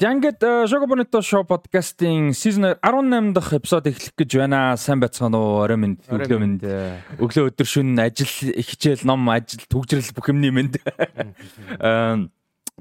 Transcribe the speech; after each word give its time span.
За 0.00 0.14
ингээд 0.16 0.40
Шого 0.40 0.86
Бонито 0.86 1.20
шоу 1.20 1.44
подкастын 1.44 2.32
season 2.32 2.72
18 2.80 3.34
дахь 3.34 3.52
эпизод 3.52 3.84
эхлэх 3.84 4.16
гэж 4.16 4.32
байна. 4.40 4.74
Сайн 4.80 4.96
байцгаана 4.96 5.36
уу? 5.36 5.60
Орой 5.60 5.76
минь, 5.76 6.00
өглөө 6.08 6.38
минь. 6.40 6.56
Өглөө 7.20 7.52
өдөр 7.52 7.68
шөнө 7.68 8.00
ажил, 8.08 8.32
хичээл, 8.64 9.04
ном, 9.04 9.28
ажил, 9.28 9.60
төгжрэл 9.68 10.16
бүх 10.16 10.32
юмний 10.32 10.48
минь. 10.48 10.72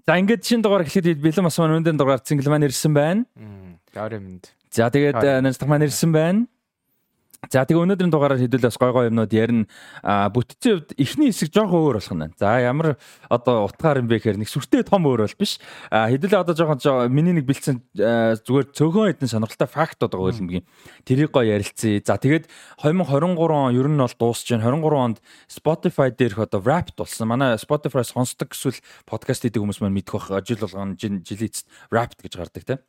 За 0.08 0.16
ингээд 0.16 0.48
шинэ 0.48 0.63
дугаар 0.63 0.88
эхлэхэд 0.88 1.20
бэлэн 1.20 1.44
бас 1.44 1.60
маань 1.60 1.84
өндөр 1.84 2.00
дугаар 2.00 2.24
цингл 2.24 2.48
маань 2.48 2.72
ирсэн 2.72 2.96
байна. 2.96 3.27
Орой 3.99 4.24
минь. 4.24 4.40
За 4.72 4.88
тэгээд 4.88 5.20
нэнс 5.44 5.60
маань 5.68 5.91
ирсэн 5.91 6.16
байна. 6.16 6.48
За 7.48 7.63
тэгээ 7.63 7.88
өнөөдрийн 7.88 8.11
дугаараар 8.11 8.43
хэдүүл 8.43 8.67
бас 8.67 8.75
гой 8.75 8.91
гой 8.91 9.07
юмнууд 9.07 9.31
ярина. 9.31 9.63
А 10.03 10.27
бүтцийн 10.27 10.84
хувьд 10.84 10.91
эхний 10.99 11.31
хэсэг 11.31 11.55
жоохон 11.55 11.88
өөр 11.88 11.98
болох 12.03 12.12
нь. 12.12 12.35
За 12.35 12.59
ямар 12.59 12.99
одоо 13.31 13.63
утгаар 13.63 14.03
юм 14.03 14.12
бэ 14.12 14.20
гэхээр 14.20 14.43
нэг 14.43 14.52
сүртэй 14.52 14.84
том 14.84 15.07
өөр 15.07 15.23
бол 15.23 15.39
биш. 15.39 15.55
А 15.87 16.12
хэдүүлээ 16.12 16.35
одоо 16.35 16.51
жоохон 16.51 17.07
миний 17.07 17.31
нэг 17.31 17.48
бэлдсэн 17.48 17.79
зүгээр 18.43 18.68
цөөхөн 18.76 19.07
хэдэн 19.15 19.31
сонирхолтой 19.31 19.71
фактууд 19.71 20.13
байгаа 20.20 20.35
юм. 20.35 20.68
Тэрийг 21.07 21.31
гой 21.31 21.48
ярилцъя. 21.55 22.04
За 22.04 22.20
тэгээд 22.20 22.51
2023 22.84 23.31
он 23.40 23.71
ер 23.71 23.87
нь 23.87 24.03
бол 24.03 24.15
дуусч 24.20 24.51
байна. 24.51 24.68
23 24.76 24.99
онд 24.99 25.18
Spotify 25.48 26.12
дээрх 26.12 26.43
одоо 26.43 26.59
Wrapped 26.59 26.99
болсон. 26.99 27.31
Манай 27.31 27.55
Spotify 27.55 28.03
сонсдог 28.03 28.51
эсвэл 28.51 28.84
подкаст 29.07 29.48
хийдэг 29.48 29.63
хүмүүс 29.63 29.79
маань 29.79 29.96
мэдэх 29.96 30.27
бах 30.27 30.43
жил 30.43 30.59
болгоно 30.59 30.99
жилийн 30.99 31.24
Wrapped 31.87 32.20
гэж 32.20 32.35
гардаг 32.35 32.68
тийм. 32.68 32.84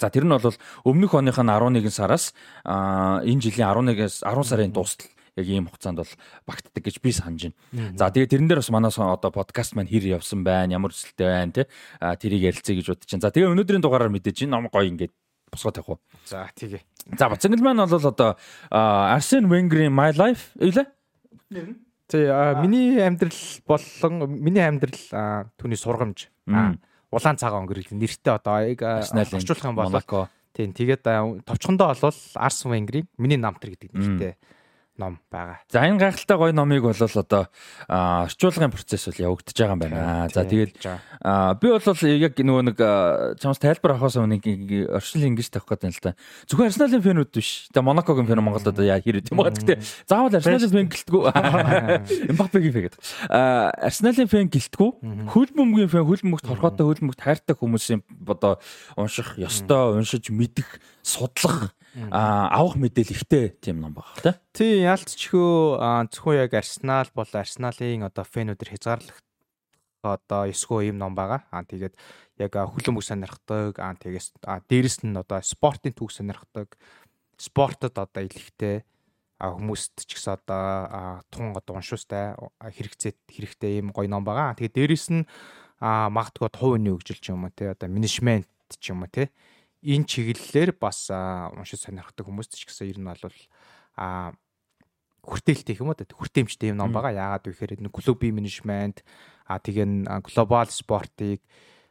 За 0.00 0.10
тэр 0.10 0.24
нь 0.24 0.32
бол 0.32 0.56
өмнөх 0.84 1.12
оных 1.14 1.38
нь 1.40 1.50
11 1.50 1.90
сараас 1.90 2.34
энэ 2.64 3.40
жилийн 3.40 3.68
11-ээс 3.72 4.24
10 4.24 4.44
сарын 4.44 4.72
дуустал 4.72 5.08
яг 5.36 5.46
ийм 5.46 5.68
хугацаанд 5.68 6.00
бол 6.00 6.12
багтдаг 6.48 6.82
гэж 6.84 6.96
би 7.00 7.12
санаж 7.12 7.52
байна. 7.52 7.92
За 7.96 8.08
тэгээ 8.08 8.32
тэрэн 8.32 8.48
дээр 8.48 8.60
бас 8.64 8.72
манай 8.72 8.90
одоо 8.92 9.30
подкаст 9.30 9.76
маань 9.76 9.88
хэр 9.88 10.16
явсан 10.16 10.44
байна, 10.44 10.72
ямар 10.72 10.96
өсөлттэй 10.96 11.28
байна 11.28 11.52
те. 11.52 11.68
Тэрийг 12.00 12.56
ярилцъя 12.56 12.76
гэж 12.76 12.86
бодож 12.88 13.10
байна. 13.12 13.24
За 13.24 13.30
тэгээ 13.32 13.52
өнөөдрийн 13.52 13.84
дугаараар 13.84 14.12
мэдээж 14.16 14.48
энэ 14.48 14.52
ном 14.56 14.72
гоё 14.72 14.88
ингээд 14.88 15.12
босгоод 15.52 15.76
тавих 15.76 15.88
уу. 15.92 16.00
За 16.24 16.48
тэгээ. 16.56 16.80
За 17.20 17.28
бацангал 17.28 17.60
маань 17.60 17.84
бол 17.84 18.08
одоо 18.08 18.36
Arsene 18.72 19.44
Wenger-ийн 19.44 19.92
My 19.92 20.16
Life 20.16 20.56
илээ. 20.56 20.88
Тий, 22.08 22.24
миний 22.64 22.96
амьдрал 23.04 23.36
болон 23.68 24.40
миний 24.40 24.64
амьдрал 24.64 25.52
түүний 25.60 25.76
сургамж. 25.76 26.32
Аа 26.48 26.80
улаан 27.16 27.40
цагаан 27.40 27.64
өнгөрөл 27.64 27.96
нэртэй 27.96 28.32
одоо 28.36 28.60
орчуулах 29.32 29.64
юм 29.64 29.76
бол 29.80 30.28
тийм 30.52 30.72
тэгээд 30.76 31.02
товчхондоо 31.48 31.96
болвол 31.96 32.20
Арс 32.36 32.60
Венгрийн 32.64 33.08
миний 33.16 33.40
намтар 33.40 33.72
гэдэг 33.72 33.90
нэртэй 33.96 34.32
ном 34.98 35.20
байгаа. 35.30 35.60
За 35.70 35.84
энэ 35.84 36.00
гайхалтай 36.00 36.36
гоё 36.36 36.52
номыг 36.52 36.82
бол 36.82 36.96
одоо 36.96 37.48
орчуулгын 37.88 38.72
процесс 38.72 39.06
бол 39.06 39.36
явагдаж 39.36 39.56
байгаа 39.56 39.76
юм 39.76 39.80
байна. 39.80 40.28
За 40.32 40.44
тэгээд 40.44 40.74
би 41.60 41.66
бол 41.68 42.00
яг 42.16 42.34
нөгөө 42.36 42.62
нэг 42.72 42.78
чамс 43.40 43.60
тайлбар 43.60 43.96
авахаас 43.96 44.16
өмнө 44.16 44.40
орчил 44.96 45.26
ингэж 45.28 45.48
тавих 45.52 45.68
гэдэг 45.68 45.86
юм 45.86 45.94
л 45.94 46.02
та. 46.02 46.16
Зөвхөн 46.48 46.68
Арсеналын 46.72 47.04
фэнүүд 47.04 47.30
биш. 47.36 47.68
Тэгээ 47.72 47.84
Монакогийн 47.84 48.26
фэн 48.26 48.40
Монголд 48.40 48.68
одоо 48.68 48.84
яа 48.84 49.00
хэрэг 49.00 49.28
юм 49.28 49.40
байна. 49.40 49.56
Гэтэ 49.56 49.80
заавал 50.08 50.34
Арсеналын 50.34 50.72
фэн 50.72 50.88
гэлтгүү. 50.92 51.22
Эмбапегийн 52.32 52.72
фэн 52.72 52.84
гэдэг. 52.88 53.00
Арсеналын 53.30 54.30
фэн 54.32 54.48
гэлтгүү. 54.48 54.90
Хөл 55.32 55.50
бөмбөгийн 55.52 55.92
фэн 55.92 56.06
хөл 56.08 56.22
бөмбөгт 56.24 56.48
хорхоотой 56.48 56.84
хөл 56.88 57.00
бөмбөгт 57.04 57.22
хайртай 57.22 57.54
хүмүүсийн 57.56 58.00
одоо 58.26 58.58
унших 58.96 59.36
ёстой, 59.36 59.96
уншиж 59.96 60.30
мэдэх, 60.32 60.80
судлах 61.02 61.76
авах 61.96 62.76
мэдээл 62.76 63.16
ихтэй 63.16 63.56
тийм 63.56 63.80
ном 63.80 63.96
баг 63.96 64.04
тий. 64.20 64.36
Тий 64.52 64.74
яалтчхөө 64.84 66.12
зөвхөн 66.12 66.36
яг 66.44 66.52
Арсенал 66.52 67.08
бол 67.16 67.30
Арсеналын 67.32 68.04
одоо 68.04 68.24
фэнүүдэр 68.28 68.76
хязгаарлах 68.76 69.24
одоо 70.04 70.44
эсгөө 70.52 70.92
ийм 70.92 71.00
ном 71.00 71.16
байгаа. 71.16 71.48
Аа 71.48 71.64
тэгээд 71.64 71.96
яг 72.36 72.52
хүлэн 72.52 72.94
бүс 72.94 73.08
сонирхдаг. 73.08 73.80
Аа 73.80 73.96
тэгээс 73.96 74.36
дээрэс 74.44 75.08
нь 75.08 75.16
одоо 75.16 75.40
спортын 75.40 75.96
түүх 75.96 76.12
сонирхдаг. 76.12 76.76
Спортод 77.40 77.96
одоо 77.96 78.22
илэхтэй 78.22 78.84
хүмүүст 79.40 80.04
ч 80.04 80.16
гэсэн 80.16 80.36
одоо 80.36 81.24
тун 81.32 81.56
одоо 81.56 81.80
уншуустай 81.80 82.36
хэрэгцээ 82.60 83.12
хэрэгтэй 83.28 83.80
ийм 83.80 83.96
гоё 83.96 84.08
ном 84.08 84.24
байгаа. 84.24 84.56
Тэгээд 84.56 84.76
дээрэс 84.76 85.06
нь 85.16 85.24
магадгүй 85.80 86.48
хувийн 86.52 86.92
хөгжил 86.92 87.20
ч 87.20 87.32
юм 87.32 87.44
уу 87.44 87.52
те 87.52 87.72
одоо 87.72 87.88
менежмент 87.88 88.48
ч 88.80 88.92
юм 88.92 89.04
уу 89.04 89.12
те 89.12 89.28
энэ 89.82 90.08
чиглэлээр 90.08 90.76
бас 90.78 91.10
уншиж 91.10 91.84
сонирхдаг 91.84 92.24
хүмүүст 92.26 92.56
ч 92.56 92.68
гэсэн 92.68 92.90
ер 92.92 92.98
нь 93.00 93.08
бол 93.08 93.34
а 93.96 94.32
хүртээлтэй 95.26 95.76
юм 95.82 95.90
уу? 95.90 95.98
Хүртээмжтэй 95.98 96.70
юм 96.70 96.78
ном 96.78 96.94
байгаа. 96.94 97.12
Яагаад 97.12 97.44
вэ 97.46 97.52
гэхээр 97.52 97.76
энэ 97.82 97.90
клубийн 97.90 98.36
менежмент 98.38 99.02
а 99.44 99.58
тэгээ 99.58 100.06
глобал 100.22 100.70
спортыг 100.70 101.42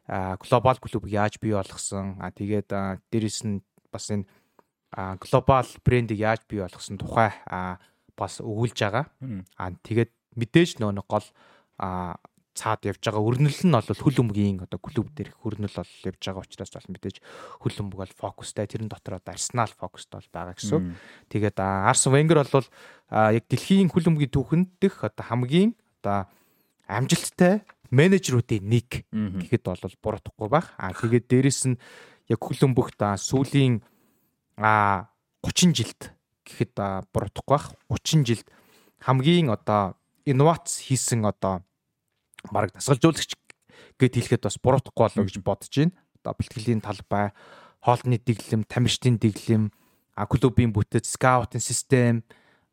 глобал 0.08 0.80
клубыг 0.80 1.12
яаж 1.12 1.38
бий 1.44 1.52
болгосон? 1.52 2.16
А 2.24 2.32
тэгээд 2.32 2.72
дээрэс 3.12 3.44
нь 3.44 3.60
бас 3.92 4.08
энэ 4.08 4.26
глобал 5.20 5.68
брендийг 5.84 6.20
яаж 6.24 6.42
бий 6.48 6.64
болгосон? 6.64 6.96
Тухай 6.96 7.36
бас 8.16 8.40
өгүүлж 8.40 8.78
байгаа. 8.80 9.12
А 9.60 9.76
тэгээд 9.84 10.12
мэдээж 10.40 10.80
нөө 10.80 10.96
нэг 10.96 11.08
гол 11.12 11.28
цаад 12.56 12.88
явж 12.88 13.04
байгаа 13.04 13.20
өрнөл 13.20 13.60
нь 13.68 13.76
бол 13.76 13.84
хөл 13.84 14.22
өмгийн 14.24 14.64
одоо 14.64 14.80
клуб 14.80 15.12
дээрх 15.12 15.44
өрнөл 15.44 15.76
бол 15.76 15.92
явж 16.08 16.22
байгаа 16.24 16.44
учраас 16.48 16.72
бол 16.72 16.90
мэдээж 16.96 17.18
хөл 17.60 17.80
өмг 17.84 17.94
бол 18.00 18.14
фокустай 18.16 18.66
тэрэн 18.66 18.88
дотор 18.88 19.20
одоо 19.20 19.36
Арсенал 19.36 19.68
фокустай 19.76 20.24
бол 20.24 20.32
байгаа 20.32 20.56
гэсэн. 20.56 20.96
Тэгээд 21.28 21.58
Арсен 21.60 22.16
Венгер 22.16 22.40
бол 22.48 22.68
яг 23.12 23.46
дэлхийн 23.52 23.92
хөл 23.92 24.08
өмгийн 24.08 24.32
түүхэнд 24.32 24.70
дэх 24.80 25.04
одоо 25.04 25.26
хамгийн 25.28 25.76
одоо 26.00 26.32
амжилттай 26.88 27.68
менежерүүдийн 27.92 28.64
нэг 28.64 29.04
гэхэд 29.12 29.64
бол 29.68 30.00
буруудахгүй 30.00 30.48
баг. 30.50 30.72
А 30.80 30.96
тэгээд 30.96 31.28
дээрэс 31.28 31.62
нь 31.76 31.80
яг 32.32 32.40
хөл 32.40 32.72
өмгөхт 32.72 33.04
сүүлийн 33.04 33.84
30 34.56 35.76
жилд 35.76 36.02
гэхэд 36.48 36.74
буруудахгүй 37.12 37.52
баг. 37.52 37.76
30 37.92 38.24
жилд 38.24 38.48
хамгийн 39.04 39.52
одоо 39.52 40.00
инновац 40.26 40.82
хийсэн 40.82 41.26
одоо 41.26 41.62
бараг 42.52 42.74
дасгалжуулагч 42.74 43.36
гэд 44.00 44.14
хэлэхэд 44.16 44.44
бас 44.46 44.58
буруутахгүй 44.60 45.04
болов 45.06 45.26
гэж 45.26 45.36
бодож 45.42 45.72
байна. 45.72 45.96
Одоо 46.22 46.34
бэлтгэлийн 46.38 46.82
талбай, 46.82 47.32
хоолны 47.82 48.18
дэглэм, 48.18 48.66
тамирчдын 48.66 49.18
дэглэм, 49.22 49.70
клубийн 50.16 50.74
бүтэц, 50.74 51.06
скаутинг 51.16 51.62
систем, 51.62 52.24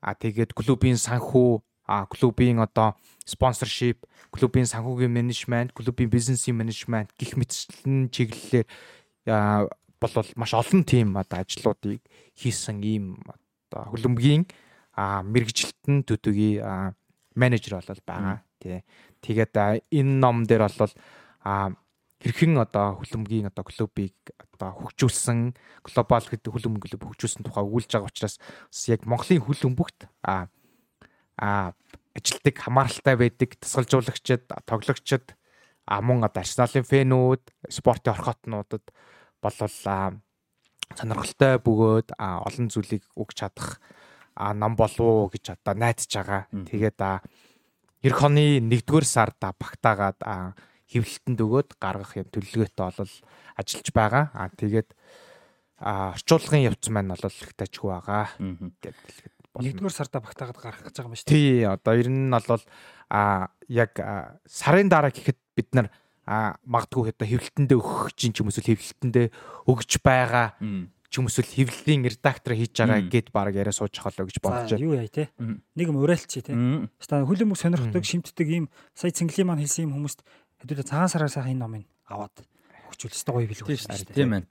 а 0.00 0.15
тэгээд 0.16 0.56
клубийн 0.56 0.97
санхүү, 0.97 1.60
а 1.87 2.06
клубийн 2.06 2.59
одоо 2.62 2.97
спонсоршип, 3.27 4.06
клубийн 4.33 4.66
санхүүгийн 4.66 5.12
менежмент, 5.12 5.72
клубийн 5.77 6.10
бизнесийн 6.10 6.56
менежмент 6.56 7.12
гих 7.19 7.37
мэтчлэн 7.37 8.09
чиглэлээр 8.09 8.66
бол 10.00 10.27
маш 10.34 10.53
олон 10.54 10.83
тийм 10.83 11.15
одоо 11.16 11.44
ажлуудыг 11.44 12.03
хийсэн 12.34 12.83
ийм 12.83 13.21
одоо 13.71 13.93
хөлбөмбөгийн 13.94 14.49
мэрэгжилтэн 14.97 16.03
төдөөгийн 16.09 16.94
менежер 17.34 17.78
болол 17.78 18.03
байгаа. 18.06 18.43
Тий. 18.59 18.83
Тэгээд 19.22 19.54
энэ 19.91 20.15
ном 20.19 20.45
дээр 20.45 20.66
бол 20.66 20.92
а 21.47 21.71
хэрхэн 22.22 22.59
одоо 22.59 23.03
хөлбөмбөгийн 23.03 23.51
одоо 23.51 23.65
клубыг 23.66 24.15
одоо 24.39 24.71
хөгжүүлсэн 24.78 25.54
глобал 25.83 26.27
гэдэг 26.27 26.51
хөлбөмбөг 26.54 26.83
клуб 26.86 27.03
хөгжүүлсэн 27.03 27.42
тухай 27.42 27.66
өгүүлж 27.66 27.91
байгаа 27.91 28.10
учраас 28.10 28.36
яг 28.86 29.03
Монголын 29.07 29.42
хөлбөмбөгт 29.42 30.07
а 30.22 30.47
а 31.39 31.74
ажилтдаг 32.15 32.54
хамааралтай 32.63 33.15
байдаг 33.19 33.51
тасгалжуулагчид 33.59 34.47
тоглогчид 34.66 35.34
а 35.86 35.98
мөн 35.98 36.22
одоо 36.22 36.47
Арсеналын 36.47 36.86
фэнүүд 36.86 37.42
спортын 37.66 38.15
орхотнуудад 38.15 38.86
болвол 39.42 39.77
сонирхолтой 40.95 41.59
бөгөөд 41.59 42.09
олон 42.18 42.66
зүйлийг 42.71 43.03
өгч 43.18 43.34
чадах 43.42 43.83
ном 44.36 44.77
болов 44.77 45.01
уу 45.01 45.30
гэж 45.33 45.59
одоо 45.59 45.75
найдаж 45.75 46.10
байгаа. 46.13 46.42
Тэгээд 46.71 47.01
эх 48.03 48.19
оны 48.22 48.59
1-р 48.59 49.04
сард 49.07 49.39
багтаагаад 49.39 50.21
хэвлэлтэнд 50.93 51.39
өгөөд 51.41 51.71
гаргах 51.81 52.19
юм 52.19 52.28
төлөвлөгөөтэй 52.28 52.84
бол 52.84 53.15
ажиллаж 53.57 53.89
байгаа. 53.95 54.25
Аа 54.37 54.51
тэгээд 54.53 54.91
орчуулгын 55.81 56.66
явц 56.69 56.91
маань 56.91 57.15
бол 57.15 57.25
их 57.25 57.54
тажгүй 57.57 57.91
байгаа 57.91 58.27
гэдэг 58.37 58.95
хэлгээд 58.95 59.37
болно. 59.54 59.71
1-р 59.71 59.95
сарда 59.95 60.21
багтаагаад 60.21 60.59
гаргах 60.60 60.84
гэж 60.87 60.95
байгаа 60.99 61.10
юм 61.10 61.16
шүү 61.16 61.28
дээ. 61.31 61.39
Тий, 61.39 61.65
одоо 61.65 61.95
ер 61.97 62.09
нь 62.10 62.31
бол 62.31 62.63
а 63.09 63.51
яг 63.69 63.93
сарын 64.47 64.89
дараа 64.93 65.10
гэхэд 65.10 65.39
бид 65.57 65.71
нар 65.72 65.89
а 66.27 66.54
магадгүй 66.63 67.13
хэвлэлтэндээ 67.19 67.78
өгөх 67.78 68.15
чинь 68.15 68.31
ч 68.31 68.47
юм 68.47 68.53
эсвэл 68.53 68.71
хэвлэлтэндээ 68.71 69.27
өгж 69.66 69.91
байгаа 70.07 70.54
ч 71.12 71.20
юм 71.20 71.28
эсвэл 71.28 71.44
хэвлэлийн 71.44 72.09
редактор 72.09 72.56
хийж 72.56 72.72
байгаа 72.72 73.04
гэд 73.04 73.28
баг 73.36 73.53
яриа 73.53 73.76
сууж 73.76 73.92
холоо 74.00 74.24
гэж 74.24 74.41
бодож 74.41 74.72
байна. 74.72 74.80
Юу 74.80 74.97
яа 74.97 75.12
те. 75.12 75.28
Нэг 75.36 75.92
юм 75.92 76.00
уриалч 76.00 76.41
те. 76.41 76.56
Хаста 76.97 77.28
хүлэмж 77.28 77.53
сонирхдаг, 77.60 78.00
шимтдэг 78.00 78.48
ийм 78.48 78.64
сая 78.97 79.12
цэнгэлийн 79.12 79.44
маань 79.44 79.60
хэлсэн 79.60 79.92
юм 79.92 80.00
хүмүүст 80.00 80.24
хэдүүлээ 80.64 80.88
цагаан 80.88 81.12
сараар 81.12 81.28
сайхан 81.28 81.53
энэ 81.53 81.62
номыг 81.68 81.84
аваад 82.09 82.32
хөгжүүл 82.88 83.12
өстой 83.12 83.32
гоё 83.36 83.48
билүү. 83.53 83.76
Тийм 84.16 84.30
байна. 84.41 84.48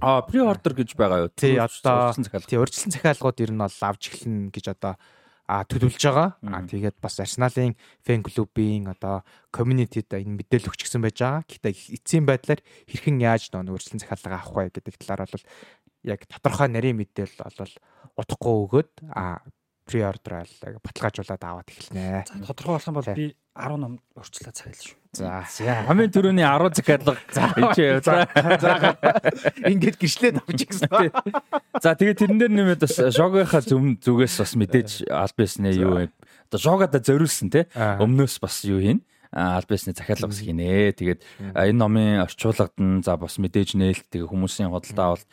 А 0.00 0.22
при 0.26 0.42
ордер 0.42 0.74
гэж 0.74 0.98
байгаа 0.98 1.28
юу? 1.28 1.30
Тий 1.30 1.54
одоо 1.54 2.12
тий 2.16 2.58
урьдчилан 2.58 2.92
захиалгууд 2.92 3.38
ер 3.46 3.52
нь 3.54 3.62
бол 3.62 3.78
авч 3.86 4.02
эхлэн 4.10 4.50
гэж 4.50 4.74
одоо 4.74 4.98
а 5.46 5.62
төлөвлөж 5.62 6.02
байгаа. 6.02 6.28
А 6.42 6.62
тэгээд 6.66 6.98
бас 6.98 7.22
Арсеналын 7.22 7.78
фэн 8.02 8.22
клубын 8.26 8.90
одоо 8.90 9.22
community-д 9.54 10.18
энэ 10.18 10.42
мэдээлэл 10.42 10.70
өгчихсэн 10.74 11.02
байж 11.02 11.22
байгаа. 11.22 11.46
Гэхдээ 11.46 11.74
эцсийн 12.02 12.26
байдлаар 12.26 12.60
хэрхэн 12.90 13.22
яаж 13.22 13.54
нөө 13.54 13.78
өөрчлөлт 13.78 14.02
захиалга 14.02 14.42
авах 14.42 14.54
вэ 14.58 14.74
гэдэг 14.74 14.94
талаар 14.98 15.30
бол 15.30 15.46
яг 16.02 16.20
тодорхой 16.26 16.68
нарийн 16.70 16.98
мэдээлэл 16.98 17.46
бол 17.46 17.74
утахгүй 18.18 18.54
өгөөд 18.66 18.92
а 19.14 19.42
pre-order 19.86 20.42
аа 20.42 20.46
баталгаажуулаад 20.82 21.42
аваад 21.46 21.68
эхэлнэ. 21.70 22.26
За 22.26 22.52
тодорхой 22.52 22.74
болох 22.74 22.88
юм 22.90 22.96
бол 22.98 23.14
би 23.14 23.26
10 23.56 23.76
ном 23.80 23.92
өрчлөө 24.18 24.52
цагаал 24.52 24.76
шүү. 24.82 24.98
За. 25.16 25.46
Хамгийн 25.86 26.12
түрүүний 26.12 26.44
10 26.44 26.76
захиалга 26.76 27.14
ичээ. 27.70 28.02
За. 28.04 28.26
Ингээд 29.70 29.96
гэрчлээд 29.96 30.42
авчих 30.42 30.68
гэсэн. 30.74 30.90
За 31.80 31.94
тэгээ 31.96 32.18
тэрэн 32.18 32.38
дээр 32.42 32.52
нэмээд 32.52 32.82
бас 32.84 32.98
шогийнхаа 33.16 33.62
зүм 33.64 33.96
зүгээс 34.02 34.36
бас 34.42 34.52
мэдээж 34.58 34.90
албаснэ 35.08 35.72
юу 35.78 36.04
вэ? 36.04 36.10
Одоо 36.50 36.60
шогода 36.60 37.00
зориулсан 37.00 37.48
те. 37.48 37.70
Өмнөөс 37.72 38.36
бас 38.42 38.60
юу 38.68 38.82
хийн? 38.82 39.00
Аль 39.36 39.68
бисны 39.68 39.92
захиалга 39.92 40.32
бас 40.32 40.40
хийнэ. 40.40 40.96
Тэгээд 40.96 41.20
энэ 41.52 41.76
номын 41.76 42.24
орчуулагд 42.24 42.80
нь 42.80 43.04
за 43.04 43.20
бас 43.20 43.36
мэдээж 43.36 43.76
нээлт 43.76 44.08
тэгээ 44.08 44.32
хүмүүсийн 44.32 44.72
хөдөлთა 44.72 45.04
бол 45.12 45.24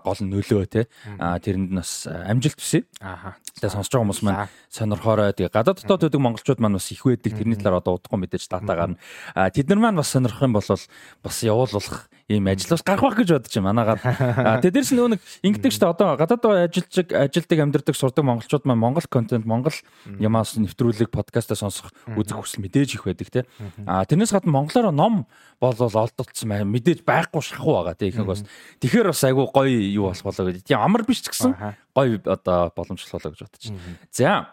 гол 0.00 0.20
нөлөө 0.24 0.64
те. 0.72 0.88
Тэрэнд 1.20 1.68
нь 1.68 1.76
бас 1.76 2.08
амжилт 2.08 2.56
хүсье. 2.56 2.88
Аа. 3.04 3.36
Тэгээ 3.60 3.76
сонсож 3.76 3.92
байгаа 3.92 4.04
хүмүүс 4.08 4.22
маань 4.24 4.48
сонирхоорой. 4.72 5.36
Тэгээ 5.36 5.52
гадаад 5.52 5.84
дотоод 5.84 6.08
байдаг 6.08 6.24
монголчууд 6.24 6.60
маань 6.64 6.80
бас 6.80 6.88
их 6.88 7.04
байдаг. 7.04 7.36
Тэрний 7.36 7.60
талаар 7.60 7.84
одоо 7.84 8.00
удахгүй 8.00 8.18
мэдээж 8.24 8.48
дата 8.48 8.72
гарна. 8.72 8.96
Тэд 9.36 9.68
нар 9.68 9.80
маань 9.84 10.00
бас 10.00 10.08
сонирхох 10.08 10.48
юм 10.48 10.56
бол 10.56 10.64
бас 10.64 11.36
явуулах 11.44 12.08
ийм 12.28 12.48
ажил 12.48 12.72
бас 12.72 12.82
гарах 12.82 13.04
байх 13.04 13.18
гэж 13.20 13.28
бодож 13.36 13.52
байна. 13.52 13.68
Манаагаар. 13.68 14.00
Тэгээ 14.64 14.72
дээрс 14.72 14.92
нөгөө 14.96 15.12
нэг 15.12 15.20
ингэдэг 15.44 15.72
ч 15.72 15.76
одоо 15.84 16.16
гадаад 16.16 16.72
ажиллаж 16.72 16.94
ажилдаг 17.12 17.58
амьдардаг 17.60 17.96
сурдаг 17.96 18.24
монголчууд 18.24 18.64
маань 18.64 18.80
монгол 18.80 19.06
контент 19.12 19.44
монгол 19.44 19.76
ямаас 20.16 20.56
нэвтрүүлэг 20.56 21.12
подкастаа 21.12 21.60
сонсох 21.60 21.92
үзэх 22.16 22.40
хүсэл 22.40 22.64
мэдээж 22.64 22.96
их 22.96 23.04
байдаг 23.04 23.28
те. 23.28 23.40
А 23.84 24.08
тэрнээс 24.08 24.32
гадна 24.32 24.56
монголоор 24.56 24.88
ном 24.88 25.28
болол 25.60 25.92
олдолцсон 25.92 26.48
байна. 26.48 26.64
Мэдээж 26.64 27.04
байхгүй 27.04 27.44
шахуу 27.44 27.84
байгаа 27.84 27.92
те 27.92 28.08
ихэнх 28.08 28.24
бас. 28.24 28.40
Тэгэхээр 28.80 29.12
бас 29.12 29.20
айгүй 29.20 29.44
гоё 29.52 29.76
юу 29.92 30.08
болох 30.08 30.24
болоо 30.24 30.48
гэдэг. 30.48 30.64
Тийм 30.64 30.80
амар 30.80 31.04
биш 31.04 31.20
ч 31.20 31.28
гэсэн 31.28 31.52
гоё 31.92 32.24
одоо 32.24 32.72
боломжлол 32.72 33.20
болоо 33.20 33.30
гэж 33.36 33.40
бодож 33.44 33.64
байна. 33.68 34.00
За 34.08 34.48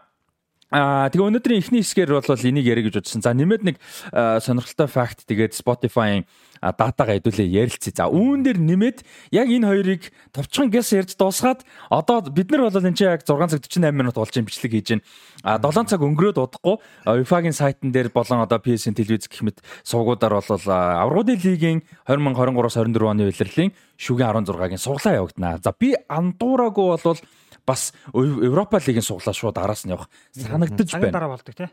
Аа 0.71 1.11
тэгээ 1.11 1.27
өнөөдрийн 1.35 1.59
эхний 1.59 1.83
хэсгээр 1.83 2.15
бол 2.15 2.47
энийг 2.47 2.63
ярих 2.63 2.87
гэж 2.87 3.03
бодсон. 3.03 3.19
За 3.19 3.35
нэмээд 3.35 3.63
нэг 3.67 3.75
сонирхолтой 4.15 4.87
факт 4.87 5.27
тэгээд 5.27 5.51
Spotify-ын 5.51 6.23
датагаа 6.61 7.17
хэдүүлээ 7.17 7.49
ярилцъя. 7.65 7.93
За 7.97 8.05
үүн 8.07 8.45
дээр 8.45 8.61
нэмээд 8.61 8.97
яг 9.33 9.49
энэ 9.49 9.65
хоёрыг 9.65 10.01
товчхон 10.29 10.69
гэс 10.69 10.93
ярьж 10.93 11.17
дуусгаад 11.17 11.65
одоо 11.89 12.21
бид 12.29 12.53
нар 12.53 12.69
бол 12.69 12.77
энэ 12.77 12.93
чинь 12.93 13.09
яг 13.09 13.25
6 13.25 13.49
цаг 13.49 13.65
48 13.65 13.89
минут 13.89 14.15
болж 14.15 14.33
юм 14.37 14.45
бичлэг 14.45 14.71
хийж 14.71 14.87
байна. 14.93 15.05
А 15.41 15.57
7 15.57 15.89
цаг 15.89 16.05
өнгөрөөд 16.05 16.37
удахгүй 16.37 16.77
UEFA-гийн 17.09 17.57
сайтн 17.57 17.89
дээр 17.89 18.13
болон 18.13 18.45
одоо 18.45 18.61
PSN 18.61 18.93
телевиз 18.93 19.25
гэх 19.25 19.41
мэт 19.41 19.57
сувгуудаар 19.81 20.37
бол 20.37 20.53
аврагуудын 20.69 21.41
лигийн 21.41 21.81
2023-аас 22.05 22.77
24 22.77 23.09
оны 23.09 23.25
улирлын 23.25 23.73
шүгэн 23.97 24.45
16-гийн 24.45 24.77
суглаа 24.77 25.17
явагдана. 25.17 25.57
За 25.65 25.73
би 25.73 25.97
андуураагүй 26.09 26.87
бол 27.01 27.17
бас 27.71 27.95
Европа 28.11 28.83
лигийн 28.83 29.05
суглаа 29.05 29.31
шууд 29.31 29.55
араас 29.55 29.87
нь 29.87 29.95
явах 29.95 30.11
санагдаж 30.35 30.91
байна. 30.91 31.15
дараа 31.15 31.31
болдог 31.31 31.55
тий. 31.55 31.69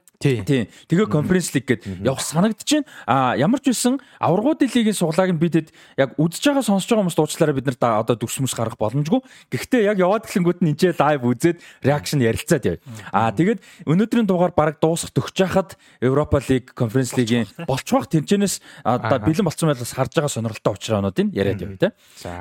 Тийм. 0.46 0.66
Тэгээ 0.86 1.10
конференц 1.10 1.50
лиг 1.54 1.66
гээд 1.66 2.06
явах 2.06 2.22
санагдаж 2.22 2.62
байна. 2.70 2.86
А 3.06 3.34
ямар 3.34 3.58
ч 3.58 3.74
байсан 3.74 3.98
аврагуудын 4.22 4.70
лигийн 4.70 4.94
суглааг 4.94 5.34
нь 5.34 5.42
бид 5.42 5.74
яг 5.98 6.14
үдж 6.14 6.38
байгаа 6.38 6.62
сонсож 6.62 6.86
байгаа 6.86 7.02
хүмүүс 7.02 7.18
дуучлаараа 7.18 7.56
бид 7.58 7.66
нар 7.66 7.98
одоо 8.06 8.14
дүрс 8.14 8.38
мүс 8.38 8.54
гарах 8.54 8.78
боломжгүй. 8.78 9.20
Гэхдээ 9.50 9.82
яг 9.90 9.98
яваад 9.98 10.30
гэлэнгүүд 10.30 10.62
нь 10.62 10.78
энэ 10.78 10.94
лайв 10.94 11.26
үзээд 11.26 11.58
реакшн 11.82 12.22
ярилцаад 12.22 12.64
яв. 12.64 12.76
А 13.10 13.34
тэгээд 13.34 13.58
өнөөдрийн 13.88 14.26
дугаар 14.28 14.54
бараг 14.54 14.78
дуусах 14.78 15.10
төгсөж 15.10 15.50
хахад 15.50 15.70
Европа 16.00 16.38
лиг 16.46 16.70
конференц 16.78 17.16
лигийн 17.18 17.50
болцоох 17.66 18.06
тэмцээнээс 18.06 18.84
одоо 18.84 19.18
бэлэн 19.18 19.46
болцсон 19.46 19.72
байлаас 19.72 19.92
харж 19.96 20.12
байгаа 20.14 20.30
сонирхолтой 20.30 20.74
учраас 20.78 21.02
яриад 21.32 21.60
яв 21.60 21.78
тий. 21.78 21.90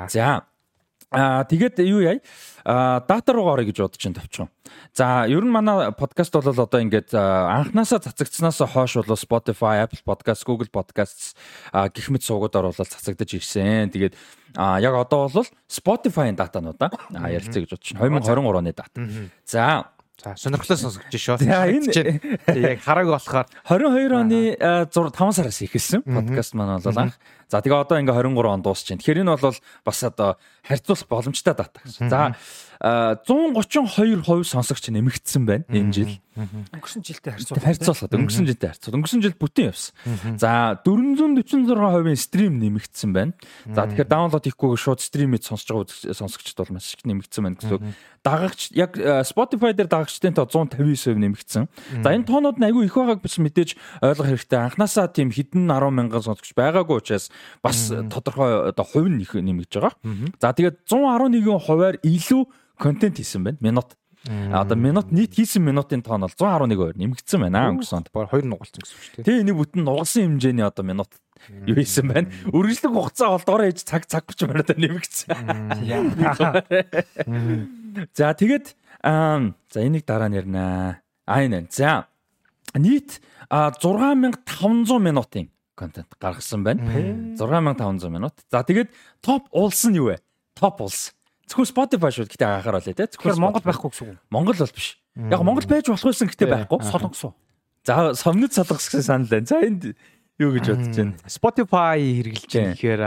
За. 0.08 0.46
Аа 1.08 1.44
тэгээд 1.48 1.80
юу 1.88 2.04
яа? 2.04 2.20
Аа 2.68 3.00
дата 3.00 3.32
руу 3.32 3.48
орё 3.48 3.64
гэж 3.64 3.80
бодож 3.80 3.96
байна 3.96 4.20
тавчхан. 4.20 4.48
За 4.92 5.24
ер 5.24 5.40
нь 5.40 5.48
манай 5.48 5.88
подкаст 5.96 6.36
бол 6.36 6.44
одоо 6.44 6.80
ингээд 6.84 7.16
анханасаа 7.16 8.04
цацагдсанаас 8.04 8.60
хойш 8.60 9.00
бол 9.00 9.16
Spotify, 9.16 9.88
Apple 9.88 10.04
Podcast, 10.04 10.44
Google 10.44 10.68
Podcasts 10.68 11.32
гэх 11.72 12.12
мэт 12.12 12.28
суугуудаар 12.28 12.68
бол 12.68 12.76
цацагдж 12.76 13.40
ирсэн. 13.40 13.88
Тэгээд 13.88 14.20
яг 14.60 14.94
одоо 15.00 15.32
бол 15.32 15.48
Spotify-ын 15.64 16.36
датануудаа 16.36 16.92
ярилцъя 17.08 17.64
гэж 17.64 17.72
бодож 17.72 17.88
байна. 17.96 18.20
2023 18.20 18.60
оны 18.60 18.72
дата. 18.76 19.00
За 19.48 19.88
За 20.18 20.34
сонирхолтой 20.36 20.76
сонсогч 20.76 21.14
шоо. 21.16 21.38
За 21.38 21.70
энэ 21.70 21.94
яг 22.74 22.82
харааг 22.82 23.06
болохоор 23.06 23.46
22 23.64 24.12
оны 24.18 24.56
5 24.58 24.92
сараас 25.32 25.62
эхэлсэн 25.62 26.02
подкаст 26.02 26.54
маань 26.58 26.82
бол 26.82 26.98
анх. 26.98 27.14
За 27.48 27.64
тэгээ 27.64 27.80
одоо 27.80 27.96
ингээ 27.96 28.12
23 28.12 28.44
он 28.44 28.60
дуусч 28.60 28.92
байна. 28.92 29.00
Тэгэхээр 29.00 29.22
энэ 29.24 29.36
бол 29.40 29.56
бас 29.84 29.98
одоо 30.04 30.36
харьцуулах 30.62 31.08
боломжтой 31.08 31.54
дата 31.56 31.80
гэсэн. 31.80 32.12
За 32.12 32.36
132% 32.78 34.44
сонсогч 34.44 34.92
нэмэгдсэн 34.92 35.42
байна 35.48 35.64
энэ 35.72 35.92
жил. 35.92 36.12
Өнгөрсөн 36.38 37.02
жилтэй 37.02 37.34
харьцуулах. 37.34 37.64
Харьцуулахад 37.66 38.14
өнгөрсөн 38.14 38.46
жилтэй 38.46 38.70
харьцуул. 38.70 38.96
Өнгөрсөн 39.00 39.22
жил 39.24 39.34
бүтэн 39.34 39.74
явсан. 39.74 40.38
За 40.38 40.78
446% 40.86 42.14
стрим 42.22 42.62
нэмэгдсэн 42.62 43.10
байна. 43.10 43.32
За 43.66 43.90
тэгэхээр 43.90 44.06
даунлоод 44.06 44.46
хийхгүй 44.46 44.78
шууд 44.78 45.02
стримэд 45.02 45.42
сонсож 45.42 45.66
байгаа 45.74 46.14
сонсогчд 46.14 46.54
бол 46.54 46.78
маш 46.78 46.94
их 46.94 47.02
нэмэгдсэн 47.02 47.42
байна 47.42 47.58
гэсэн 47.58 47.74
үг. 47.74 47.82
Дагагч 48.22 48.70
яг 48.78 48.94
Spotify 49.26 49.74
дээр 49.74 49.90
дагагчдын 49.90 50.38
тоо 50.38 50.46
159% 50.46 51.18
нэмэгдсэн. 51.18 51.66
За 52.06 52.14
энэ 52.14 52.28
тоонууд 52.30 52.62
нь 52.62 52.66
айгүй 52.70 52.86
их 52.86 52.94
байгааг 52.94 53.18
биш 53.18 53.42
мэдээж 53.42 53.74
ойлгох 54.02 54.30
хэрэгтэй. 54.30 54.58
Анханасаа 54.58 55.10
тийм 55.10 55.34
хэдэн 55.34 55.66
10 55.66 55.90
мянган 55.90 56.22
сонсогч 56.22 56.54
байгаагүй 56.54 57.02
учраас 57.02 57.30
бас 57.62 57.88
тодорхой 58.10 58.70
одоо 58.70 58.84
хувь 58.84 59.08
нь 59.08 59.20
их 59.22 59.34
нэмэгдэж 59.34 59.74
байгаа. 59.78 59.94
За 60.40 60.52
тэгээд 60.52 60.86
111 60.86 61.58
хувиар 61.58 61.96
илүү 62.02 62.42
контент 62.78 63.16
хийсэн 63.18 63.44
байна. 63.44 63.58
Минут. 63.60 63.96
Одоо 64.28 64.76
минут 64.76 65.12
нийт 65.12 65.34
хийсэн 65.34 65.62
минутын 65.62 66.02
тоон 66.02 66.26
бол 66.26 66.34
111%-аар 66.34 66.96
нэмэгдсэн 66.98 67.40
байна 67.40 67.70
өнгөрсөн 67.70 67.98
онд. 68.02 68.10
Баар 68.12 68.28
хоёр 68.28 68.44
нугалсан 68.44 68.82
гэсэн 68.82 68.94
үг 68.94 69.02
шүү 69.02 69.14
дээ. 69.22 69.24
Тэгээ 69.24 69.42
энийг 69.46 69.56
бүтэн 69.56 69.82
нугалсан 69.86 70.22
хэмжээний 70.26 70.66
одоо 70.66 70.84
минут 70.84 71.10
юу 71.64 71.76
хийсэн 71.78 72.06
байна. 72.10 72.28
Үргэлжлэх 72.50 72.92
хугацаа 72.92 73.30
бол 73.38 73.46
дор 73.46 73.62
ээж 73.70 73.86
цаг 73.86 74.10
цаг 74.10 74.26
гэж 74.26 74.50
байна 74.50 74.66
да 74.66 74.74
нэмэгдсэн. 74.74 75.38
За 78.18 78.34
тэгээд 78.34 78.74
за 78.74 79.78
энийг 79.78 80.04
дараа 80.04 80.28
нь 80.28 80.36
ярина. 80.36 80.98
А 81.24 81.38
энэ. 81.38 81.70
За 81.70 82.10
нийт 82.74 83.22
6500 83.48 84.98
минутын 84.98 85.48
контент 85.78 86.10
гаргасан 86.18 86.66
байна. 86.66 86.82
6500 87.38 88.10
минут. 88.10 88.34
За 88.50 88.66
тэгээд 88.66 88.90
топ 89.22 89.46
улс 89.54 89.86
нь 89.86 89.94
юу 89.94 90.10
вэ? 90.10 90.18
Топ 90.58 90.82
улс. 90.82 91.14
Зөвхөн 91.46 91.70
Spotify 91.70 92.10
шүү. 92.10 92.26
Гэтэ 92.26 92.44
анхаарал 92.44 92.82
лээ 92.82 92.98
те. 92.98 93.06
Зөвхөн 93.06 93.38
Монгол 93.38 93.62
байхгүй 93.62 93.88
гэсэн 93.94 94.06
үг. 94.10 94.18
Монгол 94.28 94.58
бол 94.58 94.74
биш. 94.74 94.98
Яг 95.14 95.40
Монгол 95.46 95.66
байж 95.70 95.86
болох 95.86 96.10
байсан 96.10 96.26
гэтэ 96.26 96.46
байхгүй. 96.50 96.82
Солонгос 96.82 97.22
уу? 97.24 97.34
За 97.86 98.12
сомнод 98.18 98.52
солонгос 98.52 98.90
гэсэн 98.90 99.06
санал 99.06 99.30
байна. 99.30 99.46
За 99.46 99.62
энд 99.62 99.94
юу 100.42 100.50
гэж 100.52 100.66
бодож 100.66 100.96
байна? 100.98 101.14
Spotify 101.24 101.98
хэрэгжилж 102.02 102.74
ихээр 102.76 103.02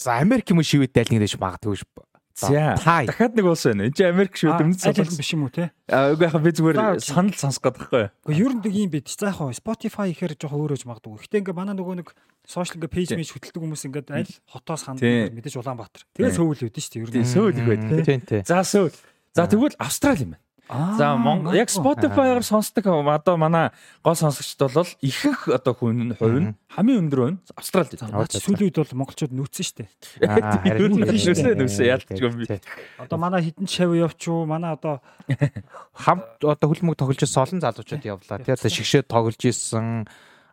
За 0.00 0.16
Америк 0.16 0.48
юм 0.48 0.64
шивэд 0.64 0.96
дайлныг 0.96 1.20
дэш 1.28 1.36
магадгүй. 1.36 1.76
За 2.34 2.74
дахиад 2.78 3.34
нэг 3.36 3.46
улс 3.46 3.64
байна. 3.66 3.86
Энд 3.90 3.96
чинь 3.98 4.10
Америк 4.10 4.34
шүү 4.38 4.54
дэмж 4.56 4.80
солонгос 4.80 5.18
биш 5.18 5.32
юм 5.34 5.44
уу 5.44 5.52
те? 5.52 5.70
Аа 5.90 6.14
үгүй 6.14 6.24
яхаа 6.30 6.40
би 6.40 6.52
зүгээр 6.54 7.02
санал 7.02 7.36
сонсох 7.36 7.62
гээд 7.68 7.76
байхгүй. 7.76 8.04
Гэхдээ 8.24 8.40
ер 8.40 8.52
нь 8.54 8.62
нэг 8.64 8.74
юм 8.76 8.90
бид. 8.90 9.06
За 9.10 9.28
яг 9.28 9.38
Spotify 9.56 10.06
ихээр 10.14 10.38
жоохон 10.38 10.62
өөрөөж 10.64 10.82
магадгүй. 10.88 11.20
Гэхдээ 11.20 11.40
ингээ 11.44 11.58
манай 11.58 11.74
нөгөө 11.76 11.96
нэг 12.00 12.08
сошиал 12.46 12.78
ингээ 12.80 12.94
пэйж 12.94 13.08
мэж 13.18 13.30
хөтэлдэг 13.34 13.60
хүмүүс 13.60 13.82
ингээд 13.90 14.08
аль 14.14 14.32
хотоос 14.46 14.82
ханд 14.88 15.02
мэдээж 15.04 15.58
Улаанбаатар. 15.60 16.02
Тэгээ 16.16 16.32
сөүл 16.38 16.64
үүдэн 16.64 16.80
шүү 16.80 16.92
дээ. 16.96 17.02
Ер 17.04 17.10
нь 17.12 17.28
сөүл 17.28 17.56
их 17.60 17.66
байдаг. 17.68 18.46
За 18.48 18.64
сөүл. 18.64 18.94
За 19.34 19.46
тэгвэл 19.46 19.76
Австрали 19.78 20.24
юм 20.24 20.34
байна. 20.34 20.42
За 20.70 21.16
Монгол 21.18 21.54
яг 21.58 21.68
Spotify-аар 21.68 22.46
сонсдог 22.46 22.86
одоо 22.86 23.36
манай 23.36 23.70
гол 24.04 24.14
сонсогчд 24.14 24.70
бол 24.70 24.86
ихэнх 25.02 25.50
одоо 25.50 25.74
хүн 25.74 26.14
хувь 26.14 26.38
нь 26.38 26.54
хамгийн 26.70 27.10
өндөр 27.10 27.20
байна 27.26 27.38
Австралид. 27.58 27.98
Сүүлийн 27.98 28.70
үед 28.70 28.78
бол 28.78 29.02
монголчууд 29.02 29.34
нүүцсэн 29.34 29.66
шүү 29.66 29.76
дээ. 29.82 29.90
Харин 30.70 30.94
нүүсээ 31.02 31.58
нүүсээ 31.58 31.90
ялцгүй 31.90 32.30
би. 32.38 32.62
Одоо 33.02 33.18
манай 33.18 33.50
хідэн 33.50 33.66
шав 33.66 33.90
явчуу 33.90 34.46
манай 34.46 34.78
одоо 34.78 35.02
хамт 36.06 36.38
одоо 36.38 36.66
хөлмөг 36.70 36.94
тоглож 36.94 37.18
ирсэн 37.18 37.42
олон 37.42 37.60
залуучууд 37.66 38.06
явлаа. 38.06 38.38
Тэгэхээр 38.38 38.70
шигшээ 38.70 39.02
тоглож 39.10 39.42
ирсэн 39.42 40.06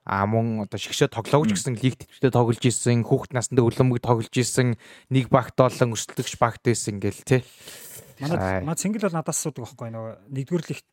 а 0.07 0.23
мөн 0.25 0.65
одоо 0.65 0.79
шигшээ 0.79 1.11
тоглоогч 1.11 1.51
гэсэн 1.51 1.77
лиг 1.83 1.99
төвчтэй 1.99 2.31
тоглож 2.31 2.63
исэн 2.63 3.03
хүүхэд 3.03 3.35
насндаа 3.35 3.67
өлөмөг 3.67 3.99
тоглож 3.99 4.31
исэн 4.31 4.79
нэг 5.11 5.27
багт 5.27 5.59
олон 5.59 5.91
өрсөлдөгч 5.91 6.39
багт 6.39 6.63
байсан 6.63 6.95
ингээл 6.95 7.27
тий 7.27 7.41
Манай 8.21 8.65
манай 8.65 8.77
цэнгэл 8.77 9.05
бол 9.07 9.17
надаас 9.17 9.37
асуудаг 9.37 9.63
байхгүй 9.67 9.89
нөгөө 9.93 10.13
нэгдүгээр 10.33 10.65
лигт 10.71 10.89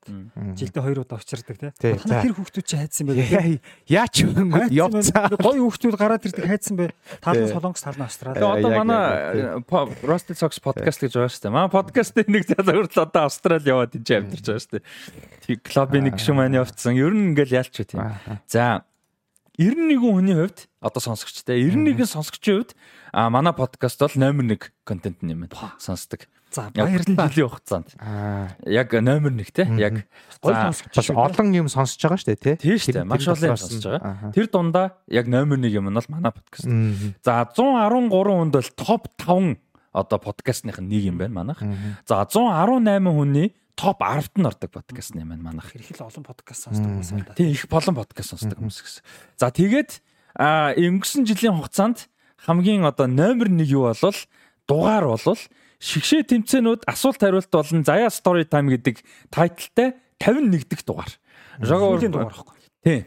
жилдээ 0.61 0.83
хоёр 0.85 0.99
удаа 1.04 1.19
очирдаг 1.19 1.57
тий. 1.57 1.73
Танаа 1.73 2.23
тэр 2.25 2.35
хүүхдүүд 2.37 2.66
чи 2.69 2.76
хайдсан 2.76 3.04
байх. 3.09 3.61
Яач 3.88 4.14
юм 4.25 4.52
явцаа. 4.69 5.33
Гоё 5.40 5.64
хүүхдүүд 5.69 5.97
гараад 5.97 6.26
ирдэг 6.28 6.45
хайдсан 6.45 6.76
бай. 6.76 6.88
Талын 7.25 7.49
солонгос 7.49 7.85
талын 7.85 8.04
австрал. 8.04 8.37
Тэгээ 8.37 8.54
одоо 8.61 8.71
манай 8.76 9.04
Rusty 10.04 10.37
Socks 10.37 10.61
podcast 10.61 11.00
гэж 11.00 11.16
байгаа 11.16 11.33
шүү 11.33 11.43
дээ. 11.49 11.57
Манай 11.57 11.73
подкастын 11.73 12.28
нэг 12.28 12.45
залуур 12.52 12.88
л 12.93 13.00
одоо 13.00 13.23
австрал 13.28 13.64
яваад 13.64 13.97
энэ 13.97 14.21
амьдарч 14.21 14.45
байгаа 14.45 14.61
шүү 14.61 14.73
дээ. 14.76 14.85
Тэг 15.49 15.57
клубын 15.64 16.04
нэг 16.09 16.14
гişүн 16.21 16.37
маань 16.37 16.59
явцсан. 16.61 16.99
Ер 16.99 17.12
нь 17.16 17.33
ингээл 17.33 17.64
ялч 17.64 17.73
тийм. 17.85 18.04
За 18.50 18.85
91 19.57 20.02
хүний 20.02 20.35
хувьд 20.35 20.66
одоо 20.83 21.00
сонсогчтой 21.00 21.62
91 21.62 22.11
сонсогчийн 22.11 22.66
хувьд 22.66 22.75
а 23.14 23.31
манай 23.31 23.54
подкаст 23.54 24.02
бол 24.02 24.11
номер 24.19 24.59
1 24.59 24.73
контент 24.83 25.23
юм 25.23 25.47
байна. 25.47 25.78
Сонсдог. 25.78 26.26
За 26.54 26.70
баярлалаа. 26.70 27.26
Жилийн 27.34 27.50
хугацаанд. 27.50 27.90
Яг 28.62 28.94
номер 28.94 29.34
1 29.34 29.50
те. 29.50 29.66
Яг 29.75 30.06
сонсогч 30.38 31.11
олон 31.11 31.50
юм 31.50 31.66
сонсож 31.66 31.99
байгаа 31.99 32.18
шүү 32.23 32.30
дээ 32.30 32.38
те. 32.38 32.54
Тийм 32.62 32.78
шүү 32.78 32.94
дээ. 32.94 33.04
Маш 33.11 33.26
олон 33.26 33.50
юм 33.50 33.58
сонсож 33.58 33.82
байгаа. 33.82 34.30
Тэр 34.30 34.46
дундаа 34.46 34.94
яг 35.11 35.26
номер 35.26 35.58
1 35.58 35.75
юм 35.75 35.90
нь 35.90 35.99
бол 35.99 36.06
манай 36.14 36.30
подкаст. 36.30 36.70
За 37.26 37.42
113 37.42 38.06
хүнд 38.14 38.54
бол 38.54 38.70
топ 38.78 39.02
5 39.18 39.58
одоо 39.90 40.18
подкастных 40.23 40.78
нэг 40.78 41.02
юм 41.02 41.18
байна 41.18 41.42
манайх. 41.42 41.58
За 42.06 42.23
118 42.23 43.02
хүний 43.02 43.54
топ 43.75 43.99
10-т 43.99 44.38
нь 44.38 44.46
ордог 44.46 44.70
подкаст 44.70 45.18
юм 45.18 45.34
байна 45.34 45.42
манайх. 45.42 45.75
Их 45.75 45.90
л 45.90 46.06
олон 46.06 46.23
подкаст 46.23 46.70
сонсдог 46.70 46.87
хүмүүс 46.87 47.11
байна. 47.11 47.34
Тийм 47.34 47.50
их 47.50 47.66
болон 47.66 47.94
подкаст 47.99 48.30
сонсдог 48.30 48.58
хүмүүс 48.62 48.78
гэсэн. 48.78 49.02
За 49.38 49.50
тэгээд 49.50 49.99
өнгөрсөн 50.38 51.26
жилийн 51.26 51.58
хугацаанд 51.58 52.06
хамгийн 52.46 52.87
одоо 52.87 53.06
номер 53.11 53.50
1 53.50 53.66
юу 53.66 53.90
болвол 53.90 54.18
дугаар 54.66 55.06
болвол 55.11 55.38
шигшээ 55.81 56.23
тэмцээнүүд 56.28 56.87
асуулт 56.90 57.21
хариулт 57.21 57.50
болон 57.50 57.83
заяа 57.87 58.11
story 58.12 58.47
time 58.47 58.75
гэдэг 58.75 59.02
тайлтай 59.31 59.99
51 60.21 60.69
дэх 60.71 60.83
дугаар. 60.85 61.12
Жогоо 61.61 61.99
дугаар 61.99 62.31
байхгүй. 62.31 62.57
Тийм. 62.85 63.04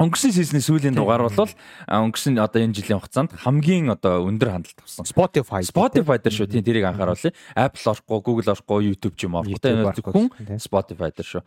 Өнгөрсөн 0.00 0.32
сизний 0.32 0.64
сүүлийн 0.64 0.96
дугаар 0.96 1.28
бол 1.28 1.52
өнгөрсөн 1.92 2.40
одоо 2.40 2.64
энэ 2.64 2.72
жилийн 2.72 3.04
хугацаанд 3.04 3.36
хамгийн 3.44 3.92
одоо 3.92 4.24
өндөр 4.24 4.48
хандлт 4.48 4.80
авсан. 4.80 5.04
Spotify. 5.04 5.60
Spotify 5.60 6.16
дээр 6.16 6.36
шүү. 6.40 6.48
Тийм 6.48 6.64
тэрийг 6.64 6.88
анхааруулъя. 6.88 7.36
Apple 7.52 7.84
орохгүй, 7.92 8.18
Google 8.24 8.48
орохгүй, 8.48 8.80
YouTube 8.88 9.20
ч 9.20 9.28
юм 9.28 9.36
уу. 9.36 9.44
Одоо 9.44 9.92
зөвхөн 9.92 10.56
Spotify 10.56 11.12
дээр 11.12 11.28
шүү. 11.28 11.42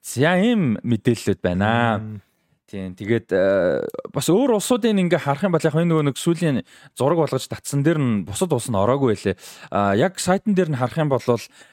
За 0.00 0.40
ийм 0.40 0.80
мэдээлэлүүд 0.80 1.40
байна. 1.44 2.00
Тийм 2.68 2.92
тэгээд 2.92 3.32
бас 4.12 4.28
өөр 4.28 4.60
улсуудын 4.60 5.00
ингээ 5.00 5.24
харах 5.24 5.48
юм 5.48 5.56
бол 5.56 5.64
яг 5.64 5.72
энэ 5.72 5.88
нөгөө 5.88 6.04
нэг 6.12 6.16
сүүлийн 6.20 6.60
зураг 6.92 7.16
болгож 7.24 7.48
татсан 7.48 7.80
дээр 7.80 7.96
нь 7.96 8.28
бусад 8.28 8.52
улс 8.52 8.68
нь 8.68 8.76
ороогүй 8.76 9.16
байлээ. 9.16 9.40
А 9.72 9.96
яг 9.96 10.20
сайтн 10.20 10.52
дээр 10.52 10.76
нь 10.76 10.80
харах 10.80 11.00
юм 11.00 11.08
бол 11.08 11.24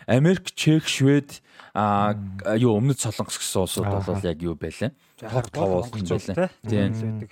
Америк, 0.07 0.55
Чех, 0.55 0.87
Швед 0.87 1.43
а 1.75 2.15
юу 2.55 2.79
өмнөд 2.79 3.03
солонгос 3.03 3.35
гэсэн 3.43 3.67
улсууд 3.67 3.91
бол 3.91 4.23
яг 4.23 4.39
юу 4.39 4.55
байлаа 4.55 4.95
топ 5.15 5.51
5 5.51 5.67
болсон 5.71 6.07
байлаа. 6.07 6.49
Тийм. 6.67 7.27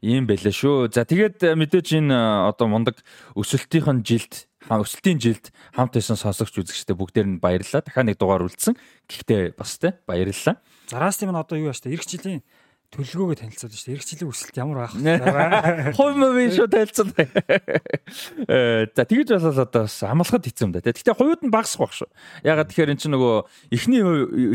Ийм 0.00 0.26
байлаа 0.26 0.54
шүү. 0.54 0.90
За 0.94 1.02
тэгээд 1.04 1.42
э, 1.42 1.54
мэдээж 1.58 1.98
энэ 1.98 2.14
э, 2.14 2.48
одоо 2.48 2.66
мундаг 2.70 3.02
өсөлтийн 3.34 4.06
жилд 4.06 4.46
өсөлтийн 4.70 5.18
жилд 5.18 5.50
хамт 5.74 5.98
байсан 5.98 6.14
сонсогч 6.14 6.62
үзэгчтэй 6.62 6.94
бүгдээр 6.94 7.26
нь 7.26 7.42
баярлалаа. 7.42 7.82
Дахиад 7.82 8.06
нэг 8.06 8.18
дугаар 8.22 8.46
үлдсэн. 8.46 8.78
Гэхдээ 9.10 9.58
бас 9.58 9.78
те 9.82 9.98
баярлалаа. 10.06 10.62
Зараас 10.86 11.18
тийм 11.18 11.34
нь 11.34 11.42
одоо 11.42 11.58
юу 11.58 11.74
яаш 11.74 11.82
та 11.82 11.90
эх 11.90 12.06
жилийн 12.06 12.46
төлөвлөгөөгөө 12.92 13.38
танилцуулж 13.40 13.72
шүү 13.72 13.88
дээ. 13.88 13.96
Эх 13.96 14.04
жилийн 14.04 14.28
өсөлт 14.28 14.56
ямар 14.60 14.78
байх 14.84 14.94
вэ? 15.00 15.16
Хой 15.96 16.12
мөвийн 16.12 16.52
шүү 16.52 16.68
танилцсан. 16.68 17.08
Э 18.44 18.84
за 18.92 19.02
тэгэж 19.08 19.32
болол 19.32 19.64
одоо 19.64 19.82
бас 19.88 19.96
амлахад 20.04 20.44
хэцүү 20.44 20.64
юм 20.68 20.72
да. 20.76 20.84
Гэхдээ 20.84 21.16
хувьуд 21.16 21.40
нь 21.40 21.54
багасах 21.54 21.88
байх 21.88 21.96
шүү. 21.96 22.10
Ягаад 22.44 22.68
тэгэхээр 22.68 22.92
эн 22.92 23.00
чинь 23.00 23.14
нөгөө 23.16 23.36
эхний 23.72 24.02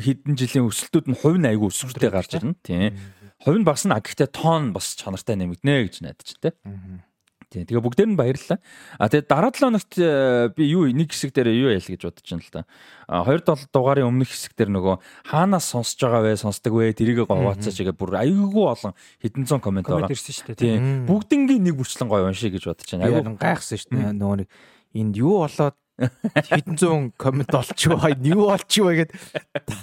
хэдэн 0.06 0.38
жилийн 0.38 0.70
өсөлтүүд 0.70 1.06
нь 1.10 1.18
хувь 1.18 1.42
нь 1.42 1.50
айгүй 1.50 1.68
өсвөртэй 1.74 2.14
гарч 2.14 2.38
ирнэ. 2.38 2.54
Тийм. 2.62 2.94
Хувь 3.42 3.58
нь 3.58 3.66
багасна. 3.66 3.98
Гэхдээ 3.98 4.30
тоон 4.30 4.70
бас 4.70 4.94
чанартай 4.94 5.34
нэмэгдэнэ 5.34 5.90
гэж 5.90 5.96
найдаж 6.06 6.38
байна 6.38 7.07
те. 7.50 7.64
Тийм. 7.64 7.68
Тэгээ 7.68 7.84
бүгдээр 7.84 8.10
нь 8.12 8.20
баярлалаа. 8.20 8.60
А 9.00 9.08
тэгээ 9.08 9.28
дараа 9.28 9.52
7 9.52 9.64
хоногт 9.64 9.94
э, 9.98 10.52
би 10.52 10.64
юу 10.68 10.88
нэг 10.92 11.16
хэсэг 11.16 11.32
дээр 11.32 11.56
юу 11.56 11.72
ял 11.72 11.82
гэж 11.82 12.02
бодож 12.04 12.28
байна 12.28 12.44
л 12.44 12.52
да. 12.52 12.62
А 13.08 13.24
2 13.24 13.72
дугаарын 13.72 14.10
өмнөх 14.12 14.30
хэсэг 14.30 14.54
дээр 14.60 14.72
нөгөө 14.76 14.96
хаанаас 15.32 15.72
сонсож 15.72 16.00
байгаа 16.04 16.22
вэ, 16.28 16.36
сонсдог 16.36 16.74
вэ, 16.76 16.92
тэрийг 16.92 17.24
говаацаа 17.24 17.72
чигээ 17.72 17.96
бүр 17.96 18.20
аюулгүй 18.20 18.66
олон 18.68 18.94
хэдэн 19.24 19.48
зуун 19.48 19.64
комент 19.64 19.88
байгаа. 19.88 20.12
Ирсэн 20.12 20.36
шүү 20.36 20.48
дээ. 20.54 20.60
Тийм. 20.60 21.08
Бүгднгийн 21.08 21.64
нэг 21.64 21.76
бүрчлэн 21.80 22.12
гоё 22.12 22.28
уншия 22.28 22.52
гэж 22.52 22.68
бодож 22.68 22.88
байна. 22.92 23.08
Аюул 23.08 23.40
гайхсан 23.40 23.80
шүү 23.80 23.92
дээ. 23.96 24.12
Нөгөө 24.20 24.38
нэг 24.44 24.50
энд 24.98 25.16
юу 25.16 25.48
болоод 25.48 25.78
хэдэн 25.98 26.78
зуун 26.78 27.10
комент 27.18 27.50
олчих 27.54 27.90
вэ? 27.90 28.14
Юу 28.22 28.54
олчих 28.54 28.86
вэ 28.86 28.94
гэд 29.06 29.12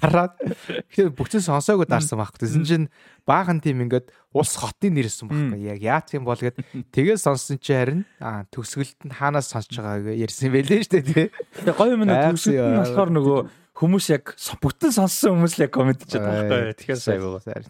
дараад 0.00 0.38
тэгэхээр 0.94 1.11
бүгд 1.11 1.42
сонсоогүй 1.42 1.90
дарсан 1.90 2.23
байхгүй. 2.23 2.47
Тэсэн 2.47 2.62
чинь 2.62 2.87
баахан 3.26 3.59
тийм 3.59 3.83
ингээд 3.83 4.14
улс 4.30 4.54
хотын 4.54 4.94
нэрсэн 4.94 5.26
байхгүй. 5.26 5.61
Яг 5.66 5.80
яац 5.83 6.14
юм 6.14 6.23
бол 6.23 6.38
гэд 6.38 6.62
тэгээ 6.94 7.18
сонсон 7.18 7.59
чи 7.59 7.75
харин 7.75 8.06
төгсгөлд 8.54 9.11
нь 9.11 9.14
хаанаас 9.14 9.50
сонсож 9.50 9.75
байгааг 9.75 10.14
ярьсан 10.14 10.54
байлээ 10.54 10.87
шүү 10.87 11.02
дээ. 11.02 11.30
Тэгээ 11.66 11.75
гоё 11.75 11.99
юм 11.99 12.06
нэг 12.06 12.38
төгсгөлд 12.38 12.62
нь 12.62 12.80
болохоор 12.83 13.11
нөгөө 13.11 13.38
хүмүүс 13.75 14.06
яг 14.14 14.38
бүтэн 14.62 14.94
сонссон 14.94 15.35
хүмүүс 15.35 15.59
л 15.59 15.64
яг 15.66 15.73
комент 15.75 15.99
хийж 16.06 16.14
байгаа 16.14 16.47
байхгүй. 16.47 16.78
Тэгэхээр 16.78 17.00
сайн 17.02 17.23
байгаа. 17.26 17.66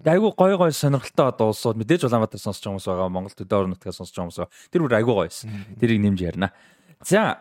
Айгу 0.00 0.32
гой 0.32 0.56
гой 0.56 0.72
сонирхолтой 0.72 1.28
одоо 1.28 1.52
улсууд 1.52 1.76
мэдээж 1.76 2.08
Улаанбаатар 2.08 2.40
сонсож 2.40 2.64
байгаа 2.64 2.72
хүмүүс 2.72 2.88
байгаа, 2.88 3.12
Монгол 3.12 3.36
төдөө 3.36 3.68
нутгаар 3.68 3.92
сонсож 3.92 4.16
байгаа 4.16 4.32
хүмүүс. 4.32 4.72
Тэр 4.72 4.80
бүр 4.80 4.96
айгу 4.96 5.12
гойсэн. 5.12 5.76
Тэрийг 5.76 6.00
нэмж 6.00 6.20
ярина. 6.24 6.48
За 7.04 7.38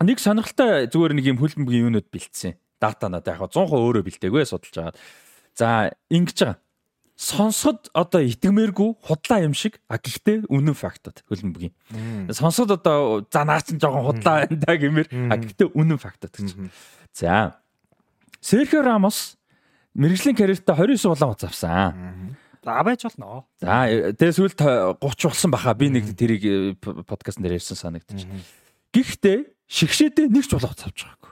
нэг 0.00 0.18
сонирхолтой 0.20 0.88
зүгээр 0.88 1.12
нэг 1.16 1.26
юм 1.28 1.38
хөлбөмбөгийн 1.40 1.92
юунууд 1.92 2.08
бэлдсэн. 2.08 2.56
Дата 2.80 3.12
надад 3.12 3.36
яг 3.36 3.44
100% 3.52 3.76
өөрөө 3.76 4.04
бэлдээгүй 4.08 4.44
судалж 4.48 4.72
байгаа. 4.72 4.96
За 5.52 5.68
ингэж 6.08 6.38
байгаа. 6.40 6.58
Сонсоход 7.20 7.92
одоо 7.92 8.24
итгэмээргүй 8.24 8.96
худлаа 9.04 9.44
юм 9.44 9.52
шиг 9.52 9.76
а 9.92 10.00
гэхдээ 10.00 10.48
үнэн 10.48 10.72
фактууд 10.72 11.20
хөлбөмбөгийн. 11.28 11.74
Сонсоход 12.32 12.80
одоо 12.80 13.28
за 13.28 13.44
наач 13.44 13.68
нь 13.68 13.76
жоохон 13.76 14.08
худлаа 14.08 14.48
байна 14.48 14.56
да 14.56 14.72
гэмээр 14.72 15.08
а 15.28 15.36
гэхдээ 15.36 15.68
үнэн 15.76 16.00
фактууд 16.00 16.32
гэж. 16.32 16.56
За 17.12 17.60
Серхио 18.40 18.80
Рамос 18.80 19.36
мэрэгжлийн 19.92 20.32
карьертаа 20.32 20.80
29 20.80 21.12
улаан 21.12 21.36
хуц 21.36 21.44
авсан. 21.44 21.92
За 22.64 22.82
байж 22.84 23.02
болно. 23.08 23.44
За 23.60 23.88
тэгээ 23.88 24.36
сүүлд 24.36 24.60
30 25.00 25.00
болсон 25.00 25.50
баха 25.50 25.74
би 25.74 25.88
нэг 25.88 26.12
тэрийг 26.12 26.42
э, 26.44 26.76
подкастн 27.08 27.40
дээр 27.40 27.56
ярьсан 27.56 27.76
санагдчих. 27.76 28.28
Гэхдээ 28.92 29.38
шигшээдээ 29.64 30.28
нэг 30.28 30.44
ч 30.44 30.52
болоо 30.52 30.76
цавж 30.76 31.08
байгаагүй. 31.08 31.30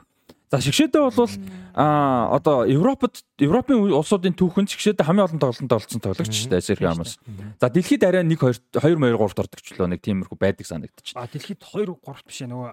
За 0.49 0.57
шигшээдээ 0.57 1.01
бол 1.05 1.29
а 1.77 2.33
одоо 2.33 2.65
Европод 2.65 3.21
Европын 3.37 3.93
улсуудын 3.93 4.33
түүхэнд 4.33 4.73
шигшээдээ 4.73 5.05
хамгийн 5.05 5.29
олон 5.29 5.37
тоглолтод 5.37 5.77
олцсон 5.77 6.01
тоглогч 6.01 6.33
шүү 6.33 6.49
дээ 6.49 6.65
Серхио 6.65 6.89
Рамос. 6.89 7.21
За 7.61 7.69
дэлхийд 7.69 8.01
арай 8.01 8.25
1 8.25 8.33
2 8.33 8.81
2 8.81 8.97
2 8.97 8.97
3-т 8.97 9.41
ордогчлоо 9.45 9.85
нэг 9.85 10.01
тиймэрхүү 10.01 10.37
байдаг 10.41 10.65
санагдчих. 10.65 11.13
А 11.13 11.29
дэлхийд 11.29 11.61
2 11.61 11.93
3 11.93 12.25
биш 12.25 12.41
нөгөө 12.49 12.69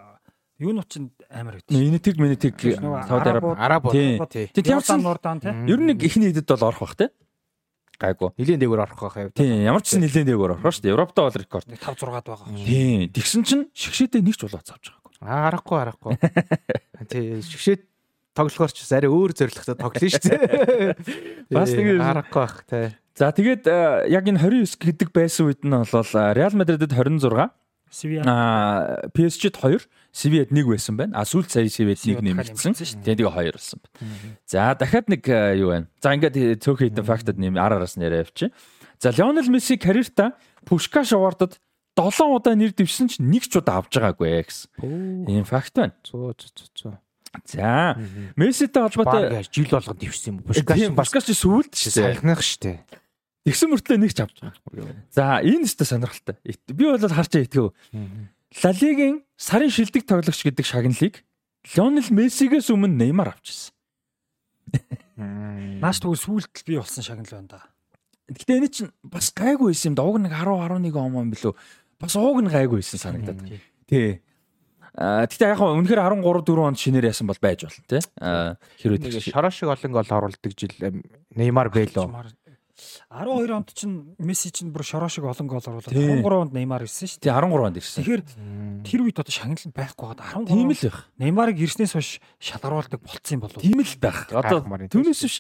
юу 0.65 0.73
нь 0.73 0.81
ч 0.89 1.05
амар 1.29 1.61
байд. 1.61 1.69
Минитиг 1.69 2.17
минитиг 2.17 2.57
Сауди 2.57 3.29
Араб 3.29 3.45
Араб 3.61 3.93
тийм. 3.93 4.25
Тийм 4.25 4.81
Нурдан 5.05 5.45
тийм. 5.45 5.69
Ер 5.69 5.77
нь 5.77 5.93
нэг 5.93 6.01
ихний 6.01 6.33
хэдэд 6.33 6.49
бол 6.49 6.73
орох 6.73 6.81
бах 6.81 6.97
тийм. 6.97 7.13
Гайгүй. 7.97 8.31
Нилийн 8.37 8.61
дээгүүр 8.61 8.83
орох 8.85 9.01
байх 9.01 9.17
юм. 9.17 9.31
Тийм, 9.33 9.65
ямар 9.65 9.83
ч 9.83 9.97
нилийн 9.97 10.29
дээгүүр 10.29 10.57
орох 10.57 10.69
шүү 10.69 10.85
дээ. 10.85 10.95
Европтой 10.95 11.23
бол 11.25 11.39
рекорд. 11.41 11.67
5 11.67 11.81
6-ад 11.81 12.27
байгаа. 12.29 12.49
Тийм. 12.53 13.09
Тэгсэн 13.13 13.43
чинь 13.49 13.65
шигшээдээ 13.73 14.21
нэг 14.21 14.37
ч 14.37 14.45
болоод 14.45 14.69
авч 14.69 14.85
байгаагүй. 14.93 15.13
Аа, 15.25 15.49
арахгүй, 15.49 15.79
арахгүй. 15.81 16.13
Тийм, 17.13 17.41
шигшээд 17.41 17.83
тоглохоор 18.37 18.73
ч 18.77 18.85
арай 18.93 19.09
өөр 19.09 19.33
зорилготой 19.33 19.77
тоглоно 19.81 20.13
шүү 20.13 20.25
дээ. 20.29 20.93
Бас 21.57 21.73
нэг 21.73 21.87
арахгүй 21.97 22.43
бах 22.45 22.57
тий. 22.69 22.93
За 23.17 23.33
тэгээд 23.33 23.65
э, 23.65 24.13
яг 24.13 24.29
энэ 24.29 24.45
29 24.45 24.77
гэдэг 24.77 25.09
байсан 25.09 25.49
үед 25.49 25.65
нь 25.65 25.73
бол 25.73 26.11
Реал 26.37 26.53
Мадридэд 26.53 26.93
26 26.93 27.49
Севиа. 27.89 28.23
Аа 28.29 29.09
PSG-д 29.17 29.57
2, 29.57 29.89
Севиад 30.17 30.49
1 30.49 30.65
байсан 30.65 30.97
байна. 30.97 31.13
А 31.21 31.29
сүүлд 31.29 31.53
сая 31.53 31.69
Севиад 31.69 32.01
1 32.01 32.25
нэмэгдсэн. 32.25 32.73
Тэгээд 33.05 33.21
2 33.21 33.53
болсон 33.53 33.85
байна. 33.85 34.33
За 34.49 34.73
дахиад 34.73 35.13
нэг 35.13 35.29
юу 35.61 35.77
байна. 35.77 35.93
За 36.01 36.17
ингээд 36.17 36.65
цөөхөн 36.65 36.97
хэдэн 36.97 37.05
фактад 37.05 37.37
нэм 37.37 37.61
араас 37.61 38.01
нэрээ 38.01 38.25
явчих. 38.25 38.57
За 38.97 39.13
Лионел 39.13 39.45
Месси 39.53 39.77
карьертаа 39.77 40.33
Пушкаш 40.65 41.13
авардад 41.13 41.61
7 42.01 42.33
удаа 42.33 42.57
нэр 42.57 42.73
дэвшсэн 42.73 43.13
ч 43.13 43.21
нэг 43.21 43.45
ч 43.45 43.61
удаа 43.61 43.85
авч 43.85 43.93
байгаагүй 43.93 44.41
гэсэн. 44.41 45.29
Ийм 45.29 45.45
факт 45.45 45.77
байна. 45.77 45.93
Зөө 46.09 46.33
зөө 46.33 46.69
зөө. 46.73 46.97
За 47.45 48.01
Месситэй 48.41 48.83
холбоотой 48.89 49.45
жил 49.53 49.69
болгоод 49.69 50.01
дэвшсэн 50.01 50.33
юм. 50.33 50.49
Пушкаш 50.49 50.81
Пушкаш 50.97 51.25
сүүлд 51.37 51.77
шүү 51.77 51.93
дээ. 51.93 52.05
Сайхнах 52.17 52.41
шүү 52.41 52.61
дээ. 52.65 52.79
Тэгсэн 53.47 53.69
мөртлөө 53.71 53.99
нэг 54.01 54.13
ч 54.17 54.21
авч 54.25 54.41
байгаа. 54.41 54.97
За 55.13 55.39
энэ 55.45 55.69
өстө 55.69 55.85
сонирхолтой. 55.85 56.41
Би 56.73 56.85
бол 56.89 56.99
харчаа 56.99 57.45
итгэв. 57.45 57.77
Ла 58.55 58.71
Лигийн 58.71 59.23
сарын 59.37 59.71
шилдэг 59.71 60.07
тоглогч 60.07 60.43
гэдэг 60.47 60.67
шагналыг 60.67 61.15
Лионел 61.75 62.09
Мессигээс 62.15 62.71
өмнө 62.71 62.95
Неймар 62.95 63.35
авчихсан. 63.35 63.75
Нааш 65.83 65.99
тэгвэл 65.99 66.21
сүүлд 66.21 66.63
би 66.63 66.79
болсон 66.79 67.03
шагнал 67.03 67.27
байна 67.27 67.51
да. 67.51 67.61
Гэтэ 68.31 68.59
энэ 68.59 68.71
чинь 68.71 68.93
бас 69.03 69.35
гайгүй 69.35 69.75
байсан 69.75 69.95
юм 69.95 69.97
да. 69.99 70.07
Уг 70.07 70.23
нэг 70.23 70.31
10 70.31 70.47
11 70.47 70.95
он 70.95 71.27
юм 71.27 71.31
билүү. 71.35 71.55
Бас 71.99 72.15
ууг 72.15 72.39
нь 72.43 72.51
гайгүй 72.51 72.83
байсан 72.83 73.03
санагдаад. 73.03 73.43
Тий. 73.91 74.23
Гэхдээ 74.95 75.51
яг 75.53 75.59
хөө 75.59 75.77
үнэхээр 75.83 76.03
13 76.23 76.23
4 76.23 76.67
онд 76.71 76.79
шинээр 76.79 77.11
яасан 77.11 77.27
бол 77.27 77.43
байж 77.43 77.67
болно 77.67 77.85
тий. 77.91 78.03
Хэрвээ 78.81 79.21
шороо 79.27 79.51
шиг 79.51 79.69
олон 79.69 79.93
гол 79.93 80.07
оруулдаг 80.07 80.53
жил 80.55 80.75
Неймар 81.35 81.69
Бэло. 81.69 82.09
12 83.09 83.51
онд 83.57 83.73
чинь 83.73 84.13
Месси 84.21 84.53
чинь 84.53 84.69
бүр 84.69 84.85
шороо 84.85 85.09
шиг 85.09 85.25
олон 85.25 85.49
гол 85.49 85.65
оруулаад 85.65 85.97
13 85.97 86.21
онд 86.21 86.53
Неймар 86.53 86.85
ирсэн 86.85 87.09
шүү 87.09 87.21
дээ. 87.25 87.33
13 87.33 87.65
онд 87.65 87.77
ирсэн. 87.81 88.05
Тэгэхээр 88.05 88.23
тэр 88.85 89.01
үед 89.01 89.17
одоо 89.17 89.33
шагналал 89.33 89.73
байхгүй 89.73 90.07
гад 90.13 90.21
13. 90.21 90.53
Тийм 90.53 90.69
л 90.69 90.77
байх. 90.77 90.99
Неймарыг 91.17 91.57
ирснээс 91.57 91.97
хойш 91.97 92.11
шалгаруулдаг 92.37 93.01
болцсон 93.01 93.41
юм 93.41 93.43
болов. 93.49 93.61
Тийм 93.65 93.81
л 93.81 93.97
байх. 93.97 94.29
Одоо 94.29 94.61
түүнээс 94.93 95.23
биш. 95.25 95.37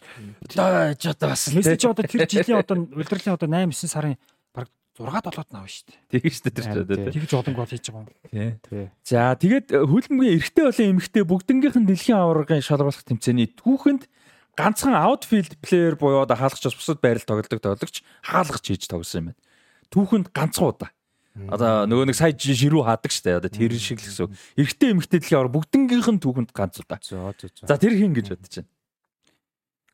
Одоо 0.48 0.96
ч 0.96 1.04
одоо 1.12 1.28
бас 1.28 1.42
Месси 1.52 1.76
ч 1.76 1.84
одоо 1.84 2.04
тэр 2.08 2.24
жилийн 2.24 2.60
одоо 2.64 2.76
удирдлын 2.88 3.36
одоо 3.36 3.48
8 3.52 3.68
9 3.68 3.84
сарын 3.84 4.16
баг 4.56 4.72
6 4.96 5.04
7-д 5.04 5.52
наваа 5.52 5.68
шүү 5.68 5.84
дээ. 5.92 6.00
Тэгэж 6.16 6.32
шүү 6.40 6.84
дээ. 6.88 7.12
Тэгж 7.12 7.32
олон 7.36 7.52
гол 7.52 7.68
хийж 7.68 7.84
байгаа 7.92 8.08
юм. 8.32 8.56
Тий. 8.64 8.88
За 9.04 9.36
тэгээд 9.36 9.76
хөлбөмбөгийн 9.76 10.40
эрэгтэй 10.40 10.64
болон 10.64 10.88
эмэгтэй 10.96 11.24
бүгднгийнх 11.28 11.76
нь 11.84 11.88
дэлхийн 11.92 12.16
аваргын 12.16 12.64
шалгуулах 12.64 13.04
тэмцээний 13.04 13.52
түүхэнд 13.60 14.08
ганцхан 14.56 14.96
аутфилд 14.96 15.60
плеер 15.60 15.96
буюу 16.00 16.24
одоо 16.24 16.36
хаалгач 16.36 16.64
бусад 16.72 17.00
байрал 17.04 17.22
тоглодог 17.22 17.60
тоглогч 17.60 18.02
хаалгач 18.24 18.64
хийж 18.64 18.88
тоглосон 18.88 19.20
юм 19.20 19.26
байна. 19.30 19.40
Түүхэнд 19.92 20.32
ганцхан 20.32 20.72
удаа. 20.72 20.90
Одоо 21.36 21.84
нөгөө 21.84 22.08
нэг 22.08 22.16
сая 22.16 22.32
ширүү 22.32 22.82
хаадаг 22.88 23.12
штэ 23.12 23.36
одоо 23.36 23.52
тэр 23.52 23.76
шиг 23.76 24.00
л 24.00 24.08
гэсэн. 24.08 24.32
Эрэгтэй 24.56 24.96
эмэгтэй 24.96 25.20
дэлхийн 25.20 25.44
авар 25.44 25.52
бүгднгийнх 25.52 26.08
нь 26.08 26.22
түүхэнд 26.24 26.50
ганц 26.56 26.80
удаа. 26.80 26.96
За 27.04 27.76
тэр 27.76 27.92
хин 27.92 28.16
гэж 28.16 28.32
бодож 28.32 28.64
байна. 28.64 28.72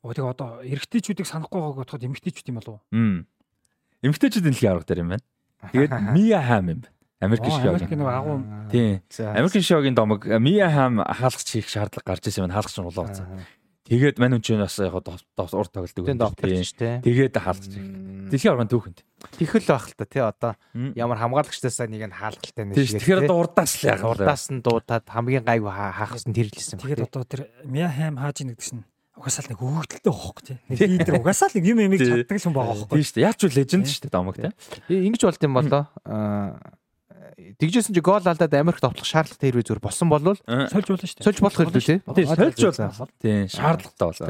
Оо 0.06 0.14
тэг 0.14 0.26
одоо 0.30 0.62
эрэгтэйчүүдийг 0.62 1.26
санахгүй 1.26 1.58
байгааг 1.58 1.78
бодоход 1.82 2.06
эмэгтэйчүүд 2.06 2.50
юм 2.54 2.58
болов 2.62 2.78
уу? 2.78 3.26
Эмэгтэйчүүд 4.06 4.46
дэлхийн 4.46 4.70
аварга 4.70 4.86
дээр 4.86 5.02
юм 5.02 5.10
байна. 5.18 5.26
Тэгээд 5.74 5.92
Мия 6.14 6.40
Хам 6.42 6.66
юм 6.70 6.80
байна. 6.86 6.94
Америк 7.22 7.46
шоугийн 7.46 7.70
Америк 7.70 7.90
нэг 7.90 8.06
агуу. 8.10 8.38
Тийм. 8.70 9.02
Америк 9.18 9.62
шоугийн 9.62 9.94
домог 9.94 10.26
Мия 10.26 10.70
Хам 10.70 11.02
хаалгач 11.02 11.46
хийх 11.46 11.70
шаардлага 11.70 12.06
гарч 12.06 12.26
ирсэн 12.26 12.46
байна. 12.46 12.54
Хаалгач 12.58 12.78
нь 12.78 12.86
улаа 12.86 13.06
уцаа. 13.06 13.26
Тэгээд 13.92 14.16
мань 14.16 14.40
үн 14.40 14.40
чинь 14.40 14.56
бас 14.56 14.80
яг 14.80 14.96
урд 14.96 15.12
тоглодог 15.36 15.84
юм. 16.00 16.16
Тэгээд 16.16 17.36
хаалгач. 17.36 17.76
Дэлхийн 18.32 18.56
аваргын 18.56 18.72
түүхэнд. 18.72 18.98
Тэхэл 19.36 19.68
байх 19.68 19.84
л 19.84 19.96
та 20.00 20.04
тий 20.08 20.24
одоо 20.24 20.56
ямар 20.96 21.20
хамгаалагчтайсаа 21.20 21.92
нэг 21.92 22.08
нь 22.08 22.16
хаалгалтай 22.16 22.64
нэг 22.72 22.80
шиг. 22.80 23.04
Тэгэхээр 23.04 23.28
одоо 23.28 23.36
урдаас 23.44 23.76
л 23.84 23.92
яг 23.92 24.00
урдаас 24.00 24.48
нь 24.48 24.64
дуудаад 24.64 25.04
хамгийн 25.04 25.44
гайг 25.44 25.68
хаахсан 25.68 26.32
тэрлсэн. 26.32 26.80
Тэгээд 26.80 27.04
одоо 27.04 27.28
тэр 27.28 27.52
Мия 27.68 27.92
Хам 27.92 28.16
хааж 28.16 28.40
ийн 28.40 28.56
гэдгсэн 28.56 28.80
угаасаа 29.12 29.44
л 29.44 29.50
нэг 29.52 29.60
хөөгдөлтэй 29.60 30.08
бохоо 30.08 30.40
тий. 30.40 30.56
Нэг 30.72 30.80
лидер 30.88 31.20
угаасаа 31.20 31.52
л 31.52 31.56
нэг 31.60 31.64
юм 31.68 31.84
юм 31.84 31.92
чаддаг 32.00 32.38
юм 32.40 32.56
байгаа 32.56 32.74
бохоо. 32.80 32.96
Тийм 32.96 33.04
шүү 33.04 33.16
дээ. 33.20 33.26
Яаж 33.28 33.36
ч 33.36 33.42
леженд 33.52 33.86
шүү 33.92 34.02
дээ 34.08 34.16
домог 34.16 34.36
тий. 34.40 34.52
Ингэж 34.88 35.22
болт 35.28 35.44
юм 35.44 35.52
болоо. 35.52 35.84
Аа 36.08 36.80
тэгжсэн 37.58 37.94
чи 37.94 38.02
гол 38.04 38.22
алдаад 38.22 38.54
Америк 38.54 38.80
товтлох 38.80 39.06
шаардлагатай 39.06 39.50
хэрвээ 39.50 39.66
зүгээр 39.68 39.82
болсон 39.82 40.08
бол 40.12 40.22
сольж 40.36 40.86
болно 40.88 41.06
шүү 41.06 41.18
дээ. 41.18 41.26
Сольж 41.26 41.38
болох 41.40 41.60
юм 41.60 41.72
тий. 41.72 41.98
Тийм 42.02 42.26
сольж 42.28 42.58
болно. 42.62 43.08
Тийм 43.22 43.48
шаардлагатай 43.48 44.06
бол. 44.08 44.20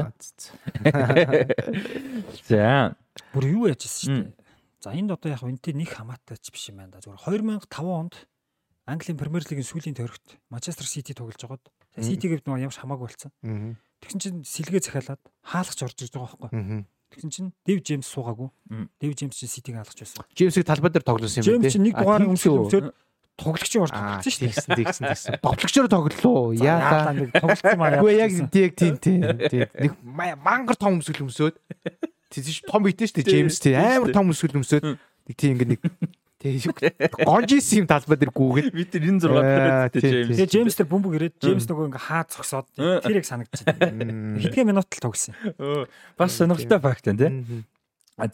За. 2.49 2.95
Бүр 3.33 3.43
юу 3.49 3.67
яжсэн 3.71 3.91
шүү 3.93 4.13
дээ. 4.13 4.43
За 4.83 4.91
энд 4.91 5.15
одоо 5.15 5.31
яг 5.31 5.43
үнтэй 5.43 5.71
нэг 5.75 5.95
хамаатайч 5.95 6.51
биш 6.51 6.67
юм 6.71 6.83
байна 6.83 6.99
да. 6.99 7.03
Зүгээр 7.03 7.63
2005 7.67 7.87
онд 7.87 8.15
Английн 8.83 9.15
Премьер 9.15 9.43
Лигийн 9.47 9.63
сүүлийн 9.63 9.95
тойрогт 9.95 10.35
Манчестер 10.51 10.83
Сити 10.83 11.15
тоглож 11.15 11.39
байгаад 11.39 11.63
Сити 12.03 12.27
гэвд 12.27 12.43
нөгөө 12.43 12.67
ямарч 12.67 12.83
хамаагүй 12.83 13.07
болсон. 13.07 13.31
Тэгсэн 14.03 14.19
чинь 14.19 14.43
сэлгээ 14.43 14.83
захиалаад 14.83 15.23
хаалгач 15.39 15.79
орж 15.87 15.97
ирж 16.03 16.11
байгаа 16.19 16.35
байхгүй. 16.51 16.83
Тэгсэн 17.13 17.29
чинь 17.29 17.49
Дэв 17.65 17.79
Джеймс 17.85 18.07
суугаагүй. 18.09 18.49
Дэв 18.99 19.13
Джеймс 19.13 19.37
чинь 19.37 19.49
Ситиг 19.49 19.77
хаалгач 19.77 19.99
байсан. 20.01 20.25
Джеймсийг 20.33 20.65
талбай 20.65 20.91
дээр 20.91 21.05
тоглосон 21.05 21.45
юм 21.45 21.61
байна. 21.61 21.61
Джеймс 21.61 21.73
чинь 21.73 21.85
нэг 21.85 21.95
дугаар 21.97 22.25
өмсөд 22.25 22.93
тоглогчийн 23.37 23.81
орж 23.81 23.93
тоглосон 23.93 24.29
шүү 24.29 24.41
дээ. 24.45 24.53
Тэгсэн 24.53 25.05
тэгсэн. 25.09 25.33
Тоглогчоор 25.41 25.87
тоглолоо. 25.89 26.53
Яалаа 26.53 27.13
нэг 27.17 27.33
тоглолцсон 27.33 27.77
маа. 27.81 27.97
Үгүй 27.97 28.13
яг 28.21 28.31
тийм 28.53 28.97
тийм 29.01 29.25
тийм. 29.49 29.65
Нэг 29.73 29.91
мангар 30.37 30.77
том 30.77 31.01
өмсгөл 31.01 31.25
өмсөд. 31.25 31.57
Тэгсэн 32.29 32.69
том 32.69 32.85
битэн 32.85 33.09
шүү 33.09 33.17
дээ 33.21 33.29
Джеймс 33.29 33.57
тийм 33.57 33.81
амар 33.81 34.13
том 34.13 34.29
өмсгөл 34.29 34.61
өмсөд. 34.61 34.85
Нэг 35.25 35.35
тийм 35.37 35.57
ингээ 35.57 35.69
нэг 35.77 35.81
Тэгээ 36.43 37.23
гонжис 37.23 37.71
юм 37.71 37.87
талбай 37.87 38.19
дээр 38.19 38.35
гүүгэл 38.35 38.75
бид 38.75 38.89
тэр 38.91 39.07
96 39.07 39.95
дээр 39.95 40.03
Джеймс. 40.03 40.35
Тэгээ 40.35 40.51
Джеймс 40.51 40.75
тэр 40.75 40.87
бөмбөг 40.91 41.13
ирээд 41.15 41.35
Джеймс 41.39 41.65
нөгөө 41.71 41.87
ингээ 41.87 42.03
хаа 42.03 42.27
зогсоод 42.27 42.67
тэр 42.75 43.15
яг 43.15 43.23
санагдчихэв. 43.23 44.43
Хэдхэн 44.43 44.67
минут 44.67 44.91
л 44.91 44.99
тогсон. 44.99 45.39
Бас 46.19 46.35
сонирхолтой 46.35 46.79
факт 46.83 47.07
байна 47.07 47.23
тий. 47.23 47.63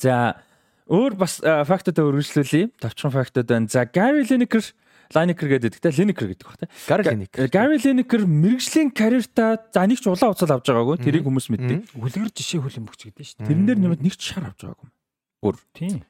За 0.02 0.42
өөр 0.90 1.14
бас 1.22 1.38
фактуудаа 1.38 2.10
үргэлжлүүлье. 2.10 2.74
Товчхон 2.82 3.14
фактууд 3.14 3.46
байна. 3.46 3.70
За 3.70 3.86
Gary 3.86 4.26
Lineker 4.26 4.66
Lineker 5.14 5.50
гэдэг 5.50 5.78
те 5.82 5.90
Lineker 5.94 6.30
гэдэг 6.34 6.46
бах 6.46 6.58
те. 6.58 6.70
Gary 6.90 7.06
Lineker. 7.06 7.46
Gary 7.50 7.78
Lineker 7.78 8.26
мэрэгжлийн 8.26 8.90
карьертаа 8.94 9.58
за 9.70 9.86
нэг 9.86 10.02
ч 10.02 10.10
улаан 10.10 10.34
уцал 10.34 10.50
авч 10.54 10.70
байгаагүй. 10.70 10.98
Тэрийг 11.02 11.26
хүмүүс 11.26 11.50
мэддэг. 11.50 11.94
Үлгэр 11.98 12.30
жишээ 12.30 12.62
хөлбөмбөгч 12.62 13.02
гэдэг 13.10 13.26
шүү 13.26 13.38
дээ. 13.42 13.50
Тэрэн 13.50 13.66
дээр 13.70 13.80
нэмээд 13.86 14.06
нэг 14.06 14.14
ч 14.18 14.34
шар 14.34 14.50
авч 14.50 14.66
байгаагүй. 14.66 14.90
Бүр. 15.42 15.58
Тийм. 15.74 16.06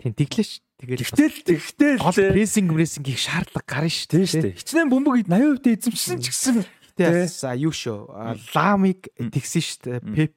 Тийм 0.00 0.16
тэглэж. 0.16 0.50
Тэгээд 0.80 1.00
тэгтэл 1.12 1.44
тэгтэл 1.44 2.00
гол 2.00 2.16
прессинг 2.16 2.72
прессинг 2.72 3.06
их 3.12 3.20
шаардлага 3.20 3.68
гарна 3.68 3.92
шүү 3.92 4.08
дээ. 4.16 4.26
Тий. 4.32 4.52
Хичнээн 4.56 4.90
бөмбөг 4.90 5.28
80% 5.28 5.76
эзэмшсэн 5.76 6.18
ч 6.24 6.26
гэсэн 6.32 6.56
Тэгээс 6.96 7.44
аюу 7.52 7.72
шүү. 7.76 8.00
Ламыг 8.56 9.12
тэгсэн 9.20 9.60
шүү 9.60 9.80
дээ. 9.84 10.00
Пеп 10.16 10.34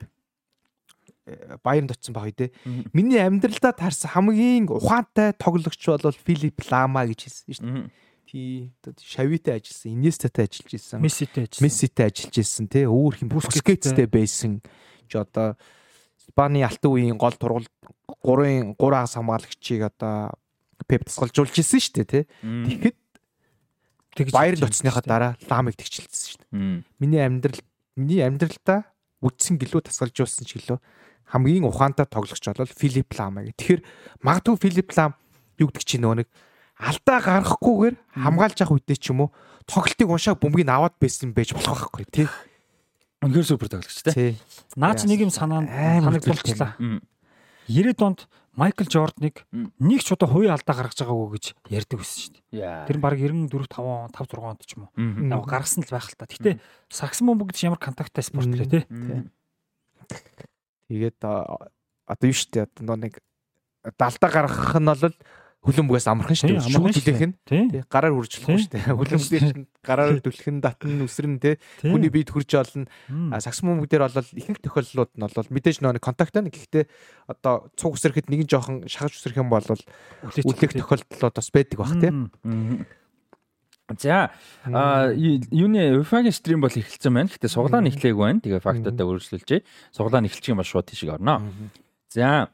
Баярнд 1.63 1.91
очсон 1.93 2.13
баг 2.13 2.33
тий. 2.35 2.51
Миний 2.93 3.19
амьдралдаа 3.19 3.73
таарсан 3.73 4.11
хамгийн 4.13 4.69
ухаантай 4.69 5.33
тоглогч 5.37 5.81
бол 5.85 6.15
Филипп 6.15 6.63
Лама 6.71 7.05
гэж 7.05 7.19
хэлсэн 7.25 7.53
шүү 7.53 7.65
дээ. 7.65 7.89
Тий. 8.29 8.71
Шавитай 9.01 9.57
ажилласан, 9.57 9.93
Инестатай 9.93 10.45
ажиллаж 10.45 10.73
исэн. 10.77 11.01
Месситэй 11.01 11.43
ажилласан. 11.49 11.65
Месситэй 11.65 12.05
ажиллаж 12.09 12.35
исэн 12.37 12.65
тий. 12.69 12.85
Өөр 12.85 13.13
хэм 13.17 13.29
Бускетстэй 13.33 14.05
байсан. 14.05 14.61
Ч 15.09 15.17
одоо 15.17 15.57
Испани 16.19 16.61
алтан 16.61 16.93
үеийн 16.93 17.17
гол 17.17 17.33
тургал 17.33 17.65
3-ын 18.21 18.77
3 18.77 19.01
аас 19.01 19.17
хамгаалагчийг 19.17 19.81
одоо 19.89 20.37
Пеп 20.85 21.09
тасгалжуулж 21.09 21.57
исэн 21.57 21.81
шүү 21.81 21.93
дээ 22.01 22.07
тий. 22.07 22.23
Тэгэхэд 22.41 22.97
тэгж 24.13 24.31
Баярнд 24.33 24.63
очсныхаа 24.63 25.03
дараа 25.05 25.33
Ламыг 25.49 25.73
тэгчилсэн 25.77 26.27
шүү 26.29 26.39
дээ. 26.45 26.85
Миний 27.01 27.21
амьдрал 27.25 27.59
миний 27.97 28.21
амьдралдаа 28.21 28.85
үдсэн 29.25 29.57
гэлөө 29.59 29.89
тасгалжуулсан 29.89 30.45
ч 30.47 30.61
гэлөө 30.61 30.79
хамгийн 31.29 31.65
ухаантай 31.69 32.09
тоглогч 32.09 32.45
бол 32.49 32.73
Филипп 32.73 33.13
Лам 33.17 33.39
гэх. 33.45 33.55
Тэгэхээр 33.55 33.81
магадгүй 34.25 34.57
Филипп 34.57 34.89
Лам 34.97 35.13
юу 35.61 35.69
гэдэг 35.69 35.85
чинь 35.85 36.01
нөгөө 36.01 36.17
нэг 36.25 36.29
алдаа 36.79 37.19
гаргахгүйгээр 37.21 37.95
хамгаалж 38.17 38.57
явах 38.63 38.75
үедээ 38.79 38.97
ч 38.97 39.13
юм 39.13 39.27
уу 39.27 39.33
тоглолтыг 39.69 40.09
уншаа 40.09 40.35
бөмбөгийг 40.39 40.71
аваад 40.71 40.95
байсан 40.97 41.35
байж 41.35 41.53
болох 41.53 41.91
байхгүй 41.93 42.05
тий. 42.09 42.27
Үнэхээр 43.21 43.45
супер 43.45 43.69
тоглогч 43.69 43.99
тий. 44.09 44.39
Наач 44.79 45.05
нэг 45.05 45.19
юм 45.27 45.31
санаанд 45.31 45.69
санагдуулчлаа. 45.69 46.79
90-ад 47.69 48.01
онд 48.01 48.19
Майкл 48.57 48.87
Жорданыг 48.89 49.45
нэг 49.53 50.01
ч 50.01 50.09
удаа 50.11 50.27
хувийн 50.27 50.55
алдаа 50.55 50.75
гаргаж 50.75 50.97
байгаагүй 50.99 51.37
гэж 51.37 51.45
ярьдаг 51.69 52.01
байсан 52.01 52.17
шүү 52.17 52.33
дээ. 52.49 52.87
Тэр 52.89 52.97
нь 52.97 53.03
баг 53.03 53.15
94 53.15 53.69
5 53.71 54.09
5 54.09 54.35
6 54.35 54.49
онд 54.49 54.61
ч 54.65 54.71
юм 54.73 54.89
уу. 54.89 54.91
Яг 54.97 55.45
гаргасан 55.45 55.85
л 55.85 55.93
байх 55.93 56.09
л 56.09 56.17
та. 56.17 56.25
Гэтэ 56.25 56.59
сакс 56.89 57.21
бомбог 57.21 57.53
гэж 57.53 57.69
ямар 57.69 57.77
контакттай 57.79 58.25
спорт 58.25 58.49
лээ 58.49 58.67
тий. 58.67 58.83
Тэгээд 60.89 61.21
одоо 62.09 62.25
юу 62.25 62.33
штэ 62.35 62.65
одоо 62.65 62.97
нэг 62.97 63.21
далдаа 63.95 64.29
гаргах 64.33 64.75
нь 64.81 64.89
бол 64.89 65.13
хүлэмбгээс 65.59 66.07
амархан 66.07 66.37
шүү 66.39 66.49
дээ. 66.55 66.71
Шүүх 66.71 66.95
түлэх 67.03 67.23
нь 67.29 67.35
тий 67.43 67.83
гараар 67.91 68.15
үржлэх 68.15 68.47
шүү 68.47 68.71
дээ. 68.73 68.95
Хүлэмбгээр 68.95 69.47
гараар 69.83 70.15
нь 70.23 70.63
татн 70.63 71.03
үсрэн 71.03 71.35
тий 71.43 71.59
хүний 71.83 72.07
биед 72.07 72.31
хурж 72.31 72.47
олно. 72.55 72.87
Сакс 73.43 73.59
бомбог 73.59 73.91
дээр 73.91 74.07
бол 74.07 74.23
ихэнх 74.39 74.63
тохиолдлууд 74.63 75.11
нь 75.19 75.23
бол 75.27 75.51
мэдээж 75.51 75.83
нөө 75.83 75.99
контакт 75.99 76.31
байна. 76.31 76.47
Гэхдээ 76.47 76.87
одоо 77.27 77.67
цуг 77.75 77.99
үсрэхэд 77.99 78.31
нэг 78.31 78.47
нь 78.47 78.51
жоохон 78.51 78.87
шахаж 78.87 79.19
үсрэх 79.19 79.43
юм 79.43 79.51
бол 79.51 79.67
үлэх 79.67 80.73
тохиолдлууд 80.79 81.35
бас 81.35 81.49
байдаг 81.51 81.75
бах 81.75 81.93
тий. 81.99 82.11
За 83.97 84.29
юуны 85.15 85.97
UEFA-гийн 85.97 86.35
стрим 86.35 86.61
бол 86.61 86.69
эхэлсэн 86.69 87.13
байна. 87.13 87.29
Гэтэ 87.33 87.49
суглаа 87.49 87.81
нь 87.81 87.89
эхлэегүй 87.89 88.21
байна. 88.21 88.41
Тэгээ 88.43 88.61
фактуудаа 88.61 89.05
үргэлжлүүлжээ. 89.09 89.61
Суглаа 89.95 90.21
нь 90.21 90.27
эхэлчих 90.29 90.53
юм 90.53 90.61
ба 90.61 90.65
шууд 90.67 90.85
тийшээ 90.91 91.17
орно. 91.17 91.41
За 92.13 92.49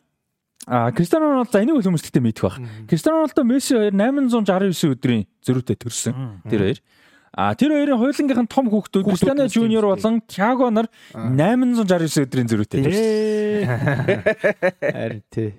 А 0.66 0.90
Кристиано 0.92 1.30
Роналдо 1.30 1.62
энийг 1.62 1.84
хүмүүс 1.84 2.02
гэхдээ 2.10 2.24
мэдэх 2.26 2.42
баг. 2.48 2.58
Кристиано 2.90 3.22
Роналдо 3.22 3.44
Месси 3.46 3.76
хоёр 3.76 3.94
869 3.94 4.98
өдрийн 4.98 5.28
зөрүүтэй 5.46 5.78
төрсөн. 5.78 6.42
Тэр 6.50 6.62
хоёр. 6.66 6.80
А 7.38 7.54
тэр 7.54 7.76
хоёрын 7.76 8.00
хоёулангийнх 8.02 8.42
нь 8.42 8.50
том 8.50 8.66
хүүхдүүд 8.72 9.06
Кристиано 9.06 9.46
Жуниор 9.52 9.86
болон 9.94 10.24
Тиаго 10.26 10.72
нар 10.74 10.88
869 11.14 12.26
өдрийн 12.26 12.48
зөрүүтэй 12.50 12.80
төрсөн. 12.82 13.06
Харин 14.82 15.22
тий. 15.30 15.54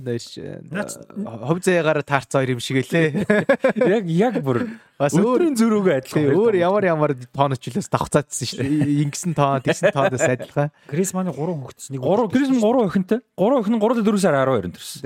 Дэш 0.00 0.40
хов 0.40 1.58
заягаар 1.60 2.00
таарцаа 2.02 2.40
хоёр 2.40 2.56
юм 2.56 2.62
шиг 2.64 2.80
элэ. 2.82 3.24
Яг 4.00 4.04
яг 4.08 4.34
бүр 4.40 4.64
бас 5.00 5.16
өөрийн 5.16 5.56
зөрүүгээ 5.56 5.96
адилхан. 6.00 6.28
Өөр 6.36 6.54
ямар 6.60 6.84
ямар 6.84 7.12
тооноч 7.32 7.64
үлээс 7.68 7.88
давхцаадсэн 7.92 8.46
шүү 8.48 8.60
дээ. 8.60 9.00
Ингэсэн 9.08 9.32
тоо, 9.36 9.60
тэгсэн 9.64 9.92
тоодоос 9.96 10.24
адилхан. 10.24 10.68
Грисманы 10.88 11.32
3 11.32 11.56
хүүхдс 11.56 11.88
нэг 11.92 12.04
3 12.04 12.28
Грисман 12.32 12.60
3 12.60 12.84
охинтой. 12.84 13.20
3 13.36 13.60
охин 13.60 13.74
нь 13.76 13.80
3 13.80 14.04
4 14.04 14.20
сар 14.20 14.36
12 14.36 14.72
төрсөн. 14.76 15.00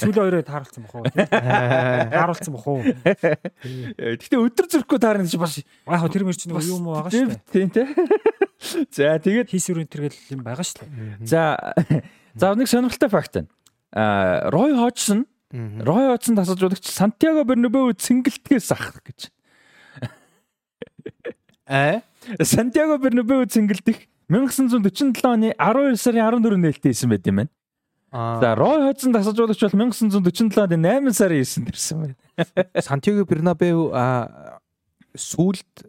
Сүүлийн 0.00 0.24
хоёроо 0.24 0.44
тааруулсан 0.48 0.82
бах 0.84 0.94
уу? 0.96 1.04
Тааруулсан 2.16 2.52
бах 2.56 2.66
уу? 2.68 2.80
Гэтэ 2.84 4.36
өдөр 4.40 4.66
зөрөхгүй 4.72 4.98
таарна 5.00 5.28
гэж 5.28 5.36
бас 5.36 5.60
яг 5.60 6.08
тэр 6.08 6.24
мөр 6.24 6.36
чинь 6.36 6.56
юу 6.56 6.80
юм 6.80 6.88
байгаа 6.88 7.12
шүү 7.12 7.28
дээ. 7.32 7.40
Тийм 7.52 7.68
тий. 7.68 7.86
За 8.96 9.18
тэгээд 9.20 9.52
хийсвэрийн 9.52 9.88
тэргэл 9.92 10.40
юм 10.40 10.40
байгаа 10.40 10.64
шүү 10.64 10.88
дээ. 10.88 11.28
За 11.28 11.76
за 12.32 12.54
нэг 12.56 12.68
сонирхолтой 12.68 13.12
факт 13.12 13.32
байна. 13.36 13.48
Рой 13.94 14.74
Ходжсон 14.74 15.26
Рой 15.54 16.10
Ходжсон 16.10 16.34
тасалжуулагч 16.34 16.90
Сантьяго 16.90 17.44
Бернабеу 17.46 17.94
цэнгэлтгээс 17.94 18.72
ах 18.74 18.98
гэж. 19.06 19.30
Аа 21.70 22.02
Сантьяго 22.42 22.98
Бернабеу 22.98 23.46
цэнгэлдэх 23.46 24.10
1947 24.28 25.14
оны 25.22 25.54
12 25.54 26.00
сарын 26.00 26.26
14 26.26 26.58
нээлттэй 26.58 26.90
исэн 26.90 27.10
байт 27.14 27.26
юм 27.30 27.44
байна. 27.44 27.52
За 28.42 28.54
Рой 28.58 28.82
Ходжсон 28.82 29.14
тасалжуулагч 29.14 29.62
бол 29.62 29.78
1947 29.86 30.58
оны 30.58 30.74
8 30.74 31.12
сарын 31.14 31.46
9-нд 31.46 31.70
ирсэн 31.70 31.98
байна. 32.02 32.16
Сантьяго 32.82 33.22
Бернабеу 33.22 33.94
сүүлд 35.14 35.86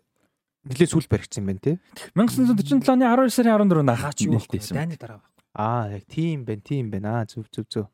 нэлээд 0.69 0.93
сүүлд 0.93 1.09
баригдсан 1.09 1.41
юм 1.41 1.49
байна 1.49 1.61
тий. 1.65 1.75
1947 2.13 2.85
оны 2.85 3.09
12 3.09 3.33
сарын 3.33 3.65
14-нд 3.65 3.93
ахаач 3.97 4.19
нээлттэй 4.29 4.61
исэн. 4.61 4.77
Дайны 4.77 4.97
дараа. 5.01 5.25
Аа 5.55 5.89
яг 5.89 6.05
тийм 6.05 6.45
байна, 6.45 6.61
тийм 6.61 6.91
байна. 6.91 7.25
Зүв 7.25 7.49
зүв 7.49 7.65
зүв. 7.65 7.87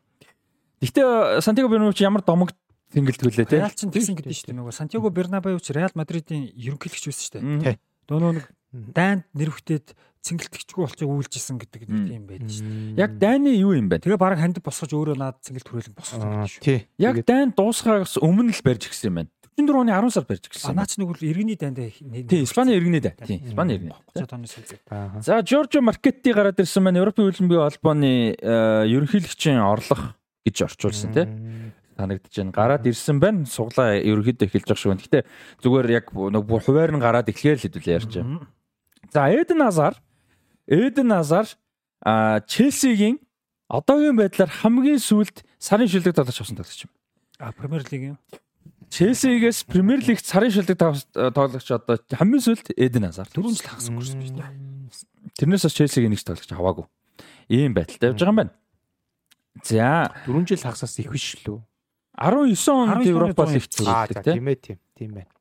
Гэхдээ 0.82 1.42
Сантьяго 1.46 1.70
Бернабеу 1.70 1.94
ч 1.94 2.02
ямар 2.02 2.26
домог 2.26 2.52
тэнгэлтгүүлээ 2.92 3.46
те. 3.46 3.62
Реал 3.62 3.72
ч 3.72 3.86
тэгсэн 3.86 4.18
гэдэг 4.18 4.34
шүү 4.34 4.48
дээ. 4.50 4.58
Нөгөө 4.58 4.74
Сантьяго 4.74 5.14
Бернабеу 5.14 5.62
ч 5.62 5.72
Реал 5.78 5.94
Мадридын 5.94 6.50
ерөнхийлөгч 6.58 7.06
байсан 7.06 7.22
шүү 7.22 7.70
дээ. 7.70 7.78
Дөө 8.10 8.42
нэг 8.42 8.46
дайнд 8.72 9.24
нэрвхтээд 9.38 9.94
цэнгэлтгчгүй 10.22 10.82
болчих 10.86 11.10
үйлжсэн 11.10 11.58
гэдэг 11.62 11.82
нэг 11.86 12.02
тийм 12.08 12.24
байдаг 12.30 12.50
шүү 12.50 12.66
дээ. 12.66 12.98
Яг 12.98 13.12
дайны 13.18 13.54
юу 13.58 13.74
юм 13.74 13.90
бэ? 13.90 14.02
Тэгээ 14.06 14.22
бараг 14.22 14.40
хандив 14.40 14.64
босгож 14.64 14.94
өөрөө 14.94 15.18
наад 15.18 15.38
цэнгэлт 15.42 15.70
хүрээлэн 15.70 15.96
босгож 15.98 16.22
байгаа 16.22 16.50
шүү. 16.50 16.62
Тий. 16.62 16.80
Яг 17.02 17.22
дайн 17.26 17.54
дуусгахаас 17.58 18.22
өмнө 18.22 18.54
л 18.54 18.62
барьж 18.64 18.86
гисэн 18.86 19.10
юм 19.10 19.18
байна. 19.22 19.32
44 19.58 19.82
оны 19.82 19.92
10 19.92 20.14
сар 20.14 20.26
барьж 20.30 20.46
гисэн. 20.46 20.78
Наач 20.78 20.94
нэг 21.02 21.10
бол 21.10 21.26
иргэний 21.26 21.58
дайнд 21.58 21.78
тий 22.30 22.46
Испани 22.46 22.78
иргэний 22.78 23.02
дай. 23.02 23.18
Тий 23.18 23.42
Испани 23.42 23.76
иргэний. 23.76 23.98
30 24.14 24.34
оны 24.38 24.48
сүүлд. 24.48 24.78
За 25.26 25.42
Жоржо 25.42 25.82
Маркетти 25.82 26.32
гараад 26.32 26.62
ирсэн 26.62 26.86
маань 26.86 27.02
Европын 27.02 27.28
хөлбөмбөгийн 27.28 27.66
холбооны 27.66 28.38
ерөнхийлөгчийн 28.88 29.60
орлого 29.60 30.16
гэж 30.46 30.56
орчуулсан 30.68 31.12
тий 31.14 31.26
санагдаж 32.02 32.34
байна. 32.36 32.52
Гараад 32.52 32.88
ирсэн 32.88 33.20
байна. 33.22 33.46
Суглаа 33.46 34.00
ерөөхдөө 34.00 34.48
эхэлж 34.48 34.68
байгаа 34.68 34.82
шүү. 34.82 34.98
Гэхдээ 34.98 35.24
зүгээр 35.62 35.88
яг 35.94 36.06
нэг 36.12 36.44
хуваар 36.50 36.92
нь 36.96 37.04
гараад 37.04 37.30
эхлэхээр 37.30 37.58
л 37.60 37.66
хэдүүлээ 37.68 37.98
ярьж 38.02 38.12
байгаа. 38.18 38.48
За 39.14 39.30
Эден 39.30 39.62
Азар 39.62 39.96
Эден 40.68 41.12
Азар 41.12 41.48
а 42.02 42.42
Челсигийн 42.48 43.20
одоогийн 43.70 44.18
байдлаар 44.18 44.50
хамгийн 44.50 45.00
сүүлд 45.00 45.46
сарын 45.60 45.88
шилдэг 45.88 46.16
тоглож 46.16 46.40
авсан 46.42 46.58
тоглогч 46.58 46.88
юм. 46.88 46.92
А 47.40 47.52
Премьер 47.52 47.86
лиг 47.92 48.02
юм. 48.16 48.18
Челсигээс 48.90 49.64
Премьер 49.70 50.02
лигт 50.02 50.26
сарын 50.26 50.52
шилдэг 50.52 50.78
тоглогч 50.78 51.68
одоо 51.72 52.00
хамгийн 52.10 52.42
сүүлд 52.42 52.74
Эден 52.76 53.06
Азар 53.06 53.30
4 53.30 53.46
жил 53.46 53.68
хагас 53.68 53.90
өнгөрсөн 53.92 54.20
биз 54.20 54.34
дээ. 54.34 54.50
Тэрнээс 55.38 55.64
бас 55.68 55.76
Челсигийн 55.78 56.12
нэг 56.12 56.24
тоглогч 56.24 56.52
аваагүй. 56.52 56.86
Ийм 57.52 57.76
байдалтай 57.76 58.10
явж 58.12 58.20
байгаа 58.20 58.32
юм 58.32 58.42
байна. 58.42 58.54
За 59.64 60.12
4 60.26 60.48
жил 60.48 60.58
хагасаас 60.58 61.00
их 61.00 61.12
биш 61.12 61.36
лүү. 61.46 61.62
19 62.18 62.70
онд 62.70 63.06
Европа 63.06 63.46
лигт 63.50 63.76
зүрхдэг 63.76 64.24
тийм 64.24 64.48
ээ 64.48 64.56
тийм 64.56 64.80
тийм 64.96 65.12
байна. 65.16 65.32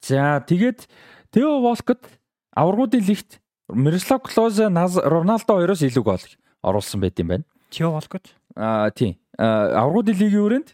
За 0.00 0.40
тэгээд 0.46 0.88
Тео 1.32 1.60
Волкот 1.60 2.06
аваргуудын 2.54 3.04
лигт 3.04 3.40
Мирослав 3.68 4.22
Клозе 4.22 4.68
Роналдо 4.68 5.52
хоёроос 5.52 5.82
илүү 5.82 6.04
гол 6.04 6.24
оруулсан 6.62 7.00
байт 7.00 7.18
юм 7.20 7.28
байна. 7.34 7.44
Тео 7.70 7.92
Волкот 7.92 8.32
Аа 8.56 8.90
тийм. 8.90 9.20
Аваргуудын 9.36 10.16
лигийн 10.16 10.40
өрөөнд 10.40 10.68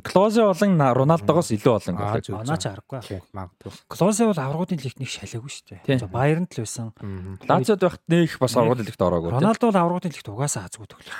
Клозе 0.00 0.40
болон 0.40 0.80
Роналдогоос 0.80 1.52
илүү 1.52 1.72
олон 1.76 1.96
гол. 2.00 2.40
Оноо 2.40 2.56
ч 2.56 2.64
харахгүй. 2.64 3.20
Магадгүй. 3.36 3.72
Клозе 3.92 4.24
бол 4.24 4.40
аваргуудын 4.40 4.80
лигт 4.80 4.96
нэг 4.96 5.10
шалаагүй 5.12 5.52
шүү 5.52 5.84
дээ. 5.84 6.08
Баяранд 6.08 6.48
л 6.56 6.64
байсан. 6.64 6.96
Лациод 7.44 7.84
байхад 7.84 8.04
нэг 8.08 8.32
бас 8.40 8.56
аваргуудын 8.56 8.88
лигт 8.88 9.04
ороогүй. 9.04 9.36
Роналдо 9.36 9.68
бол 9.68 9.80
аваргуудын 9.84 10.16
лигт 10.16 10.32
угаасаа 10.32 10.64
хазгүй 10.64 10.88
тоглож. 10.88 11.12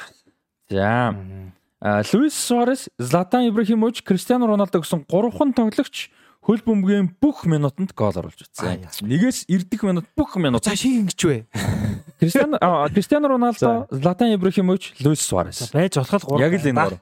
За. 0.68 1.14
Луис 2.12 2.35
Суарес, 2.35 2.88
Златан 2.98 3.48
Ибрахимович, 3.48 4.02
Кристиано 4.02 4.46
Роналдо 4.46 4.81
гэсэн 4.81 5.05
гурван 5.09 5.52
тоглогч 5.52 6.11
хөл 6.46 6.62
бөмбөгийн 6.62 7.11
бүх 7.20 7.44
минутанд 7.44 7.92
гол 7.92 8.14
оруулж 8.14 8.46
утсан. 8.46 8.87
Нэгээс 9.02 9.50
эрдэх 9.50 9.83
минут 9.83 10.07
бүх 10.16 10.38
минут. 10.38 10.64
За 10.64 10.74
шиг 10.79 11.07
ингэж 11.07 11.20
вэ? 11.26 11.46
Кристиано 12.20 12.59
Кристиано 12.90 13.29
Роналдо, 13.29 13.87
Златан 13.90 14.35
Ибрахимович, 14.35 14.94
Луис 15.05 15.20
Суарес. 15.20 15.70
Байж 15.74 15.98
болох 15.98 16.24
гурав. 16.24 16.40
Яг 16.40 16.55
л 16.55 16.66
энэ 16.70 16.81
гурав. 16.81 17.00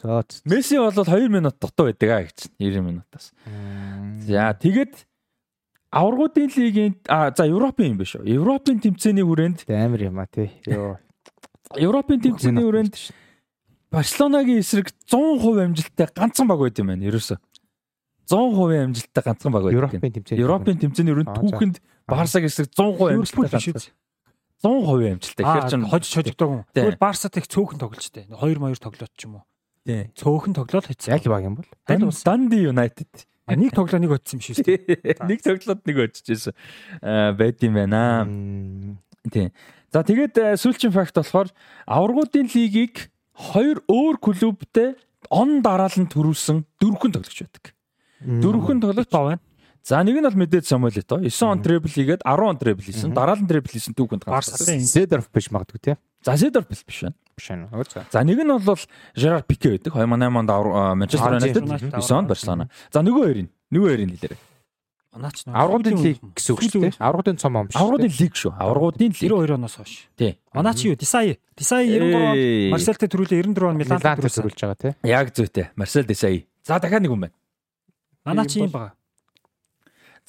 Зөөц. 0.00 0.42
Месси 0.44 0.78
бол 0.78 0.90
2 0.92 1.28
минут 1.28 1.58
дутуу 1.60 1.86
байдаг 1.92 2.08
аа 2.10 2.22
гэж 2.24 2.48
90 2.58 2.80
минутаас. 2.80 3.32
За 4.24 4.56
тэгээд 4.56 5.06
аваргуудын 5.90 6.48
лигийн 6.56 6.96
а 7.08 7.34
за 7.36 7.44
Европын 7.44 7.92
юм 7.92 7.98
биш 7.98 8.16
үү? 8.16 8.24
Европын 8.24 8.80
тэмцээний 8.80 9.26
хүрээнд 9.26 9.68
амар 9.68 10.00
юм 10.00 10.18
а 10.22 10.26
тий. 10.30 10.50
Йоо. 10.64 10.96
Европын 11.78 12.18
тэмцээний 12.18 12.64
хүрээнд 12.66 12.94
Барселонагийн 13.94 14.58
эсрэг 14.62 14.90
100% 15.06 15.70
амжилттай 15.70 16.08
ганцхан 16.10 16.46
баг 16.50 16.58
байт 16.58 16.78
юм 16.82 16.90
байна. 16.90 17.06
Ерөөсө 17.06 17.38
100% 18.26 18.90
амжилттай 18.90 19.22
ганцхан 19.22 19.52
баг 19.54 19.62
байт. 19.66 19.78
Европын 19.78 20.10
тэмцээний 20.10 20.42
Европын 20.42 20.78
тэмцээний 20.82 21.14
хүрээнд 21.14 21.30
түүхэнд 21.30 21.76
Барсаг 22.10 22.42
эсрэг 22.46 22.74
100% 22.74 23.22
амжилттай 23.22 23.50
ганцхан. 23.54 23.94
100% 24.60 25.14
амжилттай. 25.14 25.44
Тэгэхээр 25.46 25.70
чинь 25.70 25.86
хожиж 25.86 26.12
хожигдог 26.18 26.48
юм. 26.50 26.62
Тэгвэл 26.74 26.98
Барсатай 26.98 27.40
их 27.42 27.48
цөөхөн 27.48 27.78
тоглож 27.78 28.06
тээ. 28.10 28.26
2 28.34 28.58
2 28.58 28.82
тоглоод 28.82 29.12
ч 29.14 29.20
юм 29.30 29.38
уу. 29.38 29.44
Тий. 29.86 30.10
Цөөхөн 30.18 30.54
тоглоод 30.58 30.86
хийсэн. 30.90 31.14
Яг 31.14 31.24
баг 31.30 31.46
юм 31.46 31.54
бол. 31.56 31.70
Данди 31.86 32.58
Юнайтед. 32.66 33.26
Нэг 33.50 33.74
тоглоо 33.74 33.98
нэг 33.98 34.12
очсон 34.14 34.38
юм 34.38 34.46
шүү 34.46 34.62
дээ. 34.62 35.26
Нэг 35.30 35.40
тоглоод 35.42 35.82
нэг 35.82 35.96
очижсэн. 36.06 36.54
Аа 37.02 37.34
байд 37.34 37.58
юм 37.64 37.74
байна. 37.74 38.26
Тий. 39.26 39.50
За 39.90 40.02
тэгээд 40.06 40.58
сүүлчийн 40.58 40.94
факт 40.94 41.18
болохоор 41.18 41.50
аваргуудын 41.86 42.46
лигийг 42.46 43.10
хоёр 43.34 43.82
өөр 43.90 44.16
клубтэй 44.22 44.94
он 45.30 45.62
дараалан 45.62 46.06
төрүүлсэн 46.06 46.64
дөрвөн 46.78 47.12
тоглогч 47.14 47.42
байдаг. 47.42 47.74
Дөрвөн 48.22 48.80
тоглогч 48.82 49.10
байна. 49.10 49.40
За 49.82 50.02
нэг 50.04 50.20
нь 50.20 50.26
бол 50.28 50.36
мэдээд 50.36 50.68
Самуэл 50.68 51.00
Ето 51.00 51.18
9 51.18 51.32
он 51.48 51.62
требл 51.64 51.88
хийгээд 51.88 52.22
10 52.22 52.44
он 52.44 52.58
требл 52.60 52.84
хийсэн. 52.84 53.14
Дараалан 53.16 53.48
требл 53.48 53.70
хийсэн 53.72 53.96
түүхэнд 53.96 54.28
гарсан. 54.28 54.84
Седорф 54.84 55.32
биш 55.32 55.48
магадгүй 55.50 55.80
тий. 55.80 55.96
За 56.22 56.36
Зедорф 56.36 56.68
биш 56.68 56.84
байна. 57.00 57.16
Биш 57.34 57.48
байна. 57.48 58.04
За. 58.12 58.20
Нэг 58.22 58.44
нь 58.44 58.52
бол 58.60 58.76
Жерар 59.16 59.42
Пике 59.42 59.70
байдаг. 59.80 59.96
2008 59.96 60.36
онд 60.36 60.50
Манчестер 61.00 61.32
Юнайтед 61.32 61.64
9 61.96 62.12
онд 62.12 62.28
Барселона. 62.28 62.68
За 62.92 63.00
нөгөө 63.00 63.24
хоёрын 63.24 63.48
нөгөө 63.72 63.88
хоёрын 63.88 64.10
лидер. 64.12 64.36
Манаач 65.10 65.42
нэг 65.42 65.54
Аврагуудын 65.58 65.98
лиг 65.98 66.18
гэсэн 66.38 66.52
үг 66.54 66.60
шүү 66.62 66.82
дээ. 66.86 66.94
Аврагуудын 67.02 67.36
цом 67.42 67.56
ом 67.58 67.66
биш. 67.66 67.74
Аврагуудын 67.74 68.14
лиг 68.14 68.34
шүү. 68.38 68.52
Аврагуудын 68.54 69.10
лиг. 69.10 69.18
92 69.18 69.54
оноос 69.58 69.74
хойш. 69.74 70.06
Тий. 70.14 70.38
Манаач 70.54 70.86
юу? 70.86 70.94
Дисай. 70.94 71.40
Дисай 71.58 71.90
93 71.90 72.70
Марселтэй 72.70 73.08
төрүүлээ 73.10 73.42
94 73.42 73.66
он 73.66 73.76
Милан 73.76 73.98
Милан 73.98 74.16
төрүүлсэн. 74.22 74.38
төрүүлж 74.46 74.60
байгаа 74.62 74.78
тий. 74.78 74.92
Яг 75.10 75.34
зүйтэй. 75.34 75.66
Марсел 75.74 76.06
Десай. 76.06 76.46
За 76.62 76.78
дахиад 76.78 77.02
нэг 77.02 77.10
хүн 77.10 77.26
байна. 77.26 77.34
Манаач 78.22 78.54
юм 78.54 78.70
бага. 78.70 78.94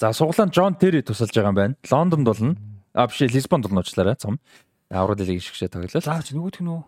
За 0.02 0.10
суглаан 0.17 0.50
Джон 0.50 0.74
Терри 0.74 1.06
тусалж 1.06 1.30
байгаа 1.30 1.54
юм 1.54 1.60
байна. 1.62 1.76
Лондонд 1.86 2.26
болно. 2.26 2.56
А 2.98 3.06
биш 3.06 3.22
Лисбонд 3.22 3.70
болно 3.70 3.86
уучлаарай. 3.86 4.17
Цом. 4.17 4.41
Аврагуудын 4.89 5.30
лиг 5.30 5.46
шигшээ 5.46 5.70
тоглолоо. 5.70 6.02
За 6.02 6.17
чи 6.26 6.34
нөгөөх 6.34 6.58
нь 6.58 6.74
үү? 6.74 6.82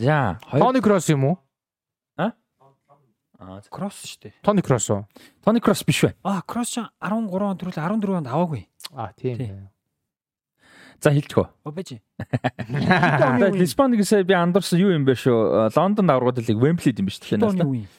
За 0.00 0.40
хоёр 0.48 0.60
Тони 0.64 0.80
Кросс 0.80 1.12
юм 1.12 1.24
уу? 1.28 1.36
Аа, 3.42 3.58
Кросс 3.70 4.06
шүү 4.06 4.18
дээ. 4.22 4.34
Тони 4.46 4.62
Кросс 4.62 4.86
уу? 4.90 5.02
Тони 5.42 5.58
Кросс 5.58 5.82
биш 5.82 6.02
бай. 6.06 6.14
Аа, 6.22 6.42
Кросс 6.46 6.78
ч 6.78 6.78
13 7.02 7.26
он 7.42 7.58
төрүүлээ 7.58 7.82
14 7.82 8.22
онд 8.22 8.28
аваагүй. 8.30 8.68
А 8.94 9.10
тийм. 9.18 9.68
За 11.02 11.10
хэлчихв. 11.10 11.50
Обэж. 11.66 11.98
За 12.22 13.50
Лисбон 13.50 13.98
гэсэн 13.98 14.22
би 14.22 14.34
андуурсан 14.38 14.78
юу 14.78 14.94
юм 14.94 15.02
бэ 15.02 15.18
шүү. 15.18 15.74
Лондонд 15.74 16.10
аврагуудын 16.14 16.46
лиг 16.46 16.58
Вемблид 16.62 17.02
юм 17.02 17.10
биш 17.10 17.18
тэгэхээр. 17.18 17.66
үе. 17.66 17.90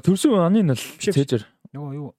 Төрсөн 0.00 0.40
оны 0.40 0.64
нь 0.64 0.72
л 0.72 0.80
цээжэр. 0.80 1.44
Нөгөө 1.76 1.92
юу? 1.92 2.16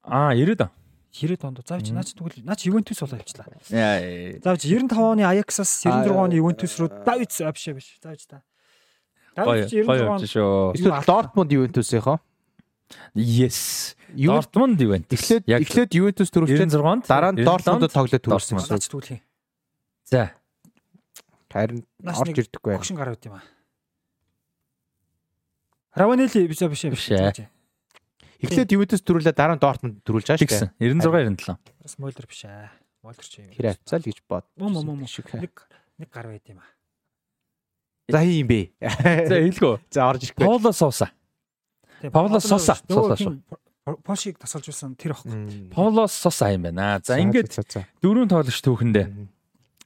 Аа 0.00 0.32
90 0.32 0.64
он. 0.64 0.72
90 1.12 1.44
онд. 1.44 1.60
За 1.68 1.76
чи 1.84 1.92
наач 1.92 2.16
тэгвэл 2.16 2.40
наач 2.48 2.64
Ювентус 2.64 3.04
болоо 3.04 3.20
явчлаа. 3.20 3.52
Яа. 3.68 4.40
За 4.40 4.56
чи 4.56 4.72
95 4.72 4.96
оны 4.96 5.22
Аяксаас 5.28 5.84
96 5.84 6.16
оны 6.16 6.34
Ювентус 6.40 6.72
руу 6.80 6.88
Давиц 6.88 7.40
а 7.44 7.52
биш 7.52 7.68
биш. 7.76 8.00
За 8.00 8.16
чи 8.16 8.24
та. 8.24 8.40
Гоё. 9.36 9.68
Давиц 9.68 9.70
Гоё 9.84 10.00
96 10.00 10.00
явж 10.00 10.08
онд 10.08 10.24
шүү. 10.32 10.50
Эсвэл 10.76 11.04
Дортмунд 11.04 11.50
Ювентусынхоо. 11.52 12.16
Yes. 13.14 13.94
Дортмунд 14.16 14.80
ивент. 14.80 15.12
эхлээд 15.12 15.44
эхлээд 15.44 15.92
Ювентус 15.92 16.30
төрүүлсэн 16.32 16.70
96 16.72 16.80
онд 16.80 17.04
дараа 17.04 17.32
нь 17.34 17.44
Дортмундд 17.44 17.92
тоглоод 17.92 18.22
төрүүлсэн 18.24 18.56
гэсэн. 18.56 18.80
тэгвэл 18.80 19.20
За. 20.06 20.32
Харин 21.52 21.84
орж 22.00 22.36
ирдэггүй 22.36 22.72
огшин 22.78 22.96
гараад 22.96 23.20
юм 23.26 23.36
аа. 23.36 23.44
Раванели 25.96 26.46
биш 26.46 26.60
биш 26.62 26.84
Биш 26.86 27.10
ээ. 27.10 27.48
Эхлээд 28.40 28.72
Ювентус 28.72 29.02
төрүүлээ 29.02 29.34
дараа 29.34 29.56
нь 29.56 29.62
Дортмунд 29.64 30.04
төрүүлж 30.06 30.28
байгаа 30.32 30.40
шүү 30.40 30.76
дээ. 30.78 31.02
96 31.02 31.50
97. 31.50 31.58
Бас 31.82 31.94
Мойлер 31.98 32.26
биш 32.28 32.44
аа. 32.44 32.70
Мойлер 33.02 33.24
ч 33.26 33.40
юм. 33.40 33.50
Тэр 33.56 33.66
авцаа 33.72 33.98
л 33.98 34.06
гэж 34.06 34.18
бод. 34.28 34.44
Мөн 34.60 34.70
мөн 34.76 34.84
мөн. 35.02 35.08
Нэг 35.40 35.54
нэг 35.96 36.08
гар 36.12 36.28
байд 36.28 36.44
юм 36.46 36.60
аа. 36.60 36.75
За 38.08 38.22
хий 38.22 38.42
юм 38.42 38.48
бэ. 38.50 38.60
За 38.80 39.36
хэлгөө. 39.42 39.74
За 39.90 40.06
орж 40.06 40.26
ирэхгүй. 40.28 40.44
Пауло 40.46 40.72
Соса. 40.72 41.10
Пауло 42.12 42.40
Соса. 42.40 42.78
Соса 42.86 43.16
шүү. 43.18 43.38
Пошиг 44.02 44.38
тасалжуулсан 44.42 44.94
тэр 44.98 45.14
ахгүй. 45.14 45.70
Пауло 45.74 46.06
Соса 46.10 46.50
юм 46.54 46.66
байна. 46.66 46.98
За 47.02 47.18
ингээд 47.18 47.54
дөрөв 48.02 48.30
тоглогч 48.30 48.62
түүхэндээ 48.62 49.06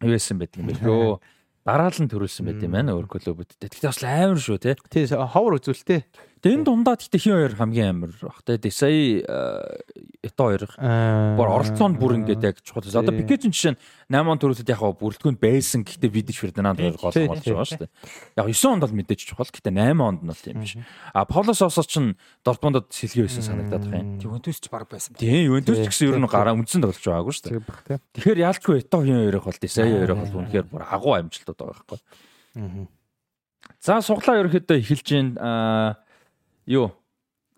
юу 0.01 0.13
яасан 0.17 0.41
байдаг 0.41 0.61
юм 0.61 0.69
бэ 0.69 0.81
лөө. 0.81 1.21
Дараалал 1.65 2.01
нь 2.01 2.09
төрүүлсэн 2.09 2.49
байт 2.49 2.65
юм 2.65 2.73
байна 2.73 2.97
өөр 2.97 3.07
клубүүдтэй. 3.09 3.69
Тэгтээ 3.69 3.93
бас 3.93 4.01
амар 4.01 4.41
шүү 4.41 4.59
те. 4.65 4.77
Тий 4.89 5.05
ховор 5.13 5.61
үзүүлтэй. 5.61 6.01
Тэгээ 6.41 6.57
энэ 6.57 6.65
дундаа 6.65 6.97
тэгтээ 6.97 7.21
хин 7.21 7.37
хоёр 7.37 7.53
хамгийн 7.53 7.89
амар 7.93 8.17
бах 8.17 8.41
те. 8.41 8.57
Десай 8.57 9.21
ето 9.21 10.43
хоёр 10.49 10.65
бүр 11.37 11.49
оролцоонд 11.53 12.01
бүр 12.01 12.17
ингээд 12.17 12.41
яг 12.49 12.57
чухал. 12.65 12.81
Одоо. 12.81 13.13
Пикеч 13.13 13.45
жишээ 13.45 13.77
нь 13.77 13.81
8 14.09 14.25
он 14.25 14.41
төрүүлээд 14.41 14.73
яг 14.73 14.81
бүрэлдэхүүнд 14.81 15.37
байсан 15.37 15.85
гэхдээ 15.85 16.09
Видич 16.09 16.41
Фердинанд 16.41 16.81
хоёр 16.81 16.97
гол 16.97 17.13
болж 17.13 17.45
байгаа 17.45 17.69
шүү 17.69 17.81
дээ. 17.85 17.93
Яг 18.41 18.47
9 18.49 18.73
онд 18.73 18.83
бол 18.89 18.97
мэдээж 18.97 19.21
чухал 19.21 19.53
гэхдээ 19.53 19.75
8 19.77 20.01
онд 20.01 20.21
нь 20.25 20.31
бол 20.33 20.41
тийм 20.41 20.65
биш. 20.65 20.81
А 21.13 21.29
Пауло 21.29 21.53
Сосо 21.53 21.85
ч 21.85 22.01
Дортмундод 22.41 22.89
сэлгээ 22.89 23.29
байсан 23.29 23.45
санагдаад 23.45 23.85
байна. 23.85 24.17
Ювентус 24.25 24.65
ч 24.65 24.73
баг 24.73 24.89
байсан. 24.89 25.21
Тийм, 25.21 25.53
Ювентус 25.53 25.77
ч 25.77 25.93
гэсэн 25.93 26.17
ер 26.17 26.25
нь 26.25 26.25
гараа 26.25 26.57
үндсэн 26.57 26.81
тоглож 26.81 27.05
байгаагүй 27.05 27.35
шүү 27.37 27.61
дээ. 27.61 28.01
Тэгэхээр 28.17 28.43
яалчгүй 28.49 28.81
ето 28.81 29.05
хин 29.05 29.21
хоёрох 29.29 29.45
бол 29.45 29.61
Десай 29.61 29.93
хоёрох 29.93 30.25
бол 30.25 30.41
үнэхээр 30.41 30.67
бүр 30.73 30.83
агуу 30.89 31.13
амжилтууд 31.21 31.61
байгаа 31.61 31.85
байхгүй. 31.85 32.89
За 33.81 34.01
суглаа 34.01 34.41
ерөөхдөө 34.41 34.77
эхэлж 34.81 35.09
аа 35.37 36.01
юу 36.67 36.93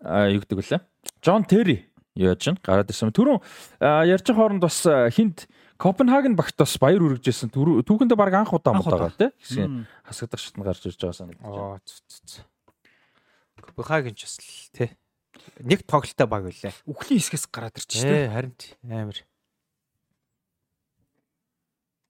аа 0.03 0.29
юу 0.29 0.43
гэдэг 0.43 0.57
вүлээ. 0.59 0.81
Джон 1.23 1.43
Терри 1.43 1.89
юу 2.15 2.31
яаж 2.31 2.43
гин 2.43 2.57
гараад 2.61 2.91
ирсэн. 2.91 3.11
Түрүүн 3.15 3.41
ярьж 3.81 4.27
байгаа 4.27 4.39
хооронд 4.39 4.63
бас 4.63 4.83
хинт 5.15 5.47
Копенгаген 5.83 6.35
багт 6.37 6.55
бас 6.55 6.77
баяр 6.79 7.03
үргэжсэн. 7.03 7.51
Түүхэндээ 7.51 8.15
баг 8.15 8.33
анх 8.37 8.53
удаа 8.55 8.77
мод 8.77 8.87
байгаа 8.87 9.11
тий. 9.17 9.31
Мм. 9.59 9.83
Хасагдах 10.07 10.39
шатнд 10.39 10.63
гарч 10.63 10.85
ирж 10.87 10.95
байгаа 10.95 11.17
санагдаж 11.17 11.43
байна. 11.43 11.81
Копенгаген 13.59 14.15
ч 14.15 14.23
бас 14.23 14.37
л 14.39 14.71
тий. 14.71 14.89
Нэг 15.59 15.83
тоглолттой 15.83 16.27
баг 16.29 16.47
үлээ. 16.47 16.71
Үхлийн 16.87 17.19
хэсгээс 17.19 17.51
гараад 17.51 17.75
ирчих 17.75 17.99
шүү 17.99 18.15
дээ. 18.15 18.23
Ээ 18.29 18.31
харин 18.31 18.53
тий, 18.55 18.71
амар. 18.87 19.19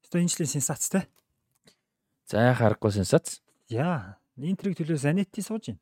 Одоо 0.05 0.21
энэ 0.21 0.29
жилийн 0.29 0.53
сенсац 0.53 0.85
те. 0.93 1.07
За 2.29 2.53
харахгүй 2.53 2.93
сенсац. 2.93 3.41
Яа, 3.73 4.21
Интерийг 4.37 4.77
төлөө 4.77 5.01
Занети 5.01 5.41
сууж 5.41 5.71
байна. 5.71 5.81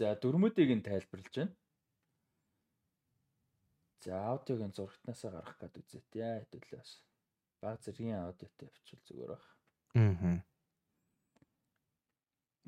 За 0.00 0.14
дөрмөдийг 0.16 0.70
нь 0.80 0.80
тайлбарлаж 0.80 1.34
байна. 1.36 1.52
За 4.00 4.16
аудиог 4.32 4.64
нь 4.64 4.72
зурагтнаасаа 4.72 5.30
гаргах 5.36 5.60
гэдэг 5.60 5.84
үзet. 5.84 6.08
Яа 6.16 6.40
хэдүүлээ 6.40 6.80
бас. 6.80 7.04
Баг 7.60 7.84
зэргийн 7.84 8.24
аудиотой 8.24 8.72
авчвал 8.72 9.04
зүгээр 9.04 9.32
баг. 9.36 9.44
Аа. 10.00 10.40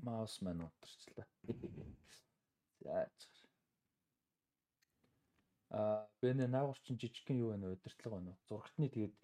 Маус 0.05 0.45
маань 0.45 0.69
унтарчлаа. 0.69 1.25
За. 2.85 3.09
А 5.73 6.05
бэнэ 6.21 6.53
наагур 6.53 6.77
чин 6.85 7.01
жижигхэн 7.01 7.41
юу 7.41 7.57
байна? 7.57 7.73
Удирдлага 7.73 8.21
байна 8.21 8.37
уу? 8.37 8.45
Зурагтны 8.45 8.93
тэгээд 8.93 9.17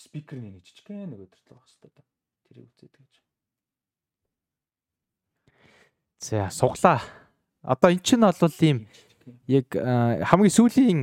спикерний 0.00 0.48
нэг 0.48 0.64
жижигхэн 0.64 1.12
нэг 1.12 1.28
удирдлага 1.28 1.60
байх 1.60 1.68
хэрэгтэй 1.68 1.92
да. 1.92 2.08
Тэрийг 2.48 2.72
үзээд 2.72 2.94
гэж. 2.96 3.12
За 6.24 6.48
суглаа. 6.48 7.23
Одоо 7.64 7.90
эн 7.90 8.00
чинь 8.04 8.20
бол 8.20 8.60
ийм 8.60 8.78
яг 9.48 9.66
хамгийн 9.72 10.52
сүүлийн 10.52 11.00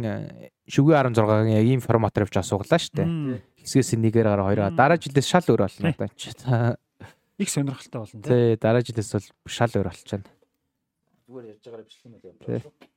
шүгэ 0.70 0.94
16-гийн 0.94 1.58
яг 1.58 1.68
ийм 1.68 1.82
форматаар 1.82 2.30
явж 2.30 2.38
асууглаа 2.38 2.78
шүү 2.78 3.02
дээ. 3.02 3.10
Хэсгээс 3.66 3.98
нэгээр 3.98 4.30
гараа 4.30 4.48
хоёроо 4.48 4.70
дараа 4.72 5.02
жилээс 5.02 5.26
шал 5.26 5.46
өөр 5.50 5.66
болно 5.66 5.90
одоо 5.90 6.06
энэ 6.06 6.18
чинь. 6.18 6.38
Их 7.42 7.50
сонирхолтой 7.50 8.00
болно. 8.06 8.22
Тий, 8.22 8.56
дараа 8.62 8.86
жилээс 8.86 9.10
бол 9.18 9.28
шал 9.50 9.74
өөр 9.74 9.90
болчихно. 9.90 10.30
Зүгээр 11.26 11.46
ярьж 11.50 11.66
байгаараа 11.66 11.86
Тий. 11.90 12.30
явж 12.30 12.42
байгаа. 12.46 12.90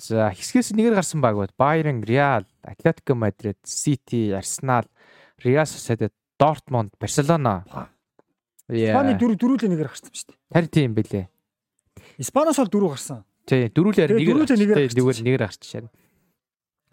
За 0.00 0.32
хэсгээс 0.34 0.74
нэгээр 0.74 0.98
гарсан 0.98 1.20
баг 1.20 1.36
бод 1.38 1.52
Bayern, 1.54 2.02
Real, 2.02 2.42
Atletico 2.66 3.14
Madrid, 3.14 3.60
City, 3.62 4.34
Arsenal, 4.34 4.88
Real 5.44 5.68
Sociedad, 5.68 6.10
Dortmund, 6.40 6.96
Barcelona. 6.98 7.62
Яа. 8.68 9.04
дөрөв 9.14 9.38
дөрүүлээ 9.38 9.70
нэгээр 9.70 9.90
гарсан 9.92 10.10
шүү 10.10 10.32
дээ. 10.32 10.38
Харин 10.50 10.72
тийм 10.72 10.92
бэлээ. 10.98 11.24
Испаноос 12.18 12.58
бол 12.62 12.70
дөрөв 12.70 12.90
гарсан. 12.94 13.24
Тий, 13.44 13.68
дөрүүлээр 13.68 14.14
Тэгээ, 14.14 14.24
нэгээр 14.24 14.88
нэгээр 14.94 15.24
нэгээр 15.24 15.44
гарчихсан. 15.44 15.90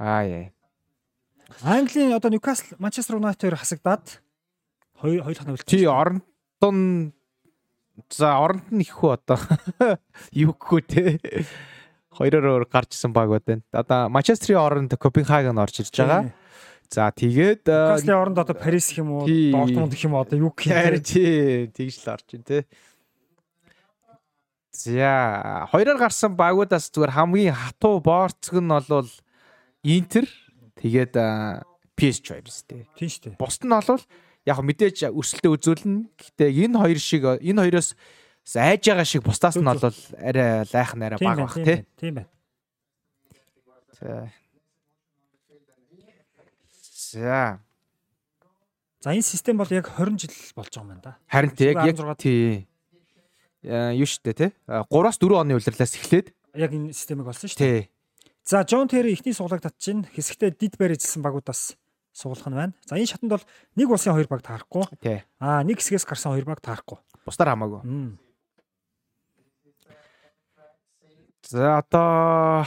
Аа 0.02 0.24
яа. 0.26 0.50
Английн 1.64 2.16
одоо 2.16 2.32
Ньюкасл, 2.32 2.76
Манчестер 2.80 3.16
Юнайтед 3.20 3.48
хоёр 3.48 3.60
хасагдаад 3.60 4.20
хоёр 5.00 5.22
хоёулах 5.24 5.46
нь 5.46 5.54
үлдсэн. 5.56 5.72
Тий, 5.72 5.86
оронд 5.86 6.26
нь 6.66 7.14
за 8.10 8.36
оронд 8.40 8.68
нь 8.72 8.82
их 8.82 8.98
хүү 8.98 9.16
одоо 9.16 9.40
юу 10.44 10.56
гэхүү 10.58 10.82
те. 10.88 11.20
Хоёроор 12.12 12.68
гарчсан 12.68 13.14
баг 13.14 13.30
байна. 13.30 13.64
Одоо 13.72 14.10
Манчестерийн 14.10 14.60
оронд 14.60 14.92
Копенгаген 14.98 15.56
орж 15.56 15.86
ирж 15.86 15.96
байгаа. 15.96 16.34
За 16.92 17.08
тэгээд 17.08 17.64
э, 17.64 17.72
Ньюкаслын 17.72 18.20
оронд 18.20 18.38
одоо 18.44 18.56
Парис 18.56 18.92
гэх 18.92 19.00
юм 19.00 19.24
уу. 19.24 19.24
Дортмунд 19.24 19.96
гэх 19.96 20.04
юм 20.04 20.20
уу 20.20 20.24
одоо 20.28 20.36
юу 20.36 20.52
гэх 20.52 20.68
юм. 20.68 21.00
тий, 21.00 21.72
тэгж 21.72 22.04
л 22.04 22.12
орж 22.12 22.28
ин 22.36 22.44
те. 22.44 22.68
За, 24.72 25.68
хоёроор 25.72 26.00
гарсан 26.00 26.36
багуудаас 26.40 26.88
зүгээр 26.96 27.12
хамгийн 27.12 27.56
хатуу 27.56 28.00
борцог 28.00 28.64
нь 28.64 28.72
бол 28.72 29.12
Интер 29.84 30.30
тэгээд 30.80 31.14
PSG 31.98 32.26
хоёр 32.32 32.48
өстэй. 32.48 32.88
Тийм 32.96 33.10
шүү 33.12 33.22
дээ. 33.30 33.40
Бусд 33.42 33.68
нь 33.68 33.74
бол 33.74 34.02
яг 34.48 34.58
мэдээж 34.64 35.12
өрсөлдөө 35.12 35.52
үзүүлнэ. 35.60 36.08
Гэхдээ 36.18 36.50
энэ 36.66 36.78
хоёр 36.80 37.00
шиг 37.02 37.24
энэ 37.28 37.62
хоёроос 37.68 37.98
айж 38.56 38.82
байгаа 38.90 39.06
шиг 39.06 39.22
бусдаас 39.28 39.58
нь 39.60 39.66
бол 39.66 39.82
арай 39.84 40.66
лайхан 40.66 41.04
арай 41.04 41.20
Тийм 41.20 41.28
баг 41.30 41.38
байна, 41.38 41.46
бах 41.46 41.58
тий. 41.62 41.78
Тийм 42.00 42.14
байна. 42.16 42.30
За. 44.00 44.32
За. 47.12 47.60
За 49.02 49.10
энэ 49.14 49.22
систем 49.22 49.58
бол 49.58 49.70
яг 49.70 49.90
20 49.94 50.18
жил 50.18 50.34
болж 50.56 50.74
байгаа 50.74 50.82
юм 50.82 50.90
байна 50.90 51.02
да. 51.06 51.18
Харин 51.30 51.52
тий 51.54 51.70
яг 51.70 51.86
яг 51.86 51.98
16 51.98 52.18
тий. 52.18 52.71
Яа 53.62 53.94
юу 53.94 54.10
штэ 54.10 54.34
тий. 54.34 54.50
3-аас 54.68 55.18
4 55.22 55.38
оны 55.38 55.54
улирлаас 55.58 55.94
эхлээд 55.98 56.34
Яг 56.58 56.74
энэ 56.74 56.92
системийг 56.92 57.28
олсон 57.30 57.50
тий. 57.54 57.90
За 58.44 58.66
Джон 58.66 58.90
Терри 58.90 59.14
ихний 59.14 59.34
суглаг 59.38 59.62
татчихин 59.62 60.10
хэсэгтээ 60.10 60.58
дид 60.58 60.76
барьжсэн 60.82 61.22
багуудаас 61.22 61.78
суулгах 62.12 62.50
нь 62.50 62.58
байна. 62.58 62.74
За 62.90 62.98
энэ 62.98 63.08
шатанд 63.08 63.32
бол 63.38 63.46
нэг 63.78 63.88
улсын 63.88 64.18
хоёр 64.18 64.28
баг 64.28 64.42
таарахгүй. 64.42 64.84
Аа 65.40 65.62
нэг 65.62 65.78
хэсгээс 65.78 66.10
гарсан 66.10 66.34
хоёр 66.34 66.50
баг 66.50 66.60
таарахгүй. 66.60 66.98
Бусдаар 67.24 67.54
хамаагүй. 67.54 67.82
За 71.46 71.78
одоо 71.80 72.66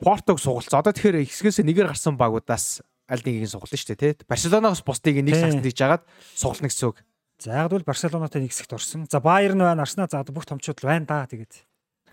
Портог 0.00 0.40
сугалцсан. 0.40 0.80
Одоо 0.80 0.96
тэгэхээр 0.96 1.26
хэсгээс 1.28 1.60
нэгээр 1.62 1.92
гарсан 1.92 2.16
багуудаас 2.16 2.80
аль 3.08 3.24
нэгийг 3.24 3.48
сугална 3.50 3.76
шүү 3.76 3.96
дээ, 3.96 4.14
тий. 4.14 4.26
Барселоногоос 4.28 4.82
бусдыг 4.84 5.16
нэг 5.18 5.34
Тий. 5.34 5.42
сагсанд 5.42 5.64
хийж 5.64 5.80
агаад 5.82 6.02
сугална 6.36 6.68
гэсэн 6.68 6.86
үг. 6.92 7.02
За 7.38 7.54
яг 7.54 7.70
бол 7.70 7.86
Барселонатай 7.86 8.42
нэг 8.42 8.50
хэсэгт 8.50 8.74
орсон. 8.74 9.06
За 9.06 9.20
Баерн 9.22 9.62
байна, 9.62 9.82
Арсенал 9.86 10.10
за 10.10 10.24
бүх 10.26 10.46
томчууд 10.46 10.82
л 10.82 10.88
байна 10.90 11.06
да 11.06 11.26
тэгээд. 11.30 11.54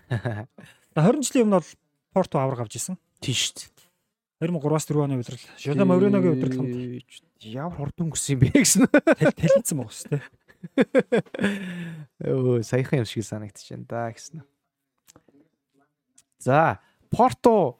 За 0.94 1.02
20 1.02 1.26
жилийн 1.26 1.50
өмнө 1.50 1.58
бол 1.58 1.70
Порто 2.14 2.38
авраг 2.38 2.62
авч 2.62 2.78
исэн. 2.78 2.96
Тийш 3.20 3.50
шүү 3.50 3.58
дээ. 3.58 3.76
2003-аас 4.46 4.86
4 4.86 5.02
оны 5.02 5.18
удирдал. 5.18 5.50
Жозе 5.58 5.84
Мourinho-гийн 5.84 6.36
удирдлаганд 6.38 7.02
Ямар 7.42 7.74
хурдан 7.74 8.06
өнгөсөн 8.06 8.32
юм 8.36 8.40
бэ 8.40 8.48
гэсэн. 8.54 8.86
талилцсан 8.86 9.76
байгаа 9.82 9.96
шүү 9.98 10.10
дээ. 10.14 10.24
Өө 12.32 12.62
саяхан 12.62 13.02
юм 13.02 13.08
шиг 13.10 13.26
санагдчихээн 13.26 13.82
да 13.84 14.08
гэсэн. 14.14 14.46
За, 16.38 16.78
Порто 17.10 17.76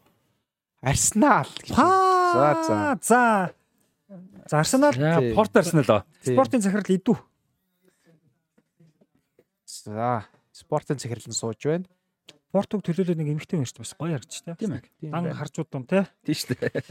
Арсенал. 0.83 1.47
За, 1.71 2.47
за. 2.67 2.99
За. 3.01 3.23
За 4.51 4.59
Арсенал. 4.61 4.93
Порт 5.35 5.57
Арсенал 5.57 6.05
спортын 6.21 6.61
захирал 6.61 6.91
идүү. 6.91 7.17
За, 9.67 10.25
спортын 10.55 10.99
захирлан 11.03 11.35
сууж 11.35 11.59
байна. 11.67 11.91
Портог 12.55 12.87
төлөөлөө 12.87 13.19
нэг 13.19 13.35
эмгтэй 13.35 13.59
юм 13.59 13.67
шүү 13.67 13.83
дээ. 13.83 13.85
Бас 13.85 13.95
гоё 13.99 14.15
харагдчих 14.15 14.47
тээ. 14.47 14.57
Тийм 14.63 14.73
ээ. 14.79 15.11
Дан 15.11 15.27
харжууд 15.35 15.69
дун 15.69 15.85
те. 15.91 16.07
Тийм 16.23 16.39
шүү 16.39 16.55
дээ. 16.55 16.85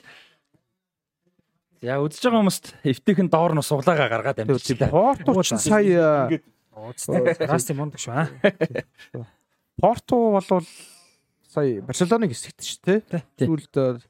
За 1.81 1.97
үзэж 2.03 2.21
байгаа 2.27 2.41
хүмүүст 2.43 2.65
эвтийнхэн 2.83 3.29
доор 3.31 3.55
нь 3.55 3.63
суглаагаа 3.63 4.11
гаргаад 4.11 4.43
амжилт 4.43 4.79
та. 4.79 4.91
Порто 4.91 5.31
ч 5.43 5.55
сая 5.55 6.27
Расти 6.75 7.71
мундаг 7.71 7.99
шүү 8.03 8.11
аа. 8.11 8.27
Порто 9.79 10.15
болвол 10.35 10.67
сая 11.47 11.79
Барселоныг 11.81 12.35
хэсэгт 12.35 12.59
шүү. 12.59 12.99
Тий. 13.07 13.23
Сүүлд 13.47 14.03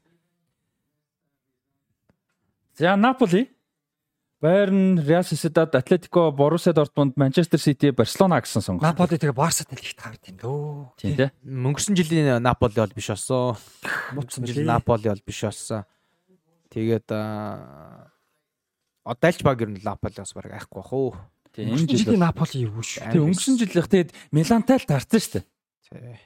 За 2.76 2.96
Наполи 2.96 3.46
Байерн, 4.46 5.00
Реал 5.00 5.24
Сосидад, 5.24 5.74
Атлетико, 5.74 6.30
Боруссия 6.30 6.72
Дортмунд, 6.72 7.16
Манчестер 7.16 7.58
Сити, 7.58 7.90
Барселона 7.90 8.38
гэсэн 8.38 8.62
сонгох. 8.62 8.86
Наполи 8.86 9.18
тэгээ 9.18 9.34
Барсатай 9.34 9.74
л 9.74 9.82
их 9.82 9.98
таард 9.98 10.22
юм 10.30 10.38
дөө. 10.38 10.94
Тийм 11.02 11.16
тий. 11.18 11.30
мөнгөрсөн 11.42 11.98
жилийн 11.98 12.38
Наполи 12.38 12.78
бол 12.78 12.94
биш 12.94 13.10
болсон. 13.10 13.58
Мутсан 14.14 14.46
жил 14.46 14.62
билээ. 14.62 14.70
Наполи 14.70 15.10
бол 15.10 15.22
биш 15.26 15.42
болсон. 15.42 15.82
Тэгээд 16.70 17.10
аа, 17.10 18.14
одоо 19.02 19.26
альч 19.26 19.42
баг 19.42 19.66
ер 19.66 19.70
нь 19.74 19.82
Наполиос 19.82 20.30
баг 20.30 20.46
айхгүй 20.46 20.78
бах 20.78 20.92
уу. 20.94 21.18
Тийм 21.50 21.74
жил. 21.74 21.90
жилийн 21.90 22.22
Наполи 22.22 22.70
юу 22.70 22.86
шүү. 22.86 23.02
Тийм 23.10 23.26
өнгөрсөн 23.26 23.58
жил 23.58 23.82
их 23.82 23.90
тэгээд 23.90 24.14
Милантай 24.30 24.78
л 24.78 24.86
таарсан 24.86 25.18
шүү 25.18 25.42
дээ. 25.42 25.44
Тий. 25.90 26.22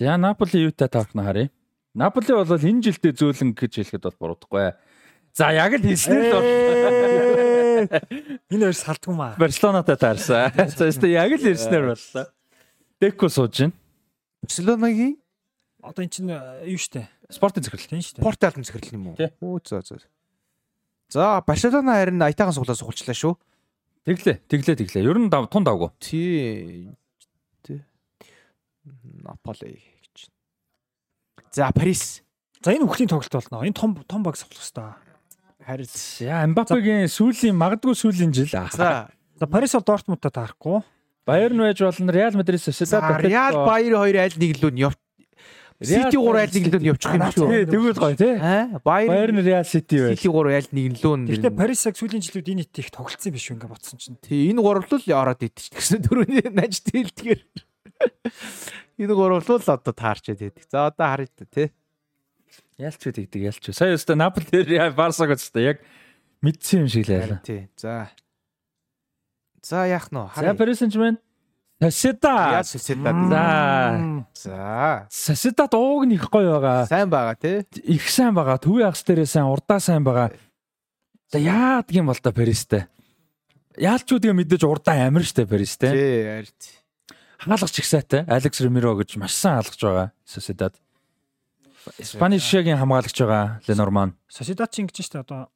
За 0.00 0.16
Наполи 0.16 0.64
юутай 0.64 0.88
таарх 0.88 1.12
нь 1.12 1.20
харъя. 1.20 1.52
Наполи 1.92 2.32
бол 2.32 2.48
энэ 2.48 2.80
жилдээ 2.80 3.12
зөөлөн 3.12 3.52
гэж 3.52 3.72
хэлэхэд 3.76 4.08
бол 4.08 4.16
буруудахгүй. 4.16 4.72
За 5.32 5.50
яг 5.54 5.72
л 5.78 5.84
хэлснээр 5.84 6.22
л 6.26 6.34
бол 6.36 6.46
Энэ 8.50 8.64
хоёр 8.68 8.76
салдгүй 8.76 9.14
маа. 9.14 9.34
Барселонатай 9.40 9.96
таарсан. 9.96 10.52
За 10.74 10.90
өстө 10.90 11.08
яг 11.08 11.32
л 11.32 11.44
хэлснээр 11.44 11.94
боллоо. 11.94 12.26
Деко 13.00 13.28
сууж 13.30 13.56
байна. 13.56 13.74
Барселонагийн 14.42 15.20
Одоо 15.82 16.04
эн 16.04 16.10
чинь 16.12 16.28
э, 16.28 16.68
юу 16.68 16.76
штэ. 16.76 17.08
Спортын 17.30 17.64
захирал. 17.64 17.88
Тийм 17.88 18.04
штэ. 18.04 18.20
Порто 18.20 18.48
албан 18.48 18.64
захирал 18.64 18.92
юм 18.92 19.06
уу? 19.08 19.16
Оо 19.16 19.60
зөө 19.64 19.80
зөө. 19.80 20.04
За, 21.08 21.40
Барселона 21.46 21.96
харин 21.98 22.20
аятайхан 22.20 22.52
суглаа 22.52 22.76
сугалчлаа 22.76 23.16
шүү. 23.16 23.34
Тэглээ, 24.04 24.44
тэглээ, 24.44 24.76
тэглээ. 24.76 25.08
Ер 25.08 25.18
нь 25.18 25.32
дав 25.32 25.48
тун 25.48 25.64
давгүй. 25.64 25.90
Тий. 25.98 26.92
Наполи 29.24 29.80
гэж. 29.80 30.28
За, 31.52 31.72
Парис. 31.72 32.22
За 32.60 32.76
энэ 32.76 32.84
бүхний 32.84 33.08
тоглолт 33.08 33.32
болно. 33.32 33.64
Энэ 33.64 33.76
том 33.76 33.96
том 34.04 34.22
баг 34.22 34.36
суулгах 34.36 34.60
хэвээр. 34.60 35.09
Харин 35.70 35.86
За 35.86 36.42
Мбаппегийн 36.50 37.06
сүүлийн 37.06 37.54
магадгүй 37.54 37.94
сүүлийн 37.94 38.34
жил. 38.34 38.50
За, 38.50 39.06
За 39.38 39.46
Парис 39.46 39.76
бол 39.76 39.86
Дортмундтай 39.86 40.32
таарахгүй. 40.34 40.82
Баяр 41.28 41.54
нь 41.54 41.62
байж 41.62 41.78
болно. 41.78 42.10
Реал 42.10 42.34
Мадрид 42.34 42.58
За 42.58 42.72
Сосидад 42.74 43.22
Реал 43.22 43.62
Баер 43.62 43.94
хоёр 43.94 44.18
аль 44.18 44.34
нэг 44.34 44.58
лүү 44.58 44.72
нь 44.74 44.82
явж 44.82 44.98
Сити 45.80 46.18
3 46.18 46.36
аль 46.36 46.52
нэг 46.52 46.66
лүү 46.74 46.80
нь 46.82 46.88
явчих 46.90 47.14
юм 47.14 47.24
шүү. 47.32 47.48
Тий, 47.48 47.64
тэгвэл 47.70 48.00
гоё 48.02 48.16
тий. 48.18 48.34
Баяр 48.84 49.30
нь 49.32 49.40
Реал 49.46 49.64
Сити 49.64 49.96
байл. 49.96 50.18
Сити 50.18 50.28
3 50.28 50.58
аль 50.58 50.70
нэг 50.74 50.98
лүү 51.00 51.14
нь. 51.16 51.24
Гэхдээ 51.30 51.54
Парис 51.56 51.86
яг 51.86 51.96
сүүлийн 51.96 52.20
жилүүд 52.26 52.50
энэ 52.52 52.62
ит 52.66 52.82
их 52.82 52.90
тоглолцсон 52.92 53.32
биш 53.32 53.48
үү 53.48 53.56
ингээ 53.56 53.70
бодсон 53.70 53.96
чинь. 53.96 54.18
Тий, 54.20 54.50
энэ 54.52 54.60
гуравлал 54.60 55.00
ороод 55.00 55.40
идчих 55.40 55.72
гэсэн 55.72 56.04
дөрөвний 56.04 56.50
наж 56.52 56.84
тэлдгээр. 56.84 57.40
Энэ 59.00 59.16
гуравлал 59.16 59.64
одоо 59.64 59.94
таарчээд 59.96 60.44
байдаг. 60.44 60.64
За 60.68 60.92
одоо 60.92 61.06
харъя 61.08 61.32
та 61.32 61.48
тий. 61.48 61.72
Ялч 62.80 63.00
үү 63.04 63.12
тэгдэг 63.12 63.42
ялч 63.50 63.64
үү. 63.68 63.74
Сая 63.76 63.96
өстө 63.96 64.16
Наполи 64.16 64.64
Реал 64.64 64.94
Барсаг 64.96 65.34
өстө 65.36 65.60
яг 65.60 65.84
мэдсэн 66.40 66.84
юм 66.84 66.88
шиг 66.88 67.04
л 67.08 67.16
байлаа. 67.18 67.40
Тий. 67.44 67.68
За. 67.76 68.08
За 69.60 69.84
яах 69.84 70.08
нь 70.08 70.16
вэ? 70.16 70.28
За 70.28 70.34
Харъя. 70.34 70.54
Paris 70.56 70.78
Saint-Germain 70.80 71.16
Сосидад. 71.80 72.52
Реал 72.52 72.64
Сосидад. 72.64 73.16
За. 73.28 73.44
За. 74.34 75.06
Сосидад 75.10 75.72
ууг 75.74 76.04
нь 76.04 76.14
их 76.16 76.28
гоё 76.28 76.60
байгаа. 76.60 76.86
Сайн 76.86 77.08
байгаа 77.08 77.36
тий. 77.36 77.64
Их 77.84 78.04
сайн 78.08 78.34
байгаа. 78.36 78.60
Төвийн 78.60 78.92
агс 78.92 79.00
дээрээ 79.04 79.24
сайн, 79.24 79.48
урдаа 79.48 79.80
сайн 79.80 80.04
байгаа. 80.04 80.32
За 81.32 81.38
яадаг 81.40 81.92
юм 81.96 82.12
бол 82.12 82.20
та 82.20 82.32
Паристэй. 82.32 82.84
Яалчүүдгээ 83.80 84.36
мэдээж 84.36 84.68
урдаа 84.68 85.08
амир 85.08 85.24
штэ 85.24 85.48
Паристэй. 85.48 85.92
Тий, 85.92 86.44
ард. 86.44 86.60
Хаалгач 87.40 87.80
их 87.80 87.88
сайтай. 87.88 88.28
Алекс 88.28 88.60
Ремиро 88.60 88.92
гэж 89.00 89.16
маш 89.16 89.32
сайн 89.32 89.64
хаалгаж 89.64 89.80
байгаа. 89.80 90.08
Сосидад. 90.28 90.76
Спанишгийн 92.02 92.78
хамгаалагч 92.78 93.16
байгаа 93.20 93.60
Ленорман. 93.68 94.14
Сосидад 94.28 94.70
ч 94.70 94.84
ингэж 94.84 95.00
штэ 95.00 95.24
одоо. 95.24 95.48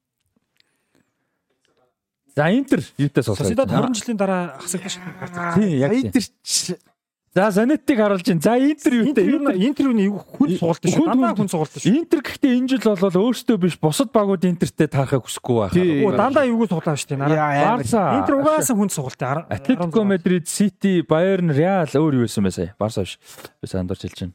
За 2.37 2.51
Интер 2.51 2.81
юутай 2.99 3.23
суулгаж. 3.23 3.47
Сосидад 3.47 3.69
20 3.69 3.95
жилийн 3.95 4.19
дараа 4.19 4.59
хасагдаж 4.59 4.99
шээ. 4.99 5.55
Тийм 5.55 5.79
яг 5.79 5.91
тийм. 5.93 6.11
Интер 6.11 6.23
За 7.35 7.51
Занеттиг 7.51 7.99
харуулж 7.99 8.23
байна. 8.27 8.41
За 8.41 8.57
Интер 8.59 8.95
юутай? 8.95 9.25
Интер 9.27 9.27
юу 9.27 9.69
Интер 9.69 9.85
юу 9.91 9.95
нэг 9.95 10.11
хүн 10.39 10.55
суултсан 10.55 10.91
шүү. 10.95 11.07
Дандаа 11.11 11.35
хүн 11.35 11.51
суултсан 11.51 11.83
шүү. 11.83 11.91
Интер 11.99 12.23
гэхдээ 12.23 12.53
энэ 12.63 12.69
жил 12.71 12.95
бол 12.95 13.19
өөртөө 13.27 13.59
биш 13.59 13.75
бусад 13.83 14.15
багууд 14.15 14.47
Интертэй 14.47 14.87
таарахыг 14.87 15.27
хүсэхгүй 15.27 15.57
байна. 15.67 16.07
Оо 16.07 16.15
дандаа 16.15 16.47
юуг 16.47 16.71
суулаа 16.71 16.95
шүү. 16.95 17.19
Барса. 17.19 18.03
Интер 18.23 18.39
угаасан 18.39 18.79
хүн 18.79 18.91
суултаа. 18.95 19.51
Атлетико 19.51 20.07
Мадрид, 20.07 20.47
Сити, 20.47 21.03
Байерн, 21.03 21.51
Реал 21.51 21.91
өөр 21.91 22.23
юу 22.23 22.27
байсан 22.31 22.47
бэ 22.47 22.55
сая? 22.55 22.71
Барса 22.79 23.03
биш. 23.03 23.19
Би 23.59 23.67
сайн 23.67 23.91
дурч 23.91 24.07
хэлж 24.07 24.31
байна. 24.31 24.35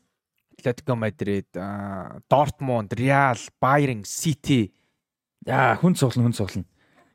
Атлетико 0.60 0.96
Мадрид, 0.96 1.48
Дортмунд, 2.30 2.94
Реал, 2.94 3.40
Байерн, 3.62 4.04
Сити. 4.04 4.74
Яа, 5.48 5.80
хүн 5.80 5.96
цуглан, 5.96 6.28
хүн 6.28 6.36
цуглан. 6.36 6.66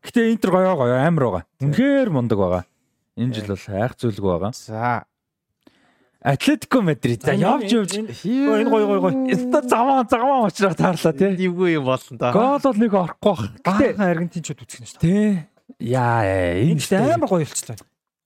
Гэтэ 0.05 0.33
Интер 0.33 0.51
гоё 0.51 0.73
гоё 0.77 0.97
амар 0.97 1.25
байгаа. 1.25 1.45
Үнэхээр 1.61 2.09
мундаг 2.09 2.39
байгаа. 2.41 2.65
Энэ 3.21 3.37
жил 3.37 3.53
бол 3.53 3.65
айх 3.69 3.93
зүйлгүй 4.01 4.31
байгаа. 4.33 4.53
За. 4.57 5.05
Атлетико 6.25 6.81
Мадрид. 6.81 7.21
За 7.21 7.37
явж 7.37 7.69
явж. 7.69 7.93
Энэ 8.25 8.69
гоё 8.73 8.89
гоё 8.89 9.01
гоё. 9.05 9.17
Өстө 9.29 9.61
заваа 9.69 10.09
заваа 10.09 10.49
уучраа 10.49 10.73
таарлаа 10.73 11.13
тий. 11.13 11.37
Дивгүй 11.37 11.77
юм 11.77 11.85
болно 11.85 12.17
да. 12.17 12.33
Гол 12.33 12.61
бол 12.65 12.81
нэг 12.81 12.93
орохгүй 12.97 13.29
бах. 13.29 13.45
Гэтэ 13.61 14.01
аргентинчууд 14.01 14.61
нь 14.65 14.89
шүү. 14.89 15.01
тий. 15.05 15.45
Яа, 15.81 16.25
Энэ 16.65 16.77
энэ 16.77 16.81
ч 16.81 16.97
амар 16.97 17.29
гоё 17.29 17.45
болчихлоо. 17.45 17.77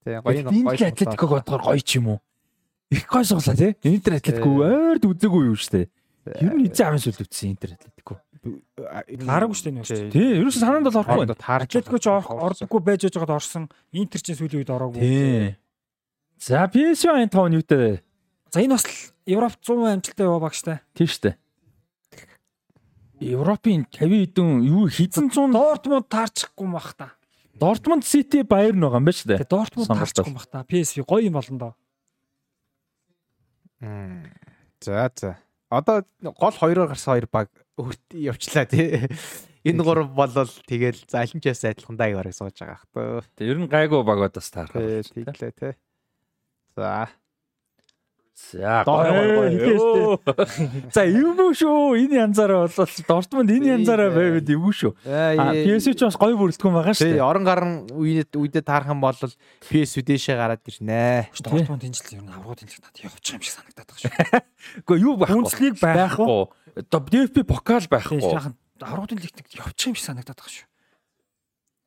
Тий, 0.06 0.14
гоё 0.22 0.46
энэ 0.46 0.94
Атлетиког 0.94 1.30
бодохоор 1.42 1.62
гоё 1.74 1.82
ч 1.82 1.98
юм 1.98 2.14
уу? 2.14 2.18
Их 2.90 3.06
гоё 3.06 3.24
суглаа 3.24 3.56
тий. 3.56 3.76
Интер 3.84 4.16
Атлетико 4.16 4.48
ойрд 4.64 5.04
үзээгүй 5.04 5.52
юу 5.52 5.56
штэ. 5.60 5.88
Ер 6.40 6.54
нь 6.56 6.68
эзэн 6.68 6.88
амын 6.88 7.02
сүл 7.04 7.20
үтсэн 7.20 7.52
Интер 7.52 7.76
Атлетико. 7.76 8.20
Хараагүй 9.28 9.56
энэ 9.68 9.84
шүү. 9.84 10.08
Тий, 10.08 10.40
ерөөсө 10.40 10.62
санаанд 10.62 10.88
бол 10.88 11.04
орохгүй 11.04 11.36
Атлетико 11.36 12.00
ч 12.00 12.08
ордоггүй 12.08 12.80
байж 12.80 13.04
байгаад 13.12 13.36
орсон. 13.36 13.68
Интер 13.92 14.20
ч 14.24 14.32
сүүлийн 14.32 14.64
үед 14.64 14.72
ороогүй. 14.72 15.00
Тий. 15.04 15.56
За 16.40 16.64
PSV 16.70 17.12
Eindhoven 17.12 17.60
юутай? 17.60 18.00
За 18.48 18.64
энэ 18.64 18.78
бас 18.78 18.88
л 18.88 19.12
Европ 19.28 19.60
100 19.60 19.84
амжилттай 19.92 20.24
яваа 20.24 20.40
багштай. 20.48 20.80
Тийм 20.96 21.10
штэ. 21.12 21.36
Европын 23.20 23.84
50 23.90 24.32
хэдэн 24.32 24.62
юу 24.64 24.88
хизэн 24.88 25.28
100 25.28 25.52
Дортмунд 25.52 26.08
таарчихгүй 26.08 26.64
юм 26.64 26.72
бах 26.78 26.94
та. 26.94 27.12
Дортмунд 27.58 28.06
Сити 28.06 28.46
Байерн 28.46 28.80
байгаа 28.80 29.02
юм 29.02 29.10
байна 29.10 29.18
штэ. 29.18 29.42
Дортмунд 29.44 29.90
таарчихгүй 29.90 30.30
юм 30.30 30.38
бах 30.38 30.46
та. 30.46 30.62
PSV 30.62 31.02
гоё 31.02 31.26
юм 31.26 31.34
болно 31.34 31.58
доо. 31.58 31.72
За 33.80 35.10
за. 35.14 35.38
Одоо 35.70 36.04
гол 36.20 36.54
хоёроор 36.54 36.88
гарсан 36.88 37.14
хоёр 37.14 37.28
баг 37.30 37.48
явчлаа 38.12 38.66
тий. 38.66 39.06
Энэ 39.64 39.82
гурав 39.82 40.14
болол 40.14 40.50
тэгэл 40.66 41.02
за 41.10 41.20
аль 41.20 41.34
нь 41.34 41.42
ч 41.42 41.50
яс 41.52 41.62
адилхан 41.64 41.98
даа 41.98 42.08
яваарыг 42.08 42.34
сууж 42.34 42.56
байгаа 42.56 42.80
хөө. 42.94 43.26
Тэг 43.36 43.46
ер 43.52 43.58
нь 43.58 43.68
гайгүй 43.68 44.00
багуудаас 44.06 44.48
таарах. 44.48 44.72
Тий, 44.72 45.24
тийглээ 45.26 45.52
тий. 45.52 45.72
За. 46.72 47.10
За 48.38 48.84
гоё. 48.86 50.18
За 50.94 51.02
эвгүй 51.04 51.52
шүү. 51.58 51.98
Энэ 51.98 52.22
янзаараа 52.22 52.68
бол 52.70 52.92
Дортмунд 53.08 53.50
энэ 53.50 53.82
янзаараа 53.82 54.14
байвал 54.14 54.46
эвгүй 54.46 54.74
шүү. 54.78 54.92
PSV 55.02 55.98
ч 55.98 56.06
бас 56.06 56.16
гоё 56.16 56.38
бүрэлдэхүүн 56.38 56.76
байгаа 56.78 56.94
шүү. 56.94 57.18
Тий, 57.18 57.20
орон 57.20 57.44
гарan 57.44 57.72
үедээ 57.90 58.38
үедээ 58.38 58.62
таарах 58.62 58.94
юм 58.94 59.02
бол 59.02 59.18
PSV 59.18 60.06
дээшээ 60.06 60.36
гараад 60.38 60.62
ирнэ. 60.64 61.34
Дортмунд 61.34 61.82
тэнцэл 61.82 62.14
ер 62.14 62.22
нь 62.24 62.30
аврагууд 62.30 62.62
тэнцэл 62.62 62.80
надад 62.86 63.02
явчих 63.02 63.34
юм 63.36 63.42
шиг 63.42 63.54
санагдаад 63.58 63.88
байгаа 63.90 64.02
шүү. 64.06 64.14
Гэхдээ 64.86 65.02
юу 65.02 65.14
байхгүй. 65.18 65.38
Үнслийг 65.42 65.74
байхгүй. 65.82 66.46
DFB 66.88 67.36
покал 67.42 67.84
байхгүй. 67.90 68.22
Аврагуудын 68.78 69.18
лигт 69.18 69.42
явчих 69.50 69.90
юм 69.90 69.96
шиг 69.98 70.06
санагдаад 70.06 70.38
байгаа 70.38 70.54
шүү. 70.56 70.66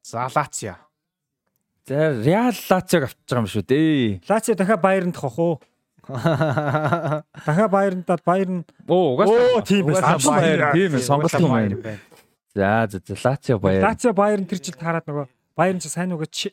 За 0.03 0.27
Лацио. 0.27 0.75
За 1.87 2.11
Реал 2.21 2.53
Лациог 2.53 3.07
авчиж 3.07 3.25
байгаа 3.25 3.41
юм 3.41 3.49
шүү 3.49 3.63
дээ. 3.65 4.21
Лацио 4.29 4.53
дахиад 4.59 4.83
Байернд 4.83 5.15
тохох 5.15 5.39
уу? 5.39 5.53
Дахиад 7.45 7.71
Байерндад 7.71 8.21
Байерн 8.25 8.65
Оо 8.87 9.13
угаасаа 9.13 9.61
тийм 9.65 9.91
байсан. 9.91 10.17
Байер 10.25 10.71
тийм 10.73 10.97
ээ 10.97 11.05
сонголт 11.05 11.35
юм 11.37 11.51
байна. 11.53 11.99
За 12.55 12.87
за 12.89 12.99
за 13.05 13.15
Лацио 13.15 13.59
Байер. 13.59 13.85
Лацио 13.85 14.13
Байерн 14.13 14.45
тэр 14.49 14.59
жил 14.63 14.75
таарад 14.75 15.05
нөгөө 15.05 15.27
Байерн 15.55 15.79
ч 15.79 15.91
сайн 15.91 16.11
нөгөө 16.11 16.51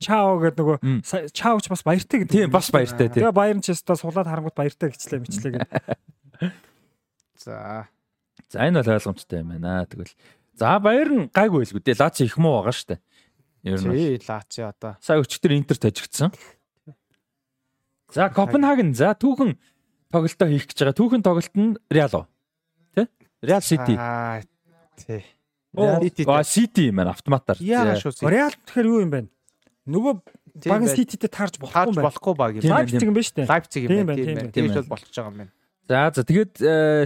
Чао 0.00 0.40
гэдэг 0.40 0.64
нөгөө 0.64 1.30
Чаоч 1.36 1.68
бас 1.68 1.84
баяртай 1.84 2.24
гэдэг. 2.24 2.32
Тийм 2.32 2.50
бас 2.50 2.72
баяртай 2.72 3.12
тийм. 3.12 3.20
Тэгээ 3.20 3.36
Байерн 3.36 3.60
ч 3.60 3.76
өстө 3.76 4.00
суулаад 4.00 4.28
харангуут 4.32 4.56
баяртай 4.56 4.88
гिचлээ 4.96 5.20
мэчлээ 5.20 5.52
гэдэг. 5.60 5.68
За. 7.44 7.88
За 8.48 8.64
энэ 8.64 8.80
бол 8.80 8.96
ойлгомжтой 8.96 9.44
юм 9.44 9.52
байна. 9.52 9.84
Тэгвэл 9.84 10.12
за 10.56 10.80
Байерн 10.80 11.28
гайгүй 11.28 11.68
байлгүй 11.68 11.84
дээ. 11.84 12.00
Лацио 12.00 12.24
их 12.24 12.36
муу 12.40 12.64
байгаа 12.64 12.72
штэ. 12.72 12.96
Ер 13.64 13.80
нь. 13.80 13.92
Тий, 13.92 14.16
Лацио 14.24 14.72
одоо. 14.72 14.96
Сая 15.04 15.20
өчтөр 15.20 15.52
Интер 15.52 15.76
тажигдсан. 15.76 16.32
За 18.14 18.28
Копенгаген 18.30 18.94
за 18.94 19.14
түүхэн 19.14 19.54
тоглолтоо 20.10 20.48
хийх 20.50 20.66
гэж 20.66 20.78
байгаа. 20.82 20.98
Түүхэн 20.98 21.22
тоглолт 21.22 21.54
нь 21.54 21.78
Реал 21.90 22.14
уу? 22.14 22.26
Тэ? 22.94 23.06
Реал 23.42 23.62
Сити. 23.62 23.94
Аа 23.94 24.42
тий. 24.98 25.22
Реал 25.74 26.44
Сити 26.44 26.90
юм 26.90 26.98
байна 26.98 27.14
автоматар. 27.14 27.56
Яа 27.62 27.94
шүү. 27.94 28.26
Реал 28.26 28.54
тэгэхээр 28.66 28.88
юу 28.90 29.00
юм 29.06 29.10
бэ? 29.14 29.20
Нөгөө 29.86 30.14
баг 30.66 30.82
Сититэй 30.90 31.30
таарч 31.30 31.56
болохгүй 31.62 31.86
юм 31.86 31.94
байна. 31.94 32.06
Болохгүй 32.10 32.34
баг 32.34 32.52
юм. 32.58 32.62
Лайпциг 32.66 33.06
юм 33.06 33.14
байна 33.14 33.26
шүү 33.26 33.36
дээ. 33.38 33.48
Лайпциг 33.50 33.82
юм 33.86 34.06
байна. 34.06 34.50
Тийм 34.50 34.66
байна. 34.66 34.82
Бол 34.82 34.90
болчихж 34.90 35.14
байгаа 35.14 35.30
юм 35.30 35.38
байна. 35.38 35.52
За 35.86 35.98
за 36.14 36.22
тэгээд 36.26 36.52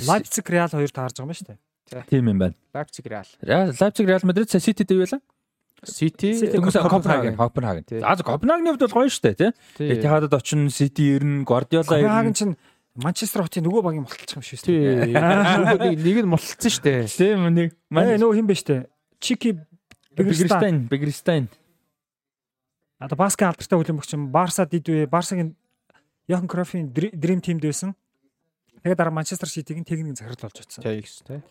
Лайпциг 0.08 0.46
Реал 0.48 0.72
хоёр 0.72 0.90
таарж 0.90 1.14
байгаа 1.14 1.24
юм 1.24 1.30
байна 1.30 1.40
шүү 1.40 1.48
дээ. 1.52 2.08
Тийм 2.08 2.24
юм 2.32 2.38
байна. 2.40 2.56
Лайпциг 2.72 3.04
Реал. 3.06 3.28
Лайпциг 3.44 4.06
Реал 4.08 4.24
Мадрид 4.24 4.48
Сити 4.50 4.84
дэвэлээ. 4.84 5.20
Сити 5.86 6.34
Копенгаген 6.58 7.36
Копенгаген. 7.36 7.84
За 8.00 8.22
Копенгагны 8.24 8.70
хувьд 8.70 8.84
бол 8.88 9.04
гоё 9.04 9.08
штэ 9.08 9.34
тий. 9.34 9.50
Этихадад 9.78 10.34
очно 10.34 10.70
Сити 10.70 11.16
ирнэ, 11.16 11.44
Гвардиола 11.44 11.84
ирнэ. 11.84 12.08
Копенгаген 12.08 12.34
чинь 12.34 12.56
Манчестер 12.94 13.42
хотын 13.42 13.66
нөгөө 13.66 13.82
багийн 13.82 14.06
мулталчих 14.06 14.38
юм 14.38 14.44
шүү 14.46 14.70
дээ. 14.70 15.98
Нэг 15.98 16.16
нь 16.22 16.30
мулталсан 16.30 16.70
штэ. 16.70 17.10
Тийм 17.10 17.50
нэг. 17.50 17.74
Манай 17.90 18.18
нөгөө 18.22 18.38
хин 18.38 18.46
бэ 18.46 18.54
штэ. 18.54 18.86
Чики 19.18 19.58
Бигристайн, 20.14 20.86
Бигристайн. 20.86 21.48
Одоо 23.02 23.18
баскет 23.18 23.50
алдартай 23.50 23.78
хөлбөмбөгч 23.78 24.14
юм. 24.14 24.30
Барса 24.30 24.62
дид 24.64 24.86
үе, 24.86 25.10
Барсагийн 25.10 25.56
Йохан 26.28 26.46
Крофийн 26.46 26.94
Dream 26.94 27.42
Team 27.42 27.58
дэвсэн. 27.58 27.98
Тэгээд 28.84 28.98
дараа 28.98 29.10
Манчестер 29.10 29.48
Ситигийн 29.48 29.84
техникийн 29.84 30.14
захирал 30.14 30.38
болж 30.40 30.60
очсон. 30.60 30.84
Тийм 30.84 31.02
тий. 31.02 31.42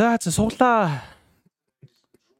За 0.00 0.16
за 0.16 0.32
суглаа 0.32 1.04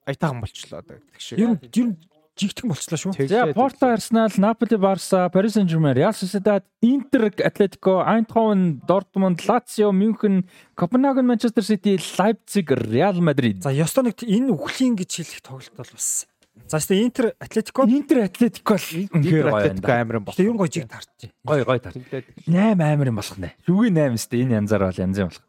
аятаахан 0.08 0.40
болчлоо 0.40 0.80
гэдэг 0.80 1.20
шиг. 1.20 1.36
Ер 1.36 1.48
нь 1.52 1.60
ер 1.60 1.86
нь 1.92 1.96
жигтгэн 2.40 2.72
болчлоо 2.72 2.96
шүү. 2.96 3.12
За 3.28 3.52
Порто, 3.52 3.92
Арсенал, 3.92 4.32
Наполи, 4.40 4.80
Барса, 4.80 5.28
Paris 5.28 5.60
Saint-Germain, 5.60 5.92
Real 5.92 6.16
Sociedad, 6.16 6.64
Inter, 6.80 7.28
Atletico, 7.28 8.00
Eindhoven, 8.00 8.80
Dortmund, 8.88 9.44
Lazio, 9.44 9.92
München, 9.92 10.48
Copenhagen, 10.74 11.26
Manchester 11.28 11.60
City, 11.60 12.00
Leipzig, 12.16 12.64
Real 12.72 13.20
Madrid. 13.20 13.60
За 13.60 13.76
ёстой 13.76 14.08
нэг 14.08 14.24
энэ 14.24 14.56
үхлийн 14.56 14.96
гэж 14.96 15.20
хэлэх 15.20 15.44
тоглолт 15.44 15.76
бол 15.76 15.92
бас. 15.92 16.24
За 16.64 16.80
тест 16.80 16.96
Интер, 16.96 17.36
Атлетико, 17.44 17.84
Интер, 17.84 18.24
Атлетико 18.24 18.80
л 18.80 18.88
үнэхээр 19.12 19.52
гоё 19.52 19.60
Атлетико 19.60 19.92
амар 20.00 20.16
юм 20.16 20.24
байна. 20.24 20.40
Ер 20.40 20.52
нь 20.56 20.60
гоё 20.64 20.72
жиг 20.72 20.88
таарч. 20.88 21.28
Гоё 21.44 21.68
гоё 21.68 21.80
таар. 21.84 21.92
8 21.92 22.80
амар 22.80 23.12
юм 23.12 23.20
болох 23.20 23.36
нэ. 23.36 23.52
Шүгийн 23.68 24.00
8 24.00 24.16
өстэй 24.16 24.48
энэ 24.48 24.64
янзаар 24.64 24.88
бол 24.88 24.96
янз 24.96 25.20
юм 25.20 25.28
болох. 25.28 25.44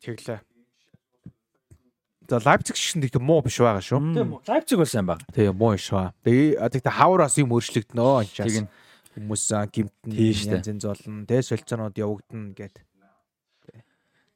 Тэглээ. 0.00 0.40
За 2.28 2.40
Лайпциг 2.42 2.76
шиг 2.76 3.02
нэг 3.02 3.14
муу 3.22 3.42
биш 3.46 3.58
байгаа 3.62 3.82
шүү. 3.82 4.02
Тийм 4.14 4.34
үү. 4.34 4.40
Лайпциг 4.46 4.78
бол 4.78 4.90
сайн 4.90 5.06
баг. 5.06 5.22
Тийм 5.30 5.54
муу 5.54 5.74
биш 5.78 5.90
ба. 5.94 6.10
Тэгээ 6.26 6.58
тэгтээ 6.58 6.98
хавраас 6.98 7.38
юм 7.38 7.54
өөрчлөгднөө 7.54 8.12
анчаас. 8.26 8.66
Хүмүүс 9.16 9.44
гимтэн 9.72 10.10
янз 10.12 10.66
янз 10.66 10.84
болно. 10.84 11.24
Тэ 11.24 11.40
солилцоонууд 11.46 11.96
явагдана 11.96 12.52
гэд. 12.52 12.82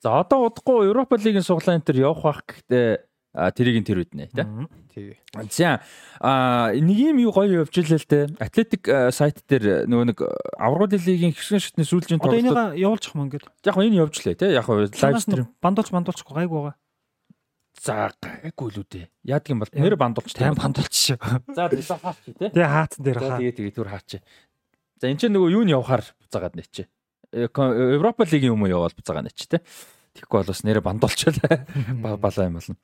За 0.00 0.16
одоо 0.22 0.48
удахгүй 0.48 0.88
Европа 0.88 1.20
лигийн 1.20 1.44
суглаан 1.44 1.82
энэ 1.82 1.84
төр 1.84 1.98
явах 2.00 2.24
бах 2.24 2.40
гэхдээ 2.48 3.04
тэрийг 3.52 3.76
нь 3.84 3.86
тэр 3.86 4.02
үднэ 4.02 4.32
тий. 4.32 4.48
Тэгээ. 4.90 5.18
За 5.52 5.84
а 6.18 6.72
нэг 6.72 6.96
юм 6.96 7.20
юу 7.20 7.30
гоё 7.36 7.62
явж 7.62 7.76
илээ 7.76 8.00
л 8.00 8.08
те. 8.08 8.20
Атлетик 8.40 8.88
сайт 9.12 9.44
дээр 9.44 9.84
нөгөө 9.86 10.06
нэг 10.10 10.18
аврагын 10.56 11.04
лигийн 11.04 11.36
хэсгийн 11.36 11.60
шатны 11.60 11.84
сүүлжийн 11.84 12.16
тоглолт. 12.16 12.42
Одоо 12.42 12.72
энийг 12.72 12.80
явуулчих 12.80 13.12
юм 13.12 13.28
ингээд. 13.28 13.46
Яг 13.68 13.76
энэ 13.76 14.00
явж 14.00 14.16
лээ 14.24 14.40
те. 14.40 14.50
Яг 14.56 14.66
лайв 14.66 15.20
стрим. 15.20 15.52
Бандуулч 15.60 15.92
бандуулчихгүй 15.92 16.34
гайг 16.42 16.50
байгаа. 16.50 16.74
За 17.80 18.12
гайгүй 18.20 18.68
л 18.76 18.80
үү 18.84 18.88
дээ. 18.92 19.06
Яадаг 19.24 19.48
юм 19.48 19.64
бол 19.64 19.72
нэр 19.72 19.96
бандуулч 19.96 20.36
тайм 20.36 20.52
бандуулч 20.52 20.92
шүү. 20.92 21.16
За 21.56 21.64
лиса 21.72 21.96
хаач 21.96 22.20
тий. 22.28 22.52
Тэгээ 22.52 22.68
хаацсан 22.68 23.00
дээр 23.00 23.18
хаа. 23.24 23.40
Тэгээ 23.40 23.56
тэгээ 23.56 23.72
түр 23.72 23.88
хаач. 23.88 24.10
За 25.00 25.08
эн 25.08 25.16
чинь 25.16 25.32
нөгөө 25.32 25.48
юу 25.48 25.64
нь 25.64 25.72
явахаар 25.72 26.04
буцаагаад 26.20 26.60
нэч. 26.60 26.84
Европа 27.32 28.28
лигийн 28.28 28.52
юм 28.52 28.68
уу 28.68 28.68
яваал 28.68 28.92
буцаагаа 28.92 29.24
нэч 29.24 29.48
тий. 29.48 29.64
Тэгэхгүй 30.12 30.36
бол 30.44 30.52
бас 30.52 30.60
нэрэ 30.60 30.84
бандуулчаал 30.84 31.40
балаа 32.20 32.44
юм 32.44 32.60
болно. 32.60 32.76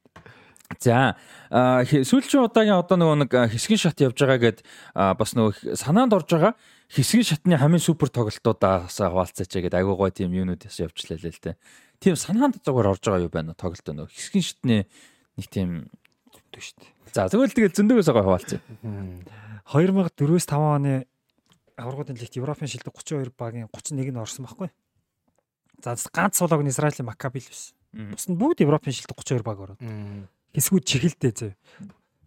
За 0.80 1.14
сүүлчийн 1.52 2.48
удаагийн 2.48 2.80
одоо 2.80 2.96
нөгөө 2.96 3.16
нэг 3.28 3.30
хэсгийн 3.52 3.78
шат 3.78 4.00
явж 4.02 4.18
байгаа 4.18 4.40
гэд 4.40 4.58
бас 4.96 5.30
нөгөө 5.36 5.78
санаанд 5.78 6.16
орж 6.16 6.26
байгаа 6.26 6.52
хэсгийн 6.90 7.22
шатны 7.22 7.54
хамгийн 7.54 7.84
супер 7.84 8.10
тоглолтуудаас 8.10 8.98
хаваалцаач 8.98 9.52
гэд 9.52 9.78
айгуу 9.78 9.94
гой 9.94 10.10
тийм 10.10 10.34
юунуудаас 10.34 10.82
явж 10.82 11.06
лээ 11.06 11.22
л 11.22 11.38
те 11.38 11.54
тийм 12.00 12.14
санаанд 12.16 12.60
зүгээр 12.62 12.90
орж 12.92 13.02
байгаа 13.04 13.24
юу 13.26 13.32
байна 13.32 13.56
тоглолт 13.56 13.86
нөө 13.86 14.08
хэсгийн 14.10 14.44
шитний 14.44 14.82
нэг 15.36 15.46
тийм 15.50 15.70
зөндөө 16.32 16.62
шүү 16.62 16.76
дээ. 16.80 16.90
За 17.12 17.28
тэгвэл 17.28 17.56
тэгэл 17.56 17.76
зөндөөс 17.76 18.08
байгаа 18.08 18.24
хаваалцсан. 18.24 18.60
2004-5 19.66 20.54
оны 20.56 21.06
аврагуудын 21.76 22.16
лигт 22.16 22.36
Европын 22.36 22.68
шилдэг 22.68 22.92
32 22.92 23.32
багийн 23.36 23.68
31 23.68 24.12
нь 24.12 24.20
орсон 24.20 24.48
байхгүй. 24.48 24.70
За 25.84 25.96
ганц 26.12 26.40
суулаг 26.40 26.64
нь 26.64 26.72
Израилийн 26.72 27.08
Маккаби 27.08 27.40
л 27.40 27.50
байсан. 27.50 27.76
Бус 27.92 28.26
нь 28.28 28.38
бүгд 28.38 28.64
Европын 28.64 28.92
шилдэг 28.92 29.16
32 29.16 29.44
баг 29.44 29.58
ороод. 29.60 29.80
Хэсгүүд 30.56 30.84
чихэлдээ 30.88 31.32
зөө. 31.36 31.52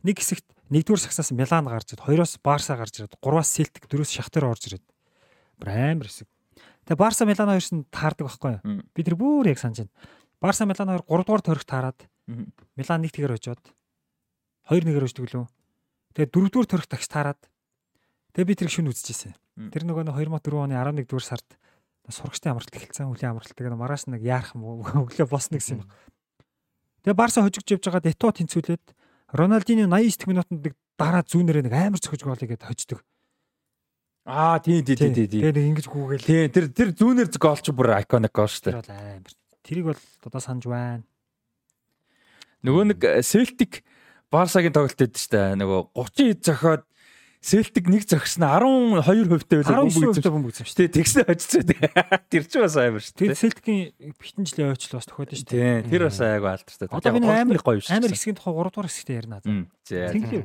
Нэг 0.05 0.21
хэсэгт 0.21 0.45
нэгдүгээр 0.69 1.01
сагсаас 1.01 1.33
Милан 1.33 1.65
гарч 1.65 1.91
ирээд, 1.91 2.05
хоёроос 2.05 2.37
Барса 2.39 2.77
гарч 2.77 3.01
ирээд, 3.01 3.17
гурваас 3.17 3.49
Селтик, 3.49 3.89
дөрөвс 3.89 4.13
Шахтар 4.13 4.45
орж 4.45 4.69
ирээд. 4.69 4.85
Амар 5.65 6.07
хэсэг. 6.07 6.29
Тэгээ 6.89 6.97
Барса 7.05 7.29
Милан 7.29 7.53
хоёрс 7.53 7.69
нь 7.69 7.85
таардаг 7.93 8.25
байхгүй 8.25 8.51
юу? 8.57 8.81
Би 8.97 9.05
тэр 9.05 9.13
бүр 9.13 9.45
яг 9.53 9.61
санаж 9.61 9.85
байна. 9.85 9.93
Барса 10.41 10.65
Милан 10.65 10.89
хоёр 10.89 11.05
3 11.05 11.21
дугаар 11.21 11.43
төрөх 11.45 11.65
таарад 11.69 11.99
Милан 12.25 13.01
нэг 13.05 13.13
тэгэр 13.13 13.37
хожоод 13.37 13.61
2 14.73 14.89
нэгээр 14.89 15.05
хождог 15.05 15.29
лөө. 15.29 15.45
Тэгээ 16.17 16.33
4 16.33 16.49
дугаар 16.49 16.65
төрөх 16.65 16.87
тагч 16.89 17.05
таарад 17.05 17.37
тэгээ 18.33 18.49
би 18.49 18.55
тэр 18.57 18.73
шүн 18.73 18.89
үзчихсэн. 18.89 19.37
Тэр 19.69 19.85
нөгөө 19.85 20.09
2004 20.09 20.65
оны 20.65 20.73
11 20.81 21.05
дугаар 21.05 21.25
сард 21.29 21.45
сурагчтай 22.09 22.57
амралт 22.57 22.73
эхэлсэн. 22.73 23.05
Үлийн 23.05 23.37
амралт 23.37 23.53
тэгээ 23.53 23.77
маргааш 23.77 24.09
нэг 24.09 24.25
яарах 24.25 24.57
өглөө 24.57 25.29
босно 25.29 25.61
гэсэн 25.61 25.85
юм. 25.85 25.89
Тэгээ 27.05 27.13
Барса 27.13 27.45
хожигч 27.45 27.69
явж 27.69 27.85
байгаа 27.85 28.01
Дето 28.01 28.33
тэнцүүлээд 28.33 28.97
Роналдиньо 29.29 29.85
89 29.85 30.25
минутанд 30.25 30.73
дараа 30.97 31.21
зүүнээрээ 31.21 31.69
нэг 31.69 31.73
амар 31.77 32.01
цохиж 32.01 32.25
гол 32.25 32.33
игээд 32.33 32.65
хождог. 32.65 33.05
Аа 34.29 34.61
тий 34.61 34.85
тий 34.85 34.93
тий 34.93 35.09
тий. 35.25 35.41
Тэгээд 35.41 35.57
ингэж 35.57 35.87
гүгээл. 35.89 36.21
Тий 36.21 36.45
тэр 36.53 36.69
тэр 36.69 36.93
зүүнэр 36.93 37.33
гол 37.41 37.57
ч 37.57 37.73
бүр 37.73 37.97
iconic 37.97 38.29
гол 38.29 38.45
шүү 38.45 38.69
дээ. 38.69 38.85
Амар. 38.85 39.33
Тэрийг 39.65 39.85
бол 39.89 40.01
одоо 40.29 40.41
санаж 40.41 40.69
байна. 40.69 41.03
Нөгөө 42.61 42.83
нэг 42.93 42.99
Celtic 43.25 43.81
Барсагийн 44.29 44.75
тоглолт 44.75 45.01
дэд 45.01 45.17
шүү 45.17 45.33
дээ. 45.33 45.57
Нөгөө 45.57 45.81
30 45.97 46.29
хэд 46.29 46.41
зохиод 46.45 46.83
Celtic 47.39 47.85
нэг 47.87 48.03
зогсон 48.03 48.43
12 48.45 49.01
хувьтай 49.31 49.63
байлаа 49.63 49.87
бөмбөгцсөн 49.87 50.33
бөмбөгцсөн 50.35 50.67
шүү 50.67 50.77
дээ. 50.77 50.91
Тэгсэн 50.91 51.23
очицээ. 51.23 51.63
Тэр 52.35 52.43
ч 52.43 52.53
бас 52.59 52.75
амар 52.75 52.99
шүү 52.99 53.15
дээ. 53.15 53.39
Celtic-ийн 53.39 54.13
битэн 54.19 54.43
жилийн 54.43 54.75
ойчлол 54.75 54.99
бас 54.99 55.07
тохиод 55.07 55.33
шүү 55.39 55.47
дээ. 55.55 55.87
Тэр 55.87 56.03
бас 56.05 56.19
айгу 56.19 56.51
алдартай. 56.51 56.91
Одоо 56.91 57.15
би 57.15 57.31
амар 57.31 57.63
гоё 57.63 57.79
шүү. 57.79 57.95
Амар 57.95 58.11
хэсгийн 58.11 58.35
тухай 58.35 58.53
3 58.59 58.75
дугаар 58.75 58.91
хэсэгтээ 58.91 59.19
ярина. 59.23 59.39
За. 59.39 60.11
Тэглээ. 60.11 60.43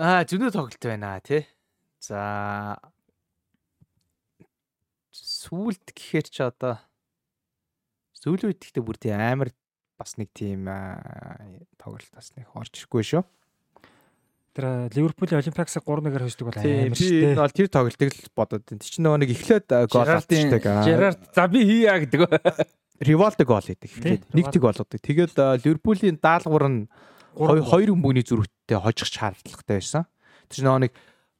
Аа 0.00 0.24
зөндөө 0.24 0.50
тоглолт 0.56 0.80
байна 0.80 1.20
тий. 1.20 1.44
За 2.02 2.22
сүулт 5.14 5.94
гэхээр 5.94 6.26
ч 6.26 6.42
одоо 6.42 6.82
сүүлийн 8.18 8.50
үед 8.50 8.58
ихтэй 8.58 8.82
бүр 8.82 8.98
тийм 8.98 9.22
амар 9.22 9.54
бас 9.94 10.18
нэг 10.18 10.34
тийм 10.34 10.66
тоглолт 11.78 12.10
бас 12.10 12.34
нэг 12.34 12.50
орж 12.58 12.74
ирэхгүй 12.74 13.06
шүү. 13.06 13.22
Тэр 14.52 14.90
Ливерпулийн 14.92 15.38
Олимпиаксыг 15.38 15.86
3-1-ээр 15.86 16.26
хождог 16.26 16.50
бол 16.50 16.58
амар 16.58 16.98
шүү 16.98 17.38
бол 17.38 17.54
тэр 17.54 17.70
тоглолтыг 17.70 18.10
л 18.10 18.34
бодоод 18.34 18.66
байна. 18.66 18.82
Чинь 18.82 19.06
нөгөө 19.06 19.20
нэг 19.22 19.30
эхлээд 19.38 19.66
гол 19.86 20.10
алдчихдаг. 20.10 20.62
Жерард 20.82 21.22
за 21.30 21.46
би 21.46 21.62
хийя 21.62 22.02
гэдэг. 22.02 22.20
Ривалдо 22.98 23.46
гол 23.46 23.62
хийдэг. 23.62 23.88
Эхлээд 23.88 24.22
нэг 24.34 24.50
тэг 24.50 24.62
болгодог. 24.66 24.98
Тэгээд 24.98 25.38
Ливерпулийн 25.62 26.18
даалгавар 26.18 26.66
нь 26.66 26.90
хоёр 27.38 27.94
өмгөний 27.94 28.26
зүрхтээ 28.26 28.82
хожих 28.82 29.08
шаардлагатай 29.08 29.80
байсан. 29.80 30.04
Тэр 30.52 30.68
нөгөө 30.68 30.82
нэг 30.84 30.92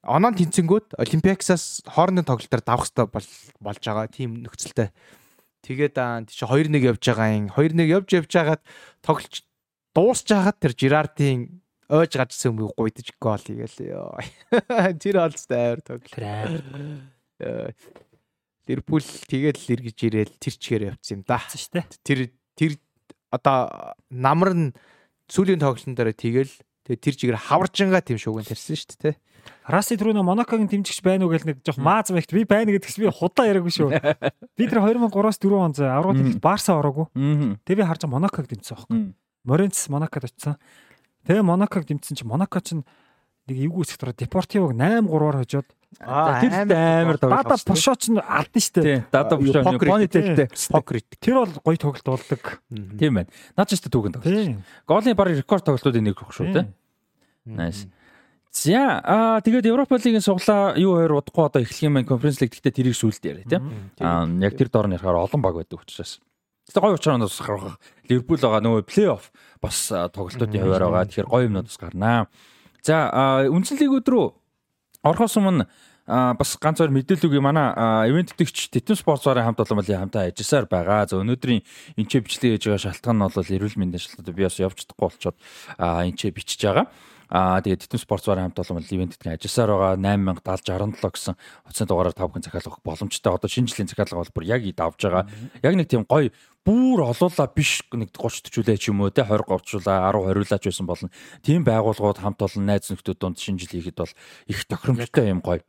оноо 0.03 0.35
тэнцэнгүүд 0.35 0.99
Олимпиаксаас 0.99 1.87
хоорондын 1.87 2.27
тоглолтоор 2.27 2.63
давах 2.67 2.91
хэрэгтэй 2.91 3.07
болж 3.63 3.83
байгаа 3.87 4.07
тийм 4.11 4.43
нөхцөлтэй. 4.43 4.91
Тэгээд 5.63 5.95
тийч 6.27 6.43
2-1 6.43 6.75
явж 6.83 7.03
байгаа 7.07 7.31
юм. 7.39 7.47
2-1 7.55 7.87
явж 7.87 8.09
явж 8.11 8.31
байгаад 8.35 8.63
тоглолч 8.99 9.47
дуусч 9.95 10.27
байгаад 10.27 10.59
тэр 10.59 10.75
Жирардын 10.75 11.63
ойж 11.87 12.13
гарчсан 12.19 12.59
юм 12.59 12.67
гуйдаж 12.75 13.15
гол 13.23 13.39
хийгээл 13.39 13.95
ёо. 13.95 14.19
Тэр 15.03 15.23
олстой 15.23 15.79
амар 15.79 15.81
тоглол. 15.87 16.19
Ливерпул 18.67 19.07
тэгээд 19.07 19.57
л 19.63 19.73
эргэж 19.79 19.99
ирээл 20.03 20.35
тэр 20.43 20.55
чигээр 20.59 20.89
явцсан 20.99 21.21
юм 21.21 21.23
да. 21.31 21.39
Тэр 22.03 22.35
тэр 22.59 22.73
одоо 23.31 23.95
намар 24.11 24.51
нь 24.51 24.67
сүүлийн 25.31 25.63
тоглолтын 25.63 25.95
дараа 25.95 26.17
тэгэл 26.17 26.51
тэр 26.91 27.15
чигээр 27.15 27.39
хаваржингаа 27.39 28.03
тийм 28.03 28.19
шууган 28.19 28.47
тарьсан 28.47 28.75
шүү 28.75 28.99
дээ. 28.99 29.17
Раси 29.67 29.97
түрүүнө 29.99 30.25
Монакогийн 30.27 30.71
дэмжигч 30.71 31.03
байна 31.07 31.27
уу 31.27 31.33
гэл 31.33 31.47
нэг 31.47 31.63
жоох 31.63 31.79
мааз 31.79 32.11
байхт 32.11 32.35
би 32.35 32.43
байна 32.43 32.75
гэдэгс 32.75 32.99
би 32.99 33.11
худаа 33.11 33.47
яриаггүй 33.47 33.73
шүү. 33.73 33.91
Би 34.59 34.67
тэр 34.67 34.83
2003-аас 34.83 35.39
4 35.39 35.55
он 35.55 35.73
зэ 35.73 35.87
аврагууд 35.87 36.43
Барса 36.43 36.75
ороогүй. 36.77 37.07
Тэгээ 37.63 37.81
би 37.81 37.87
харж 37.87 38.07
Монаког 38.11 38.51
дэмжсэн 38.51 38.77
байхгүй. 38.77 38.99
Моренц 39.47 39.79
Монакод 39.87 40.27
очсон. 40.27 40.59
Тэгээ 41.27 41.47
Монаког 41.47 41.87
дэмжсэн 41.87 42.19
чи 42.19 42.27
Монако 42.27 42.59
ч 42.59 42.75
нэг 42.75 43.57
эвгүй 43.59 43.87
үсэх 43.87 44.03
дараа 44.03 44.15
Депортивог 44.19 44.75
8-3-аар 44.75 45.37
хожоод 45.43 45.69
тэр 45.99 46.53
амар 46.75 47.19
тоглож. 47.19 47.43
Дада 47.43 47.57
Пошо 47.67 47.95
ч 47.99 48.11
алдсан 48.17 48.63
шүү 48.63 48.83
дээ. 48.83 48.99
Дада 49.11 49.37
Пошо 49.37 49.63
Японы 49.63 50.07
тэлтэй 50.09 50.49
покрит. 50.71 51.07
Тэр 51.19 51.43
бол 51.43 51.55
гоё 51.63 51.77
тоглолт 51.77 52.07
болдог. 52.07 52.63
Тийм 52.71 53.19
байна. 53.19 53.31
Наад 53.59 53.69
ч 53.69 53.77
гэсэн 53.77 53.91
түүхэн 53.91 54.15
тоглож. 54.17 54.57
Голын 54.87 55.17
баг 55.19 55.29
рекорд 55.35 55.67
тоглолтуудын 55.67 56.07
нэг 56.07 56.23
шүү 56.23 56.55
дээ. 56.55 56.67
Nice. 57.47 57.91
За 58.53 59.01
аа 59.01 59.41
тэгээд 59.41 59.65
Европа 59.65 59.97
лигийн 59.97 60.21
суглаа 60.21 60.77
юу 60.77 61.01
хоёр 61.01 61.25
удахгүй 61.25 61.45
одоо 61.49 61.65
эхлэх 61.65 61.89
юм 61.89 61.97
байна 61.97 62.09
конференц 62.13 62.37
лиг 62.37 62.53
гэхдээ 62.53 62.93
тэрийг 62.93 62.97
сүулт 63.01 63.25
яриа 63.25 63.49
тийм. 63.49 63.89
Аа 63.97 64.29
яг 64.29 64.61
тэр 64.61 64.69
доор 64.69 64.93
нь 64.93 64.97
ярахаар 65.01 65.25
олон 65.25 65.41
баг 65.41 65.57
байдаг 65.57 65.81
учраас. 65.81 66.21
Тэгээ 66.69 66.85
гоё 66.85 67.01
учраас 67.01 67.33
бас 67.33 67.41
гарах. 67.41 67.81
Ливерпул 68.13 68.37
байгаа 68.37 68.61
нөгөө 68.61 68.85
плей-офф 68.85 69.33
бас 69.57 69.89
тоглолтуудын 69.89 70.69
хуваар 70.69 70.85
байгаа. 70.85 71.09
Тэгэхээр 71.09 71.33
гоё 71.33 71.49
юмнууд 71.49 71.69
бас 71.73 71.81
гарнаа. 71.81 72.29
За 72.85 72.97
үндсэн 73.49 73.81
лигүүд 73.81 74.07
рүү 74.13 74.27
орохоос 75.01 75.41
өмнө 75.41 75.65
бас 76.05 76.51
ганц 76.61 76.83
хоёр 76.83 76.93
мэдээлэл 76.93 77.31
үгүй 77.31 77.41
манай 77.41 77.73
ивент 78.11 78.37
төгч 78.37 78.69
Титэн 78.69 79.01
спортсорын 79.01 79.49
хамт 79.49 79.65
олон 79.65 79.81
малын 79.81 80.13
хамтаа 80.13 80.29
ажилласаар 80.29 80.67
байгаа. 80.69 81.09
За 81.09 81.17
өнөөдрийн 81.23 81.65
энчээ 81.97 82.21
бичлэг 82.27 82.59
хийж 82.59 82.69
байгаа 82.69 82.85
шалтгаан 82.85 83.17
нь 83.17 83.27
бол 83.33 83.55
эрүүл 83.57 83.79
мэндийн 83.79 84.03
шалтгаан 84.03 84.35
би 84.35 84.45
бас 84.45 84.59
явж 84.59 84.77
чадахгүй 84.83 85.07
болчоод 85.09 85.39
энчээ 85.79 86.35
бичиж 86.35 86.61
байгаа. 86.67 86.91
Аа 87.33 87.65
тэгээд 87.65 87.89
Титэн 87.89 88.05
спортсорын 88.05 88.53
хамт 88.53 88.61
олон 88.61 88.77
малын 88.77 88.93
ивент 88.93 89.17
төгч 89.17 89.41
ажилласаар 89.41 89.97
байгаа 89.97 89.97
807067 90.45 91.17
гэсэн 91.17 91.35
утасны 91.65 91.87
дугаараар 91.89 92.13
тавхан 92.13 92.45
захиалгах 92.45 92.85
боломжтой. 92.85 93.33
Одоо 93.33 93.49
шинэ 93.49 93.73
жилийн 93.73 93.89
захиалга 93.89 94.21
бол 94.21 94.37
бүр 94.37 94.45
яг 94.53 94.61
давж 94.77 95.01
байгаа. 95.01 95.25
Яг 95.65 95.73
нэг 95.73 95.89
тийм 95.89 96.05
гоё 96.05 96.29
бүр 96.61 97.09
олуулаа 97.09 97.49
биш 97.49 97.89
нэг 97.89 98.13
30 98.13 98.53
төчүүлээ 98.53 98.77
ч 98.77 98.93
юм 98.93 99.01
уу 99.01 99.09
те 99.09 99.25
20 99.25 99.49
говчуулаа 99.49 100.13
10 100.13 100.29
хориулаач 100.29 100.63
байсан 100.69 100.85
болно. 100.85 101.09
Тийм 101.41 101.65
байгууллагууд 101.65 102.21
хамт 102.21 102.45
олон 102.45 102.69
найз 102.69 102.93
нөхдөд 102.93 103.17
донд 103.17 103.41
шинэ 103.41 103.65
жил 103.65 103.81
хийхэд 103.81 103.97
бол 103.97 104.13
их 104.53 104.69
тохиромжтой 104.69 105.33
юм 105.33 105.41
гоё 105.41 105.65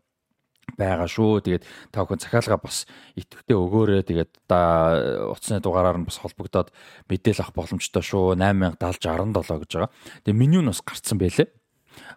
байгаа 0.78 1.08
шүү. 1.08 1.44
Тэгээд 1.44 1.64
та 1.92 2.04
бүхэн 2.04 2.22
захиалга 2.22 2.58
бас 2.58 2.86
идэвхтэй 3.16 3.58
өгөөрэй. 3.58 4.04
Тэгээд 4.08 4.32
да 4.48 5.30
утасны 5.30 5.62
дугаараар 5.62 6.02
нь 6.02 6.08
бас 6.08 6.18
холбогдоод 6.20 6.74
мэдээлэл 7.10 7.44
авах 7.44 7.58
боломжтой 7.58 8.04
шүү. 8.04 8.38
807067 8.40 9.62
гэж 9.64 9.72
байгаа. 9.78 9.92
Тэгээд 10.24 10.40
меню 10.40 10.62
нь 10.64 10.72
бас 10.72 10.82
гарцсан 10.82 11.18
байлээ. 11.18 11.48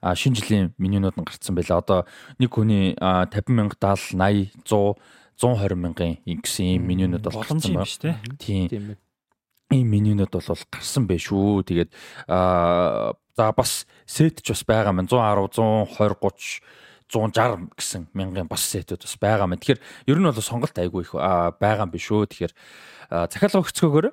А 0.01 0.15
шинэ 0.15 0.37
жилийн 0.41 0.67
менюнууд 0.79 1.17
нь 1.17 1.27
гарцсан 1.27 1.55
байлаа. 1.57 1.81
Одоо 1.83 2.01
нэг 2.41 2.51
хүний 2.53 2.97
50070 2.97 4.17
80 4.17 4.57
100 4.65 4.97
120 5.37 5.77
мянган 5.77 6.17
ингэсэн 6.25 6.81
ийм 6.81 6.83
менюнууд 6.89 7.25
бол 7.29 7.45
гарсан 7.45 7.61
байна. 7.61 7.85
Тийм. 8.41 8.97
Ийм 9.69 9.89
менюнууд 9.93 10.33
бол 10.33 10.65
гарсан 10.73 11.05
байх 11.05 11.21
шүү. 11.21 11.67
Тэгээд 11.69 11.91
аа 12.29 13.13
за 13.37 13.53
бас 13.53 13.85
сет 14.09 14.41
ч 14.41 14.57
бас 14.57 14.65
байгаа 14.65 14.97
маань 14.97 15.13
110 15.13 15.93
120 15.93 16.17
30 16.25 16.65
160 17.11 17.73
гэсэн 17.77 18.03
мянган 18.13 18.51
бас 18.51 18.67
сетүүд 18.67 19.07
бас 19.07 19.17
байгаа 19.21 19.47
маань. 19.47 19.63
Тэгэхээр 19.63 19.83
ер 20.11 20.19
нь 20.19 20.27
бол 20.27 20.43
сонголт 20.43 20.77
айгүй 20.77 21.07
их 21.07 21.13
байгаа 21.15 21.87
юм 21.87 21.95
биш 21.95 22.11
үү. 22.11 22.27
Тэгэхээр 22.27 22.55
захиалга 23.31 23.63
өгцгөөгөр 23.63 24.07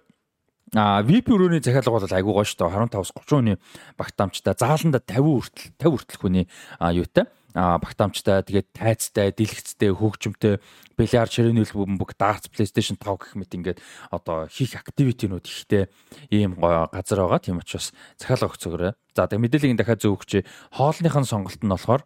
А 0.73 1.05
VIP 1.05 1.29
өрөөний 1.29 1.61
захиалга 1.61 1.93
бол 1.93 2.01
айгүй 2.01 2.33
гоё 2.33 2.47
шүү 2.49 2.65
дээ. 2.65 2.97
15-аас 2.97 3.13
30 3.13 3.29
хүний 3.29 3.57
багтаамжтай 3.93 4.57
зааланда 4.57 5.05
50 5.05 5.21
хүртэл 5.21 5.69
50 5.77 5.93
хүртэл 5.93 6.21
хүний 6.23 6.45
юутай 6.81 7.29
багтаамжтай 7.53 8.41
тэгээд 8.41 8.73
тайцтай, 8.73 9.29
дэлгэцтэй, 9.29 9.93
хөгжимтэй, 9.93 10.57
бильярд, 10.97 11.29
ширээний 11.29 11.61
хөлбөмбөг, 11.69 12.17
дартс, 12.17 12.49
PlayStation 12.49 12.97
5 12.97 13.21
гэх 13.21 13.37
мэт 13.37 13.53
ингээд 13.53 13.79
одоо 14.09 14.49
хийх 14.49 14.73
активитинууд 14.73 15.45
ихтэй 15.45 15.85
ийм 16.33 16.57
газар 16.57 17.21
байгаа. 17.21 17.37
Тийм 17.37 17.61
учраас 17.61 17.93
захиалга 18.17 18.49
өгцөөрэй. 18.49 18.91
За 19.13 19.29
тэгээд 19.29 19.43
мэдээллийг 19.45 19.77
дахиад 19.77 20.01
зөв 20.01 20.17
өгчээ. 20.17 20.41
Хоолныхын 20.73 21.29
сонголт 21.29 21.61
нь 21.61 21.69
болохоор 21.69 22.01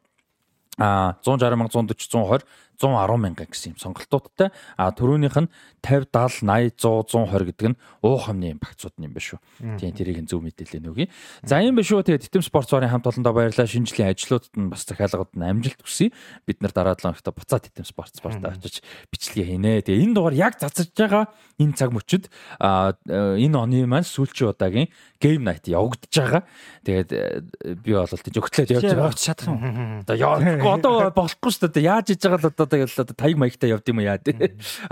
160 0.77 1.55
140 1.55 1.95
120 1.97 2.45
110 2.77 3.17
мянга 3.17 3.45
гэсэн 3.49 3.73
юм 3.73 3.81
сонголтуудтай. 3.81 4.53
А 4.77 4.93
төрөөнийх 4.93 5.37
нь 5.37 5.49
50 5.81 6.07
70 6.13 6.45
80 6.45 6.77
100 6.77 7.17
120 7.17 7.45
гэдэг 7.51 7.67
нь 7.73 7.77
уух 8.05 8.29
хамны 8.29 8.57
багцууд 8.61 8.95
юм 9.01 9.13
байна 9.13 9.25
шүү. 9.25 9.39
Тийм 9.81 9.91
тэрийг 9.93 10.23
зөв 10.29 10.41
мэдээлэл 10.45 10.85
нөгье. 10.85 11.09
За 11.43 11.61
юм 11.61 11.75
байна 11.77 11.87
шүү. 11.87 12.05
Тэгээд 12.05 12.25
Титэм 12.29 12.43
спортсорын 12.45 12.89
хамт 12.89 13.07
олондоо 13.07 13.33
баярлалаа. 13.33 13.67
Шинжлэлийн 13.67 14.13
ажлуудад 14.13 14.53
нь 14.57 14.69
бас 14.69 14.85
захиалгад 14.85 15.33
нь 15.33 15.45
амжилт 15.45 15.81
хүсье. 15.81 16.13
Бид 16.45 16.61
нар 16.61 16.71
дараа 16.71 16.95
7 16.95 17.13
хоногт 17.13 17.27
буцаа 17.33 17.59
Титэм 17.59 17.85
спорт 17.85 18.13
спортоо 18.15 18.53
очиж 18.53 18.83
бичлэгээ 19.11 19.47
хийнэ. 19.57 19.81
Тэгээ 19.81 20.03
энэ 20.05 20.15
дугаар 20.15 20.35
яг 20.37 20.53
цацаж 20.59 20.93
байгаа 20.93 21.31
энэ 21.57 21.73
цаг 21.73 21.89
мөчид 21.91 22.29
а 22.59 22.93
энэ 23.07 23.57
оны 23.57 23.85
маань 23.89 24.05
сүүлчийн 24.05 24.53
удаагийн 24.53 24.89
game 25.17 25.41
night 25.41 25.65
явагдаж 25.65 26.13
байгаа. 26.13 26.41
Тэгээд 26.85 27.09
э, 27.11 27.75
би 27.81 27.91
бол 27.97 28.05
тийж 28.05 28.37
өгтлээд 28.37 28.69
явж 28.77 28.93
байгаа. 28.93 29.17
Чадах 29.17 29.49
юм. 29.49 30.05
Одоо 30.05 31.09
болохгүй 31.17 31.51
шүү 31.51 31.73
дээ. 31.73 31.89
Яаж 31.89 32.13
хийж 32.13 32.21
байгаа 32.21 32.41
л 32.45 32.51
одоо 32.53 32.66
тэгэл 32.67 33.01
одоо 33.03 33.15
таяг 33.15 33.37
маягтай 33.39 33.71
явд 33.71 33.87
юм 33.87 34.03
яа 34.03 34.19
тий. 34.19 34.35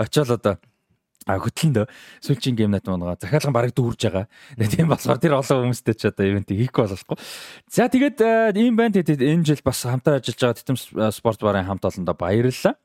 Очоод 0.00 0.30
одоо 0.36 0.54
а 1.26 1.42
хөтлөнд 1.42 1.90
сүүлчийн 2.22 2.54
гейм 2.54 2.70
нат 2.70 2.86
муугаа 2.86 3.18
захиалган 3.18 3.54
бараг 3.54 3.74
дүүрж 3.74 3.98
байгаа. 3.98 4.26
Тийм 4.70 4.86
болохоор 4.86 5.18
тэр 5.18 5.34
олон 5.34 5.74
хүмүүстэй 5.74 5.94
ч 5.98 6.06
одоо 6.06 6.22
ивент 6.22 6.54
хийхгүй 6.54 6.86
болохгүй. 6.86 7.18
За 7.66 7.90
тэгээд 7.90 8.22
ийм 8.54 8.78
байна 8.78 9.02
тэгээд 9.02 9.26
энэ 9.26 9.42
жил 9.42 9.62
бас 9.66 9.82
хамтаа 9.82 10.22
ажиллаж 10.22 10.38
байгаа 10.38 10.58
Титэм 10.62 10.78
спорт 11.10 11.42
барын 11.42 11.66
хамт 11.66 11.82
олондоо 11.82 12.14
баярлалаа. 12.14 12.78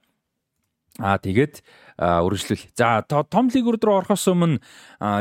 Аа 0.98 1.22
тэгээд 1.22 1.62
үргэлжлүүл. 2.02 2.66
За 2.74 3.06
том 3.06 3.46
лиг 3.54 3.62
рүү 3.62 3.94
орохоос 3.94 4.26
өмнө 4.34 4.58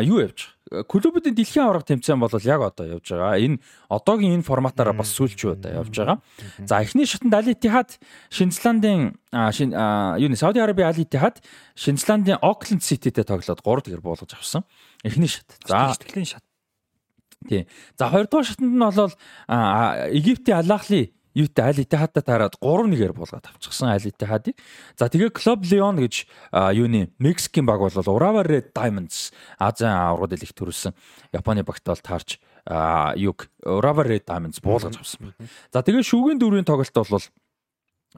юу 0.09 0.25
явж 0.25 0.57
клубүүдийн 0.71 1.35
дэлхийн 1.35 1.66
аварга 1.66 1.91
тэмцээн 1.91 2.23
бол 2.23 2.31
яг 2.31 2.62
одоо 2.62 2.87
явж 2.87 3.11
байгаа. 3.11 3.43
Энэ 3.43 3.59
одоогийн 3.91 4.39
энэ 4.39 4.47
форматаараа 4.47 4.95
бас 4.95 5.11
сүүлчүү 5.18 5.59
одоо 5.59 5.83
явж 5.83 5.91
байгаа. 5.91 6.23
За 6.62 6.79
эхний 6.79 7.07
шатанд 7.11 7.35
Али 7.35 7.55
Тихад 7.59 7.99
Шинзландын 8.31 9.18
шин 9.51 9.75
юу 9.75 10.29
нэ 10.31 10.39
Сауди 10.39 10.62
Араби 10.62 10.87
Али 10.87 11.03
Тихад 11.03 11.43
Шинзландын 11.75 12.39
Окленд 12.39 12.87
Сититэй 12.87 13.27
тоглоод 13.27 13.66
3 13.66 13.91
тэгэр 13.91 14.01
буулгаж 14.01 14.31
авсан. 14.39 14.62
Эхний 15.03 15.27
шат. 15.27 15.51
За 15.66 15.91
сэтгэлийн 15.99 16.39
шат. 16.39 16.45
Тий. 17.49 17.66
За 17.99 18.07
хоёрдугаар 18.07 18.47
шатанд 18.47 18.71
нь 18.71 18.79
бол 18.79 19.14
Египтийн 20.14 20.62
Алахли 20.62 21.18
юутай 21.35 21.70
аль 21.70 21.83
Итихадтай 21.83 22.22
таарад 22.22 22.57
3-1-ээр 22.59 23.12
буулгаад 23.14 23.47
авчихсан 23.47 23.95
аль 23.95 24.03
Итихадыг. 24.03 24.59
За 24.99 25.07
тэгээ 25.07 25.31
Club 25.31 25.62
Leon 25.66 26.01
гэж 26.03 26.26
юуны 26.74 27.11
Мексикийн 27.18 27.66
баг 27.66 27.81
бол 27.81 27.93
Urawa 27.95 28.43
Red 28.43 28.74
Diamonds 28.74 29.31
Азийн 29.59 29.95
аврагууд 29.95 30.43
их 30.43 30.55
төрүүлсэн 30.55 30.95
Японы 31.33 31.62
багт 31.62 31.87
бол 31.87 32.03
таарч 32.03 32.43
юг 33.16 33.47
Urawa 33.62 34.03
Red 34.03 34.26
Diamonds 34.26 34.59
буулгаж 34.59 34.99
авсан 34.99 35.31
байна. 35.31 35.51
За 35.72 35.83
тэгээ 35.87 36.03
шүүгийн 36.03 36.39
дөрвийн 36.43 36.66
тоглолт 36.66 36.95
бол 36.95 37.26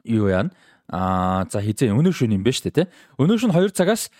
юу 0.03 0.27
яана? 0.29 0.49
Аа 0.91 1.47
за 1.47 1.61
хизээ 1.63 1.95
өнөө 1.95 2.11
шөнө 2.11 2.41
юм 2.41 2.43
шүү 2.43 2.67
дээ 2.67 2.75
тий. 2.75 2.87
Өнөө 3.15 3.37
шөнө 3.39 3.55
2 3.55 3.71
цагаас 3.71 4.11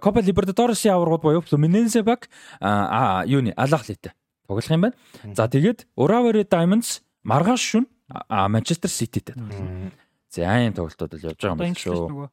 Copa 0.00 0.24
Libertadores-ийн 0.24 0.96
аврагууд 0.96 1.22
буюу 1.22 1.42
Fluminense 1.44 2.00
баг 2.00 2.30
аа 2.62 3.26
юуны 3.28 3.52
Алахлитэй 3.52 4.16
тоглох 4.48 4.70
юм 4.70 4.88
байна. 4.88 4.96
За 5.36 5.44
тэгээд 5.44 5.84
Urawa 5.98 6.32
Red 6.32 6.48
Diamonds 6.48 7.04
маргааш 7.20 7.60
шөнө 7.60 7.90
А 8.08 8.48
Манчестер 8.48 8.90
Сититэй 8.90 9.34
тоглосон. 9.34 9.92
За 10.30 10.46
ийм 10.62 10.74
тоглолтууд 10.74 11.14
л 11.18 11.26
явж 11.32 11.40
байгаа 11.42 11.54
юм 11.54 11.62
байна 11.62 11.78
шүү. 11.78 12.30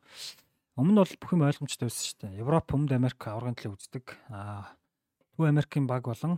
Өмнө 0.78 1.02
бол 1.06 1.16
бүх 1.22 1.32
юм 1.34 1.46
ойлгомжтой 1.46 1.90
байсан 1.90 2.06
шүү 2.10 2.18
дээ. 2.26 2.42
Европ, 2.42 2.74
Өмнөд 2.74 2.94
Америк 2.98 3.22
аврагын 3.30 3.58
төлөв 3.58 3.78
үздэг. 3.78 4.18
Аа 4.30 4.74
Төв 5.34 5.50
Америкийн 5.50 5.86
баг 5.90 6.06
болон 6.06 6.38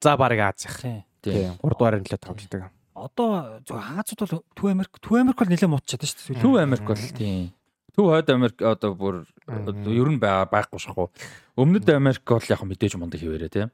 за 0.00 0.16
баг 0.16 0.38
Азих. 0.38 0.82
Тийм 1.22 1.54
3 1.62 1.78
дугаар 1.78 1.98
нөлөө 2.02 2.18
тоглолдог. 2.18 2.62
Одоо 2.94 3.62
зөв 3.66 3.78
Азууд 3.78 4.20
бол 4.26 4.42
Төв 4.54 4.70
Америк 4.70 4.98
Төв 4.98 5.14
Америк 5.20 5.38
бол 5.38 5.50
нэлээд 5.50 5.70
муудчихад 5.70 6.06
шүү 6.10 6.34
дээ. 6.34 6.42
Төв 6.42 6.58
Америк 6.58 6.86
бол 6.86 7.06
тийм. 7.14 7.54
Төв 7.94 8.06
хойд 8.10 8.30
Америк 8.34 8.58
одоо 8.62 8.94
бүр 8.98 9.22
ер 9.46 10.08
нь 10.10 10.18
байхгүй 10.18 10.78
шахуу. 10.82 11.10
Өмнөд 11.54 11.86
Америк 11.94 12.26
бол 12.26 12.50
яг 12.50 12.62
мэдээж 12.66 12.98
мундаг 12.98 13.22
хിവэрэ 13.22 13.48
тийм. 13.48 13.70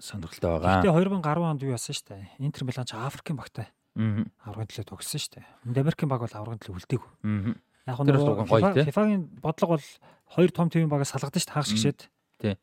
Сонирхолтой 0.00 0.50
байгаа. 0.58 0.82
Тэгээ 0.82 0.96
2010 1.20 1.46
онд 1.46 1.62
юу 1.62 1.74
яасан 1.74 1.94
дээ. 1.94 2.42
Интер 2.42 2.62
Милан 2.66 2.86
ч 2.86 2.92
Африкийн 2.94 3.38
багтай. 3.38 3.66
Аа. 3.94 4.26
Аврагын 4.46 4.70
төлөө 4.70 4.88
тогссон. 4.90 5.44
Өмнөд 5.66 5.82
Америкийн 5.82 6.10
баг 6.10 6.20
бол 6.26 6.34
аврагын 6.34 6.62
төлөө 6.62 6.78
үлдээгүй. 6.82 7.10
Аа. 7.24 7.54
Яг 7.86 7.98
нь 8.02 8.86
FIFA-гийн 8.90 9.22
бодлого 9.38 9.78
бол 9.78 9.88
хоёр 10.34 10.50
том 10.50 10.68
төвийн 10.70 10.90
багаас 10.90 11.10
салгадсан 11.14 11.42
дээ. 11.42 11.54
Хагас 11.54 11.70
гişэд. 11.74 12.00
Тий. 12.42 12.54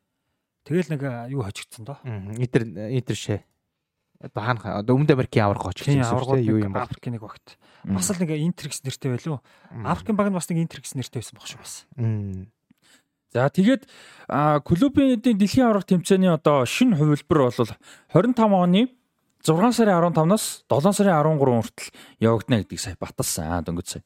Тэгэл 0.68 0.92
нэг 0.92 1.02
юу 1.32 1.44
хожигдсон 1.44 1.84
доо. 1.88 1.98
Интер 2.04 2.64
Интер 2.92 3.16
шээ 3.16 3.40
одоо 4.20 4.42
хаана 4.42 4.82
одоо 4.82 4.96
Өмнөд 4.98 5.14
Америкийн 5.14 5.46
байсан 5.54 6.02
шүү 6.02 6.42
дээ 6.42 6.50
юу 6.50 6.58
юм 6.58 6.74
баг 6.74 6.90
Африкийн 6.90 7.14
нэг 7.14 7.22
багт 7.22 7.54
бас 7.86 8.10
л 8.10 8.18
нэг 8.18 8.34
Интер 8.34 8.66
гэсэн 8.66 8.90
нэртэй 8.90 9.10
байлуу 9.14 9.38
Африкийн 9.86 10.18
баг 10.18 10.26
нь 10.26 10.34
бас 10.34 10.50
нэг 10.50 10.58
Интер 10.58 10.82
гэсэн 10.82 10.98
нэртэй 10.98 11.22
байсан 11.22 11.38
баг 11.38 11.46
шүү 11.46 11.60
бас 11.62 11.86
За 13.32 13.48
тэгээд 13.52 13.84
клубын 14.64 15.16
эдийн 15.18 15.36
дэлхийн 15.36 15.68
аварга 15.68 15.92
тэмцээний 15.92 16.32
одоо 16.32 16.64
шинэ 16.64 16.96
хувилбар 16.96 17.52
бол 17.52 17.72
25 18.12 18.40
оны 18.40 18.88
6 19.44 19.72
сарын 19.76 20.12
15-наас 20.12 20.64
7 20.64 20.92
сарын 20.96 21.14
13 21.36 21.38
хүртэл 21.38 21.92
явагдана 22.24 22.60
гэдгийг 22.64 22.80
сая 22.80 22.96
баталсан 22.96 23.64
дөнгөж 23.68 23.86
сая. 23.86 24.04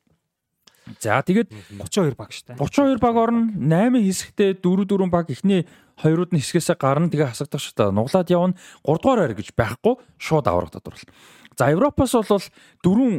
За 0.99 1.23
тэгээд 1.23 1.55
32 1.79 2.19
баг 2.19 2.35
дээ. 2.35 2.59
32 2.59 2.99
баг 2.99 3.17
орно. 3.17 3.55
8 3.55 4.03
хэсэгтээ 4.03 4.59
4 4.59 4.87
4 4.91 5.07
баг 5.07 5.31
ихний 5.31 5.67
хоёрууд 6.03 6.35
нь 6.35 6.43
хэсгээсээ 6.43 6.77
гарна 6.77 7.07
тэгээ 7.07 7.31
хасагдах 7.31 7.63
дээ. 7.63 7.95
Нуглаад 7.95 8.29
явна. 8.29 8.59
3 8.83 8.99
дугаар 8.99 9.21
байр 9.23 9.39
гэж 9.39 9.55
байхгүй 9.55 9.95
шууд 10.19 10.47
аврах 10.51 10.75
тодорхойл. 10.75 11.07
За 11.55 11.71
Европоос 11.71 12.13
бол 12.19 12.47
дөрвөн 12.83 13.15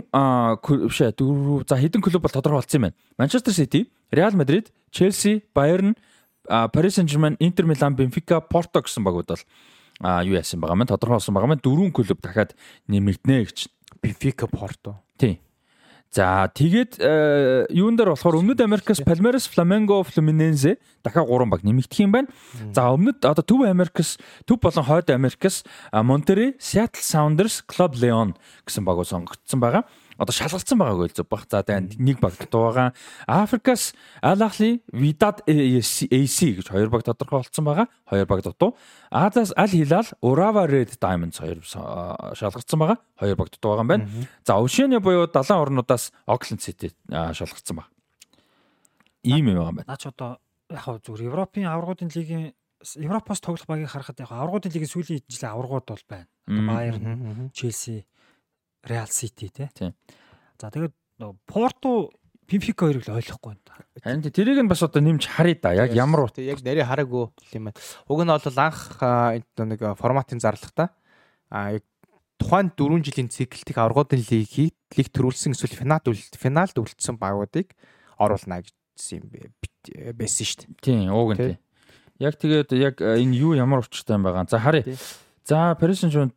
бишээ 0.60 1.16
дөрөв 1.16 1.64
за 1.64 1.80
хэдэн 1.80 2.04
клуб 2.04 2.28
бол 2.28 2.36
тодорхой 2.36 2.60
болсон 2.60 2.78
юм 2.78 2.86
байна. 2.92 2.98
Манчестер 3.18 3.54
Сити, 3.56 3.88
Реал 4.12 4.36
Мадрид, 4.36 4.74
Челси, 4.94 5.42
Байерн, 5.58 5.98
Paris 6.46 7.02
Saint-Germain, 7.02 7.34
Inter 7.42 7.66
Milan, 7.66 7.98
Benfica, 7.98 8.38
Porto 8.46 8.78
гэсэн 8.86 9.02
багууд 9.02 9.34
бол 9.34 9.44
юу 10.22 10.38
яасан 10.38 10.62
байгаа 10.62 10.78
маань 10.78 10.92
тодорхой 10.94 11.18
болсон 11.18 11.34
байгаа 11.34 11.50
маань 11.50 11.66
дөрвөн 11.66 11.90
клуб 11.90 12.22
дахиад 12.22 12.54
нэмэгдэнэ 12.86 13.50
гэж. 13.50 13.74
Benfica, 14.04 14.46
Porto. 14.46 15.02
Тийм. 15.18 15.42
За 16.14 16.46
тэгээд 16.46 17.02
юун 17.74 17.98
дээр 17.98 18.14
болохоор 18.14 18.38
Өмнөд 18.38 18.62
Америкаас 18.62 19.02
Palmeiras, 19.02 19.50
Flamengo, 19.50 20.06
Fluminense 20.06 20.78
дахиад 21.02 21.26
3 21.26 21.50
баг 21.50 21.66
нэмэгдэх 21.66 22.06
юм 22.06 22.14
байна. 22.14 22.30
За 22.70 22.94
өмнөд 22.94 23.26
одоо 23.26 23.42
Төв 23.42 23.66
Америкаас 23.66 24.22
Төв 24.46 24.62
болон 24.62 24.86
Хойд 24.86 25.10
Америкаас 25.10 25.66
Monterrey, 25.90 26.54
Seattle 26.62 27.02
Sounders, 27.02 27.66
Club 27.66 27.98
Leon 27.98 28.38
гэсэн 28.62 28.86
багууд 28.86 29.10
сонгогдсон 29.10 29.58
байгаа 29.58 29.90
одоо 30.18 30.34
шалгалтсан 30.34 30.78
байгааг 30.78 31.04
ойлзов 31.10 31.28
баг. 31.30 31.46
За 31.50 31.64
тэгээд 31.64 31.98
нэг 32.00 32.18
баг 32.20 32.38
дутуу 32.38 32.70
байгаа. 32.70 32.94
Африкаас 33.28 33.94
Al 34.22 34.42
Ahly, 34.42 34.82
Wydad 34.94 35.42
AC 35.48 36.38
гэж 36.58 36.68
хоёр 36.70 36.90
баг 36.90 37.04
тодорхой 37.04 37.42
болсон 37.42 37.66
байгаа. 37.66 37.88
Хоёр 38.10 38.26
баг 38.26 38.44
дутуу. 38.44 38.78
Азаас 39.10 39.54
Al 39.58 39.72
Hilal, 39.74 40.08
Urawa 40.22 40.68
Red 40.70 40.98
Diamonds 41.02 41.40
хоёр 41.42 41.62
шалгагдсан 41.66 42.80
байгаа. 42.80 42.98
Хоёр 43.20 43.36
баг 43.36 43.50
дутуу 43.50 43.72
байгаа 43.74 43.84
юм 43.84 43.90
байна. 43.90 44.10
За 44.46 44.60
Oceania 44.62 45.00
буюу 45.00 45.28
далайн 45.28 45.62
орнуудаас 45.62 46.12
Auckland 46.28 46.62
City 46.62 46.94
шалгагдсан 47.10 47.78
баг. 47.78 47.88
Ийм 49.24 49.50
юм 49.50 49.58
байгаа 49.58 49.72
юм 49.72 49.78
байна. 49.82 49.90
Наач 49.90 50.06
одоо 50.08 50.38
яг 50.70 50.82
хав 50.86 51.02
зүгээр 51.02 51.30
Европын 51.30 51.66
аваргуудын 51.66 52.12
лигийн 52.14 52.54
Европоос 53.00 53.40
тоглох 53.40 53.66
багийг 53.68 53.90
харахад 53.90 54.20
яг 54.20 54.32
аваргуудын 54.32 54.72
лигийн 54.74 54.92
сүүлийн 54.92 55.24
жилийн 55.28 55.54
аваргууд 55.56 55.86
бол 55.88 56.04
байна. 56.10 56.28
Одоо 56.48 56.64
Bayern, 56.68 57.50
Chelsea 57.56 58.04
Real 58.84 59.08
City 59.08 59.50
тий. 59.50 59.94
За 60.60 60.70
тэгээд 60.70 60.94
Порто 61.48 62.12
Бенфика 62.48 62.86
хоёрыг 62.86 63.08
л 63.08 63.16
ойлгохгүй 63.16 63.56
байна. 63.56 63.84
Харин 64.04 64.22
тэрийг 64.28 64.60
нь 64.60 64.68
бас 64.68 64.84
одоо 64.84 65.00
нэмж 65.00 65.26
харъя 65.28 65.56
да. 65.62 65.72
Яг 65.72 65.96
ямар 65.96 66.28
уу. 66.28 66.32
Яг 66.38 66.60
нарийн 66.60 66.86
хараагүй 66.86 67.32
юм 67.56 67.72
байна. 67.72 67.80
Уг 68.08 68.20
нь 68.20 68.32
бол 68.32 68.60
анх 68.60 69.00
нэг 69.56 69.80
форматын 69.96 70.44
зарлагтаа 70.44 70.92
а 71.50 71.80
яг 71.80 71.84
тухайн 72.42 72.74
4 72.76 73.00
жилийн 73.06 73.30
циклдик 73.32 73.78
аврагуудын 73.78 74.20
лигийг 74.20 74.76
лиг 74.98 75.08
төрүүлсэн 75.14 75.56
эсвэл 75.56 75.80
финалд 75.80 76.10
финалд 76.36 76.76
үлдсэн 76.76 77.16
багуудыг 77.16 77.72
оруулна 78.20 78.66
гэсэн 78.66 79.24
юм 79.24 79.30
байсан 80.18 80.44
шүү 80.44 80.60
дээ. 80.66 80.84
Тийм, 80.84 81.14
ууг 81.14 81.38
нь 81.38 81.40
тийм. 81.40 81.60
Яг 82.20 82.36
тэгээд 82.36 82.76
яг 82.76 83.00
энэ 83.00 83.38
юу 83.38 83.54
ямар 83.56 83.86
учиртай 83.86 84.20
юм 84.20 84.28
байгаа. 84.28 84.50
За 84.50 84.60
харъя. 84.60 84.84
За 85.46 85.78
Paris 85.80 86.04
Saint-Germain 86.04 86.34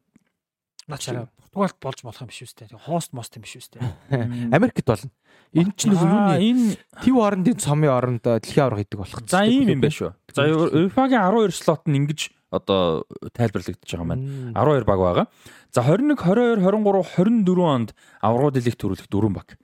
Начаа 0.86 1.26
Португалд 1.56 1.80
болж 1.80 2.00
болох 2.04 2.20
юм 2.20 2.28
биш 2.28 2.44
үстэй. 2.44 2.68
Хост 2.84 3.12
мост 3.16 3.32
юм 3.36 3.42
биш 3.48 3.56
үстэй. 3.56 3.80
Америкт 4.56 4.84
болно. 4.84 5.08
Энэ 5.56 5.72
ч 5.72 5.88
нэг 5.88 6.04
юу 6.04 6.36
энэ 6.36 6.76
Тив 7.00 7.16
орндын 7.16 7.56
цомын 7.56 7.88
оронд 7.88 8.20
дэлхийн 8.28 8.68
авраг 8.68 8.84
хийдэг 8.84 9.00
болох. 9.00 9.24
За 9.24 9.48
ийм 9.48 9.64
юм 9.72 9.80
байна 9.80 9.96
шүү. 9.96 10.12
За 10.36 10.44
UEFA-гийн 10.44 11.24
12 11.24 11.56
слот 11.56 11.88
нь 11.88 11.96
ингэж 11.96 12.28
одоо 12.52 13.08
тайлбарлагдаж 13.32 13.88
байгаа 13.88 14.04
маань 14.04 14.52
12 14.52 14.84
баг 14.84 15.00
байгаа. 15.00 15.26
За 15.72 15.80
21, 15.80 16.20
22, 16.20 16.60
23, 16.60 17.24
24 17.24 17.64
онд 17.64 17.88
аврагууд 18.20 18.54
дэлхийд 18.60 18.76
төрүүлэх 18.76 19.08
дөрвөн 19.08 19.32
баг. 19.40 19.56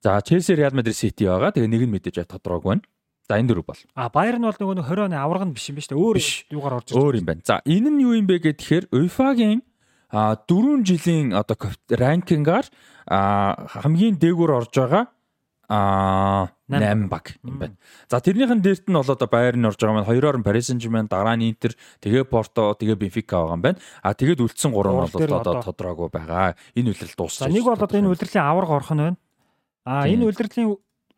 За 0.00 0.16
Челси, 0.24 0.56
Реал 0.56 0.72
Мадрид, 0.72 0.96
Сити 0.96 1.28
байгаа. 1.28 1.52
Тэгээ 1.52 1.68
нэг 1.68 1.84
нь 1.84 1.92
мэдээж 1.92 2.24
тодорхойг 2.24 2.64
байна. 2.64 2.84
За 3.28 3.36
энэ 3.36 3.52
дөрөв 3.52 3.68
бол. 3.68 3.80
А 3.96 4.08
Баер 4.08 4.40
нь 4.40 4.48
бол 4.48 4.56
нөгөө 4.56 4.80
20 4.80 5.12
оны 5.12 5.16
авраг 5.20 5.44
нь 5.44 5.52
биш 5.52 5.68
юм 5.68 5.76
ба 5.76 5.84
шүү 5.84 5.92
дээ. 5.92 6.00
Өөр 6.00 6.16
юугаар 6.56 6.74
орж 6.80 6.88
байгаа. 6.88 7.04
Өөр 7.04 7.14
юм 7.20 7.26
байна. 7.28 7.40
За 7.44 7.60
энэ 7.64 7.88
нь 7.92 8.00
юу 8.04 8.12
юм 8.16 8.28
бэ 8.28 8.36
гэхээр 8.40 8.92
UEFA-гийн 8.92 9.60
а 10.14 10.38
4 10.38 10.86
жилийн 10.86 11.34
одоо 11.34 11.58
ранкингаар 11.90 12.66
хамгийн 13.10 14.14
дээгүүр 14.22 14.50
орж 14.62 14.70
байгаа 14.78 15.04
а 15.68 16.54
8 16.70 17.08
баг 17.08 17.34
юм 17.42 17.58
байна. 17.58 17.76
За 18.08 18.20
тэрнийхэн 18.20 18.62
дээрт 18.62 18.86
нь 18.86 18.94
бол 18.94 19.10
одоо 19.10 19.28
Байер 19.28 19.58
нь 19.58 19.66
орж 19.66 19.80
байгаа 19.80 19.96
маань 19.98 20.10
хоёроор 20.10 20.38
нь 20.38 20.46
Paris 20.46 20.70
Saint-Germain, 20.70 21.08
дараа 21.10 21.34
нь 21.34 21.50
Inter, 21.50 21.74
тэгээ 22.00 22.30
Porto, 22.30 22.78
тэгээ 22.78 22.94
Benfica 22.94 23.42
байгаа 23.42 23.56
юм 23.58 23.62
байна. 23.64 23.78
А 24.06 24.14
тэгээд 24.14 24.44
үлдсэн 24.44 24.70
гурав 24.70 24.94
нь 24.94 25.10
бол 25.10 25.40
одоо 25.40 25.54
тодорхойгүй 25.66 26.10
байгаа. 26.14 26.54
Энэ 26.78 26.94
үлрэл 26.94 27.16
дууссан. 27.18 27.50
Нэг 27.50 27.64
бол 27.66 27.80
одоо 27.80 27.98
энэ 27.98 28.12
үлрэлийн 28.12 28.44
аварга 28.44 28.76
орох 28.78 28.92
нь 28.94 29.02
байна. 29.02 29.18
А 29.84 30.06
энэ 30.06 30.30
үлрэлийн 30.30 30.68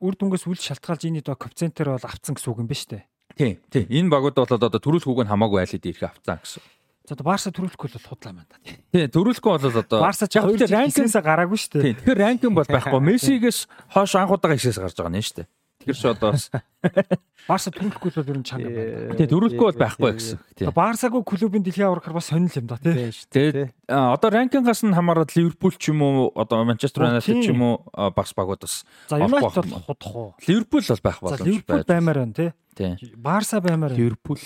үр 0.01 0.15
дүнгээс 0.17 0.47
үл 0.49 0.57
шалтгаалж 0.57 1.03
энэ 1.05 1.21
одоо 1.21 1.37
коэффициентээр 1.37 1.89
бол 1.95 2.07
авцсан 2.07 2.35
гэсэн 2.35 2.51
үг 2.51 2.61
юм 2.65 2.71
ба 2.71 2.77
штэ. 2.77 3.05
Тийм, 3.37 3.61
тийм. 3.69 3.87
Энэ 3.91 4.09
багууд 4.09 4.37
бол 4.39 4.57
одоо 4.57 4.81
төрүүлэх 4.81 5.11
үг 5.11 5.21
нь 5.27 5.31
хамаагүй 5.31 5.61
айлд 5.61 5.85
ирэх 5.85 6.09
авцсан 6.09 6.41
гэсэн. 6.41 6.63
За 7.07 7.15
одоо 7.15 7.27
Барса 7.31 7.55
төрүүлэхгүй 7.55 7.87
бол 7.95 8.09
худлаа 8.11 8.33
маань 8.35 8.51
та. 8.51 8.59
Тий, 8.67 9.07
төрүүлэхгүй 9.07 9.51
бол 9.63 9.79
одоо 9.79 10.01
Барса 10.03 10.27
ч 10.27 10.43
хоёр 10.43 10.59
ранкинсаа 10.59 11.23
гараагүй 11.23 11.55
шүү 11.55 11.71
дээ. 11.79 11.83
Тий, 11.87 11.95
тэгэхээр 12.03 12.19
ранкин 12.19 12.51
бол 12.51 12.67
байхгүй. 12.67 13.01
Мессигээс 13.15 13.59
хойш 13.95 14.13
анхудаага 14.19 14.59
ишээс 14.59 14.83
гарч 14.83 14.99
байгаа 14.99 15.15
нь 15.15 15.23
шүү 15.23 15.37
дээ. 15.39 15.49
Тэгэхээр 15.87 15.99
ч 16.03 16.05
одоо 16.11 16.35
бас 16.35 16.51
Барса 17.47 17.71
төрүүлэхгүй 17.71 18.11
бол 18.11 18.31
ер 18.35 18.39
нь 18.43 18.43
чанга 18.43 18.71
байна. 18.75 19.15
Тий, 19.15 19.27
төрүүлэхгүй 19.31 19.67
бол 19.71 19.79
байхгүй 19.87 20.11
гэсэн. 20.19 20.39
Тий. 20.59 20.67
Барсагүй 20.75 21.23
клубын 21.23 21.63
дэлхийн 21.63 21.87
аврагаар 21.87 22.19
бас 22.19 22.27
сонирхол 22.27 22.59
юм 22.59 22.67
да 22.67 22.79
тий. 22.83 23.15
Тэгээд 23.31 23.71
одоо 23.87 24.29
ранкингаас 24.35 24.83
нь 24.83 24.91
хамаарат 24.91 25.31
Ливерпул 25.39 25.79
ч 25.79 25.95
юм 25.95 26.03
уу, 26.03 26.35
одоо 26.35 26.67
Манчестер 26.67 27.07
Юнайтед 27.07 27.39
ч 27.39 27.55
юм 27.55 27.63
уу 27.63 27.87
багс 28.19 28.35
багууд 28.35 28.67
бас. 28.67 28.83
За 29.07 29.23
Юнайтед 29.23 29.63
бол 29.63 29.87
худах 29.87 30.11
уу? 30.11 30.35
Ливерпул 30.43 30.83
бол 30.83 31.03
байх 31.07 31.23
боломж 31.23 31.39
байна. 31.39 31.47
Ливерпул 31.55 31.87
баймаар 31.87 32.19
байна 32.27 32.35
тий. 32.35 32.51
Тий. 32.75 33.15
Барса 33.15 33.63
баймаар. 33.63 33.95
Ливерпул 33.95 34.43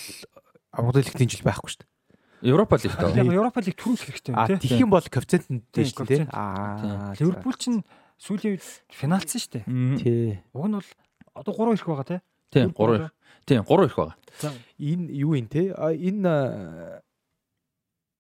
аврагын 0.76 1.24
жил 1.24 1.40
байхгүй 1.40 1.72
шүү 1.72 1.80
дээ. 1.80 1.89
Европа 2.42 2.76
лиг 2.80 2.96
тоо. 2.96 3.12
Яг 3.12 3.26
Европа 3.26 3.60
лиг 3.60 3.76
төрүүлэх 3.76 4.06
хэрэгтэй 4.08 4.32
юм 4.32 4.38
тий. 4.46 4.56
А 4.56 4.60
тэгэх 4.60 4.80
юм 4.80 4.90
бол 4.90 5.04
коэффициент 5.04 5.46
нь 5.50 5.60
дээ 5.72 5.84
шүү 5.92 6.06
дээ. 6.08 6.24
Аа. 6.32 7.12
Ливерпул 7.20 7.56
ч 7.56 7.70
сүүлийн 8.20 8.56
үед 8.56 8.64
финалцсан 8.92 9.40
шүү 9.40 9.52
дээ. 9.60 9.64
Тий. 10.00 10.40
Уг 10.52 10.66
нь 10.68 10.76
бол 10.76 10.88
одоо 11.36 11.52
3 11.52 11.76
их 11.76 11.84
байгаа 11.86 12.06
тий. 12.08 12.20
Тий, 12.52 12.64
3 12.68 12.96
их. 12.96 13.12
Тий, 13.46 13.58
3 13.60 13.86
их 13.88 13.94
байгаа. 13.96 14.16
За 14.40 14.52
энэ 14.80 15.12
юу 15.12 15.36
юм 15.36 15.46
те? 15.48 15.72
Энэ 15.72 17.00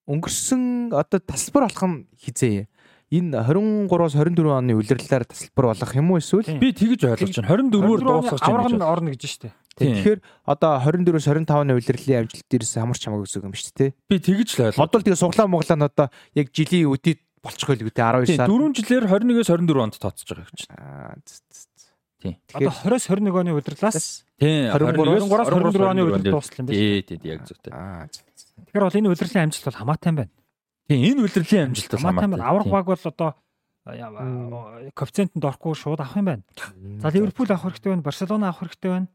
өнгөрсөн 0.08 0.90
одоо 0.94 1.20
тасалбар 1.20 1.68
болох 1.68 1.84
нь 1.84 2.06
хизээ 2.16 2.69
энэ 3.10 3.42
23-аас 3.42 4.14
24 4.14 4.54
оны 4.54 4.72
улирлаар 4.78 5.24
тасалбар 5.26 5.66
болох 5.74 5.92
юм 5.98 6.10
уу 6.14 6.22
эсвэл 6.22 6.46
би 6.62 6.70
тэгж 6.70 7.10
ойлгож 7.10 7.42
байна 7.42 7.50
24-оор 7.50 8.00
дуусгах 8.06 8.38
гэж 8.38 8.46
байна 8.46 8.86
авраг 8.86 8.94
орно 8.94 9.10
гэж 9.10 9.22
байна 9.22 9.34
шүү 9.34 9.42
дээ 9.46 9.54
Тэгэхээр 9.80 10.18
одоо 10.44 10.72
24-өөс 10.84 11.26
25-ны 11.30 11.72
улирлын 11.72 12.18
амжилт 12.20 12.46
дээрээс 12.52 12.74
хамарч 12.76 13.00
хамаагүй 13.00 13.24
гэсэн 13.24 13.48
юм 13.48 13.54
шүү 13.56 13.74
дээ. 13.80 13.90
Би 14.12 14.16
тэгж 14.20 14.48
л 14.58 14.64
ойлголоо. 14.68 14.84
Одоо 14.84 15.00
тэгээ 15.00 15.22
суглаа 15.24 15.48
Монголаа 15.48 15.78
нь 15.80 15.86
одоо 15.88 16.06
яг 16.36 16.46
жилийн 16.52 16.90
үдид 16.92 17.20
болчихгүй 17.40 17.80
л 17.80 17.88
үү 17.88 17.94
те 17.96 18.04
12 18.04 18.36
сар. 18.36 18.50
4 18.50 18.76
жилээр 18.76 19.04
21-ээс 19.08 19.48
24 19.48 19.80
онд 19.80 19.96
тооцож 19.96 20.28
байгаа 20.28 20.52
гэж 20.52 20.62
байна. 20.68 21.16
Тийм. 22.20 22.36
Одоо 22.52 22.72
20-с 22.76 23.08
21 23.08 23.40
оны 23.40 23.50
удирлаас 23.56 23.98
тийм 24.36 24.68
23-аас 24.68 25.48
24 25.48 25.88
оны 25.88 26.02
удирдал 26.04 26.36
дууссан 26.36 26.60
юм 26.60 26.66
байна. 26.68 26.76
Тий, 26.76 27.16
тий, 27.16 27.16
яг 27.24 27.48
зөв. 27.48 27.56
Аа. 27.72 28.04
Тэгэхээр 28.68 28.84
бол 28.84 28.98
энэ 29.00 29.08
удирлын 29.08 29.44
амжилт 29.48 29.64
бол 29.64 29.80
хамаатай 29.80 30.08
юм 30.12 30.18
байна. 30.20 30.32
Тийм, 30.90 31.06
энэ 31.06 31.22
удирлын 31.22 31.70
амжилт 31.70 31.94
бол 31.94 32.02
хамаатай. 32.02 32.42
Аврах 32.42 32.66
баг 32.66 32.86
бол 32.90 32.98
одоо 32.98 33.30
коэффициентэнд 33.86 35.46
орохгүй 35.46 35.78
шууд 35.78 36.02
авах 36.02 36.18
юм 36.18 36.26
байна. 36.26 36.42
За 36.98 37.14
Ливерпул 37.14 37.46
авах 37.46 37.70
хэрэгтэй 37.70 37.94
байна, 37.94 38.02
Барселона 38.02 38.50
авах 38.50 38.66
хэрэгтэй 38.66 38.90
байна. 38.90 39.08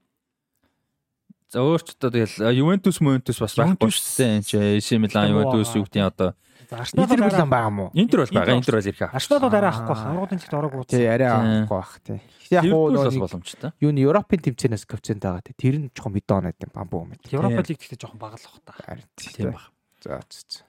За 1.51 1.59
өөрч 1.59 1.99
одоо 1.99 2.09
тэгэл 2.15 2.55
Ювентус 2.55 3.03
Мювентус 3.03 3.43
бас 3.43 3.59
байхгүй 3.59 3.91
шүү 3.91 4.07
дээ. 4.07 4.31
Энд 4.39 4.47
чи 4.47 4.55
AC 4.55 4.87
Milan 5.03 5.35
Ювентус 5.35 5.75
юу 5.75 5.83
гэдэг 5.83 5.99
нь 5.99 6.07
одоо 6.07 6.29
Арсенал 6.71 7.05
байгаа 7.05 7.45
байгаа 7.45 7.69
юм 7.69 7.79
уу? 7.85 7.89
Интер 7.93 8.17
бол 8.23 8.33
байгаа. 8.33 8.57
Интер 8.57 8.73
бол 8.79 8.87
ирэх 8.89 9.01
аа. 9.05 9.13
Арсенал 9.13 9.41
бол 9.43 9.53
арай 9.53 9.69
авахгүй 9.69 9.93
байх. 9.93 10.05
Аврагын 10.09 10.39
цэгт 10.41 10.55
ороогүй 10.55 10.83
тий 10.89 11.05
арай 11.05 11.29
авахгүй 11.29 11.77
байх 11.77 11.91
тий. 12.01 12.19
Яг 12.49 12.63
уу 12.71 12.89
бол 12.89 13.19
боломжтой. 13.21 13.69
Юу 13.83 13.91
нь 13.93 14.01
Европын 14.01 14.41
тэмцээнээс 14.41 14.87
коэффициент 14.89 15.21
байгаа 15.21 15.43
тий. 15.45 15.53
Тэр 15.53 15.75
нь 15.77 15.87
жоохон 15.93 16.17
мэдээ 16.17 16.39
оноод 16.41 16.57
юм 16.57 16.71
бамбуу 16.73 17.05
юм. 17.05 17.13
Европа 17.29 17.61
лиг 17.61 17.77
гэхдээ 17.77 17.99
жоохон 18.01 18.17
бага 18.17 18.41
л 18.41 18.47
бах 18.65 18.81
та. 18.81 18.97
Тийм 19.13 19.53
баг. 19.53 19.69
За 20.01 20.23
за. 20.25 20.65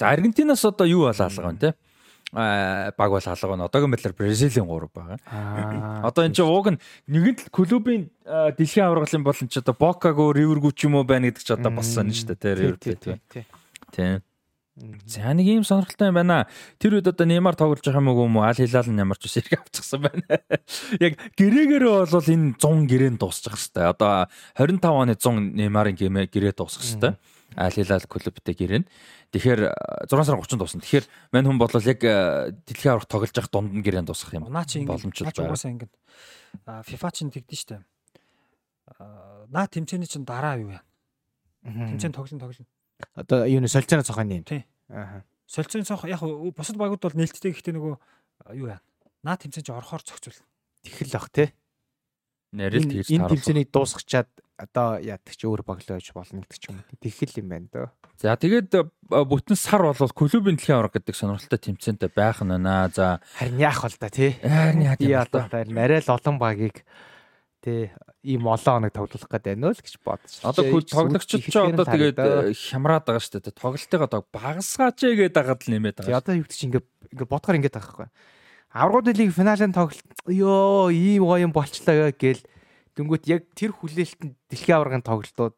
За 0.00 0.08
Аргентинаас 0.08 0.64
одоо 0.64 0.86
юу 0.88 1.04
бол 1.04 1.12
алга 1.12 1.42
байна 1.44 1.58
те? 1.60 1.74
а 2.32 2.92
баг 2.96 3.10
бол 3.10 3.20
алга 3.20 3.48
байна. 3.48 3.64
Одоогийн 3.68 3.90
байдлаар 3.90 4.14
Бразилийн 4.16 4.64
3 4.64 4.88
байгаа. 4.94 6.06
Одоо 6.08 6.24
энэ 6.24 6.34
чинь 6.34 6.48
ууг 6.48 6.72
нь 6.72 6.80
нэгэн 7.10 7.36
клубын 7.52 8.08
дэлхийн 8.24 8.86
аваргалын 8.86 9.24
болон 9.24 9.48
ч 9.52 9.60
одоо 9.60 9.76
Бокаго, 9.76 10.32
Ривергүй 10.32 10.72
ч 10.72 10.88
юм 10.88 10.96
уу 10.96 11.04
байна 11.04 11.28
гэдэг 11.28 11.44
ч 11.44 11.52
одоо 11.52 11.74
болсон 11.74 12.08
нь 12.08 12.16
шүү 12.16 12.32
дээ. 12.32 12.40
Тэр 12.40 12.56
Ривер 12.56 12.78
тийм. 12.80 13.20
Тийм. 13.92 14.22
За 15.04 15.34
нэг 15.36 15.44
юм 15.60 15.66
сонирхолтой 15.68 16.08
юм 16.08 16.16
байна. 16.16 16.48
Тэр 16.80 16.96
үед 16.96 17.10
одоо 17.10 17.26
Неймар 17.28 17.58
тоглож 17.58 17.84
байгаа 17.84 18.00
юм 18.00 18.36
уу? 18.38 18.40
Аль 18.40 18.56
Хилал 18.56 18.88
нь 18.88 19.02
ямар 19.04 19.20
ч 19.20 19.28
үс 19.28 19.36
ирэх 19.36 19.60
авчихсан 19.68 20.00
байна. 20.00 20.40
Яг 20.96 21.20
гэрээгээрээ 21.36 22.08
бол 22.08 22.30
энэ 22.30 22.56
100 22.56 22.88
гэрээнд 22.88 23.20
дуусчих 23.20 23.52
хэвээр. 23.52 23.92
Одоо 23.92 24.30
25 24.56 24.80
оны 24.88 25.12
100 25.18 25.60
Неймарын 25.60 25.98
гэрээ 25.98 26.56
дуусах 26.56 26.88
хэвээр. 26.88 27.20
Аль 27.56 27.74
Хилал 27.74 28.04
клубтэй 28.06 28.54
гэрээ. 28.54 28.84
Тэгэхээр 29.34 29.60
6 30.06 30.26
сарын 30.26 30.42
30-нд 30.42 30.60
дуусна. 30.60 30.82
Тэгэхээр 30.84 31.06
мань 31.34 31.46
хүн 31.50 31.58
бол 31.58 31.70
яг 31.70 32.00
дэлхийн 32.00 32.92
аврах 32.94 33.10
тоглож 33.10 33.34
явах 33.34 33.50
дунд 33.50 33.74
нь 33.74 33.82
гэрээнд 33.82 34.06
дуусах 34.06 34.34
юм. 34.34 34.46
Наа 34.46 34.66
чи 34.66 34.86
боломжтой 34.86 35.26
байна. 35.26 35.50
Угаасаа 35.50 35.70
ингэ. 35.74 35.88
FIFA 36.86 37.08
чинь 37.10 37.34
тэгдэж 37.34 37.58
штэ. 37.58 37.82
Наа 39.50 39.66
тэмцээний 39.66 40.06
чинь 40.06 40.26
дараа 40.26 40.58
юу 40.62 40.74
вэ? 40.74 40.80
Тэмцээн 41.66 42.14
тоглон 42.14 42.38
тоглон 42.38 42.66
Одоо 43.14 43.46
юу 43.46 43.60
нэ 43.60 43.68
солилцооны 43.68 44.04
цохоо 44.04 44.24
юм. 44.24 44.44
Тий. 44.44 44.64
Аа. 44.88 45.24
Солилцооны 45.46 45.84
цохоо 45.84 46.08
яг 46.08 46.20
бусад 46.54 46.76
багууд 46.76 47.00
бол 47.00 47.16
нээлттэй 47.16 47.52
гэхдээ 47.52 47.74
нөгөө 47.74 47.94
юу 48.56 48.66
яа. 48.68 48.80
Наа 49.24 49.36
тэмцээн 49.36 49.64
чи 49.64 49.72
орохоор 49.72 50.02
зохицуул. 50.04 50.40
Тэхэл 50.84 51.16
ах 51.16 51.28
тий. 51.32 51.52
Нарийн 52.52 52.88
тэгж 52.88 53.08
тааруулах. 53.08 53.14
Энэ 53.14 53.30
тэмцээнийг 53.34 53.68
дуусгачаад 53.72 54.30
одоо 54.60 55.00
яадаг 55.00 55.32
чи 55.32 55.48
өөр 55.48 55.64
баглаа 55.64 55.96
гэж 55.96 56.12
болно 56.12 56.44
гэдэг 56.44 56.58
ч 56.60 56.64
юм. 56.68 56.84
Тэхэл 57.00 57.40
юм 57.40 57.48
байна 57.48 57.68
дөө. 57.72 57.88
За 58.20 58.36
тэгээд 58.36 58.76
бүтэн 59.08 59.56
сар 59.56 59.80
бол 59.88 60.12
клубын 60.12 60.60
дэлхийн 60.60 60.76
авраг 60.76 61.00
гэдэг 61.00 61.16
сонирхолтой 61.16 61.56
тэмцээнтэй 61.56 62.10
байх 62.12 62.44
нь 62.44 62.52
байна. 62.52 62.92
За 62.92 63.24
харин 63.40 63.56
яах 63.56 63.80
бол 63.80 63.96
та 63.96 64.12
тий. 64.12 64.36
Харин 64.44 64.84
яа 64.84 65.24
одоо 65.24 65.48
арай 65.48 66.00
л 66.04 66.12
олон 66.12 66.36
багийг 66.36 66.84
тий 67.64 67.88
ийм 68.22 68.44
олон 68.44 68.84
хоног 68.84 68.92
тоглох 68.92 69.24
гэдэг 69.24 69.56
байна 69.56 69.72
л 69.72 69.80
гэж 69.80 69.96
бодож. 70.04 70.32
Одоо 70.44 70.64
тоглогчид 70.84 71.48
ч 71.48 71.56
одоо 71.56 71.88
тэгээд 71.88 72.18
э, 72.20 72.52
хямраад 72.52 73.08
байгаа 73.08 73.24
шүү 73.24 73.40
дээ. 73.40 73.56
Тоглолтыг 73.56 74.00
одоо 74.04 74.20
багасгаач 74.28 75.00
гэдэг 75.00 75.40
агаад 75.40 75.64
л 75.64 75.72
нэмээд 75.72 75.96
байгаа. 76.04 76.20
Одоо 76.20 76.36
юу 76.36 76.44
гэдэг 76.44 76.56
чи 76.60 76.66
ингээ 76.68 76.84
ингээ 77.16 77.28
бодохоор 77.32 77.56
ингээ 77.56 77.72
байхгүй. 77.72 78.08
Аврагууд 78.76 79.16
лиг 79.16 79.32
финалийн 79.32 79.72
тоглолт 79.72 80.04
ёо 80.28 80.92
ийм 80.92 81.24
гоё 81.24 81.48
юм 81.48 81.52
болчлаа 81.56 82.12
гээл 82.12 82.44
дөнгөт 82.96 83.24
яг 83.30 83.46
тэр 83.54 83.72
хүлээлтэнд 83.74 84.34
дэлхийн 84.50 84.76
аврагын 84.78 85.04
тоглолтууд 85.06 85.56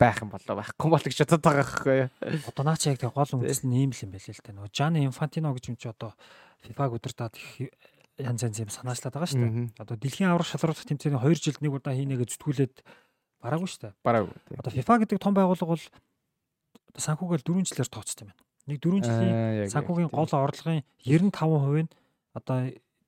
байх 0.00 0.22
юм 0.24 0.32
болоо 0.32 0.56
байхгүй 0.56 0.88
бол 0.88 1.04
гэж 1.04 1.18
бодоод 1.24 1.44
байгаа 1.44 1.64
байхгүй. 1.64 2.00
Одоо 2.48 2.64
наа 2.64 2.80
чи 2.80 2.88
яг 2.88 2.98
тэг 2.98 3.12
гол 3.12 3.28
үндэс 3.28 3.64
нь 3.68 3.76
ийм 3.76 3.92
л 3.92 4.02
юм 4.08 4.10
байл 4.14 4.24
л 4.24 4.40
та. 4.40 4.56
Нөгөө 4.56 4.72
Жан 4.72 4.96
Инфантино 4.96 5.52
гэж 5.52 5.64
юм 5.68 5.76
чи 5.76 5.88
одоо 5.92 6.16
FIFA-г 6.64 6.96
удирдаад 6.96 7.34
янз 8.16 8.40
янз 8.40 8.56
юм 8.56 8.72
санаачлаад 8.72 9.12
байгаа 9.12 9.28
шүү 9.28 9.40
дээ. 9.44 9.76
Одоо 9.76 9.96
дэлхийн 10.00 10.32
аврах 10.32 10.48
шалралт 10.48 10.80
тэмцээний 10.80 11.20
2 11.20 11.36
жилд 11.36 11.60
нэг 11.60 11.72
удаа 11.76 11.92
хийнэ 11.92 12.16
гэж 12.16 12.40
зүтгүүлээд 12.40 12.74
бараагүй 13.44 13.68
шүү 13.68 13.80
дээ. 13.84 13.92
Бараагүй. 14.00 14.32
Одоо 14.56 14.72
FIFA 14.72 14.94
гэдэг 15.04 15.18
том 15.20 15.34
байгууллага 15.36 15.72
бол 15.76 15.84
санхүүгээл 16.96 17.44
4 17.44 17.68
жилээр 17.68 17.90
тооцсон 17.92 18.20
юм 18.24 18.28
байна. 18.32 18.42
Нэг 18.66 18.78
4 18.80 19.04
жилийн 19.04 19.68
санхүүгийн 19.68 20.08
гол 20.08 20.32
орлогын 20.32 20.80
95% 21.04 21.84
нь 21.84 21.92
одоо 22.32 22.56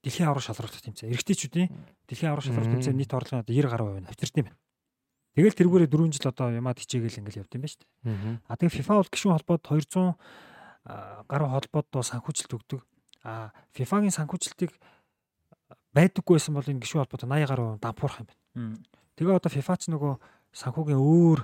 дэлхийн 0.05 0.29
аврах 0.31 0.45
шалралт 0.47 0.75
тэмцээн. 0.79 1.11
Эрэгтэйчүүдийн 1.13 1.69
дэлхийн 2.07 2.31
аврах 2.33 2.47
шалралт 2.47 2.71
тэмцээний 2.71 3.03
нийт 3.03 3.13
орлогын 3.15 3.43
одоо 3.43 3.55
90 3.55 3.73
гаруй 3.73 3.87
хувь 3.89 4.03
нь 4.03 4.11
авчирд 4.11 4.37
юм 4.39 4.47
байна. 4.49 4.61
Тэгэл 5.39 5.59
тэргүүрээ 5.59 5.91
4 5.91 6.15
жил 6.15 6.31
одоо 6.31 6.47
ямаад 6.51 6.79
хичээгээл 6.83 7.19
ингээл 7.23 7.41
явд 7.47 7.55
юм 7.55 7.63
байна 7.63 7.73
шүү 7.73 7.83
дээ. 7.83 7.91
А 8.47 8.57
тэгээ 8.59 8.77
FIFA 8.79 8.95
бол 8.99 9.13
гишүүн 9.13 9.35
холбоод 9.39 9.63
200 9.63 10.19
гаруй 11.29 11.49
холбоод 11.53 11.89
санхүүжилт 11.95 12.53
өгдөг. 12.59 12.81
А 13.23 13.51
FIFA-гийн 13.75 14.15
санхүүжилтийг 14.15 14.73
байдаггүй 15.95 16.35
байсан 16.39 16.55
бол 16.55 16.67
энэ 16.67 16.83
гişүү 16.83 16.99
холбоотой 17.03 17.29
80 17.29 17.51
гаруй 17.51 17.69
дампуурах 17.83 18.19
юм 18.23 18.27
байна. 18.27 18.43
Тэгээ 19.19 19.39
одоо 19.39 19.51
FIFA 19.51 19.75
ч 19.79 19.83
нөгөө 19.95 20.13
санхүүгийн 20.55 21.01
өөр 21.03 21.41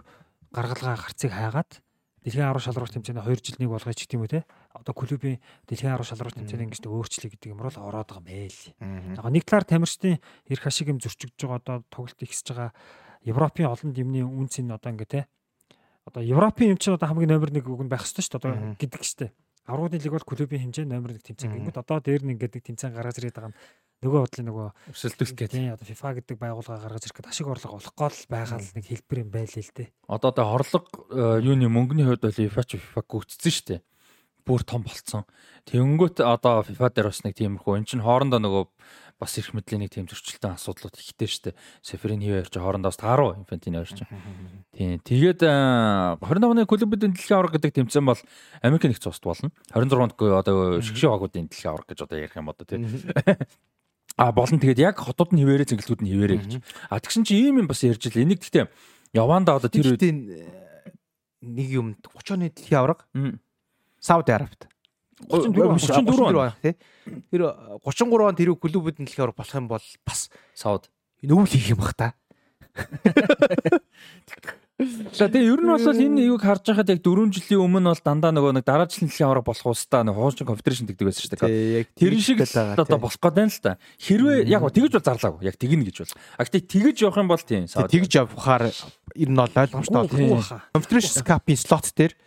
гаргалгаа 0.55 0.97
гарцыг 0.99 1.31
хайгаад 1.35 1.71
дэлхийн 2.25 2.49
аврах 2.49 2.65
шалралт 2.65 2.95
тэмцээний 2.95 3.21
2 3.21 3.43
жил 3.43 3.59
нэг 3.61 3.71
болгоё 3.71 3.95
ч 3.95 4.07
гэдэм 4.07 4.23
үү 4.25 4.31
те. 4.33 4.41
Одоо 4.75 4.95
клубын 4.95 5.39
дэлхийн 5.71 5.95
аврах 5.95 6.11
шалралт 6.11 6.35
тэмцээний 6.35 6.67
ингэж 6.67 6.83
өөрчлөе 6.83 7.31
гэдэг 7.31 7.55
юм 7.55 7.63
бол 7.63 7.71
ороод 7.71 8.11
байгаа 8.11 8.27
мэйл. 8.27 8.61
Яг 9.15 9.31
нэг 9.31 9.47
талаар 9.47 9.65
тамирчдын 9.71 10.19
эрх 10.51 10.65
ашиг 10.67 10.91
юм 10.91 10.99
зөрчигдөж 10.99 11.47
байгаа 11.47 11.63
одоо 11.63 11.77
тоглолт 11.95 12.19
ихсэж 12.19 12.51
байгаа 12.51 12.75
Европын 13.23 13.71
олон 13.71 13.95
дэмний 13.95 14.27
үнц 14.27 14.59
нь 14.59 14.75
одоо 14.75 14.91
ингэ 14.91 15.07
те. 15.07 15.21
Одоо 16.05 16.27
Европын 16.27 16.75
юм 16.75 16.79
чинь 16.83 16.99
одоо 16.99 17.07
хамгийн 17.07 17.39
номер 17.39 17.55
1 17.55 17.65
үг 17.65 17.83
нь 17.87 17.89
байх 17.89 18.03
ёстой 18.03 18.27
шүү 18.27 18.37
дээ. 18.37 18.51
Одоо 18.51 18.77
гэдэг 18.77 19.03
штэ. 19.07 19.33
Аврагын 19.65 20.03
лиг 20.03 20.13
бол 20.13 20.29
клубын 20.29 20.61
хэмжээ 20.61 20.85
номер 20.85 21.17
1 21.17 21.33
тэмцээн 21.33 21.55
гингүүд 21.57 21.81
одоо 21.81 21.99
дээр 22.05 22.21
нь 22.27 22.37
ингээд 22.37 22.61
нэг 22.61 22.65
тэмцээн 22.69 22.93
гаргаж 22.93 23.17
ирээд 23.17 23.39
байгаа 23.41 23.53
нь 23.55 23.59
нөгөө 24.05 24.21
бодлын 24.21 24.47
нөгөө 24.53 24.69
өсөлтүүлэх 24.93 25.39
гэдэг. 25.41 25.57
Тийм 25.57 25.73
одоо 25.73 25.87
FIFA 25.89 26.11
гэдэг 26.21 26.37
байгууллага 26.37 26.83
гаргаж 26.85 27.05
ирэх 27.09 27.17
гэдэг 27.17 27.33
ашиг 27.33 27.49
орлого 27.49 27.77
олох 27.81 27.95
гол 27.97 28.19
байгаа 28.29 28.61
л 28.61 28.75
нэг 28.77 28.85
хэлбэр 28.85 29.23
юм 29.25 29.31
байл 29.33 29.49
л 29.49 29.73
дээ. 29.73 29.89
Одоо 30.13 30.29
одоо 30.29 30.45
хорлог 30.53 30.85
э, 31.09 31.41
юуны 31.41 31.73
мөнгөний 31.73 32.05
хувьд 32.05 32.25
бол 32.29 32.37
FIFA 32.37 32.63
ч 32.69 32.71
FIFA 32.77 33.03
гүйтсэн 33.09 33.53
шүү 33.57 33.67
дээ. 33.73 33.81
Бүр 34.45 34.61
том 34.65 34.85
болцсон. 34.85 35.25
Тэнгүүт 35.65 36.21
одоо 36.21 36.61
FIFA 36.61 36.89
дээр 36.93 37.09
бас 37.09 37.25
нэг 37.25 37.35
тиймэрхүү 37.41 37.81
эн 37.81 37.89
чинь 37.89 38.05
хоорондоо 38.05 38.41
нөгөө 38.45 38.65
бас 39.17 39.39
их 39.41 39.55
мэдлийн 39.57 39.81
нэг 39.81 39.97
тийм 39.97 40.05
зөрчилтэй 40.05 40.53
асуудлууд 40.53 41.01
ихтэй 41.01 41.25
дээ. 41.25 41.57
Сеферин 41.81 42.21
хий 42.21 42.37
хоёр 42.37 42.49
ч 42.53 42.61
хоорондоо 42.61 42.93
бас 42.93 43.01
тааруу 43.01 43.33
инфантины 43.41 43.81
хоёр 43.81 43.89
ч. 43.89 44.05
Тийм. 44.77 45.01
Тэгээд 45.01 45.41
25 45.41 46.21
оны 46.45 46.69
клубүүдийн 46.69 47.17
дэлхийн 47.17 47.39
авраг 47.41 47.57
гэдэг 47.57 47.89
тэмцээн 47.89 48.05
бол 48.05 48.21
Америк 48.61 48.85
нэгдсэн 48.85 49.09
улсад 49.09 49.25
болно. 49.25 49.49
26-нд 49.73 50.21
одоо 50.37 50.57
шгшээ 50.85 51.09
багуудын 51.09 51.49
дэлхийн 51.49 51.73
авраг 51.73 51.89
гэж 51.89 51.99
одоо 52.05 52.17
ярих 52.21 52.37
юм 52.37 52.53
одоо 52.53 52.67
тийм. 52.69 52.85
А 54.15 54.31
болон 54.31 54.61
тэгээд 54.61 54.79
яг 54.79 55.01
хотууд 55.01 55.35
нь 55.35 55.43
хിവэрэ 55.43 55.67
зингэлтүүд 55.67 56.05
нь 56.05 56.11
хിവэрэ 56.13 56.35
гэж. 56.39 56.53
А 56.87 57.03
тэгсэн 57.03 57.27
чи 57.27 57.35
ийм 57.35 57.65
юм 57.65 57.67
бас 57.67 57.83
ярьж 57.83 58.07
ил. 58.07 58.23
Энийг 58.23 58.47
гэхдээ 58.47 58.71
Яванда 59.15 59.55
одоо 59.55 59.71
тэр 59.71 59.95
үед 59.95 60.03
нэг 61.39 61.69
юм 61.71 61.95
30 62.03 62.35
оны 62.35 62.51
дэлхийн 62.51 62.79
авраг 62.83 63.07
Сауди 64.05 64.37
Арабид 64.37 64.69
34 65.31 65.81
34 65.81 66.53
тий. 66.61 66.77
Тэр 67.33 67.49
33 67.81 68.21
он 68.21 68.37
тэр 68.37 68.53
клубүүд 68.53 69.01
нь 69.01 69.09
дэлхийн 69.09 69.25
авраг 69.25 69.39
болох 69.41 69.57
юм 69.57 69.69
бол 69.73 69.87
бас 70.05 70.29
Сауд 70.53 70.93
энэ 71.25 71.33
өвл 71.33 71.49
хийх 71.49 71.73
юм 71.73 71.81
бах 71.81 71.97
та. 71.97 72.13
За 75.15 75.31
тэгээ 75.31 75.55
ер 75.55 75.61
нь 75.63 75.71
бол 75.71 75.87
энэ 75.87 76.27
юуг 76.27 76.43
харж 76.43 76.67
байхад 76.67 76.91
яг 76.91 77.01
4 77.01 77.31
жилийн 77.31 77.63
өмнө 77.63 77.95
бол 77.95 78.03
дандаа 78.05 78.35
нөгөө 78.35 78.59
нэг 78.59 78.67
дараа 78.67 78.91
жилийн 78.91 79.09
дэлхийн 79.09 79.31
авраг 79.31 79.47
болох 79.47 79.71
устаа 79.71 80.03
нэг 80.03 80.19
хуучин 80.19 80.51
конфедерашн 80.51 80.91
гэдэг 80.91 81.07
байсан 81.07 81.23
шүү 81.23 81.39
дээ. 81.39 81.87
Тэр 81.95 82.13
шиг 82.19 82.43
одоо 82.43 82.99
болох 82.99 83.17
гээд 83.23 83.39
байна 83.39 83.55
л 83.55 83.63
та. 83.63 83.79
Хэрвээ 84.03 84.51
яг 84.51 84.67
тэгэж 84.67 84.99
бол 84.99 85.07
зарлаагүй. 85.07 85.47
Яг 85.47 85.57
тэгнэ 85.57 85.87
гэж 85.89 85.97
бол. 86.03 86.13
А 86.37 86.43
гэтээ 86.43 86.67
тэгэж 86.67 86.97
явах 87.07 87.23
юм 87.23 87.31
бол 87.31 87.39
тийм. 87.39 87.71
Тэгэж 87.71 88.11
явахаар 88.19 88.75
ер 89.15 89.31
нь 89.31 89.39
бол 89.39 89.55
ойлгомжтой 89.55 90.11
байна. 90.11 90.43
Конфедерашн 90.75 91.23
капын 91.23 91.55
слот 91.55 91.87
дээр 91.95 92.19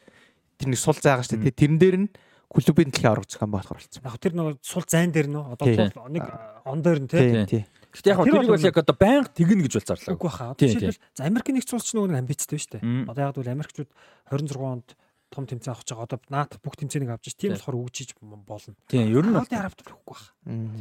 тэр 0.57 0.67
нэг 0.73 0.79
сул 0.81 0.97
заагаа 0.97 1.25
шүү 1.25 1.39
дээ. 1.41 1.55
Тэрэн 1.55 1.77
дээр 1.77 1.97
нь 2.01 2.07
клубын 2.49 2.89
дэлхийн 2.91 3.11
авраг 3.11 3.27
зохион 3.29 3.51
байгуулах 3.53 3.77
болсон. 3.77 4.01
Яг 4.03 4.17
тэр 4.21 4.33
нөгөө 4.37 4.53
сул 4.61 4.85
зайн 4.87 5.11
дээр 5.11 5.27
нөө 5.29 5.43
одоо 5.53 5.67
нэг 6.09 6.25
он 6.65 6.79
дээр 6.81 6.99
нь 7.03 7.09
тий. 7.09 7.65
Гэтэ 7.91 8.13
яг 8.13 8.19
тэрийг 8.23 8.51
бол 8.51 8.67
яг 8.67 8.77
одоо 8.77 8.95
байнга 8.97 9.31
тэгнэ 9.33 9.63
гэж 9.65 9.73
бол 9.79 9.89
зарлаа. 9.89 10.15
Үгүй 10.15 10.29
баха. 10.29 10.53
Жишээлбэл 10.59 11.01
за 11.17 11.21
Америк 11.25 11.47
нэгдсэн 11.49 11.77
улс 11.77 11.87
ч 11.87 11.91
нөгөө 11.97 12.19
амбицтай 12.19 12.59
шүү 12.61 12.71
дээ. 12.77 13.09
Одоо 13.09 13.21
яг 13.25 13.35
бол 13.35 13.53
Америкчууд 13.57 13.89
26 14.29 14.61
онд 14.61 14.87
том 15.27 15.43
тэмцээн 15.43 15.73
авах 15.75 15.83
чагаа 15.83 16.05
одоо 16.07 16.19
наадах 16.31 16.61
бүх 16.63 16.79
тэмцээнийг 16.79 17.11
авч 17.11 17.35
чинь 17.35 17.51
тийм 17.51 17.51
болохоор 17.57 17.83
үгжиж 17.83 18.15
болно. 18.21 18.75
Тийм 18.87 19.11
ер 19.11 19.25
нь 19.27 19.35
Сауди 19.35 19.59
Арабт 19.59 19.83
байхгүй 19.83 20.07
баха. 20.07 20.31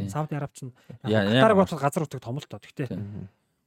Сауди 0.06 0.34
Араб 0.38 0.52
ч 0.54 0.70
дараг 1.02 1.56
бодлого 1.56 1.82
газар 1.82 2.02
утга 2.06 2.20
том 2.22 2.38
л 2.38 2.46
тоо. 2.46 2.62
Гэтэ 2.62 2.86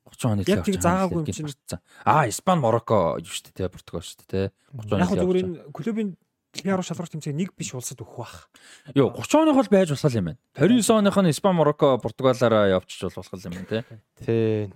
30 0.09 0.29
оны 0.29 0.41
яг 0.47 0.65
тийг 0.65 0.81
заагаагүй 0.81 1.21
юм 1.21 1.27
чинь. 1.29 1.81
Аа, 2.05 2.25
Испани, 2.29 2.61
Марокко 2.61 3.17
юу 3.21 3.29
шүү 3.29 3.53
дээ, 3.53 3.69
Португал 3.69 4.03
шүү 4.03 4.25
дээ, 4.25 4.47
30 4.73 4.93
оны. 4.93 5.01
Яг 5.05 5.13
зүгээр 5.13 5.39
энэ 5.45 5.57
клубын 5.73 6.09
Дэлхийн 6.49 6.73
арга 6.73 6.81
шалралт 6.81 7.13
тэмцээн 7.13 7.37
нэг 7.37 7.53
биш 7.53 7.77
улсад 7.77 8.01
өгөх 8.01 8.25
бах. 8.25 8.49
Йоо 8.97 9.13
30 9.13 9.53
оных 9.53 9.57
бол 9.61 9.69
байж 9.69 9.93
болох 9.93 10.17
юм 10.17 10.33
байна. 10.33 10.41
29 10.57 10.97
оных 10.97 11.17
нь 11.21 11.29
Испани, 11.29 11.57
Марокко, 11.61 12.01
Португалаараа 12.01 12.73
явчих 12.73 13.13
болох 13.13 13.45
юм 13.45 13.53
байна 13.53 13.69
тий. 13.69 13.83
Тий. 14.25 14.73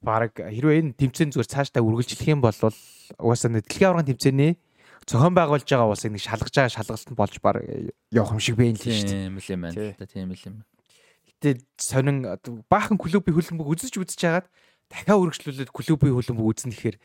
Бараг 0.00 0.32
хэрвээ 0.32 0.80
энэ 0.80 0.96
тэмцээн 0.96 1.36
зүгээр 1.36 1.52
цаашдаа 1.52 1.84
үргэлжлэх 1.84 2.32
юм 2.32 2.40
бол 2.40 2.56
угаасаа 2.56 3.52
дэлхийн 3.52 3.88
аврагын 3.92 4.16
тэмцээний 4.16 4.56
зохион 5.04 5.36
байгуулж 5.36 5.68
байгаа 5.68 5.92
улсыг 5.92 6.16
нэг 6.16 6.24
шалгаж 6.24 6.54
байгаа 6.56 6.72
шалгалт 6.72 7.10
нь 7.12 7.18
болж 7.20 7.34
баг 7.44 7.60
явах 8.16 8.32
юм 8.32 8.40
шиг 8.40 8.56
байна 8.56 8.80
л 8.80 8.80
шүү 8.80 9.04
дээ. 9.04 9.28
Тийм 9.28 9.36
л 9.36 9.50
юм 9.52 9.60
байна. 9.60 9.76
Тийм 10.08 10.30
л 10.32 10.44
юм. 10.48 10.56
Гэтэ 11.42 11.60
сонин 11.76 12.24
баахан 12.70 12.96
клубын 12.96 13.34
хөлбөмбөг 13.36 13.68
үзэж 13.68 14.00
үзэж 14.00 14.20
хагаад 14.20 14.46
дахиад 14.88 15.20
үргэлжлүүлээд 15.20 15.70
клубын 15.74 16.16
хөлбөмбөг 16.16 16.46
үзнэ 16.48 16.72
гэхээр 16.72 16.96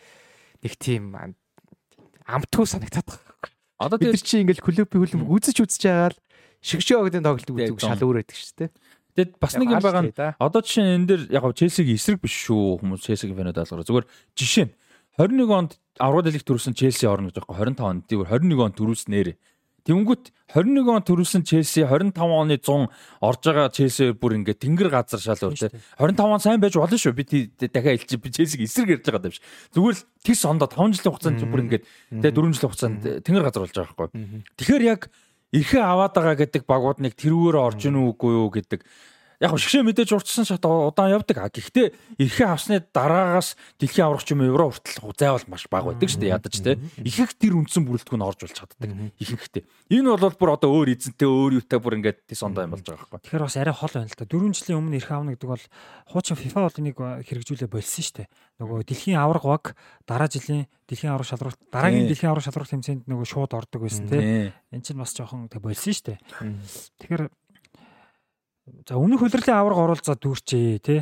нэг 0.64 0.74
тийм 0.80 1.12
амтгүй 2.26 2.66
санагтаад 2.66 3.08
байгаа. 3.12 3.52
Одоо 3.82 3.98
нар 4.00 4.22
чи 4.22 4.40
ингээл 4.40 4.64
клубын 4.64 5.00
хөлбөмбөг 5.04 5.32
үзэж 5.36 5.58
үзэж 5.66 5.82
байгаа 5.84 6.10
л 6.16 6.20
шигшөө 6.62 6.98
өгдөн 7.10 7.26
тоглолт 7.26 7.50
үзүүг 7.50 7.82
шал 7.82 8.06
өөрөөдөг 8.06 8.38
шүү 8.38 8.58
дээ. 8.62 8.72
Тэгэд 9.12 9.32
бас 9.42 9.54
нэг 9.60 9.70
юм 9.76 9.84
байгаа 9.84 10.04
нь 10.08 10.14
одоо 10.16 10.62
жишээ 10.64 10.86
нь 10.86 10.94
энэ 11.04 11.08
дэр 11.10 11.22
яг 11.36 11.44
Челсигийн 11.52 12.00
эсрэг 12.00 12.22
биш 12.24 12.36
шүү 12.48 12.80
хүмүүс 12.80 13.04
Челсигийн 13.04 13.36
фэнүүд 13.36 13.60
алгараа. 13.60 13.84
Зүгээр 13.84 14.08
жишээ 14.40 14.66
нь 14.70 14.74
21 15.20 15.52
онд 15.52 15.72
аврал 16.00 16.24
дэлхийд 16.24 16.48
төрүүлсэн 16.48 16.78
Челси 16.78 17.06
орно 17.10 17.28
гэж 17.28 17.44
байгаа 17.44 17.76
25 17.76 17.84
онд 17.84 18.02
тэгвэр 18.08 18.30
21 18.32 18.64
онд 18.64 18.76
төрүүлснээр 18.80 19.30
Тэнгүүт 19.88 20.30
21 20.54 20.90
он 20.92 21.04
төрүүлсэн 21.08 21.44
Челси 21.48 21.86
25 21.88 22.14
оны 22.22 22.58
100 22.60 22.92
орж 23.24 23.42
байгаа 23.42 23.72
Челси 23.72 24.12
бүр 24.14 24.38
ингээд 24.38 24.62
тэнгэр 24.62 24.90
газар 24.92 25.22
шал 25.24 25.40
өөр 25.48 25.58
тэ 25.58 25.72
25 25.98 26.22
он 26.22 26.44
сайн 26.44 26.62
байж 26.62 26.76
болно 26.76 27.00
шүү 27.00 27.16
би 27.16 27.50
дахиад 27.56 27.98
илчи 27.98 28.20
би 28.20 28.30
Челсиг 28.30 28.62
эсрэг 28.62 29.00
ярьж 29.00 29.08
байгаа 29.08 29.26
юм 29.26 29.34
биш 29.34 29.42
зүгээр 29.74 29.96
л 29.96 30.04
тис 30.22 30.44
ондоо 30.46 30.68
5 30.68 31.02
жилийн 31.02 31.14
хугацаанд 31.16 31.42
бүр 31.48 31.64
ингээд 31.66 31.84
тэ 32.20 32.30
4 32.30 32.52
жилийн 32.52 32.68
хугацаанд 32.68 33.02
тэнгэр 33.26 33.46
газар 33.48 33.64
болж 33.64 33.74
байгаа 33.74 33.96
байхгүй 33.96 34.44
тэгэхээр 34.60 34.84
яг 34.86 35.02
эрхээ 35.56 35.84
аваад 35.84 36.14
байгаа 36.16 36.36
гэдэг 36.36 36.64
багууд 36.68 37.00
нэг 37.00 37.16
тэрүүгээр 37.16 37.58
орж 37.58 37.80
ийн 37.88 37.98
үгүй 38.00 38.32
юу 38.38 38.52
гэдэг 38.52 38.80
яг 39.42 39.58
шгшээ 39.58 39.82
мэдээж 39.82 40.14
урдсан 40.14 40.46
шат 40.46 40.62
удаан 40.62 41.18
явдаг. 41.18 41.50
Гэхдээ 41.50 42.22
эрхээ 42.22 42.48
авсны 42.48 42.78
дараагаас 42.94 43.58
дэлхийн 43.82 44.06
аврагч 44.06 44.30
юм 44.30 44.46
евро 44.46 44.70
хүртэл 44.70 45.18
зайвал 45.18 45.46
маш 45.50 45.66
бага 45.66 45.90
байдаг 45.90 46.14
шүү 46.14 46.22
дээ 46.22 46.36
ядаж 46.38 46.56
те. 46.62 46.78
Ихэнх 47.02 47.34
тэр 47.42 47.58
үндсэн 47.58 47.82
бүрэлдэхүүн 47.90 48.22
орж 48.22 48.46
болж 48.46 48.54
чаддаг. 48.54 48.94
Ихэнхтэй. 49.18 49.66
Энэ 49.90 50.14
бол 50.14 50.38
бүр 50.38 50.54
одоо 50.54 50.70
өөр 50.78 50.94
эзэнтэй 50.94 51.26
өөр 51.26 51.58
юутай 51.58 51.82
бүр 51.82 51.98
ингээд 51.98 52.30
тис 52.30 52.46
ондоо 52.46 52.70
юм 52.70 52.78
болж 52.78 52.86
байгаа 52.86 53.02
байхгүй. 53.02 53.26
Тэгэхээр 53.26 53.46
бас 53.50 53.58
арай 53.58 53.74
хол 53.74 53.94
байна 53.98 54.10
л 54.14 54.20
да. 54.22 54.30
4 54.30 54.54
жилийн 54.54 54.78
өмнө 54.78 54.98
эрх 55.02 55.10
авна 55.10 55.34
гэдэг 55.34 55.50
бол 55.50 55.66
хуучин 56.06 56.38
FIFA 56.38 56.60
бол 56.70 56.80
энийг 56.86 56.98
хэрэгжүүлээ 57.02 57.70
болсон 57.74 58.04
шүү 58.06 58.16
дээ. 58.22 58.28
Нөгөө 58.62 58.78
дэлхийн 58.86 59.18
авраг 59.18 59.42
баг 59.42 59.66
дараа 60.06 60.30
жилийн 60.30 60.70
дэлхийн 60.86 61.18
авраг 61.18 61.28
шалралт 61.28 61.60
дараагийн 61.74 62.08
дэлхийн 62.08 62.30
авраг 62.30 62.46
шалралт 62.46 62.72
хэмжээнд 62.72 63.10
нөгөө 63.10 63.26
шууд 63.26 63.52
ордог 63.58 63.82
байсан 63.82 64.06
те. 64.06 64.54
Энд 64.70 64.86
чинь 64.86 65.02
бас 65.02 65.16
жоохон 65.18 65.50
болсон 65.50 65.94
шүү 65.96 66.06
дээ. 66.14 66.20
Тэгэхээр 67.02 67.24
За 68.88 68.98
өмнөх 68.98 69.26
хөлрөлийн 69.26 69.58
аварга 69.58 69.86
оруулзаа 69.90 70.16
дүүрчээ 70.22 70.80
тий. 70.86 71.02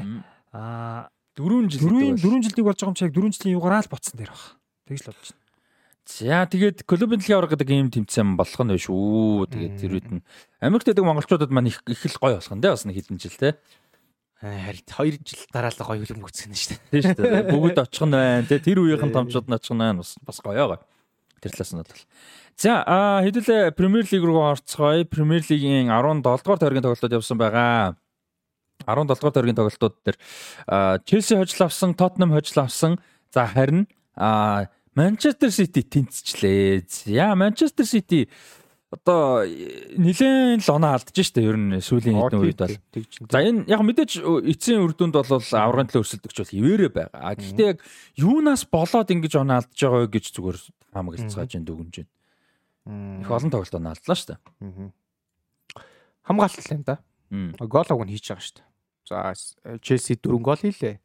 Аа 0.55 1.12
4 1.36 1.68
жил 1.68 1.91
4 1.91 2.16
4 2.16 2.43
жилдик 2.47 2.66
болж 2.66 2.80
байгаа 2.80 2.91
юм 2.91 2.99
чиг 2.99 3.12
4 3.12 3.36
жилийн 3.36 3.55
юугаараа 3.60 3.84
л 3.84 3.91
ботсон 3.91 4.16
дээр 4.16 4.32
баг. 4.32 4.43
Тэгж 4.88 5.01
л 5.03 5.10
бодож 5.12 5.28
байна. 5.32 5.47
За 6.10 6.47
тэгээд 6.49 6.78
клубын 6.89 7.20
дэлхийн 7.20 7.38
аварга 7.38 7.53
гэдэг 7.53 7.70
ийм 7.70 7.91
тэмцээн 7.91 8.34
болох 8.39 8.60
нь 8.64 8.74
биш 8.74 8.88
үү. 8.89 9.45
Тэгээд 9.51 9.76
тэр 9.76 9.91
үед 9.93 10.07
нь 10.10 10.24
Америкт 10.64 10.88
байдаг 10.88 11.05
монголчуудад 11.05 11.51
маань 11.51 11.70
их 11.70 11.84
их 11.86 12.01
л 12.07 12.20
гоё 12.20 12.39
болох 12.39 12.55
нь 12.55 12.64
тий 12.64 12.72
бас 12.72 12.84
нэг 12.88 12.95
хэдэн 12.95 13.20
жил 13.20 13.38
тий. 13.38 13.53
Харин 14.39 14.88
2 14.88 15.20
жил 15.28 15.43
дараа 15.51 15.70
л 15.70 15.84
гоё 15.84 15.99
хөлбөмбөг 15.99 16.32
үзсэн 16.32 16.55
шүү 16.55 16.80
дээ. 16.80 16.80
Тийм 16.95 17.03
шүү 17.12 17.24
дээ. 17.28 17.43
Бүгд 17.51 17.78
очих 17.84 18.03
нь 18.07 18.16
байна 18.16 18.47
тий. 18.47 18.60
Тэр 18.64 18.80
үеийнхэн 18.82 19.12
томчууд 19.14 19.47
нь 19.51 19.57
очих 19.60 19.76
нь 19.76 19.84
байна 19.84 19.99
бас 19.99 20.16
бас 20.24 20.39
гоё 20.39 20.64
гоё. 20.64 20.80
Тэр 21.40 21.52
талаас 21.52 21.72
нь 21.74 21.82
бол. 21.82 22.04
За 22.60 22.84
хэдүүлээ 23.24 23.72
Премьер 23.72 24.06
Лиг 24.12 24.24
руу 24.24 24.44
орцгоё. 24.52 25.06
Премьер 25.08 25.44
Лигийн 25.48 25.88
17 25.88 26.24
дугаар 26.24 26.60
тойргийн 26.60 26.84
тоглолтууд 26.84 27.16
явсан 27.16 27.38
байгаа. 27.40 27.96
17 28.84 29.08
дугаар 29.08 29.34
тойргийн 29.34 29.56
тоглолтууд 29.56 29.96
дээр 30.04 30.18
Челси 31.08 31.36
хожил 31.40 31.66
авсан, 31.66 31.96
Тоттенхэм 31.96 32.36
хожил 32.36 32.64
авсан. 32.64 33.00
За 33.32 33.48
харин 33.48 33.88
Манчестер 34.96 35.52
Сити 35.52 35.82
тэнцчлээ. 35.82 36.84
За 36.90 37.36
Манчестер 37.36 37.86
Сити 37.86 38.30
одоо 38.90 39.46
нилээн 39.46 40.66
л 40.66 40.70
оноо 40.74 40.98
алдаж 40.98 41.14
штэ 41.14 41.46
ер 41.46 41.58
нь 41.62 41.78
сүүлийн 41.78 42.18
хэдэн 42.18 42.42
үед 42.42 42.58
бол. 42.58 42.78
За 43.30 43.46
энэ 43.46 43.70
яг 43.70 43.86
мэдээж 43.86 44.26
эцсийн 44.50 44.82
үр 44.82 44.98
дүнд 44.98 45.14
бол 45.14 45.30
аврагын 45.30 45.94
төлөө 45.94 46.02
өрсөлдөгч 46.02 46.38
бол 46.42 46.54
хിവэрэ 46.58 46.90
байгаа. 46.90 47.38
Гэхдээ 47.38 47.70
яг 47.70 47.86
юунаас 48.18 48.66
болоод 48.66 49.14
ингэж 49.14 49.34
оноо 49.38 49.62
алдаж 49.62 49.78
байгаа 49.78 50.02
вэ 50.10 50.14
гэж 50.18 50.26
зүгээр 50.34 50.58
хамгаалцгааж 50.90 51.52
энэ 51.54 51.68
дүгнэж 51.70 51.96
байна. 52.02 52.12
Их 53.22 53.30
олон 53.30 53.52
тоглолт 53.54 53.78
оноо 53.78 53.94
алдлаа 53.94 54.18
шүү 54.18 54.30
дээ. 54.34 54.40
Хамгаалалт 56.26 56.72
юм 56.74 56.82
да. 56.82 56.98
Гол 57.62 57.90
уг 57.94 58.02
нь 58.10 58.14
хийж 58.18 58.26
байгаа 58.34 58.42
шүү 58.42 58.58
дээ. 58.58 58.68
За 59.06 59.78
Челси 59.86 60.18
4 60.18 60.42
гол 60.42 60.58
хийлээ. 60.58 60.98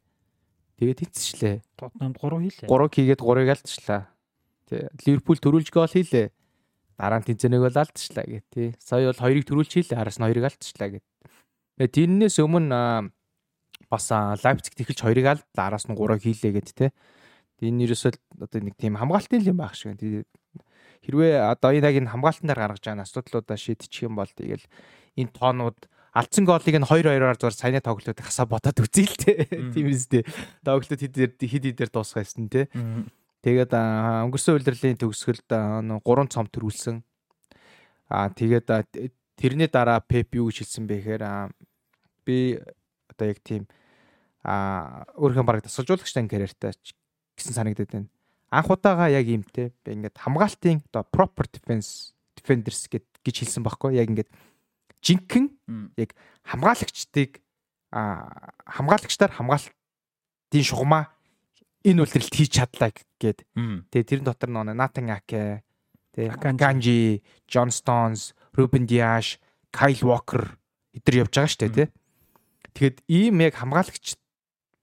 Тэгээд 0.81 1.05
эцэслээ. 1.05 1.57
Тотнамд 1.77 2.17
3 2.17 2.49
хийлээ. 2.49 2.69
3 2.69 2.89
хийгээд 2.97 3.21
3-ыг 3.21 3.49
алдчихлаа. 3.53 4.03
Тэ 4.69 4.89
Ливерпул 5.05 5.37
төрүүлж 5.37 5.69
гол 5.69 5.89
хийлээ. 5.93 6.33
Дараа 6.99 7.19
нь 7.21 7.27
тэнцэнэг 7.27 7.61
бол 7.63 7.81
алдчихлаа 7.83 8.27
гэх 8.27 8.45
тий. 8.51 8.69
Сая 8.79 9.11
бол 9.11 9.19
2-ыг 9.19 9.45
төрүүлж 9.47 9.73
хийлээ. 9.75 9.99
Араас 9.99 10.19
нь 10.19 10.27
2-ыг 10.27 10.47
алдчихлаа 10.47 10.89
гэд. 10.99 11.05
Тэгээд 11.79 11.95
тэрнээс 11.95 12.37
өмнө 12.39 13.11
бас 13.91 14.07
Лайпциг 14.15 14.75
тэхэлж 14.79 15.01
2-ыг 15.03 15.27
алд 15.27 15.47
араас 15.59 15.91
нь 15.91 15.99
3-ыг 15.99 16.23
хийлээ 16.23 16.53
гэд 16.59 16.69
тий. 16.75 16.91
Энэ 17.65 17.89
ерөөсөө 17.89 18.45
одоо 18.45 18.61
нэг 18.61 18.77
тийм 18.79 18.99
хамгаалтын 18.99 19.43
юм 19.43 19.59
байх 19.59 19.75
шиг 19.79 19.95
байна 19.95 20.27
хэрвээ 21.05 21.37
одоо 21.53 21.71
энэ 21.77 21.87
яг 21.87 21.97
энэ 22.01 22.13
хамгаалтан 22.13 22.49
дээр 22.49 22.61
гаргаж 22.65 22.83
байгаа 22.85 23.05
асуудлуудаа 23.05 23.59
шийдчих 23.61 24.09
юм 24.09 24.17
бол 24.17 24.29
тэгэл 24.29 24.65
энэ 25.21 25.33
тоонууд 25.37 25.79
алдсан 26.17 26.45
голыг 26.49 26.65
нь 26.65 26.87
2-2-аар 26.89 27.37
зур 27.37 27.53
саяны 27.53 27.85
тоглолтод 27.85 28.21
хасаа 28.25 28.49
бодоод 28.49 28.81
үзье 28.81 29.05
л 29.05 29.17
те. 29.19 29.45
Тийм 29.75 29.91
үстэй. 29.93 30.23
Тоглолтод 30.65 31.01
хэд 31.03 31.37
хэд 31.43 31.91
дуусах 31.93 32.25
байсан 32.25 32.49
те. 32.49 32.71
Тэгээд 33.45 33.73
өнгөрсөн 33.77 34.57
үйлдвэрлэлийн 34.57 35.01
төгсгөлд 35.05 35.49
3 35.53 36.33
цом 36.33 36.49
төрүүлсэн. 36.49 37.05
Аа 38.09 38.33
тэгээд 38.33 38.73
тэрний 39.37 39.69
дараа 39.69 40.01
Пеп 40.01 40.33
юу 40.41 40.49
гэж 40.49 40.65
хэлсэн 40.65 40.89
бэ 40.89 41.05
гэхээр 41.05 41.25
би 42.25 42.57
одоо 43.13 43.27
яг 43.29 43.39
тийм 43.45 43.69
аа 44.41 45.05
өөрхөн 45.21 45.45
бараг 45.45 45.69
тасалжуулагчтай 45.69 46.25
карьертай 46.25 46.73
гэсэн 47.37 47.53
санагдаад 47.53 47.93
байна 47.93 48.09
анх 48.55 48.71
удаага 48.71 49.11
яг 49.11 49.27
иймтэй 49.27 49.75
ингээд 49.85 50.19
хамгаалтын 50.19 50.83
одоо 50.91 51.03
proper 51.11 51.47
defense 51.51 52.15
defenders 52.39 52.87
гэд 52.87 53.05
гэж 53.27 53.37
хэлсэн 53.43 53.67
байхгүй 53.67 53.99
яг 53.99 54.09
ингээд 54.11 54.31
жинхэнэ 55.03 55.99
яг 55.99 56.15
хамгаалагчдыг 56.47 57.43
а 57.91 58.55
хамгаалагчдаар 58.71 59.33
хамгаалтын 59.35 60.63
шугамаа 60.63 61.11
энэ 61.85 62.01
үйлдэлт 62.03 62.33
хийж 62.33 62.51
чадлаа 62.59 62.91
гэд. 63.21 63.45
Тэгээ 63.93 64.09
тэрэн 64.09 64.27
дотор 64.27 64.51
нөө 64.51 64.73
Натан 64.73 65.13
Аке, 65.13 65.63
тэгээ 66.17 66.57
Канжи, 66.57 67.23
Джон 67.45 67.69
Стоунс, 67.71 68.33
Рубен 68.57 68.89
Диаш, 68.89 69.39
Кайл 69.69 70.01
Вокер 70.01 70.57
эдгээр 70.97 71.27
явж 71.27 71.35
байгаа 71.35 71.51
шүү 71.51 71.61
дээ 71.61 71.75
тий. 71.75 71.89
Тэгэхэд 72.75 72.97
ийм 73.11 73.37
яг 73.43 73.55
хамгаалагч 73.59 74.17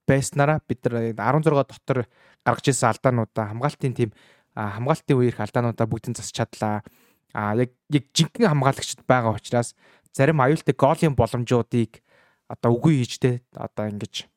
байснараа 0.06 0.60
бид 0.68 0.80
нар 0.84 1.12
16 1.16 1.68
дотор 1.68 1.98
гаргаж 2.44 2.66
ирсэн 2.68 2.92
алдаануудаа 2.92 3.50
хамгаалтын 3.50 3.94
тим 3.96 4.10
хамгаалтын 4.54 5.16
үеэрх 5.16 5.40
алдаануудаа 5.40 5.86
бүгдийг 5.88 6.16
засч 6.20 6.36
чадлаа. 6.36 6.84
А 7.32 7.56
яг 7.56 7.72
яг 7.88 8.04
жинхэнэ 8.12 8.52
хамгаалагчд 8.52 9.00
байгаа 9.08 9.32
учраас 9.36 9.72
зарим 10.12 10.44
аюултай 10.44 10.76
голын 10.76 11.16
боломжуудыг 11.16 12.04
одоо 12.48 12.70
үгүй 12.76 13.00
хийжтэй 13.00 13.40
одоо 13.56 13.88
ингэж 13.88 14.28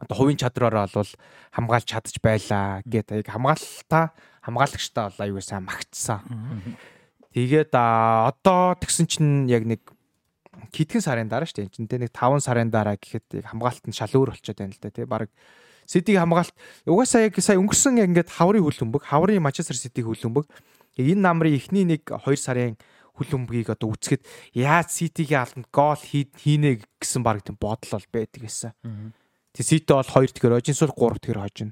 одоо 0.00 0.16
хувийн 0.16 0.40
чадраараа 0.40 0.88
бол 0.88 1.12
хамгаалж 1.52 1.86
чадж 1.86 2.16
байлаа 2.24 2.80
гэдэг 2.88 3.22
яг 3.22 3.28
хамгаалтаа 3.28 4.04
хамгаалагчтай 4.42 5.04
бол 5.12 5.20
аюул 5.20 5.44
сайн 5.44 5.68
магтсан. 5.68 6.24
Тэгээд 7.36 7.70
одоо 7.76 8.74
тэгсэн 8.80 9.06
чинь 9.06 9.46
яг 9.46 9.68
нэг 9.68 9.84
хитгэн 10.72 11.04
сарын 11.04 11.28
дараа 11.28 11.46
шүү 11.46 11.68
дээ. 11.68 11.78
Энд 11.78 11.92
нэг 12.08 12.12
5 12.16 12.40
сарын 12.42 12.72
дараа 12.72 12.96
гэхэд 12.96 13.44
хамгаалт 13.44 13.84
нь 13.86 13.96
шал 13.96 14.10
өөр 14.10 14.34
болчиход 14.34 14.58
байна 14.58 14.74
л 14.74 14.82
да 14.82 14.90
тий. 14.90 15.04
Бараг 15.04 15.30
Ситиг 15.86 16.18
хамгаалт 16.18 16.54
угаасаа 16.86 17.26
яг 17.26 17.34
сая 17.42 17.58
өнгөрсөн 17.58 17.98
ингээд 17.98 18.30
хаврын 18.30 18.62
хөлбөмбөг, 18.62 19.02
хаврын 19.10 19.42
Манчестер 19.42 19.74
Ситиг 19.74 20.06
хөлбөмбөг 20.06 20.46
энэ 20.98 21.18
намрын 21.18 21.58
эхний 21.58 21.84
нэг 21.84 22.06
2 22.06 22.36
сарын 22.38 22.78
хөлбөмбөгийг 23.18 23.74
одоо 23.74 23.92
үцхэд 23.92 24.22
яаж 24.54 24.94
Ситигийн 24.94 25.42
албанд 25.44 25.68
гол 25.74 25.98
хийнэ 25.98 26.82
гэсэн 27.02 27.22
баг 27.26 27.42
тийм 27.42 27.58
бодол 27.58 27.90
бол 27.90 28.06
байдаг 28.12 28.40
гэсэн. 28.40 28.72
Тэг 29.54 29.64
Сити 29.66 29.90
бол 29.90 30.06
2 30.06 30.30
тэгэхээр 30.34 30.54
хожин 30.58 30.76
сул 30.78 30.94
3 30.94 31.18
тэгэхээр 31.18 31.40
хожин. 31.42 31.70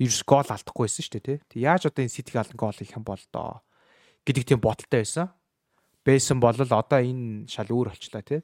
Ерс 0.00 0.22
гол 0.24 0.48
алдахгүй 0.48 0.88
байсан 0.88 1.02
шүү 1.04 1.14
дээ 1.20 1.38
тий. 1.44 1.62
Яаж 1.62 1.86
одоо 1.86 2.02
энэ 2.02 2.14
Ситигийн 2.14 2.42
албанд 2.42 2.58
гол 2.58 2.78
хийх 2.78 2.96
юм 2.96 3.04
бол 3.04 3.22
доо 3.30 3.60
гэдэг 4.24 4.44
тийм 4.48 4.60
бодолтой 4.64 5.04
байсан. 5.04 5.28
Байсан 6.02 6.40
бол 6.40 6.56
одоо 6.56 7.00
энэ 7.00 7.46
шал 7.46 7.68
өөр 7.68 7.92
болчлаа 7.92 8.24
тий. 8.24 8.40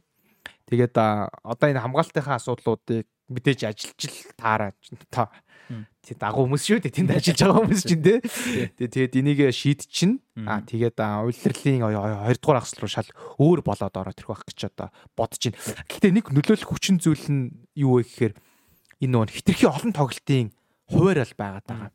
Тэгээд 0.68 0.95
одоо 0.95 1.66
энэ 1.68 1.80
хамгаалтынхаа 1.80 2.37
асуудлуудыг 2.37 3.09
мэдээж 3.28 3.61
ажиллаж 3.64 4.01
л 4.05 4.16
таараа 4.37 4.72
та 5.09 5.32
тий 6.05 6.12
дагуу 6.12 6.45
хүмүүс 6.45 6.64
шүү 6.68 6.85
дээ 6.85 6.93
тэнд 6.93 7.11
ажиллаж 7.16 7.41
байгаа 7.41 7.61
хүмүүс 7.64 7.85
чинь 7.89 8.05
тий 8.05 8.20
тэгээд 8.76 9.16
энийг 9.16 9.41
шийд 9.49 9.89
чинь 9.89 10.20
аа 10.45 10.61
тэгээд 10.61 11.01
улирлын 11.01 11.89
2 11.89 12.37
дугаар 12.37 12.61
ахсал 12.61 12.85
руу 12.85 12.93
шал 12.93 13.09
өөр 13.41 13.64
болоод 13.64 13.97
ороод 13.97 14.20
ирэх 14.20 14.28
байх 14.28 14.45
гэж 14.45 14.61
одоо 14.68 14.89
бодож 15.16 15.41
байна. 15.41 15.57
Гэхдээ 15.89 16.12
нэг 16.12 16.26
нөлөөлөх 16.37 16.68
хүчин 16.68 17.01
зүйл 17.01 17.24
нь 17.32 17.43
юу 17.72 17.97
вэ 17.97 18.05
гэхээр 18.05 18.35
энэ 19.05 19.12
нөгөө 19.12 19.36
хитрхи 19.36 19.68
олон 19.68 19.92
тоглолтын 19.92 20.48
хуваар 20.88 21.22
л 21.22 21.36
байгаад 21.36 21.66
байгаа. 21.68 21.90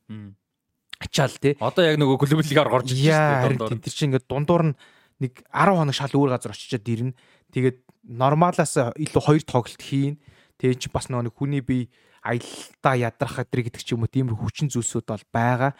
Ачаал 0.99 1.35
тий. 1.41 1.53
Одоо 1.57 1.83
яг 1.83 1.97
нөгөө 1.97 2.17
клуб 2.21 2.45
лигаар 2.45 2.69
горж 2.69 2.93
ирж 2.93 3.09
байна. 3.09 3.57
Тэр 3.67 3.93
чинь 3.93 4.13
ингээд 4.13 4.29
дундуур 4.29 4.63
нь 4.71 4.77
нэг 5.19 5.41
10 5.49 5.75
хоног 5.75 5.95
шал 5.97 6.13
өөр 6.13 6.37
газар 6.37 6.53
очичоод 6.53 6.85
ирнэ. 6.85 7.17
Тэгээд 7.55 7.77
нормалаас 8.07 8.77
илүү 8.95 9.23
хоёр 9.23 9.43
тоглолт 9.43 9.81
хийн 9.81 10.21
Тэгээ 10.59 10.75
чи 10.75 10.87
бас 10.91 11.07
нэг 11.07 11.31
хүний 11.31 11.63
бие 11.63 11.87
аялалтаа 12.19 12.99
ядрах 12.99 13.47
гэдэг 13.47 13.71
гэдэг 13.71 13.79
ч 13.81 13.95
юм 13.95 14.03
уу 14.03 14.11
тийм 14.11 14.27
хүчин 14.35 14.67
зүйлсүүд 14.67 15.07
бол 15.07 15.25
байгаа. 15.31 15.71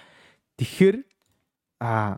Тэгэхээр 0.55 1.03
а 1.83 2.15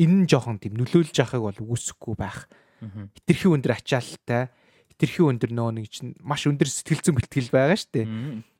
энэ 0.00 0.24
нь 0.24 0.28
жоохон 0.32 0.56
тийм 0.56 0.80
нөлөөлж 0.80 1.12
яхахыг 1.12 1.44
бол 1.44 1.60
үүсэхгүй 1.60 2.16
байх. 2.16 2.48
Хитрхи 2.80 3.52
өндөр 3.52 3.76
ачаалттай, 3.76 4.48
хитрхи 4.98 5.22
өндөр 5.22 5.54
нөө 5.54 5.70
нэг 5.78 5.86
чинь 5.94 6.18
маш 6.18 6.42
өндөр 6.50 6.66
сэтгэл 6.66 7.06
зүйн 7.06 7.16
бэлтгэл 7.22 7.54
байгаа 7.54 7.78
шүү 7.78 7.94
дээ. 7.94 8.06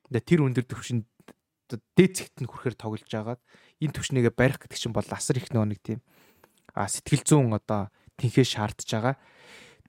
Тэгээ 0.06 0.22
тэр 0.22 0.40
өндөр 0.46 0.64
төвшин 0.70 1.02
дээд 1.98 2.12
зэгт 2.14 2.38
нь 2.38 2.46
хүрэхээр 2.46 2.78
тоглож 2.78 3.10
байгаад 3.10 3.42
энэ 3.82 3.94
төвшнийгээ 3.98 4.34
барих 4.38 4.62
гэдэг 4.62 4.78
чинь 4.78 4.94
бол 4.94 5.10
асар 5.10 5.42
их 5.42 5.50
нөө 5.50 5.66
нэг 5.74 5.82
тийм 5.82 5.98
а 6.78 6.86
сэтгэл 6.86 7.26
зүйн 7.26 7.58
одоо 7.58 7.90
тэнхээ 8.22 8.46
шаардж 8.46 8.86
байгаа. 8.86 9.18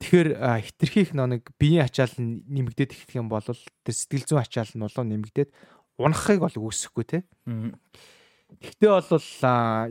Тэгэхээр 0.02 0.30
хитрхи 0.66 1.06
их 1.06 1.14
нөө 1.14 1.38
нэг 1.38 1.43
биеийн 1.62 1.86
ачаал 1.86 2.18
нь 2.18 2.41
нэмэгдээд 2.50 2.97
ихэх 2.97 3.22
юм 3.22 3.30
бол 3.30 3.45
тэр 3.45 3.93
сэтгэл 3.93 4.26
зүйн 4.26 4.41
ачаал 4.41 4.74
нь 4.74 4.82
болоо 4.82 5.06
нэмэгдээд 5.06 5.54
унахыг 6.02 6.41
бол 6.41 6.56
үүсэхгүй 6.66 7.06
те. 7.06 7.18
Гэхдээ 8.50 8.89
бол 8.89 9.30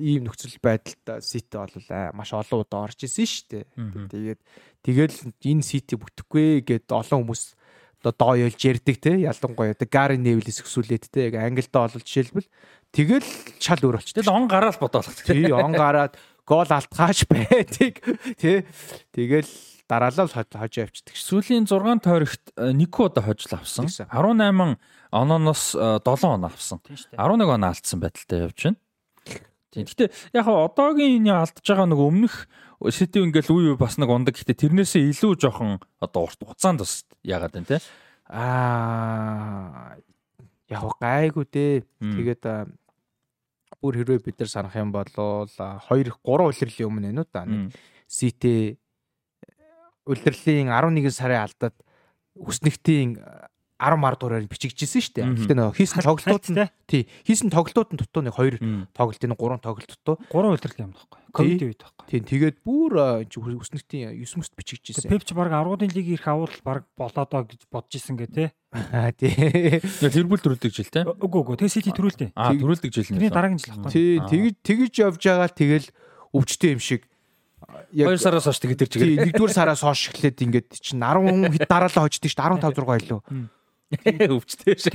ийм 0.02 0.26
нөхцөл 0.26 0.58
байдалд 0.58 1.22
Сити 1.22 1.54
бол 1.54 1.70
маш 2.12 2.34
олон 2.34 2.66
удаа 2.66 2.90
орж 2.90 3.06
исэн 3.06 3.24
шүү 3.24 3.46
дээ. 3.54 3.64
Тэгээд 4.10 4.40
тэгэл 4.82 5.16
энэ 5.46 5.62
Сити 5.62 5.94
бүтэхгүй 5.94 6.66
гэд 6.66 6.90
олон 6.90 7.22
хүмүүс 7.22 7.54
одоо 8.02 8.12
доо 8.14 8.34
ёлж 8.34 8.58
ярддаг 8.58 8.96
те 8.98 9.14
ялангуяа 9.18 9.74
одоо 9.74 9.88
Гари 9.90 10.18
Невлис 10.18 10.62
өсвөлээд 10.62 11.10
те 11.10 11.30
яг 11.30 11.38
англид 11.38 11.70
бол 11.70 11.90
жишээлбэл 11.90 12.46
тэгэл 12.94 13.26
шал 13.58 13.82
өөр 13.82 13.98
болч. 13.98 14.14
Тэгэл 14.14 14.30
он 14.30 14.46
гараад 14.46 14.78
бодоолох. 14.78 15.18
Тий 15.26 15.50
он 15.50 15.74
гараад 15.74 16.14
гол 16.46 16.66
алтгааш 16.66 17.26
байдаг 17.26 17.98
тий 18.38 18.66
тэгэл 19.14 19.50
дараалал 19.90 20.30
хожоо 20.30 20.84
авчдаг. 20.84 21.14
Сүүлийн 21.16 21.66
6 21.66 22.04
тойрогт 22.04 22.44
нэг 22.54 22.92
удаа 22.94 23.24
хожил 23.24 23.58
авсан. 23.58 23.88
18 23.88 24.78
ононоос 25.10 25.72
7 25.74 26.04
оноо 26.06 26.50
авсан. 26.50 26.80
11 26.84 27.48
оноо 27.48 27.68
алдсан 27.68 28.00
байдалтай 28.00 28.44
явж 28.44 28.58
байна. 28.64 28.78
Тийм. 29.72 29.84
Гэтэ 29.84 30.10
яг 30.32 30.46
одоогийн 30.48 31.24
энэ 31.24 31.44
алдж 31.44 31.64
байгаа 31.64 31.86
нэг 31.88 32.00
өмнөх 32.00 32.48
Сити 32.94 33.18
ингээл 33.18 33.50
үе 33.50 33.64
үе 33.74 33.76
бас 33.76 33.98
нэг 33.98 34.08
ундаг. 34.08 34.38
Гэтэ 34.38 34.54
тэрнээсээ 34.54 35.10
илүү 35.10 35.34
жоохон 35.34 35.82
одоо 35.98 36.30
урт 36.30 36.38
хугацаанд 36.38 36.80
бас 36.86 37.02
яагаад 37.26 37.52
байна 37.58 37.70
те? 37.74 37.78
Аа 38.30 39.98
яг 40.70 40.82
гайгүй 41.02 41.44
дээ. 41.50 41.82
Тэгээд 41.98 42.44
бүр 43.82 43.94
хэрвээ 43.98 44.22
бид 44.22 44.38
нар 44.38 44.50
санах 44.50 44.78
юм 44.78 44.94
бол 44.94 45.10
2 45.10 45.50
3 45.50 46.14
улирлын 46.22 46.88
өмнө 46.88 47.10
нэ 47.12 47.24
да. 47.28 47.44
Нэг 47.44 47.74
Сити 48.06 48.78
улирлын 50.08 50.72
11 50.72 51.12
сарын 51.12 51.44
алдад 51.44 51.74
үснэгтийн 52.38 53.18
10 53.78 53.94
мар 53.94 54.18
дуурайр 54.18 54.50
бичигдсэн 54.50 54.98
шүү 54.98 55.14
дээ. 55.14 55.26
Гэхдээ 55.38 55.54
нөгөө 55.54 55.78
хийсэн 55.78 56.02
тоглолтууд 56.02 56.46
нь 56.50 56.66
тий 56.90 57.02
хийсэн 57.22 57.50
тоглолтууд 57.54 57.94
нь 57.94 58.00
дутуу 58.02 58.22
нэг 58.26 58.34
2 58.34 58.90
тоглолт 58.90 59.22
энэ 59.22 59.38
3 59.38 59.62
тоглолт 59.62 59.90
дутуу. 59.94 60.16
3 60.34 60.50
удирдал 60.50 60.82
юм 60.82 60.92
байхгүй. 60.98 61.20
Ковид 61.30 61.62
үед 61.62 61.80
байхгүй. 61.86 62.06
Тийм 62.10 62.24
тэгээд 62.26 62.56
бүр 62.66 63.22
өснөгтийн 63.22 64.18
9 64.18 64.42
мөст 64.42 64.58
бичигдсэн. 64.58 65.06
Пепч 65.06 65.30
баг 65.30 65.54
10-ын 65.54 65.94
лиг 65.94 66.06
ирэх 66.10 66.26
авал 66.26 66.54
баг 66.66 66.90
болоодоо 66.98 67.46
гэж 67.46 67.70
бодож 67.70 67.94
исэн 67.94 68.18
гэ 68.18 68.26
тэ. 68.34 68.50
Аа 68.74 69.14
тий. 69.14 69.30
Тэрбүүл 69.78 70.42
төрүүлдэг 70.42 70.72
жил 70.74 70.90
те. 70.90 71.06
Үгүй 71.06 71.40
үгүй. 71.46 71.56
Тэгээ 71.62 71.76
Сити 71.78 71.94
төрүүлдэг. 71.94 72.34
Аа 72.34 72.58
төрүүлдэг 72.58 72.90
жил 72.90 73.06
нэ. 73.14 73.30
Тэрний 73.30 73.30
дараагийн 73.30 73.62
жил 73.62 73.78
байхгүй. 73.78 73.94
Тий 73.94 74.18
тэгж 74.18 74.54
тэгж 74.66 74.94
явж 75.06 75.22
байгаа 75.22 75.48
тэгэл 75.54 75.88
өвчтэй 76.34 76.74
юм 76.74 76.82
шиг 76.82 77.06
2 77.92 78.16
сараас 78.16 78.48
хойш 78.48 78.58
тэгээд 78.64 78.80
тэр 78.80 78.90
чигээр. 78.90 79.10
Нэгдүгээр 79.28 79.52
сараас 79.52 79.82
хойш 79.84 80.08
эхлээд 80.12 80.40
ингээд 80.40 80.68
чинь 80.80 81.02
10 81.02 81.52
хэд 81.52 81.68
дараалал 81.68 82.08
хождөг 82.08 82.30
шүү 82.32 82.40
15 82.60 82.72
6 82.72 83.04
илүү. 83.04 83.20
Өвчтэй 83.88 84.76
шиг. 84.76 84.94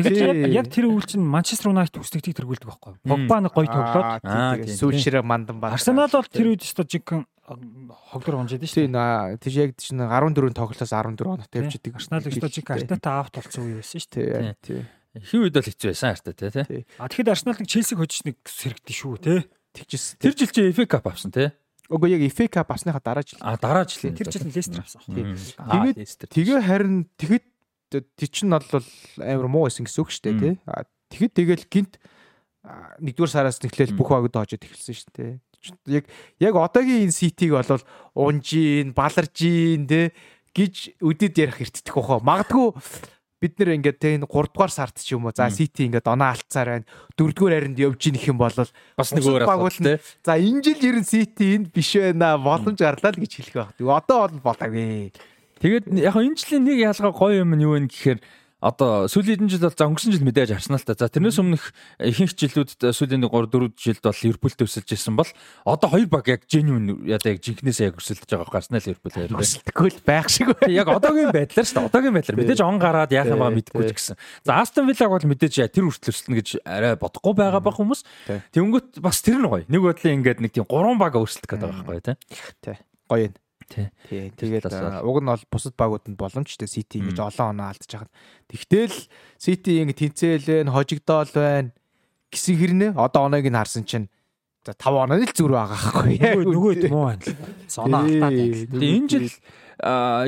Яг 0.53 0.69
тэр 0.69 0.85
үйл 0.93 1.01
чинь 1.01 1.25
Манчестер 1.25 1.73
Юнайтед 1.73 1.97
үсдэгтийг 1.97 2.37
тэргүүлдэг 2.37 2.69
байхгүй. 2.69 2.93
Погба 3.01 3.41
нэг 3.41 3.53
гоё 3.57 3.65
тоглоод 3.65 4.69
сүүлшрэ 4.69 5.25
мандан 5.25 5.57
баг. 5.57 5.73
Арсенал 5.73 6.11
бол 6.13 6.29
тэр 6.29 6.53
үед 6.53 6.61
өстө 6.61 6.85
жигхэн 6.85 7.25
хоглор 7.43 8.45
унжээд 8.45 8.69
шүү 8.69 8.85
дээ. 8.85 9.41
Тийм 9.41 9.53
яг 9.57 9.73
чинь 9.81 9.97
14 9.97 10.53
тоглолоос 10.53 10.93
14 10.93 11.25
оноотой 11.25 11.65
явж 11.65 11.73
идэг. 11.81 11.97
Арсенал 11.97 12.21
өстө 12.21 12.53
жигхэн 12.53 12.77
Артета 12.77 13.17
авт 13.17 13.33
болсон 13.41 13.65
үе 13.65 13.81
байсан 13.81 13.97
шүү 13.97 14.13
дээ. 14.13 14.53
Тийм. 14.61 14.85
Хин 15.25 15.41
үед 15.45 15.57
л 15.57 15.65
хэцүү 15.65 15.89
байсан 15.89 16.13
Артета 16.13 16.53
тий. 16.53 16.85
А 17.01 17.09
тэгэхэд 17.09 17.33
Арсенал 17.33 17.57
нэг 17.57 17.69
Челсиг 17.69 17.97
хожиж 17.97 18.21
нэг 18.29 18.37
сэрэгдэн 18.45 18.93
шүү 18.93 19.17
тий. 19.25 19.41
Тэгжсэн. 19.73 20.21
Тэр 20.21 20.33
жил 20.37 20.53
чи 20.53 20.69
FA 20.69 20.85
Cup 20.85 21.09
авсан 21.09 21.33
тий. 21.33 21.49
Уг 21.89 22.07
яг 22.07 22.21
FA 22.31 22.45
Cup 22.47 22.71
авсныхаа 22.73 23.01
дараа 23.03 23.25
жил. 23.25 23.37
А 23.41 23.57
дараа 23.57 23.85
жил. 23.85 24.13
Тэр 24.13 24.31
жил 24.31 24.47
Лестер 24.49 24.81
авсан. 24.81 25.01
Тэгээд 25.05 26.29
тэгээ 26.29 26.61
харин 26.63 27.05
тий 28.01 28.27
чин 28.31 28.49
нь 28.49 28.57
бол 28.57 28.85
амар 29.21 29.47
муу 29.51 29.69
байсан 29.69 29.85
гэсэн 29.85 30.01
үг 30.01 30.09
шүү 30.09 30.23
дээ 30.25 30.39
тий. 30.41 30.53
Тэгэхэд 31.13 31.33
тэгэл 31.37 31.65
гинт 31.69 31.93
нэгдүгээр 33.03 33.31
сараас 33.31 33.61
нэхлээл 33.61 33.93
бүх 33.93 34.09
багд 34.09 34.33
хожоод 34.33 34.65
эхэлсэн 34.65 34.95
шүү 34.97 35.11
дээ. 35.13 35.31
Яг 36.01 36.05
яг 36.39 36.53
одоогийн 36.55 37.07
энэ 37.07 37.15
CT-г 37.15 37.51
бол 37.53 37.83
унжийн, 38.15 38.95
баларжийн 38.95 39.85
тий 39.85 40.15
гэж 40.55 41.01
үдэд 41.01 41.35
ярих 41.37 41.59
эртдэх 41.61 41.95
واخо. 41.97 42.23
Магадгүй 42.23 42.77
бид 43.43 43.59
нэр 43.59 43.75
ингээд 43.75 43.99
те 43.99 44.15
энэ 44.15 44.27
3 44.31 44.55
дугаар 44.55 44.71
сард 44.71 44.95
ч 44.95 45.19
юм 45.19 45.27
уу 45.27 45.35
за 45.35 45.51
сити 45.51 45.91
ингээд 45.91 46.07
оноо 46.07 46.31
алцаар 46.31 46.79
байна 46.79 46.87
4 47.19 47.35
дугаар 47.35 47.53
харинд 47.59 47.79
явж 47.83 47.99
ийн 48.07 48.15
гэх 48.15 48.31
юм 48.31 48.39
бол 48.39 48.55
бас 48.55 49.11
нэг 49.11 49.23
өөр 49.27 49.43
асуудал 49.43 49.83
те 49.83 49.99
за 50.23 50.39
энэ 50.39 50.63
жил 50.63 50.79
ер 50.87 50.97
нь 51.03 51.09
сити 51.11 51.59
энд 51.59 51.67
биш 51.75 51.91
байна 51.99 52.39
боломж 52.39 52.79
гарлаа 52.79 53.11
л 53.11 53.19
гэж 53.19 53.33
хэлэх 53.43 53.75
байх. 53.75 53.75
Одоо 53.75 54.31
бол 54.31 54.55
болоогүй. 54.55 55.11
Тэгээд 55.63 55.87
яг 55.95 56.19
энэ 56.19 56.35
жилийн 56.35 56.67
нэг 56.67 56.77
ялгаа 56.83 57.15
гоё 57.15 57.47
юм 57.47 57.55
нь 57.55 57.63
юу 57.63 57.79
вэ 57.79 57.87
гэхээр 57.87 58.19
одоо 58.63 59.11
сүүлийн 59.11 59.51
жил 59.51 59.67
бол 59.67 59.75
за 59.75 59.87
өнгөрсөн 59.91 60.11
жил 60.15 60.23
мэдээж 60.23 60.55
Арсеналтай. 60.55 60.95
За 60.95 61.11
тэрнээс 61.11 61.39
өмнөх 61.39 61.75
ихэнх 61.99 62.31
жилүүд 62.31 62.95
сүүлийн 62.95 63.27
3 63.27 63.51
4 63.51 63.75
жилд 63.75 64.03
бол 64.03 64.19
Ливерпултэй 64.23 64.67
өсөлж 64.67 64.89
ирсэн 64.95 65.19
бол 65.19 65.27
одоо 65.67 65.87
хоёр 65.91 66.07
баг 66.07 66.27
яг 66.31 66.47
genuine 66.47 66.95
яда 67.03 67.35
яг 67.35 67.43
жинкнээсээ 67.43 67.91
яг 67.91 67.99
өсөлдөж 67.99 68.27
байгаа 68.27 68.47
байхгүй 68.47 68.59
Арсенал 68.63 68.87
Ливерпул 68.87 69.15
хоёр. 69.15 69.35
Өсөлтгүй 69.35 69.89
л 69.91 70.01
байх 70.07 70.27
шиг 70.31 70.47
байна. 70.55 70.71
Яг 70.71 70.87
одоогийн 70.87 71.31
байдлаар 71.35 71.67
шүү 71.67 71.75
дээ. 71.75 71.87
Одоогийн 71.91 72.15
байдлаар 72.15 72.39
мэдээж 72.39 72.61
он 72.63 72.79
гараад 72.79 73.11
яах 73.11 73.27
юм 73.27 73.43
байгаа 73.43 73.57
мэдгүй 73.59 73.83
ч 73.83 73.91
гэсэн. 73.99 74.15
За 74.47 74.51
Aston 74.63 74.87
Villa 74.87 75.11
бол 75.11 75.27
мэдээж 75.27 75.53
тэр 75.67 75.83
хүртэл 75.91 76.11
өсөлтнө 76.15 76.39
гэж 76.39 76.47
арай 76.63 76.95
бодохгүй 76.95 77.35
байгаа 77.35 77.59
ба 77.59 77.71
хүмүүс. 77.75 78.07
Тэнгөт 78.55 79.03
бас 79.03 79.19
тэр 79.19 79.43
нь 79.43 79.47
гоё. 79.51 79.67
Нэг 79.67 79.83
бодлын 79.83 80.23
ингээд 80.23 80.39
нэг 80.39 80.55
тийм 80.55 80.63
3 80.63 80.95
баг 80.95 81.19
өсөлтөх 81.19 81.51
гэдэг 81.51 81.67
байгаа 81.67 81.83
байхгүй 81.83 81.99
тий. 81.99 82.15
Тий. 82.63 82.77
Гоё 83.11 83.27
юм. 83.27 83.35
Тий. 83.69 83.87
Тэгээд 84.35 84.67
уг 85.03 85.17
нь 85.21 85.29
бол 85.29 85.43
бусад 85.51 85.75
багуудад 85.77 86.15
боломжтой 86.17 86.67
Сити 86.67 86.99
ингэж 86.99 87.19
олон 87.19 87.59
оноо 87.59 87.71
алдчих 87.71 88.03
хаад. 88.03 88.11
Тэгтэл 88.49 88.97
Сити 89.37 89.81
ингэ 89.83 89.95
тэнцээлэн 89.99 90.73
хожигдоол 90.73 91.31
байна 91.33 91.71
гэсэн 92.33 92.55
хэрнээ 92.57 92.91
одоо 92.97 93.29
оноог 93.29 93.45
нь 93.45 93.57
харсан 93.57 93.85
чинь 93.85 94.09
за 94.65 94.73
5 94.73 95.05
оноо 95.05 95.17
л 95.21 95.29
зүр 95.29 95.51
байгаа 95.53 95.77
байхгүй. 95.77 96.17
Нөгөө 96.49 96.73
муу 96.89 97.13
байна. 97.13 97.23
Соноо 97.69 98.07
алдаад. 98.07 98.33
Энэ 98.73 99.07
жил 99.11 99.29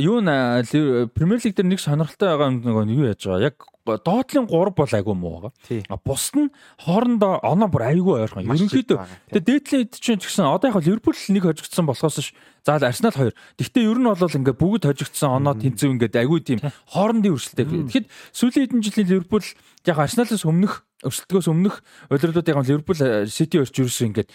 юу 0.04 0.20
нэ 0.22 1.10
Премьер 1.16 1.40
лиг 1.42 1.56
дээр 1.56 1.70
нэг 1.72 1.80
сонирхолтой 1.80 2.30
байгаа 2.30 2.50
юм 2.52 2.62
нөгөө 2.62 2.84
юу 2.94 3.06
яаж 3.10 3.22
байгаа. 3.26 3.48
Яг 3.50 3.58
доотлын 3.86 4.48
3 4.50 4.74
бол 4.74 4.92
айгүй 4.98 5.16
муу 5.16 5.38
байгаа. 5.46 5.54
А 5.90 5.98
бус 6.02 6.34
нь 6.34 6.50
хоорондоо 6.82 7.40
оноо 7.46 7.70
бүр 7.70 7.84
айгүй 7.94 8.26
ойрхон. 8.26 8.50
Ерөнхийдөө 8.50 8.98
тэгээ 9.30 9.46
дээдлийн 9.46 9.82
хэд 9.86 9.94
чинь 10.02 10.18
гэсэн 10.18 10.50
одоо 10.50 10.74
яг 10.74 10.82
Ливерпул 10.82 11.14
нэг 11.14 11.44
хожигдсон 11.46 11.86
болохоос 11.86 12.18
ш 12.18 12.34
заал 12.66 12.82
Арсенал 12.82 13.14
2. 13.14 13.30
Гэхдээ 13.62 13.86
ер 13.86 14.00
нь 14.02 14.10
бол 14.10 14.18
ингээ 14.18 14.58
бүгд 14.58 14.90
хожигдсон 14.90 15.38
оноо 15.38 15.54
тэнцүү 15.54 15.94
ингээд 16.02 16.18
айгүй 16.18 16.42
тийм 16.42 16.60
хоорондын 16.90 17.38
өрсөлтэй. 17.38 17.66
Тэгэхэд 17.70 18.10
сүүлийн 18.34 18.64
хэдэн 18.66 18.82
жилийн 18.82 19.10
Ливерпул 19.14 19.46
яг 19.86 19.98
Арсеналаас 20.02 20.46
өмнөх 20.50 20.82
өрсөлдгөөс 21.06 21.48
өмнөх 21.54 21.86
удирдлууд 22.10 22.50
яг 22.50 22.58
Ливерпул 22.66 22.98
Сити 23.30 23.62
орч 23.62 23.78
ерөөсөө 23.78 24.10
ингээд 24.10 24.30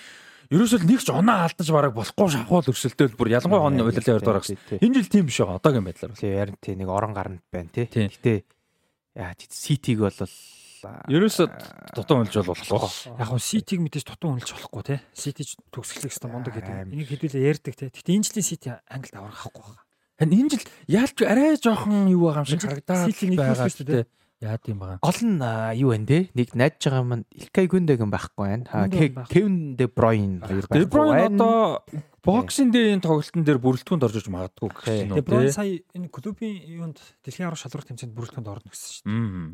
ерөөсөө 0.51 0.87
нэг 0.87 1.03
ч 1.03 1.11
оноо 1.11 1.47
алдаж 1.47 1.69
бараг 1.71 1.95
болохгүй 1.95 2.31
шахуул 2.35 2.71
өрсөлдөөл 2.71 3.15
бүр 3.15 3.35
ялангуяа 3.35 3.71
оны 3.71 3.87
удирдлын 3.87 4.19
урд 4.19 4.31
орох 4.31 4.47
гэсэн. 4.47 4.59
Энэ 4.83 4.99
жил 4.99 5.11
тийм 5.11 5.27
биш 5.31 5.39
байгаа 5.39 5.63
одоогийн 5.63 5.87
байдлаар. 5.87 6.19
Тийм 6.19 6.35
ярин 6.35 6.57
тий 6.59 6.75
нэг 6.75 6.91
орон 6.91 7.15
гаранд 7.15 7.43
байна 7.55 7.71
тий. 7.71 7.87
Гэтэ 7.87 8.43
яа 9.21 9.37
Ситиг 9.37 10.01
бол 10.01 10.17
ерөөсө 11.13 11.45
дутуу 11.93 12.25
хөлж 12.25 12.41
болохгүй. 12.41 12.89
Яг 13.21 13.31
нь 13.37 13.45
Ситиг 13.45 13.79
мэдээж 13.85 14.05
дутуу 14.09 14.33
хөлж 14.37 14.51
болохгүй 14.57 14.83
те. 14.89 14.97
Сити 15.13 15.45
төгсгөлийг 15.69 16.13
хэвээр 16.17 16.33
мундаг 16.33 16.55
гэдэг. 16.57 16.89
Энийг 16.89 17.09
хэдүүлээ 17.13 17.49
ярьдаг 17.53 17.75
те. 17.77 17.93
Гэхдээ 17.93 18.17
энэ 18.17 18.27
жилийн 18.33 18.49
Сити 18.49 18.69
Англид 18.89 19.17
аврах 19.21 19.45
авахгүй 19.45 19.65
байгаа. 19.69 19.85
Харин 20.21 20.37
энэ 20.41 20.51
жил 20.57 20.65
яалч 20.89 21.19
арай 21.25 21.57
жоохон 21.61 22.09
юу 22.09 22.33
байгаа 22.33 22.45
юм 22.45 22.49
шиг 22.49 22.65
харагдаад 22.65 23.13
байгаа 23.37 23.69
шүү 23.69 23.87
дээ. 23.89 24.05
Яа 24.41 24.57
тийм 24.57 24.81
байгаа. 24.81 25.05
Гол 25.05 25.21
нь 25.21 25.37
юу 25.77 25.93
вэ 25.93 26.01
те? 26.09 26.19
Нэг 26.33 26.57
найдаж 26.57 26.81
байгаа 26.81 27.05
юм 27.05 27.29
Илкай 27.29 27.69
Гүндэг 27.69 28.01
юм 28.01 28.09
байхгүй 28.09 28.65
байна. 28.65 28.89
Кевин 29.29 29.77
Де 29.77 29.85
Бройн 29.85 30.41
хоёр 30.41 30.65
байхгүй. 30.65 30.81
Де 30.81 30.89
Бройн 30.89 31.37
одоо 31.37 31.85
боксинг 32.25 32.73
дээр 32.73 32.97
энэ 32.97 33.05
тоглолтын 33.05 33.45
дээр 33.45 33.61
бүрэлдэхүүнд 33.61 34.01
орж 34.01 34.17
иж 34.17 34.33
магадгүй 34.33 34.73
юм 34.97 35.13
уу. 35.13 35.21
Де 35.21 35.25
Бройн 35.29 35.53
сая 35.53 35.85
энэ 35.93 36.09
клубын 36.09 36.57
юунд 36.57 36.97
дэлхийн 37.21 37.53
арга 37.53 37.61
шалралт 37.61 37.93
тэмцээнд 37.93 38.17
бүрэлдэхүүнд 38.17 38.49
орно 38.49 38.73
гэсэн 38.73 38.89
шүү 38.97 39.05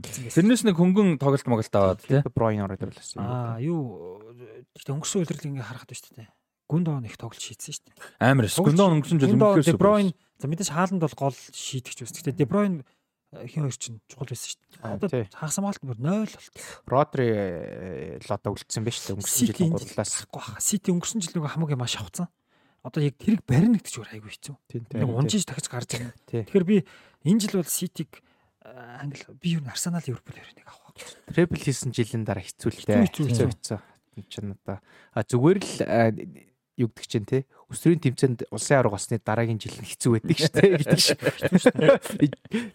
дээ. 0.07 0.35
Тэрнээс 0.39 0.63
нэг 0.71 0.79
хөнгөн 0.79 1.19
тоглолт 1.19 1.47
моголт 1.51 1.75
аваад 1.75 2.07
те. 2.07 2.23
Де 2.23 2.31
Бройн 2.31 2.63
ороод 2.63 2.79
ирлээ. 2.87 3.19
Аа 3.19 3.59
юу 3.59 4.23
гэхдээ 4.71 4.95
өнгөрсөн 4.95 5.19
үйлрэл 5.27 5.51
ингээ 5.51 5.67
харахад 5.67 5.91
байна 5.91 5.99
шүү 5.99 6.15
дээ. 6.15 6.31
Гүндон 6.67 7.07
их 7.07 7.19
тоглолт 7.19 7.43
шийдсэн 7.43 7.75
шүү 7.75 7.87
дээ. 7.91 7.99
Амар 8.23 8.47
эс. 8.51 8.59
Гүндон 8.59 8.99
өнгөрсөн 8.99 9.19
жил 9.23 9.35
өмнөхөөс 9.39 9.71
Де 9.71 9.79
Бройн 9.79 10.11
за 10.39 10.51
мэдээж 10.51 10.71
хааланд 10.75 11.03
бол 11.07 11.15
гол 11.15 11.35
шийдэгч 11.35 12.03
байсан. 12.03 12.19
Гэхдээ 12.19 12.39
Де 12.39 12.47
Бройн 12.51 12.83
хин 13.35 13.67
хоёр 13.67 13.77
чинь 13.77 14.01
чухал 14.07 14.31
байсан 14.31 14.49
шүү 14.53 14.61
дээ. 14.61 14.97
Одоо 14.97 15.09
хагас 15.35 15.57
хамгаалалт 15.59 15.85
бүр 15.85 15.99
0 15.99 16.31
болт. 16.31 16.55
Родри 16.87 17.27
л 18.23 18.31
одоо 18.31 18.51
үлдсэн 18.55 18.87
байж 18.87 18.99
тээ 19.03 19.17
өнгөрсөн 19.19 19.47
жилийн 19.51 19.73
гурлаас. 19.75 20.13
Сити 20.63 20.95
өнгөрсөн 20.95 21.21
жил 21.25 21.35
нөгөө 21.41 21.53
хамаагүй 21.59 21.79
маш 21.79 21.99
авцсан. 21.99 22.31
Одоо 22.87 23.03
яг 23.03 23.19
тэрийг 23.19 23.43
барина 23.43 23.83
гэдэг 23.83 23.93
чинь 23.93 24.07
айгүй 24.07 24.31
хэцүү. 24.31 24.55
Нэг 24.95 25.11
унжиж 25.11 25.43
дахиж 25.43 25.67
гарч 25.67 25.99
ирнэ. 25.99 26.15
Тэгэхээр 26.31 26.65
би 26.65 26.87
энэ 27.27 27.43
жил 27.43 27.59
бол 27.59 27.67
Ситиг 27.67 28.23
англи 28.63 29.27
би 29.43 29.59
юу 29.59 29.67
Арсенал 29.67 30.07
Ливерпул 30.07 30.39
хоёрыг 30.39 30.67
авах. 30.71 30.95
Требл 31.27 31.59
хийсэн 31.59 31.91
жилийн 31.91 32.23
дараа 32.23 32.47
хэцүү 32.47 32.71
л 32.71 32.87
дээ. 32.87 33.11
Хэцүү 33.11 33.27
хэцүү. 33.27 33.79
Энэ 34.17 34.31
чинь 34.31 34.55
одоо 34.55 34.79
зүгээр 35.19 35.59
л 35.59 35.75
юу 36.77 36.89
гэдэг 36.93 37.07
чинь 37.09 37.27
те. 37.29 37.45
Өсвөрийн 37.73 38.01
тэмцээнд 38.05 38.39
улсын 38.53 38.79
арга 38.79 38.95
болсны 38.95 39.19
дараагийн 39.19 39.59
жил 39.59 39.77
нь 39.81 39.89
хэцүү 39.89 40.11
байдаг 40.17 40.37
шүү 40.37 40.53
дээ. 40.55 40.71
Гэдэг 40.81 41.01
шиг 41.01 41.21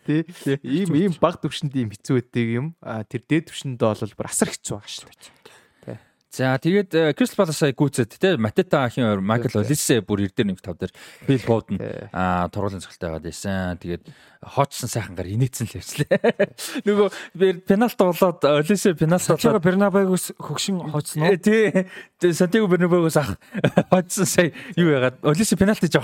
тий 0.05 0.57
ийм 0.65 0.89
ийм 0.97 1.13
баг 1.21 1.39
төвшөнд 1.39 1.73
ийм 1.77 1.93
хэцүү 1.93 2.15
байдаг 2.19 2.45
юм. 2.49 2.67
А 2.81 3.05
тэр 3.05 3.23
дээд 3.23 3.53
төвшөнд 3.53 3.79
бол 3.79 4.17
бүр 4.17 4.27
асар 4.27 4.49
хэцүү 4.49 4.73
байгаа 4.75 4.91
шүү 4.91 5.07
дээ 5.07 5.41
За 6.31 6.55
тэгээд 6.55 7.11
Кристал 7.19 7.43
Палас 7.43 7.59
сая 7.59 7.75
гүйцэд 7.75 8.15
те 8.15 8.37
Матета 8.39 8.85
ахын 8.87 9.03
хоёр 9.03 9.19
Майкл 9.19 9.51
Олисе 9.59 9.99
бүр 9.99 10.23
эрдэр 10.29 10.47
нэмт 10.47 10.63
тав 10.63 10.79
дээр 10.79 10.95
Фил 11.27 11.43
Фоден 11.43 11.75
а 12.15 12.47
тургуулын 12.47 12.79
цогцолтой 12.79 13.19
байгаад 13.19 13.27
байсан. 13.27 13.75
Тэгээд 13.83 14.07
хоочсон 14.39 14.87
сайхангаар 14.87 15.27
инээцэн 15.27 15.67
л 15.67 15.75
явчлаа. 15.75 16.17
Нөгөө 16.87 17.67
пеналт 17.67 17.99
болоод 17.99 18.47
Олисе 18.47 18.95
пеналт 18.95 19.27
болоод 19.27 19.59
Бернабегус 19.59 20.31
хөгшин 20.39 20.79
хоцсон 20.95 21.27
уу? 21.27 21.35
Тий. 21.35 21.85
Сантьяго 22.31 22.71
Бернабегус 22.71 23.19
ах 23.19 23.35
хоцсон 23.91 24.23
сая 24.23 24.55
юу 24.79 24.87
яагаад 24.87 25.19
Олисе 25.27 25.59
пеналт 25.59 25.83
хийж. 25.83 25.99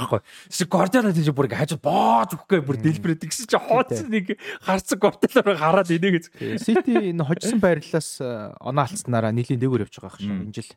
Чи 0.52 0.68
Гвардиола 0.68 1.16
тийж 1.16 1.32
бүр 1.32 1.48
ингээ 1.48 1.64
хажууд 1.64 1.82
боож 1.82 2.36
өгөхгүй 2.36 2.62
бүр 2.68 2.78
дэлбэрээд 2.84 3.26
гэсэн 3.26 3.48
чи 3.48 3.58
хоцсон 3.58 4.12
нэг 4.12 4.36
харцаг 4.60 5.00
Гвардиолаар 5.00 5.56
хараад 5.56 5.88
инээ 5.88 6.20
гэж. 6.20 6.26
Сити 6.60 7.16
энэ 7.16 7.24
хожсон 7.24 7.64
байрлалаас 7.64 8.22
оноо 8.60 8.86
алдснараа 8.86 9.32
нийлийн 9.32 9.58
дээгүүр 9.58 9.88
явж 9.88 9.98
байгаа 9.98 10.17
юм 10.22 10.50
энэ 10.50 10.54
жил. 10.54 10.72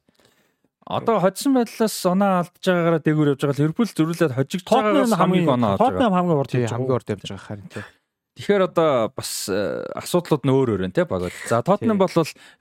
Одоо 0.91 1.21
хоцсон 1.21 1.55
байдлаас 1.55 1.95
оноо 2.07 2.43
алдж 2.43 2.65
байгаагаараа 2.65 3.03
дээгүүр 3.05 3.31
явж 3.37 3.41
байгаа 3.47 3.61
Ливерпул 3.63 3.87
зөрүүлээд 3.87 4.35
хожигдж 4.35 4.67
байгаагаас 4.67 5.15
хамгийн 5.15 5.49
оноо 5.49 5.71
авч 5.77 5.81
байгаа. 5.87 6.11
хамгийн 6.11 6.41
урд 6.41 6.53
явж 6.57 6.73
хамгийн 6.75 6.97
урд 6.99 7.09
явж 7.15 7.23
байгаа 7.31 7.47
харин 7.47 7.69
тийм. 7.71 7.87
Тэгэхээр 8.41 8.63
одоо 8.73 9.13
бас 9.13 9.51
э, 9.53 9.85
асуудлууд 10.01 10.43
нь 10.49 10.55
өөр 10.55 10.69
өөр 10.73 10.83
байна 10.89 10.97
те 10.97 11.05
багт. 11.05 11.35
За 11.51 11.61
Тоттенхэм 11.61 11.99
бол 12.01 12.15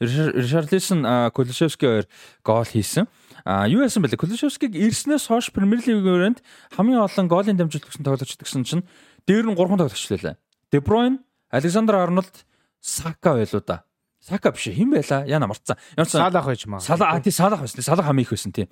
Ришарлисон 0.03 1.05
Кулишевски 1.31 1.85
хоёр 1.87 2.05
гол 2.43 2.67
хийсэн. 2.67 3.07
А 3.45 3.63
юу 3.69 3.85
яасан 3.85 4.03
бэлээ? 4.03 4.19
Кулишевскиг 4.19 4.75
ирснээс 4.75 5.31
хойш 5.31 5.53
Премьер 5.55 5.79
Лигийн 5.79 6.35
хамгийн 6.75 6.99
олон 6.99 7.27
голын 7.31 7.55
дамжуулалт 7.55 7.87
гэсэн 7.87 8.03
тоглогч 8.03 8.35
гэсэн 8.35 8.67
чинь 8.67 8.83
дээр 9.23 9.47
нь 9.47 9.55
3 9.55 9.77
тоглогч 9.77 10.05
лээ. 10.09 10.35
De 10.69 10.77
Bruyne, 10.83 11.23
Александр 11.49 11.95
Арнольд, 11.95 12.45
Сака 12.81 13.39
байлуу 13.39 13.63
да. 13.65 13.87
Сака 14.29 14.51
биш 14.53 14.69
хэн 14.69 14.93
байла? 14.93 15.25
Яна 15.25 15.49
марцсан. 15.49 15.77
Ямарсан 15.97 16.21
Салах 16.21 16.45
байж 16.45 16.65
маа. 16.69 16.79
Салах 16.79 17.09
а 17.09 17.21
тий 17.21 17.33
Салах 17.33 17.61
байсан. 17.65 17.81
Салах 17.81 18.05
хамгийн 18.05 18.25
их 18.25 18.31
байсан 18.31 18.53
тий. 18.53 18.67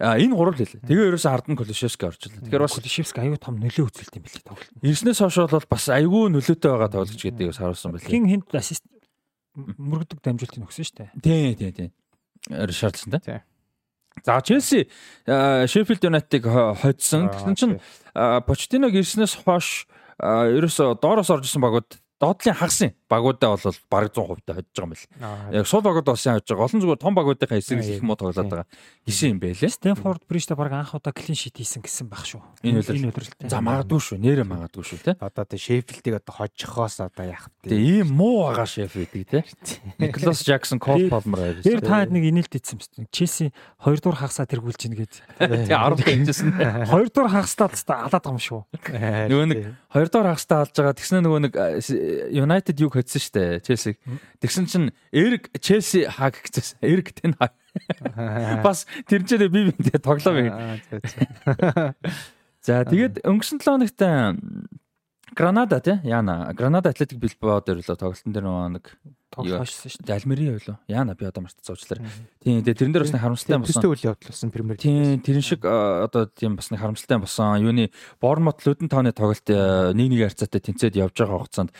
А 0.00 0.16
энэ 0.16 0.32
гурав 0.32 0.56
л 0.56 0.64
хэлээ. 0.64 0.88
Тэгээ 0.88 1.08
ерөөсө 1.12 1.28
Ардан 1.28 1.56
Колишевски 1.60 2.08
орчихлоо. 2.08 2.40
Тэгэхээр 2.48 2.64
бас 2.64 2.76
Колишевски 2.80 3.20
аюу 3.20 3.36
том 3.36 3.60
нөлөө 3.60 3.92
үзүүлт 3.92 4.16
юм 4.16 4.24
билээ 4.24 4.44
тоглолт. 4.48 4.72
Ирснээс 4.80 5.20
хойш 5.20 5.36
бол 5.52 5.68
бас 5.68 5.84
аюу 5.92 6.32
нөлөөтэй 6.32 6.70
байгаа 6.72 6.88
тоглож 6.88 7.20
гэдэг 7.20 7.46
бас 7.52 7.60
харуулсан 7.60 7.92
байлээ. 7.92 8.08
Хин 8.08 8.24
хинт 8.32 8.48
ассист 8.56 8.84
мөрөгдөг 9.52 10.18
дамжуултыг 10.24 10.64
өгсөн 10.64 10.86
шүү 10.88 10.96
дээ. 10.96 11.10
Тий, 11.20 11.54
тий, 11.60 11.70
тий. 11.76 11.88
Ришарлсон 12.48 13.20
тий. 13.20 13.44
За 14.24 14.40
Челси 14.40 14.88
Шеффилд 15.26 16.04
Юнайтыг 16.04 16.44
хоцсон. 16.48 17.28
Тэгсэн 17.28 17.56
чинь 17.56 17.76
Почтиног 18.14 18.96
ирснээс 18.96 19.44
хойш 19.44 19.88
ерөөсө 20.20 20.96
доороос 21.00 21.32
орж 21.32 21.48
исэн 21.48 21.64
багууд 21.64 22.00
доотлын 22.22 22.54
хагас 22.54 22.94
багуудаа 23.10 23.58
бол 23.58 23.76
бараг 23.90 24.12
100% 24.14 24.46
та 24.46 24.54
hodж 24.54 24.70
байгаа 24.70 24.86
юм 24.86 24.90
бэл. 24.94 25.58
Яг 25.58 25.66
сул 25.66 25.82
багууд 25.82 26.06
бас 26.06 26.22
яаж 26.22 26.46
байгаа. 26.46 26.70
Олон 26.70 26.80
зүгээр 26.80 27.02
том 27.02 27.14
багуудынхаа 27.18 27.58
эсрэг 27.58 27.82
их 27.82 28.02
муу 28.06 28.16
тоглоод 28.16 28.46
байгаа. 28.46 28.66
Гисэн 29.04 29.34
юм 29.34 29.40
байлээ. 29.42 29.74
Стэнфорд 29.74 30.22
Брижтэй 30.30 30.56
бараг 30.56 30.86
анх 30.86 30.94
удаа 30.94 31.12
клин 31.12 31.34
шит 31.34 31.58
хийсэн 31.58 31.82
гэсэн 31.82 32.06
баг 32.06 32.22
шүү. 32.22 32.40
Энэ 32.62 32.86
үлрэлтэй. 32.86 33.50
За 33.50 33.58
магадгүй 33.58 34.00
шүү. 34.00 34.22
Нэрэ 34.22 34.46
магадгүй 34.46 34.84
шүү 34.86 34.98
те. 35.02 35.12
Одоо 35.18 35.44
тэ 35.44 35.58
Шеффилдийг 35.58 36.22
одоо 36.22 36.46
хожихоос 36.46 37.02
одоо 37.02 37.26
яах 37.26 37.50
вэ? 37.66 37.74
Тэ 37.74 37.76
ийм 37.76 38.14
муу 38.14 38.46
байгаа 38.48 38.70
Шеффилдийг 38.70 39.26
те. 39.26 39.42
Никлас 39.98 40.46
Жаксон, 40.46 40.78
Кол 40.78 41.10
Палмер 41.10 41.58
авсан. 41.58 41.66
Тэр 41.66 41.82
та 41.82 42.06
нэг 42.06 42.22
инээлт 42.22 42.54
ийдсэн 42.54 42.78
юм. 42.78 43.10
Челси 43.10 43.50
2 43.82 43.98
дугаар 43.98 44.30
хагасаа 44.30 44.46
тэргүүлж 44.46 44.80
ийн 44.86 44.94
гээд. 44.94 45.14
Тэ 45.42 45.66
10 45.66 46.06
хийжсэн. 46.06 46.86
2 46.86 47.10
дугаар 47.10 47.42
хагастаа 47.42 47.66
алаад 47.66 48.14
байгаа 48.14 48.30
юм 48.30 48.40
шүү. 48.40 48.62
Нөгөө 49.26 49.46
нэг 49.50 49.58
2 49.92 50.08
дугаар 50.08 50.32
хагастаа 50.32 50.64
алж 50.64 50.72
байгаа. 50.72 50.96
Тэгснэ 50.96 51.20
нөгөө 51.20 51.40
нэг 51.46 51.54
United 52.32 52.80
юг 52.80 52.96
хоцсон 52.96 53.20
шүү 53.20 53.34
дээ. 53.36 53.60
Челси. 53.60 54.00
Тэгсэн 54.40 54.64
чинь 54.66 54.88
Эрик 55.12 55.52
Челси 55.60 56.08
хаг 56.08 56.40
гэсэн. 56.40 56.80
Эрик 56.80 57.12
тэн 57.12 57.36
хаг. 57.36 57.52
Бас 58.66 58.88
тэр 59.04 59.28
чинь 59.28 59.52
би 59.52 59.68
бинтээ 59.68 60.00
тоглоом 60.00 60.40
юм. 60.40 60.48
За 62.64 62.88
тэгээд 62.88 63.20
өнгөрсөн 63.26 63.60
7 63.60 63.68
хоногт 63.68 64.00
Гранада 65.34 65.80
тий 65.80 65.98
Яна 66.04 66.52
Гранада 66.54 66.90
Атлетик 66.90 67.18
Билбао 67.18 67.60
дээр 67.60 67.80
л 67.80 67.96
тоглолтын 67.96 68.32
дээр 68.32 68.44
нэг 68.68 68.92
тоглоошсон 69.32 69.90
шүү 69.90 70.04
дээ. 70.04 70.16
Альмери 70.20 70.50
байлоо. 70.52 70.76
Яна 70.86 71.16
би 71.16 71.24
одоо 71.24 71.42
мартсан 71.42 71.72
уучлаарай. 71.72 72.06
Тийм 72.44 72.60
тэгээ 72.62 72.78
тэрэн 72.78 72.92
дээр 72.92 73.04
бас 73.08 73.14
нэг 73.16 73.22
харамсалтай 73.24 73.58
болсон. 73.58 73.72
Төстэй 73.72 73.90
үйл 73.90 74.06
явдал 74.12 74.30
болсон 74.30 74.50
Премьер 74.52 74.76
Лиг. 74.76 74.84
Тийм 74.84 75.20
тэрэн 75.24 75.42
шиг 75.42 75.60
одоо 75.64 76.22
тийм 76.28 76.56
бас 76.60 76.68
нэг 76.70 76.80
харамсалтай 76.84 77.18
болсон. 77.18 77.64
Юуны 77.64 77.90
Бормот 78.20 78.60
Лүдэн 78.62 78.92
тооны 78.92 79.16
тоглолт 79.16 79.48
1-1 79.48 79.96
харьцаатай 79.96 80.60
тэнцээд 80.60 81.00
явж 81.00 81.16
байгаа 81.16 81.40
хугацаанд 81.40 81.72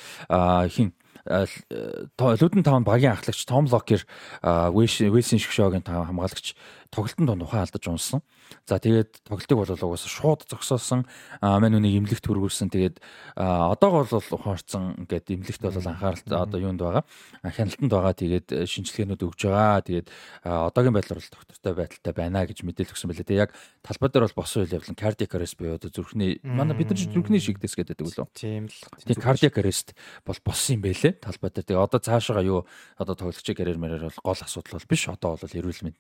хин 0.72 0.96
Лүдэн 1.22 2.66
таун 2.66 2.82
багийн 2.82 3.14
ахлагч 3.14 3.46
Том 3.46 3.70
Локер 3.70 4.02
Вэйсин 4.42 5.38
Шгшогийн 5.38 5.86
хамгаалагч 5.86 6.58
тоглолтын 6.92 7.26
донд 7.26 7.42
ухаан 7.42 7.64
алдаж 7.64 7.88
унсан. 7.88 8.20
За 8.68 8.76
тэгээд 8.76 9.24
тоглолтыг 9.24 9.56
бол 9.56 9.72
угаасаа 9.72 10.12
шууд 10.12 10.44
зогсоосон. 10.44 11.08
Мань 11.40 11.72
үнийг 11.80 12.04
имлэгт 12.04 12.28
хүргүүлсэн. 12.28 12.68
Тэгээд 12.68 13.00
одоогоо 13.32 14.04
бол 14.04 14.36
ухаанцсан 14.36 15.00
ингээд 15.08 15.32
имлэгт 15.32 15.62
бол 15.64 15.88
анхаарал 15.88 16.20
одоо 16.36 16.60
юунд 16.60 16.84
байгаа. 16.84 17.04
Хяналтанд 17.48 17.88
байгаа. 17.88 18.12
Тэгээд 18.12 18.48
э, 18.52 18.68
шинжилгээнүүд 18.68 19.24
өгж 19.24 19.40
байгаа. 19.48 19.80
Тэгээд 19.88 20.08
одоогийн 20.44 20.92
байдлаар 20.92 21.20
бол 21.24 21.32
доктортой 21.32 21.72
байдалтай 21.80 22.12
байна 22.12 22.44
гэж 22.44 22.60
мэдээлэл 22.60 22.92
өгсөн 22.92 23.08
байлээ. 23.08 23.24
Тэгээд 23.24 23.44
яг 23.48 23.56
талбай 23.80 24.08
дээр 24.12 24.24
бол 24.28 24.38
босон 24.44 24.68
үйл 24.68 24.76
явдал 24.76 25.00
cardiac 25.00 25.32
arrest 25.32 25.56
буюу 25.56 25.80
одоо 25.80 25.88
зүрхний 25.88 26.44
манай 26.44 26.76
бид 26.76 26.92
нар 26.92 27.00
зүрхний 27.00 27.40
шигдэс 27.40 27.72
гэдэг 27.72 28.04
үлээ. 28.04 28.28
Тийм 28.36 28.68
л. 28.68 28.76
Тэгээд 29.00 29.24
cardiac 29.24 29.56
arrest 29.56 29.96
бол 30.28 30.36
болсон 30.44 30.76
юм 30.76 30.82
байлээ. 30.84 31.16
Талбай 31.24 31.50
дээр. 31.56 31.66
Тэгээд 31.72 31.86
одоо 31.88 32.00
цаашаа 32.04 32.44
юу 32.44 32.68
одоо 33.00 33.16
тоглогчийн 33.16 33.56
карьер 33.56 33.80
мэрээр 33.80 34.12
бол 34.12 34.20
гол 34.20 34.40
асуудал 34.44 34.76
бол 34.76 34.90
биш. 34.92 35.08
Одоо 35.08 35.40
бол 35.40 35.56
эрүүл 35.56 35.82
мэнд. 35.88 35.98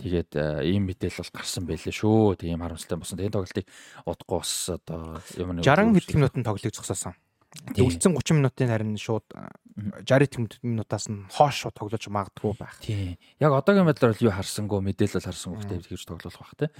Тэгээд 0.00 0.29
э, 0.36 0.66
ийм 0.70 0.86
мэдээлэл 0.90 1.22
бол 1.22 1.34
гарсан 1.34 1.64
байлээ 1.66 1.94
шүү. 1.94 2.36
Тийм 2.38 2.60
харамсалтай 2.60 2.98
болсон. 2.98 3.18
Тэгээд 3.18 3.34
тоглолтыг 3.34 3.66
удахгүй 4.04 4.38
бас 4.38 4.54
одоо 4.70 5.20
юм 5.38 5.48
нэг 5.56 5.64
60 5.64 5.96
хэдэн 5.96 6.18
минутын 6.20 6.44
тоглолтыг 6.46 6.74
зогсоосон. 6.74 7.14
Үлдсэн 7.50 8.14
30 8.14 8.38
минутын 8.38 8.70
харин 8.70 8.94
шууд 8.94 9.26
60 10.06 10.62
минутаас 10.62 11.10
нь 11.10 11.26
хоош 11.34 11.66
шууд 11.66 11.74
тоглож 11.74 12.06
магадгүй 12.06 12.54
байх. 12.54 12.78
Тийм. 12.78 13.18
Яг 13.42 13.50
одоогийн 13.58 13.90
байдлаар 13.90 14.14
юу 14.22 14.30
харсангүй 14.30 14.78
мэдээлэл 14.78 15.26
харсан 15.26 15.58
гэхдээ 15.58 15.82
тэгж 15.90 16.04
тоглох 16.06 16.38
бах 16.38 16.54
тий. 16.54 16.70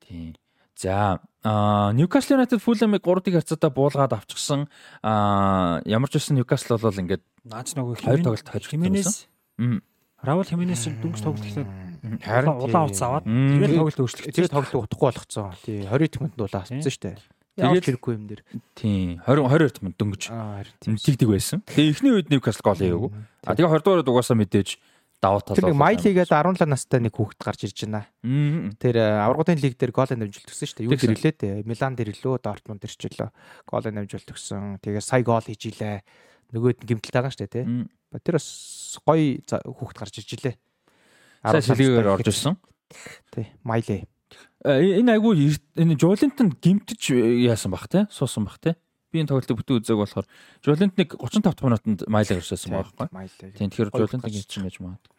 Тийм. 0.00 0.32
За 0.76 1.20
Ньюкасл 1.44 2.34
Юнайтед 2.34 2.62
Фулэмиг 2.64 3.04
3-1 3.04 3.36
харьцаатаа 3.36 3.70
буулгаад 3.70 4.16
авчихсан. 4.16 4.66
Ямар 5.04 6.08
ч 6.10 6.18
үсэн 6.18 6.40
Ньюкасл 6.40 6.74
бол 6.80 6.88
ингээд 6.88 7.22
наач 7.44 7.76
нөгөө 7.78 8.02
хоёр 8.02 8.24
тоглолт 8.24 8.48
хожиж 8.48 8.72
Хименес. 8.72 9.28
Раул 10.24 10.48
Хименес 10.48 10.88
дөнгөж 10.88 11.20
тоглолт 11.20 11.46
эхлээд 11.46 11.68
харин 12.20 12.52
улаан 12.52 12.88
утас 12.92 13.02
аваад 13.02 13.24
тэгээд 13.24 13.72
тоглолт 13.80 14.00
өөрчлөлт. 14.04 14.34
Тэгээд 14.36 14.52
тоглолт 14.52 14.84
утахгүй 14.84 15.06
болгоцсон. 15.08 15.52
Тий 15.64 15.80
20 15.88 16.20
минутанд 16.20 16.44
улаан 16.44 16.62
авсан 16.64 16.84
шүү 16.84 17.02
дээ. 17.08 17.16
Тэгээд 17.54 17.86
хэрэггүй 17.86 18.12
юм 18.18 18.24
дээр. 18.28 18.42
Тийм 18.74 19.22
20 19.24 19.46
22 19.46 19.84
минут 19.86 19.96
дөнгөж. 19.96 20.22
Тэгдэг 20.84 21.28
байсан. 21.30 21.62
Тэгээ 21.70 21.92
эхний 21.94 22.12
үед 22.12 22.28
Ньюкасл 22.28 22.66
гол 22.66 22.76
хийгээгүй. 22.76 23.10
А 23.46 23.54
тэгээ 23.54 23.70
20 23.70 23.86
дугаар 23.86 24.02
угаасаа 24.04 24.36
мэдээж 24.36 24.68
давуу 25.22 25.40
тал. 25.40 25.56
Тэр 25.56 25.72
Майлигээд 25.72 26.28
17 26.28 26.66
настай 26.68 27.00
нэг 27.00 27.14
хүүхэд 27.16 27.40
гарч 27.40 27.60
ирж 27.64 27.78
байна. 27.86 28.04
Тэр 28.76 28.96
аврагын 29.00 29.62
лиг 29.62 29.78
дээр 29.78 29.94
гол 29.94 30.10
амжилт 30.10 30.50
өгсөн 30.50 30.66
шүү 30.68 30.76
дээ. 30.82 30.86
Юу 30.90 30.98
дээр 30.98 31.14
илээ 31.16 31.34
те. 31.38 31.48
Милан 31.64 31.94
дээр 31.96 32.12
илөө, 32.12 32.42
Дортмунд 32.44 32.82
дээр 32.82 32.92
ч 32.92 33.02
илөө 33.08 33.30
гол 33.70 33.86
амжилт 33.86 34.28
өгсөн. 34.34 34.82
Тэгээ 34.84 35.00
сая 35.00 35.22
гол 35.24 35.46
хийж 35.46 35.62
илээ. 35.72 36.02
Нөгөөд 36.52 36.84
гимтэл 36.84 37.14
байгаа 37.14 37.32
шүү 37.32 37.46
дээ 37.48 37.54
те. 37.54 37.62
Тэр 38.18 38.34
бас 38.36 38.48
гоё 39.06 39.40
хүүхэд 39.46 39.98
гарч 40.02 40.14
ирж 40.20 40.30
илээ. 40.42 40.54
Сайн 41.44 41.60
шилгээр 41.60 42.08
орж 42.08 42.28
ирсэн. 42.32 42.56
Тий, 43.28 43.52
Майли. 43.62 44.08
Э, 44.64 44.80
энэ 44.80 45.20
айгүй 45.20 45.52
энэ 45.76 46.00
Жолинтон 46.00 46.56
гимтэж 46.56 47.12
яасан 47.44 47.76
бах 47.76 47.84
те? 47.92 48.08
Суусан 48.08 48.48
бах 48.48 48.56
те? 48.56 48.80
Би 49.12 49.20
энэ 49.20 49.28
тоглолтыг 49.28 49.60
бүтэн 49.60 49.84
үзег 49.84 50.00
болохоор 50.00 50.24
Жолинт 50.64 50.96
нэг 50.96 51.12
35 51.20 51.60
минутанд 51.60 52.08
Майли 52.08 52.40
гарчсан 52.40 52.72
байхгүй. 52.72 53.06
Тийм 53.60 53.68
тэгэхээр 53.68 53.92
Жолинт 53.92 54.24
гимтэж 54.24 54.64
байж 54.64 54.80
магадгүй. 54.80 55.14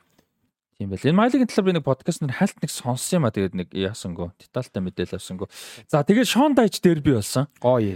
Тийм 0.76 0.89
байл. 0.89 0.99
Энэ 1.07 1.15
Майлигийн 1.15 1.47
талаар 1.47 1.65
би 1.69 1.73
нэг 1.80 1.85
подкаст 1.88 2.19
нэр 2.19 2.35
хальт 2.35 2.60
нэг 2.60 2.68
сонссон 2.68 3.23
юм 3.23 3.26
а 3.26 3.31
тэгээд 3.31 3.56
нэг 3.56 3.69
яасангүй. 3.72 4.35
Детальтай 4.35 4.84
мэдээлэл 4.84 5.15
авсангүй. 5.15 5.47
За 5.88 6.03
тэгээд 6.03 6.27
Шон 6.27 6.52
Дайч 6.52 6.84
дерби 6.84 7.15
болсон. 7.15 7.47
Гоё. 7.64 7.95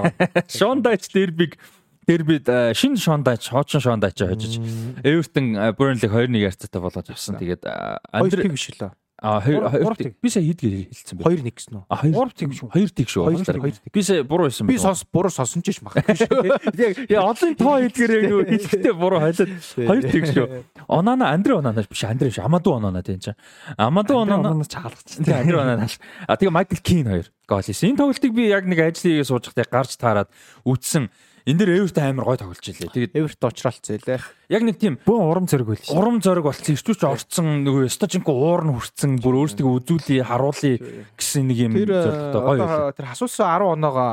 Шон 0.58 0.82
Дайч 0.82 1.06
дербиг 1.14 1.54
дербид 2.06 2.46
шинэ 2.46 2.96
Шондайч, 2.96 3.50
хоочин 3.50 3.80
Шондайч 3.80 4.22
хожиж 4.22 4.58
Эвертон 5.02 5.54
Бurnley 5.74 6.06
2-1 6.06 6.38
ярцаатай 6.38 6.80
болгож 6.80 7.10
авсан. 7.10 7.36
Тэгээд 7.36 7.66
Андре 8.12 8.48
биш 8.48 8.70
лээ. 8.70 8.94
А 9.18 9.40
хоёр 9.40 9.72
би 10.20 10.28
сая 10.28 10.44
хийдгээ 10.44 10.92
хэлсэн 10.92 11.16
байна. 11.16 11.40
2 11.40 11.40
1 11.40 11.56
гэсэн 11.56 11.72
үү? 11.72 11.84
А 11.88 11.96
2 12.04 12.36
тийм 12.36 12.52
шүү. 12.52 12.68
2 12.68 12.92
тийм 12.92 13.08
шүү. 13.08 13.72
Би 13.88 14.02
сая 14.04 14.20
буруу 14.28 14.52
хэлсэн 14.52 14.68
байна. 14.68 14.76
Би 14.76 14.76
сонс 14.76 15.08
буруу 15.08 15.32
сонсон 15.32 15.64
ч 15.64 15.80
юм 15.80 15.88
баг. 15.88 16.04
Яг 16.76 17.00
яа 17.08 17.24
олон 17.32 17.56
тоо 17.56 17.80
хэлгээрээ 17.80 18.28
юу 18.28 18.44
хэлэхдээ 18.44 18.92
буруу 18.92 19.24
хайлаад 19.24 19.48
2 19.56 20.12
тийм 20.12 20.24
шүү. 20.28 20.68
Онана 20.84 21.32
Андре 21.32 21.56
Онана 21.56 21.80
биш 21.80 22.04
Андре 22.04 22.28
биш 22.28 22.44
Амаду 22.44 22.76
Онана 22.76 23.00
тийм 23.00 23.16
чинь. 23.16 23.40
Амаду 23.80 24.20
Онана 24.20 24.52
чаалгач. 24.68 25.16
Тийм 25.24 25.32
Андре 25.32 25.64
Онана. 25.64 25.88
А 26.28 26.36
тэгээ 26.36 26.52
Майкл 26.52 26.76
Кин 26.84 27.08
хоёр 27.08 27.32
гол 27.48 27.64
хийсэн. 27.64 27.96
Энэ 27.96 28.04
тоглолтыг 28.04 28.36
би 28.36 28.52
яг 28.52 28.68
нэг 28.68 28.84
ажлыг 28.84 29.24
сууж 29.24 29.48
байхдаа 29.48 29.72
гарч 29.72 29.96
таарад 29.96 30.28
үтсэн 30.68 31.08
энэ 31.46 31.58
дэр 31.62 31.70
Эверт 31.78 31.98
амар 32.02 32.26
гой 32.26 32.38
тоглож 32.42 32.66
илээ. 32.66 32.90
Тэгээд 32.90 33.14
Эверт 33.14 33.40
уучралцсан 33.40 33.96
илээ. 34.02 34.18
Яг 34.50 34.62
нэг 34.66 34.76
тийм 34.82 34.98
бөөн 35.06 35.30
урам 35.30 35.46
зориг 35.46 35.70
байл. 35.70 35.94
Урам 35.94 36.18
зориг 36.18 36.42
болсон. 36.42 36.74
Ирчүүч 36.74 37.00
орцсон 37.06 37.62
нөгөө 37.62 37.86
Стожинко 37.86 38.34
уур 38.34 38.66
нь 38.66 38.74
хүрцэн 38.74 39.22
бүр 39.22 39.46
өөрсдөө 39.46 39.70
үзүүлээ, 39.78 40.26
харуулъя 40.26 40.74
гэсэн 41.14 41.46
нэг 41.46 41.58
юм 41.70 41.72
зорилготой 41.78 42.42
гоё 42.42 42.60
байлаа. 42.66 42.92
Тэр 42.98 43.06
хасуусан 43.14 43.46
10 43.46 43.78
оноогоо 43.78 44.10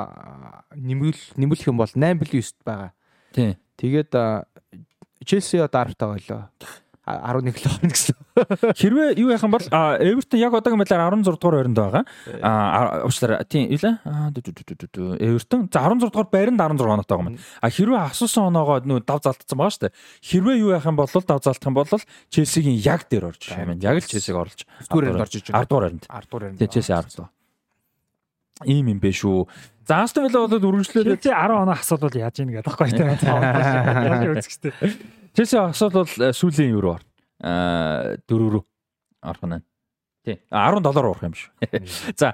нэмэл 0.77 1.22
нэмэлэх 1.34 1.68
юм 1.73 1.81
бол 1.81 1.89
8 1.89 2.22
билүү 2.22 2.41
9-т 2.45 2.61
байгаа. 2.61 2.93
Тийм. 3.34 3.57
Тэгээд 3.81 4.14
Челси 5.26 5.57
одоо 5.64 5.89
10 5.89 5.97
таа 5.97 6.10
байлаа. 6.14 6.43
11 7.04 7.52
л 7.52 7.68
орно 7.68 7.92
гэсэн. 7.92 8.16
Хэрвээ 8.80 9.20
юу 9.20 9.36
яхан 9.36 9.52
бол 9.52 9.60
Эвертон 9.60 10.40
яг 10.40 10.56
одоогийн 10.56 10.80
байдлаар 10.80 11.12
16 11.12 11.36
дугаар 11.36 11.58
байранд 11.60 11.76
байгаа. 11.76 12.04
Аа 12.40 13.04
уучлаарай. 13.04 13.44
Тийм 13.44 13.68
юу 13.68 13.84
лээ? 13.84 14.00
Эвертон 15.20 15.68
за 15.68 15.84
16 15.84 16.08
дугаар 16.08 16.32
байранд 16.32 16.64
16 16.64 16.80
оноотой 16.80 17.18
байгаа 17.20 17.36
юм. 17.36 17.40
А 17.60 17.68
хэрвээ 17.68 18.08
асуусан 18.08 18.48
оноогоо 18.48 18.80
нүү 18.88 19.04
дав 19.04 19.20
залтцсан 19.20 19.60
байгаа 19.60 19.76
шүү 19.76 19.84
дээ. 19.84 19.96
Хэрвээ 20.24 20.56
юу 20.64 20.72
яхан 20.72 20.96
бол 20.96 21.12
дав 21.12 21.44
залтах 21.44 21.68
юм 21.68 21.76
бол 21.76 21.92
Челсигийн 22.32 22.80
яг 22.80 23.12
дээр 23.12 23.36
орж 23.36 23.52
байгаа 23.52 23.76
юм. 23.76 23.84
Яг 23.84 24.00
л 24.00 24.08
Челсиг 24.08 24.40
орлож 24.40 24.64
10 24.64 24.88
дугаар 24.88 25.28
орж 25.28 25.36
иж 25.36 25.52
байгаа. 25.52 25.68
10 25.68 25.68
дугаар 25.68 25.84
байранд. 25.92 26.08
10 26.08 26.24
дугаар 26.32 26.44
байранд. 26.48 26.60
Тийм 26.64 26.72
Челси 26.72 26.92
10 27.04 27.20
дугаар. 27.20 27.32
Ийм 28.64 28.88
юм 28.88 29.00
бэ 29.04 29.12
шүү. 29.12 29.44
За 29.84 30.08
Астон 30.08 30.32
Вилла 30.32 30.48
бол 30.48 30.56
үргэлжлүүлээд 30.56 31.20
Челси 31.20 31.36
10 31.36 31.68
оноо 31.68 31.76
асуулвал 31.76 32.16
яаж 32.16 32.40
ийн 32.40 32.56
гэдэг 32.56 32.64
байхгүй 32.64 32.96
тийм. 32.96 33.12
Яаж 33.12 34.48
үзэхтэй. 34.48 34.72
Челси 35.34 35.57
асуул 35.57 35.93
бол 35.95 36.18
э, 36.22 36.34
сүүлийн 36.38 36.73
юу 36.76 36.81
руу 36.85 36.95
орно? 36.97 37.10
Аа 37.43 38.18
4 38.30 38.49
рүү 38.53 38.64
орох 39.23 39.45
нь. 39.49 39.64
Тий. 40.23 40.38
10 40.53 40.84
доллар 40.85 41.10
урах 41.10 41.26
юм 41.26 41.34
шүү. 41.35 41.51
За, 42.19 42.31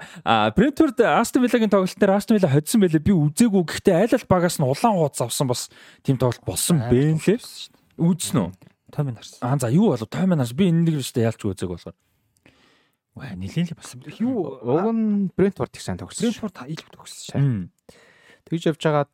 Brentford 0.54 1.00
Aston 1.02 1.42
Villa-гийн 1.46 1.72
тоглолт 1.72 1.96
дээр 1.98 2.14
Aston 2.18 2.38
Villa 2.38 2.52
хоцсон 2.52 2.84
байлээ. 2.84 3.02
Би 3.02 3.16
үзээгүй. 3.16 3.64
Гэхдээ 3.66 3.96
айл 3.98 4.14
ал 4.20 4.28
багаас 4.30 4.60
нь 4.60 4.68
улаан 4.68 5.00
хуудас 5.00 5.24
авсан 5.26 5.50
бас 5.50 5.70
тийм 6.06 6.20
тоглолт 6.22 6.44
болсон 6.46 6.84
бэ 6.92 7.18
лээ. 7.18 7.40
Үзсэн 7.98 8.38
үү? 8.46 8.52
Томин 8.94 9.18
харсан. 9.18 9.42
Аа 9.42 9.58
за 9.58 9.72
юу 9.74 9.96
болов? 9.96 10.12
Томин 10.12 10.38
харсан. 10.38 10.58
Би 10.60 10.70
энэ 10.70 10.84
нэг 10.86 11.02
өстэй 11.02 11.26
ялч 11.26 11.42
үзег 11.42 11.72
болохоор. 11.72 11.98
Ваа, 13.16 13.34
нилээл 13.34 13.74
бас 13.74 13.96
юу 14.22 14.60
уг 14.60 14.86
нь 14.94 15.34
Brentford 15.34 15.74
их 15.74 15.82
сайн 15.82 15.98
тоглосон. 15.98 16.30
Brentford 16.30 16.62
илүү 16.68 16.90
тоглосон. 16.94 17.74
Тэгж 18.46 18.70
явж 18.70 18.82
байгаад 18.86 19.14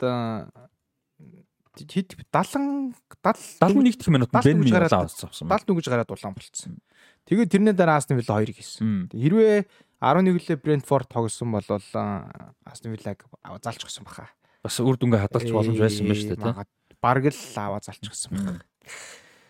хэд 1.84 2.15
70 2.31 2.95
71 3.23 3.97
дэх 3.99 4.07
минут 4.07 4.30
Бен 4.31 4.60
Ми 4.60 4.72
авсан. 4.72 5.30
71 5.31 5.76
гэж 5.76 5.85
гараад 5.91 6.11
улаан 6.11 6.34
болцсон. 6.35 6.80
Тэгээд 7.26 7.52
тэрний 7.52 7.73
дараа 7.73 7.97
Астон 7.97 8.18
Вилла 8.18 8.39
2 8.39 8.53
хийсэн. 8.53 9.10
Хэрвээ 9.11 9.65
11-лээ 9.99 10.57
Брентфорд 10.61 11.10
тоглосон 11.10 11.52
бол 11.52 11.65
Астон 11.65 12.91
Виллаг 12.93 13.26
залчихсан 13.64 14.06
баха. 14.06 14.30
Бас 14.64 14.80
үр 14.80 14.95
дүнгээ 14.95 15.26
хадгалж 15.26 15.49
боломж 15.52 15.80
байсан 15.81 16.06
байж 16.06 16.22
тээ. 16.30 16.65
Бараг 17.02 17.26
л 17.34 17.39
аваа 17.57 17.81
залчихсан 17.81 18.31
баха. 18.31 18.61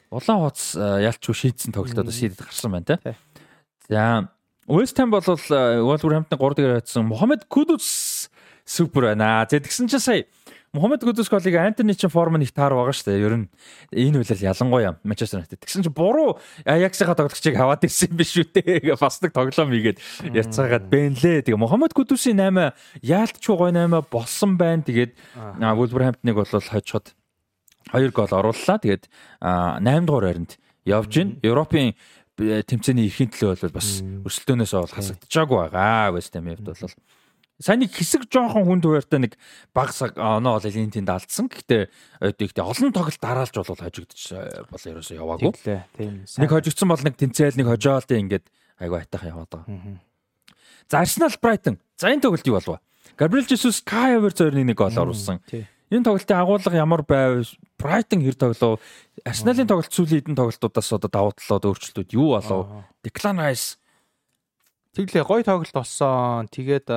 Улаан 0.09 0.39
хуудас 0.39 0.75
ялчгүй 0.79 1.35
шийдсэн 1.35 1.75
тоглолтод 1.75 2.15
шийдэд 2.15 2.39
гарсан 2.47 2.71
байна 2.71 2.87
те. 2.95 3.19
За 3.91 4.31
West 4.65 4.97
Ham 4.97 5.11
бол 5.11 5.21
Wolverhampton 5.21 6.39
3 6.39 6.55
дээр 6.55 6.79
хатсан 6.79 7.05
Мохаммед 7.11 7.45
Кудус 7.51 8.31
супер 8.63 9.11
байна. 9.11 9.45
За 9.49 9.59
тэгсэн 9.59 9.91
чинь 9.91 9.99
сая 9.99 10.25
Мохаммед 10.75 11.07
Кудус 11.07 11.31
голыг 11.31 11.55
Антони 11.55 11.95
чин 11.95 12.11
форм 12.11 12.35
нэг 12.35 12.51
таар 12.51 12.75
байгаа 12.75 12.91
шүү 12.91 13.15
дээ. 13.15 13.23
Ер 13.23 13.35
нь 13.39 13.47
энэ 13.95 14.19
үйлэл 14.19 14.43
ялангуяа 14.51 14.99
Манчестер 15.07 15.39
Юнайтед. 15.39 15.63
Тэгсэн 15.63 15.87
чинь 15.87 15.95
буруу 15.95 16.35
Аяксийнхаа 16.67 17.15
тоглогчийг 17.15 17.55
аваад 17.55 17.87
ирсэн 17.87 18.11
биш 18.11 18.35
үү 18.35 18.51
те. 18.51 18.83
Бас 18.99 19.23
нэг 19.23 19.31
тоглоом 19.31 19.71
хийгээд 19.71 20.03
ярьцгаагаад 20.35 20.91
бэнлээ. 20.91 21.47
Тэгээ 21.47 21.55
Мохаммед 21.55 21.95
Кудусийн 21.95 22.43
8 22.43 22.75
яалтчгүй 22.99 23.55
гой 23.55 23.71
8 23.71 24.03
болсон 24.11 24.59
байна. 24.59 24.83
Тэгээд 24.83 25.15
Wolverhampton-ыг 25.63 26.35
бол 26.35 26.51
хожиход 26.51 27.15
2 27.95 28.11
гол 28.11 28.31
орууллаа. 28.35 28.77
Тэгээд 28.83 29.07
8 29.39 30.03
дугаар 30.03 30.27
байранд 30.27 30.59
явж 30.83 31.07
гин. 31.07 31.39
Европын 31.39 31.95
тэмцээний 32.35 33.07
эрхийн 33.07 33.31
төлөө 33.31 33.63
бол 33.63 33.79
бас 33.79 34.03
өрсөлдөөнөөс 34.03 34.73
бол 34.75 34.91
хасагдчихаагүй 34.91 35.57
байгаа. 35.71 36.11
Ham-ийн 36.11 36.59
хувьд 36.59 36.67
бол 36.67 36.91
Сайн 37.55 37.79
нэг 37.79 37.95
хэсэг 37.95 38.27
жоохон 38.27 38.67
хүнд 38.67 38.83
хуваартай 38.83 39.19
нэг 39.23 39.39
баг 39.71 39.95
оноо 40.19 40.59
бол 40.59 40.67
энэ 40.67 40.91
тэнд 40.91 41.07
алдсан. 41.07 41.47
Гэхдээ 41.47 41.87
тэгтээ 42.35 42.63
олон 42.67 42.91
тоглолт 42.91 43.23
дараалж 43.23 43.55
бол 43.55 43.79
хожигдчих 43.79 44.35
э, 44.35 44.67
бол 44.67 44.83
ерөөсөө 44.83 45.15
яваагүй. 45.15 45.55
Тийм. 45.95 46.27
Нэг 46.27 46.51
хожигдсан 46.51 46.91
бол 46.91 46.99
нэг 46.99 47.15
тэнцээл 47.15 47.55
нэг 47.55 47.71
хожоолт 47.71 48.11
ингээд 48.11 48.51
айгу 48.83 48.99
айтайхан 48.99 49.31
яваад 49.31 49.51
байгаа. 49.55 50.03
За 50.91 50.99
Arsenal 50.99 51.31
Brighton. 51.39 51.79
За 51.95 52.11
энэ 52.11 52.27
тоглолт 52.27 52.43
юу 52.43 52.59
болов? 52.59 52.83
Gabriel 53.15 53.47
Jesus 53.47 53.79
Kai 53.79 54.19
Havertz 54.19 54.43
хоёрын 54.43 54.67
нэг 54.67 54.75
гол 54.75 54.91
оруулсан. 54.91 55.39
Энэ 55.47 56.03
тоглолтын 56.03 56.35
агуулга 56.35 56.75
ямар 56.75 57.07
байв? 57.07 57.55
Brighton 57.79 58.19
хэр 58.19 58.35
тоглов? 58.35 58.83
Arsenal-ын 59.23 59.63
тоглолт 59.63 59.95
сүүлийн 59.95 60.27
хэдэн 60.27 60.35
тоглолтуудаас 60.35 60.91
одоо 60.91 61.07
давуу 61.07 61.31
талууд 61.39 61.71
өөрчлөлтүүд 61.71 62.11
юу 62.19 62.35
болов? 62.35 62.83
Declan 62.99 63.39
Rice 63.39 63.79
Тэглээ 64.95 65.27
гой 65.27 65.43
тоглолт 65.43 65.75
болсон. 65.75 66.47
Тэгээд 66.47 66.87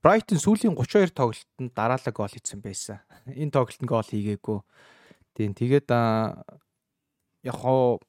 Брайтон 0.00 0.40
сүүлийн 0.40 0.72
32 0.72 1.12
тоглолтод 1.12 1.76
дараалал 1.76 2.16
гол 2.16 2.32
хийсэн 2.32 2.64
байсан. 2.64 3.04
Энэ 3.28 3.52
тоглолтод 3.52 3.84
гол 3.84 4.08
хийгээгүй. 4.08 4.58
Тийм 5.36 5.52
тэгээд 5.52 5.92
яг 7.44 7.56
хоо 7.60 8.00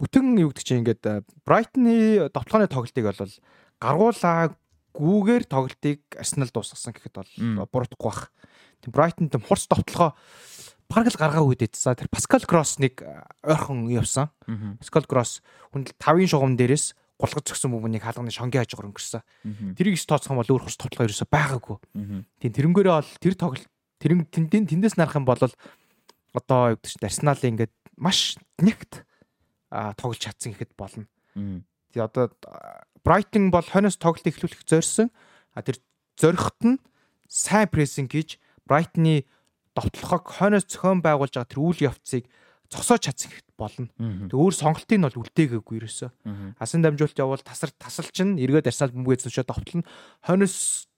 бүтэн 0.00 0.32
юу 0.40 0.48
гэдэг 0.48 0.64
чинь 0.64 0.80
ингээд 0.80 1.28
Брайтны 1.44 2.32
довтлооны 2.32 2.72
тоглолтыг 2.72 3.04
бол 3.04 3.20
гаргуулаагүйгээр 3.76 5.44
тоглолтыг 5.44 6.00
Арсенал 6.16 6.48
дуусгасан 6.48 6.96
гэхэд 6.96 7.20
бол 7.20 7.32
буруудахгүй 7.68 8.08
бах. 8.08 8.32
Тийм 8.80 8.96
Брайтонд 8.96 9.36
хурц 9.44 9.68
довтлогоо 9.68 10.16
баг 10.88 11.10
л 11.10 11.18
гаргаагүй 11.18 11.56
дээ. 11.58 11.74
За 11.74 11.94
тэр 11.94 12.08
Паскал 12.08 12.44
Кросс 12.46 12.78
нэг 12.78 13.02
ойрхон 13.42 13.90
явсан. 13.90 14.30
Паскал 14.80 15.06
Кросс 15.06 15.42
хүн 15.74 15.86
л 15.86 15.94
5-ын 15.98 16.30
шугам 16.30 16.54
дээрээс 16.56 16.94
гулгаж 17.16 17.44
зөксөн 17.48 17.72
бүмнийг 17.72 18.04
хаалганы 18.04 18.28
шонгийн 18.28 18.62
хажуугаар 18.64 18.92
өнгөрсөн. 18.92 19.22
Тэрийг 19.76 19.96
ч 19.96 20.04
тооцох 20.04 20.36
юм 20.36 20.40
бол 20.44 20.52
өөр 20.52 20.68
хурц 20.68 20.76
тоглоо 20.76 21.08
ерөөсөй 21.08 21.28
байгаагүй. 21.32 21.76
Тийм 22.44 22.52
тэрнгээрээ 22.52 22.94
бол 23.00 23.12
тэр 23.24 23.34
тоглолт 23.40 23.66
тэр 23.96 24.12
тэндээс 24.68 25.00
нарах 25.00 25.16
юм 25.16 25.24
бол 25.24 25.40
одоо 25.40 26.60
юу 26.70 26.76
гэдэг 26.76 26.92
чинь 26.92 27.08
Арсеналын 27.08 27.50
ингээд 27.56 27.74
маш 27.96 28.36
нэгт 28.60 29.00
тоглож 29.96 30.20
чадсан 30.20 30.52
гэхэд 30.52 30.76
болно. 30.76 31.08
Тэгээ 31.96 32.04
одоо 32.04 32.36
Брайтон 33.00 33.48
бол 33.48 33.64
хойноос 33.64 33.96
тоглолт 33.96 34.28
эхлүүлэх 34.28 34.68
зорьсон. 34.68 35.08
А 35.56 35.64
тэр 35.64 35.80
зоригт 36.20 36.60
нь 36.60 36.76
сайн 37.28 37.72
прессинг 37.72 38.12
хийж 38.12 38.36
Брайтны 38.68 39.24
довтлохог 39.76 40.24
хойноос 40.24 40.64
зохион 40.64 41.04
байгуулж 41.04 41.36
байгаа 41.36 41.52
тэр 41.52 41.60
үйл 41.60 41.86
явцыг 41.92 42.24
зогсоож 42.72 43.02
чадсан 43.04 43.30
гэхэд 43.30 43.48
болно. 43.54 43.88
Тэг 44.26 44.34
өөр 44.34 44.54
сонголтыг 44.56 44.98
нь 44.98 45.06
бол 45.06 45.20
үлдээгээгүй 45.22 45.76
ерөөсөө. 45.78 46.10
Асан 46.58 46.82
дамжуулалт 46.82 47.20
явал 47.20 47.44
тасар 47.44 47.70
тасалч 47.76 48.16
нь 48.24 48.40
эргээд 48.42 48.66
арсенал 48.66 48.96
бөмбөгөө 48.96 49.28
зөвшөө 49.28 49.46
довтлол 49.46 49.84
нь 49.84 49.88
хойноос 50.26 50.88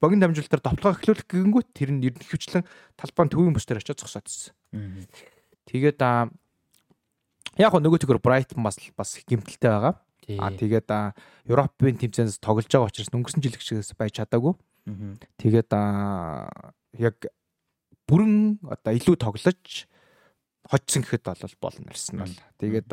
богино 0.00 0.28
дамжуулалтаар 0.28 0.62
довтлогоо 0.64 0.96
эхлүүлэх 0.96 1.26
гэнгүүт 1.28 1.68
тэр 1.76 1.90
нь 1.92 2.04
ерөнхийдчлэн 2.04 2.64
талбайн 2.96 3.28
төвийн 3.32 3.56
бүсдэр 3.56 3.80
очиж 3.80 3.96
зогсоод 3.96 4.28
ирсэн. 4.28 4.52
Тэгээд 5.68 6.00
яг 6.00 7.70
гоо 7.72 7.80
нөгөө 7.80 8.00
төгөр 8.04 8.20
Brighton 8.20 8.60
бас 8.64 8.76
бас 8.96 9.20
гимтэлтэй 9.24 9.72
байгаа. 9.72 9.94
Аа 10.36 10.52
тэгээд 10.52 10.88
Европын 11.48 11.96
тэмцээнээс 11.96 12.40
тоглож 12.44 12.68
байгаа 12.68 12.88
учраас 12.92 13.12
өнгөрсөн 13.12 13.40
жил 13.40 13.56
гिचгээс 13.56 13.96
байж 13.96 14.20
чадаагүй. 14.20 14.52
Тэгээд 15.40 15.70
яг 17.00 17.16
бүрэн 18.06 18.62
одоо 18.62 18.92
илүү 18.94 19.16
тоглож 19.18 19.86
хоцсон 20.66 21.02
гэхэд 21.02 21.26
бол 21.26 21.54
болно 21.62 21.90
Арсенал. 21.90 22.34
Тэгээд 22.58 22.90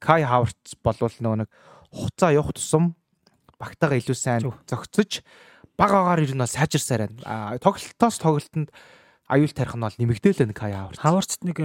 Кай 0.00 0.24
Хаварц 0.24 0.76
болвол 0.80 1.16
нөгөө 1.20 1.38
нэг 1.44 1.50
хуцаа 1.92 2.32
явах 2.32 2.56
тусам 2.56 2.96
багтаага 3.60 4.00
илүү 4.00 4.16
сайн 4.16 4.44
зөгцөж 4.68 5.20
баг 5.76 5.92
агаар 5.92 6.24
ер 6.24 6.32
нь 6.32 6.44
сайжирсаар 6.44 7.08
байна. 7.08 7.60
Тоглолтоос 7.60 8.16
тоглолтод 8.20 8.72
аюул 9.28 9.52
тарих 9.52 9.76
нь 9.76 9.84
бол 9.84 10.00
нэмэгдээл 10.00 10.40
байна 10.48 10.56
Кай 10.56 10.72
Хаварц. 10.72 11.00
Хаварцт 11.00 11.44
нэг 11.44 11.58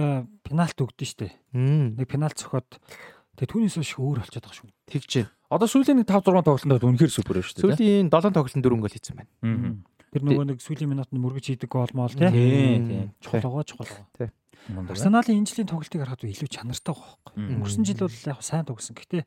пенальт 0.44 0.76
өгдөн 0.76 1.08
штэ. 1.08 1.32
Нэг 1.56 2.04
пенальт 2.08 2.36
цохоод 2.36 2.68
тэгээ 3.40 3.48
түүнээс 3.48 3.76
биш 3.80 3.96
өөр 3.96 4.20
болчиход 4.20 4.44
байгаа 4.44 4.60
шүү. 4.60 4.72
Тэгж. 4.92 5.12
Одоо 5.52 5.68
сүүлийн 5.68 6.00
нэг 6.00 6.08
5 6.08 6.20
6 6.20 6.44
тоглолтод 6.44 6.84
үнэхээр 6.84 7.12
супер 7.12 7.40
шүү 7.40 7.60
дээ. 7.60 7.64
Сүүлийн 7.64 8.08
7 8.12 8.32
тоглолтод 8.32 8.64
4 8.64 8.80
гол 8.80 8.92
хийсэн 8.92 9.16
байна. 9.16 9.30
Тэр 10.16 10.24
нөгөө 10.24 10.46
нэг 10.48 10.58
сүүлийн 10.64 10.88
минутанд 10.88 11.20
мөргөж 11.20 11.44
хийдэг 11.52 11.68
гол 11.68 11.92
мол 11.92 12.08
тий. 12.08 13.12
Чухал 13.20 13.44
байгаа 13.44 13.64
чухал 13.68 13.84
байгаа. 13.84 14.08
Тий. 14.16 14.30
Арсеналын 14.66 15.38
энэ 15.44 15.48
жилийн 15.52 15.68
тоглолтыг 15.68 16.00
харахад 16.00 16.24
илүү 16.24 16.48
чанартай 16.48 16.96
байгаа 16.96 17.20
байхгүй. 17.20 17.36
Өнгөрсөн 17.52 17.84
жил 17.84 18.00
бол 18.00 18.16
яг 18.32 18.40
сайн 18.40 18.64
тогсон. 18.64 18.96
Гэхдээ 18.96 19.22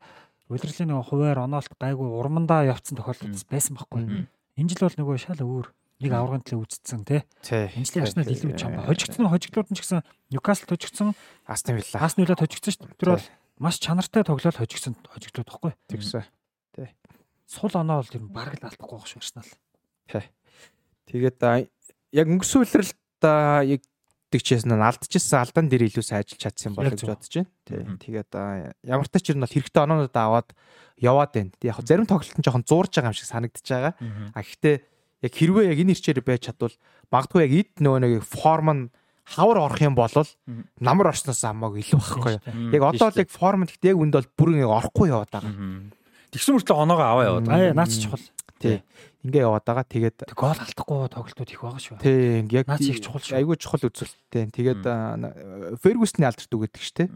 удирдлын 0.50 0.90
нөгөө 0.90 1.06
хуваар 1.06 1.38
оноолт 1.46 1.72
гайгүй 1.78 2.08
урмандаа 2.10 2.66
явцсан 2.66 2.98
тохиолдол 2.98 3.46
байсан 3.46 3.78
байхгүй. 3.78 4.26
Энэ 4.58 4.70
жил 4.74 4.84
бол 4.84 4.98
нөгөө 4.98 5.16
шал 5.22 5.40
өөр 5.40 5.66
нэг 6.00 6.12
аврагын 6.16 6.44
төлөө 6.44 6.64
үзсэн 6.66 7.04
тий. 7.06 7.22
Энэ 7.46 7.86
жилийн 7.86 8.04
Арсенал 8.04 8.32
илүү 8.34 8.52
чамба. 8.56 8.84
Хожигдсон 8.88 9.30
хожигдлууд 9.30 9.68
нь 9.70 9.76
ч 9.76 9.80
гэсэн 9.84 10.00
Ньюкасл 10.32 10.68
хожигдсон, 10.68 11.12
Астон 11.44 11.76
Вилла. 11.76 12.00
Астон 12.00 12.24
Вилла 12.24 12.40
хожигдсон 12.40 12.72
шүү 12.72 12.84
дээ. 12.88 13.00
Тэр 13.00 13.10
бол 13.14 13.26
маш 13.60 13.76
чанартай 13.78 14.24
тоглол 14.24 14.56
хожигдсон 14.56 14.96
хожигдлууд 15.08 15.48
байхгүй. 15.48 15.72
Тэгсэн. 15.92 16.24
Сул 17.44 17.72
оноо 17.76 18.00
бол 18.00 18.08
тэр 18.08 18.24
баг 18.32 18.56
л 18.56 18.64
алдахгүй 18.64 18.96
байх 18.96 19.08
шүү 19.12 19.20
Арсенал. 19.20 19.50
Тэгээд 21.10 21.38
яг 22.14 22.26
өнгөрсөн 22.30 22.62
үлрэлт 22.64 22.96
яг 23.66 23.82
тэгчээс 24.30 24.62
нь 24.62 24.78
алдчихсан 24.78 25.42
алдаан 25.42 25.66
дээр 25.66 25.90
илүү 25.90 26.06
сайжилж 26.06 26.38
чадсан 26.38 26.74
болов 26.78 26.94
гэж 26.94 27.02
бодож 27.02 27.34
байна. 27.34 27.98
Тэгээд 27.98 28.30
ямар 28.86 29.08
ч 29.10 29.18
ч 29.18 29.34
юм 29.34 29.42
бол 29.42 29.50
хэрэгтэй 29.50 29.82
оноонууд 29.82 30.14
аваад 30.14 30.54
яваад 31.02 31.30
байна. 31.34 31.50
Яг 31.66 31.82
зарим 31.82 32.06
тоглолт 32.06 32.38
нь 32.38 32.46
жоохон 32.46 32.62
зуурж 32.62 32.94
байгаа 32.94 33.10
юм 33.10 33.18
шиг 33.18 33.26
санагдчихж 33.26 33.68
байгаа. 33.74 33.94
А 34.30 34.40
гэхдээ 34.46 34.76
яг 35.26 35.32
хэрвээ 35.34 35.74
яг 35.74 35.78
энэ 35.82 35.92
ирчээр 35.98 36.22
байж 36.22 36.46
чадвал 36.46 36.76
магадгүй 37.10 37.42
яг 37.42 37.52
эд 37.58 37.72
нөгөө 37.82 38.00
нэг 38.06 38.22
форм 38.22 38.68
нь 38.70 38.82
хавар 39.26 39.58
орох 39.66 39.82
юм 39.82 39.98
бол 39.98 40.14
намар 40.78 41.10
орсноос 41.10 41.42
хамаагүй 41.42 41.82
илүү 41.82 41.98
байхгүй 41.98 42.32
юу. 42.38 42.42
Яг 42.70 42.82
одоо 42.86 43.10
л 43.10 43.20
яг 43.20 43.30
форм 43.34 43.66
гэхдээ 43.66 43.92
яг 43.94 43.98
үнд 43.98 44.14
бол 44.14 44.30
бүрэн 44.38 44.62
яг 44.62 44.70
орохгүй 44.78 45.10
яваад 45.10 45.30
байгаа. 45.34 45.52
Тэгсэн 46.30 46.54
мөртлөө 46.56 46.78
оноогоо 46.78 47.06
аваа 47.06 47.26
яваад. 47.26 47.46
Аа 47.50 47.74
наац 47.74 47.98
чухал. 47.98 48.22
Тий. 48.60 48.82
Ингээ 49.24 49.44
яваад 49.44 49.64
байгаа. 49.66 49.86
Тэгээд 49.86 50.18
гол 50.32 50.54
алдахгүй 50.54 51.08
тоглолтууд 51.10 51.50
их 51.50 51.60
байгаа 51.60 51.82
шүү. 51.82 51.98
Тий, 52.00 52.46
яг 52.54 52.66
наац 52.70 52.86
их 52.86 53.00
чухал 53.02 53.22
шүү. 53.24 53.36
Айгүй 53.40 53.56
чухал 53.58 53.86
үзүүлэлттэй. 53.90 54.44
Тэгээд 54.54 54.82
Фергюсны 55.82 56.24
алдарт 56.28 56.54
үгээд 56.54 56.76
штэ. 56.78 57.10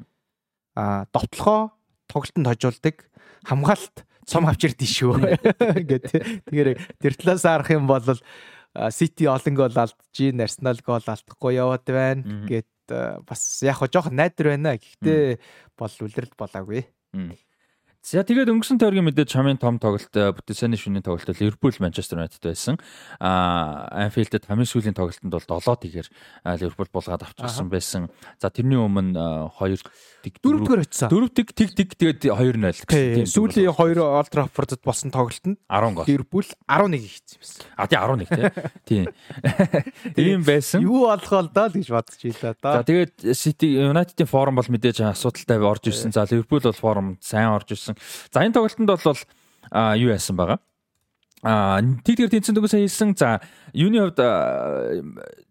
Аа, 0.75 1.07
довтлохоо 1.15 1.73
тоглолтод 2.11 2.45
хожуулдаг 2.45 2.97
хамгаалалт 3.47 3.97
цом 4.27 4.49
авчир 4.49 4.73
тийшүү 4.81 5.13
гэдэг. 5.85 6.13
Тэгэхээр 6.49 6.71
тэр 6.99 7.13
талаас 7.15 7.45
харах 7.45 7.71
юм 7.71 7.87
бол 7.87 8.03
Сити 8.91 9.29
олон 9.31 9.55
гол 9.55 9.71
алдж, 9.71 9.95
Арсенал 10.19 10.81
гол 10.83 11.05
алдахгүй 11.07 11.55
яваад 11.55 11.87
байна 11.87 12.43
гэд 12.51 12.67
бас 13.23 13.63
яг 13.63 13.79
хоо 13.79 13.87
жоохон 13.87 14.19
найдар 14.19 14.51
байна. 14.51 14.75
Гэхдээ 14.75 15.39
бол 15.79 15.95
үлрэлт 16.03 16.35
болоогүй. 16.35 16.83
За 18.05 18.21
тэгээд 18.21 18.53
өнгөрсөн 18.53 18.77
тойргийн 18.77 19.09
мэдээж 19.09 19.33
хамгийн 19.33 19.57
том 19.57 19.81
тоглолт 19.81 20.13
Бүтээсэний 20.13 20.77
шөнийн 20.77 21.01
тоглолт 21.01 21.41
Ливерпул 21.41 21.73
Манчестер 21.81 22.21
Юнайтед 22.21 22.45
байсан. 22.45 22.77
Аа 23.17 23.89
Анфилдэд 23.97 24.45
хамгийн 24.45 24.69
сүүлийн 24.69 24.93
тоглолтод 24.93 25.25
бол 25.25 25.41
7 25.41 25.89
тэгэр 25.89 26.07
Ливерпул 26.61 26.93
булгаад 26.93 27.25
авчихсан 27.25 27.73
байсан. 27.73 28.13
За 28.37 28.53
тэрний 28.53 28.77
өмнө 28.77 29.49
2 29.57 29.81
тэг 30.21 30.37
4 30.37 30.61
дгээр 30.69 30.85
очсон. 30.85 31.09
4 31.09 31.33
тэг 31.33 31.49
тэг 31.57 31.69
тэг 31.73 31.89
тэгээд 31.97 32.29
2-0 32.29 32.85
гэсэн. 32.93 33.25
Сүүлийн 33.25 33.73
2 33.73 33.97
Олд 33.97 34.29
Траффордод 34.29 34.85
болсон 34.85 35.09
тоглолтод 35.09 35.57
10 35.57 35.97
гол. 35.97 36.05
Ливерпул 36.05 36.45
11 36.69 37.09
хийсэн 37.09 37.41
байсан. 37.41 37.65
А 37.73 37.89
тий 37.89 37.97
11 37.97 38.29
тий. 38.85 39.09
Тийм 40.13 40.45
байсан. 40.45 40.85
Юу 40.85 41.09
болохоо 41.09 41.41
л 41.41 41.49
даа 41.49 41.73
л 41.73 41.81
гэж 41.81 41.89
бодож 41.89 42.21
ийлээ 42.21 42.53
За 42.53 42.61
да. 42.61 42.85
тэгээд 42.85 43.33
City 43.33 43.81
United-ийн 43.81 44.29
форум 44.29 44.61
бол 44.61 44.69
мэдээж 44.69 45.01
асуудалтай 45.09 45.57
орж 45.57 45.89
ирсэн. 45.89 46.13
За 46.13 46.29
Ливерпул 46.29 46.61
бол 46.61 46.77
форум 46.77 47.17
сайн 47.25 47.49
орж 47.49 47.73
ирсэн 47.73 47.94
байсан. 47.95 48.31
За 48.33 48.45
энэ 48.45 48.55
тоглолтод 48.55 49.01
бол 49.03 49.23
юу 49.97 50.11
яасан 50.11 50.37
байгаа? 50.37 50.59
А 51.45 51.81
тэгдгэр 51.81 52.33
тэнцэн 52.33 52.57
дөгөөсөө 52.57 52.81
хэлсэн. 52.89 53.13
За 53.21 53.45
юуны 53.77 54.01
хувьд 54.01 54.21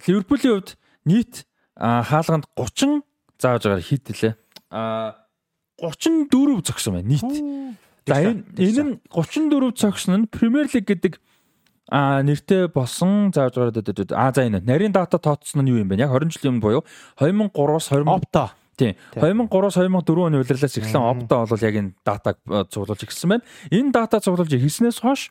Ливерпулийн 0.10 0.54
хувьд 0.58 0.70
нийт 1.06 1.46
хаалганд 1.78 2.50
30 2.58 3.06
зааж 3.38 3.62
байгаа 3.64 3.82
хит 3.86 4.10
лээ. 4.10 4.34
А 4.74 5.22
34 5.78 6.66
зогсон 6.66 6.94
байна 6.98 7.10
нийт. 7.14 7.30
За 8.10 8.16
энэ 8.26 8.44
энэ 8.58 8.84
нь 8.84 8.94
34 9.14 9.78
цогсон 9.78 10.14
нь 10.26 10.28
Премьер 10.28 10.66
лиг 10.74 10.86
гэдэг 10.88 11.22
а 11.94 12.24
нэртэй 12.24 12.68
болсон 12.74 13.30
зааж 13.30 13.54
байгаа 13.54 14.18
а 14.18 14.34
за 14.34 14.50
энэ 14.50 14.66
нарийн 14.66 14.92
дата 14.92 15.22
тооцсон 15.22 15.62
нь 15.62 15.70
юу 15.70 15.78
юм 15.78 15.94
бэ? 15.94 16.02
Яг 16.02 16.10
20 16.10 16.34
жилийн 16.34 16.58
өмнө 16.58 16.66
буюу 16.66 16.84
2003-аас 17.22 17.94
2000 17.94 18.10
опто 18.10 18.50
Тийм. 18.78 18.96
2003-аас 19.16 19.78
2004 19.78 20.26
оны 20.26 20.42
улирлаас 20.42 20.78
эхлэн 20.78 21.04
опто 21.04 21.46
бол 21.46 21.62
яг 21.62 21.76
энэ 21.78 21.94
датаг 22.06 22.38
цуглуулж 22.46 23.02
ирсэн 23.06 23.30
байна. 23.30 23.46
Энэ 23.70 23.94
дата 23.94 24.20
цуглуулж 24.20 24.54
ирснээс 24.54 25.02
хойш 25.02 25.30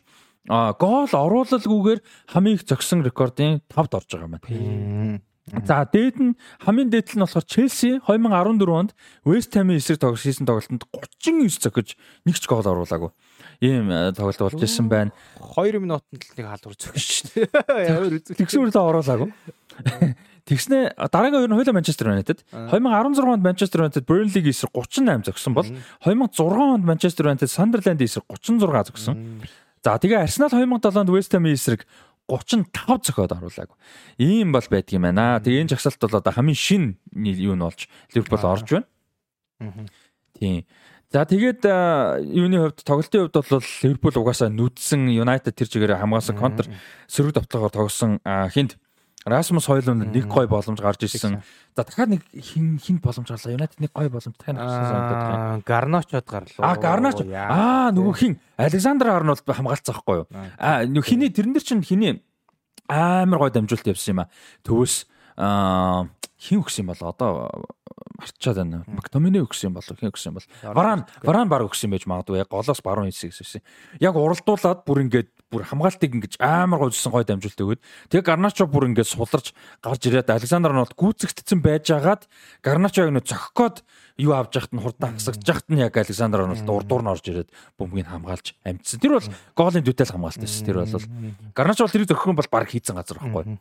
а 0.49 0.75
гол 0.75 1.07
оруулалгүйгээр 1.07 2.01
хамгийн 2.35 2.57
их 2.59 2.67
зогсон 2.67 3.03
рекордын 3.07 3.63
5-д 3.71 3.95
орж 3.95 4.09
байгаа 4.11 4.27
юм 4.27 4.35
байна. 4.39 5.21
За 5.67 5.83
дээд 5.87 6.17
нь 6.23 6.39
хамгийн 6.63 6.91
дээдл 6.91 7.19
нь 7.19 7.25
болохоор 7.27 7.47
Челси 7.47 7.99
2014 8.07 8.63
онд 8.71 8.91
West 9.27 9.51
Ham-ийн 9.59 9.79
эсрэг 9.83 9.99
тоглож 9.99 10.23
хийсэн 10.23 10.47
тоглолтод 10.47 10.87
39 11.19 11.59
зохиж 11.59 11.99
нэг 12.27 12.39
ч 12.39 12.47
гол 12.47 12.63
оруулаагүй. 12.63 13.11
Ийм 13.59 13.91
тоглолт 14.15 14.39
болж 14.39 14.63
ирсэн 14.63 14.87
байна. 14.87 15.11
2 15.43 15.83
минутанд 15.83 16.15
л 16.15 16.35
нэг 16.39 16.47
халдвар 16.47 16.75
зогсож 16.79 17.07
шүү 17.27 17.51
дээ. 17.51 17.87
Ямар 17.91 18.07
үзүүлэх. 18.23 18.39
Тэгсэн 18.39 18.63
үрлээ 18.63 18.87
оруулаагүй. 18.87 19.29
Тэгснэ 20.49 20.99
дараагийн 20.99 21.47
хоёр 21.47 21.51
нь 21.51 21.57
хоёлаа 21.57 21.77
Манчестер 21.79 22.11
Юнайтед 22.11 22.43
2016 22.51 23.23
онд 23.23 23.43
Манчестер 23.47 23.87
Юнайтед 23.87 24.05
Бurnley-гийн 24.11 24.51
эсрэг 24.51 24.75
38 24.75 25.31
зогсон 25.31 25.55
бол 25.55 25.69
2006 26.03 26.41
онд 26.51 26.85
Манчестер 26.85 27.31
Юнайтед 27.31 27.51
Sunderland-ийн 27.51 28.11
эсрэг 28.11 28.27
36 28.27 28.91
зогсон. 28.91 29.43
За 29.85 29.99
тэгээ 29.99 30.27
Арсенал 30.27 30.51
2007 30.51 30.99
онд 30.99 31.11
West 31.15 31.31
Ham-ийн 31.31 31.55
эсрэг 31.55 31.87
35 32.27 33.07
зохиод 33.07 33.33
оруулаагүй. 33.33 33.77
Ийм 34.19 34.53
бол 34.53 34.67
байдаг 34.67 34.93
юм 34.93 35.03
байна. 35.07 35.39
Тэгээ 35.39 35.63
энэ 35.63 35.73
жагсаалт 35.75 36.01
бол 36.03 36.19
одоо 36.19 36.33
хамгийн 36.33 36.59
шин 36.59 36.85
юу 37.15 37.55
нь 37.55 37.63
болж 37.63 37.87
Ливерпул 38.15 38.43
орж 38.43 38.67
байна. 38.67 38.87
Тийм. 40.39 40.67
За 41.13 41.27
тэгээд 41.29 41.63
юуны 42.25 42.73
хувьд 42.73 42.83
тоглолтын 42.83 43.29
хувьд 43.29 43.37
бол 43.37 43.63
Ливерпул 43.85 44.17
угаасаа 44.17 44.49
нүдсэн 44.49 45.13
Юнайтед 45.13 45.55
тэр 45.55 45.69
чигээр 45.69 46.01
хамгаалсан 46.01 46.39
контр 46.39 46.67
сөрөг 47.05 47.37
давталгаар 47.37 47.75
тогсон 47.75 48.17
хинт 48.55 48.81
Расмус 49.25 49.67
Хойлунд 49.67 50.11
нэг 50.11 50.27
гой 50.27 50.49
боломж 50.51 50.81
гарч 50.83 51.07
ирсэн. 51.07 51.43
За 51.77 51.85
дахиад 51.85 52.11
нэг 52.11 52.23
хин 52.35 52.79
хин 52.83 52.99
боломж 52.99 53.29
гарлаа. 53.31 53.55
Юнайтед 53.55 53.79
нэг 53.79 53.93
гой 53.95 54.09
боломж 54.11 54.35
дахиад 54.35 54.59
гарсан 54.59 54.85
санагдаад 54.91 55.23
байна. 55.23 55.63
Гарночод 55.65 56.27
гарлаа. 56.27 56.67
Аа, 56.67 56.77
Гарноч. 56.77 57.23
Аа, 57.31 57.91
нөгөө 57.95 58.15
хин 58.19 58.41
Александр 58.59 59.15
Арнолд 59.15 59.47
хамгаалцсан 59.47 59.95
байхгүй 59.95 60.17
юу? 60.23 60.27
Аа, 60.59 60.83
нөгөө 60.91 61.07
хиний 61.07 61.31
тэрэн 61.31 61.55
дээр 61.55 61.63
чинь 61.63 61.87
хиний 61.87 62.23
амар 62.91 63.39
гой 63.39 63.55
дамжуулалт 63.55 63.95
явсан 63.95 64.11
юм 64.11 64.21
аа. 64.27 64.31
Төвөөс 64.67 65.07
аа 65.39 66.11
хин 66.43 66.59
өгсөн 66.59 66.83
юм 66.83 66.91
бол 66.91 67.03
одоо 67.07 67.31
марчаад 68.19 68.59
байна. 68.59 68.83
Мактомины 68.91 69.43
өгсөн 69.47 69.71
юм 69.71 69.79
болов 69.79 69.99
хин 69.99 70.11
өгсөн 70.11 70.35
юм 70.35 70.39
бол. 70.43 70.49
Варан 70.75 71.07
варан 71.23 71.49
баг 71.49 71.63
өгсөн 71.71 71.95
байж 71.95 72.07
магадгүй 72.11 72.43
яг 72.43 72.51
голоос 72.51 72.83
баруун 72.83 73.11
хийсэн 73.15 73.31
гэсэн. 73.31 73.63
Яг 74.03 74.19
уралдуулаад 74.19 74.83
бүр 74.83 75.07
ингээд 75.07 75.31
бүр 75.53 75.69
хамгаалтыг 75.69 76.11
ингэж 76.17 76.41
амар 76.41 76.89
гойжсэн 76.89 77.13
гой 77.13 77.29
дамжуулт 77.29 77.61
өгöd. 77.61 77.81
Тэгээ 78.09 78.25
Гарначо 78.25 78.65
бүр 78.65 78.89
ингэж 78.89 79.13
суларч 79.13 79.53
гарч 79.85 80.03
ирээд 80.09 80.33
Александр 80.33 80.73
нь 80.73 80.81
бол 80.81 80.97
гүцэгдсэн 80.97 81.61
байжгаад 81.61 82.25
Гарначог 82.65 83.13
нөө 83.13 83.29
зохикод 83.29 83.85
юу 84.17 84.33
авч 84.33 84.57
яхад 84.57 84.73
нь 84.73 84.81
хурдан 84.81 85.21
хасагч 85.21 85.45
яхад 85.45 85.69
нь 85.69 85.85
яг 85.85 85.93
Александр 85.93 86.49
нь 86.49 86.57
бол 86.65 86.81
урдуур 86.81 87.03
нь 87.05 87.13
орж 87.13 87.25
ирээд 87.29 87.53
бөмбөгийг 87.77 88.09
хамгаалж 88.09 88.57
амжсан. 88.65 88.97
Тэр 88.97 89.21
бол 89.21 89.29
гоолын 89.53 89.85
дэвтэл 89.85 90.17
хамгаалт 90.17 90.41
байсан. 90.41 90.65
Тэр 90.65 90.77
бол 90.81 91.05
Гарначо 91.53 91.85
бол 91.85 91.93
тэрийг 91.93 92.09
зохихон 92.09 92.37
бол 92.41 92.49
баг 92.49 92.73
хийцэн 92.73 92.97
газар 92.97 93.21
байхгүй. 93.21 93.61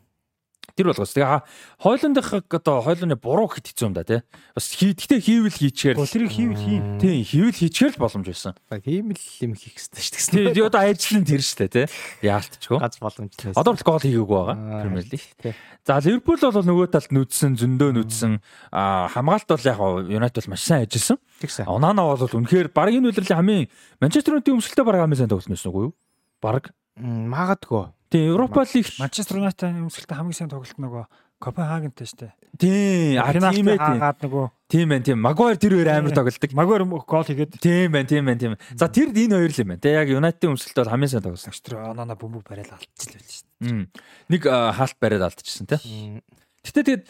Тэр 0.76 0.88
болгоос. 0.92 1.12
Тэгээ 1.14 1.44
хойлондох 1.84 2.30
одоо 2.48 2.82
хойлооны 2.82 3.16
буруу 3.20 3.48
хэд 3.52 3.72
хэцүү 3.72 3.86
юм 3.92 3.94
да 3.96 4.04
тий. 4.08 4.22
Бас 4.56 4.72
хийдгтээ 4.72 5.20
хийвэл 5.20 5.52
хийчихээр. 5.52 5.98
Тэр 6.00 6.26
хийвэл 6.32 6.60
хийн. 6.62 6.84
Тий, 7.00 7.22
хийвэл 7.28 7.56
хийчихээр 7.56 7.94
л 7.96 8.02
боломж 8.02 8.28
байсан. 8.32 8.54
Хиймэл 8.72 9.20
юм 9.44 9.54
хийх 9.60 9.76
хэрэгтэй 9.76 10.00
Тий, 10.02 10.20
шүү 10.22 10.56
дээ. 10.56 10.68
одоо 10.72 10.82
ажил 10.88 11.20
нь 11.20 11.28
тэр 11.28 11.42
шүү 11.44 11.58
дээ 11.68 11.72
тий. 11.76 11.86
Яалтчгүй. 12.24 12.78
Гац 12.80 12.96
боломжтой. 13.04 13.52
Одоо 13.56 13.72
бол 13.76 13.86
гол 13.86 14.04
хийгээгүй 14.06 14.38
байгаа. 14.40 14.82
Премьер 14.88 15.06
лиг. 15.12 15.24
За 15.82 15.98
Ливерпул 15.98 16.38
бол 16.40 16.66
нөгөө 16.66 16.88
талд 16.94 17.10
нүдсэн, 17.12 17.58
зөндөө 17.58 17.90
нүдсэн. 17.98 18.32
Аа 18.72 19.10
хамгаалт 19.12 19.50
бол 19.50 19.66
яг 19.66 19.80
Юнайтед 20.08 20.46
бол 20.46 20.54
маш 20.54 20.62
сайн 20.64 20.86
ажилласан. 20.86 21.18
Тэгсэн. 21.42 21.66
Онана 21.66 22.06
бол 22.06 22.22
үнэхээр 22.22 22.70
баг 22.70 22.94
энэ 22.94 23.10
удирлын 23.10 23.38
хамгийн 23.42 23.66
Манчестер 24.00 24.38
Юнайтед 24.38 24.54
өмсөлтөй 24.54 24.86
баг 24.86 25.02
хамгийн 25.02 25.20
сайн 25.26 25.32
тоглосон 25.34 25.58
байсан 25.58 25.74
уу 25.74 25.84
юу? 25.90 25.94
Баг. 26.38 26.70
Магадгүй. 27.02 27.90
Тийм, 28.12 28.36
Европа 28.36 28.68
лиг 28.68 28.88
Манчестер 29.00 29.40
Юнайтед 29.40 29.72
өмсөлтөд 29.72 30.18
хамгийн 30.20 30.36
сайн 30.36 30.52
тоглолт 30.52 30.78
нөгөө 30.78 31.06
Копенхагентэй 31.42 32.06
шүү 32.06 32.20
дээ. 32.22 32.34
Тийм, 32.62 33.18
тийм 33.50 33.72
ээ 33.72 33.80
тийм. 33.82 34.02
Нөгөө 34.28 34.46
Тийм 34.72 34.88
байна, 34.88 35.04
тийм. 35.04 35.20
Магуайр 35.20 35.58
тэр 35.60 35.76
хоёр 35.76 35.90
амар 35.92 36.16
тоглолдог. 36.16 36.54
Магуайр 36.56 36.86
гол 36.88 37.26
хийгээд. 37.28 37.60
Тийм 37.60 37.92
байна, 37.92 38.08
тийм 38.08 38.24
байна, 38.24 38.40
тийм. 38.40 38.54
За 38.80 38.88
тэр 38.88 39.12
энэ 39.12 39.36
хоёр 39.36 39.52
л 39.52 39.60
юм 39.60 39.68
байна. 39.76 39.84
Тэ 39.84 40.00
яг 40.00 40.08
Юнайтедийн 40.08 40.56
өмсөлт 40.56 40.80
бол 40.80 40.92
хамгийн 40.96 41.12
сайн 41.12 41.24
тоглосон. 41.28 41.52
Тэр 41.52 41.76
оноо 41.92 42.16
бөмбөг 42.16 42.48
барайл 42.48 42.72
алдчихл 42.72 43.20
байл 43.20 43.28
шүү 43.28 43.48
дээ. 43.68 43.84
Нэг 44.32 44.42
хаалт 44.48 44.98
бариад 45.04 45.28
алдчихсан 45.28 45.68
тий. 45.68 46.24
Гэтэ 46.64 46.84
тэгээд 46.88 47.04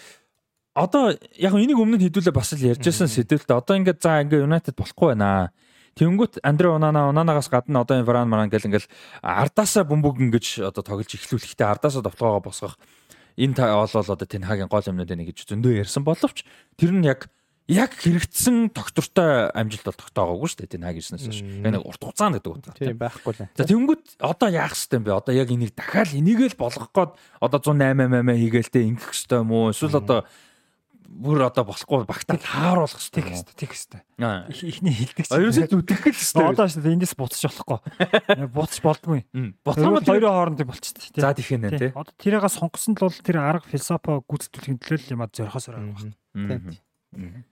одоо 0.73 1.13
яг 1.37 1.53
энийг 1.53 1.77
өмнө 1.77 2.01
хэдүүлээ 2.01 2.33
бас 2.33 2.49
л 2.57 2.65
ярьжсэн 2.65 3.13
сэдвэлтэй. 3.13 3.53
Одоо 3.53 3.77
ингээд 3.77 4.01
за 4.01 4.25
ингээд 4.25 4.41
Юнайтед 4.41 4.73
болохгүй 4.73 5.13
байна. 5.13 5.53
Тэнгүүт 5.99 6.39
Андре 6.43 6.71
Унана 6.71 7.09
Унанагаас 7.11 7.51
гадна 7.51 7.83
одоо 7.83 7.99
энэ 7.99 8.07
Варан 8.07 8.29
Маран 8.31 8.49
гэл 8.49 8.67
ингээл 8.71 8.87
ардаасаа 9.21 9.83
бөмбөг 9.83 10.23
ингэж 10.23 10.63
одоо 10.63 10.83
тоглож 10.83 11.11
эхлүүлэхдээ 11.11 11.67
ардаасаа 11.67 12.01
довтлогоо 12.01 12.39
босгох 12.39 12.79
энэ 13.35 13.59
олол 13.59 14.07
одоо 14.07 14.27
Тенхагийн 14.27 14.71
гол 14.71 14.87
юмнууд 14.87 15.11
энийг 15.11 15.35
гэж 15.35 15.51
зөндөө 15.51 15.83
ярьсан 15.83 16.07
боловч 16.07 16.47
тэр 16.79 16.91
нь 16.95 17.03
яг 17.03 17.27
яг 17.71 17.95
хэрэгцсэн 17.95 18.71
доктортой 18.75 19.47
амжилт 19.55 19.87
бол 19.87 19.99
тогтоогоогүй 19.99 20.47
шүү 20.51 20.59
дээ. 20.65 20.73
Тенхаг 20.75 20.95
гэснээс 20.99 21.23
шүү. 21.31 21.63
Яг 21.63 21.71
нэг 21.71 21.85
урт 21.87 22.01
хугацаанд 22.03 22.35
гэдэг 22.39 22.51
утгаар. 22.51 22.77
Тийм 22.79 22.99
байхгүй 22.99 23.31
л. 23.31 23.47
За 23.55 23.63
тэнгүүд 23.63 24.03
одоо 24.19 24.49
яах 24.51 24.75
хэвтэй 24.75 24.97
юм 24.99 25.05
бэ? 25.07 25.15
Одоо 25.15 25.33
яг 25.35 25.49
энийг 25.51 25.71
дахиад 25.71 26.11
энийг 26.11 26.39
л 26.51 26.59
болгох 26.59 26.91
гээд 26.91 27.11
одоо 27.39 27.59
108 27.63 28.11
8 28.11 28.43
хийгээл 28.43 28.73
тэ 28.75 28.87
ингэх 28.91 29.11
хэвтэй 29.15 29.39
юм 29.39 29.51
уу? 29.55 29.71
Эсвэл 29.71 30.01
одоо 30.03 30.27
бүр 31.11 31.43
одоо 31.43 31.65
болохгүй 31.67 32.05
багтаал 32.07 32.39
хааруулах 32.39 32.95
хэрэгтэй 32.95 33.23
юм. 33.27 33.43
Тэг 33.51 33.69
хэрэгтэй. 33.75 34.01
Ихний 34.71 34.95
хилдэг 34.95 35.27
чинь. 35.27 35.43
Ерөөсөө 35.43 35.67
зүтгэх 35.75 36.03
л 36.07 36.15
хэрэгтэй. 36.15 36.47
Одоо 36.47 36.65
шүү 36.71 36.83
дээ 36.87 36.95
эндээс 36.95 37.15
буцаж 37.19 37.43
болохгүй. 37.51 37.79
Буцаж 38.55 38.79
болдгүй. 38.85 39.21
Буцах 39.61 39.91
нь 39.91 40.07
хоёрын 40.07 40.31
хооронд 40.31 40.61
болчихсон 40.63 41.11
тий. 41.11 41.21
За 41.21 41.35
тийх 41.35 41.51
нэ 41.51 41.69
тий. 41.75 41.91
Одоо 41.91 42.15
тэрийг 42.15 42.47
сонгосон 42.47 42.95
л 42.95 43.03
бол 43.03 43.19
тэр 43.19 43.37
арга 43.43 43.67
философо 43.67 44.23
гүйцэтгүүлэхин 44.23 44.79
төлөө 44.79 45.11
юм 45.11 45.21
а 45.21 45.27
зорихоос 45.27 45.67
байгаа 45.67 45.91
байна. 45.99 47.43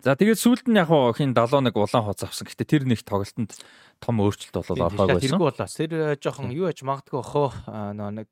За 0.00 0.16
тэгээд 0.16 0.40
сүүлд 0.40 0.66
нь 0.72 0.80
яг 0.80 0.88
хин 0.88 1.36
71 1.36 1.76
улаан 1.76 2.04
хоц 2.08 2.24
авсан. 2.24 2.48
Гэтэ 2.48 2.64
тэр 2.64 2.88
нэг 2.88 3.04
тоглолтод 3.04 3.52
том 4.00 4.16
өөрчлөлт 4.24 4.56
болол 4.56 4.88
орхойг 4.88 5.12
байсан. 5.12 5.28
Тэргүй 5.28 5.46
болоос. 5.52 5.74
Тэр 5.76 5.92
э, 5.92 6.16
жоохон 6.16 6.48
юу 6.56 6.72
яж 6.72 6.80
магадгүй 6.80 7.20
бахоо 7.20 7.52
нөө 7.68 8.24
нэг 8.24 8.30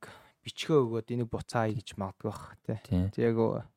бичгөө 0.48 0.78
өгөөд 0.89 1.12
энийг 1.12 1.28
буцаа 1.28 1.68
гэж 1.68 2.01
магадгүй 2.01 2.32
бах 2.32 2.56
тий. 2.64 2.80
Тэг 2.89 3.20
яг 3.20 3.68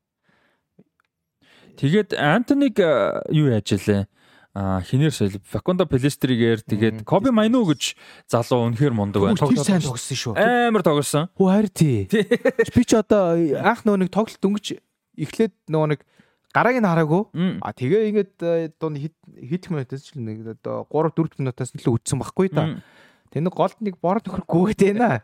Тэгээд 1.77 2.13
Антоник 2.17 2.79
э, 2.79 3.21
юу 3.31 3.51
яаж 3.51 3.71
илээ? 3.75 4.07
А 4.53 4.81
хинээр 4.83 5.15
соёл 5.15 5.39
Факундо 5.47 5.87
Пелестригээр 5.87 6.67
тэгээд 6.67 7.07
Коби 7.07 7.31
Майну 7.31 7.63
гэж 7.63 7.95
залуу 8.27 8.67
үнэхээр 8.67 8.91
мундаг 8.91 9.23
байна. 9.23 9.39
Тэр 9.39 9.63
сайн 9.63 9.79
тогссон 9.79 10.17
шүү. 10.19 10.33
Амар 10.35 10.83
тогссон. 10.83 11.31
Хөө 11.39 11.47
харин 11.47 11.71
тий. 11.71 12.11
Би 12.11 12.83
ч 12.89 12.99
одоо 12.99 13.39
анх 13.39 13.87
нөө 13.87 14.03
нэг 14.03 14.11
тоглолт 14.11 14.43
дөнгөж 14.43 14.75
эхлээд 15.15 15.55
нөө 15.71 15.95
нэг 15.95 16.03
гарааг 16.51 16.83
нь 16.83 16.89
хараагүй. 16.91 17.23
А 17.63 17.71
тэгээ 17.71 18.01
ингээд 18.11 18.35
э, 18.43 18.75
дунд 18.75 18.99
хит 18.99 19.63
минутаас 19.71 20.03
ч 20.03 20.19
нэг 20.19 20.59
одоо 20.59 20.83
3 20.91 21.15
4 21.15 21.39
минутаас 21.39 21.71
нөлөө 21.71 21.95
үтсэн 21.95 22.19
байхгүй 22.19 22.51
да. 22.51 22.83
Тэнд 23.31 23.47
голд 23.55 23.79
нэг 23.79 24.03
бор 24.03 24.19
төхөргүй 24.19 24.75
гэнэ. 24.75 25.23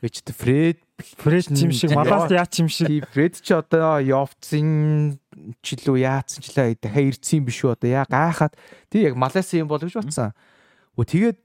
Which 0.00 0.24
the 0.24 0.32
Fred 0.32 0.80
Фред 1.20 1.52
чим 1.52 1.70
шиг 1.76 1.92
малаас 1.92 2.32
яа 2.32 2.48
чим 2.48 2.72
шиг. 2.72 3.04
Фред 3.12 3.44
ч 3.44 3.52
одоо 3.52 4.00
явцсан 4.00 5.20
ч 5.64 5.76
илүү 5.76 5.96
яатсан 6.04 6.40
ч 6.44 6.52
лээ 6.54 6.76
дахиад 6.78 7.16
ирсэн 7.16 7.40
юм 7.40 7.44
биш 7.48 7.58
үү 7.64 7.74
одоо 7.74 7.88
яа 7.88 8.06
гайхаад 8.06 8.54
тий 8.92 9.06
яг 9.06 9.16
малаас 9.16 9.48
юм 9.56 9.68
бол 9.68 9.80
гэж 9.80 9.96
бодсон. 9.98 10.36
Өө 10.96 11.04
тэгээд 11.08 11.38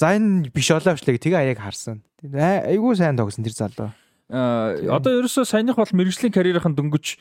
за 0.00 0.16
энэ 0.16 0.48
биш 0.50 0.68
олоо 0.72 0.96
шлээ 0.96 1.20
тэгээ 1.20 1.40
аяг 1.52 1.60
харсан. 1.60 2.00
Айгуу 2.24 2.96
сайн 2.96 3.20
тогсон 3.20 3.44
тэр 3.44 3.56
залуу. 3.56 3.90
А 4.30 4.78
одоо 4.94 5.18
ерөөсөө 5.18 5.42
саяных 5.42 5.74
бол 5.74 5.90
мэрэгжлийн 5.90 6.30
карьерийнхэн 6.30 6.78
дөнгөж 6.78 7.18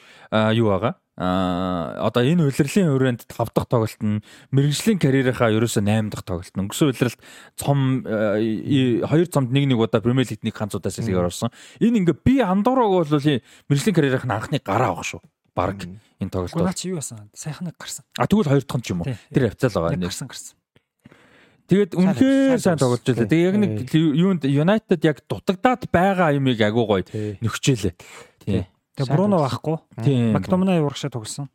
юу 0.53 0.69
байгаа? 0.69 0.93
А 1.17 1.97
одоо 2.05 2.21
энэ 2.21 2.45
улирлын 2.45 2.93
хүрээнд 2.93 3.25
5 3.25 3.49
дахь 3.57 3.65
тоглолт 3.65 4.01
нь 4.05 4.21
мэрэгжлийн 4.53 5.01
карьерийнхаа 5.01 5.49
ерөөсөө 5.57 5.89
8 5.89 6.13
дахь 6.13 6.21
тоглолт. 6.21 6.53
Өнгөрсөн 6.53 6.93
улиралд 6.93 7.19
цом 7.57 8.05
2 8.05 9.25
цомд 9.33 9.49
1-1 9.49 9.73
удаа 9.73 10.05
Премьер 10.05 10.29
Лигт 10.29 10.45
нэг 10.45 10.53
ганцудаас 10.53 11.01
лигээр 11.01 11.33
орсон. 11.33 11.49
Энэ 11.81 12.05
ингээ 12.05 12.17
би 12.21 12.45
Андорог 12.45 12.93
бол 12.93 13.09
мэрэгжлийн 13.09 13.97
карьерийнх 13.97 14.29
нь 14.29 14.35
анхны 14.37 14.61
гараа 14.61 14.93
авах 14.93 15.09
шүү. 15.09 15.21
Бараг 15.55 15.85
энэ 16.19 16.31
тоглолт. 16.31 16.55
Наач 16.55 16.85
юу 16.85 16.99
байсан? 16.99 17.29
Сайхныг 17.33 17.75
гарсан. 17.77 18.05
А 18.17 18.27
тэгвэл 18.27 18.49
хоёр 18.49 18.63
дахь 18.63 18.79
нь 18.79 18.85
ч 18.85 18.87
юм 18.93 19.01
уу. 19.03 19.13
Тэр 19.33 19.49
хавцаал 19.49 19.89
байгаа. 19.89 20.07
Гарсан 20.07 20.27
гарсан. 20.27 20.55
Тэгээд 21.69 21.93
үнэхээр 21.93 22.57
сайн 22.57 22.81
тоглож 22.81 23.05
байлаа. 23.05 23.29
Тэгээ 23.29 23.45
яг 23.45 23.57
нэг 23.61 23.73
юунд 23.93 24.41
United 24.41 24.99
яг 25.05 25.21
дутагдаад 25.29 25.85
байгаа 25.93 26.33
юмыг 26.33 26.57
агуу 26.65 26.89
гоё 26.89 27.05
нөхчээлээ. 27.45 27.93
Тийм. 28.41 28.65
Тэгээ 28.97 29.13
Бруно 29.13 29.45
байхгүй. 29.45 29.77
Мактомнай 30.33 30.81
урагшаа 30.81 31.13
тоглосон. 31.13 31.53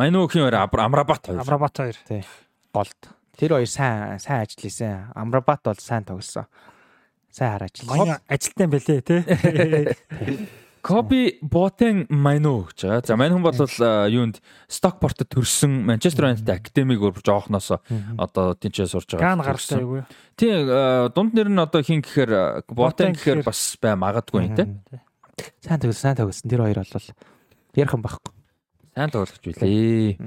Майнуухийн 0.00 0.48
хоёр 0.48 0.56
Амрабат 0.56 1.28
хоёр. 1.28 1.44
Амрабат 1.44 1.76
хоёр. 1.76 1.96
Тий. 2.08 2.24
Голд. 2.72 2.96
Тэр 3.36 3.60
хоёр 3.60 3.68
сайн 3.68 4.16
сайн 4.16 4.48
ажил 4.48 4.56
хийсэн. 4.64 5.12
Амрабат 5.12 5.60
бол 5.60 5.76
сайн 5.76 6.08
тоглосон. 6.08 6.48
Сайн 7.28 7.52
хараач. 7.60 7.84
Ажилтан 8.24 8.72
бэлээ 8.72 9.00
тий. 9.04 9.20
Коби 10.82 11.38
Ботен 11.40 12.06
Майно 12.10 12.66
гэж 12.66 12.82
байгаа. 12.82 13.06
За 13.06 13.14
мань 13.14 13.30
хүн 13.30 13.44
бол 13.46 13.54
юунд 14.10 14.42
Стокпортод 14.66 15.30
төрсэн 15.30 15.86
Манчестер 15.86 16.26
Юнайтед 16.26 16.50
академиг 16.50 16.98
өөр 16.98 17.22
жоохноос 17.22 17.78
одоо 18.18 18.58
тэнцээ 18.58 18.90
сурж 18.90 19.14
байгаа. 19.14 19.38
Ган 19.38 19.46
гартай 19.46 19.78
юу? 19.78 20.02
Тийм 20.34 20.66
дунд 21.14 21.38
нэр 21.38 21.54
нь 21.54 21.62
одоо 21.62 21.86
хин 21.86 22.02
гэхээр 22.02 22.66
Ботен 22.66 23.14
гэхээр 23.14 23.46
бас 23.46 23.78
бай 23.78 23.94
магадгүй 23.94 24.42
юм 24.42 24.58
те. 24.58 24.66
Сайн 25.62 25.78
төгс 25.78 26.02
сайн 26.02 26.18
төгсөн 26.18 26.50
тэр 26.50 26.66
хоёр 26.66 26.82
бол 26.82 27.06
ярхан 27.78 28.02
байхгүй. 28.02 28.34
Сайн 28.98 29.10
тоглож 29.14 29.38
билээ. 29.38 30.18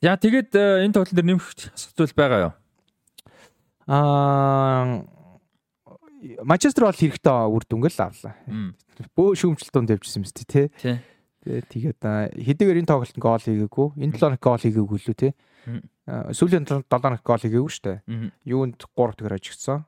Яа 0.00 0.16
тэгээд 0.16 0.56
энэ 0.56 0.96
тоглолт 0.96 1.12
дээр 1.12 1.28
нэмэх 1.28 1.76
асуудал 1.76 2.16
байгаа 2.16 2.40
юу? 2.40 2.54
Аа 3.84 5.04
Манчестер 6.42 6.82
бол 6.88 6.98
хэрэгтэй 6.98 7.46
үр 7.46 7.62
дүнгэл 7.68 8.00
авлаа. 8.02 8.34
Бөө 9.14 9.36
шүүмжлэлт 9.38 9.74
донд 9.74 9.92
явжсэн 9.94 10.22
мэт 10.24 10.42
тий. 10.48 10.66
Тэгээд 11.46 12.02
хэдийгээр 12.02 12.80
энэ 12.82 12.90
тоглолтод 12.90 13.22
гол 13.22 13.42
хийгээгүй. 13.42 13.88
Энэ 14.02 14.18
7 14.18 14.38
гол 14.42 14.62
хийгээгүй 14.62 14.98
лүү 14.98 15.16
тий. 15.16 15.32
Сүүлийн 16.08 16.66
7 16.66 16.84
гол 16.88 17.42
хийгээгүй 17.42 17.72
шүү 17.72 17.84
дээ. 17.86 17.98
Юунд 18.48 18.82
3 18.82 19.18
төгөр 19.18 19.36
ажигдсан. 19.38 19.86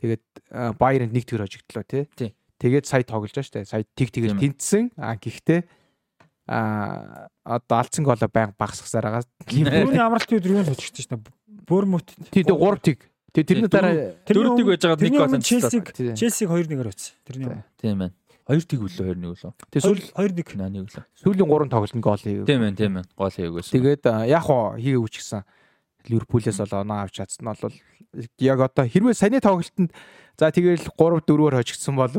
Тэгээд 0.00 0.24
Баернд 0.80 1.12
1 1.12 1.28
төгөр 1.28 1.44
ажигдлоо 1.46 1.84
тий. 1.84 2.04
Тэгээд 2.56 2.88
сая 2.88 3.04
тоглож 3.04 3.32
байгаа 3.36 3.44
шүү 3.44 3.56
дээ. 3.60 3.68
Сая 3.68 3.84
тэг 3.92 4.08
тэгэл 4.10 4.40
тэнцсэн. 4.40 4.96
А 4.96 5.14
гэхдээ 5.20 5.60
а 6.46 7.28
одоо 7.44 7.76
алдсан 7.82 8.06
голоо 8.06 8.30
байнга 8.30 8.56
багсгасаар 8.56 9.20
байгаа. 9.20 9.24
Бүрний 9.50 10.00
амралт 10.00 10.30
өдөр 10.30 10.62
юу 10.62 10.64
шүү 10.64 11.12
дээ. 11.12 11.20
Бөөрмөт. 11.66 12.08
Тий 12.32 12.46
3 12.46 12.80
тэг 12.80 12.98
Тэгээ 13.36 13.52
тэрний 13.52 13.68
дараа 13.68 14.16
дөрөв 14.24 14.56
тиг 14.56 14.66
байж 14.72 14.80
байгаа 14.80 14.96
нэг 15.04 15.12
гол 15.20 15.44
Челсиг 15.44 15.84
Челсиг 16.16 16.48
2-1-ээр 16.48 16.88
өцсөн. 16.88 17.12
Тэрний 17.28 17.44
юм. 17.52 17.60
Тийм 17.76 17.96
байна. 18.00 18.14
Хоёр 18.46 18.62
тиг 18.62 18.80
үлээ 18.80 19.18
2-1 19.18 19.26
үлээ. 19.26 19.52
Тэгээ 19.74 19.84
сүүл 19.84 20.02
2-1 20.14 20.70
нэг 20.70 20.84
үлээ. 20.86 21.04
Сүүлийн 21.18 21.50
3 21.50 21.70
тоглолтод 21.70 22.02
гол 22.02 22.22
хийв. 22.22 22.46
Тийм 22.46 22.62
байна, 22.62 22.78
тийм 22.78 22.92
байна. 22.98 23.10
Гол 23.18 23.34
хийвгээс. 23.34 23.74
Тэгээд 23.74 24.04
яг 24.30 24.42
хоо 24.46 24.78
хийгээгүй 24.78 25.10
ч 25.10 25.16
гэсэн 25.18 25.42
Ливерпулээс 26.06 26.58
бол 26.62 26.74
оноо 26.86 26.98
авч 27.02 27.14
чадсан 27.18 27.42
нь 27.42 27.50
бол 27.50 27.74
яг 28.38 28.58
одоо 28.62 28.84
хэрвээ 28.86 29.18
саяны 29.18 29.42
тоглолтод 29.42 29.90
за 30.38 30.54
тэгэл 30.54 30.86
3 30.86 31.26
4-өөр 31.26 31.54
хожигдсан 31.58 31.94
бол 31.98 32.14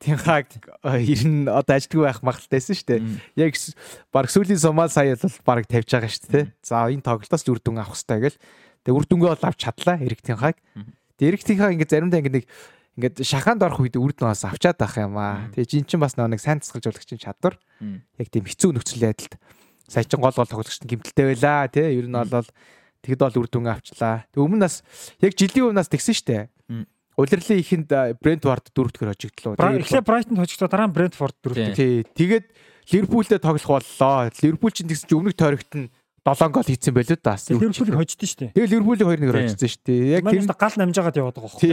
Тинхаг 0.00 0.48
ер 0.84 1.22
нь 1.28 1.44
одоо 1.48 1.76
ажилтгүй 1.76 2.02
байх 2.08 2.24
магадaltaйсэн 2.24 2.76
шүү 2.76 2.88
дээ. 2.88 3.00
Яг 3.36 3.52
баг 4.12 4.32
сүүлийн 4.32 4.60
сумал 4.60 4.88
сая 4.88 5.12
бол 5.12 5.36
баг 5.44 5.68
тавьж 5.68 5.92
байгаа 5.92 6.08
шүү 6.08 6.32
дээ. 6.32 6.44
За 6.64 6.88
энэ 6.88 7.04
тоглолтоос 7.04 7.44
үр 7.48 7.60
дүн 7.60 7.84
авах 7.84 7.96
хэрэгтэй 7.96 8.20
гэл 8.32 8.38
Тэгээ 8.84 8.98
үр 9.00 9.06
дүнгээ 9.08 9.32
бол 9.32 9.48
авч 9.48 9.58
чадлаа 9.64 9.96
Эректийн 9.96 10.36
хаг. 10.36 10.60
Тэгээ 11.16 11.30
Эректийн 11.32 11.56
хаг 11.56 11.72
ингээд 11.72 11.88
заримдаа 11.88 12.20
ингээд 12.20 12.36
нэг 12.36 12.46
ингээд 12.94 13.26
шахаанд 13.26 13.62
орох 13.66 13.82
үед 13.82 13.98
үр 13.98 14.14
дүн 14.14 14.30
бас 14.30 14.46
авчаад 14.46 14.78
байх 14.78 14.94
юм 14.98 15.18
аа. 15.18 15.50
Тэгээ 15.54 15.70
жин 15.70 15.86
чин 15.86 16.00
бас 16.00 16.14
нэг 16.14 16.38
сайн 16.38 16.62
тасгалжуулагчийн 16.62 17.18
чадвар. 17.18 17.58
Яг 18.18 18.28
тийм 18.30 18.46
хэцүү 18.46 18.70
нөхцөл 18.74 19.02
байдалд 19.02 19.34
сая 19.90 20.06
чин 20.06 20.22
гол 20.22 20.34
гол 20.34 20.46
тоглогчд 20.46 20.86
гимтэлтэй 20.86 21.34
байлаа 21.34 21.66
тий. 21.68 21.98
Ер 21.98 22.06
нь 22.06 22.14
бол 22.14 22.48
тэгэд 23.02 23.20
бол 23.20 23.38
үр 23.42 23.48
дүн 23.50 23.68
авчлаа. 23.68 24.24
Тэг 24.30 24.40
өмнө 24.40 24.64
нас 24.64 24.86
яг 25.18 25.34
жилийн 25.34 25.74
өмнөөс 25.74 25.90
тэгсэн 25.90 26.14
штэ. 26.14 26.48
Улирлын 27.14 27.62
ихэнд 27.62 27.90
Брентфорд 28.18 28.74
дөрөвдүгээр 28.74 29.12
хожигдлоо. 29.14 29.54
Эхлээ 29.54 30.02
Брайтонд 30.02 30.38
хожигдлоо 30.38 30.70
дараа 30.70 30.88
нь 30.90 30.96
Брентфорд 30.98 31.36
дөрөвдүгээр. 31.46 31.78
Тий. 31.78 32.02
Тэгээд 32.10 32.46
Ливерпултэй 32.90 33.38
тоглох 33.38 33.82
боллоо. 33.82 34.30
Ливерпул 34.42 34.74
чинь 34.74 34.90
тэгсэн 34.90 35.06
чинь 35.06 35.18
өмнөх 35.22 35.38
тойрогт 35.38 35.72
нь 35.78 35.94
7 36.24 36.48
гол 36.56 36.64
хийсэн 36.64 36.94
байлоо 36.96 37.18
да. 37.20 37.36
Ливерпулийг 37.36 37.96
хождсон 38.00 38.24
шүү 38.24 38.38
дээ. 38.40 38.50
Тэгээ 38.56 38.72
Ливерпулийг 38.72 39.04
2-1-ээр 39.12 39.36
хождсон 39.44 39.68
шүү 39.68 39.84
дээ. 39.84 40.00
Яг 40.16 40.24
тэр 40.24 40.56
гал 40.56 40.76
намжаагаад 40.80 41.16
яваад 41.20 41.36
байгаа 41.36 41.52
хөө. 41.52 41.68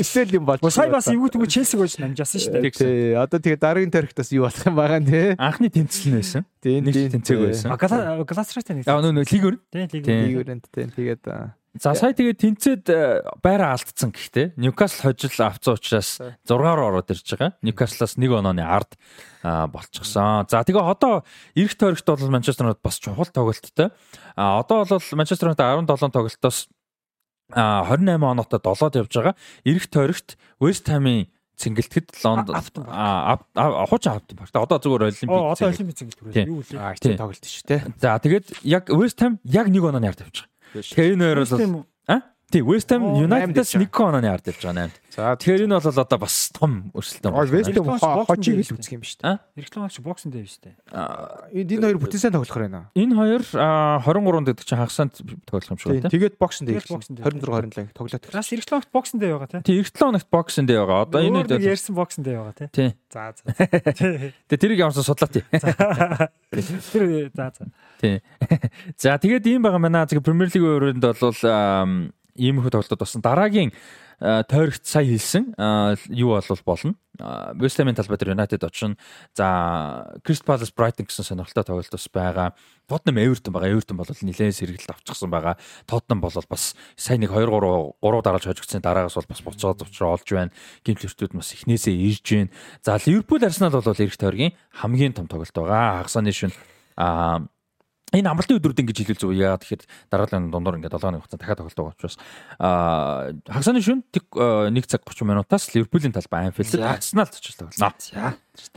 Тэсэл 0.00 0.32
юм 0.32 0.48
болж. 0.48 0.64
Сая 0.72 0.88
бас 0.88 1.04
эвгүй 1.12 1.28
тэгвэл 1.28 1.52
Челсиг 1.52 1.76
хожж 1.76 2.00
намжаасан 2.00 2.40
шүү 2.40 2.56
дээ. 2.56 2.72
Тий. 2.72 3.12
Одоо 3.20 3.36
тэгээ 3.36 3.60
дараагийн 3.60 3.92
тарихтаас 3.92 4.32
юу 4.32 4.48
болох 4.48 4.64
юм 4.64 4.80
байгаа 4.80 5.04
нэ. 5.04 5.36
Анхны 5.36 5.68
тэмцэл 5.68 6.08
нь 6.08 6.16
байсан. 6.24 6.48
Тий. 6.64 6.80
Нэг 6.80 7.20
тэмцээг 7.20 7.38
байсан. 7.52 7.76
Гласрайтай 7.76 8.80
нэг. 8.80 8.88
Аа 8.88 9.04
нөө 9.04 9.28
лигөр. 9.28 9.60
Тий, 9.68 9.84
лигөр. 9.92 10.16
Лигөрөнд 10.32 10.64
тий. 10.72 10.88
Тэгээд 10.88 11.28
За 11.80 11.94
сая 11.94 12.12
тэгээд 12.16 12.40
тэнцээд 12.40 12.84
э, 12.88 13.22
байраа 13.42 13.76
алдсан 13.76 14.12
гэхдээ 14.12 14.56
Ньюкасл 14.56 15.12
хожил 15.12 15.44
авцсан 15.44 15.74
учраас 15.76 16.20
6-аар 16.48 16.80
ороод 16.80 17.10
ирж 17.12 17.26
байгаа. 17.36 17.56
Ньюкаслаас 17.62 18.16
1 18.16 18.28
онооны 18.32 18.64
ард 18.64 18.96
болчихсон. 19.42 20.46
За 20.48 20.64
тэгээ 20.64 20.82
одоо 20.82 21.24
эрэх 21.54 21.74
тойрогт 21.76 22.06
бол 22.06 22.30
Манчестер 22.30 22.66
Юнайтед 22.66 22.82
бас 22.82 22.98
чухал 22.98 23.26
тоглолттой. 23.26 23.90
А 24.36 24.60
одоо 24.60 24.84
бол 24.88 25.02
Манчестер 25.12 25.52
Юнайтед 25.52 25.86
17 25.86 26.12
тоглолтоос 26.12 26.68
28 27.54 28.24
оноотой 28.24 28.58
7-д 28.58 28.98
явж 28.98 29.12
байгаа. 29.14 29.34
Эрэх 29.64 29.86
тойрогт 29.86 30.38
West 30.58 30.88
Ham-ийн 30.90 31.30
цэнгэлтэд 31.56 32.12
Лондон 32.24 32.56
аа 32.88 33.38
хуучин 33.88 34.12
Аптон 34.12 34.36
парк. 34.36 34.52
Одоо 34.52 34.78
зүгээр 34.78 35.08
олимпик. 35.08 35.30
Оо 35.30 35.52
одоо 35.56 35.68
олимпик 35.72 35.96
цэнгэл 35.96 36.18
түрээ. 36.20 36.46
Юу 36.46 36.60
лээ? 36.60 36.76
Аа 36.76 36.94
тийм 37.00 37.16
тоглолт 37.16 37.44
шүү 37.44 37.64
те. 37.64 37.76
За 37.96 38.20
тэгээд 38.20 38.60
яг 38.60 38.92
West 38.92 39.20
Ham 39.24 39.40
яг 39.44 39.72
нэг 39.72 39.80
онооны 39.80 40.10
ард 40.10 40.20
тавьж 40.20 40.44
байгаа. 40.44 40.55
Тэгэхээр 40.82 41.12
энэ 41.14 41.24
хоёр 41.24 41.38
бол 41.42 41.52
аа 41.54 41.95
Тий, 42.46 42.62
West 42.62 42.92
Ham 42.94 43.02
United-аас 43.18 43.74
нэг 43.74 43.90
онооны 43.90 44.30
ард 44.30 44.46
явж 44.46 44.62
байгаа 44.62 44.86
8. 44.86 44.94
За 45.10 45.34
тэгэхээр 45.34 45.66
энэ 45.66 45.82
бол 45.82 45.98
одоо 45.98 46.18
бас 46.22 46.36
том 46.54 46.94
өрсөлдөөн. 46.94 47.34
Аа 47.34 47.42
West 47.50 47.74
Ham 47.74 48.22
хожиг 48.22 48.54
л 48.54 48.78
үзэх 48.78 48.94
юм 48.94 49.02
шүү 49.02 49.18
дээ. 49.18 49.66
Реклам 49.66 49.82
авч 49.90 49.98
боксинд 49.98 50.30
байв 50.30 50.46
шүү 50.46 50.62
дээ. 50.62 50.74
Аа 50.94 51.50
энэ 51.50 51.82
хоёр 51.82 51.98
бүтэн 51.98 52.22
сайн 52.22 52.38
тоглох 52.38 52.54
байна. 52.54 52.86
Энэ 52.94 53.18
хоёр 53.18 53.42
23 53.50 54.46
гэдэг 54.46 54.62
чинь 54.62 54.78
хагасанд 54.78 55.12
тоглох 55.42 55.70
юм 55.74 55.78
шиг 55.82 55.90
байна. 55.90 56.06
Тэгээд 56.06 56.38
боксинд 56.38 56.70
26 56.70 57.18
27 57.18 57.90
тоглоод. 57.98 58.30
Бас 58.30 58.52
рекламт 58.54 58.88
боксинд 58.94 59.20
байгаа 59.26 59.48
тий. 59.50 59.60
Тий, 59.66 59.82
рекламт 59.82 60.26
боксинд 60.30 60.70
байгаа. 60.70 61.02
Одоо 61.02 61.26
энэ 61.26 61.50
үед 61.50 61.66
ярьсан 61.66 61.98
боксинд 61.98 62.30
байгаа 62.30 62.54
тий. 62.70 62.94
За 63.10 63.34
за. 63.34 63.42
Тэгээ 64.46 64.54
тэрийг 64.54 64.86
ямарсан 64.86 65.02
судлаа 65.02 65.26
тий. 65.34 65.42
Тэр 65.50 67.34
за 67.34 67.50
за. 67.58 67.66
Тий. 67.98 68.22
За 69.02 69.18
тэгээд 69.18 69.50
ийм 69.50 69.66
байгаа 69.66 69.82
манай 69.82 70.06
Премьер 70.06 70.46
лигийн 70.46 70.94
өрөөнд 70.94 71.02
бол 71.02 72.14
иймэрхүү 72.36 72.72
тоглолтод 72.72 73.00
болсон. 73.00 73.24
Дараагийн 73.24 73.72
тойрогт 74.20 74.86
сая 74.86 75.04
хэлсэн 75.04 75.52
юу 76.08 76.36
болвол 76.36 76.62
болно. 76.64 76.94
West 77.60 77.76
Ham-ын 77.80 77.96
талбай 77.96 78.16
дээр 78.16 78.32
United 78.32 78.64
очно. 78.64 78.96
За 79.36 80.16
Crystal 80.24 80.56
Palace 80.56 80.72
Brighton 80.72 81.04
гэсэн 81.04 81.24
сонирхолтой 81.24 81.64
тоглолт 81.64 81.92
бас 81.92 82.08
байгаа. 82.08 82.52
Tottenham 82.88 83.20
Everton 83.20 83.52
байгаа. 83.52 83.72
Everton 83.76 83.96
бол 83.96 84.08
нэлээд 84.08 84.56
сэргэлт 84.56 84.88
авчихсан 84.88 85.28
байгаа. 85.28 85.56
Tottenham 85.84 86.20
бол 86.20 86.32
бас 86.48 86.76
сая 86.96 87.18
нэг 87.20 87.32
2 87.32 87.44
3 87.44 88.00
3 88.00 88.24
дараалж 88.24 88.44
хожигдсан 88.48 88.80
дараагаас 88.80 89.16
бол 89.16 89.28
бас 89.28 89.40
буцаад 89.44 89.80
зовчроо 89.84 90.16
олж 90.16 90.28
байна. 90.32 90.52
Гимтлэртүүд 90.84 91.36
бас 91.36 91.52
эхнээсээ 91.52 91.96
ирж 91.96 92.24
байна. 92.24 92.52
За 92.80 92.96
Liverpool 92.96 93.44
Arsenal 93.44 93.72
бол 93.72 93.84
эх 93.84 94.16
тойргийн 94.16 94.56
хамгийн 94.80 95.12
том 95.12 95.28
тоглолт 95.28 95.52
байгаа. 95.52 96.04
Хагасны 96.04 96.32
шүн 96.32 96.52
а 96.96 97.44
Энэ 98.14 98.30
амралтын 98.30 98.62
өдрүүд 98.62 98.80
ингэж 98.86 98.98
хэлэл 99.02 99.18
зүг 99.18 99.34
яа 99.34 99.58
тэгэхээр 99.58 99.82
дараагийн 100.14 100.54
дундуур 100.54 100.78
ингээд 100.78 100.94
7 100.94 101.10
оны 101.10 101.18
хугацаанд 101.18 101.42
дахиад 101.42 101.58
тоглолт 101.58 101.74
байгаа 101.74 101.94
учраас 101.98 102.16
аа 102.62 103.34
хагасны 103.50 103.82
шүн 103.82 104.06
1 104.06 104.78
цаг 104.86 105.02
30 105.02 105.26
минутаас 105.26 105.74
Ливерпулийн 105.74 106.14
талбай 106.14 106.46
Анфилд 106.46 106.70
Арсенал 106.86 107.26
очиж 107.26 107.58
тоглоно. 107.58 107.74
За 107.74 107.90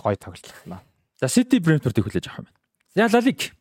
гоё 0.02 0.18
тоглолт 0.18 0.50
байна. 0.66 0.82
За 1.22 1.30
Сити 1.30 1.62
Брентфордыг 1.62 2.10
хүлээж 2.10 2.26
авах 2.26 2.42
юм 2.42 2.46
байна. 2.50 2.58
За 2.98 3.06
Ла 3.06 3.22
Лиг. 3.22 3.54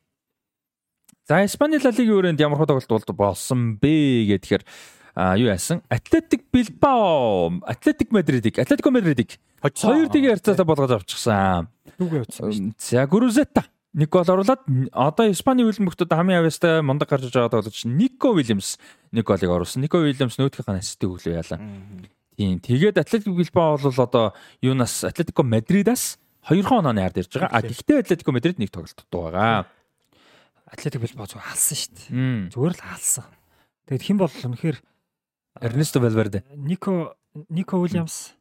За 1.28 1.45
Испани 1.45 1.77
Ла 1.77 1.93
Лигийн 1.93 2.16
өрөөнд 2.16 2.40
ямар 2.40 2.57
хөө 2.65 2.89
тоглолт 2.89 3.12
болсон 3.12 3.77
бэ 3.77 4.24
гэхээр 4.40 4.65
а 5.19 5.36
юу 5.36 5.53
яасан? 5.53 5.82
Атлетик 5.90 6.49
Билбао, 6.49 7.61
Атлетик 7.66 8.09
Мадридыг, 8.09 8.57
Атлетико 8.57 8.89
Мадридыг 8.89 9.36
2-1 9.61 10.15
ярцаатаа 10.15 10.65
болгож 10.65 10.95
авчихсан. 10.95 11.69
Нүгэ 11.99 12.24
утсан. 12.24 12.73
За 12.78 13.05
Гурузета 13.05 13.66
нэг 13.94 14.09
гол 14.12 14.28
оруулаад 14.28 14.62
одоо 14.93 15.31
Испани 15.32 15.65
хөлбөмбөгтөд 15.65 16.12
хамгийн 16.12 16.44
авьяастай 16.44 16.82
мундаг 16.85 17.09
гарч 17.09 17.32
байгаа 17.32 17.52
тоглогч 17.52 17.89
Нико 17.89 18.35
Вильямс 18.36 18.77
нэг 19.12 19.24
голыг 19.24 19.48
оруулсан. 19.48 19.81
Нико 19.81 20.02
Вильямс 20.05 20.36
нөөдгийнхаа 20.36 20.77
ассистийг 20.77 21.16
өглөө 21.16 21.40
яалаа. 21.40 21.60
Тийм. 22.39 22.60
Тэгээд 22.60 23.01
Атлетико 23.01 23.35
Билбао 23.35 23.78
бол 23.82 23.98
одоо 23.98 24.35
юунаас 24.62 25.02
Атлетико 25.02 25.43
Мадридаас 25.43 26.19
2 26.47 26.62
онооны 26.70 27.02
ард 27.02 27.19
ирж 27.19 27.35
байгаа. 27.35 27.51
А 27.51 27.62
гэхдээ 27.65 27.98
Атлетико 28.05 28.31
Мадрид 28.31 28.60
нэг 28.60 28.70
тоглолт 28.70 28.94
дутуу 28.94 29.32
байгаа. 29.32 29.66
Атлетико 30.69 31.02
Билбао 31.02 31.27
зүгээр 31.27 31.48
алсан 31.51 31.77
шүү 31.77 31.93
дээ. 31.97 32.55
Зүгээр 32.55 32.74
л 32.78 32.82
алсан. 32.94 33.27
Тэгэд 33.89 34.05
хэн 34.05 34.19
бол 34.20 34.31
үнэхээр 34.31 34.78
Эрнесто 35.65 35.98
Валверде. 35.98 36.44
Нико 36.55 37.16
Нико 37.48 37.81
Уильямс 37.81 38.36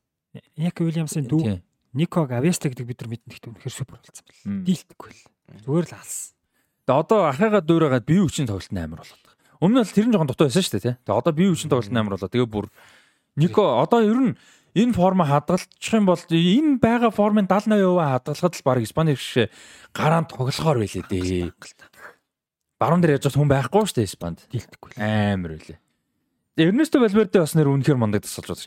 Нико 0.54 0.84
Уильямсын 0.86 1.26
дүү 1.26 1.64
Нико 1.98 2.28
Гавеста 2.28 2.70
гэдэг 2.70 2.86
бид 2.86 3.02
нар 3.02 3.10
мэднэ 3.10 3.32
гэхдээ 3.34 3.50
үнэхээр 3.50 3.74
супер 3.74 3.98
болсон 3.98 4.26
байна. 4.28 4.62
Дийлдэхгүй 4.62 5.10
л. 5.10 5.22
Зүгээр 5.56 5.86
л 5.88 5.96
алсан. 5.96 6.36
Тэгээ 6.88 7.02
одоо 7.04 7.20
ахыгаа 7.28 7.64
дуурайгаад 7.64 8.06
бие 8.08 8.24
хүчин 8.24 8.48
тоглолт 8.48 8.72
амар 8.72 9.04
болоод 9.04 9.24
байгаа. 9.24 9.60
Өмнө 9.64 9.82
нь 9.84 9.92
тэрэн 9.96 10.12
жоохон 10.16 10.30
дутуу 10.32 10.48
байсан 10.48 10.64
шүү 10.64 10.74
дээ 10.76 10.86
тий. 10.88 10.96
Тэгээ 11.08 11.20
одоо 11.20 11.34
бие 11.36 11.50
хүчин 11.52 11.72
тоглолт 11.72 11.92
амар 11.96 12.16
болоо. 12.16 12.32
Тэгээ 12.32 12.52
бүр 12.52 12.68
Нико 13.38 13.64
одоо 13.86 14.02
ер 14.02 14.18
нь 14.18 14.34
энэ 14.74 14.94
форма 14.98 15.26
хадгалчих 15.30 15.94
юм 15.94 16.10
бол 16.10 16.18
энэ 16.18 16.82
байгаа 16.82 17.12
формын 17.14 17.46
70-80% 17.46 18.02
хадгалахад 18.02 18.56
л 18.58 18.66
баг 18.66 18.78
Испани 18.82 19.16
шиг 19.16 19.52
гараанд 19.94 20.34
тоглохоор 20.34 20.82
байлээ 20.82 21.06
дээ. 21.06 21.54
Баруун 22.82 23.02
дээр 23.02 23.22
яаж 23.22 23.30
хүн 23.30 23.50
байхгүй 23.50 23.86
шүү 23.86 23.98
дээ 24.02 24.10
Испанд. 24.10 24.42
Дийлдэхгүй 24.50 24.98
амар 24.98 25.54
байлээ. 25.58 25.80
Эрнесто 26.58 26.98
Валверде 26.98 27.38
бас 27.38 27.54
нэр 27.54 27.70
үнэхээр 27.70 28.02
мундаг 28.02 28.26
тасалж 28.26 28.58
удаж 28.58 28.66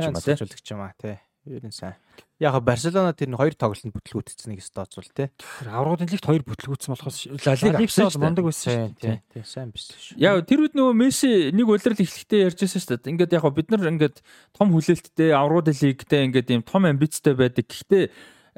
юм 0.71 0.83
аа 0.83 0.95
тий. 0.95 1.19
Ер 1.51 1.67
нь 1.67 1.75
сайн. 1.75 1.99
Яг 2.41 2.57
Барселона 2.65 3.13
тэр 3.13 3.29
нь 3.29 3.37
хоёр 3.37 3.53
тоглолтод 3.53 3.93
бүтлгүүтцсэн 3.93 4.57
нэг 4.57 4.65
стооцвол 4.65 5.05
тий. 5.13 5.29
Аврагын 5.69 6.09
лигт 6.09 6.25
хоёр 6.25 6.41
бүтлгүүтсэн 6.49 6.97
болохоос 6.97 7.19
Ла 7.37 7.53
Лиг 7.77 7.93
бол 7.93 8.17
мундаг 8.25 8.45
байсан 8.49 8.97
тий. 8.97 9.21
Тий, 9.29 9.45
сайн 9.45 9.69
биш 9.69 9.93
шүү. 9.93 10.17
Яг 10.17 10.49
тэр 10.49 10.65
үед 10.65 10.73
нөгөө 10.73 10.97
Месси 10.97 11.53
нэг 11.53 11.69
улирал 11.69 12.01
эхлэхдээ 12.01 12.49
ярьжсэн 12.49 12.81
шүү 12.81 12.97
дээ. 12.97 13.13
Ингээд 13.13 13.37
яг 13.37 13.45
бид 13.53 13.69
нар 13.69 13.93
ингээд 13.93 14.25
том 14.57 14.73
хүлээлттэй 14.73 15.37
Аврагын 15.37 15.77
лигтэй 15.85 16.21
ингээд 16.33 16.49
ийм 16.49 16.65
том 16.65 16.89
амбицтай 16.89 17.37
байдаг. 17.37 17.69
Гэхдээ 17.69 18.09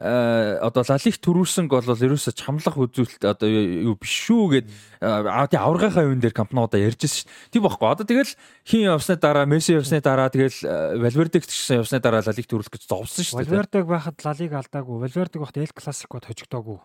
одоо 0.01 0.83
лалих 0.89 1.21
төрүүлсэн 1.21 1.69
гол 1.69 1.85
бол 1.85 2.01
ерөөсө 2.01 2.33
чамлах 2.33 2.81
үзүүлэлт 2.81 3.29
одоо 3.29 3.49
юу 3.49 3.93
биш 4.01 4.25
шүү 4.25 4.45
гэд 4.57 4.67
аа 5.05 5.45
тий 5.53 5.61
аврагынхаа 5.61 6.09
юун 6.09 6.17
дээр 6.17 6.33
компаниудаа 6.33 6.81
ярьжсэн 6.81 7.29
шүү. 7.29 7.29
Тийм 7.53 7.63
байхгүй. 7.69 7.89
Одоо 7.93 8.07
тэгэл 8.09 8.33
хин 8.65 8.89
явсны 8.89 9.21
дараа 9.21 9.45
Месси 9.45 9.77
явсны 9.77 10.01
дараа 10.01 10.33
тэгэл 10.33 10.97
Валвердег 10.97 11.45
тэгсэн 11.45 11.85
явсны 11.85 12.01
дараа 12.01 12.25
лалих 12.25 12.49
төрүүлэх 12.49 12.73
гэж 12.73 12.89
зовсон 12.89 13.21
шүү. 13.21 13.45
Валвердег 13.45 13.85
байхад 13.85 14.17
лалиг 14.25 14.53
алдаагүй. 14.57 14.97
Валвердег 14.97 15.41
багт 15.45 15.61
Эл 15.61 15.77
Классикод 15.77 16.25
хожигдоогүй. 16.25 16.81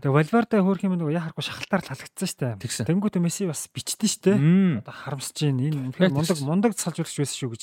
Тэгээ 0.00 0.16
Валверде 0.16 0.64
хөөх 0.64 0.88
юм 0.88 0.96
нөгөө 0.96 1.20
яхахгүй 1.20 1.44
шахалтаар 1.44 1.84
л 1.84 1.90
халагдсан 1.92 2.56
шүү. 2.56 2.88
Тэнгүүт 2.88 3.20
Месси 3.20 3.44
бас 3.44 3.68
бичдэн 3.68 4.08
шүү. 4.08 4.80
Одоо 4.80 4.94
харамсаж 5.04 5.36
байна. 5.36 5.68
Энэ 5.68 5.92
үнэхээр 5.92 6.16
мундаг 6.16 6.38
мундаг 6.40 6.72
салж 6.80 7.04
үлч 7.04 7.20
байсан 7.20 7.36
шүү 7.44 7.50
гэж. 7.52 7.62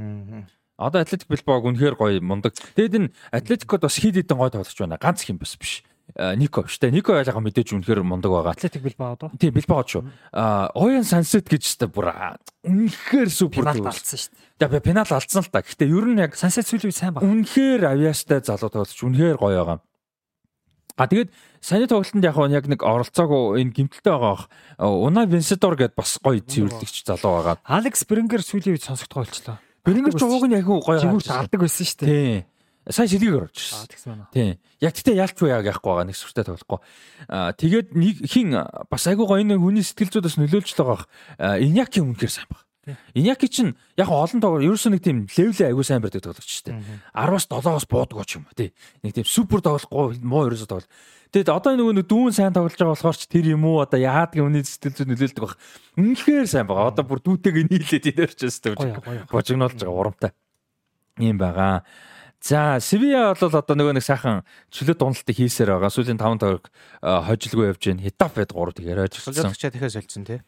Аа 0.00 0.61
Одоо 0.78 1.02
Атлетик 1.02 1.28
Билбаог 1.28 1.64
үнэхээр 1.68 1.96
гоё 1.96 2.20
мундаг. 2.20 2.56
Тэгэд 2.76 2.94
энэ 2.96 3.12
Атлетикод 3.30 3.84
бас 3.84 3.96
хид 4.00 4.16
хідэн 4.16 4.38
гоё 4.38 4.50
тоглож 4.50 4.78
байна. 4.78 4.98
Ганц 5.00 5.22
их 5.22 5.30
юм 5.30 5.38
бас 5.38 5.56
биш. 5.56 5.84
Нико 6.16 6.64
дээ. 6.66 6.90
Нико 6.92 7.16
ялгаа 7.16 7.40
мэдээж 7.40 7.72
үнэхээр 7.72 8.02
мундаг 8.04 8.32
байгаа. 8.32 8.52
Атлетик 8.52 8.82
Билбао 8.82 9.16
доо. 9.16 9.30
Тийм 9.38 9.54
Билбао 9.54 9.84
шүү. 9.86 10.02
Аа 10.32 10.68
Оян 10.74 11.04
Сансет 11.04 11.48
гэж 11.48 11.64
та 11.80 11.86
бүр 11.88 12.12
үнэхээр 12.64 13.30
супер 13.32 13.64
пенальт 13.64 13.86
алдсан 13.86 14.28
дээ. 14.60 14.68
Тэгээ 14.68 14.80
пенальт 14.84 15.12
алдсан 15.12 15.40
л 15.40 15.48
та. 15.48 15.64
Гэхдээ 15.64 15.88
ер 15.88 16.06
нь 16.12 16.20
яг 16.20 16.36
Сансет 16.36 16.68
үед 16.68 16.92
сайн 16.92 17.16
баг. 17.16 17.24
Үнэхээр 17.24 17.88
авьяастай 17.88 18.44
залуу 18.44 18.68
тоглож 18.68 18.98
үнэхээр 18.98 19.38
гоё 19.40 19.56
байгаа. 19.64 19.80
А 20.96 21.08
тэгээд 21.08 21.32
саяны 21.64 21.88
тоглолтод 21.88 22.24
яг 22.24 22.36
яг 22.36 22.66
нэг 22.68 22.80
оролцоогүй 22.84 23.64
энэ 23.64 23.72
гимтэлтэй 23.72 24.12
байгаа. 24.12 24.46
Уна 24.76 25.24
Венсидор 25.24 25.80
гэдээ 25.80 25.96
бас 25.96 26.20
гоё 26.20 26.44
цэвэрлэгч 26.44 27.08
залуу 27.08 27.40
байгаа. 27.40 27.56
Алекс 27.64 28.04
Брингер 28.04 28.44
сүүлийн 28.44 28.76
үед 28.76 28.84
сонсогдгоо 28.84 29.24
болчлоо. 29.24 29.56
Бэрэнгэр 29.82 30.14
ч 30.14 30.22
ууг 30.22 30.44
нь 30.46 30.54
яг 30.54 30.66
гоё 30.66 30.98
жигүүрт 30.98 31.30
алдаг 31.30 31.60
байсан 31.62 31.86
шүү 31.86 31.98
дээ. 32.02 32.10
Тийм. 32.10 32.50
Сайн 32.90 33.08
шилгийг 33.10 33.34
орж 33.38 33.54
ирсэн. 33.54 33.86
Тэгсэн 33.90 34.10
байна. 34.10 34.26
Тийм. 34.34 34.58
Яг 34.82 34.92
тэгтээ 34.94 35.20
ялчгүй 35.22 35.48
яг 35.50 35.66
яахгүй 35.70 35.90
байгаа 35.90 36.06
нэг 36.10 36.18
сүртэй 36.18 36.44
тоглохгүй. 36.46 36.78
Аа 37.30 37.54
тэгээд 37.54 37.88
нэг 37.94 38.14
хин 38.26 38.58
бас 38.90 39.06
айгүй 39.06 39.26
гоё 39.26 39.42
нэг 39.46 39.62
хүний 39.62 39.86
сэтгэл 39.86 40.18
зүйд 40.18 40.26
бас 40.26 40.38
нөлөөлж 40.38 40.70
л 40.74 40.82
байгаа. 40.82 41.06
Иньяки 41.62 42.02
үнэхээр 42.02 42.30
сайн 42.34 42.50
баг. 42.50 42.66
Иньяки 43.14 43.46
чинь 43.46 43.78
яг 43.94 44.10
олон 44.10 44.42
тоглоо 44.42 44.58
ерөөсөө 44.66 44.98
нэг 44.98 45.02
тийм 45.06 45.30
левлээ 45.30 45.70
айгүй 45.70 45.86
сайн 45.86 46.02
барьдаг 46.02 46.26
тоглогч 46.26 46.50
шүү 46.50 46.74
дээ. 46.74 46.82
10-аас 47.14 47.46
7-оос 47.46 47.86
буудгаа 47.86 48.26
ч 48.26 48.42
юм 48.42 48.50
уу 48.50 48.58
тий. 48.58 48.74
Нэг 49.06 49.14
тийм 49.14 49.26
супер 49.30 49.62
тоглохгүй 49.62 50.18
муу 50.26 50.50
ерөөсөө 50.50 50.66
тоглол. 50.66 50.90
Тэгэд 51.32 51.48
одоо 51.48 51.72
нөгөө 51.80 51.94
нэг 51.96 52.06
дүүн 52.12 52.32
сайн 52.36 52.52
тоглож 52.52 52.76
байгаа 52.76 52.92
болохоор 52.92 53.16
ч 53.16 53.24
тэр 53.24 53.56
юм 53.56 53.64
уу 53.64 53.80
одоо 53.80 53.96
яадаг 53.96 54.36
өмнө 54.36 54.68
сэтгэл 54.68 55.00
зүй 55.00 55.06
нөлөөлдөг 55.08 55.40
баг. 55.40 55.56
Үнэхээр 55.96 56.44
сайн 56.44 56.68
байгаа. 56.68 56.92
Одоо 56.92 57.04
бүр 57.08 57.24
дүүтэйг 57.24 57.72
нийлээд 57.72 58.04
идэрч 58.12 58.40
өстэй. 58.52 58.76
Божигнолж 59.32 59.80
байгаа 59.80 59.96
урамтай. 59.96 60.36
Ийм 61.16 61.40
байгаа. 61.40 61.88
За 62.44 62.76
Севиа 62.84 63.32
бол 63.32 63.48
одоо 63.48 63.76
нөгөө 63.80 63.96
нэг 63.96 64.04
сайхан 64.04 64.44
чөлөө 64.68 65.00
дундалтыг 65.00 65.36
хийсээр 65.40 65.72
байгаа. 65.72 65.88
Сүүлийн 65.88 66.20
5 66.20 66.36
тойрог 66.44 66.68
хожилгүй 67.00 67.70
явж 67.72 67.80
байна. 67.80 68.04
Хитап 68.04 68.36
байд 68.36 68.52
3 68.52 68.76
тэгэр 68.76 69.00
хожигдсан. 69.08 69.32
Солилцоо 69.32 69.70
дахиад 69.72 69.94
солилцсон 69.96 70.28
тий. 70.28 70.40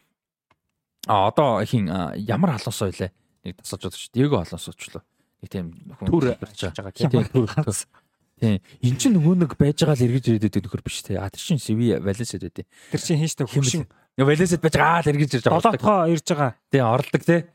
А 1.09 1.33
одоо 1.33 1.65
хин 1.65 1.89
ямар 2.13 2.61
халуусаа 2.61 2.93
илээ. 2.93 3.09
Нэг 3.41 3.57
тасалж 3.57 3.89
удаж 3.89 4.05
Диего 4.13 4.43
халуусаачлаа. 4.43 5.01
Нэг 5.41 5.49
тийм 5.49 5.73
хүн 5.97 6.13
төр 6.13 6.37
барьж 6.37 6.61
байгаа. 6.77 6.93
Тийм. 6.93 7.25
Тийм. 8.45 8.61
Энд 8.85 9.01
чинь 9.01 9.15
нөгөө 9.17 9.35
нэг 9.41 9.51
байж 9.57 9.81
байгаа 9.81 9.97
л 9.97 10.05
эргэж 10.05 10.25
ирээд 10.29 10.45
байдаг 10.45 10.63
нөхөр 10.69 10.83
биш 10.85 11.01
те. 11.01 11.17
А 11.17 11.25
тэр 11.33 11.41
чинь 11.41 11.57
Севи 11.57 11.97
Валенсид 11.97 12.45
байдیں۔ 12.45 12.69
Тэр 12.93 13.01
чинь 13.01 13.19
хинштэй 13.25 13.49
хөвшин. 13.49 13.89
Валенсид 14.21 14.61
байж 14.61 14.75
байгаа 14.77 15.01
л 15.01 15.09
эргэж 15.09 15.31
ирж 15.41 15.45
байгаа. 15.49 15.61
Долоотхоо 15.65 15.99
ирж 16.13 16.27
байгаа. 16.29 16.51
Тийм 16.69 16.85
оролдог 16.85 17.23
те. 17.25 17.49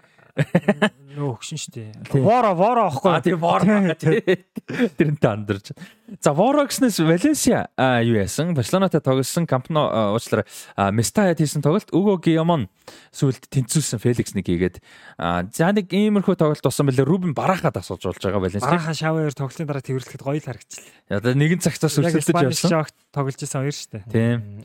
Нөө 1.11 1.35
өгшин 1.35 1.59
штэ. 1.59 1.91
Воро 2.15 2.55
воро 2.55 2.87
аахгүй. 2.87 3.11
А 3.11 3.21
тийм 3.21 3.41
воро 3.43 3.95
тэрнтэй 3.99 5.31
андарч. 5.31 5.75
За 6.23 6.33
воро 6.33 6.65
гэснээс 6.71 7.03
Валенсиа 7.03 7.67
юу 8.07 8.17
яасан? 8.19 8.55
Барселонатай 8.55 9.03
тоглосон 9.03 9.47
Кампно 9.51 10.15
уучлаарай. 10.15 10.47
Местая 10.95 11.35
хийсэн 11.35 11.63
тоглолт 11.67 11.91
Уго 11.91 12.17
Гиомон 12.23 12.71
сүүлд 13.11 13.51
тэнцүүлсэн 13.51 13.99
Феликс 13.99 14.39
нэг 14.39 14.47
хийгээд 14.47 14.79
за 15.19 15.71
нэг 15.75 15.91
иймэрхүү 15.91 16.39
тоглолт 16.39 16.63
болсон 16.63 16.87
бэлээ 16.87 17.07
Рубен 17.07 17.35
барахад 17.35 17.75
асууж 17.75 18.07
болж 18.07 18.23
байгаа 18.23 18.43
Валенсиа. 18.47 18.71
Бараха 18.71 18.95
шаваар 18.95 19.35
тоглолтын 19.35 19.67
дараа 19.67 19.83
тэрвэрлэхэд 19.83 20.23
гоё 20.23 20.39
л 20.39 20.47
харагчлаа. 20.47 20.87
Одоо 21.11 21.35
нэгэн 21.35 21.59
цагтаас 21.59 21.99
өрсөлдөж 21.99 22.55
явсан. 22.55 22.87
Тоглож 23.11 23.39
исэн 23.43 23.67
хоёр 23.67 23.75
штэ. 23.75 24.07
Тийм. 24.11 24.63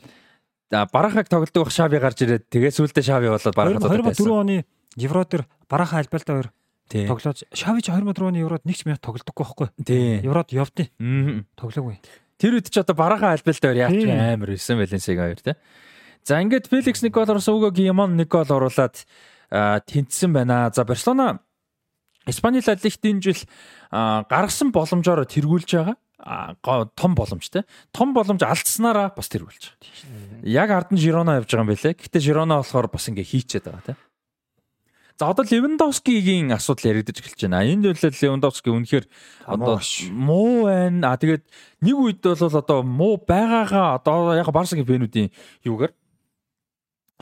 За 0.70 0.86
барахаг 0.90 1.28
тоглодог 1.30 1.70
Шави 1.70 2.02
гарч 2.02 2.26
ирээд 2.26 2.50
тэгээ 2.50 2.74
сүүлдээ 2.74 3.04
Шави 3.06 3.30
болоод 3.30 3.54
барахад 3.54 3.86
2004 3.86 4.34
оны 4.34 4.66
Евро 4.96 5.24
дээр 5.24 5.46
Бараха 5.68 5.98
альбалта 6.00 6.32
хоёр 6.32 6.48
тоглоод 6.88 7.44
Шавич 7.52 7.88
2004 7.88 8.26
оны 8.26 8.40
Еврод 8.40 8.64
нэг 8.64 8.76
ч 8.76 8.86
минут 8.86 9.02
тоглодоггүй 9.04 9.44
байхгүй. 9.44 9.68
Еврод 10.24 10.50
явдیں۔ 10.50 10.90
Тоглоогүй. 11.56 12.00
Тэр 12.40 12.58
үед 12.58 12.70
ч 12.70 12.78
одоо 12.80 12.96
Бараха 12.96 13.32
альбалта 13.32 13.68
хоёр 13.68 13.90
яач 13.90 14.06
амар 14.06 14.50
байсан 14.54 14.78
Валенсиаг 14.78 15.18
хоёр 15.18 15.40
те. 15.40 15.56
За 16.24 16.40
ингээд 16.40 16.70
Феликс 16.70 17.02
нэг 17.02 17.12
гол 17.12 17.28
оруулсан 17.28 17.54
Уго 17.54 17.70
Гимон 17.70 18.16
нэг 18.16 18.28
гол 18.30 18.48
оруулаад 18.48 19.04
тэнцсэн 19.50 20.32
байна. 20.32 20.70
За 20.74 20.84
Барселона 20.84 21.40
Испани 22.26 22.62
Ла 22.66 22.74
Лигт 22.74 23.04
энэ 23.04 23.22
жил 23.22 23.40
гаргасан 23.90 24.72
боломжоор 24.74 25.26
тэргүүлж 25.26 25.70
байгаа 25.70 25.96
том 26.96 27.14
боломж 27.14 27.50
те. 27.50 27.64
Том 27.92 28.14
боломж 28.14 28.42
алдснараа 28.42 29.12
бас 29.14 29.28
тэргүүлж 29.30 29.62
байгаа. 29.70 30.42
Яг 30.42 30.70
ард 30.70 30.90
нь 30.90 30.98
Жирона 30.98 31.38
явж 31.38 31.46
байгаа 31.46 31.62
юм 31.62 31.70
байлээ. 31.70 31.94
Гэтэ 31.94 32.18
Жирона 32.18 32.58
болохоор 32.58 32.90
бас 32.90 33.06
ингээ 33.06 33.22
хийчээд 33.22 33.64
байгаа 33.70 33.84
те. 33.86 33.94
За 35.16 35.30
одоо 35.32 35.46
Левандовскигийн 35.48 36.52
асуудал 36.52 36.92
яригдаж 36.92 37.24
эхэлж 37.24 37.48
байна. 37.48 37.64
Энд 37.64 37.88
бол 37.88 37.96
Левандовски 37.96 38.68
үнэхээр 38.68 39.08
одоо 39.48 39.80
муу 40.12 40.68
байна. 40.68 41.12
А 41.12 41.16
тэгээд 41.16 41.44
нэг 41.80 41.96
үед 41.96 42.20
бол 42.20 42.36
одоо 42.36 42.84
муу 42.84 43.16
байгаагаа 43.16 43.96
одоо 43.96 44.36
яг 44.36 44.52
Барсагийн 44.52 44.84
фэнүүдийн 44.84 45.32
юугаар 45.64 45.96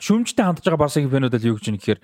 шүмжтэй 0.03 0.43
хандж 0.43 0.67
байгаа 0.67 0.83
Барсагийн 0.91 1.15
фэнүүд 1.15 1.39
л 1.39 1.49
юу 1.55 1.57
гэж 1.63 1.71
юм 1.71 1.79
гэхээр 1.79 2.01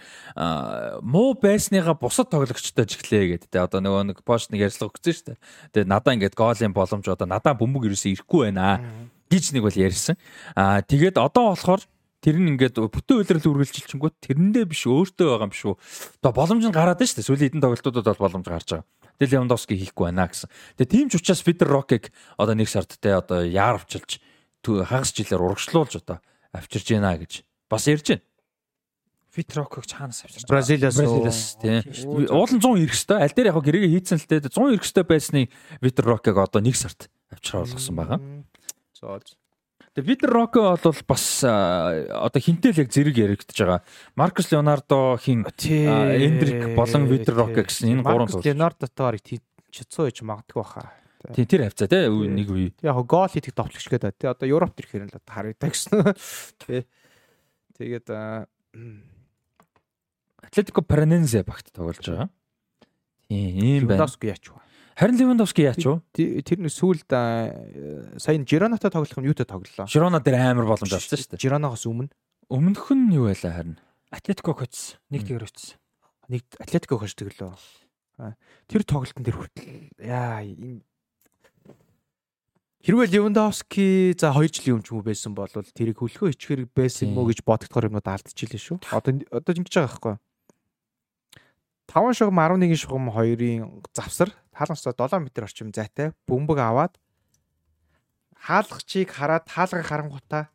муу 1.02 1.34
байсныгаа 1.34 1.98
бусад 1.98 2.30
тоглогчтой 2.30 2.86
жиглээ 2.86 3.50
гэдэг. 3.50 3.58
Одоо 3.58 3.82
нөгөө 3.82 4.14
нэг 4.14 4.18
пост 4.22 4.54
нэг 4.54 4.70
ярьцлага 4.70 4.94
өгсөн 4.94 5.10
шүү 5.10 5.26
дээ. 5.34 5.38
Тэгээд 5.74 5.90
надаа 5.90 6.14
ингээд 6.14 6.38
голын 6.38 6.70
боломж 6.70 7.06
одоо 7.10 7.26
надаа 7.26 7.58
бөмбөг 7.58 7.90
ерөөсөө 7.90 8.14
ирэхгүй 8.14 8.46
байна 8.46 8.78
гэж 9.26 9.58
нэг 9.58 9.66
бол 9.66 9.74
ярьсан. 9.74 10.14
Аа 10.54 10.86
тэгээд 10.86 11.18
одоо 11.18 11.50
болохоор 11.50 11.82
тэр 12.20 12.36
нь 12.36 12.52
ингээд 12.52 12.76
бүтэн 12.76 13.16
үйлрэл 13.24 13.50
үргэлжилчихэнгүүт 13.50 14.16
тэрэндээ 14.28 14.64
биш 14.68 14.84
өөртөө 14.84 15.28
байгаа 15.28 15.48
юм 15.48 15.56
шүү. 15.56 15.74
Одоо 16.20 16.32
боломж 16.36 16.64
нь 16.68 16.76
гараад 16.76 17.00
байна 17.00 17.08
шүү 17.08 17.18
дээ. 17.20 17.28
Сүүлийн 17.28 17.48
хэдэн 17.56 17.64
тоглолтуудад 17.64 18.06
бол 18.06 18.24
боломж 18.28 18.46
гарч 18.46 18.68
байгаа. 18.76 18.88
Тэгэл 19.20 19.32
Левандовски 19.40 19.76
хийхгүй 19.76 20.04
байна 20.12 20.28
гэсэн. 20.28 20.48
Тэгээ 20.80 20.92
тийм 20.92 21.06
ч 21.08 21.20
учраас 21.20 21.44
Питер 21.44 21.68
Рокыг 21.68 22.12
одоо 22.36 22.56
нэг 22.56 22.68
сард 22.68 22.92
те 23.00 23.16
одоо 23.16 23.44
яар 23.44 23.80
авчилж 23.80 24.20
хагас 24.64 25.12
жилээр 25.12 25.44
урагшлуулж 25.44 26.00
одоо 26.00 26.20
авчирж 26.52 26.88
байна 26.92 27.16
гэж 27.16 27.44
бас 27.68 27.84
ярьж 27.88 28.16
байна. 28.16 28.24
Питер 29.32 29.64
Рокыг 29.64 29.86
чаанаас 29.86 30.24
авчирч 30.24 30.48
Бразилиас 30.48 30.96
Бразилиас 30.96 31.56
тийм. 31.60 31.84
Уулын 32.32 32.60
100 32.60 32.80
ирэх 32.84 32.96
хэвээр 32.96 33.22
аль 33.24 33.36
дээр 33.36 33.50
яг 33.52 33.60
гэрээгээ 33.60 33.92
хийцэн 33.96 34.18
л 34.18 34.28
те 34.28 34.40
100 34.40 34.56
ирэх 34.76 34.84
хэвээр 34.84 35.08
байсны 35.08 35.48
Питер 35.80 36.04
Рокыг 36.04 36.36
одоо 36.36 36.60
нэг 36.60 36.76
сард 36.76 37.08
авчраа 37.30 37.64
болгосон 37.64 37.94
байгаа. 37.96 38.18
Зоож. 38.96 39.39
Тэгээ 39.90 40.06
Питер 40.06 40.30
Роко 40.30 40.78
бол 40.78 40.94
бас 41.08 41.42
одоо 41.42 42.38
хинтэл 42.38 42.78
яг 42.78 42.94
зэрэг 42.94 43.16
яригдж 43.18 43.58
байгаа. 43.58 43.82
Маркус 44.14 44.46
Леонардо 44.54 45.18
хин 45.18 45.42
Эндрик 45.42 46.78
болон 46.78 47.10
Питер 47.10 47.34
Роко 47.34 47.66
гэсэн 47.66 47.98
энэ 47.98 48.02
гурван 48.06 48.30
тоглогч. 48.30 48.46
Леонардотой 48.46 49.02
барыг 49.02 49.26
чицоо 49.74 50.06
ээж 50.06 50.22
магадгүй 50.22 50.62
баха. 50.62 50.94
Тийм 51.34 51.46
тэр 51.50 51.66
хавцаа 51.66 51.90
тий 51.90 52.06
нэг 52.06 52.48
үе. 52.54 52.70
Яг 52.86 53.02
гол 53.02 53.26
хийдэг 53.26 53.50
товтлогч 53.50 53.90
гэдэг 53.90 54.14
тий 54.14 54.30
одоо 54.30 54.46
Европ 54.46 54.78
төрхээр 54.78 55.10
л 55.10 55.18
одоо 55.18 55.26
харагдаа 55.26 55.68
гэсэн. 55.74 56.14
Тий. 56.62 56.86
Тэгээд 57.74 58.06
Атлетико 60.38 60.86
Паранензе 60.86 61.42
багт 61.42 61.66
тоглож 61.74 61.98
байгаа. 61.98 62.30
Тийм 63.26 63.58
ийм 63.58 63.90
байна. 63.90 64.06
Левандовски 64.06 64.30
яач 64.30 64.54
вэ? 64.54 64.69
Харин 65.00 65.16
Левандовски 65.16 65.64
яач 65.64 65.80
вэ? 65.80 65.96
Тэр 66.12 66.60
нэг 66.60 66.76
сүүлд 66.76 67.08
сая 67.08 68.36
Жиронатай 68.44 68.92
тоглох 68.92 69.16
юм 69.16 69.32
юутай 69.32 69.48
тоглолоо. 69.48 69.88
Жирона 69.88 70.20
дээр 70.20 70.52
амар 70.52 70.68
боломж 70.68 70.92
авсан 70.92 71.16
шүү 71.16 71.40
дээ. 71.40 71.40
Жиронагоос 71.40 71.88
өмнө. 71.88 72.12
Өмнөх 72.52 72.92
нь 72.92 73.16
юу 73.16 73.32
байлаа 73.32 73.64
харин? 73.64 73.80
Атлетико 74.12 74.52
хоцсон. 74.52 75.00
Нэг 75.08 75.24
тэгэр 75.24 75.48
өчсөн. 75.48 75.80
Нэг 76.28 76.44
Атлетико 76.60 77.00
хождог 77.00 77.32
лөө. 77.32 78.36
Тэр 78.68 78.84
тоглолтын 78.84 79.24
дээр 79.24 79.40
хүртэл 79.40 79.88
яа 80.04 80.44
энэ 80.44 80.84
Хэрвээ 82.84 83.08
Левандовски 83.16 84.12
за 84.20 84.36
2 84.36 84.52
жилийн 84.52 84.80
өмнө 84.80 84.84
ч 84.84 84.92
юм 84.92 85.00
уу 85.00 85.08
байсан 85.08 85.32
бол 85.32 85.48
тэрийг 85.48 85.96
хөлхөө 85.96 86.36
ичхэр 86.36 86.68
байсан 86.68 87.08
юм 87.08 87.24
уу 87.24 87.32
гэж 87.32 87.40
бодогдохоор 87.40 87.88
юмнууд 87.88 88.04
алдчихлээ 88.04 88.60
шүү. 88.60 88.84
Одоо 88.92 89.16
одоо 89.32 89.52
ингэж 89.56 89.80
байгаа 89.80 89.88
байхгүй. 89.96 90.16
5 91.88 92.20
шугам 92.20 92.40
11 92.40 92.76
шугам 92.76 93.08
2-ын 93.12 93.84
завсар 93.92 94.32
хаалгасаа 94.60 94.92
7 94.92 95.16
м 95.16 95.26
орчим 95.40 95.72
зайтай 95.72 96.12
бөмбөг 96.28 96.60
аваад 96.60 97.00
хаалгачийг 98.36 99.08
хараад 99.08 99.48
хаалгыг 99.48 99.88
харангуутаа 99.88 100.52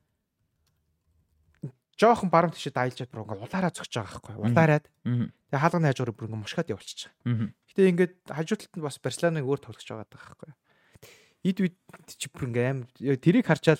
жоохон 1.97 2.29
баруун 2.29 2.53
тишээ 2.53 2.75
дайлжаад 2.75 3.09
бүр 3.09 3.23
ингээ 3.23 3.43
улаараа 3.45 3.71
зогч 3.71 3.93
байгаа 3.95 4.11
байхгүй 4.19 4.35
улаараад. 4.35 4.85
Тэгээ 5.05 5.61
хаалганы 5.63 5.87
хажуугаар 5.89 6.15
бүр 6.15 6.27
ингээ 6.27 6.43
мушгаад 6.43 6.71
явуулчихж 6.75 7.01
байгаа. 7.07 7.55
Гэтэ 7.71 7.89
ингээд 7.95 8.13
хажуу 8.27 8.57
талд 8.59 8.75
нь 8.75 8.85
бас 8.85 8.97
Барселоныг 8.99 9.45
өөр 9.47 9.59
тоглож 9.63 9.87
байгаа 9.87 10.07
байхгүй. 10.11 10.51
Эд 11.47 11.57
үед 11.63 11.75
чи 12.19 12.27
бүр 12.27 12.43
ингээ 12.51 12.65
аим 12.67 12.79
тэрийг 12.99 13.47
харчаал 13.47 13.79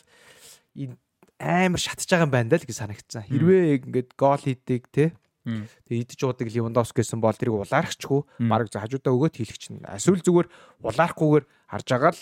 амар 1.40 1.82
шатж 1.82 2.08
байгаа 2.08 2.26
юм 2.26 2.32
байна 2.32 2.50
даа 2.56 2.64
л 2.64 2.68
гэж 2.70 2.78
санагдсан. 2.80 3.28
Хэрвээ 3.28 3.84
ингээд 3.84 4.10
гол 4.16 4.40
хийдэг 4.40 4.88
те 4.96 5.12
Тэгээ 5.46 6.04
идэж 6.10 6.20
уудаг 6.26 6.50
Левандовски 6.50 7.00
гэсэн 7.06 7.22
бол 7.22 7.38
тэрийг 7.38 7.62
улаарахчгүй 7.62 8.22
баг 8.50 8.68
хажуудаа 8.74 9.14
өгөөд 9.14 9.38
хийлгч 9.38 9.64
нь. 9.72 9.86
Эсвэл 9.86 10.26
зүгээр 10.26 10.48
улаарахгүйгээр 10.82 11.46
харж 11.70 11.88
байгаа 11.88 12.14
л 12.18 12.22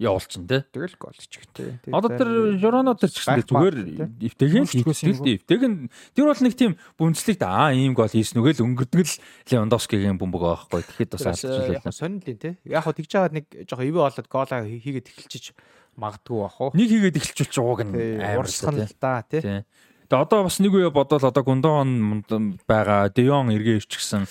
явуулсан 0.00 0.48
тий. 0.48 0.64
Тэгэл 0.72 0.96
гол 0.96 1.12
чихтэй. 1.12 1.76
Одоо 1.92 2.16
тэр 2.16 2.30
Жороно 2.56 2.96
тэр 2.96 3.12
ч 3.12 3.20
гэсэн 3.20 3.44
зүгээр 3.44 3.76
эвтэйгэн 4.16 4.64
л 4.64 4.72
хийлгсэн. 4.72 5.12
Эвтэйг 5.28 5.62
нь 5.68 5.76
тэр 6.16 6.32
бол 6.32 6.40
нэг 6.40 6.54
тийм 6.56 6.72
бүнцлэгт 6.96 7.44
аа 7.44 7.76
ийм 7.76 7.92
гол 7.92 8.08
хийсэн 8.08 8.40
үгээл 8.40 8.64
өнгөрдөг 8.64 9.04
л 9.04 9.20
Левандовскигийн 9.52 10.16
бөмбөг 10.16 10.72
байхгүй. 10.72 10.80
Тэгэхэд 10.88 11.12
бас 11.20 11.26
алдчихлээ. 11.36 11.84
Сонирхлын 11.92 12.40
тий. 12.40 12.54
Яг 12.64 12.88
хөө 12.88 12.96
тэгж 12.96 13.10
жагаад 13.12 13.36
нэг 13.36 13.44
жоох 13.68 13.84
ивэ 13.84 14.00
болоод 14.00 14.28
гоолаа 14.32 14.64
хийгээд 14.64 15.12
эхэлчих 15.12 15.52
магадгүй 16.00 16.38
бах 16.48 16.56
уу. 16.64 16.72
Нэг 16.72 16.88
хийгээд 16.88 17.20
эхэлчихвч 17.20 17.56
ууг 17.60 17.84
нь 17.84 17.92
амар 18.24 18.48
л 18.48 18.96
да 18.96 19.20
тий. 19.28 19.68
Тэгээ 20.10 20.26
одоо 20.26 20.42
бас 20.42 20.58
нэг 20.58 20.74
үе 20.74 20.90
бодвол 20.90 21.22
одоо 21.22 21.42
Гундон 21.46 22.26
байгаа, 22.66 23.06
Деон 23.14 23.54
эргээ 23.54 23.78
ивчгсэн, 23.78 24.26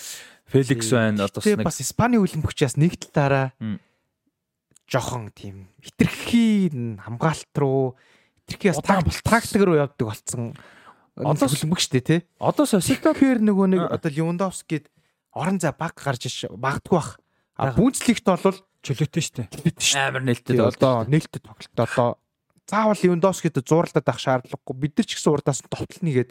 Феликс 0.51 0.91
байна. 0.91 1.31
Одоо 1.31 1.39
нэг 1.39 1.64
бас 1.64 1.80
Испани 1.80 2.19
хөлбөмбөгчээс 2.19 2.76
нэг 2.76 2.99
талаараа 2.99 3.56
жохон 4.91 5.31
тийм 5.31 5.72
хитрхи 5.80 6.68
хамгаалт 6.99 7.56
руу 7.56 7.95
хитрхи 8.43 8.76
бас 8.76 9.23
тактик 9.23 9.64
руу 9.64 9.80
явдаг 9.80 10.03
болцсон. 10.03 10.51
Одоо 11.15 11.47
хөлбөмбөгчтэй 11.47 12.03
тий. 12.03 12.19
Одоо 12.43 12.68
Соситохээр 12.68 13.39
нөгөө 13.39 13.68
нэг 13.72 13.81
одоо 13.88 14.11
Левандовскид 14.11 14.91
орон 15.31 15.64
зай 15.64 15.72
баг 15.72 15.95
гарч 15.95 16.27
иш 16.27 16.43
магадгүй 16.51 16.99
бах. 16.99 17.23
А 17.56 17.72
бүнцлэгт 17.72 18.27
бол 18.27 18.60
чөлөөтэй 18.84 19.23
штэ. 19.23 19.47
Амар 19.95 20.27
нээлттэй 20.27 20.60
одоо 20.60 21.07
нээлттэй 21.07 21.39
тоглолт 21.39 21.72
одоо 21.80 22.19
заавал 22.70 23.00
Левандовскид 23.02 23.58
зуурлаад 23.66 24.06
авах 24.06 24.22
шаардлагагүй. 24.22 24.76
Бид 24.78 24.94
нар 24.98 25.08
ч 25.10 25.18
гэсэн 25.18 25.34
урдаас 25.34 25.66
нь 25.66 25.72
товтлол 25.74 26.06
нэгээд 26.06 26.30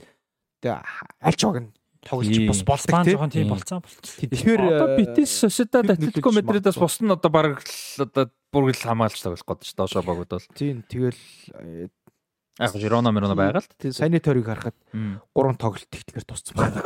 тэгээ 0.63 0.79
альч 1.27 1.41
баг 1.43 1.59
нь 1.59 1.71
тоглож 2.07 2.39
бус 2.47 2.63
болдог 2.63 3.03
тийм 3.35 3.51
болцсон 3.51 3.83
болцсон. 3.83 4.17
Тэгэхээр 4.23 4.63
одоо 4.63 4.89
Битис 4.95 5.35
Сосидад 5.35 5.91
Атлетико 5.91 6.31
Мадридаас 6.31 6.79
бус 6.79 7.03
нь 7.03 7.11
одоо 7.11 7.31
баг 7.31 7.63
одоо 7.99 8.31
бүргэл 8.55 8.87
хамгаалж 8.87 9.19
тоглох 9.19 9.43
гээд 9.43 9.67
ч 9.67 9.75
доошоо 9.75 10.03
багууд 10.07 10.31
бол. 10.31 10.47
Тийм 10.55 10.87
тэгэл 10.87 11.19
Яг 12.59 12.75
Жирона 12.75 13.13
Мирона 13.13 13.37
байгаа 13.39 13.63
л. 13.63 13.71
Тийм 13.79 13.95
саяны 13.95 14.19
тойрог 14.19 14.51
харахад 14.51 14.75
гурван 15.31 15.55
тоглолт 15.55 15.87
ихтгэр 15.95 16.27
тусцсан 16.27 16.59
байна. 16.59 16.83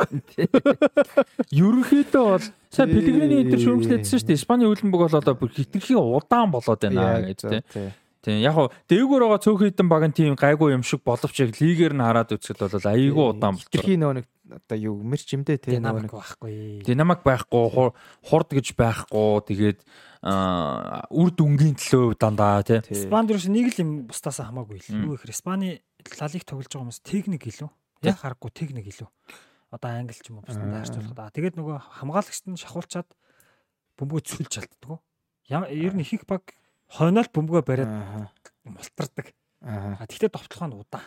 Ерөнхийдөө 1.49 2.25
бол 2.29 2.45
сая 2.69 2.85
Пелегрини 2.85 3.41
энэ 3.41 3.57
шүүмжлээдсэн 3.57 4.21
шүү 4.21 4.27
дээ. 4.29 4.37
Испани 4.37 4.69
хөлбөмбөг 4.69 5.01
бол 5.01 5.17
одоо 5.17 5.33
хитрхийн 5.33 5.97
удаан 5.97 6.53
болоод 6.53 6.77
байна 6.77 7.25
гэж 7.25 7.65
тийм. 7.73 7.89
Тийм 8.23 8.39
яг 8.39 8.55
хуу 8.55 8.71
дээгүүр 8.87 9.23
байгаа 9.27 9.43
цөөхөн 9.43 9.69
хитэн 9.75 9.89
баг 9.91 10.03
нь 10.07 10.15
тийм 10.15 10.39
гайгүй 10.39 10.71
юм 10.71 10.83
шиг 10.87 11.03
боловч 11.03 11.35
яг 11.43 11.59
лигээр 11.59 11.91
нь 11.91 12.03
хараад 12.03 12.31
үзэхэд 12.31 12.71
бол 12.71 12.87
айгүй 12.87 13.25
удаан 13.35 13.59
болчих. 13.59 13.75
Тэрхийн 13.75 13.99
нөгөө 13.99 14.17
нэг 14.23 14.27
одоо 14.63 14.77
юу 14.79 14.95
мэрч 15.03 15.27
юмдээ 15.35 15.57
тийм 15.59 15.83
нөгөө 15.83 16.07
нэг 16.07 16.15
байхгүй. 16.15 16.55
Динамик 16.87 17.21
байхгүй, 17.27 17.91
хурд 18.23 18.49
гэж 18.55 18.67
байхгүй. 18.79 19.43
Тэгээд 19.51 19.79
үр 20.23 21.29
дүнгийн 21.35 21.75
төлөө 21.75 22.15
дандаа 22.15 22.63
тийм. 22.63 22.87
Испанд 22.87 23.27
юу 23.27 23.43
нэг 23.43 23.75
л 23.75 23.81
юм 23.83 23.91
бусдаасаа 24.07 24.47
хамаагүй 24.55 24.79
л. 24.79 24.87
Юу 25.03 25.19
ихэр 25.19 25.35
Испани 25.35 25.83
лалиг 26.15 26.47
тоглож 26.47 26.71
байгаа 26.71 26.83
хүмүүс 26.87 27.03
техник 27.03 27.43
илүү. 27.43 27.67
Яг 28.07 28.23
харахгүй 28.23 28.55
техник 28.55 28.87
илүү. 28.87 29.11
одоо 29.73 29.89
англи 29.89 30.13
ч 30.13 30.29
юм 30.29 30.37
уу 30.37 30.45
бусдад 30.45 30.69
харьцуулахад. 30.69 31.19
Аа 31.19 31.33
тэгээд 31.33 31.57
нөгөө 31.57 31.77
хамгаалагчд 31.97 32.45
нь 32.45 32.61
шахуулчаад 32.61 33.09
бөмбөгөө 33.97 34.21
цүлж 34.21 34.49
чадддаг. 34.53 35.01
Ер 35.49 35.97
нь 35.97 36.05
их 36.05 36.13
их 36.13 36.29
баг 36.29 36.53
хойноол 36.91 37.29
бөмбөгөө 37.31 37.63
бариад 37.63 37.91
мултардаг. 38.67 39.31
Аа 39.63 40.03
тэгтээ 40.07 40.31
довтлохоо 40.31 40.67
нь 40.67 40.77
удаа. 40.79 41.03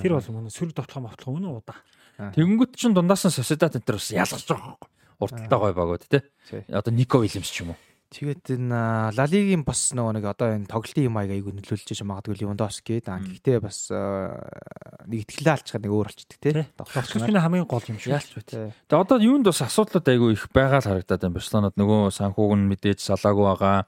Тэр 0.00 0.16
бол 0.16 0.28
мөн 0.32 0.52
сөрөг 0.52 0.76
довтлохоо 0.76 1.04
мовтлохоо 1.08 1.36
үнэн 1.36 1.56
удаа. 1.56 1.78
Тэгэнгүүт 2.16 2.76
чин 2.76 2.96
дундаас 2.96 3.28
нь 3.28 3.36
Sociedad 3.36 3.72
энэ 3.76 3.84
төр 3.84 4.00
бас 4.00 4.08
ялгарч 4.12 4.48
байгаа 4.48 4.76
байхгүй. 4.76 4.90
Урталтай 5.20 5.58
гой 5.60 5.72
багууд 5.76 6.04
те. 6.08 6.24
Одоо 6.68 6.92
Нико 6.92 7.20
Уильямс 7.20 7.48
ч 7.48 7.64
юм 7.64 7.72
уу. 7.72 7.78
Тэгээд 8.06 8.54
энэ 8.54 9.18
Лалигийн 9.18 9.66
бас 9.66 9.90
нөгөө 9.90 10.14
нэг 10.14 10.24
одоо 10.30 10.54
энэ 10.54 10.70
тоглолтын 10.70 11.10
юм 11.10 11.18
аяг 11.18 11.34
айгу 11.34 11.50
нөлөөлж 11.50 11.90
байгаа 11.90 12.06
магадгүй 12.06 12.38
Левандовски 12.38 13.02
да. 13.02 13.18
Гэхдээ 13.18 13.58
бас 13.58 13.90
нэг 13.90 15.18
ихтгэлээ 15.26 15.54
алчгаад 15.58 15.82
нэг 15.82 15.90
өөр 15.90 16.08
болчдөг 16.14 16.38
тий. 16.38 16.54
Тоглогч 16.78 17.10
нь 17.18 17.42
хамгийн 17.42 17.66
гол 17.66 17.82
юм 17.90 17.98
шүү. 17.98 18.14
Яалч 18.14 18.30
бай. 18.38 18.46
Тэгээд 18.46 18.94
одоо 18.94 19.18
юунд 19.18 19.50
бас 19.50 19.58
асуудлууд 19.58 20.06
айгу 20.06 20.30
их 20.30 20.46
байгаа 20.54 20.78
л 20.78 20.86
харагдаад 20.86 21.22
байна. 21.26 21.34
Барселонод 21.34 21.74
нөгөө 21.74 22.00
санхүүг 22.14 22.52
нь 22.54 22.68
мэдээж 22.70 23.00
салаагүй 23.10 23.44
байгаа. 23.50 23.78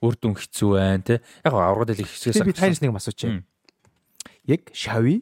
Үр 0.00 0.14
дүн 0.16 0.40
хэцүү 0.40 0.70
байна 0.72 1.04
тий. 1.04 1.18
Яг 1.44 1.52
аврагд 1.52 1.92
л 1.92 2.00
их 2.00 2.08
хэсгээс 2.16 2.48
би 2.48 2.56
таньс 2.56 2.80
нэг 2.80 2.96
асууч. 2.96 3.44
Яг 4.48 4.72
Шави 4.72 5.20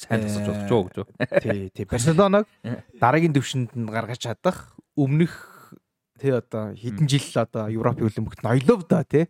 сайн 0.00 0.24
тасалж 0.24 0.48
болж 0.48 0.96
байгаа 0.96 1.04
гэж. 1.04 1.42
Тий, 1.44 1.68
тий. 1.76 1.84
Барселоног 1.84 2.48
дараагийн 2.96 3.36
төвшөнд 3.36 3.76
нь 3.76 3.90
гаргаж 3.92 4.24
чадах 4.24 4.72
өмнөх 4.96 5.49
тий 6.20 6.36
одоо 6.36 6.76
хэдэн 6.76 7.08
жил 7.08 7.24
одоо 7.40 7.72
Европын 7.72 8.04
хөлбөмбөгт 8.04 8.44
ноёлов 8.44 8.84
да 8.84 9.02
тий. 9.08 9.24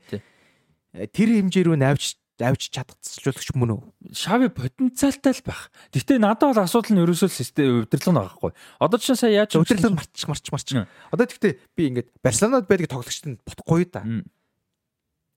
Тэр 0.90 1.28
хэмжээ 1.38 1.70
рүү 1.70 1.78
навж 1.78 2.18
авч 2.40 2.72
чадчихжуулагч 2.72 3.52
мөн 3.54 3.76
үү? 3.76 3.82
Шави 4.16 4.48
потенциалтай 4.48 5.36
л 5.36 5.44
байх. 5.44 5.68
Гэхдээ 5.92 6.18
надад 6.18 6.56
бол 6.56 6.64
асуудал 6.64 6.96
нь 6.96 7.02
ерөөсөө 7.04 7.30
систем 7.30 7.84
удирдлага 7.84 8.16
нь 8.16 8.20
байхгүй. 8.24 8.50
Одоо 8.80 8.98
чинь 8.98 9.16
сая 9.18 9.44
яаж 9.44 9.54
удирдлага 9.60 10.00
марч 10.00 10.24
марч 10.24 10.46
марч. 10.48 10.68
Одоо 11.12 11.26
гэхдээ 11.28 11.52
би 11.76 11.82
ингээд 11.92 12.08
Барселонод 12.24 12.64
байдаг 12.64 12.88
тоглогчд 12.88 13.26
нь 13.28 13.40
бодохгүй 13.44 13.84
да. 13.92 14.02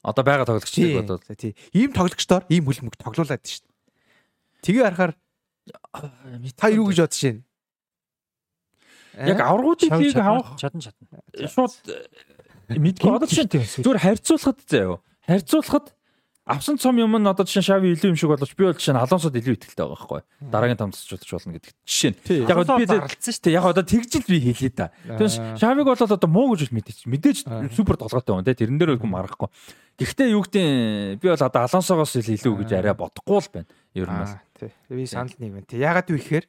Одоо 0.03 0.23
байгаа 0.23 0.47
тоглогчдыг 0.47 1.03
бодоод 1.03 1.27
тий. 1.35 1.55
Ийм 1.75 1.91
тоглогчдоор 1.91 2.47
ийм 2.47 2.67
хөлбөмбөг 2.67 2.95
тоглуулад 2.99 3.43
шүү 3.43 3.67
дээ. 3.67 3.71
Тэгээ 4.63 4.83
харахаар 4.87 5.13
та 6.55 6.67
юу 6.71 6.87
гэж 6.87 7.03
бодож 7.03 7.19
байна? 7.19 7.43
Яг 9.17 9.39
аврагуудын 9.39 9.99
лиг 10.01 10.17
авах 10.17 10.55
чадан 10.57 10.81
чадна. 10.81 11.21
Шууд 11.37 11.73
мэдгүй 12.69 13.11
одоо 13.13 13.29
чинь 13.29 13.49
зүгээр 13.49 14.01
харьцуулахад 14.01 14.59
заяа. 14.65 14.97
Харьцуулахад 15.27 15.93
авсан 16.45 16.77
цом 16.77 16.97
юм 16.99 17.15
нь 17.15 17.27
одоо 17.27 17.45
жишээ 17.45 17.63
шави 17.63 17.93
илүү 17.95 18.09
юм 18.11 18.17
шиг 18.19 18.27
боловч 18.27 18.51
би 18.57 18.67
бол 18.67 18.75
жишээ 18.75 18.95
нь 18.95 18.99
алонсод 18.99 19.35
илүү 19.37 19.55
ихтэй 19.55 19.79
байгаа 19.79 19.95
байхгүй. 19.95 20.21
Дараагийн 20.51 20.79
тамцчулж 20.81 21.23
болно 21.23 21.55
гэдэг. 21.55 21.71
Жишээ 21.87 22.11
нь. 22.11 22.17
Яг 22.43 22.59
би 22.67 22.85
зарлцсан 22.89 23.31
шүү 23.31 23.43
дээ. 23.47 23.55
Яг 23.55 23.65
одоо 23.71 23.83
тэгжил 23.87 24.25
би 24.27 24.37
хэлээ 24.51 24.75
да. 24.75 24.91
Тэгвэл 25.07 25.39
шавиг 25.55 25.87
бол 25.87 26.03
одоо 26.03 26.27
муу 26.27 26.51
гэж 26.51 26.75
мэдээч. 26.75 27.07
Мэдээж 27.07 27.37
супер 27.71 27.95
толгойтой 27.95 28.35
хүн 28.35 28.43
те 28.43 28.59
тэрэн 28.59 28.75
дээр 28.75 28.99
үгүй 28.99 29.07
марахгүй. 29.07 29.47
Гэхдээ 29.95 30.35
юу 30.35 30.43
гэдэг 30.43 31.23
би 31.23 31.27
бол 31.31 31.47
одоо 31.47 31.61
алонсогоос 31.63 32.19
илүү 32.19 32.53
гэж 32.59 32.69
арай 32.75 32.91
бодохгүй 32.91 33.39
л 33.39 33.51
байна. 33.55 33.69
Ер 33.95 34.11
нь 34.11 34.19
бол. 34.19 34.35
Тий. 34.59 34.71
Би 34.91 35.07
санал 35.07 35.37
нэг 35.39 35.51
байна. 35.63 35.67
Тий. 35.69 35.79
Ягаад 35.79 36.11
вэ 36.11 36.19
гэхээр 36.19 36.45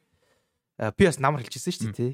би 0.91 1.03
бас 1.07 1.23
намар 1.23 1.39
хэлчихсэн 1.39 1.71
шүү 1.71 1.87
дээ 1.95 1.95
тий. 1.95 2.13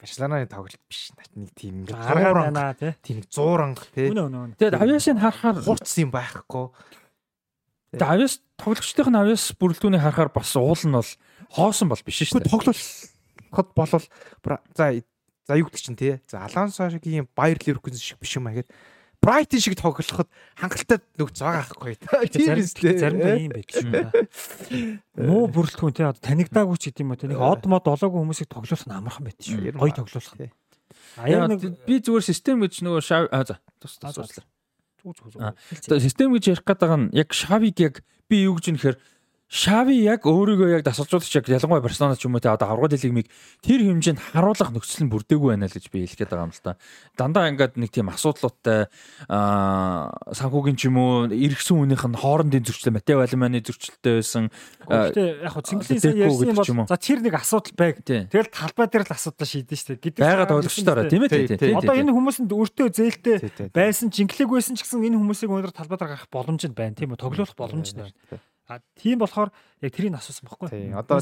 Барселонаны 0.00 0.46
тоглолт 0.50 0.80
биш. 0.90 1.12
Нэг 1.34 1.50
тийм 1.54 1.82
ингээд 1.82 1.96
гаргаад 1.96 2.52
байна 2.52 2.74
тий. 2.74 2.92
Тийм 3.02 3.16
нэг 3.22 3.26
зууранг 3.30 3.78
тий. 3.94 4.10
Тэгээд 4.10 4.78
авьяасыг 4.80 5.18
харахаар 5.18 5.62
хурц 5.62 5.92
юм 6.02 6.10
байхгүй. 6.10 6.64
Тэгээд 7.94 8.10
авьяас 8.10 8.34
тоглогчдын 8.58 9.08
нь 9.12 9.20
авьяас 9.22 9.46
бүрэлдэхүүнийг 9.56 10.02
харахаар 10.02 10.30
бас 10.34 10.52
уул 10.58 10.82
нь 10.82 10.96
бол 10.96 11.10
хоосон 11.54 11.88
бол 11.92 12.02
биш 12.02 12.18
шүү 12.26 12.42
дээ. 12.42 12.50
Тоглолоход 12.50 13.68
болвол 13.78 14.06
за 14.74 14.84
за 15.46 15.58
юу 15.58 15.66
гэдэг 15.66 15.82
чинь 15.82 15.98
тий. 15.98 16.18
За 16.26 16.46
Алонсогийн 16.46 17.28
Баер 17.34 17.58
Ливеркузен 17.62 17.98
шиг 17.98 18.18
биш 18.18 18.36
юм 18.36 18.46
аа 18.46 18.58
гэд 18.58 18.70
Брайтон 19.22 19.62
шиг 19.62 19.78
тоглоход 19.78 20.26
хангалттай 20.58 20.98
нөхц 21.14 21.38
байгаа 21.38 21.62
байхгүй. 21.62 21.94
Тийм 22.34 22.58
үстэй. 22.58 22.98
Заримдаа 22.98 23.38
ийм 23.38 23.54
байдаг 23.54 23.70
шүү. 23.70 24.02
Муу 25.30 25.46
бүрэлдэхүүн 25.46 25.94
те 25.94 26.10
танигдаагүй 26.18 26.74
ч 26.82 26.90
гэдэм 26.90 27.14
юм 27.14 27.14
те 27.14 27.30
нэг 27.30 27.38
од 27.38 27.62
мод 27.70 27.86
олоогүй 27.86 28.18
хүмүүсийг 28.18 28.50
тоглуулах 28.50 28.82
нь 28.82 28.98
амархан 28.98 29.30
байдаг 29.30 29.46
шүү. 29.46 29.78
Гоё 29.78 29.94
тоглуулах. 29.94 30.50
Аяа 31.22 31.46
би 31.86 31.94
зүгээр 32.02 32.24
систем 32.26 32.66
гэж 32.66 32.82
нөгөө 32.82 33.02
за 33.46 33.62
тус 33.78 34.02
туслаа. 34.02 35.54
Систем 36.02 36.34
гэж 36.34 36.58
ярих 36.58 36.66
гэдэг 36.66 36.90
нь 36.90 37.14
яг 37.14 37.30
шавиг 37.30 37.78
яг 37.78 38.02
би 38.26 38.42
юу 38.42 38.58
гэж 38.58 38.74
нэхэр 38.74 38.96
Шави 39.52 39.98
яг 40.00 40.24
өөрийгөө 40.24 40.80
яг 40.80 40.82
дасалжуулагч 40.86 41.28
яг 41.36 41.44
ялангуяа 41.44 41.84
Барселона 41.84 42.16
ч 42.16 42.24
юм 42.24 42.32
уу 42.32 42.40
те 42.40 42.48
одоо 42.48 42.72
аврагын 42.72 42.96
лигмиг 43.04 43.28
тэр 43.60 43.84
хэмжээнд 43.84 44.32
харуулах 44.32 44.72
нөхцөл 44.72 45.04
нь 45.04 45.12
бүрдээгүй 45.12 45.52
байна 45.52 45.68
л 45.68 45.76
гэж 45.76 45.92
би 45.92 46.08
хэлэх 46.08 46.24
гээд 46.24 46.32
байгаа 46.32 46.48
юм 46.48 46.56
л 46.56 46.64
та. 46.64 46.80
Дандаа 47.20 47.52
ингээд 47.52 47.76
нэг 47.76 47.92
тийм 47.92 48.08
асуудлуудтай 48.08 48.88
аа 49.28 50.08
санхүүгийн 50.32 50.80
ч 50.80 50.88
юм 50.88 50.96
уу 50.96 51.28
эргэсэн 51.28 51.76
хүнийх 51.84 52.00
нь 52.00 52.16
хоорондын 52.16 52.64
зөрчлөө 52.64 52.96
Матео 52.96 53.20
Алиманы 53.20 53.60
зөрчлөлтэй 53.60 54.24
байсан. 54.24 54.48
Гэхдээ 54.88 55.44
яг 55.44 55.52
хөө 55.52 55.64
цэнгэлийн 55.68 56.00
сайн 56.00 56.16
ярьсан 56.16 56.48
юм 56.48 56.56
бол 56.56 56.88
за 56.88 56.96
тэр 56.96 57.20
нэг 57.20 57.34
асуудал 57.36 57.76
байг. 57.76 58.00
Тэгэл 58.08 58.48
талбай 58.48 58.88
дээр 58.88 59.04
л 59.04 59.12
асуудал 59.12 59.52
шийдэн 59.52 59.76
штэ 59.76 60.00
гэдэг. 60.00 60.24
Байгаад 60.24 60.48
ойлгочтой 60.48 61.12
тийм 61.12 61.28
ээ 61.28 61.60
тийм. 61.60 61.76
Одоо 61.76 61.92
энэ 62.00 62.08
хүмүүсэнд 62.08 62.56
өөртөө 62.56 62.88
зээлтэй 62.88 63.36
байсан 63.68 64.08
жинглэг 64.08 64.48
байсан 64.48 64.80
ч 64.80 64.88
гэсэн 64.88 65.04
энэ 65.04 65.20
хүмүүсийг 65.20 65.52
өнөөдөр 65.52 65.76
талбай 65.76 66.00
дээр 66.00 66.16
гарах 66.16 66.32
боломж 66.32 66.64
нь 66.64 66.72
байна 66.72 66.96
тийм 66.96 67.12
үү? 67.12 67.20
Тоглох 67.20 67.52
боломж 67.52 67.92
нь 67.92 68.00
байна. 68.00 68.16
А 68.72 68.80
тийм 68.96 69.20
болохоор 69.20 69.52
яг 69.84 69.92
тэрийг 69.92 70.16
асуусан 70.16 70.48
байхгүй. 70.48 70.68
Тий. 70.72 70.96
Одоо 70.96 71.20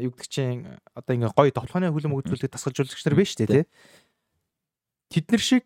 юу 0.00 0.12
гэдэг 0.16 0.28
чинь 0.32 0.64
одоо 0.96 1.12
ингээ 1.12 1.36
гоё 1.36 1.52
тоглооны 1.52 1.92
хөлөм 1.92 2.16
өгдүүлэх 2.16 2.48
тасгалжуулагч 2.56 3.04
нар 3.04 3.16
биш 3.20 3.36
үү 3.36 3.44
те. 3.44 3.68
Тэд 5.12 5.28
нар 5.28 5.42
шиг 5.44 5.64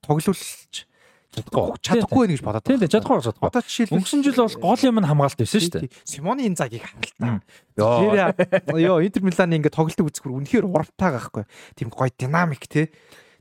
тоглуулж 0.00 0.88
чадахгүй 1.30 1.78
чадахгүй 1.84 2.26
гэж 2.32 2.40
бодоод 2.42 2.64
байна. 2.64 2.80
Тийм 2.80 2.90
чадахгүй 2.90 3.22
чадахгүй. 3.22 3.48
Одоо 3.52 3.62
жишээл 3.62 3.94
өнгөрсөн 3.94 4.24
жил 4.24 4.40
бол 4.40 4.56
гол 4.64 4.82
юм 4.82 4.98
нь 4.98 5.06
хамгаалт 5.06 5.38
байсан 5.38 5.60
шүү 5.62 5.74
дээ. 5.84 5.92
Симоны 6.02 6.42
Инзагийг 6.48 6.82
харалтаа. 6.82 7.44
Йоо 7.76 8.98
Интер 9.04 9.22
Миланы 9.22 9.54
ингээ 9.62 9.70
тоглолтог 9.70 10.10
үзэхэр 10.10 10.34
үнэхээр 10.34 10.66
урамтай 10.66 11.10
байхгүй. 11.14 11.44
Тийм 11.78 11.94
гоё 11.94 12.10
динамик 12.10 12.66
те. 12.66 12.90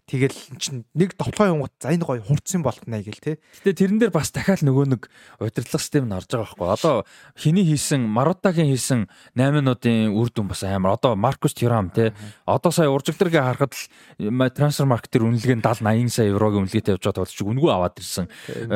Тэгэл 0.10 0.58
чин 0.58 0.90
нэг 0.98 1.14
довтлоо 1.14 1.54
юм 1.54 1.62
гот 1.62 1.78
за 1.78 1.94
энэ 1.94 2.02
гоё 2.02 2.26
хурцсан 2.26 2.66
болтнаа 2.66 3.06
гэл 3.06 3.22
те. 3.22 3.38
Гэтэ 3.62 3.78
тэрэн 3.78 4.02
дээр 4.02 4.10
бас 4.10 4.34
дахиад 4.34 4.66
нөгөө 4.66 4.86
нэг 4.98 5.06
удирдлага 5.38 5.78
систем 5.78 6.10
нь 6.10 6.18
орж 6.18 6.34
байгаа 6.34 6.50
байхгүй. 6.50 6.66
Одоо 6.74 6.96
хиний 7.38 7.62
хийсэн 7.62 8.10
Марутагийн 8.10 8.74
хийсэн 8.74 9.06
8 9.38 9.54
минутын 9.54 10.10
үр 10.18 10.34
дүн 10.34 10.50
бас 10.50 10.66
амар. 10.66 10.98
Одоо 10.98 11.14
Маркус 11.14 11.54
Тюрам 11.54 11.94
те. 11.94 12.18
Одоо 12.50 12.74
сая 12.74 12.90
уржигдрыг 12.90 13.38
харахад 13.38 13.78
л 13.78 14.50
трансфер 14.50 14.90
маркет 14.90 15.14
төр 15.14 15.30
үнэлгээ 15.30 15.62
нь 15.62 15.64
70 15.64 15.86
80 15.86 16.10
сая 16.10 16.34
еврогийн 16.34 16.66
үнэлгээтэй 16.66 16.98
явж 16.98 17.06
байгаа 17.06 17.30
тоглолч 17.30 17.40
үнгүү 17.46 17.70
аваад 17.70 18.02
ирсэн. 18.02 18.26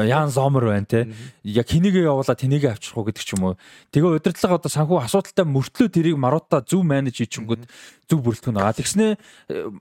Яан 0.05 0.29
Зомер 0.29 0.69
байна 0.69 0.85
те. 0.85 1.09
Яг 1.41 1.65
хинийгээ 1.65 2.13
явуулаад 2.13 2.37
тэнийгээ 2.37 2.77
авчрах 2.77 3.01
уу 3.01 3.09
гэдэг 3.09 3.25
ч 3.25 3.33
юм 3.33 3.57
уу. 3.57 3.57
Тэгээ 3.89 4.21
удирдлага 4.21 4.61
одоо 4.61 4.69
санхүү 4.69 5.01
асуудалтай 5.01 5.49
мөртлөө 5.49 5.89
тэрийг 5.89 6.17
Марута 6.21 6.61
зөв 6.61 6.85
менеж 6.85 7.17
хийчихэнгүүт 7.17 7.65
зөв 8.13 8.21
бүрэлдэхүүн 8.21 8.57
байгаа. 8.61 8.77
Тэгснэ 8.77 9.17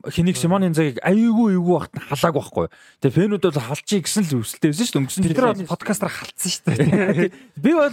хэнийг 0.08 0.36
Симонын 0.40 0.72
цагийг 0.72 0.96
аюугүй 1.04 1.52
аюугүй 1.52 1.76
багт 1.76 1.92
нь 1.92 2.04
халааг 2.08 2.34
байхгүй. 2.40 2.66
Тэгээ 3.04 3.16
фэнүүд 3.20 3.44
бол 3.44 3.60
халчих 3.60 4.00
гэсэн 4.08 4.24
л 4.32 4.40
үсэлтэй 4.40 4.68
байсан 4.72 4.86
шүү 4.88 4.94
дээ. 4.96 5.00
Өнгөрсөн 5.04 5.24
бид 5.28 5.36
нар 5.36 5.68
подкастаар 5.68 6.12
халтсан 6.16 6.50
шүү 6.52 6.64
дээ. 6.72 7.28
Би 7.60 7.70
бол 7.76 7.92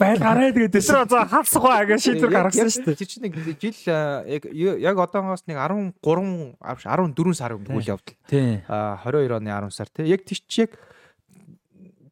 байл 0.00 0.20
гараа 0.24 0.48
тэгээд 0.56 0.74
нар 0.80 1.04
за 1.04 1.20
халсах 1.28 1.62
баа 1.62 1.84
гэж 1.84 2.00
шийдвэр 2.00 2.32
гаргасан 2.32 2.72
шүү 2.72 2.84
дээ. 2.88 2.96
Тэр 2.96 3.08
чинь 3.12 3.24
нэг 3.28 3.34
жил 3.60 3.78
яг 4.24 4.42
яг 4.48 4.96
одоогоос 4.96 5.44
нэг 5.44 5.60
13 5.60 5.92
14 6.00 7.36
сар 7.36 7.56
өмнө 7.60 7.76
үйл 7.76 7.92
явдал. 7.92 8.16
Тий. 8.30 8.64
А 8.66 8.96
22 9.04 9.36
оны 9.36 9.52
10 9.52 9.76
сар 9.76 9.92
тий. 9.92 10.08
Яг 10.08 10.24
тийч 10.24 10.48
яг 10.64 10.72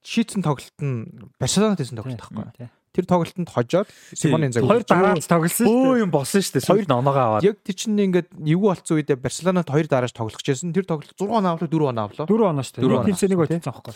шийдсэн 0.04 0.44
тоглолт 0.44 0.78
нь 0.84 1.08
Барселонад 1.40 1.80
хийсэн 1.80 1.96
тоглолт 1.96 2.20
байхгүй 2.20 2.68
тэр 2.94 3.04
тоглолтод 3.10 3.50
хожоод 3.50 3.88
Симонын 4.14 4.54
цаг 4.54 4.62
хоёр 4.62 4.86
дараалж 4.86 5.26
тоглосон 5.26 5.66
шүү 5.66 5.74
дээ. 5.74 5.90
Өө 5.90 6.02
юм 6.06 6.10
болсон 6.14 6.38
шүү 6.38 6.54
дээ. 6.54 6.70
Хоёр 6.70 6.86
оноогоо 6.86 7.24
аваад. 7.26 7.42
Яг 7.42 7.58
тэр 7.66 7.74
чинь 7.74 7.98
ингээд 7.98 8.30
эвгүй 8.38 8.68
болцсон 8.70 8.96
үедээ 9.02 9.18
Барселонад 9.18 9.66
хоёр 9.66 9.86
дарааж 9.90 10.14
тоглох 10.14 10.38
гэжсэн. 10.38 10.70
Тэр 10.70 10.86
тоглолт 10.86 11.10
6 11.10 11.26
оноо 11.26 11.58
авлаа 11.58 11.66
4 11.66 11.90
оноо 11.90 12.04
авлаа. 12.06 12.26
4 12.30 12.50
оноо 12.54 12.62
шүү 12.62 12.78
дээ. 12.78 13.34
Нэг 13.34 13.42
очсон 13.42 13.74
аахгүй. 13.74 13.94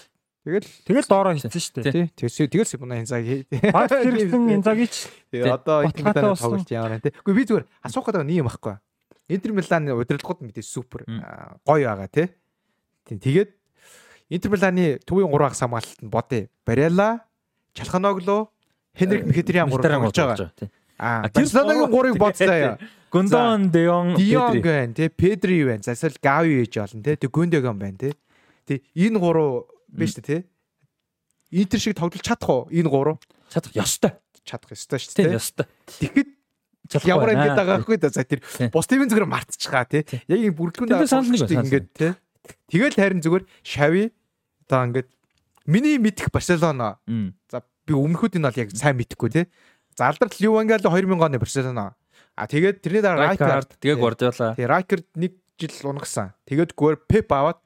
Тэгэл 0.49 0.69
тэгэл 0.89 1.09
доороо 1.11 1.33
хийсэн 1.37 1.53
шүү 1.53 1.83
дээ. 1.83 2.11
Тий. 2.17 2.47
Тэгэл 2.49 2.67
Симонын 2.67 3.07
цаг. 3.07 3.23
Баг 3.71 3.91
хэрэгсэн 3.93 4.43
энзагич. 4.59 4.95
Одоо 5.45 5.85
Милан 5.93 6.35
тоглолт 6.35 6.71
яараа 6.73 6.99
тий. 6.99 7.13
Үгүй 7.23 7.35
би 7.37 7.45
зүгээр 7.45 7.67
асуух 7.85 8.07
гэдэг 8.09 8.25
нь 8.25 8.41
юм 8.41 8.49
байхгүй. 8.49 8.81
Интер 9.29 9.53
Миланы 9.53 9.93
удирдлагууд 9.93 10.41
мэдээ 10.41 10.65
супер 10.65 11.05
гоё 11.05 11.85
байгаа 11.85 12.09
тий. 12.09 12.33
Тэгээд 13.13 13.51
Интер 14.33 14.49
Миланы 14.57 14.97
төвийн 15.05 15.29
3 15.29 15.37
хагас 15.37 15.61
хамгаалалт 15.61 16.01
нь 16.01 16.09
бодъё. 16.09 16.49
Барелла, 16.65 17.29
Чалханогло, 17.77 18.49
Хенрик 18.99 19.27
Мхитриан 19.27 19.71
3 19.71 20.03
болж 20.03 20.19
байгаа. 20.19 20.51
Аа, 20.99 21.31
Барселонагийн 21.31 21.91
3-ыг 21.91 22.19
бодцоо. 22.19 22.79
Гундон, 23.15 23.71
Деон, 23.71 24.17
Педри 24.17 24.61
байна, 24.61 24.93
тий. 24.93 25.09
Педри 25.09 25.65
байна. 25.65 25.83
Засал 25.83 26.13
Гави 26.21 26.61
ээж 26.67 26.77
болно, 26.77 27.03
тий. 27.03 27.17
Тэг 27.17 27.31
Гүндэгэн 27.31 27.79
байна, 27.79 27.97
тий. 27.97 28.13
Тэг 28.67 28.83
энэ 28.93 29.17
3 29.17 29.65
биш 29.89 30.19
үү, 30.19 30.25
тий. 30.27 30.41
Интер 31.51 31.81
шиг 31.81 31.97
тоглож 31.97 32.21
чадах 32.21 32.51
уу? 32.51 32.69
Энэ 32.69 32.91
3 32.91 33.17
чадах 33.49 33.73
ёстой. 33.73 34.13
Чадах 34.45 34.77
ёстой 34.77 34.99
шүү 35.01 35.15
дээ. 35.17 35.39
Ёстой. 35.41 35.67
Тэгэхэд 35.89 36.29
ямар 37.09 37.33
ингэж 37.33 37.53
байгаа 37.57 37.81
байхгүй 37.81 37.97
да. 37.97 38.13
За 38.13 38.25
тэр 38.25 38.45
бус 38.73 38.89
тимийн 38.89 39.09
зүгээр 39.09 39.29
мартчихгаа 39.29 39.89
тий. 39.89 40.05
Яг 40.29 40.57
энэ 40.57 41.09
санал 41.09 41.33
нэг 41.33 41.49
ингээд 41.49 41.89
тий. 41.97 42.13
Тэгэл 42.69 42.97
харин 42.97 43.21
зүгээр 43.25 43.45
шави 43.65 44.13
одоо 44.69 44.85
ингээд 44.89 45.09
миний 45.65 45.97
мэдих 45.97 46.29
Барселона. 46.33 47.01
За 47.49 47.65
би 47.89 47.97
өмнөхүүд 47.97 48.37
нь 48.37 48.45
бол 48.45 48.61
яг 48.61 48.71
сайн 48.77 49.01
мэдэхгүй 49.01 49.31
тий. 49.33 49.47
За 49.97 50.13
алдарт 50.13 50.37
Ливангал 50.39 50.85
2000 50.85 51.17
оны 51.17 51.41
Барселона. 51.41 51.97
А 52.37 52.47
тэгээд 52.47 52.85
тэрний 52.85 53.03
дараа 53.03 53.33
Райкард 53.33 53.81
тэгээд 53.81 53.99
Гвардиола. 53.99 54.55
Тий 54.55 54.67
Райкард 54.69 55.09
нэг 55.17 55.33
жил 55.59 55.91
унгасан. 55.91 56.37
Тэгээд 56.47 56.77
гүр 56.77 57.01
Пеп 57.09 57.33
аваад 57.33 57.59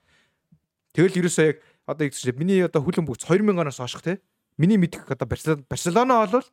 тэгэл 0.95 1.27
ерөөсөө 1.27 1.45
яг 1.51 1.59
одоо 1.85 2.07
их 2.07 2.15
миний 2.39 2.63
одоо 2.63 2.81
хүлэн 2.81 3.05
бүгд 3.05 3.27
2000 3.27 3.59
оноос 3.59 3.83
хойш 3.83 3.99
тий. 4.01 4.23
Миний 4.57 4.79
мэдих 4.79 5.11
одоо 5.11 5.27
Барселона 5.27 6.25
бол 6.25 6.47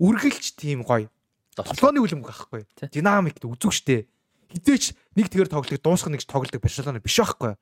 үргэлж 0.00 0.56
тийм 0.56 0.86
гоё. 0.86 1.10
Тоглооны 1.52 2.00
хүлэн 2.00 2.24
бүх 2.24 2.48
байхгүй. 2.48 2.64
Динамикт 2.88 3.44
үзүүг 3.44 3.74
штэ. 3.76 4.08
Хизээч 4.52 4.96
нэг 5.16 5.28
тэгэр 5.28 5.52
тоглох 5.52 5.80
дуусах 5.80 6.08
нэгж 6.08 6.24
тоглодог 6.24 6.60
Барселона 6.64 7.00
биш 7.04 7.20
байхгүй. 7.20 7.56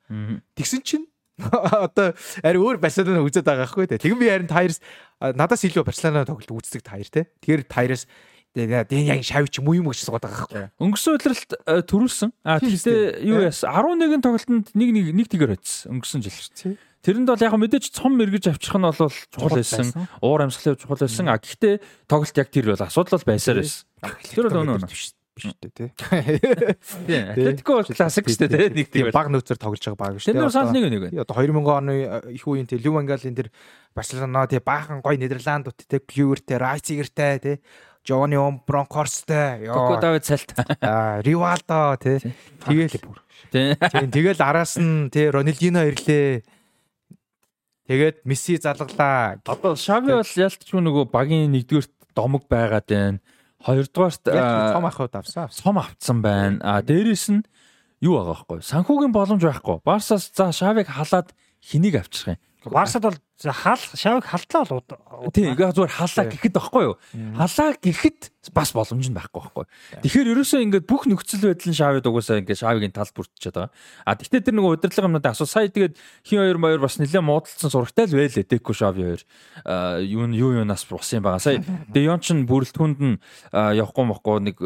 Тэгсэн 0.55 0.83
чинь 0.87 1.07
одоо 1.49 2.13
ари 2.45 2.59
өөр 2.61 2.81
Барселона 2.83 3.25
үзээд 3.25 3.47
байгаа 3.47 3.67
байхгүй. 3.67 3.87
Тэгэн 3.97 4.21
би 4.21 4.29
харин 4.29 4.51
Тайрс 4.51 4.81
надаас 5.21 5.65
илүү 5.65 5.85
Барселона 5.87 6.25
тоглолт 6.29 6.53
үздэг 6.53 6.85
Тайр 6.85 7.09
те. 7.09 7.27
Тэгэхээр 7.41 7.65
Тайрс 7.67 8.05
Тэгээд 8.51 8.91
яг 9.07 9.23
шавч 9.23 9.63
юм 9.63 9.71
уу 9.71 9.79
юм 9.79 9.87
гэж 9.95 10.11
суугаад 10.11 10.27
байгаа 10.27 10.43
байхгүй. 10.51 10.65
Өнгөрсөн 10.83 11.15
удиралт 11.15 11.53
төрүүлсэн. 11.87 12.31
А 12.43 12.59
тэгтээ 12.59 13.23
юу 13.23 13.47
яас 13.47 13.63
11 13.63 14.19
тоглолтод 14.27 14.75
нэг 14.75 14.91
нэг 14.91 15.07
нэг 15.15 15.27
тэгэр 15.31 15.55
очсон. 15.55 16.03
Өнгөрсөн 16.03 16.19
жил. 16.27 16.75
Тэрэнд 16.99 17.31
бол 17.31 17.47
яг 17.47 17.55
мэдээч 17.55 17.95
цом 17.95 18.19
мэрэгж 18.19 18.51
авчих 18.51 18.75
нь 18.75 18.83
бол 18.83 18.99
чухал 18.99 19.55
байсан. 19.55 19.87
Уур 20.19 20.43
амьсгалын 20.51 20.83
чухал 20.83 20.99
байсан. 20.99 21.31
А 21.31 21.39
гэхдээ 21.39 21.79
тоглолт 22.11 22.37
яг 22.43 22.51
тэр 22.51 22.75
бол 22.75 22.83
асуудал 22.83 23.23
бол 23.23 23.31
байсаар 23.31 23.63
байсан. 23.63 23.87
Тэр 24.35 24.51
бол 24.51 24.67
өнөө 24.67 24.83
биш 25.37 25.53
дээ 25.61 25.73
тий. 25.73 25.89
Атлетико 27.21 27.81
бол 27.81 27.89
классик 27.89 28.27
шүү 28.31 28.49
дээ 28.51 28.71
нэг 28.75 28.89
тийм 28.91 29.11
баг 29.15 29.31
нөөцөөр 29.31 29.61
тоглож 29.61 29.85
байгаа 29.85 30.01
баг 30.01 30.19
шүү 30.21 30.35
дээ. 30.35 30.43
Тэр 30.43 30.55
санал 30.55 30.75
нэг 30.75 30.87
нэг 30.91 31.03
байна. 31.07 31.25
Одоо 31.25 31.35
2000 31.39 31.71
оны 31.77 31.95
их 32.35 32.45
үеийн 32.47 32.69
тий 32.69 32.79
Лювангалын 32.81 33.37
тэр 33.39 33.49
Барселона 33.95 34.47
тий 34.51 34.61
баахан 34.61 35.01
гой 35.01 35.17
Нидерландууд 35.17 35.79
тий 35.79 36.01
Пьюртэй, 36.01 36.59
Райцигертэй 36.59 37.39
тий 37.39 37.57
Жовани 38.07 38.37
Бронкорстэй. 38.67 39.67
Коко 39.67 40.01
Давид 40.01 40.25
Салт. 40.25 40.55
Аа, 40.81 41.21
Ривалдо 41.23 41.97
тий. 42.01 42.19
Тэгэл 42.65 42.97
тий. 43.53 43.77
Тэгэл 43.77 44.41
араас 44.41 44.81
нь 44.81 45.11
тий 45.11 45.29
Рональдино 45.29 45.85
ирлээ. 45.85 46.43
Тэгээд 47.91 48.25
Месси 48.25 48.57
залглаа. 48.57 49.43
Одоо 49.45 49.77
Шави 49.77 50.15
бол 50.17 50.25
ялтч 50.25 50.71
нөгөө 50.73 51.11
багийн 51.13 51.53
нэгдүгürt 51.53 51.93
домог 52.15 52.47
байгаад 52.49 52.87
байна. 52.89 53.19
Хоёрдугаарт 53.61 54.25
том 54.25 54.87
ахуйд 54.87 55.15
авсан. 55.15 55.49
Том 55.53 55.79
авцсан 55.79 56.23
байна. 56.23 56.59
А 56.65 56.83
дээрэс 56.83 57.29
нь 57.31 57.45
юу 58.01 58.17
байгаа 58.17 58.33
байхгүй. 58.33 58.59
Санхүүгийн 58.65 59.13
боломж 59.13 59.43
байхгүй. 59.45 59.85
Барсаас 59.85 60.33
за 60.33 60.53
Шавиг 60.53 60.89
халаад 60.89 61.37
хэнийг 61.61 62.01
авчих 62.01 62.35
юм. 62.35 62.39
Барсад 62.65 63.03
бол 63.03 63.17
хаал 63.41 63.81
шавыг 63.97 64.25
халдлаа 64.29 64.65
бол 64.69 64.85
тийм 65.33 65.57
ингээ 65.57 65.73
зүгээр 65.73 65.97
халаа 65.97 66.27
гэхэд 66.29 66.53
байхгүй 66.53 66.83
юу? 66.93 66.97
Халаа 67.41 67.73
гэхэд 67.81 68.53
бас 68.53 68.73
боломж 68.77 69.09
нь 69.09 69.17
байхгүй 69.17 69.41
байхгүй. 69.41 69.65
Тэгэхээр 70.05 70.31
ерөөсөө 70.37 70.61
ингээ 70.69 70.83
бүх 70.85 71.09
нөхцөл 71.09 71.49
байдал 71.49 71.73
нь 71.73 71.79
шавыг 71.81 72.05
дугасаа 72.05 72.45
ингээ 72.45 72.61
шавыгийн 72.61 72.93
тал 72.93 73.09
бүртчихэд 73.17 73.57
байгаа. 73.57 73.73
А 74.05 74.13
тэгтээ 74.13 74.45
тэр 74.45 74.55
нөгөө 74.61 74.77
удирдлага 74.77 75.09
юмнуудаа 75.09 75.33
асуу 75.33 75.49
сая 75.49 75.73
тэгээд 75.73 75.97
хин 76.29 76.41
хоёр 76.45 76.59
маяр 76.61 76.85
бас 76.85 77.01
нэлээд 77.01 77.25
муудалцсан 77.25 77.73
сурагтай 77.73 78.05
л 78.13 78.17
байлээ 78.21 78.45
деко 78.45 78.77
шави 78.77 79.01
хоёр. 79.09 79.23
Юу 80.05 80.29
юу 80.29 80.51
юунаас 80.61 80.85
бус 80.85 81.09
юм 81.17 81.25
байгаа 81.25 81.41
сая. 81.41 81.65
Деон 81.89 82.21
ч 82.21 82.37
бүрэлдэхүүнд 82.37 83.01
нь 83.01 83.17
явахгүй 83.57 84.05
мохгүй 84.05 84.37
нэг 84.53 84.57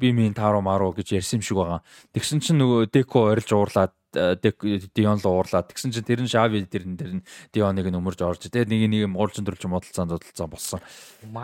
би 0.00 0.08
минь 0.16 0.32
тааруу 0.32 0.64
маруу 0.64 0.96
гэж 0.96 1.20
ярьсан 1.20 1.40
юм 1.40 1.44
шиг 1.44 1.60
байгаа. 1.60 1.84
Тэгсэн 2.16 2.40
чинь 2.40 2.60
нөгөө 2.60 2.88
деко 2.88 3.28
орилж 3.32 3.52
уурлаад 3.52 3.92
Дион 4.12 5.20
л 5.20 5.26
уурлаад 5.28 5.68
тэгсэн 5.68 5.92
чинь 5.92 6.06
тэр 6.06 6.24
нь 6.24 6.30
Шави 6.32 6.64
тэр 6.64 6.88
нь 6.88 6.96
тэр 6.96 7.12
нь 7.20 7.24
Дионыг 7.52 7.92
нь 7.92 7.98
өмөрж 7.98 8.24
орж 8.24 8.48
тэгээ 8.48 8.64
нэг 8.64 8.88
нэг 8.88 9.02
уулчин 9.12 9.44
төрөлж 9.44 9.68
модалцаан 9.68 10.08
зодолцсон 10.08 10.48
болсон. 10.48 10.80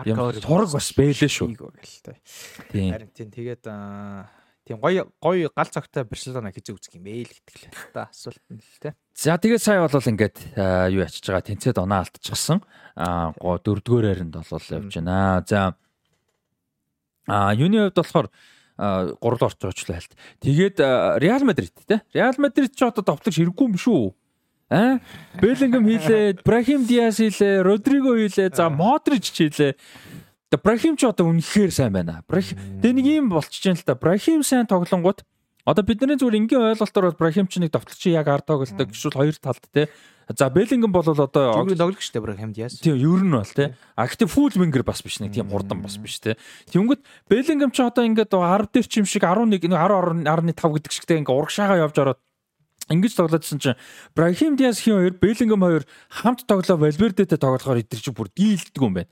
Ямар 0.05 0.33
сураг 0.41 0.73
бас 0.73 0.89
бэлээ 0.97 1.29
шүү. 1.29 1.53
Тийм. 2.73 2.89
Харин 2.89 3.11
тийм 3.13 3.29
тэгээд 3.29 3.63
тийм 4.65 4.81
гоё 4.81 5.05
гоё 5.21 5.53
гал 5.53 5.69
цогтой 5.69 6.09
Барселона 6.09 6.49
хийж 6.49 6.73
үзэх 6.73 6.97
юм 6.97 7.05
бэ 7.05 7.29
л 7.29 7.37
л 7.37 7.93
та 7.93 8.09
асуулт 8.09 8.41
нь 8.49 8.57
л 8.57 8.77
те. 8.81 8.97
За 9.13 9.37
тэгээд 9.37 9.61
сая 9.61 9.85
бол 9.85 9.93
ингээд 9.93 10.57
юу 10.89 11.05
ячиж 11.05 11.21
байгаа 11.21 11.45
тэнцээд 11.45 11.77
оноо 11.77 12.01
алдчихсан. 12.01 12.65
Аа 12.97 13.29
дөрөвдүгээр 13.37 14.09
харинд 14.09 14.33
бол 14.41 14.65
явж 14.73 14.93
байна. 14.97 15.45
За 15.45 15.77
а 17.27 17.53
юуны 17.53 17.89
хувьд 17.89 17.97
болохоор 17.97 18.27
гурал 18.77 19.47
орч 19.47 19.59
очлоо 19.63 19.95
хальт. 19.95 20.13
Тэгээд 20.43 20.79
Реал 21.23 21.43
Мадрид 21.47 21.73
те. 21.87 22.01
Реал 22.13 22.35
Мадрид 22.37 22.75
ч 22.75 22.83
одоо 22.83 23.03
товтлогч 23.03 23.39
хэрэггүй 23.39 23.65
юм 23.71 23.77
шүү. 23.79 24.13
Аа 24.69 24.99
Беллингем 25.39 25.85
хийлээ, 25.85 26.41
Брахим 26.43 26.85
Диас 26.89 27.21
хийлээ, 27.21 27.61
Родриго 27.61 28.17
хийлээ, 28.17 28.49
за 28.51 28.69
Модрич 28.69 29.31
хийлээ. 29.31 29.77
Тэгээ 30.49 30.63
Брахим 30.63 30.97
ч 30.97 31.05
одоо 31.05 31.29
үнэхээр 31.29 31.71
сайн 31.71 31.93
байна. 31.93 32.25
Брахим 32.27 32.57
тэгээ 32.81 32.95
нэг 32.97 33.05
юм 33.05 33.29
болчихж 33.29 33.63
байна 33.69 33.79
л 33.79 33.85
та. 33.85 33.95
Брахим 33.95 34.41
сайн 34.41 34.65
тоглонгууд 34.65 35.21
одоо 35.65 35.83
бидний 35.85 36.17
зүгээр 36.17 36.39
энгийн 36.41 36.65
ойлголтоор 36.73 37.13
бол 37.13 37.21
Брахим 37.21 37.45
ч 37.45 37.61
нэг 37.61 37.71
товтлогч 37.77 38.09
яг 38.09 38.25
ард 38.25 38.49
тоглолдог 38.49 38.89
гişүүл 38.89 39.17
хоёр 39.17 39.37
талд 39.37 39.65
те. 39.69 39.89
За 40.33 40.49
Беллингем 40.49 40.91
бол 40.91 41.05
одоо 41.05 41.29
зөвхөн 41.29 41.77
тоглогч 41.77 42.09
те 42.09 42.19
Брахим 42.19 42.53
Диас. 42.53 42.79
Тийм 42.81 42.97
ер 42.97 43.21
нь 43.21 43.31
бол 43.31 43.45
те. 43.45 43.77
А 43.95 44.07
гэхдээ 44.09 44.25
фул 44.25 44.49
вингер 44.49 44.81
бас 44.81 45.05
биш 45.05 45.21
нэг 45.21 45.33
тийм 45.33 45.49
хурдан 45.49 45.85
бас 45.85 45.97
биш 46.01 46.17
те. 46.19 46.37
Тэнгөт 46.73 47.05
Беллингем 47.29 47.69
ч 47.69 47.85
одоо 47.85 48.05
ингээд 48.09 48.33
10 48.33 48.73
дээр 48.73 48.87
ч 48.89 48.93
юм 49.01 49.05
шиг 49.05 49.21
11 49.21 49.53
10 49.53 49.69
10.5 49.69 50.57
гэдэг 50.81 50.91
шигтэй 50.91 51.17
ингээд 51.21 51.37
урагшаага 51.37 51.77
явж 51.77 51.95
ороод 52.01 52.19
Ингэж 52.85 53.17
тоглоодсэн 53.17 53.57
чинь 53.57 53.79
Брахим 54.13 54.53
Диас 54.55 54.77
хин 54.77 54.93
хоёр, 55.01 55.17
Беллингем 55.17 55.65
хоёр 55.65 55.83
хамт 56.09 56.45
тоглоо 56.45 56.77
Валвердетэй 56.77 57.37
тоглохоор 57.37 57.81
идэр 57.81 57.97
чи 57.97 58.11
бүр 58.13 58.29
дийлддэг 58.29 58.77
юм 58.77 58.93
байна. 58.93 59.09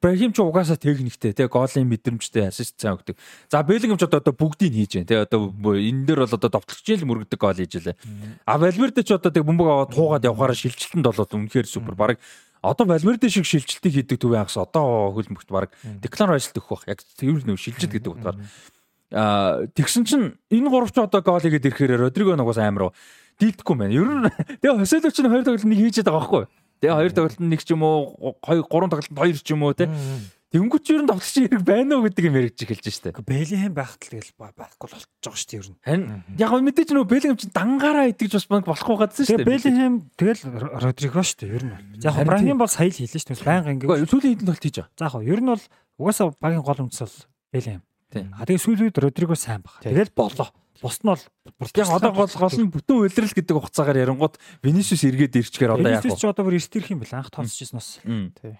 Брахим 0.00 0.32
ч 0.32 0.40
угаасаа 0.40 0.80
техниктэй, 0.80 1.36
тэгээ 1.36 1.52
голын 1.52 1.92
мэдрэмжтэй 1.92 2.48
ассист 2.48 2.80
сайн 2.80 2.96
өгдөг. 2.96 3.20
За 3.52 3.60
Беллингем 3.60 4.00
ч 4.00 4.08
одоо 4.08 4.32
бүгдийг 4.32 4.72
хийж 4.72 4.96
байна. 4.96 5.08
Тэгээ 5.12 5.26
одоо 5.28 5.52
энэ 5.76 6.08
дээр 6.08 6.24
бол 6.24 6.36
одоо 6.40 6.48
довтлогч 6.48 6.88
л 6.96 7.04
мөрөгдөг 7.04 7.36
гол 7.36 7.60
хийж 7.60 7.84
лээ. 7.84 8.00
А 8.48 8.56
Валверде 8.56 9.04
ч 9.04 9.12
одоо 9.12 9.28
тэг 9.28 9.44
бөмбөг 9.44 9.68
аваад 9.68 9.92
туугаад 9.92 10.24
явахаараа 10.24 10.56
шилжилтэнд 10.56 11.04
болоод 11.04 11.36
үнэхээр 11.36 11.68
супер. 11.68 11.92
Бараг 12.00 12.16
одоо 12.64 12.88
Валверде 12.88 13.28
шиг 13.28 13.44
шилжилтийг 13.44 13.92
хийдэг 13.92 14.16
төв 14.24 14.32
ягс 14.32 14.56
одоо 14.56 15.12
хөлбөмбөгт 15.12 15.52
Rice 16.32 16.56
л 16.56 16.64
өгөх 16.64 16.88
баг. 16.88 16.96
Яг 16.96 17.04
тэр 17.04 17.44
нөө 17.44 17.60
шилжилт 17.60 17.92
гэдэг 17.92 18.12
утгаар 18.16 18.40
Аа 18.40 18.75
тэгсэн 19.10 20.02
чинь 20.04 20.34
энэ 20.50 20.70
гуравч 20.70 20.98
одоо 20.98 21.22
гол 21.22 21.40
хийгээд 21.40 21.70
ирэхээр 21.70 22.10
Родриго 22.10 22.34
нугаас 22.34 22.58
амар 22.58 22.90
дийлдэхгүй 23.38 23.74
юм 23.74 23.80
байна. 23.80 23.94
Ер 23.94 24.08
нь 24.08 24.26
тэгээ 24.60 24.80
Хоселовч 24.82 25.16
нь 25.22 25.30
хоёр 25.30 25.44
тоглолт 25.44 25.68
нэг 25.68 25.78
хийжээд 25.78 26.08
байгаа 26.08 26.20
байхгүй. 26.20 26.44
Тэгээ 26.80 26.96
хоёр 26.96 27.12
тоглолт 27.12 27.40
нэг 27.40 27.60
ч 27.62 27.68
юм 27.70 27.82
уу, 27.84 28.34
гурван 28.42 28.90
тоглолт 28.90 29.12
хоёр 29.12 29.36
ч 29.38 29.48
юм 29.52 29.62
уу 29.62 29.76
те. 29.76 29.86
Тэнгүүч 30.56 30.86
ер 30.94 31.02
нь 31.04 31.10
тоглолч 31.10 31.34
хэрэг 31.36 31.62
байна 31.66 31.98
уу 31.98 32.06
гэдэг 32.06 32.24
юм 32.26 32.38
яригч 32.38 32.64
эхэлж 32.64 32.86
штэ. 32.88 33.18
Бэлихэм 33.18 33.74
байхад 33.76 33.98
л 33.98 34.10
тэгэл 34.14 34.30
байхгүй 34.40 34.86
л 34.88 34.94
болчихж 34.94 35.20
байгаа 35.20 35.36
штэ 35.36 35.56
ер 35.58 35.68
нь. 35.68 35.76
Харин 35.82 36.22
яг 36.38 36.52
мэдээж 36.54 36.88
нөө 36.94 37.06
Бэлихэм 37.10 37.36
чинь 37.36 37.52
дангаараа 37.52 38.08
итгэж 38.14 38.32
бас 38.40 38.46
банк 38.46 38.64
болохгүй 38.64 38.96
гадсан 38.96 39.26
штэ. 39.26 39.42
Тэгээ 39.42 39.50
Бэлихэм 39.52 39.94
тэгэл 40.16 40.42
Родриго 40.80 41.20
штэ 41.26 41.50
ер 41.50 41.64
нь. 41.66 41.74
Яг 41.98 42.16
Брахим 42.24 42.62
бол 42.62 42.70
сая 42.70 42.88
л 42.88 42.94
хэлсэн 42.94 43.20
штэ. 43.36 43.42
Баян 43.42 43.74
ингээ. 43.74 44.06
Сүүлийн 44.06 44.38
хэдэн 44.38 44.48
тоглолт 44.48 44.64
хийж 44.64 44.76
байгаа. 44.80 44.94
За 44.96 45.10
яг 45.18 45.28
ер 45.28 45.40
нь 45.42 45.50
бол 45.50 45.64
угаасаа 45.98 46.32
багийн 46.38 46.62
гол 46.62 46.80
үндэс 46.88 47.02
бол 47.04 47.18
Бэлихэм. 47.52 47.82
А 48.14 48.46
тэгээ 48.46 48.62
сүүлийн 48.62 48.86
үед 48.90 49.00
Родриго 49.02 49.34
сайн 49.34 49.62
баг. 49.66 49.82
Тэгэл 49.82 50.14
болоо. 50.14 50.50
Бус 50.82 51.00
нь 51.00 51.08
бол 51.08 51.18
яг 51.74 51.88
одоо 51.88 52.12
гол 52.12 52.28
гол 52.28 52.58
нь 52.60 52.70
бүтэн 52.70 53.00
үйлрэл 53.00 53.32
гэдэг 53.32 53.56
хугацаагаар 53.56 54.02
ярингууд 54.04 54.36
Винисиус 54.60 55.02
эргээд 55.08 55.40
ирчихээр 55.40 55.80
одоо 55.80 55.88
яг. 55.88 56.04
Винисиус 56.04 56.20
ч 56.20 56.24
одоо 56.28 56.44
бүр 56.44 56.60
эрт 56.60 56.76
ирэх 56.76 56.92
юм 56.92 57.00
байна. 57.00 57.24
Анх 57.24 57.32
тооцчихсон 57.32 57.80
бас. 57.80 57.98
Тий. 58.04 58.54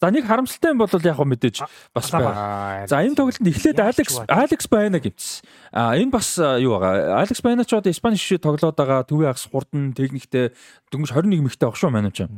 За 0.00 0.08
нэг 0.08 0.24
харамсалтай 0.24 0.72
юм 0.72 0.80
бол 0.80 0.88
яг 0.88 1.20
мэдээж 1.20 1.56
бас 1.92 2.08
байна. 2.10 2.88
За 2.88 3.04
энэ 3.04 3.14
тоглолтод 3.14 3.44
эхлээд 3.44 3.78
Алекс 3.78 4.16
Алекс 4.24 4.66
Байна 4.72 4.98
гимтс. 4.98 5.44
А 5.70 5.92
энэ 5.94 6.10
бас 6.10 6.40
юу 6.40 6.80
байгаа? 6.80 7.20
Алекс 7.20 7.44
Байна 7.44 7.68
ч 7.68 7.76
одоо 7.76 7.92
Испани 7.92 8.16
шишээ 8.16 8.40
тоглоод 8.40 8.74
байгаа 8.80 9.04
төвийн 9.04 9.28
агс 9.28 9.44
хурдан 9.44 9.92
техниктэй 9.92 10.56
дөнгөж 10.88 11.12
21 11.12 11.44
мэгтэй 11.44 11.68
шүү 11.76 11.92
маань 11.92 12.08
юм 12.08 12.16
чинь 12.16 12.32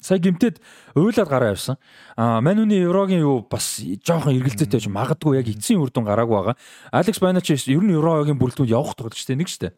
сая 0.00 0.18
гимтэд 0.18 0.60
уйлаад 0.96 1.28
гараа 1.28 1.52
явсан. 1.54 1.76
А 2.16 2.40
Манүний 2.40 2.82
еврогийн 2.82 3.20
юу 3.20 3.46
бас 3.48 3.80
жоохон 3.80 4.34
эргэлзээтэй 4.36 4.80
ч 4.80 4.88
магадгүй 4.88 5.38
яг 5.38 5.48
эцсийн 5.48 5.80
үр 5.80 5.92
дүн 5.92 6.08
гараагүй 6.08 6.36
байгаа. 6.36 6.56
Алекс 6.92 7.20
Байнач 7.20 7.50
ер 7.52 7.84
нь 7.84 7.94
еврогийн 7.94 8.40
бүрэлдэхүүнд 8.40 8.74
явах 8.74 8.96
тоглогч 8.96 9.24
тийм 9.24 9.44
нэг 9.44 9.52
дээ. 9.52 9.72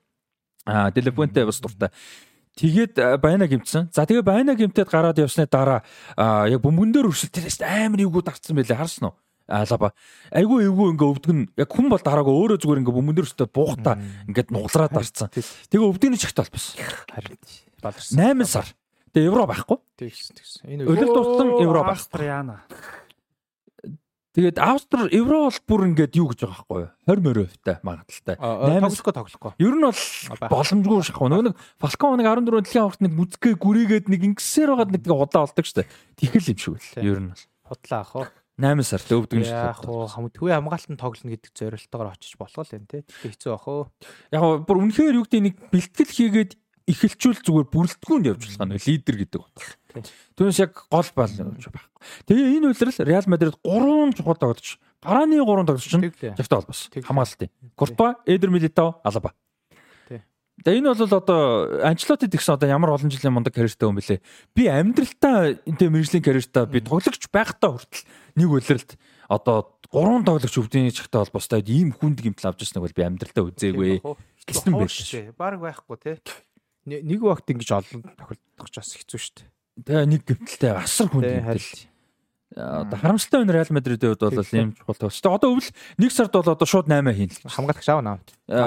А 0.66 0.90
Делепуэнте 0.90 1.44
бас 1.44 1.60
дуртай. 1.60 1.90
Тэгээд 2.56 3.20
байна 3.20 3.48
гимтсэн. 3.48 3.88
За 3.92 4.04
тэгээ 4.04 4.22
байна 4.22 4.54
гимтэд 4.54 4.88
гараад 4.92 5.16
явсны 5.16 5.48
дараа 5.48 5.82
яг 6.46 6.60
бөмбөн 6.60 6.92
дээр 6.92 7.08
өршөлт 7.08 7.32
тэрээс 7.32 7.64
амар 7.64 8.04
эвгүй 8.04 8.22
дарцсан 8.22 8.52
байлээ 8.52 8.76
харсан 8.76 9.08
уу? 9.08 9.16
Алаба. 9.48 9.92
Айгүй 10.30 10.68
эвгүй 10.68 10.92
ингээ 10.92 11.08
өвдөг 11.16 11.32
нь 11.32 11.48
яг 11.56 11.72
хүн 11.72 11.88
бол 11.88 12.00
дараагаа 12.04 12.32
өөрөө 12.32 12.60
зүгээр 12.60 12.80
ингээ 12.84 12.96
бөмбөн 12.96 13.16
дээр 13.16 13.28
өстө 13.28 13.48
буухта 13.48 13.96
ингээд 14.28 14.52
нуглараад 14.52 14.92
дарцсан. 14.92 15.32
Тэгээ 15.32 15.88
өвдөний 15.88 16.20
чигт 16.20 16.36
толбос. 16.36 16.76
Харин 16.76 17.40
баларсан. 17.80 18.20
8 18.20 18.44
сар. 18.46 18.68
Тэгээ 19.12 19.28
евро 19.28 19.44
байхгүй. 19.44 19.78
Тэгсэн 20.00 20.34
тэгсэн. 20.40 20.62
Энэ 20.72 20.88
ölөл 20.88 21.12
дурсан 21.12 21.48
евро 21.60 21.84
байхгүй. 21.84 22.32
Тэгээд 24.32 24.56
Австри 24.56 25.12
Евро 25.12 25.44
бол 25.44 25.58
бүр 25.68 25.80
ингээд 25.92 26.16
юу 26.16 26.32
гэж 26.32 26.48
байгаа 26.48 26.64
байхгүй 26.64 26.80
юу? 26.80 26.92
20 27.04 27.20
морь 27.20 27.40
хувьтай 27.44 27.76
магадaltaй. 27.84 28.36
Тоглохгүй 28.40 29.12
тоглохгүй. 29.12 29.52
Ер 29.60 29.76
нь 29.76 29.84
бол 29.84 30.48
боломжгүй 30.48 31.04
шахав. 31.04 31.28
Нөгөө 31.28 31.44
нэг 31.52 31.56
Falcon 31.76 32.16
нэг 32.16 32.28
14 32.32 32.64
дэлхийн 32.64 32.84
аварт 32.88 33.04
нэг 33.04 33.12
мүзгээ 33.12 33.54
гүрийгээд 33.60 34.08
нэг 34.08 34.20
ингэсээр 34.32 34.72
байгаад 34.72 34.92
нэг 34.96 35.04
удаа 35.04 35.44
болдог 35.44 35.68
штэ. 35.68 35.84
Тэгхэл 36.16 36.48
юм 36.48 36.56
шиг 36.56 36.80
л. 36.80 37.04
Ер 37.04 37.20
нь 37.20 37.28
бол. 37.28 37.44
Худлаа 37.68 38.00
ах 38.00 38.16
уу. 38.16 38.26
8 38.56 38.88
сар 38.88 39.04
өвдөг 39.04 39.36
юм 39.36 39.44
шиг. 39.44 39.52
Яг 39.52 39.84
уу 39.84 40.08
төвийн 40.08 40.56
хамгаалтанд 40.64 40.96
тоглоно 40.96 41.32
гэдэг 41.36 41.52
зорилтоор 41.52 42.08
очиж 42.16 42.32
болох 42.40 42.64
л 42.64 42.72
юм 42.72 42.88
те. 42.88 43.04
Тэгтээ 43.04 43.32
хэцүү 43.36 43.52
ах 43.52 43.68
уу. 43.68 43.92
Яг 44.32 44.64
бүр 44.64 44.80
үнэхээр 44.80 45.20
юу 45.20 45.28
гэдэг 45.28 45.44
нэг 45.44 45.54
бэлтгэл 45.68 46.08
хийгээд 46.08 46.52
эхэлчүүл 46.88 47.40
зүгээр 47.42 47.66
бүрэлдэхүүнд 47.70 48.28
явж 48.32 48.42
болох 48.48 48.66
нь 48.66 48.80
лидер 48.82 49.16
гэдэг 49.22 49.40
утга. 49.40 50.02
Түүнээс 50.34 50.58
яг 50.62 50.72
гол 50.88 51.10
бол 51.14 51.30
байхгүй. 51.30 51.82
Тэгээ 52.26 52.54
энэ 52.58 52.66
үйлрэл 52.72 53.06
Реал 53.06 53.28
Мадрид 53.28 53.56
3 53.62 54.16
чухал 54.16 54.40
тоглож 54.40 54.80
гарааны 55.02 55.38
3 55.38 55.66
тоглож 55.68 55.84
чинь 55.84 56.10
жагтай 56.10 56.56
холбоос 56.58 56.90
хамгаалтын. 56.90 57.50
Куртва, 57.76 58.18
Эдер 58.26 58.50
Милитао, 58.50 59.00
Алаба. 59.04 59.34
Тэгээ 60.62 60.78
энэ 60.78 60.94
бол 60.94 61.16
одоо 61.18 61.40
Анчлоти 61.82 62.30
гэсэн 62.30 62.54
одоо 62.54 62.68
ямар 62.70 62.94
олон 62.94 63.10
жилийн 63.10 63.34
мундаг 63.34 63.54
карьертай 63.56 63.88
хүн 63.88 63.98
бэлээ. 63.98 64.20
Би 64.54 64.68
амьдралтаа 64.70 65.58
энэ 65.66 65.90
мэржлийн 65.90 66.22
карьертаа 66.22 66.70
би 66.70 66.78
тоглогч 66.84 67.26
байхдаа 67.32 67.74
хүртэл 67.74 68.06
нэг 68.38 68.48
үйлрэлт 68.48 68.94
одоо 69.26 69.74
гурван 69.90 70.22
тоглогч 70.22 70.54
өвдөний 70.54 70.94
чагтай 70.94 71.24
холбоостой 71.24 71.64
ийм 71.66 71.90
хүнд 71.90 72.22
гимтэл 72.22 72.52
авч 72.52 72.68
ирснэг 72.68 72.84
бол 72.84 72.94
би 72.94 73.02
амьдралтаа 73.02 73.48
үзээгүй. 73.48 74.04
Гэсэн 74.46 74.72
байх. 74.76 75.34
Бараг 75.34 75.60
байхгүй 75.66 75.96
тий 75.98 76.16
нэг 76.86 77.20
вакт 77.22 77.46
ингэж 77.50 77.70
олон 77.70 78.02
тохиолдох 78.18 78.68
ч 78.70 78.74
бас 78.78 78.90
хэцүү 78.98 79.18
шүү 79.20 79.34
дээ. 79.38 79.48
Тэгээ 79.86 80.06
нэг 80.10 80.22
гэмтэлтэй 80.26 80.72
асар 80.74 81.08
хүн 81.08 81.22
гэмтэл. 81.22 81.92
Одоо 82.52 82.98
харамсалтай 83.00 83.40
байна 83.40 83.52
Реал 83.56 83.72
Мадридийн 83.72 84.12
хувьд 84.12 84.36
бол 84.36 84.52
ийм 84.52 84.76
чухал 84.76 85.08
тоглолт. 85.08 85.24
Одоо 85.24 85.50
өвл 85.56 85.68
нэг 85.96 86.12
сард 86.12 86.32
бол 86.36 86.52
одоо 86.52 86.68
шууд 86.68 86.84
8 86.84 87.08
хийн 87.16 87.32
л. 87.32 87.48
Хамгаалагч 87.48 87.88
аав 87.88 88.04
наа. 88.04 88.20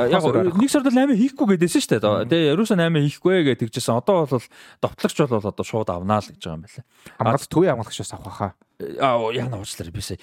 Яг 0.09 0.25
нэг 0.25 0.69
сард 0.73 0.89
бол 0.89 0.97
8 0.97 1.13
хийхгүй 1.13 1.45
гэдээсэн 1.53 1.81
шүү 1.85 2.01
дээ. 2.01 2.25
Тэгээ 2.25 2.53
ерөөсөө 2.57 2.81
8 2.81 3.05
хийхгүй 3.05 3.45
гэж 3.45 3.57
тэгжсэн. 3.61 4.01
Одоо 4.01 4.25
бол 4.25 4.45
довтлогч 4.81 5.17
бол 5.29 5.45
одоо 5.53 5.65
шууд 5.65 5.89
авнаа 5.93 6.17
л 6.17 6.29
гэж 6.33 6.41
байгаа 6.41 6.57
юм 6.57 6.65
байна. 6.65 6.81
Хамгаалагч 7.13 7.45
төвийн 7.45 7.71
хамгаалагчаас 7.77 8.13
авах 8.17 8.37
хаа. 8.41 8.51
Аа 8.81 9.29
яна 9.37 9.61
уучлаарай 9.61 9.93
бисээ. 9.93 10.17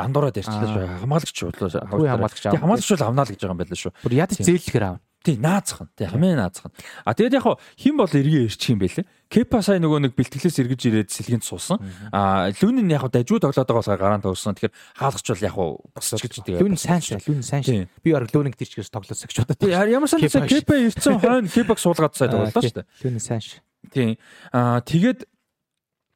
Андуураад 0.00 0.40
ярьчлаа. 0.40 1.04
Хамгаалагч 1.04 1.36
хамгаалагч 1.36 2.44
авах. 2.48 2.64
Хамгаалагч 2.64 2.96
авнаа 2.96 3.28
л 3.28 3.32
гэж 3.36 3.40
байгаа 3.44 3.52
юм 3.52 3.60
байна 3.60 3.76
шүү. 3.76 3.92
Бүр 4.00 4.16
яд 4.16 4.32
зээлэхээр 4.32 4.86
аав. 4.88 4.98
Тий, 5.22 5.38
наацхан. 5.38 5.86
Тий, 5.94 6.06
хамгийн 6.10 6.34
наацхан. 6.34 6.74
А 7.06 7.14
тэгээд 7.14 7.38
яг 7.38 7.46
хэн 7.78 7.94
бол 7.94 8.10
эргээ 8.10 8.50
ирчих 8.50 8.74
юм 8.74 8.82
бэлээ. 8.82 9.06
Кепа 9.30 9.62
сая 9.62 9.78
нөгөө 9.78 10.10
нэг 10.10 10.12
бэлтгэлээс 10.18 10.58
эргэж 10.58 10.80
ирээд 10.90 11.10
сэлгэнд 11.14 11.46
суусан. 11.46 11.78
А 12.10 12.50
Лүнин 12.50 12.90
яг 12.90 13.06
дажгүй 13.06 13.38
тоглоод 13.38 13.54
байгаа 13.54 13.78
болохоор 13.78 14.02
гараан 14.02 14.22
тоглосон. 14.26 14.58
Тэгэхээр 14.58 14.74
хаалгач 14.98 15.26
бол 15.30 15.46
яг 15.46 15.56
босч 15.94 16.18
гэж 16.18 16.34
тэгээд. 16.42 16.62
Лүнин 16.66 16.80
сайн 16.82 17.02
шүү. 17.06 17.22
Лүнин 17.22 17.46
сайн 17.46 17.62
шүү. 17.62 17.86
Би 18.02 18.10
баг 18.10 18.34
Лүнинг 18.34 18.58
тийчгээс 18.58 18.90
тоглосон 18.90 19.30
гэж 19.30 19.36
бодод. 19.46 19.62
Ямар 19.70 20.10
сайн 20.10 20.26
Кепа 20.26 20.74
ирсэн 20.74 21.22
хойно 21.22 21.46
Кепаг 21.46 21.78
суулгаад 21.78 22.18
сая 22.18 22.26
тоглолоо 22.26 22.50
шүү 22.58 22.82
дээ. 22.82 22.86
Лүнин 23.06 23.22
сайн 23.22 23.40
шүү. 23.40 23.62
Тий. 23.94 24.18
А 24.50 24.82
тэгээд 24.82 25.22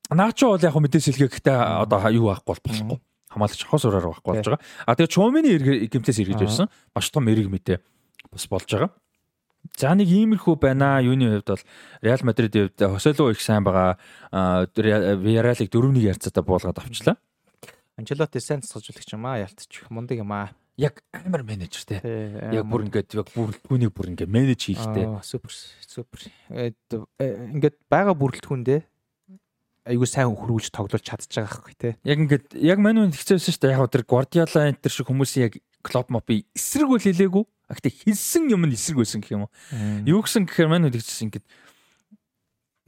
Наачо 0.06 0.54
бол 0.54 0.62
яг 0.62 0.74
мэдээ 0.74 1.02
сэлгээ 1.02 1.30
гэхдээ 1.34 1.82
одоо 1.82 1.98
юу 2.14 2.30
байхгүй 2.30 2.62
болохгүй. 2.62 2.98
Хамаалагч 3.26 3.62
хос 3.66 3.90
ураар 3.90 4.06
байхгүй 4.14 4.38
болж 4.38 4.46
байгаа. 4.46 4.62
А 4.86 4.94
тэгээд 4.94 5.10
Чумины 5.10 5.50
гимтээс 5.90 6.22
эргэж 6.22 6.46
ирсэн. 6.46 6.70
Маш 6.94 7.10
том 7.10 7.26
эрг 7.26 7.50
мэдээ 7.50 7.82
бас 8.36 8.48
болж 8.52 8.68
байгаа. 8.70 8.92
За 9.74 9.94
нэг 9.98 10.06
иймэрхүү 10.06 10.54
байна. 10.62 11.02
Юуны 11.02 11.40
хувьд 11.40 11.50
бол 11.50 11.64
Реал 12.02 12.22
Мадридийн 12.22 12.70
хувьд 12.70 12.80
Хосело 12.86 13.30
их 13.30 13.40
сайн 13.40 13.64
байгаа. 13.64 13.98
Виаралыг 14.30 15.70
4-1 15.72 15.98
ярцаатай 16.06 16.44
буулгаад 16.44 16.78
авчлаа. 16.78 17.16
Анчелоти 17.96 18.38
сайн 18.38 18.62
цэцгэлэгч 18.62 19.16
юм 19.16 19.26
аа, 19.26 19.42
ялтчих 19.42 19.90
мундаг 19.90 20.20
юм 20.20 20.32
аа. 20.32 20.52
Яг 20.76 21.00
амар 21.10 21.42
менежер 21.42 21.88
те. 21.88 21.98
Яг 22.52 22.68
бүр 22.68 22.84
ингээд 22.84 23.16
яг 23.16 23.32
бүрэлдэхүүнийг 23.32 23.92
бүр 23.96 24.12
ингээд 24.12 24.28
менеж 24.28 24.68
хийхтэй. 24.68 25.08
Супер 25.24 25.50
супер. 25.88 26.28
Ингээд 26.52 27.80
байгаа 27.88 28.12
бүрэлдэхүүндээ 28.12 28.80
айгүй 29.86 30.08
сайн 30.10 30.34
хөрвүүлж 30.34 30.68
тоглуулж 30.74 31.04
чадчих 31.06 31.32
байгаа 31.40 31.56
байхгүй 31.56 31.76
те. 31.78 31.90
Яг 32.04 32.18
ингээд 32.20 32.46
яг 32.60 32.78
манайд 32.82 33.16
хэцээсэн 33.16 33.54
шүү 33.54 33.62
дээ. 33.64 33.76
Яг 33.78 33.88
тэр 33.88 34.04
Guardiola 34.04 34.68
энэ 34.68 34.82
төр 34.82 34.92
шиг 34.92 35.08
хүмүүсийн 35.08 35.46
яг 35.46 35.54
клуб 35.86 36.10
мопи 36.10 36.50
эсрэг 36.58 36.90
үл 36.90 36.98
хэлээгүй. 36.98 37.44
А 37.70 37.74
гэтээ 37.78 37.94
хэлсэн 38.10 38.50
юм 38.50 38.66
нь 38.66 38.74
эсрэг 38.74 38.98
байсан 38.98 39.22
гэх 39.22 39.38
юм 39.38 39.46
уу. 39.46 39.52
Юу 40.02 40.26
гэсэн 40.26 40.50
гэхээр 40.50 40.70
маань 40.70 40.90
үдчихсэн 40.90 41.30
ингээд 41.30 41.46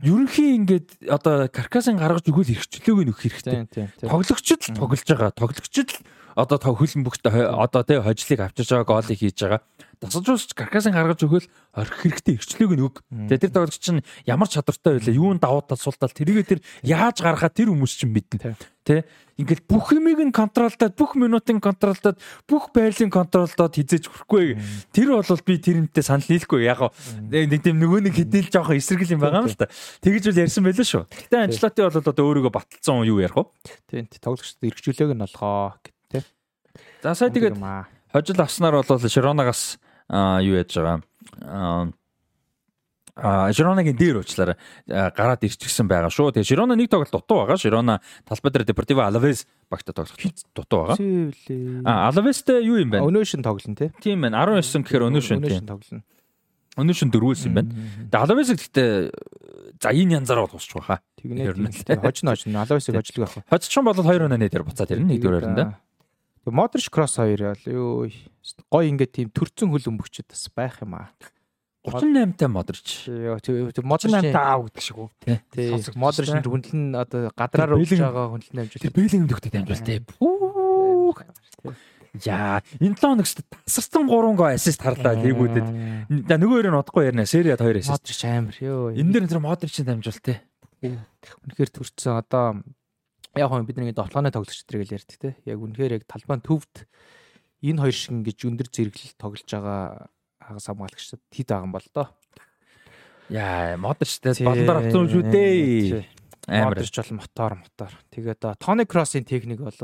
ерөнхий 0.03 0.55
ингээд 0.59 0.89
одоо 1.11 1.51
каркасын 1.51 1.99
гаргаж 1.99 2.27
өгөөл 2.31 2.55
хэрэгчлөөг 2.55 3.07
нөх 3.07 3.19
хэрэгтэй. 3.19 3.67
Тоглогчд 4.07 4.71
л 4.71 4.79
тоглож 4.79 5.03
байгаа. 5.03 5.31
Тоглогчд 5.35 5.91
л 5.91 6.03
одоо 6.39 6.59
хөлн 6.63 7.03
бүгд 7.03 7.27
одоо 7.27 7.83
тий 7.83 7.99
хожлыг 7.99 8.41
авчирж 8.47 8.71
байгаа 8.71 8.87
гоолыг 8.87 9.19
хийж 9.19 9.43
байгаа. 9.43 9.63
Тасалжуулж 9.99 10.55
каркасын 10.55 10.95
гаргаж 10.95 11.27
өгөөл 11.27 11.51
орхих 11.75 12.23
хэрэгтэй 12.23 12.39
ирчлөөг 12.39 12.73
нэг. 12.79 12.95
Тэгээ 13.27 13.43
тэр 13.43 13.51
тоглогч 13.51 13.83
чинь 13.83 14.07
ямар 14.31 14.47
чадвартай 14.47 14.95
байлаа, 14.95 15.15
юунд 15.19 15.43
давуу 15.43 15.67
тал 15.67 15.75
сул 15.75 15.99
тал 15.99 16.15
тэрийгэ 16.15 16.47
тэр 16.47 16.61
яаж 16.87 17.19
гаргахаа 17.19 17.51
тэр 17.51 17.75
хүмүүс 17.75 17.99
чинь 17.99 18.15
мэднэ. 18.15 18.55
Тэ 18.87 19.03
ингээл 19.43 19.67
бүх 19.67 19.91
юмыг 19.91 20.23
нь 20.23 20.31
контролдоод, 20.31 20.95
бүх 20.95 21.19
минутын 21.19 21.59
контролдоод, 21.59 22.15
бүх 22.47 22.71
байрлалын 22.71 23.11
контролдоод 23.11 23.75
хизээж 23.75 24.07
хүрхгүй. 24.07 24.55
Тэр 24.95 25.19
бол 25.19 25.43
би 25.43 25.59
тэрнтэй 25.59 26.07
санал 26.07 26.31
нийлэхгүй. 26.31 26.63
Яг 26.63 26.95
нэг 27.27 27.59
тийм 27.59 27.83
нөгөө 27.83 28.07
нэг 28.07 28.15
хэдэл 28.23 28.55
жоохон 28.55 28.79
эсрэгэл 28.79 29.19
юм 29.19 29.23
байгаа 29.27 29.43
юм 29.43 29.51
л 29.51 29.59
та. 29.59 29.67
Тэгэж 30.07 30.31
үл 30.31 30.43
ярьсан 30.47 30.63
байлаа 30.63 30.87
шүү. 30.87 31.03
Гэтэ 31.11 31.43
Анчлоти 31.43 31.83
бол 31.83 31.99
одоо 32.07 32.23
өөрийгөө 32.23 32.55
баталсан 32.55 33.03
юу 33.03 33.19
ярих 33.19 33.35
вэ? 33.35 33.51
Тийм 33.91 34.07
тоглогчдод 34.09 34.63
эргжүүлээг 34.63 35.13
нь 35.13 35.23
болгоо 35.27 35.75
тий. 35.83 35.98
За 37.03 37.15
сая 37.15 37.31
тэгээд 37.31 37.57
хожил 38.13 38.41
авснаар 38.41 38.83
бол 38.83 38.99
Широнагаас 38.99 39.79
юу 40.09 40.55
яаж 40.57 40.75
байгаа. 40.75 41.93
А 43.19 43.51
Жиронагийн 43.51 43.99
дээр 43.99 44.23
уучлаарай 44.23 44.55
гараад 44.87 45.43
ирчихсэн 45.43 45.91
байгаа 45.91 46.07
шүү. 46.07 46.39
Тэгээ 46.39 46.55
Жирона 46.55 46.79
нэг 46.79 46.87
тоглолт 46.87 47.11
дутуу 47.11 47.43
байгаа. 47.43 47.59
Жирона 47.59 47.99
талбай 48.23 48.53
дээр 48.55 48.65
Депортиво 48.65 49.03
Алавес 49.07 49.47
багтаа 49.67 50.07
тоглох 50.07 50.15
дутуу 50.55 50.95
байгаа. 50.95 51.83
А 51.83 52.09
Алавестэй 52.15 52.63
юу 52.63 52.79
юм 52.79 52.95
бэ? 52.95 53.03
Өнөөшин 53.03 53.43
тоглоно 53.43 53.75
тий. 53.75 53.91
Тийм 53.99 54.23
байна. 54.23 54.47
19 54.47 54.87
гэхээр 54.87 55.11
өнөөшин 55.11 55.43
тий. 55.43 55.59
тоглоно. 55.67 56.07
Өнөөшин 56.79 57.11
дөрвөөс 57.11 57.43
юм 57.51 57.59
байна. 57.59 57.75
Тэгээ 58.07 58.23
Алавесыг 58.23 58.63
гэхдээ 58.63 59.11
за 59.83 59.91
энэ 59.91 60.23
янзаар 60.23 60.47
бол 60.47 60.55
тусч 60.55 60.71
байгаа. 60.79 61.03
Тэгнэ. 61.19 61.99
Хожно 61.99 62.39
хожно. 62.39 62.63
Алавесыг 62.63 62.95
хожлог 62.95 63.27
байх. 63.27 63.51
Хожчихсон 63.51 63.83
бол 63.83 63.99
2-1 63.99 64.47
дээр 64.47 64.63
буцаад 64.63 64.95
ирнэ 64.95 65.19
нэгдүгээр 65.19 65.88
харинд. 66.45 66.55
Модрич 66.55 66.91
кросс 66.91 67.17
хоёр 67.19 67.59
юу 67.67 68.11
гой 68.71 68.89
ингээд 68.89 69.13
тийм 69.13 69.29
төрцөн 69.31 69.71
хөл 69.71 69.91
өмгчд 69.91 70.31
бас 70.31 70.49
байх 70.55 70.81
юм 70.83 70.95
аа. 70.97 71.11
38-тай 71.87 72.49
Модрич. 72.49 73.07
Модрич 73.83 74.13
8-тай 74.13 74.35
аав 74.35 74.67
гэдэг 74.69 74.83
шиг 74.83 74.99
үү. 74.99 75.09
Тий. 75.25 75.39
Модрич 75.95 76.31
нь 76.35 76.43
хөндлөн 76.43 76.97
одоо 76.99 77.31
гадраар 77.33 77.79
өгч 77.79 77.97
байгаа 77.97 78.35
хөндлөн 78.35 78.63
амжилт. 78.67 78.83
Тэр 78.83 78.93
Бэлэн 78.93 79.29
өгдөг 79.31 79.53
дамжуул 79.55 79.87
тий. 79.87 80.03
Яа, 82.25 82.65
энэ 82.81 82.97
7 82.97 83.05
хоногт 83.05 83.41
тасарсан 83.65 84.09
3 84.09 84.37
гол 84.37 84.51
ассист 84.51 84.81
харлаа 84.83 85.15
лигүүдэд. 85.23 85.67
За 86.27 86.35
нөгөө 86.41 86.67
хоёрыг 86.67 86.75
удахгүй 86.83 87.05
ярина. 87.09 87.29
Сериад 87.29 87.63
2 87.63 87.79
ассист. 87.79 87.95
Модрич 87.95 88.21
амар 88.25 88.57
ёо. 88.59 88.91
Энэ 88.93 89.13
дэр 89.13 89.29
тэр 89.29 89.45
Модричийн 89.45 89.87
дамжуул 89.87 90.19
тий. 90.19 90.41
Үнэхээр 90.83 91.71
төрчихсөн 91.71 92.19
одоо 92.19 92.63
яг 93.39 93.51
хөө 93.55 93.65
бидний 93.65 93.95
дотлооны 93.95 94.35
тоглогч 94.35 94.67
нар 94.67 94.83
гэж 94.83 94.91
ярьдаг 94.99 95.19
те. 95.23 95.31
Яг 95.47 95.63
үнэхээр 95.63 95.97
яг 95.99 96.05
талбайн 96.11 96.43
төвд 96.43 96.85
энэ 97.63 97.83
хоёр 97.83 97.95
шиг 97.95 98.13
ингэж 98.19 98.39
өндөр 98.45 98.69
зэрэглэл 98.69 99.15
тоглож 99.19 99.47
байгаа 99.47 100.11
хагас 100.43 100.67
хамгаалагчдад 100.67 101.23
хит 101.31 101.49
байгаа 101.49 101.67
юм 101.67 101.75
бол 101.75 101.89
доо. 101.95 102.09
Яа, 103.31 103.77
модчтэй 103.77 104.35
балдар 104.43 104.77
авсан 104.83 105.07
шүү 105.07 105.25
дээ. 105.31 106.05
Амар 106.49 106.81
ч 106.81 106.97
бол 106.97 107.21
мотор 107.21 107.53
мотор. 107.61 107.93
Тэгээд 108.11 108.59
Тони 108.59 108.85
Кроссын 108.89 109.25
техник 109.29 109.61
бол 109.61 109.75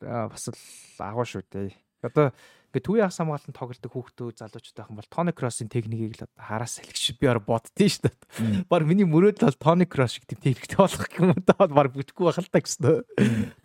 бас 0.00 0.44
л 0.48 0.56
агуу 1.02 1.26
шүү 1.28 1.44
дээ. 1.46 1.76
Одоо 2.02 2.32
Ингээ 2.78 2.86
төвийн 2.86 3.04
хагас 3.10 3.18
хамгаалтанд 3.18 3.58
тоглолдог 3.58 3.90
хүүхдүүд 3.90 4.38
залуучууд 4.38 4.78
юм 4.86 4.98
бол 5.02 5.10
Тони 5.10 5.32
Кроссын 5.34 5.66
техникийг 5.66 6.14
л 6.14 6.30
хараас 6.38 6.78
салхич 6.78 7.18
би 7.18 7.26
ор 7.26 7.42
боддtiin 7.42 7.90
шүү 7.90 8.02
дээ. 8.06 8.70
Бар 8.70 8.86
миний 8.86 9.02
мөрөөдөл 9.02 9.50
бол 9.50 9.58
Тони 9.58 9.86
Кросс 9.90 10.14
шиг 10.14 10.30
тийм 10.30 10.54
техниктэй 10.54 10.78
болох 10.78 11.10
юм 11.18 11.34
даа 11.42 11.66
бар 11.66 11.90
бүтэхгүй 11.90 12.30
байх 12.30 12.38
л 12.38 12.52
та 12.54 12.62
гэсэн. 12.62 13.02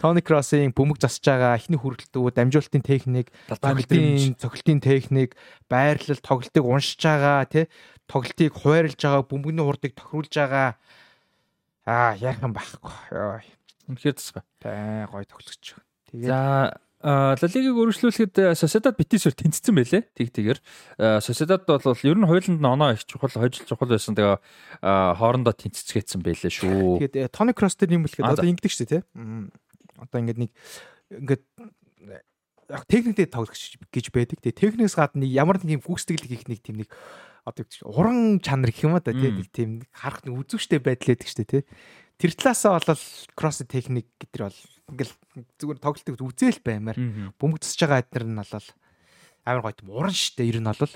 Тони 0.02 0.26
Кроссын 0.26 0.73
бөмбөг 0.73 0.98
засаж 0.98 1.30
байгаа 1.30 1.61
эхний 1.61 1.77
хүрэлтүүд, 1.77 2.34
дамжуулалтын 2.34 2.81
техник, 2.81 3.30
тоглолтын 3.53 4.34
цохилтын 4.41 4.81
техник, 4.81 5.38
байрлал, 5.69 6.18
тоглолтыг 6.26 6.65
уншиж 6.65 6.98
байгаа 6.98 7.45
тий 7.45 7.69
тоглолтыг 8.07 8.53
хуваарлж 8.53 8.99
байгаа, 8.99 9.23
бөмбөгний 9.26 9.64
хурдыг 9.64 9.94
тохируулж 9.95 10.34
байгаа. 10.34 10.76
Аа, 11.88 12.15
яах 12.19 12.44
юм 12.44 12.53
байхгүй. 12.53 13.44
Үнэхээр 13.90 14.15
тасгай. 14.15 14.44
Тай 14.60 15.07
гой 15.07 15.26
тоглогч. 15.27 15.76
Тэгээд 16.11 16.27
за 16.30 16.77
Ла 17.03 17.35
Лигийг 17.35 17.75
өргөжлүүлэхэд 17.75 18.55
Sociedad 18.55 18.95
Betis-ээр 18.95 19.35
тэнцсэн 19.35 19.75
байлээ. 19.75 20.03
Тэг 20.15 20.31
тэгэр. 20.31 20.59
Sociedad 21.19 21.67
бол 21.67 21.84
ер 21.84 22.15
нь 22.15 22.23
хуулинд 22.23 22.63
оноо 22.63 22.95
их 22.95 23.03
чухал, 23.03 23.27
хожил 23.27 23.67
чухал 23.67 23.91
байсан. 23.91 24.15
Тэгээ 24.15 24.39
хоорондоо 25.19 25.51
тэнцэцгээдсэн 25.51 26.23
байлээ 26.23 26.47
шүү. 26.47 27.03
Тэгээд 27.03 27.35
Тони 27.35 27.51
Кросс 27.51 27.75
дээр 27.75 27.99
юм 27.99 28.07
бэлгээд 28.07 28.23
одоо 28.23 28.47
ингэдэг 28.47 28.71
шүү 28.71 28.88
дээ, 28.88 29.03
тий. 29.03 29.51
Одоо 29.99 30.17
ингээд 30.23 30.39
нэг 30.47 30.51
ингээд 31.11 31.43
яг 32.71 32.84
техниктэй 32.88 33.27
тоглох 33.27 33.51
гэж 33.51 34.05
байдаг. 34.15 34.39
Тэгээ 34.39 34.59
техникээс 34.63 34.95
гадна 34.95 35.27
ямар 35.27 35.59
нэг 35.59 35.84
юм 35.84 35.84
гүйцэтгэл 35.84 36.23
хийх 36.23 36.47
нэг 36.47 36.63
тийм 36.63 36.80
нэг 36.81 36.89
одоо 37.43 37.67
уран 37.84 38.39
чанар 38.39 38.71
гэх 38.71 38.88
юм 38.88 38.95
да 39.03 39.11
тийм 39.11 39.84
харах 39.91 40.23
нэг 40.23 40.39
үзүүштэй 40.39 40.80
байдал 40.80 41.11
байдаг 41.11 41.27
шүү 41.27 41.43
дээ 41.43 41.51
тий. 41.51 41.63
Тэр 42.22 42.31
талаасаа 42.38 42.80
бол 42.80 43.03
кросс 43.35 43.64
техник 43.68 44.07
гэдэр 44.22 44.48
бол 44.48 44.60
ингээл 44.94 45.14
зүгээр 45.60 45.80
тоглолтыг 45.81 46.15
үзээл 46.19 46.61
баймаар. 46.64 46.98
Бөмбөгдөж 47.40 47.80
байгаа 47.80 47.99
аднэр 48.03 48.26
нь 48.30 48.38
бол 48.38 48.68
амар 49.44 49.76
тийм 49.76 49.90
уран 49.91 50.15
штэ 50.15 50.48
ер 50.48 50.60
нь 50.64 50.69
бол 50.69 50.94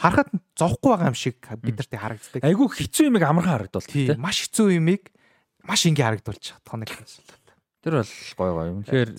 харахад 0.00 0.30
зовхгүй 0.58 0.90
байгаа 0.90 1.10
юм 1.12 1.18
шиг 1.18 1.38
бид 1.62 1.78
нарт 1.78 1.94
харагддаг. 1.94 2.42
Айгүй 2.42 2.66
хэцүү 2.66 3.04
юмыг 3.10 3.22
амархан 3.22 3.54
харагдвал 3.54 3.86
тийм 3.86 4.18
маш 4.18 4.42
хэцүү 4.46 4.74
юмыг 4.82 5.14
маш 5.62 5.86
ингээ 5.86 6.06
харагдуулж 6.18 6.42
чадах 6.42 6.76
нэг 6.82 6.90
юм. 6.90 7.06
Тэр 7.86 8.02
бол 8.02 8.10
гой 8.34 8.50
гой. 8.50 8.68
Үнэхээр 8.82 9.10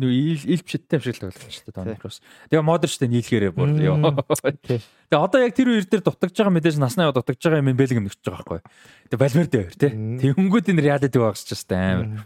нөө 0.00 0.12
ил 0.48 0.62
бишэттэй 0.64 0.96
юм 0.96 1.02
шиг 1.04 1.20
л 1.20 1.28
тоглох 1.28 1.44
шүү 1.44 1.68
дээ 1.68 1.76
Томми 1.76 1.96
Кросс. 2.00 2.24
Тэгээ 2.48 2.64
модерчтэй 2.64 3.08
нийлхээрээ 3.12 3.52
бүр 3.52 3.76
ёо. 3.84 4.00
Тэгээ 4.00 5.20
одоо 5.20 5.44
яг 5.44 5.52
тэр 5.52 5.68
үер 5.68 5.84
дээр 5.84 6.08
дутагдж 6.08 6.32
байгаа 6.32 6.56
мэдээж 6.56 6.80
наснаа 6.80 7.12
дутагдж 7.12 7.44
байгаа 7.44 7.60
юм 7.60 7.76
бэлэг 7.76 8.00
юм 8.00 8.08
нэгч 8.08 8.24
байгаа 8.24 8.40
байхгүй. 8.48 8.60
Тэгээ 9.12 9.20
Валверде 9.20 9.56
хоёр 9.60 9.76
тий. 9.76 9.92
Тэнгүүд 9.92 10.72
энэ 10.72 10.84
реалити 10.88 11.20
байгаас 11.20 11.44
ч 11.44 11.52
гэсэн 11.52 11.76
амар. 11.76 12.24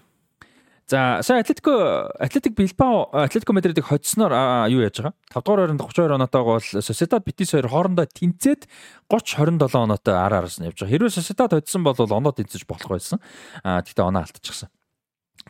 За 0.86 1.18
сая 1.26 1.42
Атлетико 1.42 2.14
Атлетик 2.14 2.54
Билбао 2.54 3.10
Атлетико 3.12 3.52
Мадридыг 3.52 3.90
хоцсноор 3.90 4.70
юу 4.70 4.80
яаж 4.86 5.02
байгаа? 5.02 5.12
5 5.34 5.42
дугаар 5.44 5.60
ойронд 5.66 5.82
32 5.82 6.14
оноотойгоо 6.14 6.62
бол 6.62 6.80
Sociedad 6.80 7.20
Betis 7.26 7.52
хоёр 7.52 7.68
хоорондоо 7.68 8.06
тэнцээд 8.06 8.70
30 9.10 9.66
27 9.66 9.76
оноотой 9.76 10.14
ар 10.14 10.32
араас 10.32 10.62
нь 10.62 10.64
явж 10.64 10.80
байгаа. 10.80 10.94
Хэрвээ 10.94 11.12
Sociedad 11.12 11.52
хоцсон 11.52 11.84
бол 11.84 11.98
оноо 11.98 12.32
тэнцэж 12.32 12.64
болох 12.64 12.88
байсан. 12.88 13.20
А 13.60 13.84
тэгтээ 13.84 14.06
оноо 14.06 14.24
алдчихсан. 14.24 14.72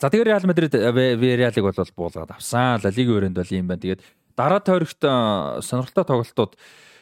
За 0.01 0.11
тэгээ 0.11 0.31
Реал 0.31 0.47
Мадрид 0.47 0.75
Виареалыг 0.75 1.65
бол 1.65 1.91
буулгаад 1.97 2.31
авсан. 2.31 2.79
Ла 2.79 2.91
Лиг 2.91 3.09
өрөөнд 3.11 3.35
бол 3.35 3.51
юм 3.51 3.67
байна. 3.67 3.83
Тэгээд 3.83 4.03
дараа 4.39 4.63
тойрогт 4.63 5.03
сонирхолтой 5.03 6.05
тоглолтууд 6.07 6.53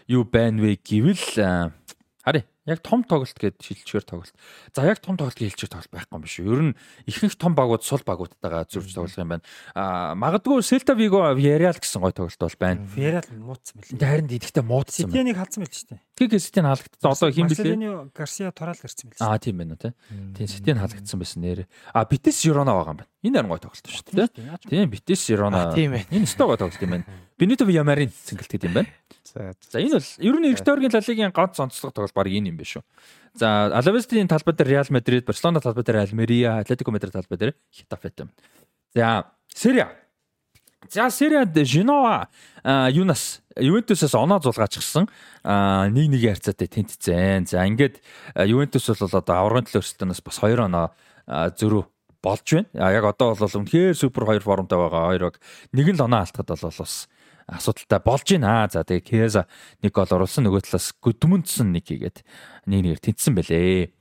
юу 0.08 0.24
байна 0.24 0.64
вэ 0.64 0.80
гэвэл 0.80 1.60
харъя 2.24 2.44
Яг 2.66 2.82
том 2.82 3.06
тоглолт 3.06 3.38
гээд 3.38 3.62
шилжчихээр 3.62 4.02
тоглолт. 4.02 4.34
За 4.74 4.82
яг 4.82 4.98
том 4.98 5.14
тоглолт 5.14 5.38
гэж 5.38 5.54
хэлчих 5.54 5.70
тоглолт 5.70 5.92
байхгүй 5.94 6.18
юм 6.18 6.22
биш 6.26 6.36
үү? 6.42 6.50
Ер 6.50 6.62
нь 6.66 6.74
ихэнх 7.06 7.38
том 7.38 7.54
багууд 7.54 7.86
сул 7.86 8.02
багуудтайгаа 8.02 8.66
зөрж 8.66 8.90
тоглох 8.90 9.14
юм 9.14 9.38
байна. 9.38 9.46
Аа 9.78 10.18
магадгүй 10.18 10.66
Celta 10.66 10.98
Vigo 10.98 11.22
Villarreal 11.30 11.78
гэсэн 11.78 12.02
гой 12.02 12.10
тоглолт 12.10 12.42
бол 12.42 12.58
байна. 12.58 12.82
Villarreal 12.90 13.38
муудсан 13.38 13.74
мэл. 13.78 13.94
Харин 14.02 14.26
идэхтэй 14.34 14.64
муудсан. 14.66 15.06
City-нийг 15.06 15.38
халдсан 15.38 15.62
байл 15.62 15.70
ч 15.70 15.86
тийм. 15.86 16.00
Тэг 16.18 16.34
City-г 16.42 16.66
халагдсан. 16.66 17.06
Одоо 17.06 17.30
хин 17.30 17.46
блэ? 17.46 17.54
Marcelino 17.54 17.94
Garcia 18.10 18.50
тураал 18.50 18.82
гарсан 18.82 19.14
байл. 19.14 19.22
Аа 19.22 19.38
тийм 19.38 19.56
байна 19.62 19.78
тий. 19.78 19.94
Тийм 20.34 20.46
City-г 20.50 20.74
халагдсан 20.74 21.18
байсан 21.22 21.40
нэр. 21.46 21.70
Аа 21.94 22.02
Betis 22.02 22.42
Girona 22.42 22.74
байгаа 22.74 22.98
юм 22.98 23.00
байна. 23.06 23.10
Энэ 23.26 23.42
харин 23.42 23.50
гой 23.50 23.58
тоглолт 23.58 23.90
шүү 23.90 24.14
дээ. 24.14 24.28
Тийм 24.70 24.90
Betis 24.90 25.26
Girona. 25.26 25.74
Энэ 25.74 26.22
өстой 26.22 26.46
гой 26.46 26.58
тоглолт 26.60 26.82
юм 26.82 26.90
байна. 26.94 27.06
Benito 27.34 27.66
Villamarin 27.66 28.10
цэнгэлт 28.14 28.52
гэдэг 28.54 28.70
юм 28.70 28.74
байна. 28.78 28.90
За 29.26 29.50
за 29.58 29.82
энэ 29.82 29.98
бол 29.98 30.10
ер 30.22 30.36
нь 30.38 30.48
Эртөөргийн 30.54 30.94
Лалигийн 30.94 31.34
ганц 31.34 31.58
онцлог 31.58 31.90
тоглолт 31.90 32.14
баг 32.14 32.30
энэ 32.30 32.54
юм 32.54 32.56
биш 32.56 32.78
үү. 32.78 32.84
За 33.34 33.74
Алавестийн 33.74 34.30
талбай 34.30 34.54
дээр 34.54 34.70
Реал 34.70 34.90
Мадрид, 34.94 35.26
Барселона 35.26 35.60
талбай 35.60 35.82
дээр 35.82 36.06
Альмерия, 36.06 36.62
Атлетико 36.62 36.94
Мадрид 36.94 37.12
талбай 37.12 37.38
дээр 37.38 37.52
Хитафет 37.74 38.20
юм. 38.20 38.30
За 38.94 39.26
Серия. 39.52 39.90
За 40.88 41.10
Сериад 41.10 41.50
Женова 41.66 42.28
юунаас 42.64 43.42
Ювентусаас 43.58 44.14
оноо 44.14 44.40
зулгаачихсан 44.40 45.08
1-1 45.42 46.20
харьцаатай 46.22 46.68
тэнцсэн. 46.68 47.46
За 47.46 47.66
ингээд 47.66 48.00
Ювентус 48.46 48.86
бол 48.86 49.18
одоо 49.18 49.34
аврагын 49.34 49.66
төлөө 49.66 49.82
өрсөлдөөнөөс 49.82 50.22
бас 50.22 50.38
2 50.38 50.62
оноо 50.62 50.86
зөрүү 51.26 51.82
болж 52.26 52.46
байна. 52.50 52.66
А 52.74 52.90
яг 52.90 53.06
одоо 53.06 53.38
бол 53.38 53.58
үнэхээр 53.62 53.94
супер 53.94 54.26
хоёр 54.26 54.42
формтой 54.42 54.78
байгаа. 54.78 55.14
Хоёр 55.14 55.22
баг 55.30 55.36
нэг 55.70 55.86
л 55.94 56.02
оноо 56.02 56.26
алдахад 56.26 56.50
бол 56.50 56.74
бас 56.82 57.06
асуудалтай 57.46 58.00
болж 58.02 58.26
байна. 58.26 58.66
За 58.66 58.82
тэгээ 58.82 59.06
Кеза 59.06 59.46
нэг 59.82 59.94
гол 59.94 60.10
оруулсан 60.10 60.42
нөгөө 60.50 60.66
талаас 60.66 60.90
Гүдмүндсэн 60.98 61.70
нэг 61.70 61.86
хийгээд 61.86 62.26
нэг 62.66 62.80
нэгээр 62.82 63.02
тэнцсэн 63.06 63.34
байлээ. 63.38 63.94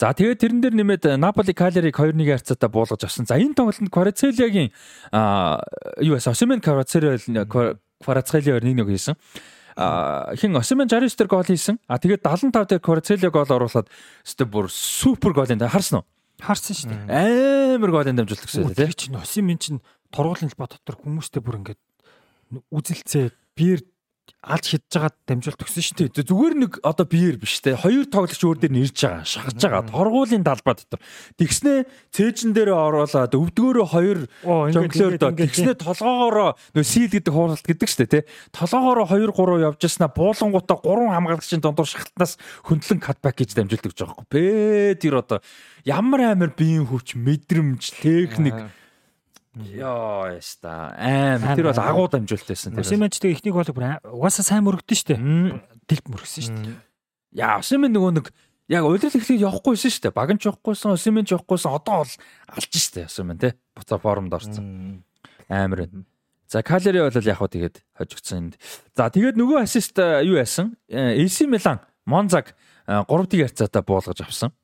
За 0.00 0.16
тэгээд 0.16 0.40
тэрэн 0.40 0.60
дээр 0.64 0.74
нэмээд 0.80 1.04
Наполи 1.20 1.52
Калериг 1.52 1.92
2-1 1.92 2.24
харьцаатай 2.24 2.70
буулгаж 2.72 3.04
авсан. 3.04 3.28
За 3.28 3.36
энэ 3.36 3.52
тоглолтод 3.52 3.92
Кварацелиагийн 3.92 4.72
юу 6.00 6.16
вэ? 6.16 6.24
Осимен 6.24 6.64
Кварацелиа 6.64 7.20
Кварацелиа 8.00 8.56
1-1 8.64 8.88
хийсэн. 8.88 9.14
А 9.76 10.32
хин 10.40 10.56
Осимен 10.56 10.88
69 10.88 11.20
дээр 11.20 11.28
гол 11.28 11.44
хийсэн. 11.44 11.76
А 11.84 12.00
тэгээд 12.00 12.24
75 12.24 12.72
дээр 12.72 12.80
Кварацелиа 12.80 13.28
гол 13.28 13.44
оруулаад 13.44 13.92
өстө 14.24 14.48
бүр 14.48 14.72
супер 14.72 15.36
гол 15.36 15.52
энэ 15.52 15.68
харсан 15.68 16.00
уу? 16.00 16.08
Харсан 16.40 16.74
шүү 16.76 16.88
дээ. 16.90 17.76
Амар 17.76 17.90
гол 17.92 18.08
энэ 18.10 18.24
дамжуулдаг 18.24 18.48
гэсэн 18.48 18.64
тийм. 18.72 18.78
Тэр 18.78 18.92
чинь 18.96 19.16
Осимен 19.20 19.58
чинь 19.60 19.80
тургуулын 20.10 20.50
талбай 20.50 20.68
дотор 20.72 20.96
хүмүүстэй 20.98 21.40
бүр 21.44 21.60
ингээд 21.60 21.80
үзэлцээ 22.72 23.24
биер 23.54 23.80
алж 24.40 24.64
хидж 24.72 24.88
байгаа 24.96 25.12
дамжуул 25.28 25.58
төгсөн 25.60 25.84
шүү 25.84 25.96
дээ. 26.10 26.26
Зүгээр 26.26 26.54
нэг 26.56 26.72
одоо 26.80 27.06
биер 27.06 27.36
биш 27.36 27.60
те. 27.60 27.76
Хоёр 27.76 28.08
тоглогч 28.08 28.40
өөр 28.40 28.58
дээр 28.62 28.74
нэрж 28.74 28.96
байгаа, 28.96 29.26
шахаж 29.28 29.58
байгаа. 29.60 29.84
Торгуулийн 29.90 30.44
талбай 30.46 30.74
дотор. 30.80 31.00
Тэгснээ 31.36 31.78
цээжин 32.10 32.56
дээрээ 32.56 32.78
оруулаад 32.78 33.36
өвдгөөрөө 33.36 33.86
хоёр 33.90 34.18
жонглоор 34.42 35.14
доо. 35.20 35.32
Тэгснээ 35.36 35.76
толгоогоороо 35.76 36.50
нөө 36.74 36.84
сийл 36.88 37.12
гэдэг 37.12 37.32
хууралт 37.34 37.66
гэдэг 37.68 37.88
шүү 37.88 38.00
дээ 38.08 38.14
те. 38.16 38.28
Толгоогоороо 38.56 39.06
2 39.12 39.30
3 39.36 39.66
явж 39.68 39.80
яснаа 39.84 40.10
буулангуудаа 40.10 40.78
гурван 40.80 41.14
хамгаалагчийн 41.14 41.60
дондор 41.60 41.84
шахалтнаас 41.84 42.40
хөндлөн 42.64 43.00
катбак 43.04 43.36
гэж 43.36 43.54
дамжуулдаг 43.54 43.92
гэж 43.92 43.98
байгаа 44.00 44.16
байхгүй. 44.24 44.96
Бэ 44.96 44.98
тэр 44.98 45.20
одоо 45.20 45.38
ямар 45.84 46.32
амар 46.32 46.50
биеийн 46.56 46.88
хүч, 46.88 47.14
мэдрэмж, 47.14 48.00
техник 48.00 48.56
Яа 49.58 50.30
яста 50.30 50.94
аим 50.94 51.42
тэр 51.42 51.74
бол 51.74 51.82
агуу 51.82 52.06
дамжуултайсэн 52.06 52.70
тэр. 52.70 52.86
Симэнчтэй 52.86 53.34
ихнийг 53.34 53.58
бол 53.58 53.66
бүр 53.66 53.98
угаасаа 54.06 54.46
сайн 54.46 54.62
мөрөгдөн 54.62 54.94
штэ. 54.94 55.18
Дэлб 55.90 56.06
мөрөгсөн 56.06 56.44
штэ. 56.46 56.70
Яа 57.34 57.58
Симэн 57.58 57.90
нөгөө 57.90 58.12
нэг 58.14 58.30
яг 58.70 58.86
уйлрал 58.86 59.10
эхлээд 59.10 59.42
явахгүйсэн 59.42 59.90
штэ. 59.90 60.14
Баганч 60.14 60.46
явахгүйсэн, 60.46 60.94
Симэн 60.94 61.26
ч 61.26 61.34
явахгүйсэн 61.34 61.66
одоо 61.66 62.06
бол 62.06 62.14
алж 62.46 62.70
штэ 62.70 63.10
Симэн 63.10 63.42
те. 63.42 63.58
Буцаа 63.74 63.98
формд 63.98 64.30
орсон. 64.30 65.02
Амар 65.50 65.90
байна. 65.90 66.06
За 66.46 66.62
Калери 66.62 67.02
бол 67.02 67.10
яг 67.10 67.38
хөө 67.42 67.50
тэгээд 67.50 67.76
хожигдсон 67.98 68.38
энд. 68.38 68.54
За 68.94 69.10
тэгээд 69.10 69.34
нөгөө 69.34 69.66
ассист 69.66 69.98
юу 69.98 70.38
яасан? 70.38 70.78
AC 70.86 71.50
Milan 71.50 71.82
Монзаг 72.06 72.54
3-ыг 72.86 73.50
харьцаатай 73.50 73.82
буулгаж 73.82 74.22
авсан. 74.22 74.54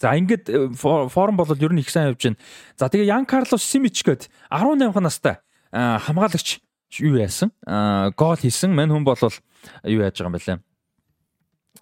За 0.00 0.16
ингээд 0.16 0.48
э, 0.48 0.72
форум 0.76 1.36
бол 1.36 1.52
ер 1.52 1.72
нь 1.72 1.80
их 1.80 1.90
сайн 1.90 2.12
явж 2.12 2.24
байна. 2.24 2.40
За 2.76 2.88
тэгээ 2.88 3.12
Ян 3.12 3.26
Карлос 3.26 3.64
Симич 3.64 4.04
гээд 4.04 4.30
18 4.48 4.92
настай 5.00 5.40
хамгаалагч 5.72 6.60
юу 7.00 7.16
яасан? 7.16 7.52
Гол 8.16 8.36
хийсэн. 8.36 8.72
Мань 8.72 8.92
хүн 8.92 9.04
бол 9.04 9.16
юу 9.16 10.00
яаж 10.04 10.16
байгаа 10.20 10.28
юм 10.28 10.36
бэ 10.36 10.44
лээ? 10.44 10.60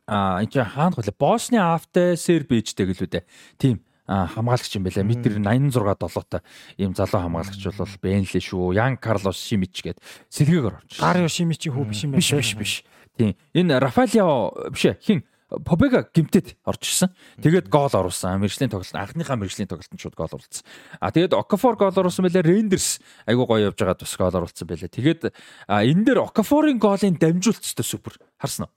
А 0.06 0.42
энэ 0.42 0.64
хаана 0.64 0.94
хөлөө 0.94 1.14
Босны 1.18 1.58
Авте 1.58 2.14
Сербижтэй 2.16 2.86
гэлүү 2.86 3.08
дээ. 3.10 3.24
Тийм 3.58 3.82
хамгаалагч 4.06 4.74
юм 4.74 4.86
байлаа. 4.86 5.04
Метр 5.06 5.38
86 5.38 5.98
долоотой 5.98 6.40
ийм 6.78 6.94
залуу 6.94 7.22
хамгаалагч 7.22 7.62
бол 7.78 7.94
Бенли 8.02 8.40
шүү. 8.42 8.74
Ян 8.74 8.96
Карлос 8.98 9.38
Шимич 9.38 9.82
гээд 9.82 9.98
сэлгээгээр 10.30 10.78
орж. 10.78 10.98
Гар 10.98 11.22
юу 11.22 11.30
Шимичийн 11.30 11.74
хүү 11.74 11.84
биш 11.90 12.02
юм 12.06 12.14
байна. 12.14 12.22
Биш 12.22 12.30
биш 12.34 12.54
биш. 12.58 12.72
Тийм. 13.18 13.34
Энэ 13.54 13.78
Рафаэлио 13.78 14.70
биш 14.74 14.84
ээ. 14.86 14.98
Хин 14.98 15.22
Побега 15.66 16.06
гимтэд 16.14 16.54
орж 16.62 16.82
ирсэн. 16.86 17.10
Тэгээд 17.42 17.68
гол 17.68 17.90
оруулсан. 17.90 18.38
Мэржлийн 18.38 18.70
тоглолт 18.70 18.94
анхныхаа 18.94 19.34
мэржлийн 19.34 19.66
тоглолтод 19.66 19.98
шууд 19.98 20.14
гол 20.14 20.30
оруулсан. 20.30 20.62
А 21.02 21.10
тэгээд 21.10 21.34
Окафор 21.34 21.74
гол 21.74 21.90
оруулсан 21.90 22.22
байлаа. 22.22 22.46
Рендерс 22.46 23.02
айгуу 23.26 23.50
гоё 23.50 23.74
явж 23.74 23.78
байгаа 23.82 23.98
тус 23.98 24.14
гол 24.14 24.30
оруулсан 24.30 24.70
байлаа. 24.70 24.86
Тэгээд 24.86 25.34
энэ 25.66 26.04
дээр 26.06 26.22
Окафорын 26.30 26.78
голын 26.78 27.18
дамжуулцтай 27.18 27.82
супер. 27.82 28.14
Харсан 28.38 28.70
уу? 28.70 28.74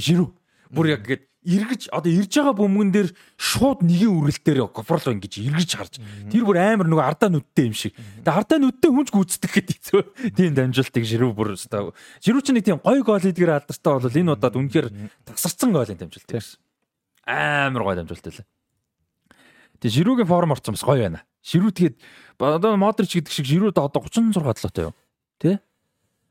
Жирүү. 0.00 0.41
Бүр 0.72 0.96
яг 0.96 1.04
гээд 1.04 1.28
эргэж 1.42 1.90
одоо 1.90 2.10
ирж 2.10 2.32
байгаа 2.38 2.54
бөмбөгөн 2.54 2.90
дээр 2.94 3.08
шууд 3.34 3.82
нэгэн 3.82 4.14
үргэлтээр 4.14 4.62
гофрлоо 4.70 5.12
ингэж 5.18 5.34
эргэж 5.42 5.70
харж 5.74 5.94
тэр 6.30 6.46
бүр 6.46 6.58
амар 6.62 6.86
нөгөө 6.86 7.02
ардаа 7.02 7.28
нүдтэй 7.34 7.66
юм 7.66 7.74
шиг. 7.74 7.98
Тэгээ 8.22 8.30
ардаа 8.30 8.58
нүдтэй 8.62 8.90
хүнч 8.94 9.10
гүйцэтгэх 9.10 9.54
гэдэг 9.58 9.76
хэцүү. 9.82 10.02
Тийм 10.38 10.54
дамжуултыг 10.54 11.02
ширүү 11.02 11.30
бүр 11.34 11.58
өстой. 11.58 11.90
Ширүү 12.22 12.42
чинь 12.46 12.56
нэг 12.62 12.66
тийм 12.70 12.78
гой 12.78 13.02
гол 13.02 13.18
эдгээр 13.18 13.58
алдартай 13.58 13.92
бол 13.98 14.20
энэ 14.22 14.32
удаад 14.38 14.54
үнэхээр 14.54 14.88
тасарсан 15.26 15.74
голын 15.74 15.98
дамжуулт 15.98 16.30
байсан. 16.30 16.62
Амар 17.26 17.82
гой 17.90 17.96
дамжуулт 17.98 18.22
байлаа. 18.22 18.46
Тэгээ 19.82 19.96
ширүүгийн 19.98 20.30
форм 20.30 20.54
орсон 20.54 20.78
бас 20.78 20.86
гоё 20.86 21.10
байна. 21.10 21.26
Ширүү 21.42 21.70
тэгээд 21.74 21.96
одоо 22.38 22.78
Модрич 22.78 23.18
гэдэг 23.18 23.34
шиг 23.34 23.50
ширүүд 23.50 23.82
одоо 23.82 23.98
36 23.98 24.38
долоотой 24.38 24.84
юу? 24.86 24.94
Тэ? 25.42 25.58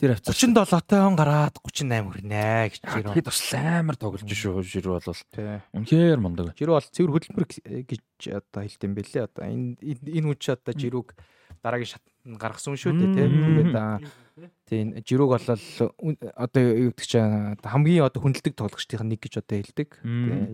Тэр 0.02 0.18
хавцаа 0.18 0.34
37-той 0.34 1.02
он 1.06 1.14
гараад 1.14 1.62
38 1.62 2.10
хүрнэ 2.10 2.74
гэж 2.74 2.82
жирөө. 2.82 3.14
Тэгэд 3.14 3.30
бас 3.30 3.42
амар 3.54 3.98
тоглож 4.02 4.26
шүү 4.26 4.66
жирөө 4.66 4.98
бол. 4.98 5.22
Үнэхээр 5.78 6.18
мундаг. 6.18 6.58
Жирөө 6.58 6.74
бол 6.82 6.90
цэвэр 6.90 7.14
хөдөлмөр 7.14 7.46
гэж 7.86 8.02
одоо 8.34 8.66
хэлт 8.66 8.82
юм 8.82 8.98
бэлээ. 8.98 9.30
Одоо 9.30 9.46
энэ 9.46 9.78
энэ 9.78 10.26
хүн 10.26 10.42
чи 10.42 10.50
одоо 10.50 10.74
жирүүг 10.74 11.14
дараагийн 11.62 11.92
шатнд 11.94 12.34
гаргасан 12.34 12.82
шүү 12.82 12.98
дээ 12.98 13.14
тийм. 13.14 13.30
Тэгээд 13.46 13.78
тийм 14.66 14.86
жирүүг 15.06 15.30
бол 15.38 15.48
одоо 16.34 16.62
юу 16.66 16.92
гэдэг 16.98 17.06
чинь 17.06 17.62
хамгийн 17.62 18.02
одоо 18.10 18.26
хүндэлдэг 18.26 18.58
тоглогчдын 18.58 19.06
нэг 19.06 19.22
гэж 19.22 19.38
одоо 19.38 19.62
хэлдэг. 19.62 19.90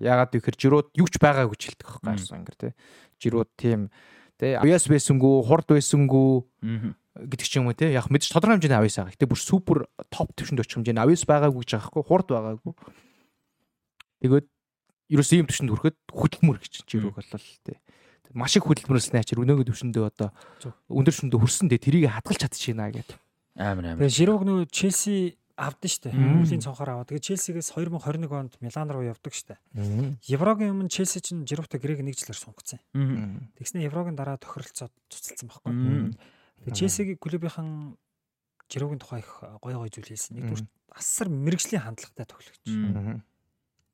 Яагаад 0.03 0.35
гэвэл 0.35 0.59
жирүүд 0.59 0.87
юу 0.99 1.07
ч 1.07 1.15
байгаагүй 1.23 1.55
гэж 1.55 1.63
хэлдэг 1.71 1.87
байхгүй 1.87 2.03
гарсан 2.03 2.43
ингэр 2.43 2.57
тийм. 2.59 2.75
Жирүүд 3.23 3.51
тийм 3.55 3.81
Тэ 4.37 4.53
авьяас 4.61 4.85
байсангүй, 4.85 5.41
хурд 5.49 5.65
байсангүй 5.73 6.45
гэдэг 7.25 7.47
ч 7.47 7.57
юм 7.57 7.67
уу 7.69 7.77
те. 7.77 7.89
Яг 7.89 8.11
мэдээж 8.13 8.31
тодорхой 8.31 8.61
хэмжээний 8.61 8.77
авьяас 8.77 8.97
байгаа. 9.01 9.13
Гэтэ 9.17 9.29
бүр 9.31 9.39
супер 9.41 9.77
топ 10.13 10.29
төвшөнд 10.37 10.61
очих 10.61 10.77
хэмжээний 10.77 11.01
авьяас 11.01 11.25
байгаагүй 11.25 11.61
гэж 11.65 11.71
байгаа 11.73 11.89
хгүй. 11.89 12.03
Хурд 12.05 12.27
байгаагүй. 12.29 12.73
Тэгээд 14.21 14.47
ерөөс 15.09 15.31
ийм 15.33 15.47
төвшөнд 15.49 15.71
хүрэхэд 15.73 15.97
хөдөлмөр 16.13 16.57
гэж 16.61 16.73
жирүүг 16.85 17.15
болол 17.17 17.47
те. 17.65 17.79
Маш 18.35 18.53
их 18.59 18.67
хөдөлмөрлсөн 18.67 19.17
ачаар 19.17 19.41
өнөөгөө 19.41 19.67
төвшөндөө 19.71 20.03
одоо 20.03 20.29
өндөр 20.91 21.15
шөндөө 21.15 21.39
хүрсэн 21.41 21.71
те. 21.71 21.79
Тэрийг 21.79 22.11
хадгалж 22.11 22.43
чадчихна 22.43 22.91
гэдэг. 22.91 23.17
Амар 23.55 23.95
амар. 23.95 24.03
Тэгээ 24.03 24.17
Жирог 24.19 24.43
нөгөө 24.43 24.67
Челси 24.67 25.39
авдсан 25.57 26.11
дээ. 26.11 26.13
Өнгөлийн 26.13 26.61
цонхоор 26.61 26.91
аваад. 26.93 27.09
Тэгээ 27.09 27.25
Челсигээс 27.33 27.73
2021 27.73 28.29
онд 28.29 28.53
Милан 28.61 28.89
руу 28.93 29.09
явдаг 29.09 29.33
дээ. 29.33 29.57
Еврогийн 30.29 30.75
өмнө 30.75 30.93
Челси 30.93 31.19
чинь 31.23 31.47
Жирогтой 31.49 31.81
гэрэг 31.81 32.05
нэг 32.05 32.13
жилээр 32.13 32.37
сунгацсан. 32.37 32.79
Тэгснэ 33.57 33.89
Еврогийн 33.89 34.13
дараа 34.13 34.37
тохиролцоод 34.37 34.93
цуцалсан 35.09 35.49
байхгүй. 35.49 35.73
Тэгээ 36.65 36.77
Челсигийн 36.77 37.19
клубийнхан 37.21 37.97
Жирогийн 38.67 38.99
тухай 38.99 39.21
их 39.23 39.31
гоё 39.63 39.79
гоё 39.83 39.91
зүйл 39.91 40.11
хэлсэн. 40.11 40.35
Нэгдүгээр 40.37 40.65
асар 40.91 41.27
мэрэгжлийн 41.31 41.83
хандлагатай 41.83 42.27
тоглогч. 42.27 42.65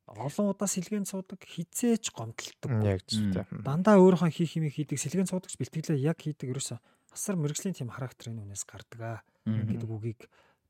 Олон 0.03 0.51
удаа 0.51 0.67
сэлгэн 0.67 1.07
цуудаг, 1.07 1.39
хизээч 1.41 2.11
гомдлдог. 2.11 2.71
Яг 2.83 3.01
зөв. 3.07 3.47
Дандаа 3.63 4.01
өөрийнхөө 4.01 4.33
хийх 4.33 4.57
юм 4.59 4.67
хийдэг, 4.67 4.99
сэлгэн 4.99 5.29
цуудагч 5.29 5.55
бэлтгэлээ 5.57 6.01
яг 6.03 6.19
хийдэг 6.19 6.51
ерөөсө 6.51 6.75
асар 7.13 7.37
мэрэгжлийн 7.37 7.77
тийм 7.77 7.89
характерын 7.93 8.41
үнээс 8.41 8.65
гардаг 8.65 8.99
аа 8.99 9.17
гэдэг 9.45 9.89
үгийг 9.89 10.21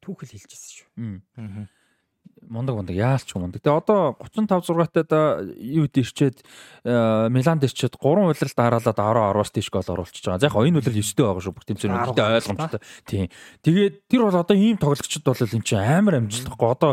түүхэл 0.03 0.35
хэлжсэн 0.35 0.71
шүү 0.83 0.89
мундаг 2.49 2.75
мундаг 2.75 2.95
яалч 2.95 3.33
мундаг. 3.35 3.61
Тэгээ 3.61 3.81
одоо 3.81 4.17
35 4.19 4.69
6-тад 4.69 5.11
юу 5.57 5.87
дэрчээд 5.87 6.43
э, 6.85 7.27
Миланд 7.33 7.63
ирчээд 7.63 7.97
3 7.97 8.29
улиралд 8.29 8.53
хараалаад 8.53 8.97
10 8.97 9.17
10-аас 9.33 9.51
тийш 9.51 9.69
гол 9.73 9.87
оруулчихж 9.87 10.25
байгаа. 10.29 10.39
За 10.39 10.47
яг 10.47 10.55
энэ 10.55 10.77
улирал 10.77 11.01
9-тэй 11.01 11.25
байгаа 11.25 11.43
шүү 11.43 11.55
бүх 11.55 11.65
тэмцээний 11.65 11.97
үлдээ 11.97 12.37
ойлгомжтой. 12.37 12.81
Тийм. 13.09 13.27
Тэгээд 13.65 13.93
тэр 14.05 14.21
бол 14.27 14.37
одоо 14.37 14.57
ийм 14.57 14.77
тоглогчд 14.77 15.23
бол 15.25 15.41
энэ 15.41 15.65
чинь 15.65 15.81
амар 15.81 16.15
амжилтгүй. 16.21 16.69
Одоо 16.69 16.91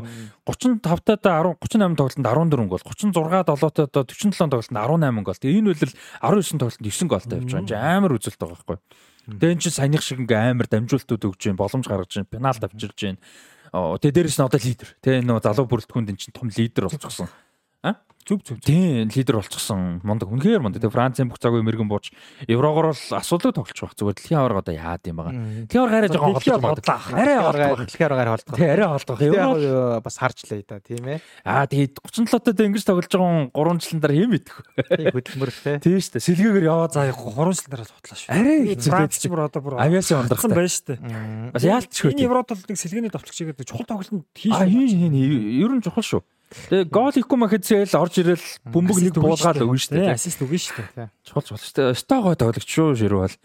35-тад 0.48 1.20
10 1.28 1.60
38 1.60 1.98
тоглолтод 1.98 2.24
14 2.24 2.72
гол, 2.72 2.80
36-7-тад 2.80 4.08
47 4.16 4.48
тоглолтод 4.48 4.72
18 4.72 5.26
гол. 5.28 5.40
Тэгээ 5.44 5.58
энэ 5.60 5.70
улирал 5.76 5.94
19 6.24 6.56
тоглолтод 6.56 6.84
9 6.88 7.12
голтой 7.12 7.36
явж 7.38 7.50
байгаа. 7.52 7.60
Энд 7.60 7.72
амар 7.76 8.16
үзэлт 8.16 8.40
байгаа 8.40 8.56
байхгүй. 8.56 8.78
Тэгээ 9.30 9.52
эн 9.52 9.60
чинь 9.60 9.76
саяных 9.76 10.02
шиг 10.02 10.18
ингээм 10.24 10.58
амар 10.58 10.66
дамжуултууд 10.66 11.22
өгж, 11.28 11.54
боломж 11.54 11.86
гаргаж, 11.86 12.24
пенальт 12.26 12.64
авчирж 12.64 12.98
байна 12.98 13.20
Тэгээ 13.70 14.14
дээрэс 14.14 14.38
нь 14.42 14.46
одоо 14.46 14.60
лидер. 14.60 14.88
Тэгээ 14.98 15.22
нөө 15.26 15.38
залуу 15.46 15.66
бүрэлдэхүүнд 15.70 16.10
эн 16.10 16.18
чинь 16.18 16.34
том 16.34 16.50
лидер 16.50 16.90
болчихсон. 16.90 17.30
А? 17.82 17.96
Зүг 18.28 18.44
зүг. 18.44 18.60
Тийм, 18.60 19.08
лидер 19.08 19.40
болчихсон. 19.40 20.04
Мундаг. 20.04 20.28
Үнэхээр 20.28 20.60
мундаг. 20.60 20.84
Тэгээ 20.84 20.92
Францын 20.92 21.32
бүх 21.32 21.40
цагийн 21.40 21.64
мэрэгэн 21.64 21.88
бууч 21.88 22.12
Еврогоор 22.46 22.92
л 22.92 23.04
асуудал 23.16 23.56
тоглож 23.56 23.74
байх. 23.80 23.96
Зүгээр 23.96 24.16
дэлхийн 24.20 24.38
аварга 24.38 24.60
одоо 24.60 24.76
яад 24.76 25.02
юм 25.08 25.16
байгаа. 25.18 25.34
Дэлхийн 25.64 25.80
аварга 25.80 25.96
арай 25.96 26.10
жоохон 26.12 26.34
холдож 26.36 26.84
байна. 26.86 27.16
Арай 27.16 27.36
холдох. 27.40 27.88
Дэлхийн 27.88 28.06
аваргаар 28.06 28.30
холдох. 28.36 28.54
Тий, 28.54 28.68
арай 28.68 28.86
холдох. 28.92 29.18
Евро 29.24 30.00
бас 30.04 30.16
харжлаа 30.20 30.60
да, 30.68 30.78
тийм 30.84 31.04
ээ. 31.08 31.18
Аа, 31.48 31.64
тэгээд 31.64 31.92
37-тод 31.96 32.60
ингэж 32.60 32.84
тоглож 32.84 33.08
байгаа 33.08 33.50
3 33.56 33.82
жилийн 33.88 34.00
дараа 34.04 34.20
юм 34.20 34.32
идэх. 34.36 34.56
Тий, 34.84 35.06
хөдөлмөр 35.10 35.50
те. 35.50 35.72
Тийм 35.80 35.96
шүү 35.96 36.12
дээ. 36.20 36.26
Сэлгээгээр 36.28 36.66
яваа 36.68 36.92
За 36.92 37.08
3 37.08 37.16
жилийн 37.16 37.72
дараа 37.72 37.88
л 37.88 37.94
хутлаа 37.98 38.18
шүү. 38.20 38.30
Арай 38.36 39.08
ч 39.08 39.24
бүр 39.26 39.42
одоо 39.48 39.60
бүр 39.64 39.74
авиасын 39.80 40.20
ундрахтай 40.28 40.54
байна 40.54 40.68
шүү 40.68 40.86
дээ. 40.92 40.98
Бас 41.56 41.64
яалтчгүй. 41.64 42.12
Энэ 42.12 42.24
Еврод 42.28 42.52
бол 42.52 42.68
нэг 42.68 42.78
сэлгээний 42.78 43.10
товтлогч 43.10 43.38
игээд 43.40 43.64
чухал 43.64 43.88
тоглолтод 43.88 44.28
хийж. 44.36 44.52
Аа, 44.54 44.68
хийн 44.68 45.08
хийн 45.08 45.16
ер 45.16 45.72
нь 45.72 45.82
чухал 45.82 46.04
шүү. 46.04 46.22
Тэгээ 46.50 46.90
гол 46.90 47.14
ихгүй 47.14 47.38
махэцэл 47.38 47.94
орж 47.94 48.14
ирэл 48.18 48.46
бөмбөг 48.66 48.98
нэг 49.06 49.14
буулгаад 49.22 49.62
өгнө 49.62 49.78
шүү 49.78 49.94
дээ. 50.02 50.14
Ассист 50.18 50.42
өгнө 50.42 50.58
шүү 50.58 50.82
дээ. 50.98 51.08
Чухал 51.22 51.46
чухал 51.46 51.62
шүү 51.62 51.74
дээ. 51.78 51.94
Стогой 51.94 52.34
тоглогч 52.34 52.66
шүү 52.66 52.98
ширүү 52.98 53.20
бол. 53.22 53.36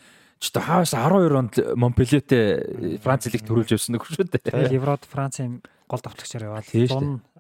Ч 0.42 0.46
одоо 0.50 0.64
хаас 0.66 0.92
12 0.98 1.38
онд 1.38 1.54
Монпельетэй 1.78 2.98
Франц 3.06 3.30
лиг 3.30 3.46
төрүүлж 3.46 3.78
явсан 3.78 3.94
нөхөр 3.94 4.18
шүү 4.18 4.26
дээ. 4.34 4.74
Еврод 4.74 5.06
Францын 5.06 5.62
гол 5.86 6.02
давтлагчаар 6.02 6.50
яваад 6.50 6.66
Тийм 6.66 6.90
шүү 6.90 7.02
дээ. 7.06 7.35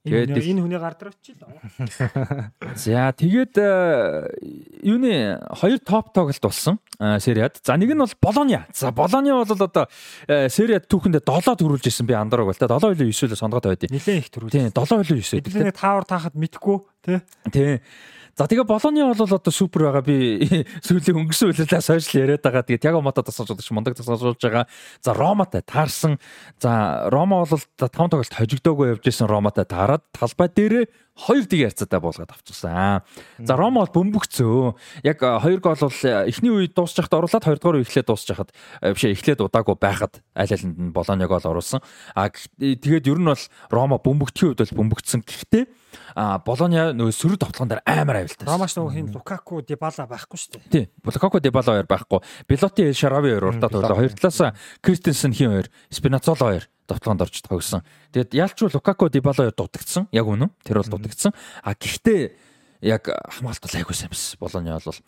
Тэгээд 0.00 0.32
энэ 0.32 0.64
хүний 0.64 0.80
гар 0.80 0.96
дээр 0.96 1.12
очилоо. 1.12 1.60
За 2.80 3.12
тэгээд 3.12 3.52
юуны 4.80 5.36
хоёр 5.60 5.78
топ 5.84 6.16
тоглолт 6.16 6.40
болсон 6.40 6.80
сериад. 7.20 7.60
За 7.60 7.76
нэг 7.76 7.92
нь 7.92 8.00
бол 8.00 8.16
Болония. 8.16 8.64
За 8.72 8.96
Болония 8.96 9.36
бол 9.36 9.44
одоо 9.44 9.92
сериад 10.24 10.88
түүхэндээ 10.88 11.20
7 11.20 11.52
төрүүлж 11.60 11.84
исэн 11.92 12.08
би 12.08 12.16
андараг 12.16 12.48
бол 12.48 12.56
та 12.56 12.64
7 12.64 12.96
илүү 12.96 13.12
9 13.12 13.36
л 13.36 13.40
сонгоод 13.44 13.68
байдیں۔ 13.68 13.92
Нилээн 13.92 14.24
их 14.24 14.32
төрүүлж. 14.32 14.56
Тийм 14.56 14.72
7 14.72 15.04
илүү 15.04 15.20
9. 15.20 15.44
Эдгээр 15.44 15.76
таавар 15.76 16.08
таахад 16.08 16.32
мэдгүй 16.32 16.78
тий. 17.04 17.20
Тийм. 17.52 17.84
За 18.40 18.48
тэгээ 18.48 18.64
Болоны 18.64 19.04
бол 19.04 19.20
одоо 19.20 19.52
супер 19.52 19.92
байгаа 19.92 20.00
би 20.00 20.40
сүүлийн 20.88 21.28
өнгөрсөн 21.28 21.52
үйлрэлээ 21.52 21.84
сошиал 21.84 22.24
яриад 22.24 22.40
байгаа. 22.40 22.64
Тэгээд 22.64 22.88
яг 22.88 22.96
мотод 23.04 23.28
тасалж 23.28 23.52
байгаа 23.52 23.60
ч 23.60 23.68
мундаг 23.76 23.92
тасалж 24.00 24.40
байгаа. 24.40 24.64
За 25.04 25.12
Роматай 25.12 25.60
таарсан. 25.60 26.16
За 26.56 27.04
Рома 27.12 27.44
бол 27.44 27.60
5 27.60 27.92
тоглолт 27.92 28.32
хожигдоогүй 28.32 28.96
явж 28.96 29.04
исэн 29.12 29.28
Роматай 29.28 29.68
таарад 29.68 30.08
талбай 30.16 30.48
дээрээ 30.48 30.88
хоёр 31.20 31.44
дэг 31.44 31.68
ярцаатай 31.68 32.00
болгоод 32.00 32.32
авчихсан. 32.32 33.04
За 33.44 33.52
Рома 33.60 33.84
бол 33.84 34.08
бөмбөгцөө. 34.08 35.04
Яг 35.04 35.20
хоёр 35.20 35.60
гол 35.60 35.76
бол 35.76 36.00
эхний 36.24 36.48
үед 36.48 36.72
дуусчихад 36.72 37.12
оруулаад 37.12 37.44
хоёрдугаар 37.44 37.84
үед 37.84 37.92
эхлээд 37.92 38.08
дуусчихад 38.08 38.56
биш 38.80 39.04
эхлээд 39.04 39.44
удаагүй 39.44 39.76
байхад 39.76 40.24
аль 40.32 40.48
алинд 40.48 40.80
нь 40.80 40.96
Болони 40.96 41.28
гол 41.28 41.44
оруулсан. 41.44 41.84
А 42.16 42.32
тэгээд 42.32 43.04
ер 43.04 43.20
нь 43.20 43.28
бол 43.28 43.44
Рома 43.68 44.00
бөмбөгтгийн 44.00 44.56
үед 44.56 44.64
бол 44.64 44.78
бөмбөгцсөн. 44.80 45.28
Гэхдээ 45.28 45.64
а 46.14 46.38
Болония 46.44 46.90
нөгөө 46.92 47.14
сөрөг 47.14 47.40
тоглоом 47.42 47.70
дээр 47.70 47.82
амар 47.86 48.22
аюултай. 48.22 48.46
Ромаш 48.48 48.76
нөгөө 48.76 48.92
хин 48.94 49.10
Лукаку, 49.14 49.62
Дибала 49.62 50.06
байхгүй 50.10 50.38
шүү 50.40 50.52
дээ. 50.56 50.62
Тий. 50.70 50.84
Лукаку, 51.04 51.40
Дибала 51.40 51.76
хоёр 51.76 51.86
байхгүй. 51.90 52.20
Белоти, 52.48 52.92
Шарави 52.92 53.34
хоёр 53.34 53.48
уртаа 53.50 53.70
тоглоо. 53.70 53.96
Хоёр 53.96 54.12
талаас 54.14 54.54
Кристенсен 54.80 55.32
хин 55.32 55.50
хоёр, 55.50 55.70
Спинацоло 55.90 56.36
хоёр 56.36 56.68
тоглоонд 56.86 57.22
орж 57.22 57.42
тогсон. 57.42 57.82
Тэгэд 58.12 58.34
ялчгүй 58.34 58.70
Лукаку, 58.74 59.08
Дибала 59.08 59.34
хоёр 59.34 59.54
дутагдсан. 59.54 60.08
Яг 60.10 60.26
үнэн. 60.26 60.50
Тэр 60.64 60.82
бол 60.82 60.98
дутагдсан. 60.98 61.32
А 61.62 61.74
гэхдээ 61.74 62.49
яг 62.80 63.08
хамгаалт 63.12 63.60
бол 63.60 63.76
айгүй 63.76 63.94
сайн 63.96 64.10
байсан. 64.10 64.40
Болоны 64.40 64.72
бол 64.72 65.00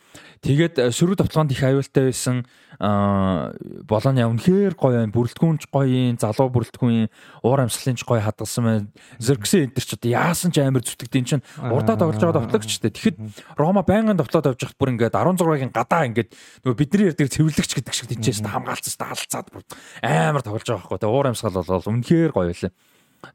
тэгээд 0.44 0.74
сөрөг 0.92 1.16
давталгаанд 1.20 1.52
их 1.56 1.62
аюултай 1.64 2.12
байсан. 2.12 2.44
Аа 2.76 3.52
Болоны 3.88 4.24
үнэхээр 4.28 4.76
гоё 4.76 5.08
юм. 5.08 5.12
Бүрэлдэхүүнч 5.12 5.72
гоё 5.72 5.88
юм. 6.12 6.16
Залуу 6.20 6.52
бүрэлдэхүүн 6.52 7.08
уур 7.42 7.60
амьсгалынч 7.64 8.04
гоё 8.04 8.20
хадгалсан 8.20 8.64
байна. 8.64 8.88
Зерксэн 9.16 9.72
энэ 9.72 9.74
төр 9.76 9.84
ч 9.88 9.90
одоо 9.96 10.10
яасан 10.12 10.52
ч 10.52 10.60
амар 10.60 10.84
зүтгэдэн 10.84 11.24
чинь 11.24 11.44
урдаа 11.56 11.96
тоглож 11.96 12.20
байгаа 12.20 12.44
давтлагч 12.44 12.76
те. 12.76 12.92
Тэгэхэд 12.92 13.16
Рома 13.56 13.80
байнгын 13.82 14.20
давтлаад 14.20 14.52
явж 14.52 14.68
хат 14.68 14.76
бүр 14.76 14.92
ингээд 14.92 15.16
16-гийн 15.16 15.72
гадаа 15.72 16.04
ингээд 16.12 16.30
нөгөө 16.68 16.76
бидний 16.76 17.08
ярьдаг 17.08 17.32
цэвэрлэгч 17.32 17.72
гэдэг 17.72 17.94
шиг 17.96 18.08
тийчээс 18.12 18.44
хамгаалцсан 18.44 19.00
таалцаад 19.00 19.48
бүр 19.48 19.64
амар 20.04 20.44
тоглож 20.44 20.68
байгаа 20.68 20.84
байхгүй. 20.84 21.00
Тэгээ 21.00 21.14
уур 21.16 21.28
амьсгал 21.32 21.56
бол 21.56 21.88
үнэхээр 21.88 22.32
гоё 22.36 22.52
байлаа. 22.52 22.72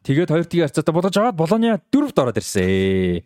Тэгээд 0.04 0.32
хоёр 0.32 0.46
тийг 0.46 0.62
харьцаатай 0.68 0.94
болгож 0.94 1.16
аваад 1.16 1.40
Болония 1.40 1.80
дөрөвт 1.92 2.20
ороод 2.20 2.40
ирсэн. 2.44 3.24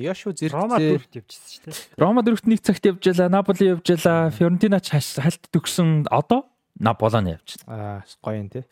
Яшуу 0.00 0.32
зэрэг 0.32 0.56
Рома 0.56 0.78
дөрөвт 0.80 1.12
явжсэн 1.20 1.48
шүү 1.52 1.62
дээ. 1.68 2.00
Рома 2.00 2.24
дөрөвт 2.24 2.46
нэг 2.48 2.64
цагт 2.64 2.84
явж 2.88 3.04
ялаа, 3.12 3.28
Наполи 3.28 3.76
явж 3.76 3.86
ялаа, 3.92 4.32
Фиорентина 4.32 4.80
ч 4.80 4.96
хальт 4.96 5.44
төгсөн 5.52 6.08
одоо 6.08 6.48
Наполоны 6.80 7.36
явж. 7.36 7.60
Аа 7.68 8.00
гоё 8.24 8.40
юм 8.40 8.48
тий. 8.48 8.64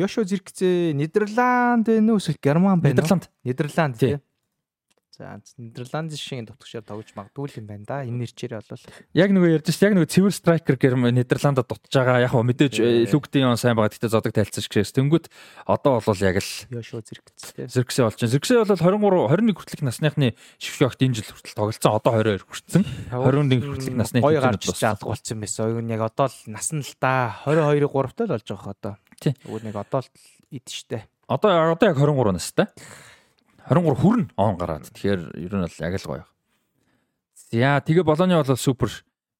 Яшуу 0.00 0.24
зэрэгцээ 0.24 0.96
Нидерланд 0.96 1.86
нөө 1.86 2.16
эсвэл 2.16 2.40
Герман 2.40 2.80
байна. 2.80 2.96
Нидерланд. 2.96 3.28
Нидерланд 3.44 3.94
тий. 4.00 4.16
За 5.14 5.38
Нидерландын 5.62 6.18
шиг 6.18 6.42
товтгошоор 6.50 6.82
тоглож 6.82 7.10
магадгүй 7.14 7.62
юм 7.62 7.70
байна 7.70 7.86
да. 7.86 8.02
Энэ 8.02 8.26
нэрчээр 8.26 8.58
бол 8.58 8.82
Яг 9.14 9.30
нөгөө 9.30 9.62
ярьж 9.62 9.70
шээ 9.70 9.86
яг 9.86 9.94
нөгөө 9.94 10.10
цэвэр 10.10 10.34
страйкер 10.34 10.74
гэрм 10.74 11.06
Нидерландд 11.14 11.62
дутж 11.62 11.94
байгаа. 11.94 12.26
Яг 12.26 12.34
хөө 12.34 12.42
мэдээж 12.42 12.74
Лүктийн 13.14 13.54
сайн 13.54 13.78
байгаа. 13.78 13.94
Гэтэ 13.94 14.10
зодог 14.10 14.34
тайлцсан 14.34 14.66
шгээс. 14.66 14.90
Тэнгүүт 14.90 15.30
одоо 15.70 16.02
бол 16.02 16.18
яг 16.18 16.42
л 16.42 16.50
Яшуу 16.66 16.98
зэрэгцээ. 16.98 17.70
Зэрксээ 17.70 18.04
болж 18.10 18.18
байна. 18.18 18.32
Зэрксээ 18.34 18.58
бол 18.58 18.74
23 18.74 19.54
21 19.54 19.54
хүртэлх 19.54 19.84
насныхны 19.86 20.28
шившогт 20.58 20.98
энэ 20.98 21.14
жил 21.14 21.30
хүртэл 21.30 21.58
тоглолцсон. 21.62 21.94
Одоо 21.94 22.12
22 22.18 22.42
хүрсэн. 22.50 22.82
21 23.14 23.62
хүртэлх 23.70 23.94
насны 23.94 24.18
гоё 24.18 24.42
гарч 24.42 24.66
чаддаг 24.66 25.06
болсон 25.14 25.38
байсан. 25.38 25.62
Ойг 25.70 25.78
нь 25.78 25.94
яг 25.94 26.02
одоо 26.10 26.26
л 26.26 26.38
нас 26.50 26.74
нь 26.74 26.82
л 26.82 26.94
да 26.98 27.38
22 27.46 27.86
3-тай 27.86 28.26
л 28.26 28.34
болж 28.34 28.48
байгаа 28.50 28.74
одоо. 28.74 28.94
Тий. 29.22 29.38
Үүд 29.46 29.62
нэг 29.62 29.78
одоо 29.78 30.02
л 30.02 30.10
ид 30.50 30.66
штэ. 30.66 31.06
Одоо 31.30 31.70
одоо 31.70 31.86
яг 31.86 32.02
23 32.02 32.34
настай. 32.34 32.66
23 33.68 33.96
хүрнэ 33.96 34.24
он 34.36 34.56
гараад. 34.56 34.88
Тэгэхээр 34.92 35.20
ер 35.40 35.52
нь 35.56 35.64
бол 35.64 35.80
яг 35.80 35.94
л 35.96 36.08
гоё. 36.08 36.24
За 37.50 37.80
тэгээ 37.80 38.04
Болоны 38.04 38.36
бол 38.36 38.56
супер 38.56 38.90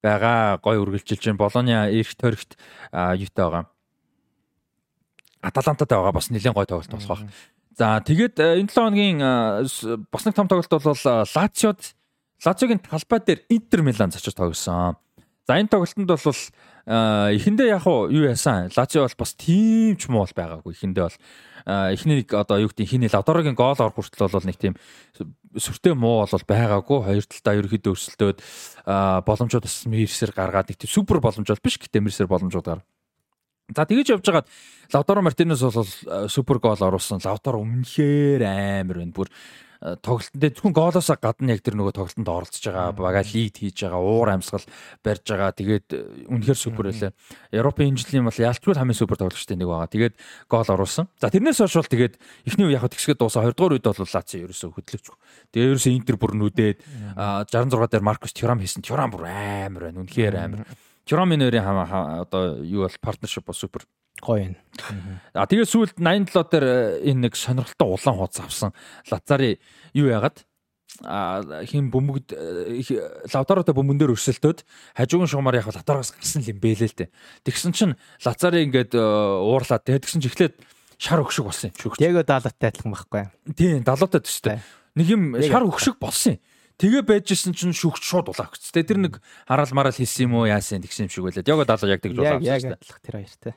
байгаа. 0.01 0.57
Гоё 0.61 0.81
үргэлжилж 0.85 1.21
байна. 1.25 1.41
Болоны 1.41 1.73
эрт 1.93 2.17
төрхт 2.17 2.57
юутай 2.91 3.43
байгаа. 3.45 3.65
Аталантатай 5.41 5.97
байгаа 5.97 6.13
бас 6.15 6.29
нэлээд 6.33 6.55
гоё 6.55 6.65
тоглолт 6.65 6.91
болох 6.91 7.09
байх. 7.21 7.33
За 7.75 7.99
тэгээд 8.01 8.39
энэ 8.39 8.71
7 8.71 8.77
хоногийн 8.77 9.19
бас 10.09 10.23
нэг 10.25 10.35
том 10.35 10.47
тоглолт 10.47 10.71
бол 10.71 10.95
Лациод 11.03 11.81
Лациогийн 12.43 12.79
талбай 12.79 13.19
дээр 13.19 13.39
Интер 13.49 13.81
Милан 13.81 14.11
зочиж 14.11 14.33
тоглосон. 14.35 14.95
За 15.47 15.59
энэ 15.59 15.69
тоглолтод 15.69 16.07
бол 16.07 16.41
эхэндээ 16.85 17.67
яг 17.73 17.85
юу 17.85 18.25
яасан? 18.25 18.69
Лацио 18.75 19.05
бол 19.05 19.17
бас 19.17 19.33
тийм 19.33 19.95
ч 19.97 20.09
муу 20.09 20.27
байгаагүй. 20.29 20.73
Эхэндээ 20.73 21.03
бол 21.03 21.17
эхний 21.65 22.21
нэг 22.21 22.29
одоо 22.33 22.61
юу 22.61 22.69
гэдэг 22.69 22.85
хиний 22.85 23.09
Лавдорогийн 23.09 23.57
гол 23.57 23.73
орох 23.73 23.97
хүртэл 23.97 24.29
бол 24.29 24.45
нэг 24.45 24.57
тийм 24.61 24.77
сүртэй 25.57 25.97
муу 25.97 26.25
бол 26.25 26.45
байгаагүй. 26.45 26.99
Хоёр 27.09 27.25
талдаа 27.25 27.57
ерөөхдөө 27.57 27.93
өрсөлдөөд 27.93 28.39
боломжууд 29.25 29.65
бас 29.65 29.77
мэрсэр 29.89 30.31
гаргаад 30.35 30.69
нэг 30.69 30.77
тийм 30.77 30.91
супер 30.93 31.17
боломж 31.23 31.49
бол 31.49 31.65
биш 31.65 31.81
гэтээ 31.81 32.05
мэрсэр 32.05 32.29
боломжууд 32.29 32.67
гар. 32.69 32.81
За 33.73 33.81
тэгэж 33.81 34.13
явж 34.13 34.25
байгаад 34.29 34.47
Лавдоро 34.93 35.21
Мартинес 35.25 35.65
бол 35.65 36.29
супер 36.29 36.61
гол 36.61 36.77
оруулсан. 36.77 37.17
Лавдоро 37.25 37.57
өмнөхөр 37.65 38.45
амар 38.45 39.01
байна. 39.01 39.15
Бүр 39.15 39.33
тоглолтод 40.01 40.41
зөвхөн 40.41 40.73
гоолоос 40.73 41.09
гадна 41.21 41.53
яг 41.53 41.61
тэр 41.61 41.77
нөгөө 41.77 41.93
тоглолтод 41.93 42.25
оролцож 42.25 42.63
байгаа 42.65 42.89
бага 42.97 43.21
лид 43.21 43.55
хийж 43.61 43.85
байгаа 43.85 44.01
уур 44.01 44.29
амьсгал 44.33 44.65
барьж 45.05 45.25
байгаа 45.29 45.51
тэгээд 45.53 45.87
үнэхээр 46.25 46.57
супер 46.57 46.89
байлаа. 46.89 47.13
Европын 47.53 47.93
жилийн 47.93 48.25
бол 48.25 48.33
ялчгүй 48.33 48.73
хамгийн 48.73 48.97
супер 48.97 49.21
тоглогчтой 49.21 49.57
нэг 49.61 49.69
байгаа. 49.69 49.93
Тэгээд 49.93 50.15
гол 50.49 50.65
оруулсан. 50.65 51.05
За 51.21 51.29
тэрнээс 51.29 51.61
хойш 51.61 51.77
бол 51.77 51.93
тэгээд 51.93 52.17
эхний 52.49 52.65
үе 52.65 52.81
яг 52.81 52.89
тэгсгэд 52.89 53.21
дуусаа 53.21 53.45
20 53.45 53.53
дугаар 53.53 53.75
үед 53.77 53.85
бол 53.85 54.09
Лаци 54.09 54.41
ерөөсөө 54.41 54.69
хөдлөж. 54.73 55.05
Тэгээд 55.53 55.69
ерөөсөө 55.77 55.93
Интер 55.93 56.17
бүр 56.17 56.33
нүдээд 56.33 56.77
66 57.13 57.93
дээр 57.93 58.01
Маркус 58.01 58.33
Тюрам 58.33 58.57
хийсэн. 58.57 58.81
Тюрам 58.81 59.13
бүр 59.13 59.29
амар 59.29 59.93
байна. 59.93 60.01
Үнэхээр 60.01 60.35
амар. 60.41 60.65
Тюрамын 61.05 61.45
нэрийн 61.45 61.61
одоо 61.61 62.57
юу 62.65 62.89
бол 62.89 62.97
партнершип 63.05 63.45
бол 63.45 63.53
супер 63.53 63.85
гоё 64.21 64.55
юм. 64.55 64.55
А 65.33 65.47
тэгээ 65.47 65.67
сүүлд 65.67 65.99
87 65.99 66.51
дээр 66.51 66.65
э, 66.65 67.11
энэ 67.11 67.27
нэг 67.27 67.33
сонирхолтой 67.35 67.87
улаан 67.91 68.15
хуудас 68.15 68.39
авсан. 68.39 68.71
Лазари 69.11 69.59
юу 69.93 70.07
яагаад 70.07 70.43
а 71.03 71.43
хин 71.67 71.91
бөмбөгд 71.91 72.31
э, 72.31 72.79
лавдаротой 73.33 73.75
бөмбөн 73.75 73.99
дээр 73.99 74.15
өрсөлдөөд 74.15 74.63
хажуугийн 74.95 75.27
шугамаар 75.27 75.59
яг 75.59 75.67
лавдароос 75.67 76.15
гарсан 76.15 76.43
юм 76.47 76.59
бэлээ 76.63 76.87
л 76.87 76.99
дээ. 77.03 77.09
Тэгсэн 77.43 77.75
чинь 77.75 77.99
лазари 78.23 78.63
ингээд 78.63 78.95
э, 78.95 79.03
уурлаад 79.03 79.83
тэгсэн 79.83 80.23
чинь 80.23 80.31
эхлээд 80.31 80.55
шар 80.95 81.19
өгшөг 81.19 81.51
болсон 81.51 81.71
юм 81.71 81.75
шүгч. 81.75 81.99
Яг 81.99 82.23
даалаттай 82.23 82.71
адилхан 82.71 82.95
байхгүй. 82.95 83.23
Тийм 83.59 83.83
далуутай 83.83 84.23
төстэй. 84.23 84.63
Нэг 84.95 85.07
юм 85.11 85.35
шар 85.43 85.67
өгшөг 85.67 85.99
болсон 85.99 86.39
юм. 86.39 86.43
Тэгээ 86.79 87.03
байжсэн 87.07 87.55
чинь 87.55 87.75
шүгч 87.75 88.03
шууд 88.03 88.31
улаа 88.31 88.47
өгч. 88.47 88.71
Тэр 88.71 88.99
нэг 88.99 89.19
хараал 89.47 89.75
мараал 89.75 89.95
хийсэн 89.95 90.27
юм 90.27 90.39
уу 90.39 90.47
яасан 90.47 90.83
тэгсэн 90.83 91.07
юм 91.07 91.11
шиг 91.11 91.23
байлаа. 91.27 91.43
Яг 91.43 91.67
далуу 91.67 91.91
яг 91.91 92.03
тэгж 92.03 92.19
улаа. 92.19 92.39
Яг 92.43 92.63
адилхан 92.63 93.03
тэр 93.03 93.15
хоёртай 93.19 93.55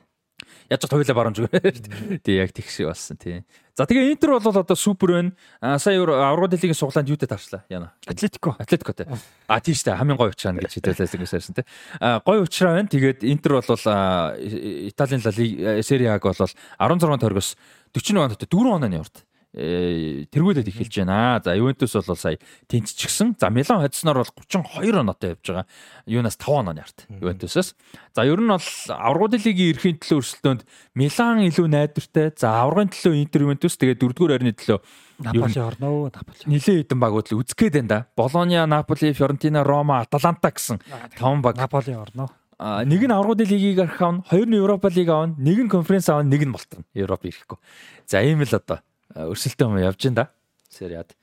яаж 0.69 0.81
ч 0.81 0.89
хоёулаа 0.89 1.15
баруун 1.15 1.35
зүгээр. 1.35 2.21
Тий 2.25 2.35
яг 2.37 2.51
тэгш 2.51 2.85
болсон 2.85 3.17
тий. 3.17 3.43
За 3.75 3.87
тэгээ 3.87 4.11
Интер 4.11 4.35
бол 4.35 4.57
одоо 4.59 4.75
супер 4.75 5.13
байна. 5.13 5.31
А 5.61 5.79
сая 5.79 6.01
аврагууд 6.01 6.53
лигийн 6.53 6.75
суглаанд 6.75 7.09
юутай 7.09 7.29
тарчлаа 7.29 7.63
яана. 7.69 7.93
Атлетико. 8.05 8.55
Атлетико 8.59 8.93
тий. 8.93 9.07
А 9.47 9.59
тий 9.61 9.73
хамгийн 9.73 10.17
гоё 10.17 10.33
уучраа 10.33 10.53
гэж 10.59 10.79
хэлээлээс 10.81 11.15
ингэсэн 11.15 11.55
тий. 11.55 11.65
А 11.99 12.19
гоё 12.19 12.43
уучраа 12.43 12.75
байна. 12.75 12.89
Тэгээд 12.89 13.23
Интер 13.23 13.61
бол 13.61 13.63
Италийн 13.63 15.21
Ла 15.23 15.31
Лиг 15.31 15.85
Серие 15.85 16.11
А-г 16.11 16.27
бол 16.27 16.35
16 16.35 17.19
тойргоос 17.19 17.57
41 17.93 18.17
оноотой 18.19 18.47
4 18.47 18.75
онооны 18.75 18.99
урд 18.99 19.15
Э, 19.15 19.28
тэргүүлээд 19.49 20.69
эхэлж 20.69 21.01
байна. 21.01 21.41
За 21.41 21.57
Ювентус 21.57 21.97
бол 21.97 22.15
сая 22.15 22.37
тэнцчихсэн. 22.69 23.33
За 23.39 23.49
Милан 23.49 23.81
хоцсноор 23.81 24.21
бол 24.21 24.33
32 24.45 24.93
оноотой 25.01 25.33
явж 25.33 25.41
байгаа. 25.41 25.65
Юунаас 26.05 26.37
5 26.37 26.61
онооны 26.61 26.85
арт 26.85 27.09
Ювентусаас. 27.09 27.73
За 28.13 28.25
ер 28.29 28.37
нь 28.37 28.45
бол 28.45 28.61
аврагын 28.93 29.41
лигийн 29.41 29.73
эрхийн 29.73 29.97
төлөө 29.97 30.21
өрсөлдөөнд 30.21 30.61
Милан 30.93 31.41
илүү 31.49 31.65
найдвартай. 31.65 32.29
За 32.37 32.61
аврагын 32.61 32.93
төлөө 32.93 33.17
Интер 33.17 33.41
Ювентус 33.49 33.73
тэгээ 33.81 33.97
дөрөвдүгээр 33.97 34.35
ойрны 34.37 34.53
төлөө 34.53 34.79
Наполи 35.19 35.59
орно 35.59 36.13
Наполи. 36.13 36.45
Нилээ 36.45 36.85
хэдэн 36.85 36.99
багууд 37.01 37.27
л 37.33 37.41
үзгээд 37.41 37.73
байна 37.73 37.89
да. 37.89 37.99
Болония, 38.15 38.63
Наполи, 38.69 39.11
Фиорентина, 39.11 39.65
Рома, 39.65 40.05
Аталанта 40.05 40.53
гэсэн 40.53 40.79
5 41.17 41.41
баг. 41.41 41.57
Наполи 41.57 41.97
орно. 41.97 42.29
Нэг 42.59 43.03
нь 43.03 43.11
аврагын 43.11 43.47
лигийг 43.49 43.79
арах 43.83 43.99
авна, 43.99 44.23
хоёр 44.29 44.47
нь 44.47 44.55
Европа 44.55 44.87
лиг 44.87 45.09
авна, 45.09 45.35
нэг 45.35 45.59
нь 45.63 45.71
конференц 45.71 46.07
авна, 46.07 46.27
нэг 46.27 46.43
нь 46.47 46.51
болтно. 46.51 46.83
Европ 46.93 47.23
ирэхгүй. 47.23 47.59
За 48.07 48.23
ийм 48.23 48.43
л 48.43 48.51
одоо 48.51 48.79
өрсөлдөөн 49.15 49.77
юм 49.77 49.83
явж 49.83 50.03
байна 50.03 50.15
да. 50.15 50.25
Сериад. 50.69 51.15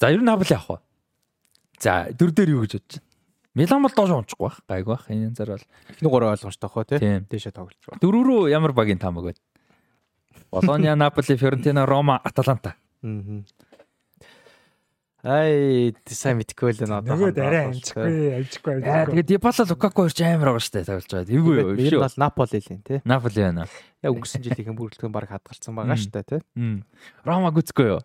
За 0.00 0.10
ер 0.10 0.20
нь 0.20 0.26
Наполи 0.26 0.54
авах 0.54 0.70
уу? 0.70 0.80
За 1.78 2.08
дөрв 2.10 2.34
дээр 2.34 2.50
юу 2.58 2.62
гэж 2.66 2.78
бодож 2.78 2.98
байна? 2.98 3.06
Милан 3.58 3.82
бол 3.82 3.94
доош 3.94 4.10
унчихгүй 4.14 4.46
байх. 4.46 4.60
Гайг 4.68 4.86
байх. 4.86 5.04
Энэ 5.10 5.34
зар 5.34 5.48
бол 5.58 5.66
эхний 5.90 6.10
гурав 6.10 6.30
ойлгомжтой 6.34 6.70
хоо 6.70 6.84
тий. 6.84 6.98
Дээшээ 6.98 7.54
тоглож 7.54 7.78
байгаа. 7.82 8.02
Дөрөв 8.02 8.22
рүү 8.22 8.50
ямар 8.50 8.72
багийн 8.72 8.98
таамаг 9.02 9.24
вэ? 9.24 9.34
Болония, 10.50 10.94
Наполи, 10.94 11.36
Фиорентина, 11.36 11.86
Рома, 11.86 12.20
Аталанта. 12.22 12.76
Аа. 13.02 13.42
Ай, 15.28 15.92
сайн 16.08 16.38
мэдгүй 16.40 16.72
л 16.72 16.88
нөө. 16.88 17.04
Нөгөө 17.04 17.36
арай 17.44 17.66
амжихгүй, 17.68 18.12
амжихгүй. 18.38 18.76
Яа, 18.80 19.04
тэгээд 19.12 19.28
Дибала 19.28 19.64
Лукаку 19.68 20.08
хоёр 20.08 20.14
ч 20.16 20.24
амар 20.24 20.56
байгаа 20.56 20.64
штэ 20.64 20.88
тоглож 20.88 21.04
байгаа. 21.04 21.28
Эвгүй 21.28 21.54
юу? 21.60 21.76
Биш 21.76 21.92
үү? 21.92 22.08
Наполи 22.16 22.56
л 22.56 22.70
юм 22.72 22.80
тий. 22.80 23.02
Наполи 23.04 23.40
байна. 23.44 23.68
Яг 24.00 24.16
өнгөрсөн 24.16 24.40
жилийн 24.40 24.72
бүрэлдэхүүн 24.72 25.12
баг 25.12 25.28
хадгалсан 25.28 25.76
байгаа 25.76 26.00
штэ 26.00 26.24
тий. 26.24 26.40
Рома 27.28 27.52
гүцгүй 27.52 27.92
юу? 27.92 28.00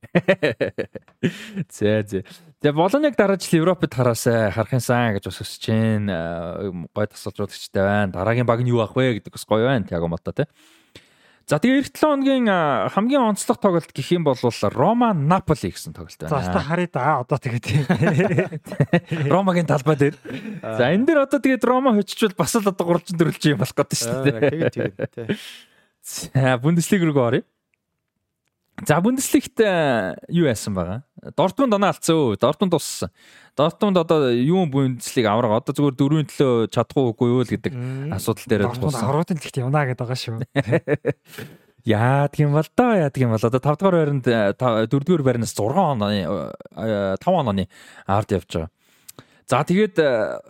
Зэ 1.74 2.06
зэ. 2.06 2.22
Тэгээ 2.62 2.78
Болоныг 2.78 3.18
дараа 3.18 3.34
жил 3.34 3.66
Европод 3.66 3.90
хараасаа 3.90 4.54
харах 4.54 4.78
юмсан 4.78 5.18
гэж 5.18 5.26
бас 5.26 5.42
өсөж 5.42 5.58
чинь 5.60 6.06
гой 6.06 7.06
тасалжуулагчтай 7.10 7.82
байна. 7.82 8.14
Дараагийн 8.14 8.46
баг 8.46 8.62
нь 8.62 8.70
юу 8.70 8.80
ах 8.80 8.94
вэ 8.94 9.18
гэдэг 9.18 9.34
бас 9.34 9.44
гоё 9.44 9.66
байна. 9.66 9.90
Тяго 9.90 10.06
мото 10.08 10.32
тий. 10.32 10.46
За 11.50 11.58
тэгээ 11.58 11.82
эх 11.82 11.90
7 11.90 12.22
хоногийн 12.22 12.46
хамгийн 12.46 13.34
онцлог 13.34 13.58
тоглолт 13.58 13.90
гэх 13.90 14.14
юм 14.14 14.22
бол 14.22 14.38
Рома 14.38 15.10
Наполи 15.10 15.74
гэсэн 15.74 15.90
тоглолт 15.90 16.14
байна. 16.22 16.46
За 16.46 16.54
та 16.54 16.62
харъя 16.62 16.88
да 16.94 17.26
одоо 17.26 17.42
тэгээд 17.42 17.66
Ромагийн 19.34 19.66
талбай 19.66 19.98
дээр. 19.98 20.14
За 20.62 20.94
энэ 20.94 21.10
дээр 21.10 21.26
одоо 21.26 21.42
тэгээд 21.42 21.66
Рома 21.66 21.90
хоччихвол 21.98 22.38
бас 22.38 22.54
л 22.54 22.62
одоо 22.62 23.02
3 23.02 23.18
4 23.18 23.50
юм 23.50 23.58
болох 23.58 23.74
гэдэг 23.74 23.98
шүү 23.98 24.14
дээ. 24.30 24.38
Тэгээд 24.46 24.74
тэгээд. 24.78 24.94
За 26.06 26.54
Бундеслиг 26.62 27.02
рүү 27.02 27.18
оръё. 27.18 27.42
За 28.86 29.00
Бундеслигт 29.00 29.60
юу 29.60 30.46
яасан 30.48 30.74
байгаа? 30.74 31.02
Дортмунд 31.36 31.74
оноо 31.74 31.92
алдсан. 31.92 32.36
Дортмунд 32.40 32.72
туссан. 32.72 33.10
Дортмунд 33.56 33.96
одоо 34.00 34.32
юу 34.32 34.66
Бундеслиг 34.66 35.26
авраг 35.26 35.60
одоо 35.60 35.74
зүгээр 35.76 35.96
дөрвийн 36.00 36.28
төлөө 36.30 36.70
чадахгүй 36.72 37.12
үгүй 37.12 37.28
юу 37.28 37.44
л 37.44 37.52
гэдэг 37.52 37.72
асуудал 38.16 38.46
дээр 38.48 38.68
туссан. 38.72 39.04
Аврагын 39.04 39.40
лигт 39.42 39.60
явна 39.60 39.84
гэдэг 39.84 40.00
байгаа 40.00 40.16
шүү. 40.16 40.40
Яадаг 41.84 42.40
юм 42.40 42.52
бол 42.52 42.68
доо 42.76 42.92
яадаг 42.92 43.20
юм 43.20 43.32
бол 43.32 43.40
одоо 43.40 43.60
5 43.60 43.80
дугаар 43.80 43.96
байранд 43.96 44.24
4 44.24 44.88
дугаар 44.88 45.24
байрнаас 45.24 45.54
6 45.56 45.76
онооны 45.76 46.28
5 46.76 47.24
онооны 47.24 47.68
ард 48.04 48.32
явж 48.36 48.48
байгаа. 48.52 48.70
За 49.48 49.64
тэгээд 49.64 49.96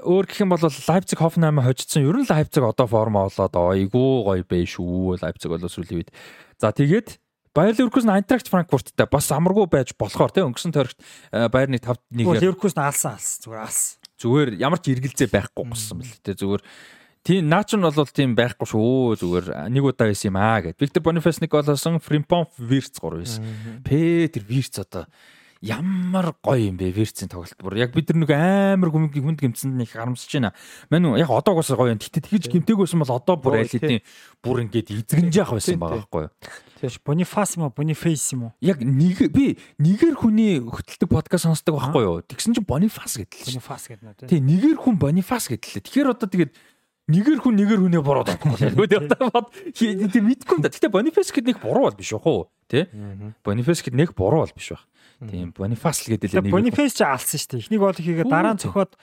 өөр 0.05 0.25
гэх 0.27 0.43
юм 0.43 0.51
бол 0.53 0.61
Лайпциг 0.61 1.19
Хофенхайм 1.23 1.63
хожицсан. 1.63 2.05
Ер 2.05 2.19
нь 2.19 2.29
Лайпциг 2.29 2.67
одоо 2.67 2.87
форм 2.87 3.17
олоод 3.17 3.55
айгүй 3.57 4.11
гоё 4.27 4.45
бэ 4.45 4.67
шүү. 4.69 5.23
Лайпциг 5.23 5.49
бол 5.55 5.65
сүүлийн 5.71 6.05
үед. 6.05 6.11
За 6.61 6.75
тэгээд 6.75 7.17
Баяр 7.55 7.75
Ливеркузен 7.75 8.13
Айнтракт 8.15 8.47
Франкфурттай 8.47 9.09
бас 9.11 9.31
амаргүй 9.35 9.67
байж 9.71 9.91
болохоор 9.99 10.31
тийм 10.31 10.51
өнгөрсөн 10.51 10.75
тойрогт 10.75 11.03
Баярны 11.51 11.83
5-1-ээр 11.83 12.45
Ливеркузен 12.47 12.85
алсан 12.85 13.19
алс 13.19 13.41
зүгээр 13.43 13.63
алс. 13.65 13.83
Зүгээр 14.23 14.51
ямар 14.63 14.79
ч 14.79 14.95
эргэлзээ 14.95 15.35
байхгүй 15.35 15.67
гусан 15.67 15.99
бэл 15.99 16.15
тийм 16.23 16.39
зүгээр 16.39 16.65
Тийм 17.21 17.51
наач 17.53 17.77
нь 17.77 17.85
бол 17.85 18.09
тийм 18.09 18.33
байхгүй 18.33 18.65
шүү 18.65 19.19
зүгээр 19.21 19.47
нэг 19.69 19.85
удаа 19.85 20.09
байсан 20.09 20.33
юм 20.33 20.41
аа 20.41 20.65
гэд. 20.65 20.81
Виктор 20.81 21.05
Бонифас 21.05 21.43
нэг 21.45 21.53
голоосон 21.53 22.01
Фримпон 22.01 22.49
Вирц 22.57 22.97
3 22.97 23.21
байсан. 23.21 23.45
Петр 23.85 24.41
Вирц 24.41 24.81
одоо 24.81 25.05
ямар 25.61 26.33
гоё 26.41 26.73
юм 26.73 26.77
бэ 26.81 26.89
Вирцийн 26.89 27.29
тоглолт 27.29 27.61
бүр 27.61 27.77
яг 27.77 27.93
бид 27.93 28.09
нар 28.17 28.25
нэг 28.25 28.33
амар 28.33 28.89
хүнд 28.89 29.13
хүнд 29.13 29.41
гимцэнд 29.45 29.77
нэг 29.77 29.93
харамсаж 29.93 30.33
байна. 30.33 30.57
Мань 30.89 31.13
яг 31.21 31.29
одоогоос 31.29 31.77
гоё 31.77 31.93
юм. 31.93 32.01
Гэтэ 32.01 32.25
тэгж 32.25 32.49
гимтээгүйсэн 32.49 32.97
бол 33.05 33.13
одоо 33.13 33.37
бүр 33.37 33.61
айл 33.61 33.69
хэдийн 33.69 34.01
бүр 34.41 34.65
ингээд 34.65 34.89
эзэгнж 34.89 35.37
яах 35.37 35.53
байсан 35.53 35.77
байгаа 35.77 36.01
байхгүй 36.01 36.23
юу? 36.25 36.33
Тэгэж 36.81 36.97
Бонифас 37.05 37.61
юм 37.61 37.69
уу? 37.69 37.77
Бонифейс 37.77 38.25
юм 38.33 38.49
уу? 38.49 38.53
Яг 38.65 38.81
нэг 38.81 39.21
би 39.29 39.61
нэгээр 39.77 40.17
хүний 40.17 40.65
хөтэлдэг 40.65 41.09
подкаст 41.13 41.45
сонсдог 41.45 41.77
байхгүй 41.77 42.03
юу? 42.09 42.25
Тэгсэн 42.25 42.57
чинь 42.57 42.65
Бонифас 42.65 43.21
гэдэл. 43.21 43.61
Бонифас 43.61 43.85
гэдэг 43.93 44.05
нэ. 44.05 44.33
Тий, 44.33 44.41
нэгээр 44.41 44.81
хүн 44.81 44.97
Бонифас 44.97 45.53
гэдэлээ. 45.53 45.85
Тэгэхээр 45.85 46.09
одоо 46.09 46.25
тэгээд 46.25 46.53
нэгээр 47.11 47.41
хүн 47.45 47.55
нэгээр 47.61 47.81
хүнээ 47.85 48.01
дахгүй. 48.01 48.57
Тэгээд 48.65 49.05
одоо 49.13 49.29
бод 49.29 49.53
тийм 49.77 50.25
мэдгүй 50.25 50.57
юм 50.57 50.63
да. 50.65 50.73
Гэтэ 50.73 50.89
Бонифас 50.89 51.29
гэдэг 51.35 51.53
нэг 51.53 51.59
буруу 51.61 51.91
бол 51.91 51.99
биш 51.99 52.17
байх 52.17 52.25
уу? 52.25 52.49
Тэ? 52.71 52.89
Бонифас 53.45 53.83
гэдэг 53.85 53.99
нэг 53.99 54.11
буруу 54.15 54.47
бол 54.47 54.55
биш 54.57 54.73
байх. 54.73 54.87
Тийм 55.29 55.53
Бонифас 55.53 56.01
л 56.09 56.17
гэдэг 56.17 56.33
л 56.33 56.35
нэг. 56.41 56.53
Бонифас 56.55 56.97
ч 56.97 57.05
алсан 57.05 57.37
шүү 57.37 57.51
дээ. 57.53 57.61
Эхнийг 57.69 57.81
бол 57.85 57.97
хийгээ 57.97 58.25
дараа 58.25 58.57
нь 58.57 58.63
цохоод 58.65 58.97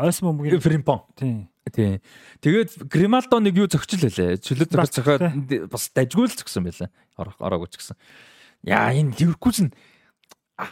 ойс 0.00 0.18
бөмбөгийн 0.24 0.62
Фримпон. 0.64 1.00
Тийм. 1.18 1.52
Тийм. 1.68 2.00
Тэгээд 2.40 2.88
Грималдо 2.88 3.36
нэг 3.44 3.60
юу 3.60 3.68
зөгчл 3.68 4.08
байлаа. 4.08 4.40
Чөлөө 4.40 4.66
зөгч 4.72 4.92
цохоод 4.96 5.22
бас 5.68 5.84
дажгүй 5.92 6.26
л 6.26 6.36
зөгсөн 6.40 6.64
байлаа. 6.64 6.88
Ороогүй 7.20 7.68
ч 7.68 7.76
гэсэн. 7.76 7.96
Яа 8.64 8.96
энэ 8.96 9.12
Ливеркузен 9.20 9.76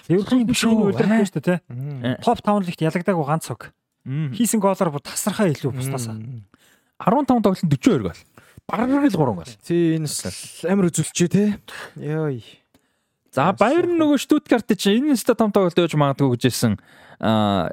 Ливеркузен 0.09 0.49
биш 0.49 0.65
үү 0.65 0.93
үлдэрхгүй 0.93 1.29
шүү 1.29 1.41
дээ, 1.41 1.61
тий. 1.61 2.17
Топ 2.25 2.41
5 2.45 2.69
лигт 2.69 2.81
ялагдаагүй 2.85 3.25
ганц 3.29 3.49
цог. 3.49 3.73
Хийсэн 4.09 4.61
гоолоор 4.61 4.93
бүр 4.93 5.05
тасархаа 5.05 5.49
илүү 5.53 5.73
бусдаасаа. 5.77 6.17
15 7.01 7.29
тоглолт 7.29 7.65
42 7.65 8.05
гол. 8.05 8.21
Бараг 8.69 8.91
л 8.93 9.09
3 9.09 9.17
гол. 9.17 9.53
Тий 9.65 9.97
энэ 9.97 10.09
амар 10.69 10.89
үзүүлчээ 10.93 11.29
тий. 11.29 11.49
Йой. 11.97 12.45
За 13.35 13.53
Баерн 13.53 13.99
нөгөө 14.01 14.19
Штутгарт 14.25 14.73
чинь 14.81 15.05
энэ 15.05 15.13
нэстэ 15.13 15.37
том 15.37 15.53
тоглолт 15.53 15.77
өгж 15.77 15.95
магадгүй 16.01 16.39
гэжсэн. 16.39 16.81
Аа 17.21 17.71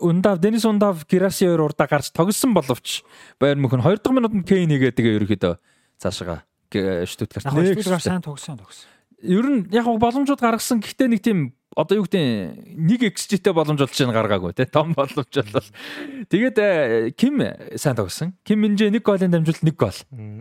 Ундав 0.00 0.40
Денис 0.40 0.64
Ундав 0.64 1.04
Гираси 1.04 1.44
хоёр 1.44 1.68
урдаа 1.68 1.86
гарч 1.90 2.08
тогссон 2.14 2.54
боловч 2.56 3.04
Баерн 3.36 3.60
мөхөн 3.60 3.84
2 3.84 4.00
дахь 4.00 4.14
минутанд 4.16 4.48
Кейн 4.48 4.72
хийгээд 4.72 4.96
тэгээ 4.96 5.16
ерөөхдөө 5.20 5.54
цаашгаа 6.00 6.46
Штутгарт. 7.04 7.52
Яг 7.52 7.78
Штутгарт 7.78 8.04
сайн 8.06 8.22
тогсон 8.24 8.56
тогсон. 8.56 8.97
Ер 9.22 9.46
нь 9.46 9.66
яг 9.74 9.86
боломжууд 9.86 10.38
гаргасан 10.38 10.78
гэхдээ 10.78 11.08
нэг 11.10 11.22
тийм 11.24 11.58
одоо 11.78 12.02
юу 12.02 12.06
гэдэг 12.10 12.74
нэг 12.74 13.00
XG-тэй 13.14 13.54
боломж 13.54 13.78
болж 13.78 13.94
байгаа 13.94 14.14
гаргаагүй 14.18 14.54
те 14.54 14.66
том 14.66 14.94
боломж 14.98 15.30
бол. 15.30 15.68
Тэгээд 16.26 17.14
Ким 17.14 17.42
сайн 17.78 17.94
тогсон. 17.94 18.34
Ким 18.42 18.66
Минжэ 18.66 18.90
нэг 18.90 19.06
голын 19.06 19.30
дамжуулалт 19.30 19.62
нэг 19.62 19.76
гол. 19.78 19.98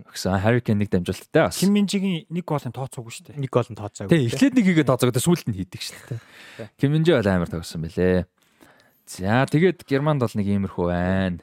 Гэсэн 0.10 0.42
Harry 0.42 0.66
Kane 0.66 0.82
нэг 0.82 0.90
дамжуулалттай 0.90 1.46
бас. 1.46 1.62
Ким 1.62 1.78
Минжигийн 1.78 2.26
нэг 2.30 2.46
голын 2.46 2.74
тооцоогүй 2.74 3.14
шүү 3.14 3.26
дээ. 3.34 3.42
Нэг 3.42 3.52
гол 3.54 3.70
нь 3.70 3.78
тооцоогүй. 3.78 4.10
Тэг 4.10 4.22
эхлээд 4.34 4.56
нэг 4.58 4.66
хийгээ 4.66 4.90
тооцоогоо 4.90 5.22
сүүлд 5.22 5.46
нь 5.50 5.58
хийдэг 5.62 5.82
шүү 5.82 5.98
дээ. 6.10 6.70
Ким 6.82 6.90
Минжэ 6.98 7.22
бол 7.22 7.30
амар 7.30 7.50
тогсон 7.54 7.86
бэлээ. 7.86 8.26
За 9.06 9.46
тэгээд 9.46 9.86
Германд 9.86 10.26
бол 10.26 10.34
нэг 10.34 10.48
иймэрхүү 10.50 10.86
байна. 10.90 11.42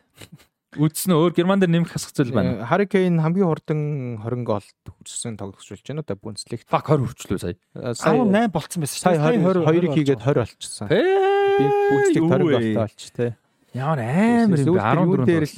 Үдсэн 0.74 1.14
өөр 1.14 1.32
Герман 1.36 1.62
дээр 1.62 1.70
нэмэх 1.70 1.94
хасах 1.94 2.14
зүйл 2.14 2.34
байна. 2.34 2.66
Harry 2.66 2.86
Kane 2.90 3.22
хамгийн 3.22 3.46
хурдан 3.46 3.80
20 4.18 4.42
гол 4.46 4.66
хүрсэн 4.86 5.38
тоглогч 5.38 5.70
болж 5.70 5.84
байна 5.86 6.02
одоо 6.02 6.18
Bundesliga. 6.18 6.66
Фак 6.66 6.90
20 6.90 7.14
хүрчлөө 7.14 7.38
сая. 7.38 7.56
Сая 7.94 8.22
8 8.26 8.50
болцсон 8.50 8.82
байсан 8.82 8.96
шүү 8.98 9.06
дээ. 9.06 9.18
Сая 9.18 9.38
22-ыг 9.38 9.92
хийгээд 9.94 10.20
20 10.22 10.42
болчихсон. 10.42 10.86
Би 10.90 11.64
Bundesliga 11.90 12.26
20 12.26 12.50
голтой 12.50 12.74
болч 12.74 13.02
тээ. 13.14 13.30
Ямар 13.74 13.98
амар 14.02 14.58
юм 14.62 14.74
бэ 14.74 14.82
14 14.82 15.26
дээр 15.26 15.44
л 15.44 15.56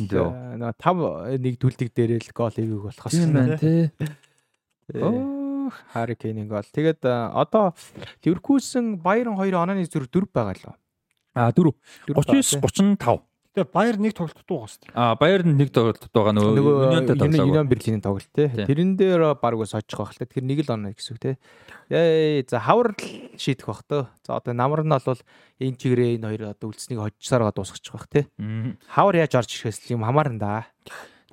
нэг 0.61 0.75
5 0.81 1.41
нэг 1.45 1.55
түлдэг 1.61 1.89
дээрээ 1.93 2.21
л 2.25 2.33
гол 2.33 2.55
хийгээг 2.57 2.85
болохоос 2.89 3.17
юм 3.17 3.33
байна 3.33 3.57
тий. 3.61 3.93
Оо 4.97 5.37
Harry 5.95 6.17
Kane-ийн 6.17 6.49
гол. 6.49 6.65
Тэгээд 6.65 7.05
одоо 7.05 7.75
Leverkusen 8.25 9.01
Bayern 9.03 9.37
2 9.37 9.53
онооны 9.53 9.85
зүрх 9.85 10.09
4 10.09 10.29
байгаа 10.33 10.55
л. 10.57 10.77
А 11.37 11.53
4 11.53 11.73
39 12.09 12.61
35 12.65 13.21
Тэгээ 13.57 13.73
Баер 13.73 13.97
нэг 13.97 14.13
тоглолт 14.13 14.45
дуугаа 14.45 14.69
шүү 14.69 14.81
дээ. 14.85 14.93
Аа 14.93 15.17
Баер 15.17 15.41
нэг 15.49 15.73
тоглолт 15.73 16.05
байгаа 16.13 16.33
нөгөө 16.37 16.61
Юнионтой 16.61 17.17
тоглоо. 17.17 17.41
Юнион 17.41 17.69
Берлиний 17.73 18.03
тоглолт 18.05 18.29
те. 18.37 18.53
Тэрэн 18.53 19.01
дээр 19.01 19.33
баг 19.41 19.57
ус 19.57 19.73
очих 19.73 19.97
байх 19.97 20.13
л 20.13 20.21
те. 20.21 20.29
Тэр 20.29 20.45
нэг 20.45 20.61
л 20.61 20.77
оноо 20.77 20.93
гэсэн 20.93 21.17
үг 21.17 21.21
те. 21.25 21.33
Яа 21.89 22.45
за 22.45 22.61
хавар 22.61 22.93
шийдэх 23.41 23.65
бах 23.65 23.81
тоо. 23.89 24.13
За 24.29 24.37
одоо 24.37 24.53
намар 24.53 24.85
нь 24.85 24.93
бол 24.93 25.21
энэ 25.57 25.81
чигрээ 25.81 26.21
энэ 26.21 26.29
хоёр 26.37 26.43
одоо 26.53 26.69
үлдснийг 26.69 27.01
хожсараа 27.01 27.49
дуусгачих 27.57 27.97
бах 27.97 28.13
те. 28.13 28.29
Хавар 28.93 29.25
яаж 29.25 29.33
орж 29.41 29.49
ирэхээс 29.49 29.89
юм 29.89 30.05
хамаарна 30.05 30.37
да. 30.37 30.69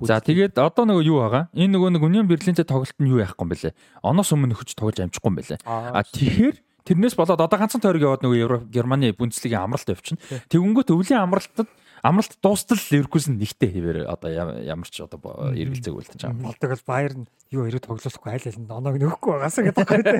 За 0.00 0.16
тэгээд 0.16 0.56
одоо 0.56 0.88
нөгөө 0.88 1.04
юу 1.04 1.20
байгаа? 1.28 1.52
Энэ 1.52 1.76
нөгөө 1.76 1.92
нэг 1.92 2.02
Union 2.08 2.24
Berlin-тэй 2.24 2.64
тоглолт 2.64 2.96
нь 2.96 3.12
юу 3.12 3.20
яахгүй 3.20 3.44
юм 3.44 3.52
бэлээ? 3.52 3.76
Оноос 4.00 4.32
өмнө 4.32 4.56
нөхөж 4.56 4.72
тоглож 4.72 4.96
амжихгүй 4.96 5.28
юм 5.28 5.38
бэлээ. 5.44 5.60
А 5.68 6.00
тэгэхээр 6.02 6.56
тэрнээс 6.88 7.14
болоод 7.14 7.40
одоо 7.40 7.58
ганцхан 7.60 7.84
тойрог 7.84 8.02
яваад 8.02 8.24
нөгөө 8.26 8.40
Евро 8.42 8.58
Германы 8.66 9.14
Бундслигийн 9.14 9.62
амралт 9.62 9.86
явчихна. 9.86 10.18
Тэгэнгүүт 10.50 10.90
өвлийн 10.90 11.22
амралтад 11.22 11.70
амралт 12.04 12.36
дуустал 12.44 12.76
Ливеркузен 12.92 13.40
нэгтэй 13.40 13.72
хэвээр 13.72 13.98
одоо 14.12 14.28
ямар 14.28 14.88
ч 14.92 15.00
одоо 15.00 15.56
эргэлзээг 15.56 15.96
үлдэж 15.96 16.20
байгаа. 16.20 16.52
Болдог 16.52 16.70
бол 16.76 16.84
Баер 16.84 17.12
нь 17.16 17.24
юу 17.48 17.64
хэрэг 17.64 17.80
тоглохгүй 17.80 18.28
айл 18.28 18.44
айл 18.44 18.60
нь 18.60 18.68
оноог 18.68 19.00
нөхөхгүй 19.00 19.32
байгаасаа 19.40 19.64
гэдэг 19.64 19.88
байхгүй. 19.88 20.12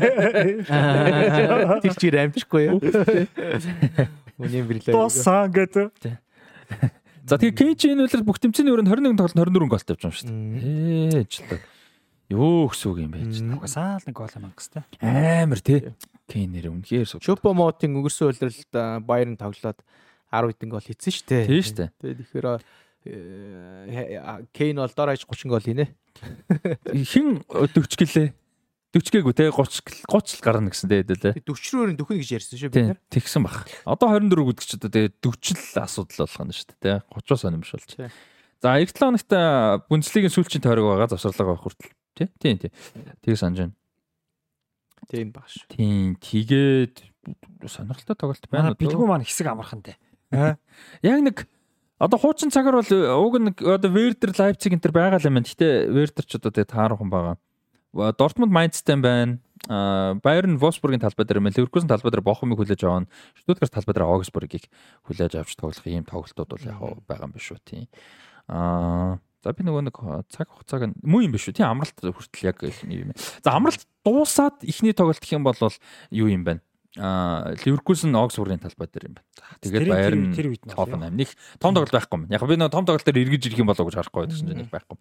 Тэр 1.84 1.94
чир 2.00 2.16
амжихгүй 2.24 2.62
юу? 2.72 2.80
Үний 4.40 4.64
бирлээ. 4.64 4.96
Тусаа 4.96 5.44
гэдэг. 5.52 5.92
За 7.28 7.36
тэгээ 7.36 7.52
Кейч 7.52 7.84
энэ 7.84 8.08
үлрэл 8.08 8.24
бүх 8.24 8.40
тэмцээний 8.40 8.72
өрөөнд 8.72 8.88
21 8.88 9.20
тоглолт 9.20 9.36
24 9.36 9.68
гол 9.68 9.84
тавьж 9.84 10.00
байгаа 10.00 10.16
шүү 10.16 10.28
дээ. 10.32 11.20
Ээжлээ. 11.20 11.60
Юу 12.32 12.72
гэсэн 12.72 12.88
үг 12.88 12.98
юм 13.04 13.12
бэ? 13.12 13.20
Угасаал 13.60 14.04
нэг 14.08 14.16
гол 14.16 14.32
мангастай. 14.40 14.84
Амар 15.04 15.60
тий. 15.60 15.92
Кейнэр 16.24 16.72
үнэхээр 16.72 17.04
суу. 17.04 17.20
Чупо 17.20 17.52
Мотын 17.52 17.92
өнгөрсөн 18.00 18.32
үлрэлд 18.32 18.72
Баерн 19.04 19.36
тоглоод 19.36 19.84
10 20.34 20.50
хэдэн 20.50 20.70
гол 20.74 20.82
хийсэн 20.82 21.12
шүү 21.14 21.26
дээ. 21.30 21.46
Тийм 21.46 21.62
шүү 21.62 21.78
дээ. 21.78 21.90
Тэгэхээр 22.18 22.46
Кейн 23.04 24.80
бол 24.80 24.94
доор 24.96 25.12
хаж 25.12 25.22
30 25.28 25.52
гол 25.52 25.62
хийнэ. 25.62 25.86
Хин 27.04 27.44
40 27.46 28.00
гэлээ. 28.00 28.28
40 28.94 29.10
гээгүй 29.10 29.34
те 29.34 29.50
30 29.50 30.06
30 30.06 30.38
л 30.38 30.42
гарна 30.42 30.70
гэсэн 30.70 30.88
дээ 30.88 31.02
хэдэлээ. 31.02 31.34
40 31.42 31.74
рүүр 31.74 31.88
дөхнө 31.98 32.22
гэж 32.22 32.30
ярьсан 32.38 32.56
шүү 32.62 32.70
бид 32.70 32.94
нар. 32.94 33.00
Тэгсэн 33.10 33.42
баг. 33.42 33.66
Одоо 33.84 34.08
24 34.14 34.54
гэдэг 34.54 34.64
чи 34.64 34.78
одоо 34.78 34.90
тэгээ 34.94 35.10
40 35.18 35.58
л 35.58 35.82
асуудал 35.82 36.22
болох 36.22 36.42
нь 36.46 36.54
шүү 36.54 36.66
дээ 36.70 36.80
те. 36.80 36.92
30-оос 37.10 37.42
өнөмшүүлж. 37.50 37.90
За 38.62 38.78
7 38.78 38.94
хоногт 38.94 39.32
Бундслигийн 39.90 40.30
сүүлчийн 40.30 40.62
тойрог 40.62 40.94
байгаа 40.94 41.10
завсарлага 41.10 41.58
байх 41.58 41.66
хүртэл 41.66 41.90
тий. 42.14 42.28
Тийм 42.38 42.56
тийм. 42.62 42.72
Тийг 43.20 43.36
санаж 43.36 43.58
байна. 43.66 43.74
Тийм 45.10 45.28
баг 45.34 45.50
шүү. 45.50 45.66
Тийм. 45.74 46.14
Тэгээд 46.22 47.02
сонирхолтой 47.66 48.16
тоглолт 48.16 48.46
байна. 48.48 48.78
Бэлгүү 48.78 49.08
маань 49.10 49.26
хэсэг 49.26 49.50
амархан 49.50 49.82
дээ. 49.82 49.98
Яг 50.30 51.20
нэг 51.20 51.36
одоо 51.98 52.18
хуучин 52.18 52.52
цагаар 52.54 52.80
бол 52.80 52.92
уг 53.26 53.34
нэг 53.40 53.56
одоо 53.60 53.90
Вердер 53.90 54.32
Лайпциг 54.36 54.72
энэ 54.72 54.84
төр 54.84 54.94
байгаа 54.94 55.18
л 55.20 55.28
юм. 55.28 55.42
Гэтэ 55.42 55.90
Вердер 55.90 56.24
ч 56.24 56.36
одоо 56.36 56.52
тэгээ 56.52 56.72
таархан 56.72 57.10
байгаа. 57.10 57.36
Дортмунд 57.94 58.52
Майнцтай 58.52 58.96
байна. 58.98 59.38
Байерн 59.68 60.58
Wolfsburg-ийн 60.60 61.00
талбай 61.00 61.24
дээр 61.24 61.40
мэл 61.40 61.56
Leverkusen 61.56 61.88
талбай 61.88 62.12
дээр 62.12 62.26
Бохумыг 62.26 62.58
хүлээж 62.60 62.84
аваа. 62.84 63.08
Stuttgart 63.38 63.72
талбай 63.72 63.94
дээр 63.96 64.10
Augsburg-ийг 64.10 64.68
хүлээж 65.08 65.40
авч 65.40 65.56
тоглох 65.56 65.86
ийм 65.88 66.04
тоглолтууд 66.04 66.50
бол 66.52 66.68
яг 66.68 66.82
байгаа 67.08 67.30
юм 67.30 67.32
биш 67.32 67.48
үү 67.48 67.62
тийм. 67.64 67.88
Аа 68.50 69.16
за 69.40 69.52
би 69.56 69.64
нөгөө 69.64 69.88
нэг 69.88 69.96
цаг 70.28 70.52
хугацааг 70.52 70.82
нь 70.92 70.94
муу 71.00 71.24
юм 71.24 71.32
биш 71.32 71.48
үү 71.48 71.56
тийм 71.56 71.72
амралт 71.72 71.96
хүртэл 71.96 72.48
яг 72.48 72.60
ихний 72.60 73.08
юм. 73.08 73.16
За 73.40 73.56
амралт 73.56 73.88
дуусаад 74.04 74.60
ихний 74.64 74.92
тоглолт 74.92 75.20
гэх 75.20 75.36
юм 75.36 75.48
бол 75.48 75.56
юу 76.12 76.28
юм 76.28 76.44
бэ? 76.44 76.60
А 76.96 77.54
Ливеркузен 77.64 78.14
Оксфордын 78.14 78.62
талбай 78.62 78.86
дээр 78.86 79.10
юм 79.10 79.14
байна. 79.18 79.58
Тэгээд 79.60 79.88
Баер 79.90 80.14
нь 80.14 80.30
Тофенхайм 80.62 81.16
нэг 81.18 81.28
том 81.58 81.74
тоглолт 81.74 81.90
байхгүй 81.90 82.18
юм. 82.22 82.30
Яг 82.30 82.42
би 82.46 82.54
нэг 82.54 82.70
том 82.70 82.86
тоглолт 82.86 83.02
дээр 83.02 83.26
эргэж 83.26 83.50
ирэх 83.50 83.58
юм 83.58 83.66
болоо 83.66 83.86
гэж 83.90 83.98
харахгүй 83.98 84.30
байсан 84.30 84.46
чинь 84.46 84.62
нэг 84.62 84.70
байхгүй. 84.70 84.96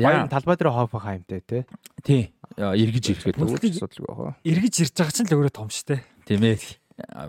Баер 0.00 0.28
талбай 0.32 0.56
дээр 0.56 0.72
Хофенхаймтэй 0.72 1.40
тий. 1.44 1.62
Тий. 2.00 2.22
Эргэж 2.56 3.04
ирэхэд 3.20 3.36
асуудал 3.36 4.32
байх. 4.32 4.40
Эргэж 4.48 4.74
ирж 4.88 4.94
байгаа 4.96 5.12
чинь 5.12 5.28
л 5.28 5.36
өөрөө 5.36 5.52
том 5.52 5.68
штэ. 5.68 6.00
Тийм 6.24 6.40
ээ. 6.48 6.56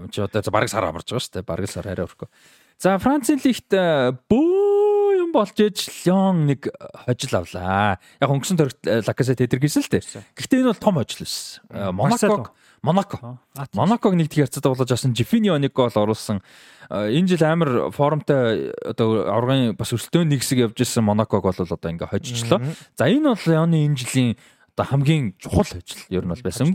Чи 0.08 0.20
одоо 0.24 0.52
бараг 0.56 0.72
сар 0.72 0.88
амарч 0.88 1.12
байгаа 1.12 1.28
штэ. 1.28 1.44
Бараг 1.44 1.68
сар 1.68 1.84
арай 1.84 2.08
өрхөө. 2.08 2.32
За 2.80 2.96
Францын 2.96 3.44
лигт 3.44 3.76
бөө 3.76 5.20
юм 5.20 5.36
болж 5.36 5.58
ээж 5.60 6.08
Лион 6.08 6.48
нэг 6.48 6.72
хожил 7.04 7.44
авлаа. 7.44 8.00
Яг 8.24 8.30
өнгөрсөн 8.32 8.56
төрөлт 8.56 9.04
Лакасет 9.04 9.44
эдэргийсэн 9.44 9.84
л 9.84 9.92
дээ. 9.92 10.24
Гэхдээ 10.32 10.64
энэ 10.64 10.72
бол 10.72 10.80
том 10.80 10.96
хожил 10.96 11.28
байсан. 11.28 11.92
Монако 11.92 12.56
Монако. 12.82 13.40
Монаког 13.74 14.16
нэгдэх 14.16 14.48
ярцад 14.48 14.64
тоглож 14.64 14.92
авсан 14.92 15.16
Жифини 15.16 15.52
нэг 15.52 15.74
гол 15.74 15.92
оруулсан. 15.92 16.42
Энэ 16.90 17.28
жил 17.28 17.44
амар 17.44 17.92
формтой 17.92 18.72
одоо 18.86 19.28
аврагын 19.28 19.76
бас 19.76 19.92
өрсөлдөөн 19.92 20.32
нэг 20.32 20.42
хэсэг 20.42 20.72
явж 20.72 20.80
исэн 20.80 21.04
Монаког 21.04 21.44
бол 21.44 21.54
одоо 21.54 21.92
ингээ 21.92 22.08
хожижлоо. 22.08 22.64
За 22.96 23.12
энэ 23.12 23.36
бол 23.36 23.46
Яны 23.52 23.84
энэ 23.84 24.00
жилийн 24.00 24.38
одоо 24.80 24.86
хамгийн 24.96 25.36
чухал 25.36 25.68
ажил 25.68 26.04
ер 26.08 26.24
нь 26.24 26.32
бол 26.32 26.44
байсан. 26.44 26.72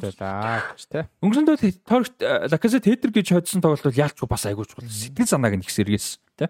Өнгөрсөн 1.25 1.47
тойрогт 1.89 2.17
Лакасет 2.53 2.85
хедер 2.85 3.11
гэж 3.11 3.33
хоцсон 3.33 3.65
тоглолт 3.65 3.89
бол 3.89 3.97
яалч 3.97 4.21
бас 4.29 4.45
айгүй 4.45 4.69
чухал. 4.69 4.85
Сэтгэл 4.85 5.27
санааг 5.27 5.57
нь 5.57 5.65
их 5.65 5.73
сэргээс 5.73 6.21
тий. 6.37 6.49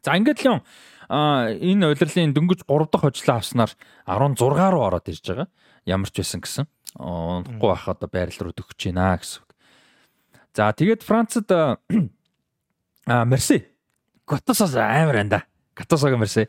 За 0.00 0.16
ингээд 0.16 0.40
л 0.40 0.48
юм 0.56 0.58
а 1.08 1.52
энэ 1.52 1.92
удирлын 1.92 2.32
дөнгөж 2.32 2.64
3 2.64 2.88
дахь 2.88 3.04
хожлоо 3.04 3.36
авснаар 3.36 3.70
16 4.08 4.40
руу 4.72 4.88
ороод 4.88 5.08
ирж 5.12 5.20
байгаа. 5.20 5.48
Ямар 5.84 6.08
ч 6.08 6.24
байсан 6.24 6.40
гэсэн 6.40 6.64
унахгүй 6.98 7.68
байх 7.70 7.88
одоо 7.88 8.08
байрал 8.08 8.40
руу 8.40 8.54
төгөж 8.54 8.78
байна 8.90 9.18
гэсэн 9.18 9.42
үг. 9.42 9.50
За 10.54 10.70
тэгээд 10.70 11.02
Францад 11.02 11.50
а 13.06 13.24
Мерси 13.24 13.74
Готосоос 14.26 14.74
амар 14.74 15.20
энэ 15.20 15.30
да. 15.30 15.40
Готосог 15.76 16.16
Мерси. 16.16 16.48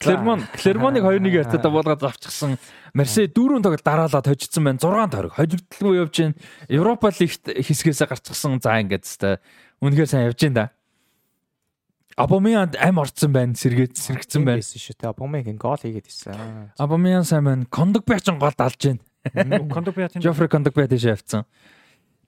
Клермон 0.00 0.42
Клермоныг 0.56 1.04
2-1 1.04 1.44
хятад 1.44 1.70
болгоод 1.70 2.02
авчихсан. 2.02 2.56
Мерси 2.94 3.28
дөрөв 3.28 3.62
тоглолт 3.62 3.84
дараалаад 3.84 4.26
хожигдсан 4.26 4.64
байна. 4.64 4.80
6 4.80 5.12
тойрог 5.12 5.34
хожигдлгүй 5.36 6.00
явж 6.00 6.16
байна. 6.18 6.34
Европа 6.68 7.12
лигт 7.20 7.46
хэсгээс 7.46 8.02
гарчихсан. 8.08 8.58
За 8.64 8.80
ингээд 8.80 9.04
тест 9.04 9.22
үнэхээр 9.84 10.08
сайн 10.08 10.26
явж 10.32 10.40
байна 10.40 10.56
да. 10.56 10.66
Абомянд 12.16 12.74
ам 12.80 12.98
орцсон 12.98 13.32
байна. 13.32 13.54
Сэргээд 13.54 13.94
сэргцэн 14.00 14.42
байна. 14.42 14.64
шүү 14.64 14.96
дээ. 14.98 15.12
Абомяг 15.12 15.46
гол 15.60 15.78
хийгээд 15.78 16.08
ирсэн. 16.08 16.72
Абомян 16.80 17.28
сайн 17.28 17.44
байна. 17.44 17.68
Кондогбяч 17.70 18.26
гол 18.26 18.56
алж 18.56 18.80
байна. 18.80 19.04
Кондогбят 19.24 20.16
Жофре 20.22 20.48
Кондогбят 20.48 20.90
тийш 20.90 21.04
явцсан. 21.04 21.44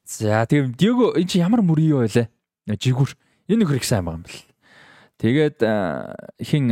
За 0.04 0.46
тийм 0.46 0.74
Диего 0.74 1.12
эн 1.16 1.26
чи 1.26 1.38
ямар 1.38 1.62
мөрий 1.62 1.88
юу 1.88 2.04
байлаа? 2.04 2.28
Жигүр. 2.66 3.16
Энэ 3.48 3.64
нөхөр 3.64 3.80
их 3.80 3.84
сайн 3.84 4.04
байгаа 4.04 4.20
юм 4.20 4.26
бэл. 4.26 4.42
Тэгээд 5.22 5.58
хин 6.42 6.68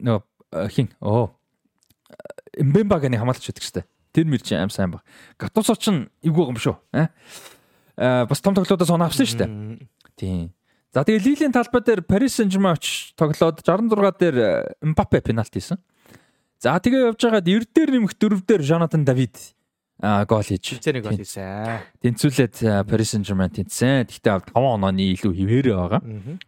нөгөө 0.00 0.68
хин 0.70 0.92
оо 1.00 1.36
Мбембаганы 2.56 3.18
хамаалагч 3.18 3.48
байдаг 3.48 3.64
штэ. 3.64 3.84
Тэр 4.12 4.26
мэр 4.28 4.40
чинь 4.40 4.60
аим 4.60 4.70
сайн 4.70 4.92
баг. 4.92 5.04
Гатусо 5.36 5.76
ч 5.76 5.92
эвгүй 6.22 6.52
юм 6.52 6.56
шүү. 6.56 6.76
Аа 6.92 8.26
бас 8.26 8.40
том 8.40 8.54
тоглоодоос 8.54 8.90
оноо 8.90 9.08
авсан 9.08 9.26
штэ. 9.26 9.48
Тийм. 10.16 10.52
За 10.92 11.04
тэгээ 11.04 11.24
Лилийн 11.24 11.52
талбай 11.52 11.84
дээр 11.84 12.00
Paris 12.00 12.40
Saint-Germain 12.40 12.76
оч 12.76 13.12
тоглоод 13.16 13.60
66 13.60 14.16
дээр 14.16 14.76
Мбаппе 14.80 15.20
пенальти 15.20 15.60
хийсэн. 15.60 15.76
За 16.56 16.80
тэгээ 16.80 17.12
явж 17.12 17.20
байгаад 17.20 17.44
90 17.44 17.68
дээр 17.76 17.90
нэмэх 17.92 18.12
4 18.16 18.40
дээр 18.48 18.62
Jonathan 18.64 19.04
David 19.04 19.36
гол 20.00 20.44
хийж 20.44 20.80
тэнцэнэ 20.80 21.00
гол 21.04 21.16
хийсэн. 21.16 21.80
Тэнцүүлээд 22.00 22.56
Paris 22.88 23.12
Saint-Germain 23.12 23.52
тэнцсэн. 23.52 24.08
Гэхдээ 24.08 24.52
5 24.52 24.56
онооны 24.56 25.04
илүү 25.16 25.32
хിവэрэ 25.36 25.72
байгаа. 25.72 26.00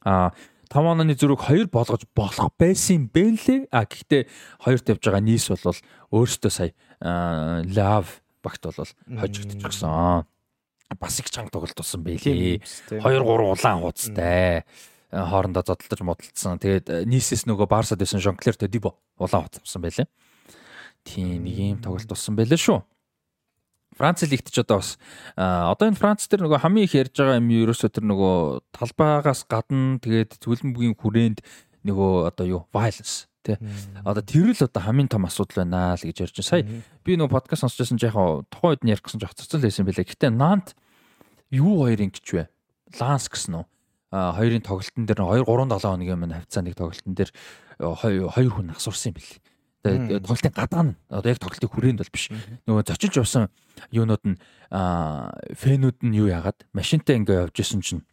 Аа 0.04 0.32
5 0.68 0.84
онооны 0.96 1.16
зүрэг 1.16 1.44
2 1.48 1.72
болгож 1.72 2.04
болох 2.12 2.52
байсан 2.60 3.08
бэлээ. 3.08 3.68
А 3.72 3.84
гэхдээ 3.88 4.28
хоёрт 4.64 4.88
явж 4.92 5.02
байгаа 5.04 5.24
нийс 5.24 5.48
бол 5.48 5.76
өөртөө 6.12 6.52
сая 6.52 6.72
лав 7.00 8.20
багт 8.44 8.62
бол 8.64 8.92
хожигдчихсан. 9.08 10.24
Бас 10.96 11.20
их 11.20 11.28
чанга 11.28 11.52
тоглолт 11.52 11.76
болсон 11.76 12.04
байлээ. 12.04 12.60
2 12.64 13.00
3 13.00 13.20
улаан 13.24 13.80
хуудастай 13.80 14.64
хоорондоо 15.12 15.64
зодтолдож 15.64 16.00
модалцсан. 16.04 16.60
Тэгээд 16.60 17.08
нийсэс 17.08 17.48
нөгөө 17.48 17.66
Барсад 17.68 17.98
байсан 17.98 18.20
Жонклер 18.20 18.56
Тодибо 18.56 18.96
улаан 19.16 19.48
хуудас 19.48 19.64
авсан 19.64 19.82
байлээ. 19.82 20.06
Тийм 21.04 21.44
нэг 21.44 21.56
юм 21.56 21.78
тоглолт 21.80 22.08
болсон 22.08 22.36
байлээ 22.36 22.60
шүү. 22.60 22.84
Франц 23.96 24.22
лигт 24.28 24.52
ч 24.52 24.60
одоо 24.60 24.78
бас 24.78 25.00
одоо 25.34 25.88
энэ 25.88 25.98
Франц 25.98 26.28
дээр 26.28 26.44
нөгөө 26.44 26.60
хамгийн 26.60 26.86
их 26.86 26.94
ярьж 26.94 27.16
байгаа 27.16 27.40
юм 27.40 27.48
ерөөсөө 27.48 27.90
тэр 27.90 28.04
нөгөө 28.04 28.36
талбайгаас 28.76 29.48
гадна 29.48 29.98
тэгээд 29.98 30.38
зөвлөмбөгийн 30.44 30.94
хүрээнд 30.94 31.38
нөгөө 31.88 32.12
одоо 32.28 32.44
юу 32.46 32.62
violence 32.70 33.26
тий. 33.42 33.56
Одоо 34.04 34.22
тэр 34.22 34.52
л 34.52 34.60
одоо 34.60 34.82
хамгийн 34.84 35.08
том 35.08 35.24
асуудал 35.24 35.64
байна 35.64 35.96
л 35.96 36.04
гэж 36.04 36.30
ярьж 36.30 36.36
байна. 36.36 36.52
Сая 36.52 36.62
би 37.02 37.16
нөгөө 37.16 37.32
подкаст 37.32 37.64
сонсч 37.64 37.80
байсан 37.80 37.98
жаахан 37.98 38.44
тухайн 38.52 38.76
үед 38.76 38.82
нь 38.84 38.92
ярих 38.92 39.02
гэсэн 39.02 39.18
жоо 39.24 39.32
цоцол 39.32 39.64
байсан 39.64 39.88
байлаа. 39.88 40.04
Гэтэ 40.04 40.30
Нант 40.30 40.76
юу 41.50 41.82
хоёр 41.82 41.98
ингэж 41.98 42.26
вэ? 42.36 42.44
Ланс 43.00 43.26
гэсэн 43.32 43.56
үү? 43.56 43.64
Хоёрын 44.08 44.64
тоглолтын 44.64 45.04
дээр 45.04 45.20
2 45.20 45.44
3 45.44 45.68
7 45.68 45.84
хоногийн 45.84 46.16
өмнө 46.16 46.36
хавцаа 46.40 46.62
нэг 46.64 46.74
тоглолтын 46.80 47.12
дээр 47.12 47.30
хоёр 47.76 48.52
хүн 48.56 48.72
асуурсан 48.72 49.12
юм 49.12 49.20
билий. 49.20 49.36
Тэгээд 49.84 50.24
тоглолтын 50.24 50.56
гадаа 50.56 50.82
нь 50.88 50.94
одоо 51.12 51.28
яг 51.28 51.40
тоглолтын 51.44 51.68
хүрээнд 51.68 52.00
бол 52.00 52.14
биш. 52.16 52.24
Нөгөө 52.64 52.88
зочиж 52.88 53.20
явсан 53.20 53.52
юунууд 53.92 54.24
нь 54.24 54.40
фэнүүд 54.72 55.98
нь 56.08 56.16
юу 56.16 56.32
яагаад 56.32 56.64
машинтай 56.72 57.20
ингээ 57.20 57.44
явж 57.44 57.56
исэн 57.60 57.84
чинь 57.84 58.07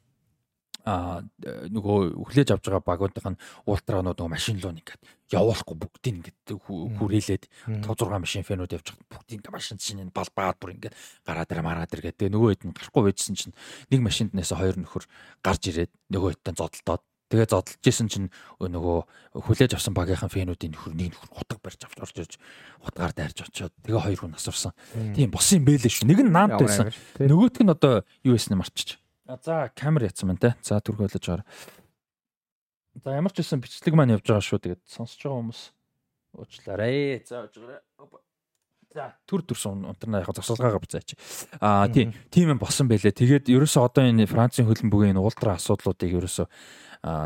нөгөө 0.86 2.00
хүлээж 2.14 2.54
авч 2.54 2.70
байгаа 2.70 2.86
багуудын 2.86 3.38
ультранууд 3.66 4.18
нөгөө 4.22 4.34
машин 4.38 4.62
руу 4.62 4.70
ингээд 4.70 5.02
явуулахгүй 5.34 5.76
бүгдийг 5.82 6.16
ингээд 6.22 6.40
хүрээлээд 7.02 7.44
5 7.74 7.90
6 7.90 8.22
машин 8.22 8.46
фэнүүд 8.46 8.76
явж 8.78 8.94
байгаа 8.94 9.10
бүгдийг 9.10 9.38
ингээд 9.42 9.58
машин 9.58 9.82
чинь 9.82 10.14
бал 10.14 10.30
баад 10.38 10.62
бүр 10.62 10.78
ингээд 10.78 10.94
гараад 11.26 11.50
ирээ 11.50 11.66
мараад 11.66 11.90
ир 11.90 12.06
гэдэг 12.06 12.30
нөгөө 12.30 12.50
хэд 12.54 12.64
нь 12.70 12.76
гарахгүй 12.78 13.04
байжсэн 13.10 13.34
чинь 13.34 13.58
нэг 13.90 14.02
машинд 14.06 14.38
нэсээ 14.38 14.62
хоёр 14.62 14.78
нөхөр 14.78 15.06
гарч 15.42 15.62
ирээд 15.74 15.92
нөгөө 16.14 16.30
хэд 16.38 16.46
нь 16.54 16.60
зодтолдоод 16.62 17.04
Тэгээ 17.26 17.50
зодолж 17.50 17.82
исэн 17.82 18.06
чинь 18.06 18.30
нөгөө 18.62 18.98
хүлээж 19.34 19.74
авсан 19.74 19.98
багийнхан 19.98 20.30
фэнүүдийн 20.30 20.78
нөхөр 20.78 20.94
нэг 20.94 21.18
нөхөр 21.18 21.34
хутаг 21.34 21.58
барьж 21.58 21.82
авч 21.82 21.98
орж 21.98 22.16
ирж 22.22 22.34
хутгаар 22.86 23.18
дайрж 23.18 23.50
очиод 23.50 23.74
тэгээ 23.82 24.06
хоёр 24.06 24.20
хүн 24.30 24.38
асуурсан. 24.38 24.78
Тийм 25.18 25.34
босон 25.34 25.58
юм 25.58 25.66
бэлээ 25.66 25.90
шүү. 25.90 26.06
Нэг 26.06 26.22
нь 26.22 26.30
наамт 26.30 26.62
байсан. 26.62 26.94
Нөгөөх 27.18 27.66
нь 27.66 27.74
одоо 27.74 28.06
юу 28.22 28.38
байсан 28.38 28.62
марчиж. 28.62 29.02
За 29.26 29.72
камер 29.76 30.06
ятсан 30.06 30.30
байна 30.30 30.40
те. 30.40 30.56
За 30.62 30.78
түрхэлж 30.78 31.18
байгаа. 31.18 31.46
За 33.04 33.16
ямар 33.18 33.34
ч 33.34 33.42
байсан 33.42 33.60
бичлэг 33.60 33.96
маань 33.98 34.14
явж 34.14 34.30
байгаа 34.30 34.46
шүү. 34.46 34.62
Тэгээд 34.62 34.82
сонсож 34.86 35.18
байгаа 35.18 35.40
хүмүүс 35.42 35.62
уучлаарай. 36.38 37.26
За 37.26 37.42
уучлаарай. 37.44 37.82
За 38.96 39.12
төр 39.28 39.42
төрсөн 39.44 39.84
унтарнаа 39.92 40.22
яг 40.22 40.32
зогсоолгаагаа 40.32 40.80
буцаач. 40.80 41.18
Аа 41.60 41.90
тийм 41.90 42.14
тийм 42.30 42.54
юм 42.54 42.62
босон 42.62 42.88
байлээ. 42.88 43.12
Тэгээд 43.12 43.50
ерөөсөө 43.52 43.82
одоо 43.92 44.08
энэ 44.08 44.30
Францын 44.30 44.70
хөлбөмбөгийн 44.70 45.20
уултра 45.20 45.58
асуудлуудыг 45.60 46.16
ерөөсөө 46.16 46.48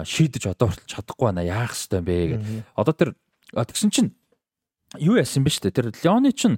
шийдэж 0.07 0.49
одоо 0.49 0.73
хүртэл 0.73 0.89
чадахгүй 0.89 1.29
байна 1.29 1.45
яах 1.45 1.77
ёстой 1.77 2.01
юм 2.01 2.07
бэ 2.09 2.15
гэдэг. 2.33 2.49
Одоо 2.73 2.93
тэр 2.97 3.09
тэгсэн 3.53 3.93
чинь 3.93 4.09
юу 4.97 5.21
яасан 5.21 5.45
бэ 5.45 5.53
штэ 5.53 5.69
тэр 5.69 5.93
Леоны 5.93 6.33
чинь 6.33 6.57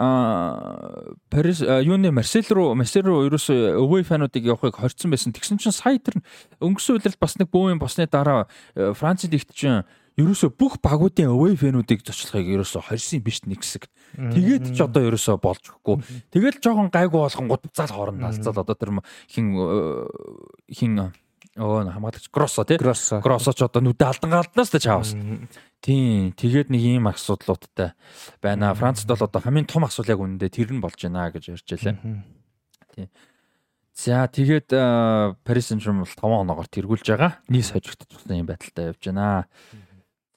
а 0.00 1.12
Парис 1.28 1.60
юуны 1.60 2.08
Марсел 2.10 2.48
руу 2.48 2.72
Марсел 2.74 3.04
руу 3.04 3.28
ерөөсөө 3.28 3.76
өвөө 3.84 4.08
фануудыг 4.08 4.48
явахыг 4.48 4.80
хорцсон 4.80 5.12
байсан. 5.12 5.36
Тэгсэн 5.36 5.60
чинь 5.60 5.76
сая 5.76 6.00
тэр 6.00 6.24
өнгөрсөн 6.64 6.96
үеэрл 6.96 7.20
бас 7.20 7.36
нэг 7.36 7.52
бөөм 7.52 7.76
босны 7.76 8.08
дараа 8.08 8.48
Франц 8.72 9.28
лигт 9.28 9.52
чинь 9.52 9.84
ерөөсөө 10.16 10.56
бүх 10.56 10.80
багуудын 10.80 11.28
өвөө 11.28 11.60
фэнүүдийг 11.60 12.00
зочлохыг 12.00 12.48
ерөөсөө 12.48 12.80
хорьсон 12.88 13.20
биш 13.20 13.44
нэг 13.44 13.60
хэсэг. 13.60 13.92
Тэгээд 14.16 14.72
ч 14.72 14.80
одоо 14.80 15.04
ерөөсөө 15.04 15.36
болж 15.36 15.68
өгөхгүй. 15.68 16.00
Тэгэл 16.32 16.64
жоохон 16.64 16.88
гайгүй 16.88 17.20
болгон 17.20 17.48
гут 17.52 17.68
буцаал 17.68 17.92
хооронд 17.92 18.24
алцал 18.24 18.56
одоо 18.56 18.72
тэр 18.72 19.04
хин 19.28 19.52
хин 20.72 21.12
Өө 21.58 21.82
хамгаалагч 21.90 22.30
Гроссо 22.30 22.62
тий. 22.64 22.78
Гроссо. 22.78 23.18
Ч 23.52 23.66
одоо 23.66 23.82
нүдэ 23.82 24.06
алдан 24.06 24.30
галднаас 24.30 24.70
тэ 24.70 24.78
чаавс. 24.78 25.18
Тийм. 25.80 26.32
Тэгээд 26.36 26.68
нэг 26.68 26.82
ийм 26.84 27.08
асуудлуудтай 27.08 27.96
байна. 28.44 28.76
Францд 28.76 29.08
бол 29.08 29.24
одоо 29.24 29.40
хамгийн 29.40 29.64
том 29.64 29.88
асуудал 29.88 30.12
яг 30.16 30.20
үнэндээ 30.20 30.50
тэр 30.52 30.70
нь 30.76 30.84
болж 30.84 31.00
байна 31.00 31.32
гэж 31.32 31.56
ярьж 31.56 31.68
байлаа. 31.72 31.96
Тийм. 32.92 33.08
За 33.96 34.28
тэгээд 34.28 34.68
Paris 35.40 35.72
Saint-Germain 35.72 36.04
бол 36.04 36.16
5 36.20 36.44
оноогоор 36.44 36.68
тэргүүлж 36.68 37.06
байгаа. 37.16 37.40
Нийс 37.48 37.72
хожигдчихсан 37.72 38.44
юм 38.44 38.48
байдалтай 38.48 38.92
явж 38.92 39.00
байна. 39.08 39.48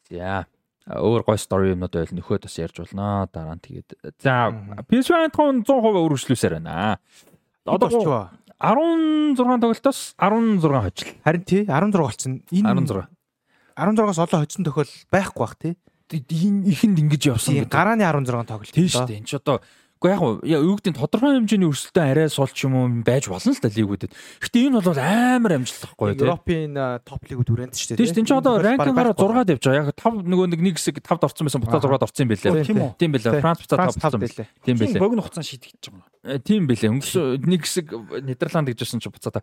За 0.08 0.48
өөр 0.88 1.24
гой 1.28 1.40
стори 1.40 1.72
юмнууд 1.76 1.92
байл 1.92 2.12
нөхөд 2.12 2.48
бас 2.48 2.56
ярьж 2.60 2.80
болно. 2.80 3.28
Дараа 3.32 3.56
нь 3.56 3.64
тэгээд 3.64 4.20
за 4.20 4.52
PSV 4.88 5.32
100% 5.32 5.68
өргөжлүүлсээр 5.68 6.60
байна. 6.60 7.00
Одоо 7.68 7.88
16 8.64 9.60
тоглолтоос 9.60 10.16
16 10.20 10.64
хожил. 10.64 11.12
Харин 11.24 11.44
тий 11.44 11.64
16 11.68 12.00
болсон. 12.00 12.44
Энэ 12.52 12.68
16. 12.80 13.08
16-аас 13.78 14.22
олон 14.22 14.42
хоцсон 14.44 14.64
тохиол 14.66 14.92
байхгүй 15.12 15.42
бах 15.42 15.56
тий. 15.58 15.74
Энэ 16.14 16.70
ихэнд 16.70 17.00
ингэж 17.00 17.24
явсан. 17.34 17.66
Гарааны 17.66 18.06
16 18.06 18.46
тоглолт. 18.46 18.74
Тий 18.74 18.88
шүү 18.88 19.08
дээ. 19.10 19.20
Энд 19.24 19.30
ч 19.30 19.38
одоо 19.40 19.62
Гэхдээ 20.04 20.52
яг 20.52 20.64
юу 20.68 20.76
гэдэг 20.76 21.00
тодорхой 21.00 21.40
хэмжээний 21.40 21.70
өрсөлдөөн 21.72 22.12
арай 22.12 22.28
сул 22.28 22.52
ч 22.52 22.68
юм 22.68 22.76
уу 22.76 22.92
байж 23.08 23.32
болно 23.32 23.56
л 23.56 23.64
да 23.64 23.72
лигүүдэд. 23.72 24.12
Гэтэ 24.12 24.68
энэ 24.68 24.84
бол 24.84 25.00
амар 25.00 25.52
амжилтлаггүй 25.64 26.08
тийм. 26.20 26.28
Европын 26.28 26.76
топ 27.08 27.24
лигүүд 27.24 27.50
үрээнд 27.56 27.72
ч 27.72 27.96
тийм. 27.96 28.04
Тийм 28.04 28.28
ч 28.28 28.36
одоо 28.36 28.60
ранкингаараа 28.60 29.16
6-ад 29.16 29.56
явж 29.56 29.64
байгаа. 29.64 29.88
Яг 29.88 29.96
5 29.96 30.28
нөгөө 30.28 30.48
нэг 30.52 30.60
нэг 30.60 30.76
хэсэг 30.76 31.00
5-д 31.00 31.24
орсон 31.24 31.48
байсан 31.48 31.64
буцаа 31.64 31.80
6-ад 31.80 32.04
орсон 32.04 32.24
юм 32.28 32.32
байлээ. 32.36 33.00
Тийм 33.00 33.12
байлээ. 33.16 33.40
Франц 33.40 33.60
буцаа 33.64 33.80
5 33.80 34.04
орсон 34.04 34.20
байлээ. 34.20 34.48
Тийм 34.68 34.76
байлээ. 34.76 35.00
Богино 35.00 35.24
хугацаанд 35.24 35.48
шийдэж 35.48 35.88
байгаа 35.88 36.04
юм. 36.04 36.44
Тийм 36.44 36.62
байлээ. 36.68 36.92
Өнгөрсөн 36.92 37.48
нэг 37.48 37.62
хэсэг 37.64 37.88
Нидерланд 38.28 38.68
гэжсэн 38.76 39.00
ч 39.00 39.08
буцаа 39.08 39.40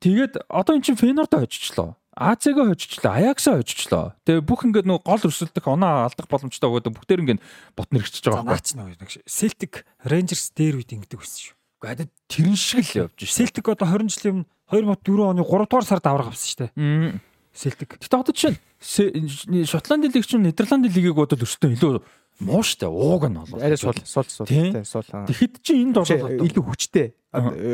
Тэгээд 0.00 0.50
одоо 0.50 0.74
эн 0.76 0.82
чинь 0.82 0.98
Фенордо 0.98 1.40
хожичлоо. 1.40 1.96
АЦ-г 2.14 2.58
хожичлоо, 2.62 3.12
Аяксаа 3.12 3.58
хожичлоо. 3.58 4.14
Тэгээ 4.22 4.46
бүх 4.46 4.62
ингээд 4.64 4.86
нөгөө 4.86 5.02
гол 5.02 5.26
өрсөлдөх 5.26 5.66
оноо 5.66 6.06
алдах 6.06 6.30
боломжтой 6.30 6.70
өгөөд 6.70 6.94
бүгдээр 6.94 7.22
ингээд 7.26 7.42
бот 7.74 7.90
нэрчиж 7.90 8.22
байгаа 8.30 8.54
байхгүй. 8.54 8.78
Наач 8.78 9.02
нэг 9.02 9.10
Celtic 9.26 9.82
Rangers 10.06 10.54
дээр 10.54 10.78
үед 10.78 10.94
ингээд 10.94 11.18
байсан 11.18 11.50
шүү. 11.50 11.54
Гэхдээ 11.82 12.08
тэрэн 12.30 12.54
шиг 12.54 12.86
л 12.94 13.10
явж 13.10 13.18
шүү. 13.18 13.34
Celtic 13.34 13.66
одоо 13.66 13.86
20 13.90 14.14
жилийн 14.14 14.46
2004 14.70 15.34
оны 15.34 15.42
3 15.42 15.66
дугаар 15.66 15.84
сард 15.84 16.06
авраг 16.06 16.30
авсан 16.30 16.46
шүү 16.46 16.60
дээ. 16.70 17.18
Celtic. 17.54 17.98
Гэтэ 17.98 18.18
одоо 18.18 18.34
жишээ 18.34 19.66
Шотландын 19.66 20.10
лиг 20.10 20.26
чинь 20.26 20.42
Нидерландын 20.42 20.90
лигийг 20.90 21.14
бодвол 21.14 21.46
өрсөлдөө 21.46 21.70
илүү 21.78 22.02
муу 22.40 22.62
штэ 22.66 22.90
ууг 22.90 23.30
нь 23.30 23.38
бол 23.38 23.62
арай 23.62 23.78
сул 23.78 23.94
сул 24.02 24.26
сул 24.26 24.46
сул 24.48 25.06
тэгэхэд 25.06 25.62
чи 25.62 25.72
энд 25.78 25.98
бол 26.02 26.08
илүү 26.42 26.64
хүчтэй. 26.66 27.14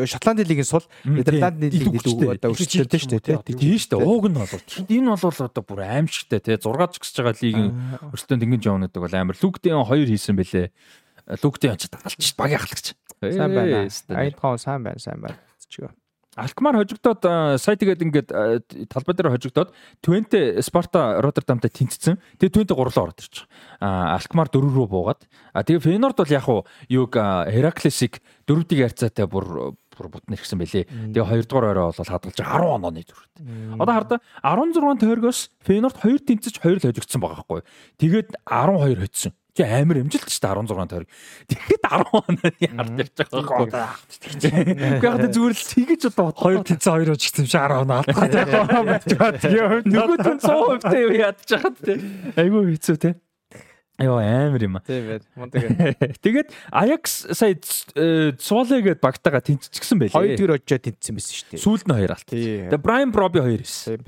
Шотландын 0.05 0.49
лигийн 0.49 0.69
сул 0.69 0.85
Нидерландын 1.05 1.73
лиг 1.73 1.97
илүү 1.97 2.37
одоо 2.37 2.53
өрсөлдөлтэй 2.53 3.01
штэ 3.01 3.21
тийм 3.21 3.77
штэ 3.81 3.97
ууг 3.97 4.29
нь 4.29 4.37
бол 4.37 4.53
энэ 4.53 5.17
бол 5.17 5.41
одоо 5.41 5.63
бүр 5.65 5.81
аимшигтай 5.85 6.41
те 6.45 6.61
6 6.61 6.69
ч 6.93 6.97
гэж 7.01 7.17
байгаа 7.21 7.37
лигийн 7.41 7.71
өрсөлдөөнд 8.13 8.45
ингэж 8.45 8.63
явна 8.69 8.89
гэдэг 8.89 9.01
бол 9.01 9.17
амар. 9.17 9.37
Лүктийн 9.41 9.81
2 9.81 10.13
хийсэн 10.13 10.37
бэлээ. 10.37 10.69
Лүктийн 11.41 11.77
ч 11.81 11.89
дагалч 11.89 12.25
багийн 12.37 12.61
ахлагч 12.61 12.87
сайн 13.21 13.53
байна. 13.53 13.89
Айдхан 13.89 14.61
сайн 14.61 14.81
байна 14.85 15.01
сайн 15.01 15.21
байна. 15.25 15.41
Чигээ 15.69 15.93
Алкмар 16.41 16.79
хожигдоод 16.81 17.21
сая 17.61 17.77
тэгээд 17.77 18.01
ингээд 18.01 18.29
талбай 18.89 19.15
дээр 19.15 19.33
хожигдоод 19.37 19.75
Твенте 20.01 20.63
Спарта 20.65 21.21
Роттердамтай 21.21 21.69
тэнцсэн. 21.69 22.17
Тэгээд 22.41 22.55
Твенте 22.57 22.75
гурлаа 22.75 23.13
ороод 23.13 23.21
ирчих. 23.21 23.45
Алкмар 23.81 24.49
дөрөв 24.49 24.73
рүү 24.73 24.89
буугаад. 24.89 25.29
А 25.53 25.61
тэгээд 25.63 25.85
Фейнорд 25.85 26.17
бол 26.17 26.33
яг 26.33 26.49
уу 26.49 26.65
юуг 26.89 27.13
Хераклесик 27.15 28.25
дөрөвдүг 28.49 28.81
ярцаатай 28.81 29.29
бүр 29.29 29.77
бүр 30.01 30.09
бутна 30.09 30.39
ирсэн 30.39 30.57
байлээ. 30.57 30.89
Тэгээ 31.13 31.29
хоёрдугаар 31.29 31.71
орой 31.77 31.93
бол 31.93 32.09
хадгалж 32.09 32.41
10 32.41 32.49
онооны 32.49 33.05
дөрөвт. 33.05 33.35
Одоо 33.77 33.95
хардаа 33.95 34.19
16 34.41 35.05
тойргоос 35.05 35.51
Фейнорд 35.69 36.01
2 36.01 36.25
тэнцэж 36.25 36.57
2 36.57 36.81
л 36.81 36.85
хожигдсан 36.89 37.21
байгаа 37.21 37.45
байхгүй. 37.45 37.61
Тэгээд 38.01 38.29
12 38.49 38.97
хоцсон. 38.97 39.33
Чи 39.57 39.63
амар 39.67 39.99
амжилт 40.01 40.31
шүү 40.31 40.41
дээ 40.41 40.55
16 40.61 40.91
тойрог. 40.91 41.09
Тэгэхэд 41.51 41.83
10 41.83 42.07
онооны 42.15 42.51
харж 42.51 42.91
ярьж 43.01 43.17
байгаа 43.19 43.43
байхгүй. 43.51 43.71
Яг 45.01 45.25
зүгээр 45.35 45.55
л 45.57 45.65
тэгэж 45.71 46.03
одоо 46.11 46.29
2 46.31 46.65
тэнцээ 46.71 46.95
2 47.03 47.15
очсон 47.15 47.45
чи 47.45 47.59
10 47.59 47.83
оноо 47.83 47.99
алдгаа. 48.01 49.31
Нөгөө 49.91 50.19
тэн 50.23 50.39
100% 50.39 50.87
тэ 50.87 50.99
ядчих 51.19 51.65
тэ. 51.83 51.93
Айгүй 52.39 52.63
хэцүү 52.79 52.97
тэ. 53.01 53.11
Йоо 54.01 54.17
амар 54.17 54.63
юм 54.65 54.77
аа. 54.81 54.85
Тийм 54.89 55.05
байт. 55.09 55.25
Тэгээд 56.25 56.49
Ajax 56.73 57.29
сая 57.37 57.55
Цоле 58.41 58.81
гээд 58.81 59.01
багтаага 59.05 59.45
тэнцчихсэн 59.45 60.01
байлээ. 60.01 60.17
Хоёр 60.17 60.37
төр 60.41 60.53
очиод 60.57 60.83
тэнцсэн 60.89 61.15
байсан 61.21 61.35
шүү 61.37 61.49
дээ. 61.53 61.61
Сүүлд 61.61 61.85
нь 61.85 61.97
хоёр 62.01 62.13
алт. 62.17 62.29
Тэгээд 62.33 62.81
Brian 62.81 63.13
Broby 63.13 63.45
хоёр 63.45 63.61
байсан. 63.61 64.01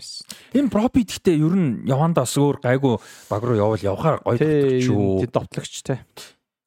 Энэ 0.57 0.73
Broby 0.73 1.05
гэхдээ 1.05 1.37
ер 1.37 1.55
нь 1.55 1.85
явандаас 1.85 2.33
өөр 2.41 2.65
гайгүй 2.65 2.97
баг 3.29 3.43
руу 3.45 3.61
явал 3.61 3.85
явахаар 3.85 4.25
гоё 4.25 4.41
төгч 4.41 4.89
шүү. 4.89 5.29
Төвтлөгчтэй. 5.29 6.01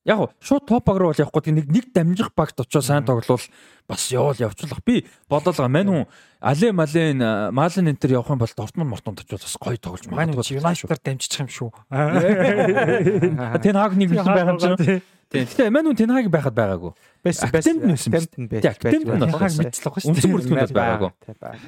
Яг 0.05 0.31
шууд 0.39 0.65
топ 0.69 0.85
баг 0.85 0.97
руу 1.01 1.11
бол 1.11 1.21
явахгүй 1.21 1.51
нэг 1.51 1.67
нэг 1.67 1.85
дамжих 1.93 2.31
багт 2.37 2.61
очиж 2.61 2.85
сайн 2.85 3.05
тоглол 3.05 3.41
бас 3.89 4.11
явал 4.11 4.37
явчлах. 4.37 4.79
Би 4.85 5.05
бодлоо 5.29 5.67
мань 5.67 5.89
хүн 5.89 6.05
Але 6.45 6.71
Мален 6.71 7.17
Мален 7.53 7.87
энтер 7.89 8.11
явах 8.11 8.29
юм 8.29 8.37
бол 8.37 8.49
Дортмунд 8.55 8.89
Мортонд 8.89 9.19
очивол 9.21 9.41
бас 9.41 9.57
гоё 9.57 9.77
тоглож 9.81 10.05
магадгүй. 10.05 10.61
Юнайтедаар 10.61 11.01
дамжчих 11.01 11.41
юм 11.41 11.49
шүү. 11.49 11.73
Тэн 13.65 13.73
хаг 13.73 13.97
нэг 13.97 14.13
юм 14.13 14.25
байгаа 14.29 14.53
юм 14.53 14.59
чинь. 14.61 15.01
Тийм. 15.33 15.49
Гэтэ 15.49 15.73
мань 15.73 15.89
хүн 15.89 15.97
Тэн 15.97 16.13
хаг 16.13 16.29
байхад 16.29 16.53
байгаагүй. 16.53 16.93
Байсан 17.25 17.49
байсан. 17.49 17.81
Тэн 17.81 17.97
байсан. 18.13 18.45
Тийм. 18.45 18.61
Тэн 18.61 19.09
бол 19.09 19.25
мэдчихлээ 19.25 19.73
шүү. 19.73 20.05
Үнсэн 20.05 20.29
бүрэлдэхүүн 20.29 20.69
байгаагүй. 20.69 21.11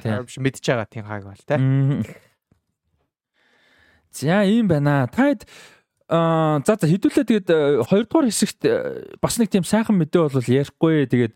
Тийм. 0.06 0.46
Мэдж 0.46 0.62
байгаа 0.62 0.86
Тэн 0.94 1.06
хаг 1.10 1.26
бол 1.26 1.42
тий. 1.42 1.58
За 4.14 4.46
ийм 4.46 4.70
байна. 4.70 5.10
Таад 5.10 5.50
Аа 6.08 6.64
за 6.64 6.80
за 6.80 6.88
хэдүүлээ 6.88 7.26
тэгээд 7.28 7.50
хоёрдугаар 7.92 8.32
хэсэгт 8.32 8.64
бас 9.20 9.36
нэг 9.38 9.52
тийм 9.52 9.68
сайхан 9.68 10.00
мэдээ 10.00 10.32
бол 10.32 10.48
ярихгүй. 10.48 11.04
Тэгээд 11.12 11.34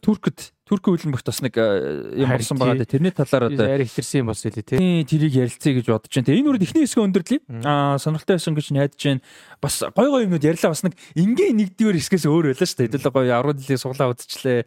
Туркд 0.00 0.55
Туркийн 0.66 0.98
хөлбөмбөгт 0.98 1.28
бас 1.30 1.38
нэг 1.46 1.54
юм 1.54 2.26
болсон 2.26 2.58
байгаа. 2.58 2.82
Тэрний 2.90 3.14
талаар 3.14 3.46
одоо 3.54 3.70
яри 3.70 3.86
хитэрсэн 3.86 4.26
юм 4.26 4.30
болсон 4.32 4.50
лээ 4.50 4.66
тий. 4.66 5.06
Тэрийг 5.06 5.34
ярилцъя 5.46 5.78
гэж 5.78 5.86
бодож 5.86 6.10
байна. 6.10 6.26
Тэгээ 6.26 6.40
энэ 6.42 6.50
үрд 6.50 6.64
ихний 6.66 6.82
хэсгээ 6.82 7.06
өндөрлөе. 7.06 7.38
Аа 7.62 8.02
сонирхолтой 8.02 8.34
байсан 8.34 8.58
гэж 8.58 8.66
найдаж 8.74 8.98
байна. 8.98 9.22
Бас 9.62 9.74
гой 9.94 10.08
гой 10.10 10.26
юмнууд 10.26 10.42
ярьлаа 10.42 10.74
бас 10.74 10.82
нэг 10.82 10.98
ингийн 11.14 11.54
нэгдүгээр 11.62 11.98
хэсгээс 12.02 12.26
өөр 12.26 12.50
байлаа 12.50 12.66
шүү 12.66 12.78
дээ. 12.82 12.88
Хэдүүлээ 12.98 13.14
гоё 13.14 13.30
аврал 13.38 13.54
дэлийг 13.54 13.78
суглаа 13.78 14.10
үзчихлээ. 14.10 14.60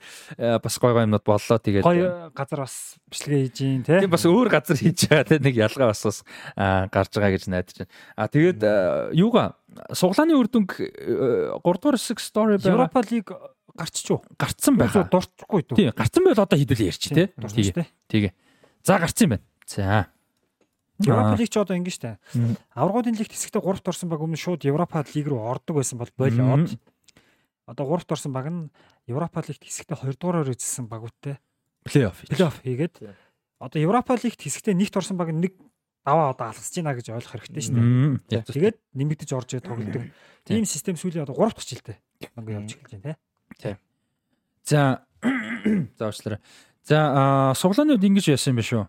Бас 0.64 0.76
гой 0.80 0.92
гой 0.96 1.04
юмнууд 1.04 1.26
боллоо. 1.28 1.60
Тэгээд 1.60 1.84
гоё 1.84 2.32
газар 2.32 2.60
бас 2.64 2.76
бичлэгээ 3.12 3.44
хийж 3.44 3.58
гин 3.60 3.84
тий. 3.84 4.00
Тийм 4.00 4.16
бас 4.16 4.24
өөр 4.24 4.48
газар 4.48 4.80
хийж 4.80 5.00
байгаа 5.12 5.28
тий. 5.36 5.44
Нэг 5.44 5.56
ялгаа 5.60 5.92
бас 5.92 6.08
бас 6.08 6.24
гарч 6.56 7.12
байгаа 7.12 7.36
гэж 7.36 7.44
найдаж 7.52 7.76
байна. 7.76 7.92
Аа 8.16 8.32
тэгээд 8.32 8.60
юугаа 9.20 9.60
суглааны 9.92 10.32
үр 10.40 10.48
дүнг 10.48 10.80
3 10.80 11.60
дугаар 11.60 12.00
хэсэг 12.00 12.24
story 12.24 12.56
байгаа. 12.56 12.88
Европа 12.88 13.04
лиг 13.04 13.28
гарчч 13.80 14.08
уу? 14.12 14.20
Гарцсан 14.36 14.76
байхаа. 14.76 15.08
Дурчгүй 15.08 15.64
дүү. 15.64 15.78
Тийм, 15.80 15.92
гарцсан 15.96 16.24
байл 16.28 16.44
одоо 16.44 16.58
хідэл 16.60 16.84
ярьч 16.84 17.04
тий. 17.08 17.32
Тэгээ. 17.32 17.88
Тэгээ. 18.12 18.32
За 18.84 19.00
гарцсан 19.00 19.32
байна. 19.32 19.46
За. 19.64 20.12
Европа 21.00 21.40
лиг 21.40 21.48
ч 21.48 21.56
одоо 21.56 21.80
ингэ 21.80 21.92
штэ. 21.96 22.20
Аврагуудын 22.76 23.16
лигт 23.16 23.32
хэсэгтээ 23.32 23.64
3-т 23.64 23.88
орсон 23.88 24.12
баг 24.12 24.20
өмнө 24.20 24.36
шууд 24.36 24.68
Европа 24.68 25.00
лиг 25.08 25.26
рүү 25.32 25.40
ордог 25.40 25.80
байсан 25.80 25.96
бол 25.96 26.12
болоод 26.12 26.76
одоо 27.72 27.86
3-т 27.88 28.12
орсон 28.12 28.36
баг 28.36 28.52
нь 28.52 28.68
Европа 29.08 29.40
лигт 29.48 29.64
хэсэгтээ 29.64 29.96
2 29.96 30.20
дугаараар 30.20 30.52
эзэлсэн 30.52 30.92
багуудтай 30.92 31.40
плей-офф 31.88 32.28
плей-офф 32.28 32.60
хийгээд 32.68 33.00
одоо 33.64 33.80
Европа 33.80 34.20
лигт 34.20 34.44
хэсэгтээ 34.44 34.76
нэгт 34.76 35.00
орсон 35.00 35.16
баг 35.16 35.32
нэг 35.32 35.56
даваа 36.04 36.36
одоо 36.36 36.52
алгасж 36.52 36.76
байна 36.76 36.98
гэж 37.00 37.16
ойлгох 37.16 37.32
хэрэгтэй 37.48 37.64
шүү 37.64 37.76
дээ. 38.28 38.44
Тэгээд 38.44 38.78
нэмэгдэж 38.98 39.30
орж 39.36 39.50
тоглодог. 39.64 40.04
Тийм 40.44 40.66
систем 40.68 41.00
сүүлийн 41.00 41.24
одоо 41.24 41.38
3 41.38 41.56
дахь 41.56 41.68
жилдээ 41.70 41.98
ингээ 42.36 42.58
явж 42.60 42.72
эхэлж 42.76 42.92
байна 43.00 43.16
те. 43.16 43.20
Тийм. 43.58 43.78
За 44.64 45.02
за 45.98 46.06
уучлаарай. 46.06 46.40
За 46.86 47.54
суглаанууд 47.58 48.04
ингэж 48.04 48.30
яасан 48.36 48.54
юм 48.54 48.62
бэ 48.62 48.66
шүү. 48.70 48.88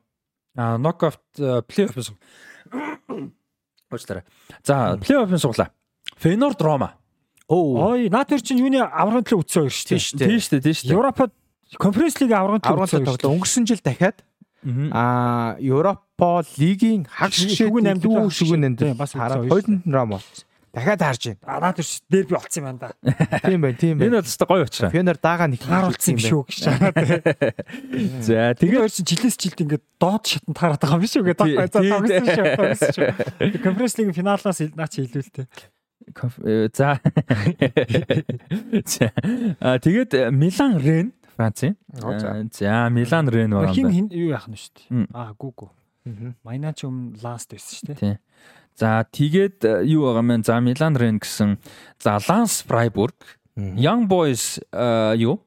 А 0.57 0.79
нокаут 0.79 1.21
плей-офф 1.39 1.97
уучлаарай. 3.91 4.25
За 4.63 4.99
плей-оффын 5.01 5.41
суглаа. 5.41 5.71
Фенорд 6.21 6.61
Рома. 6.61 6.95
Оо. 7.49 7.95
Ой, 7.95 8.09
наад 8.11 8.31
төр 8.31 8.43
чинь 8.45 8.61
юуны 8.63 8.79
аврагын 8.79 9.27
төлөө 9.27 9.43
үтсэн 9.43 9.67
хоёр 9.67 9.75
шүү 9.75 9.89
дээ. 9.91 10.29
Тийм 10.29 10.39
шүү 10.39 10.53
дээ, 10.55 10.63
тийм 10.63 10.75
шүү 10.79 10.87
дээ. 10.87 10.95
Европод 10.95 11.33
конференц 11.83 12.15
лигийн 12.21 12.39
аврагын 12.39 12.63
төлөө 12.63 12.87
тоглоо. 13.11 13.33
Өнгөрсөн 13.35 13.67
жил 13.67 13.83
дахиад 13.83 14.23
аа 14.93 15.57
Европа 15.59 16.45
лигийн 16.61 17.09
хаг 17.09 17.33
шигшүүн 17.33 17.91
амд 17.97 18.05
шигүүн 18.37 18.69
амд 18.69 18.83
бас 18.95 19.17
хоёрын 19.17 19.83
Рома 19.89 20.21
болсон. 20.21 20.45
Дахиад 20.71 21.03
харж 21.03 21.23
байна. 21.27 21.41
А 21.43 21.59
наад 21.59 21.77
төрч 21.81 22.01
дерби 22.07 22.35
болцсон 22.37 22.63
юм 22.63 22.79
байна 22.79 22.79
да. 22.79 22.95
Тийм 23.49 23.61
байна, 23.61 23.77
тийм 23.79 23.99
байна. 23.99 24.07
Энэ 24.11 24.17
бол 24.21 24.31
өстой 24.31 24.47
гоё 24.47 24.65
учраас. 24.69 24.93
Фенер 24.95 25.19
даага 25.19 25.51
нэг 25.51 25.63
харуулсан 25.67 26.15
юм 26.15 26.23
шүү 26.23 26.43
гэж. 26.47 26.63
За 28.23 28.55
тэгээ 28.55 28.79
хоёр 28.79 28.93
чинь 28.95 29.11
жилээс 29.11 29.35
жилд 29.35 29.59
ингээд 29.67 29.85
доод 29.99 30.25
шатанд 30.31 30.55
хараад 30.55 30.79
байгаа 30.79 30.95
юм 30.95 31.03
биш 31.03 31.19
үү 31.19 31.27
гэдэг. 31.27 31.49
За 31.59 31.67
тогсон 31.75 32.07
шүү, 32.31 32.47
тогсон 32.55 32.91
шүү. 32.95 33.11
Конференц 33.67 33.95
лигийн 33.99 34.15
финалаас 34.15 34.63
наач 34.79 34.95
хэлүүлтэй. 34.95 35.51
Э, 36.47 36.69
за. 36.73 37.01
За. 38.87 39.13
Тэгээд 39.79 40.31
Милан 40.31 40.79
Рен 40.79 41.13
Францын. 41.37 41.77
За 42.55 42.89
Милан 42.91 43.29
Рен 43.29 43.51
байгаа 43.51 43.75
юм 43.75 43.91
байна. 43.91 43.95
Хин 43.95 44.09
юу 44.11 44.31
яах 44.31 44.49
нь 44.49 44.55
шүү 44.55 44.73
дээ. 44.79 45.07
Аа 45.15 45.35
гүгү. 45.35 45.69
Майнач 46.43 46.83
өмнө 46.89 47.21
ласт 47.23 47.53
байсан 47.53 47.75
шүү 47.77 47.87
дээ. 47.93 47.99
Тийм. 48.01 48.17
За 48.81 49.05
тэгээд 49.05 49.61
э, 49.69 49.85
юу 49.93 50.09
байгаа 50.09 50.25
мэн 50.25 50.41
за 50.41 50.57
Милан 50.57 50.97
Рен 50.97 51.21
гэсэн 51.21 51.61
за 52.01 52.17
Ланс 52.17 52.65
Фрайбург 52.65 53.37
Young 53.53 54.09
Boys 54.09 54.57
э, 54.73 55.21
юу 55.21 55.45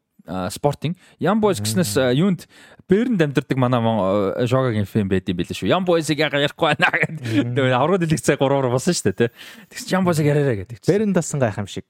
Спортинг 0.54 1.02
Young 1.18 1.42
Boys 1.42 1.58
гэснээс 1.58 1.98
э, 1.98 2.14
юунд 2.14 2.46
Бернд 2.86 3.18
амьдардаг 3.18 3.58
манай 3.58 3.82
Жогагийн 4.46 4.86
фэн 4.86 5.10
байд 5.10 5.26
юм 5.26 5.42
билээ 5.42 5.58
шүү. 5.58 5.66
Young 5.66 5.82
Boys-ыг 5.82 6.20
яга 6.20 6.38
ярихгүй 6.38 6.78
байна 6.78 6.94
гэдэг. 6.94 7.58
Тэгээ 7.58 7.74
аврагд 7.74 8.06
дэлгэцээ 8.06 8.38
3-оор 8.38 8.70
болсон 8.70 8.94
шүү 8.94 9.08
дээ, 9.08 9.18
тэ. 9.18 9.34
Тэгс 9.72 9.88
Young 9.90 10.06
Boys-ыг 10.06 10.28
яриараа 10.30 10.58
гэдэг. 10.62 10.84
Бернд 10.84 11.16
дасан 11.16 11.40
гайх 11.42 11.58
юм 11.58 11.66
шиг. 11.72 11.88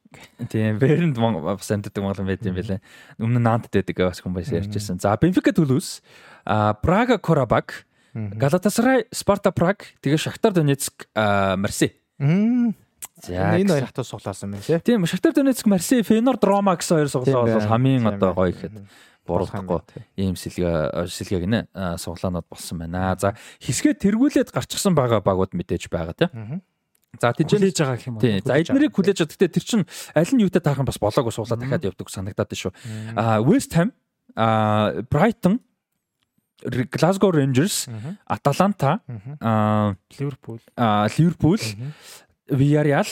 Тийм, 0.48 0.78
Бернд 0.78 1.18
бас 1.18 1.68
амьдардаг 1.68 1.98
монголын 1.98 2.30
байд 2.30 2.46
юм 2.46 2.56
билээ. 2.56 2.80
Өмнө 3.20 3.42
нь 3.42 3.44
Нант 3.44 3.68
дэдэг 3.74 4.00
бас 4.06 4.22
хүн 4.22 4.38
байс 4.38 4.54
ярьжсэн. 4.54 5.02
За 5.02 5.18
Бенфика 5.18 5.50
Toulouse, 5.50 6.00
Прага 6.46 7.18
Карабаг 7.18 7.90
Галатасарай, 8.14 9.10
Спарта 9.10 9.52
Праг, 9.52 9.90
тэгээ 10.02 10.22
Шахтар 10.22 10.54
Донецк, 10.54 11.10
Марси. 11.14 11.98
За 12.20 13.58
энэ 13.58 13.74
хоёр 13.74 13.86
хатуу 13.90 14.06
суглаасан 14.06 14.54
байна 14.54 14.64
тий. 14.64 14.80
Тийм 14.80 15.06
Шахтар 15.06 15.34
Донецк, 15.34 15.66
Марси, 15.66 16.04
Фенорд 16.06 16.44
Рома 16.46 16.78
гэсэн 16.78 16.98
хоёр 17.02 17.10
суглаа 17.10 17.46
бол 17.50 17.68
хамгийн 17.68 18.06
одоо 18.06 18.34
гоё 18.38 18.54
гэхэд 18.54 18.86
буруулахгүй 19.26 19.82
ийм 20.20 20.36
сэлгээ 20.36 21.08
сэлгээ 21.10 21.42
гинэ 21.42 21.60
суглаанууд 21.98 22.46
болсон 22.46 22.86
байна. 22.86 23.16
За 23.18 23.34
хэсгээ 23.64 23.98
тэргүүлээд 23.98 24.54
гарчихсан 24.54 24.94
байгаа 24.94 25.24
багууд 25.24 25.56
мэдээж 25.56 25.90
байгаа 25.90 26.14
тий. 26.14 26.30
За 27.22 27.34
тийж 27.34 27.50
хүлээж 27.50 27.78
байгаа 27.80 27.98
гэх 27.98 28.08
юм 28.10 28.18
уу. 28.18 28.26
За 28.44 28.58
эднэрийг 28.60 28.94
хүлээж 28.94 29.18
байгаа. 29.24 29.34
Гэтэ 29.38 29.54
тэр 29.58 29.64
чин 29.64 29.82
аль 30.18 30.34
нь 30.34 30.44
юутай 30.44 30.62
таарах 30.62 30.86
бас 30.86 31.00
болоогүй 31.00 31.32
суулаа 31.32 31.58
дахиад 31.58 31.88
явдаг 31.88 32.10
санагдаад 32.10 32.52
шүү. 32.52 32.74
А 33.16 33.40
West 33.40 33.74
Ham, 33.78 33.94
а 34.36 35.02
Brighton 35.08 35.62
Glasgow 36.92 37.32
Rangers, 37.32 37.88
Atalanta, 38.28 39.00
Liverpool, 40.20 40.60
Liverpool, 41.18 41.60
Villarreal, 42.50 43.08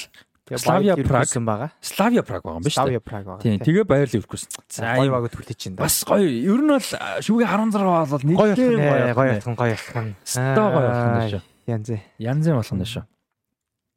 Slavia 0.52 0.96
Prague 1.00 1.40
байгаа. 1.48 1.72
Slavia 1.80 2.24
Prague 2.28 2.44
байгаа 2.44 2.60
юм 2.60 2.64
байна 2.64 2.72
шүү 2.72 2.76
дээ. 2.76 3.00
Slavia 3.00 3.00
Prague 3.00 3.28
байгаа. 3.28 3.44
Тийм, 3.44 3.60
тэгээ 3.64 3.84
Bayer 3.88 4.08
Leverkusen. 4.12 4.50
За 4.68 5.00
гоё 5.00 5.08
хүлээж 5.32 5.56
чинь 5.56 5.76
да. 5.80 5.88
Бас 5.88 6.04
гоё. 6.04 6.28
Ер 6.28 6.60
нь 6.60 6.68
бол 6.68 6.84
шүүгээ 7.24 7.48
16 7.48 8.12
бол 8.12 8.24
нэг 8.28 8.36
гоё 8.36 8.52
гоё 8.56 9.16
гоё 9.16 9.32
болох 9.32 9.56
гоё 9.56 9.76
болох. 9.80 10.12
Стаа 10.28 10.68
гоё 10.76 10.92
болох 10.92 11.08
нь 11.08 11.32
шүү. 11.32 11.44
Янз. 11.72 11.90
Янз 12.20 12.46
болох 12.52 12.76
нь 12.76 12.84
шүү. 12.84 13.04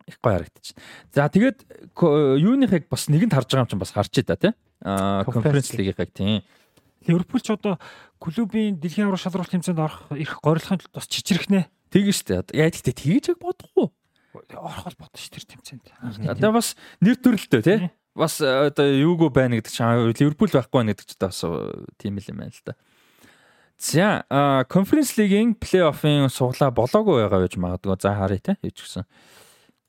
Их 0.07 0.17
гоё 0.23 0.39
харагдчих. 0.39 0.77
За 1.11 1.27
тэгээд 1.27 1.59
юуныхыг 2.39 2.87
бас 2.87 3.11
нэгэнд 3.11 3.35
харж 3.35 3.51
байгаа 3.51 3.67
юм 3.67 3.71
чинь 3.75 3.83
бас 3.83 3.91
харж 3.91 4.15
ида 4.23 4.39
тий. 4.39 4.53
Аа 4.85 5.25
конференц 5.27 5.75
лигийнхыг 5.75 6.15
тийм. 6.15 6.47
Ливерпул 7.07 7.41
ч 7.41 7.53
одоо 7.53 7.79
клубын 8.19 8.81
дэлхийн 8.81 9.09
аврал 9.09 9.21
шалралт 9.21 9.53
тэмцээнд 9.53 9.81
орох 9.81 10.09
их 10.17 10.41
горилохын 10.41 10.81
тулд 10.81 10.95
бас 10.95 11.09
чичрэхнэ. 11.09 11.69
Тэгэн 11.93 12.17
штэ. 12.17 12.43
Яа 12.57 12.73
гэхдээ 12.73 12.95
тэгэж 12.97 13.25
яг 13.35 13.39
бодохгүй. 13.39 13.93
Орох 14.35 14.85
бол 14.89 14.99
бодно 15.07 15.19
ш 15.21 15.31
тэр 15.31 15.47
тэмцээнд. 15.47 15.87
Одоо 16.27 16.51
бас 16.57 16.75
нэр 16.99 17.21
төрөлтөө 17.21 17.63
тий. 17.63 17.93
Бас 18.15 18.41
э, 18.41 18.71
одоо 18.71 18.87
юугүй 18.87 19.31
байна 19.31 19.59
гэдэг 19.59 19.71
чинь 19.71 20.15
Ливерпул 20.15 20.51
байхгүй 20.51 20.75
байна 20.81 20.95
гэдэг 20.95 21.07
чинь 21.07 21.23
бас 21.23 21.39
э, 21.45 21.51
тийм 21.99 22.19
л 22.19 22.31
юм 22.31 22.39
байна 22.43 22.55
л 22.55 22.67
да. 22.67 22.75
За 23.79 24.65
конференц 24.71 25.19
лигийн 25.19 25.55
плей-оффын 25.59 26.31
суглаа 26.31 26.71
болоогүй 26.71 27.27
байгаа 27.27 27.43
байж 27.43 27.57
магадгүй. 27.59 27.99
За 28.01 28.15
харъя 28.15 28.41
те. 28.41 28.57
Юу 28.63 28.71
ч 28.71 28.87
гэсэн. 28.87 29.05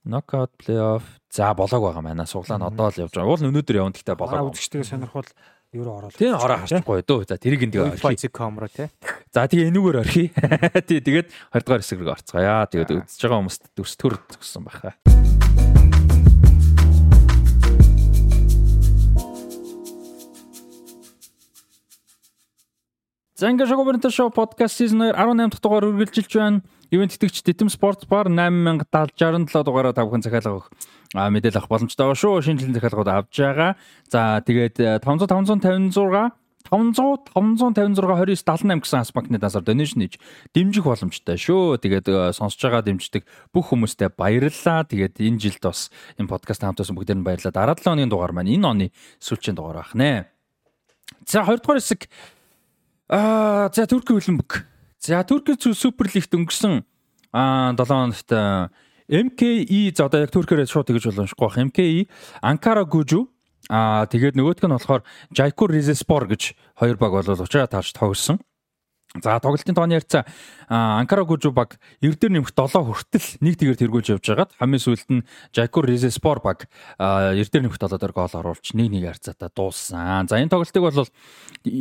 Нокаут 0.05 0.53
плей-офф 0.57 1.05
за 1.29 1.53
болоог 1.53 1.93
байгаа 1.93 2.01
маань. 2.01 2.25
Суглаа 2.25 2.57
нь 2.57 2.65
одоо 2.65 2.89
л 2.89 3.01
явж 3.05 3.13
байгаа. 3.13 3.29
Уул 3.29 3.45
өнөөдөр 3.45 3.77
явна 3.77 3.93
гэхдээ 3.93 4.17
болоо. 4.17 4.49
Үзэгчтэйгээ 4.53 4.89
сонирхол 4.89 5.29
юу 5.75 5.83
оруулах. 5.91 6.15
Тийм 6.15 6.39
ороо 6.39 6.63
харчихгүй 6.63 7.03
дөө. 7.03 7.27
За 7.27 7.35
тэрийг 7.35 7.67
энэ 7.67 7.99
Fight.com 7.99 8.63
руу 8.63 8.71
тий. 8.71 8.87
За 9.35 9.43
тэгээ 9.43 9.69
энүүгээр 9.75 9.99
орхий. 9.99 10.31
Тий 10.87 11.03
тэгээд 11.03 11.27
20 11.51 11.67
дугаар 11.67 11.83
хэсэг 11.83 11.99
рүү 11.99 12.15
орцгоё. 12.15 12.55
Тэгээд 12.71 12.91
үзэж 13.03 13.19
байгаа 13.19 13.39
хүмүүст 13.43 13.63
төс 13.75 13.93
төр 13.99 14.15
төгссөн 14.31 14.63
байхаа. 14.63 14.95
За 23.35 23.51
ингээ 23.51 23.67
шоубернт 23.67 24.07
шоу 24.15 24.31
подкаст 24.31 24.79
сизон 24.79 25.11
2 25.11 25.19
18 25.19 25.51
дахь 25.51 25.59
дугаар 25.59 25.91
үргэлжилж 25.91 26.31
байна. 26.39 26.63
Ивент 26.91 27.17
тэтгэгч 27.17 27.41
Титэм 27.41 27.69
спорт 27.69 28.05
бар 28.05 28.29
807067 28.29 29.65
дугаараа 29.65 29.93
та 29.93 30.05
бүхэн 30.05 30.21
захиалга 30.21 30.61
өгөх 30.61 30.69
мэдээлэл 31.15 31.59
авах 31.63 31.71
боломжтой 31.71 32.05
байгаа 32.05 32.21
шүү. 32.21 32.43
Шинэ 32.45 32.59
жилийн 32.61 32.77
захиалгууд 32.77 33.09
авж 33.09 33.33
байгаа. 33.33 33.71
За 34.09 34.41
тэгээд 34.45 35.01
500 35.01 35.25
556 35.29 36.33
500 36.69 37.29
556 37.33 38.01
29 38.01 38.41
78 38.41 38.81
гэсэн 38.81 38.99
ас 39.01 39.13
банкны 39.13 39.37
дансаар 39.37 39.65
донешн 39.65 40.01
хийж 40.01 40.17
дэмжих 40.53 40.85
боломжтой 40.85 41.37
шүү. 41.37 41.77
Тэгээд 41.77 42.07
э, 42.09 42.33
сонсож 42.33 42.61
байгаа 42.61 42.81
дэмждэг 42.81 43.23
бүх 43.53 43.69
хүмүүстээ 43.69 44.09
баярлалаа. 44.17 44.85
Тэгээд 44.89 45.21
энэ 45.21 45.41
жилд 45.41 45.61
бас 45.61 45.93
энэ 46.17 46.29
подкаст 46.29 46.65
хамтсан 46.65 46.97
бүгдээр 46.97 47.21
нь 47.21 47.25
баярлалаа. 47.25 47.53
Дараа 47.53 47.77
7 47.77 48.05
өдрийн 48.05 48.09
дугаар 48.09 48.33
маань 48.33 48.49
энэ 48.49 48.65
оны 48.65 48.85
сүүлчийн 49.21 49.53
дугаар 49.53 49.85
байх 49.85 49.93
нэ. 49.93 50.25
За 51.29 51.45
2 51.45 51.61
дугаар 51.61 51.81
хэсэг 51.81 52.09
аа 53.09 53.69
за 53.69 53.85
Турки 53.85 54.17
хөлбөмбөг. 54.17 54.74
За 55.05 55.21
Турки 55.21 55.53
супер 55.53 56.09
лигт 56.09 56.33
өнгөрсөн 56.33 56.81
аа 57.29 57.77
7 57.77 57.85
хоногт 57.85 58.31
MKE 59.05 59.93
за 59.93 60.09
одоо 60.09 60.25
яг 60.25 60.33
Туркээр 60.33 60.65
шууд 60.65 60.89
тэгж 60.89 61.13
боломжгүй 61.13 61.45
бах. 61.45 61.61
MKE 61.61 62.09
Анкара 62.41 62.89
Гужу 62.89 63.29
Аа 63.69 64.09
тэгээд 64.09 64.33
нөгөөх 64.33 64.65
нь 64.65 64.73
болохоор 64.73 65.05
Jaikur 65.29 65.69
Rizespor 65.69 66.25
гэж 66.25 66.57
хоёр 66.77 66.97
баг 66.97 67.13
болол 67.17 67.37
учраа 67.37 67.69
таарч 67.69 67.93
тоглосон. 67.93 68.41
За 69.23 69.39
тоглолтын 69.39 69.75
тооны 69.75 69.95
ярьцаа 69.95 70.25
Анкара 70.67 71.23
Гужу 71.23 71.51
баг 71.51 71.79
9 72.01 72.19
дээр 72.19 72.31
нэмэх 72.35 72.51
7 72.51 72.83
хүртэл 72.83 73.27
нэг 73.39 73.55
тэгэр 73.55 73.79
тэргүүлж 73.79 74.07
явж 74.19 74.25
байгаад 74.27 74.51
хамгийн 74.59 74.83
сүүлд 74.83 75.09
нь 75.11 75.25
Jaikur 75.55 75.87
Rizespor 75.87 76.43
баг 76.43 76.67
9 76.99 77.39
дээр 77.47 77.63
нэмэх 77.63 77.79
7 77.79 77.95
дээр 77.95 78.11
гол 78.11 78.33
оруулж 78.35 78.75
1-1 78.75 79.07
харьцаатай 79.07 79.49
дууссан. 79.55 80.27
За 80.27 80.35
энэ 80.35 80.51
тоглолтыг 80.51 80.83
бол 80.83 81.07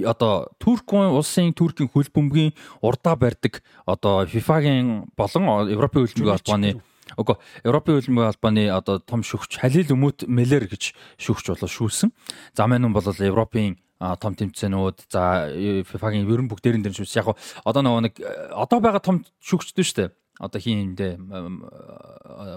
одоо 0.07 0.33
Туркийн 0.63 1.11
улсын 1.11 1.51
Туркийн 1.59 1.91
хөл 1.91 2.07
бөмбөгийн 2.15 2.55
урдаа 2.83 3.19
барьдаг 3.19 3.67
одоо 3.83 4.27
FIFA-гийн 4.31 5.11
болон 5.19 5.67
Европын 5.67 6.07
хөлбөмбөгийн 6.07 6.39
холбооны 6.39 6.71
Уг 7.19 7.39
Европын 7.65 7.99
хөлбөмбөгийн 7.99 8.33
албаны 8.33 8.65
одоо 8.71 8.99
том 8.99 9.23
шүгч 9.23 9.61
Халил 9.61 9.93
Өмөт 9.93 10.25
Мэлэр 10.27 10.67
гэж 10.71 10.95
шүгч 11.21 11.53
болоо 11.53 11.69
шүүсэн. 11.69 12.11
За 12.57 12.67
маань 12.67 12.89
нь 12.89 12.95
бол 12.95 13.05
Европын 13.05 13.77
том 13.99 14.33
тэмцээнүүд 14.35 14.97
за 15.09 15.51
FIFA-гийн 15.87 16.27
ерөн 16.29 16.51
бүгдээрэн 16.51 16.83
дээр 16.83 16.97
шүүс. 16.99 17.19
Яг 17.19 17.35
одоо 17.65 17.83
нөгөө 17.83 18.03
нэг 18.11 18.15
одоо 18.53 18.79
байгаа 18.83 19.03
том 19.03 19.25
шүгчдэн 19.41 19.87
шүү 19.87 19.99
дээ 20.03 20.11
одоо 20.41 20.61
хин 20.61 20.95
юмдээ 20.95 21.15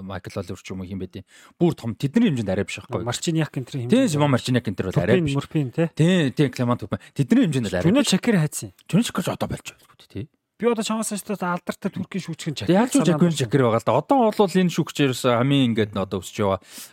Майкл 0.02 0.40
Оливер 0.40 0.58
ч 0.58 0.74
юм 0.74 0.82
уу 0.82 0.90
хин 0.90 0.98
байдیں۔ 0.98 1.22
Бүр 1.62 1.78
том 1.78 1.94
тэдний 1.94 2.34
хэмжээнд 2.34 2.50
арай 2.50 2.66
биш 2.66 2.82
байхгүй. 2.82 3.06
Марчиниак 3.06 3.54
энэ 3.54 3.70
хин. 3.70 3.90
Тийм 3.90 4.10
Симон 4.10 4.34
Марчиниак 4.34 4.66
энэ 4.66 4.82
бол 4.82 4.98
арай 4.98 5.22
биш. 5.22 5.38
Мөрпин 5.38 5.70
тий. 5.70 5.88
Тийм 5.94 6.34
тийм 6.34 6.50
Клемант 6.50 6.90
тэдний 7.14 7.46
хэмжээнд 7.46 7.70
арай. 7.70 7.86
Жүнэ 7.86 8.02
Шакир 8.02 8.42
хайцсан. 8.42 8.74
Жүнэ 8.90 9.06
Шакир 9.06 9.30
одоо 9.30 9.46
болж 9.46 9.62
байгаа 9.62 9.94
шүү 9.94 10.10
дээ 10.10 10.10
тий. 10.10 10.26
Би 10.58 10.66
одоо 10.66 10.82
чамаас 10.82 11.14
ч 11.14 11.22
алдартай 11.22 11.92
туркийн 11.94 12.24
шүүгчгэн 12.26 12.56
чакер. 12.58 12.74
Яаж 12.74 12.90
ч 12.90 13.06
жакер 13.06 13.30
жакер 13.30 13.62
байгаа 13.62 13.78
л 13.78 13.86
да. 13.86 14.02
Одоо 14.02 14.34
бол 14.34 14.58
энэ 14.58 14.74
шүүгч 14.74 14.98
ерөөс 15.06 15.24
хамгийн 15.30 15.70
ингээд 15.70 15.94
одоо 15.94 16.18
өсөж 16.18 16.34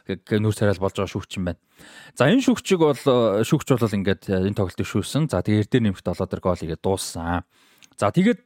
байгаа 0.05 0.37
нүүр 0.37 0.53
царай 0.53 0.77
болж 0.77 0.93
байгаа 0.93 1.09
шүүгч 1.09 1.33
юм 1.41 1.49
байна. 1.49 1.61
За 2.13 2.29
энэ 2.29 2.45
шүүгчийг 2.45 2.81
бол 2.85 3.01
шүүгч 3.41 3.69
бол 3.73 3.97
ингээд 3.97 4.23
энэ 4.29 4.53
тоглолтыг 4.53 4.85
шүүсэн. 4.85 5.33
За 5.33 5.41
тэгээд 5.41 5.73
эрдээр 5.73 5.85
нэмэх 5.97 6.05
7 6.05 6.29
дэр 6.29 6.45
гол 6.45 6.61
игээ 6.61 6.77
дууссан. 6.77 7.49
За 7.97 8.13
тэгээд 8.13 8.45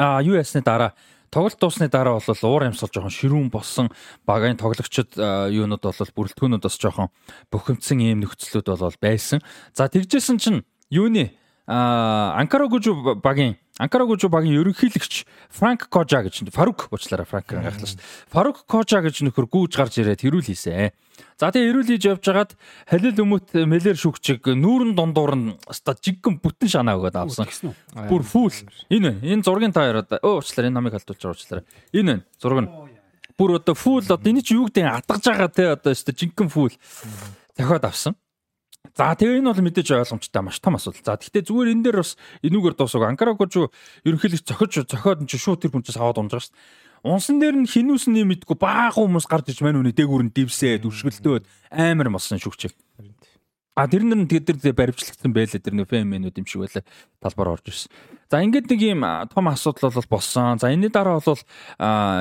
а 0.00 0.24
юу 0.24 0.40
ясны 0.40 0.64
дараа 0.64 0.96
тоглолт 1.28 1.60
дуусны 1.60 1.92
дараа 1.92 2.16
бол 2.16 2.48
уур 2.48 2.64
амьсгал 2.64 2.96
жоохон 2.96 3.12
ширүүн 3.12 3.52
болсон 3.52 3.92
багийн 4.24 4.56
тоглогчид 4.56 5.20
юунууд 5.20 5.84
бол 5.84 6.00
бүрэлдэхүүнүүд 6.16 6.64
бас 6.64 6.80
жоохон 6.80 7.12
бухимдсан 7.52 8.00
ийм 8.00 8.24
нөхцлүүд 8.24 8.72
бол 8.72 8.96
байсан. 9.04 9.44
За 9.76 9.92
тэгжсэн 9.92 10.40
чинь 10.40 10.64
юуны 10.88 11.36
а 11.66 12.36
Анкара 12.36 12.68
гүж 12.68 12.92
багийн 13.24 13.56
Анкара 13.80 14.04
гүж 14.04 14.28
багийн 14.28 14.60
ерөнхийлөгч 14.60 15.24
Франк 15.48 15.88
Кожа 15.88 16.20
гэж 16.22 16.46
Фарук 16.52 16.92
уучлаарай 16.92 17.26
Франк 17.26 17.48
гайхлаа 17.48 17.88
шүү 17.88 17.98
дээ. 17.98 18.08
Фарук 18.28 18.58
Кожа 18.68 19.00
гэж 19.00 19.24
нөхөр 19.24 19.48
гүүж 19.48 19.72
гарч 19.74 19.98
ирээд 19.98 20.22
хэрүүл 20.22 20.44
хийсэн. 20.44 20.92
За 21.40 21.50
тэгээ 21.50 21.68
хэрүүл 21.72 21.88
хийж 21.88 22.04
явж 22.04 22.22
хагаад 22.22 22.52
Халил 22.86 23.18
Өмөт 23.18 23.50
Мэлэр 23.56 23.96
шүгчиг 23.98 24.44
нүүрэн 24.44 24.94
дундуур 24.94 25.34
нь 25.34 25.56
оста 25.66 25.96
жиггэн 25.96 26.38
бүтэн 26.38 26.70
шанаа 26.70 27.00
өгөөд 27.00 27.16
авсан. 27.16 27.48
Бүр 27.96 28.22
фүүл. 28.22 28.68
Энэ 28.92 29.24
энэ 29.24 29.42
зургийн 29.42 29.74
та 29.74 29.88
яриад 29.88 30.20
өө 30.22 30.44
уучлаарай 30.44 30.70
энэ 30.70 30.78
намайг 30.78 30.94
халдуулж 30.94 31.18
байгаа 31.18 31.34
уучлаарай. 31.34 31.64
Энэ 31.96 32.14
зураг 32.38 32.60
нь 32.62 32.70
бүр 33.34 33.58
одоо 33.58 33.74
фүүл 33.74 34.06
одоо 34.06 34.30
энэ 34.30 34.46
чи 34.46 34.54
юу 34.54 34.70
гэдэг 34.70 34.86
атгаж 35.02 35.22
байгаа 35.26 35.50
те 35.50 35.64
одоо 35.74 35.90
өста 35.90 36.14
жиггэн 36.14 36.46
фүүл 36.46 36.78
дахиад 37.58 37.84
авсан. 37.90 38.14
За 38.94 39.10
тэгээ 39.18 39.42
энэ 39.42 39.50
бол 39.50 39.66
мэдээж 39.66 39.90
ойлгомжтой 39.90 40.42
маш 40.46 40.62
том 40.62 40.78
асуудал. 40.78 41.02
За 41.02 41.18
гэхдээ 41.18 41.50
зүгээр 41.50 41.72
энэ 41.74 41.82
дээр 41.82 41.98
бас 41.98 42.14
энүүгээр 42.46 42.74
дуусах 42.78 43.02
Анкарагож 43.02 43.74
ерөнхийдөө 44.06 44.46
зохиж 44.46 44.86
зохиод 44.86 45.26
нь 45.26 45.30
шууд 45.34 45.66
тэр 45.66 45.74
хүнчээс 45.74 45.98
аваад 45.98 46.22
унж 46.22 46.30
байгаа 46.30 46.46
шүү 46.46 46.54
дээ. 46.54 47.10
Унсан 47.10 47.36
дээр 47.42 47.56
нь 47.58 47.66
хинүүс 47.66 48.06
нь 48.06 48.22
мэдгүй 48.22 48.54
баахан 48.54 49.10
хүмүүс 49.10 49.26
гарч 49.26 49.50
иж 49.50 49.66
мань 49.66 49.82
үний 49.82 49.92
дээгүүр 49.92 50.30
нь 50.30 50.32
дивсээ 50.32 50.78
дүршгэлтөөд 50.86 51.44
амар 51.74 52.08
болсон 52.14 52.38
шүгч. 52.38 52.70
А 53.74 53.90
тэр 53.90 54.06
нэр 54.06 54.24
нь 54.24 54.30
тэр 54.30 54.56
дээр 54.56 54.78
баримтлагдсан 54.78 55.34
байлаа 55.34 55.58
тэр 55.58 55.74
нөө 55.74 55.90
фэмэнүүд 55.90 56.38
юм 56.38 56.46
шиг 56.46 56.62
байлаа 56.62 56.86
талбар 57.18 57.58
орж 57.58 57.66
ирсэн. 57.66 57.90
За 58.30 58.40
ингээд 58.40 58.70
нэг 58.70 58.80
юм 58.80 59.02
том 59.28 59.50
асуудал 59.50 59.90
бол 59.90 60.06
болсон. 60.06 60.62
За 60.62 60.70
энэний 60.70 60.94
дараа 60.94 61.18
бол 61.18 61.42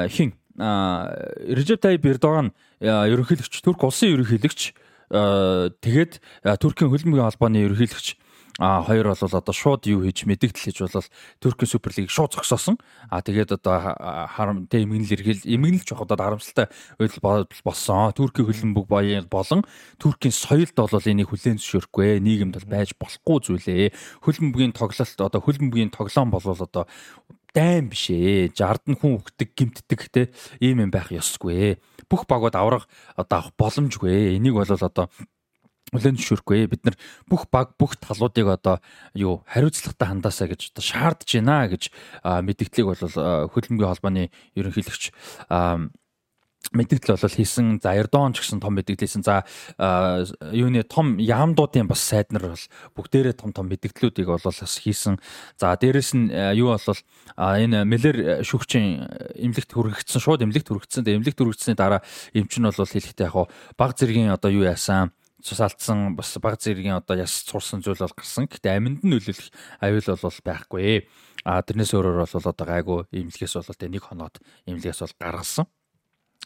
хин 0.09 0.33
Режеп 0.57 1.79
Тайп 1.79 2.03
Эрдоган 2.03 2.51
ерөнхийлөгч 2.81 3.61
Турк 3.61 3.85
улсын 3.85 4.17
ерөнхийлөгч 4.17 4.73
тэгээд 5.13 6.13
э, 6.41 6.57
Туркийн 6.57 6.89
хөлбөмбөгийн 6.89 7.29
холбооны 7.29 7.61
ерөнхийлөгч 7.69 8.17
а 8.59 8.83
хоёр 8.85 9.13
бол 9.13 9.17
одоо 9.17 9.53
шууд 9.53 9.85
юу 9.89 10.05
хийж 10.05 10.25
мэдэгдэл 10.29 10.61
хийж 10.69 10.77
болол 10.85 11.09
Туркийн 11.41 11.69
суперлиг 11.69 12.09
шууд 12.09 12.33
зогсоосон. 12.37 12.77
А 13.09 13.21
тэгээд 13.21 13.57
одоо 13.57 13.97
харам 14.29 14.69
тэ 14.69 14.85
эмгэнэл 14.85 15.13
эргэл 15.17 15.49
эмгэнэлж 15.49 15.89
явах 15.89 16.05
одоо 16.05 16.17
харамсалтай 16.17 16.67
байдал 17.01 17.49
болсон. 17.65 18.13
Туркийн 18.13 18.45
хөлбөмбөг 18.45 18.85
баян 18.85 19.25
болон 19.25 19.65
Туркийн 19.97 20.33
соёлд 20.33 20.77
бол 20.77 21.09
энийг 21.09 21.33
хүлээн 21.33 21.57
зөвшөөрөхгүй. 21.57 22.21
Нийгэмд 22.21 22.61
бол 22.61 22.69
байж 22.69 22.93
болохгүй 22.93 23.37
зүйлээ. 23.41 23.89
Хөлбөмбөгийн 24.21 24.77
тоглолт 24.77 25.17
одоо 25.17 25.41
хөлбөмбөгийн 25.41 25.89
тоглоом 25.89 26.29
бол 26.29 26.45
одоо 26.45 26.85
дайм 27.57 27.89
биш 27.89 28.13
ээ. 28.13 28.53
Жард 28.53 28.85
нь 28.85 28.97
хүн 28.97 29.17
өгдөг, 29.17 29.49
гимтдэг 29.57 30.01
те 30.13 30.21
ийм 30.61 30.85
юм 30.85 30.91
байх 30.93 31.09
ёсгүй 31.09 31.81
бүх 32.13 32.29
багууд 32.29 32.53
аврах 32.53 32.85
одоо 33.17 33.41
авах 33.41 33.57
боломжгүй. 33.57 34.37
Энийг 34.37 34.53
бол 34.53 34.69
одоо 34.69 35.09
хүлэн 35.89 36.17
зөвшөөрөхгүй. 36.17 36.69
Бид 36.69 36.85
нар 36.85 36.95
бүх 37.25 37.49
баг 37.49 37.73
бүх 37.81 37.97
талуудыг 37.97 38.53
одоо 38.53 38.77
юу 39.17 39.41
хариуцлагатай 39.49 40.07
хандаасаа 40.13 40.47
гэж 40.53 40.73
одоо 40.73 40.85
шаардж 40.85 41.29
байна 41.41 41.65
гэж 41.73 41.89
мэдгдлийг 42.21 42.85
бол 42.85 43.01
хөлбөмбөгийн 43.49 43.91
холбооны 43.97 44.29
ерөнхийлөгч 44.53 45.13
мэдээлэл 46.71 47.19
бол 47.19 47.35
хийсэн. 47.35 47.83
За 47.83 47.91
Эрдоган 47.97 48.31
ч 48.31 48.39
гэсэн 48.39 48.63
том 48.63 48.79
мэдээлэл 48.79 49.03
хийсэн. 49.03 49.23
За 49.27 49.43
юуны 50.55 50.87
том 50.87 51.19
яамдуудын 51.19 51.91
бас 51.91 51.99
сайднар 51.99 52.55
бол 52.55 52.65
бүгдээрээ 52.95 53.35
том 53.35 53.51
том 53.51 53.67
мэдээллүүдийг 53.67 54.27
бол 54.31 54.39
бас 54.39 54.79
хийсэн. 54.79 55.19
За 55.59 55.75
дээрэс 55.75 56.15
нь 56.15 56.31
юу 56.55 56.71
бол 56.71 56.99
энэ 57.35 57.83
Мэлэр 57.83 58.47
шүгчийн 58.47 59.03
эмнэлэгт 59.35 59.75
хүрэгдсэн, 59.75 60.21
шууд 60.23 60.41
эмнэлэгт 60.47 60.71
хүрэгдсэн. 60.71 61.03
Эмнэлэгт 61.03 61.39
хүрэгдсэний 61.43 61.75
дараа 61.75 62.01
эмч 62.31 62.55
нь 62.55 62.63
бол 62.63 62.79
хэлэхдээ 62.79 63.27
яг 63.27 63.51
баг 63.75 63.91
зэргийн 63.99 64.31
одоо 64.31 64.49
юу 64.49 64.63
яасан 64.63 65.11
цусалтсан 65.43 66.15
бас 66.15 66.31
баг 66.39 66.55
зэргийн 66.55 67.03
одоо 67.03 67.19
яс 67.19 67.43
цурсан 67.43 67.83
зүйл 67.83 67.99
бол 67.99 68.15
гарсан. 68.15 68.47
Гэтэ 68.47 68.79
аминд 68.79 69.03
нь 69.03 69.11
нөлөөлөх 69.11 69.51
аюул 69.83 70.07
бол 70.07 70.39
байхгүй. 70.47 71.03
А 71.43 71.59
тэрнээс 71.59 71.91
өөрөөр 71.91 72.23
бол 72.23 72.47
одоо 72.47 72.65
гайгүй 72.65 72.99
эмнэлгээс 73.11 73.59
бол 73.59 73.75
нэг 73.75 74.03
хоноод 74.07 74.39
эмнэлгээс 74.63 75.03
бол 75.03 75.15
гаргасан. 75.19 75.67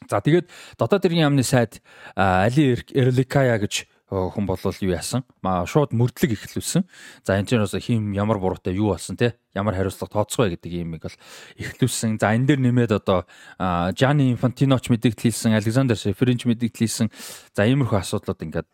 За 0.06 0.22
тэгээд 0.22 0.46
дотоод 0.78 1.06
иргэн 1.10 1.26
яамны 1.34 1.42
сайд 1.42 1.82
Али 2.14 2.78
Эрликая 2.94 3.58
гэж 3.58 3.90
хүн 4.08 4.46
болвол 4.48 4.78
юу 4.80 4.96
яасан? 4.96 5.26
Шууд 5.44 5.92
мөрдлөг 5.92 6.32
ихлүүлсэн. 6.32 6.88
За 7.28 7.36
энэ 7.36 7.50
ч 7.50 7.60
бас 7.60 7.76
хим 7.76 8.16
ямар 8.16 8.40
буруутай 8.40 8.72
юу 8.72 8.96
болсон 8.96 9.20
те? 9.20 9.36
Ямар 9.52 9.76
хариуцлага 9.76 10.24
тооцох 10.24 10.48
вэ 10.48 10.56
гэдэг 10.56 10.72
юмыг 10.80 11.04
бол 11.04 11.18
ихлүүлсэн. 11.60 12.16
За 12.16 12.32
энэ 12.32 12.48
дээр 12.48 12.62
нэмээд 12.72 12.96
одоо 13.04 13.28
Жани 13.60 14.32
Инфантиноч 14.32 14.88
мэдээлэл 14.88 15.28
хийсэн, 15.28 15.60
Александр 15.60 16.00
Шеферинч 16.00 16.48
мэдээлэл 16.48 16.80
хийсэн. 16.80 17.12
За 17.52 17.68
иймэрхүү 17.68 18.00
асуудлууд 18.00 18.48
ингээд 18.48 18.70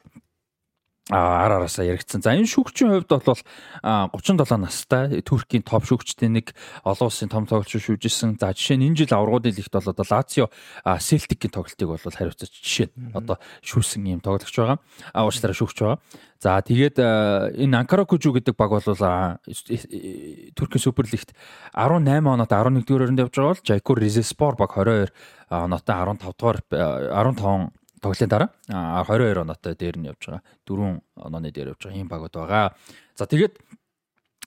ар 1.12 1.52
араасаа 1.52 1.84
яригдсан. 1.84 2.24
За 2.24 2.32
энэ 2.32 2.48
шүүгчийн 2.48 3.04
хувьд 3.04 3.12
бол 3.12 3.36
37 3.84 4.56
настай 4.56 5.20
Туркийн 5.20 5.60
топ 5.68 5.84
шүүгчтэй 5.84 6.32
нэг 6.32 6.56
олон 6.88 7.12
улсын 7.12 7.28
том 7.28 7.44
тоглогч 7.44 7.76
шүүжсэн. 7.76 8.40
За 8.40 8.56
жишээ 8.56 8.80
нь 8.80 8.88
энэ 8.88 9.04
жил 9.04 9.12
аврагуудын 9.12 9.52
лигт 9.52 9.76
бол 9.76 9.84
одоо 9.84 10.06
Лацио 10.08 10.48
Селтикийн 10.88 11.52
тоглолтыг 11.52 11.88
бол 11.92 12.00
хариуцаж 12.00 12.48
жишээ 12.48 12.88
нь 12.96 13.12
одоо 13.12 13.36
шүүсэн 13.68 14.08
юм 14.16 14.24
тоглогч 14.24 14.56
байгаа. 14.56 14.80
А 15.12 15.28
уучлаарай 15.28 15.60
шүүгч 15.60 15.78
байгаа. 15.84 16.00
За 16.40 16.64
тэгээд 16.64 16.96
энэ 17.04 17.84
Анкаракужу 17.84 18.32
гэдэг 18.32 18.56
баг 18.56 18.72
бол 18.72 18.88
Туркийн 18.88 20.80
суперлигт 20.80 21.36
18 21.76 22.24
оноод 22.32 22.48
11 22.48 22.88
дугаар 22.88 23.12
өрөнд 23.12 23.20
явж 23.28 23.36
байгаа 23.36 23.52
бол 23.52 23.68
Жайкур 23.68 24.00
Ризеспор 24.00 24.56
баг 24.56 24.72
22 24.72 25.12
оноотой 25.52 25.96
15 26.00 26.32
дугаар 26.40 26.64
15 26.72 27.83
тоглолтын 28.04 28.30
дараа 28.30 28.50
22 28.68 29.48
оноотой 29.48 29.74
дээр 29.80 29.98
нь 29.98 30.12
явж 30.12 30.28
байгаа. 30.28 30.44
Дөрвөн 30.68 31.00
онооны 31.16 31.56
дээр 31.56 31.72
явж 31.74 31.88
байгаа 31.88 32.00
ийм 32.00 32.12
багууд 32.12 32.36
байгаа. 32.36 32.76
За 33.16 33.26
тэгээд 33.26 33.56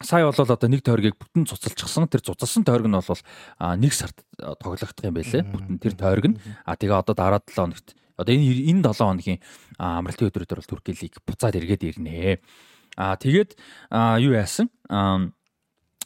сая 0.05 0.29
бол 0.29 0.37
одоо 0.37 0.69
нэг 0.69 0.85
тойргийг 0.85 1.17
бүтэн 1.17 1.49
цуцалчихсан. 1.49 2.09
Тэр 2.13 2.21
цуцалсан 2.21 2.69
тойрог 2.69 2.87
нь 2.87 2.97
бол 2.97 3.23
нэг 3.81 3.93
сард 3.97 4.21
тоглогдох 4.37 4.93
юм 5.01 5.17
байлээ. 5.17 5.43
Бүтэн 5.49 5.81
тэр 5.81 5.95
тойрог 5.97 6.27
нь. 6.29 6.39
А 6.69 6.77
тэгээ 6.77 7.01
одоо 7.01 7.15
дараа 7.17 7.41
7 7.41 7.57
хоногт 7.57 7.97
одоо 8.17 8.33
энэ 8.33 8.69
энэ 8.73 8.85
7 8.93 9.01
хоногийн 9.01 9.41
амралтын 9.81 10.29
өдрөдөр 10.29 10.61
бол 10.61 10.71
Турки 10.71 10.93
лиг 10.93 11.17
буцаад 11.25 11.57
эргээд 11.57 11.97
ирнэ. 11.97 12.41
Аа 12.97 13.17
тэгээд 13.17 13.57
юу 14.21 14.33
яасан? 14.33 14.69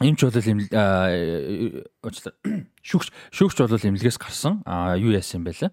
Имч 0.00 0.24
бол 0.24 0.32
уучлаа 0.32 2.32
шүүгч 2.80 3.08
шүүгч 3.36 3.56
бол 3.60 3.76
имлгээс 3.76 4.16
гарсан. 4.16 4.64
Юу 4.96 5.12
яасан 5.12 5.40
юм 5.40 5.44
бэ 5.44 5.52
лээ? 5.60 5.70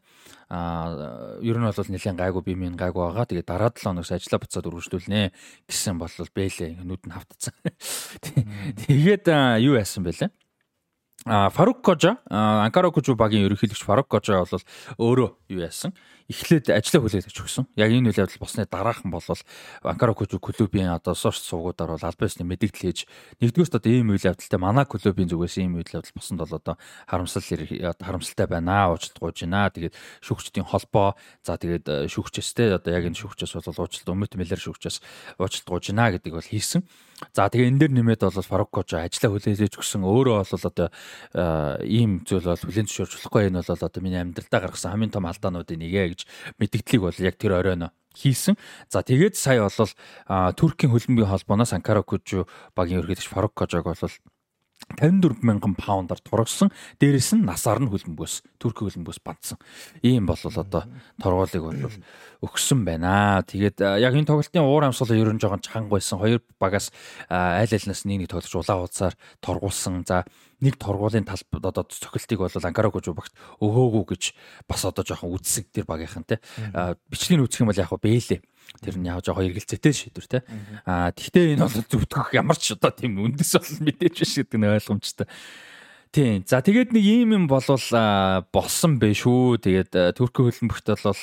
А 0.52 1.40
ер 1.40 1.56
нь 1.56 1.64
бол 1.64 1.72
нэлээд 1.72 2.20
гайгүй 2.20 2.44
би 2.44 2.60
минь 2.60 2.76
гайгүй 2.76 3.08
байгаа. 3.08 3.24
Тэгээ 3.24 3.48
дараа 3.48 3.72
7 3.72 3.88
хоногс 3.88 4.12
ажилла 4.12 4.44
буцаад 4.44 4.68
үргэлжлүүлнэ 4.68 5.32
гэсэн 5.72 5.96
бол 5.96 6.12
бэлээ 6.12 6.84
нүд 6.84 7.08
нь 7.08 7.16
хавтцсан. 7.16 7.56
Тэгээд 8.84 9.32
юу 9.64 9.80
яасан 9.80 10.04
бэ 10.04 10.12
лээ? 10.12 10.32
А 11.26 11.50
Фарук 11.50 11.82
Кожа 11.82 12.18
Анкара 12.28 12.92
Кожу 12.92 13.16
багийн 13.16 13.48
ерөнхийлөгч 13.48 13.84
Фарук 13.84 14.08
Кожа 14.08 14.44
бол 14.44 14.64
өөрөө 15.00 15.30
юу 15.56 15.62
яасан? 15.64 15.96
Эхлээд 16.28 16.68
ажлаа 16.76 17.00
хүлээж 17.00 17.32
авч 17.32 17.40
өгсөн. 17.40 17.66
Яг 17.80 17.88
энэ 17.88 18.12
үйл 18.12 18.20
явдал 18.20 18.44
босны 18.44 18.68
дараахан 18.68 19.12
бол 19.12 19.24
Анкара 19.84 20.12
Кожу 20.12 20.40
клубын 20.44 20.92
одоо 20.92 21.16
сорч 21.16 21.40
суугуудаар 21.40 21.96
бол 21.96 22.04
аль 22.04 22.20
бисны 22.20 22.44
мэдээлэл 22.44 22.84
хийж 22.84 23.08
нэгдүгээрт 23.40 23.80
одоо 23.80 23.92
ийм 23.92 24.12
үйл 24.12 24.28
явдалтай 24.28 24.60
манай 24.60 24.84
клубын 24.84 25.32
зүгээс 25.32 25.56
ийм 25.64 25.80
үйл 25.80 25.88
явдал 25.88 26.12
босонд 26.12 26.44
бол 26.44 26.60
одоо 26.60 26.76
харамсал 27.08 27.48
харамсалтай 28.04 28.48
байна 28.52 28.92
уучлалт 28.92 29.20
гуйж 29.24 29.48
байна. 29.48 29.72
Тэгээд 29.72 29.96
шүүгчдийн 30.20 30.68
холбоо 30.68 31.16
за 31.48 31.56
тэгээд 31.56 32.12
шүүгчээс 32.12 32.52
те 32.52 32.76
одоо 32.76 32.92
яг 32.92 33.08
энэ 33.08 33.16
шүүгчээс 33.24 33.56
бол 33.64 33.88
уучлалт 33.88 34.12
өмөт 34.12 34.36
мэлэр 34.36 34.60
шүүгчээс 34.60 34.98
уучлалт 35.40 35.68
гуйж 35.72 35.96
байна 35.96 36.12
гэдэг 36.12 36.36
бол 36.36 36.44
хийсэн. 36.44 36.84
За 37.34 37.50
тэгээ 37.50 37.72
энэ 37.72 37.80
дэр 37.88 37.92
нэмээд 37.98 38.22
бол 38.28 38.46
Фарук 38.46 38.70
Кожо 38.70 39.02
ажлаа 39.02 39.32
хүлээж 39.34 39.74
өгсөн 39.74 40.06
өөрөө 40.06 40.44
бол 40.44 40.66
одоо 40.70 40.88
ийм 41.82 42.22
зүйл 42.22 42.46
бол 42.46 42.62
хүлэн 42.62 42.86
зөвшөөрч 42.86 43.14
болохгүй 43.18 43.50
энэ 43.50 43.66
бол 43.66 43.74
одоо 43.74 44.02
миний 44.06 44.22
амьдралдаа 44.22 44.62
гаргасан 44.62 44.94
хамгийн 44.94 45.16
том 45.18 45.26
алдаануудын 45.26 45.82
нэгэ 45.82 46.17
гэж 46.18 46.26
мэдгдлийг 46.58 47.02
бол 47.06 47.18
яг 47.22 47.38
тэр 47.38 47.62
оройно 47.62 47.94
хийсэн. 48.18 48.58
За 48.90 49.06
тэгээд 49.06 49.38
сая 49.38 49.70
бол 49.70 49.94
Туркийн 50.58 50.90
хөлбөмбөгийн 50.90 51.30
холбооноос 51.30 51.78
Анкара 51.78 52.02
Кожо 52.02 52.50
багийн 52.74 53.06
ерөнхийлөгч 53.06 53.30
Фарук 53.30 53.54
Кожог 53.54 53.86
бол 53.86 54.14
54 54.96 55.44
мянган 55.44 55.76
паундаар 55.76 56.20
турагсан. 56.24 56.72
Дээрэс 57.00 57.36
нь 57.36 57.44
насаар 57.44 57.84
нь 57.84 57.92
хөлбөмбөс, 57.92 58.42
Турк 58.56 58.80
хөлбөмбөс 58.80 59.20
бандсан. 59.20 59.60
Ийм 60.02 60.26
бол 60.26 60.40
одоо 60.40 60.88
торгуулийг 61.20 61.64
бол 61.64 61.92
өгсөн 62.48 62.88
байна. 62.88 63.44
Тэгээд 63.44 63.84
яг 64.00 64.16
энэ 64.16 64.26
тоглолтын 64.32 64.64
уур 64.64 64.88
амьсгал 64.88 65.12
ер 65.12 65.30
нь 65.36 65.42
жоохон 65.44 65.60
чанга 65.60 66.00
байсан. 66.00 66.24
Хоёр 66.24 66.40
багаас 66.58 66.96
айл 67.28 67.68
альнаас 67.68 68.08
нэг 68.08 68.26
нэг 68.26 68.30
тоглож 68.32 68.56
улаан 68.56 68.88
хуудасаар 68.88 69.16
торгуулсан. 69.44 70.08
За 70.08 70.24
нэг 70.64 70.80
торгуулийн 70.80 71.28
тал 71.28 71.44
одоо 71.52 71.84
цохилтыг 71.84 72.40
бол 72.40 72.50
Анкарагож 72.50 73.12
багт 73.12 73.36
өгөөгүү 73.60 74.04
гэж 74.08 74.24
бас 74.66 74.82
одоо 74.88 75.04
жоохон 75.04 75.36
үдсэг 75.36 75.70
тэр 75.70 75.86
багийнхан 75.86 76.26
те. 76.26 76.40
Бичлэгийг 77.12 77.46
үүсгэх 77.46 77.62
юм 77.62 77.70
бол 77.70 77.78
яг 77.78 77.92
бэлээ 77.92 78.42
Тэр 78.84 78.96
нь 79.00 79.08
яг 79.10 79.24
жоохон 79.26 79.48
эргэлзээтэй 79.50 79.94
шийдвэр 79.94 80.28
те. 80.28 80.40
Аа 80.86 81.12
тэгтээ 81.16 81.58
энэ 81.58 81.66
бол 81.66 81.88
зөвтгөх 81.88 82.36
ямар 82.36 82.58
ч 82.60 82.78
одоо 82.78 82.92
тийм 82.94 83.18
үндэс 83.18 83.58
бол 83.58 83.72
мэдээж 83.88 84.16
биш 84.22 84.34
гэдэг 84.38 84.58
нь 84.60 84.70
ойлгомжтой. 84.70 85.28
Тийм. 86.12 86.44
За 86.48 86.62
тэгээд 86.62 86.96
нэг 86.96 87.04
ийм 87.04 87.30
юм 87.36 87.46
болвол 87.52 87.84
болсон 88.54 89.00
бэ 89.02 89.12
шүү. 89.18 89.60
Тэгээд 89.60 90.16
Туркийн 90.16 90.50
хөлбөмбөгт 90.50 90.88
бол 91.04 91.22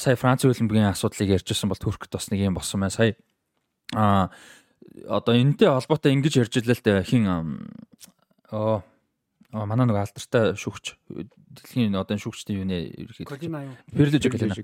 сая 0.00 0.16
Франц 0.16 0.46
хөлбөмбөгийн 0.46 0.92
асуудлыг 0.92 1.34
ярьжсэн 1.40 1.68
бол 1.68 1.80
Туркт 1.80 2.08
бас 2.08 2.30
нэг 2.32 2.40
юм 2.40 2.56
болсон 2.56 2.80
байна. 2.80 2.94
Сая 2.94 3.14
а 3.92 4.30
одоо 5.08 5.34
энэтэй 5.34 5.68
холбоотой 5.68 6.12
ингэж 6.14 6.34
ярьж 6.46 6.54
илээ 6.56 6.76
л 6.78 6.84
дээ 6.84 7.02
хин 7.04 7.24
оо 8.50 8.82
манай 9.50 9.86
нэг 9.86 9.98
алдартай 9.98 10.54
шүүгч 10.56 10.98
дэлхийн 11.54 11.94
одоо 11.94 12.18
шүүгчдийн 12.18 12.66
юуны 12.66 12.78
юу? 12.90 13.74
Перлижи 13.94 14.28
Колина. 14.28 14.54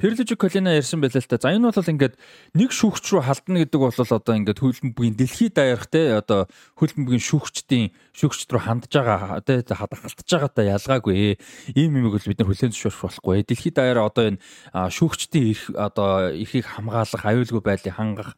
Перлижи 0.00 0.34
Колина 0.36 0.74
ярьсан 0.74 1.00
байлаа 1.00 1.22
л 1.22 1.30
та. 1.30 1.38
За 1.38 1.54
энэ 1.54 1.70
бол 1.70 1.90
ингээд 1.94 2.14
нэг 2.58 2.70
шүүгч 2.74 3.04
рүү 3.14 3.22
хaldна 3.22 3.62
гэдэг 3.62 3.80
бол 3.80 3.94
одоо 3.94 4.34
ингээд 4.34 4.58
хөлбөмбөгийн 4.58 5.16
дэлхийд 5.18 5.54
даярх 5.54 5.86
те 5.86 6.18
одоо 6.18 6.50
хөлбөмбөгийн 6.76 7.22
шүүгчдийн 7.22 7.86
шүүгчд 8.12 8.50
рүү 8.50 8.62
хандж 8.66 8.92
байгаа 8.92 9.40
те 9.46 9.62
хадгалж 9.62 10.18
байгаатай 10.26 10.74
ялгаагүй. 10.74 11.38
Ийм 11.78 11.96
юм 11.98 12.10
бол 12.10 12.18
бид 12.18 12.38
нар 12.38 12.48
хүлээн 12.50 12.74
зөвшөөрөх 12.74 13.02
болохгүй. 13.06 13.46
Дэлхийд 13.46 13.78
даяар 13.78 14.02
одоо 14.02 14.34
энэ 14.34 14.42
шүүгчдийн 14.74 15.46
эрх 15.54 15.64
одоо 15.74 16.34
эрхийг 16.34 16.66
хамгаалах, 16.66 17.22
аюулгүй 17.22 17.62
байдлыг 17.62 17.94
хангах 17.94 18.34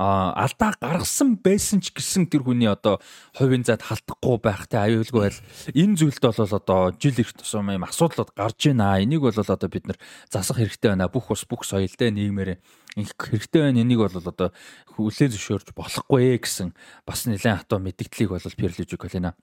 алдаа 0.00 0.72
гаргасан 0.80 1.36
байсан 1.36 1.84
ч 1.84 1.92
гэсэн 1.92 2.32
тэр 2.32 2.40
хүний 2.48 2.70
одоо 2.72 3.04
хувийн 3.36 3.68
зайд 3.68 3.84
халтахгүй 3.84 4.40
байх 4.40 4.64
те 4.64 4.80
аюулгүй 4.80 5.28
байл 5.28 5.40
энэ 5.76 5.96
зүйлд 6.00 6.24
бол 6.24 6.56
одоо 6.56 6.80
жил 6.96 7.20
их 7.20 7.36
тусам 7.36 7.68
юм 7.68 7.84
асуудлууд 7.84 8.32
гарч 8.32 8.72
байна. 8.72 8.96
Энийг 8.96 9.20
бол 9.20 9.36
одоо 9.36 9.68
бид 9.68 9.84
нар 9.84 10.00
засах 10.32 10.56
хэрэгтэй 10.56 10.96
байна. 10.96 11.12
Бүх 11.12 11.28
ус 11.28 11.44
бүх 11.44 11.68
соёлтой 11.68 12.08
нийгмээр 12.16 12.56
их 12.96 13.12
хэрэгтэй 13.12 13.60
байна. 13.60 13.84
Энийг 13.84 14.00
бол 14.00 14.16
одоо 14.16 14.56
хүлээ 14.96 15.36
зөвшөөрж 15.36 15.76
болохгүй 15.76 16.40
гэсэн 16.40 16.72
бас 17.04 17.28
нэлээд 17.28 17.68
хатуу 17.68 17.84
мэдгдлийг 17.84 18.32
бол 18.32 18.56
Перлижик 18.56 19.04
Колина 19.04 19.36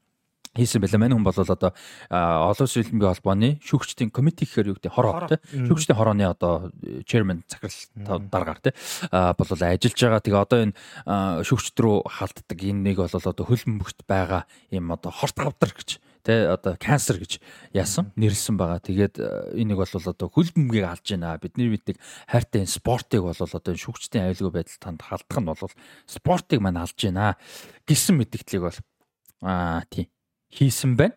хийсэн 0.58 0.82
байлаа. 0.82 1.00
Мань 1.00 1.16
хүн 1.16 1.24
бол 1.24 1.38
одоо 1.38 1.72
олон 2.10 2.66
улсын 2.66 2.84
хөлбөмбөгийн 2.84 3.14
холбооны 3.14 3.50
шүүгчдийн 3.62 4.12
комити 4.12 4.50
гэхээр 4.50 4.74
юу 4.74 4.78
гэдэг 4.82 4.94
хороо 4.94 5.30
тий. 5.30 5.40
Шүүгчдийн 5.54 5.98
хорооны 5.98 6.26
одоо 6.26 6.74
chairman 7.06 7.46
захирал 7.46 8.26
дараагаар 8.28 8.62
тий. 8.66 8.74
бол 9.12 9.50
ажиллаж 9.54 9.96
байгаа. 10.02 10.22
Тэгээ 10.26 10.42
одоо 10.42 10.60
энэ 10.66 10.76
шүүгчд 11.46 11.78
рүү 11.78 11.98
халддаг 12.10 12.60
энэ 12.60 12.82
нэг 12.92 12.98
бол 12.98 13.14
одоо 13.14 13.46
хөлбөмбөгт 13.46 14.00
байгаа 14.10 14.50
юм 14.74 14.92
одоо 14.92 15.12
хорт 15.14 15.38
гавдар 15.38 15.72
гэж 15.72 16.02
тий 16.28 16.44
одоо 16.44 16.76
канцер 16.76 17.18
гэж 17.24 17.40
яасан 17.72 18.12
нэрлсэн 18.20 18.60
байгаа. 18.60 18.84
Тэгээд 18.84 19.16
энийг 19.56 19.80
бол 19.80 19.88
одоо 19.88 20.28
хөлбөмбөгийг 20.28 20.86
алж 20.88 21.06
байна. 21.16 21.40
Бидний 21.40 21.72
мэддэг 21.72 21.96
хайртай 22.28 22.68
энэ 22.68 22.76
спортыг 22.76 23.24
бол 23.24 23.38
одоо 23.38 23.74
шүүгчдийн 23.76 24.28
аюулгүй 24.28 24.52
байдал 24.60 24.80
танд 24.84 25.02
халдах 25.08 25.40
нь 25.40 25.48
бол 25.48 25.72
спортыг 26.04 26.60
маань 26.60 26.84
алж 26.84 27.00
байна 27.00 27.40
гэсэн 27.88 28.20
мэдгдлийг 28.20 28.64
бол 28.68 28.80
аа 29.42 29.88
тий 29.88 30.12
хийсэн 30.52 30.96
байна. 30.96 31.16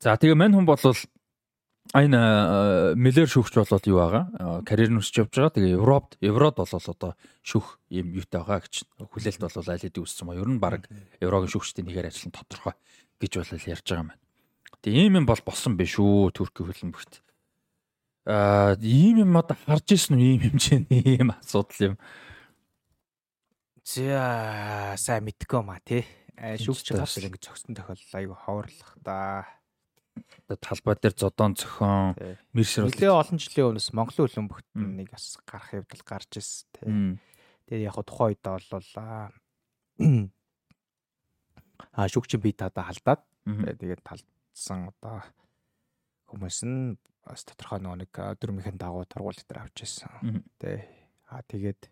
За 0.00 0.16
тэгээ 0.16 0.36
мань 0.36 0.56
хүн 0.56 0.64
бол 0.64 0.80
энэ 1.90 2.94
Миллер 2.94 3.26
шүүгч 3.26 3.54
болоод 3.58 3.84
юу 3.90 3.98
байгаа? 3.98 4.62
Карьер 4.62 4.94
нь 4.94 5.00
өсч 5.02 5.18
явж 5.18 5.34
байгаа. 5.34 5.54
Тэгээ 5.58 5.76
Европт, 5.76 6.16
Еврод 6.22 6.56
бол 6.56 6.70
одоо 6.70 7.12
шүүх 7.42 7.82
юм 7.90 8.14
юутай 8.14 8.40
байгаа 8.40 8.62
гэж 8.64 8.74
хүлээлт 8.96 9.42
бол 9.42 9.56
аль 9.58 9.82
хэдийн 9.82 10.06
өссөн 10.06 10.26
ба. 10.30 10.38
Ер 10.38 10.48
нь 10.48 10.62
баг 10.62 10.86
Еврогийн 11.18 11.50
шүүгчдийн 11.50 11.86
нэгээр 11.90 12.08
ажиллан 12.08 12.32
тодорхой 12.36 12.74
гэж 13.18 13.32
бол 13.42 13.50
ярьж 13.66 13.86
байгаа 13.90 14.02
юм 14.06 14.10
байна. 14.14 14.22
Тэгээ 14.80 15.04
ийм 15.04 15.14
юм 15.20 15.26
бол 15.26 15.42
болсон 15.44 15.74
биш 15.76 15.98
үү 15.98 16.30
Туркийн 16.32 16.68
хөлбөмбөгт. 16.70 17.12
Аа 18.30 18.78
ийм 18.80 19.26
юм 19.26 19.36
одоо 19.36 19.56
харж 19.58 19.86
ирсэн 19.92 20.16
үү 20.16 20.24
ийм 20.24 20.40
хэмжээний 20.46 21.02
ийм 21.18 21.28
асуудал 21.34 21.92
юм. 21.92 21.94
За 23.82 24.94
сайн 24.96 25.26
мэдгүй 25.26 25.60
маа 25.66 25.82
тий 25.82 26.06
шүүгч 26.40 26.96
гарсаар 26.96 27.28
ингэж 27.28 27.42
зогсон 27.44 27.76
тохиолдол 27.76 28.16
айгүй 28.16 28.38
ховорлох 28.40 28.92
да. 29.04 29.44
Талбай 30.48 30.96
дээр 30.96 31.14
зодон 31.14 31.54
зохион 31.54 32.16
мэршэр 32.56 32.88
нэлээ 32.88 33.12
олон 33.12 33.38
жилийн 33.38 33.76
өмнөөс 33.76 33.92
Монголын 33.92 34.24
хөлбөмбөгт 34.26 34.68
нэг 34.74 35.08
бас 35.12 35.36
гарах 35.44 35.70
явдал 35.76 36.02
гарч 36.02 36.40
ирсэн 36.40 36.66
тий. 36.74 36.88
Тэгээ 37.68 37.86
яг 37.92 38.00
тухайн 38.08 38.34
үед 38.34 38.42
бол 38.42 38.90
аа 41.94 42.08
шүүгч 42.08 42.40
би 42.40 42.52
та 42.56 42.72
халдаад 42.72 43.20
тэгээд 43.78 44.02
талдсан 44.02 44.90
одоо 44.90 45.22
хүмүүс 46.32 46.58
нь 46.66 46.96
бас 47.24 47.44
тодорхой 47.44 47.80
нэг 47.84 48.10
дөрмийнхэн 48.10 48.80
дагуу 48.80 49.04
тургуул 49.06 49.36
дээр 49.36 49.62
авч 49.62 49.84
ирсэн. 49.86 50.42
Тэ. 50.58 50.88
Аа 51.30 51.44
тэгээд 51.46 51.86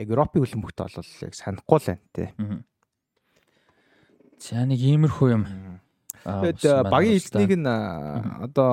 яг 0.00 0.08
Европын 0.08 0.40
хөлбөмбөгт 0.40 0.78
бол 0.80 1.12
яг 1.26 1.34
санахгүй 1.36 1.78
л 1.78 1.86
байна 1.92 2.00
тий. 2.16 2.28
За 4.40 4.64
нэг 4.64 4.80
иймэрхүү 4.80 5.28
юм. 5.36 5.44
Тэгээд 6.24 6.88
багийн 6.88 7.16
эзнийг 7.20 7.52
нь 7.60 7.68
одоо 7.68 8.72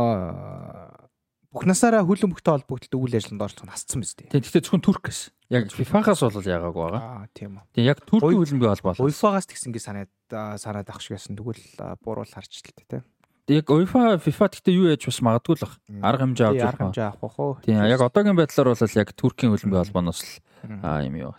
бүх 1.52 1.64
насаараа 1.68 2.04
хөлбөмбөгтэй 2.04 2.54
холбогдлоо 2.60 3.00
үйл 3.04 3.16
ажиллагаанд 3.18 3.44
оролцох 3.44 3.66
нь 3.68 3.74
хасцсан 3.74 4.00
биз 4.04 4.14
дээ. 4.16 4.32
Тийм. 4.32 4.44
Гэхдээ 4.44 4.64
зөвхөн 4.68 4.84
Туркээс. 4.84 5.20
Яг 5.48 5.72
FIFA-гаас 5.72 6.22
бол 6.24 6.44
яагаагүй 6.44 6.82
байгаа. 6.92 7.02
Аа 7.02 7.28
тийм 7.32 7.60
үү. 7.60 7.64
Тийм 7.72 7.86
яг 7.88 8.00
Туркийн 8.04 8.40
хөлбөмбөгийн 8.40 8.74
холбоо. 8.78 9.00
UEFA-гаас 9.00 9.48
тэгсэнгээ 9.48 9.84
санаад 9.84 10.12
санаад 10.60 10.88
авах 10.92 11.02
шиг 11.02 11.16
байсан. 11.16 11.40
Тэгвэл 11.40 11.64
буруул 12.04 12.28
харч 12.28 12.52
л 12.62 12.72
тээ. 12.88 13.04
Яг 13.48 13.66
UEFA 13.72 14.20
FIFA 14.20 14.46
гэхдээ 14.52 14.76
юу 14.76 14.92
яаж 14.92 15.08
бас 15.08 15.20
магадгүй 15.24 15.56
л 15.56 15.64
бах. 15.64 15.76
Арга 16.04 16.24
хэмжээ 16.28 16.48
авч 16.52 16.62
авах. 16.62 16.68
Арга 16.68 16.84
хэмжээ 16.92 17.08
авах 17.16 17.36
уу. 17.40 17.54
Тийм. 17.64 17.80
Яг 17.80 18.02
одоогийн 18.04 18.36
байдлаар 18.36 18.76
бол 18.76 19.00
яг 19.00 19.10
Туркийн 19.16 19.52
хөлбөмбөгийн 19.56 19.84
холбооноос 19.88 20.20
л 20.20 20.32
юм 21.08 21.16
юу. 21.16 21.32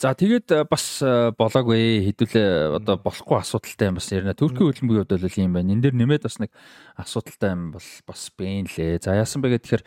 За 0.00 0.16
тэгээд 0.16 0.48
э, 0.48 0.64
бас 0.64 1.04
э, 1.04 1.28
болоогүй 1.36 2.00
хэдүүлээ 2.08 2.80
одоо 2.80 2.96
болохгүй 3.04 3.36
асуудалтай 3.36 3.92
юм 3.92 4.00
бас 4.00 4.08
ярина. 4.08 4.32
Туркийн 4.32 4.72
хөлбөмбөгийн 4.72 5.04
хувьд 5.04 5.12
бол 5.12 5.44
юм 5.44 5.52
байна. 5.52 5.76
Энд 5.76 5.84
дэр 5.84 5.92
нэмээд 5.92 6.24
бас 6.24 6.40
нэг 6.40 6.48
асуудалтай 6.96 7.52
юм 7.52 7.76
бол 7.76 7.84
бас 8.08 8.22
бэн 8.32 8.64
лээ. 8.64 8.96
За 9.04 9.12
яасан 9.12 9.44
бэ 9.44 9.60
гэхээр 9.60 9.84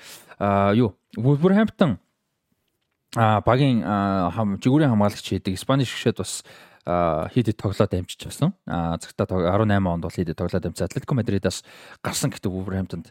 юу 0.77 0.93
Wolverhampton 1.17 1.97
а 3.17 3.41
багийн 3.41 3.81
жигүүрийн 4.61 4.93
хамгаалагч 4.93 5.25
хийдэг 5.33 5.57
Испани 5.57 5.81
шгшэд 5.81 6.21
бас 6.21 6.45
хийдэд 6.85 7.57
тоглоод 7.57 7.97
амжиж 7.97 8.21
байсан. 8.29 8.53
А 8.69 9.01
цагтаа 9.01 9.25
18 9.33 9.65
онд 9.65 10.05
бол 10.05 10.13
хийдэд 10.13 10.37
тоглоод 10.37 10.61
амжсан 10.61 10.93
Атлетико 10.93 11.17
Мадридаас 11.17 11.65
гарсан 12.05 12.29
гэдэг 12.29 12.53
Wolverhampton-д 12.53 13.09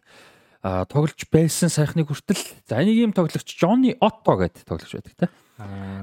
тоглож 0.63 1.19
байсан 1.27 1.67
сайхныг 1.67 2.07
хүртэл 2.07 2.39
за 2.71 2.79
энийг 2.79 3.11
ийм 3.11 3.13
тоглогч 3.13 3.59
Johnny 3.59 3.99
Otto 3.99 4.39
гэдэг 4.39 4.63
тоглогч 4.63 4.95
байдаг 4.95 5.15
те. 5.19 5.27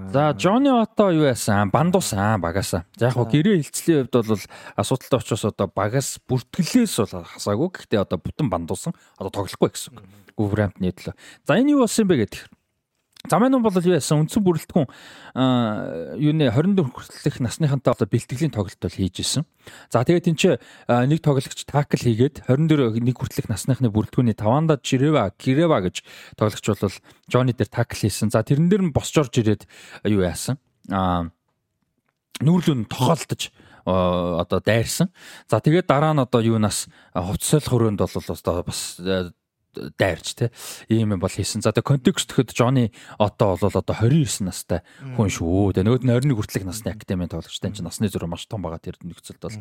За 0.09 0.33
Johnny 0.33 0.69
Otto 0.73 1.11
юу 1.13 1.29
яасан? 1.29 1.69
Бандуусан 1.69 2.41
багасаа. 2.41 2.85
За 2.97 3.09
яг 3.09 3.13
хоо 3.13 3.29
гэрээ 3.29 3.61
хилцлийн 3.61 4.09
хувьд 4.09 4.25
бол 4.25 4.41
асуудалтай 4.75 5.19
учраас 5.21 5.45
одоо 5.45 5.67
багаас 5.69 6.17
бүртгэлээс 6.25 6.95
бол 6.97 7.29
хасаагүй. 7.29 7.69
Гэхдээ 7.69 8.01
одоо 8.01 8.17
бүтэн 8.17 8.49
бандуусан. 8.49 8.97
Одоо 9.21 9.29
тоглохгүй 9.29 9.69
гэсэн 9.69 9.93
үг. 9.93 10.03
Wolverhampton-ы 10.33 10.91
төлөө. 10.97 11.15
За 11.45 11.61
энэ 11.61 11.77
юу 11.77 11.85
болсон 11.85 12.09
бэ 12.09 12.25
гэдэг. 12.25 12.41
Замын 13.29 13.61
бол 13.61 13.71
юу 13.71 13.93
яасан 13.93 14.25
үндсэн 14.25 14.41
бүрэлдэхүүн 14.41 14.89
юуны 16.17 16.49
24 16.49 16.89
хүртэлх 16.89 17.39
насныхантай 17.45 17.93
одоо 17.93 18.07
бэлтгэлийн 18.09 18.49
тоглолт 18.49 18.81
бол 18.81 18.97
хийж 18.97 19.21
исэн. 19.21 19.45
За 19.93 20.01
тэгээд 20.01 20.29
энэ 20.33 20.39
чинь 20.41 20.57
нэг 20.89 21.21
тоглогч 21.21 21.63
такл 21.69 22.01
хийгээд 22.01 22.49
24 22.49 22.97
нэг 22.97 23.15
хүртэлх 23.21 23.53
насныхны 23.53 23.93
бүрэлдэхүүний 23.93 24.33
таванда 24.33 24.81
Жирева, 24.81 25.29
Кирева 25.37 25.79
гэж 25.85 26.01
тоглогч 26.35 26.65
бол 26.65 26.93
Жони 27.29 27.53
дээр 27.53 27.69
такл 27.69 28.01
хийсэн. 28.01 28.33
За 28.33 28.41
тэрэн 28.41 28.67
дээр 28.67 28.83
нь 28.89 28.95
босч 28.95 29.13
орж 29.21 29.37
ирээд 29.37 29.69
юу 30.09 30.25
яасан? 30.25 30.57
Аа 30.89 31.29
нүүрлүүн 32.41 32.87
тохиолдож 32.87 33.51
одоо 33.85 34.59
дайрсан. 34.63 35.11
За 35.47 35.59
тэгээд 35.59 35.87
дараа 35.87 36.13
нь 36.13 36.23
одоо 36.23 36.41
юунаас 36.41 36.87
хувцсал 37.13 37.63
хөрөөнд 37.63 37.99
бол 37.99 38.15
одоо 38.15 38.63
бас 38.63 38.99
дайрч 39.73 40.27
те 40.35 40.45
ийм 40.89 41.13
юм 41.15 41.21
бол 41.21 41.29
хийсэн. 41.29 41.61
За 41.61 41.71
тэгээ 41.71 41.89
контекст 41.97 42.29
гэхэд 42.33 42.53
Johnny 42.53 42.91
Otto 43.21 43.53
бол 43.53 43.69
одоо 43.69 43.83
29 43.85 44.45
настай 44.45 44.81
хүн 45.15 45.29
шүү. 45.29 45.77
Тэгээ 45.77 45.85
нөгөөд 45.85 46.03
нь 46.05 46.33
21 46.33 46.37
хүртэлх 46.37 46.65
насны 46.65 46.89
академийн 46.93 47.29
тоглогчтой 47.29 47.71
чинь 47.73 47.85
насны 47.85 48.09
зөрүү 48.09 48.29
маш 48.29 48.45
том 48.49 48.65
байгаа 48.65 48.81
тэр 48.81 48.97
нөхцөлд 49.05 49.41
бол 49.41 49.57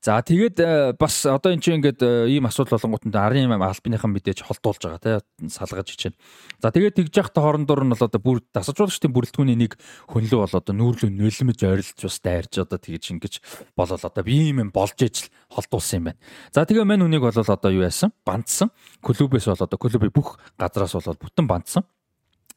За 0.00 0.16
тэгээд 0.24 0.56
э, 0.64 0.92
бас 0.96 1.28
одоо 1.28 1.52
эн 1.52 1.60
чинь 1.60 1.76
ингээд 1.76 2.00
э, 2.00 2.32
ийм 2.32 2.48
асуудал 2.48 2.80
болонгууд 2.80 3.04
нь 3.04 3.12
арын 3.12 3.52
албаныхан 3.52 4.08
мэдээж 4.16 4.48
холдуулж 4.48 4.80
байгаа 4.80 5.20
тий 5.20 5.52
салгаж 5.52 5.92
ичээн. 5.92 6.16
За 6.56 6.72
тэгээд 6.72 6.96
тэгж 6.96 7.12
явахта 7.20 7.44
хоорондоор 7.44 7.84
нь 7.84 7.92
бол 7.92 8.08
одоо 8.08 8.16
бүр 8.16 8.40
дасалжуулагчдын 8.48 9.12
бүрэлдэхүүний 9.12 9.60
нэг 9.60 9.76
хөнлөө 10.08 10.40
бол 10.48 10.56
одоо 10.56 10.72
нүүрлүү 10.72 11.12
нөлмөж 11.12 11.60
ойрлж 11.68 12.00
бас 12.00 12.16
дайрж 12.24 12.64
одоо 12.64 12.80
тэгж 12.80 13.12
ингэж 13.12 13.34
болол 13.76 14.00
одоо 14.00 14.24
ийм 14.24 14.64
юм 14.64 14.70
болж 14.72 14.96
ижил 15.04 15.28
холдуулсан 15.52 16.00
юм 16.00 16.04
байна. 16.16 16.20
За 16.48 16.64
тэгээ 16.64 16.88
мань 16.88 17.04
үнийг 17.04 17.20
бол 17.20 17.36
одоо 17.36 17.68
юу 17.68 17.84
яасан? 17.84 18.16
Бандсан. 18.24 18.72
Клубээс 19.04 19.52
бол 19.52 19.68
одоо 19.68 19.76
клубын 19.76 20.08
бүх 20.08 20.40
газраас 20.56 20.96
бол 20.96 21.20
бүтэн 21.20 21.44
бандсан. 21.44 21.84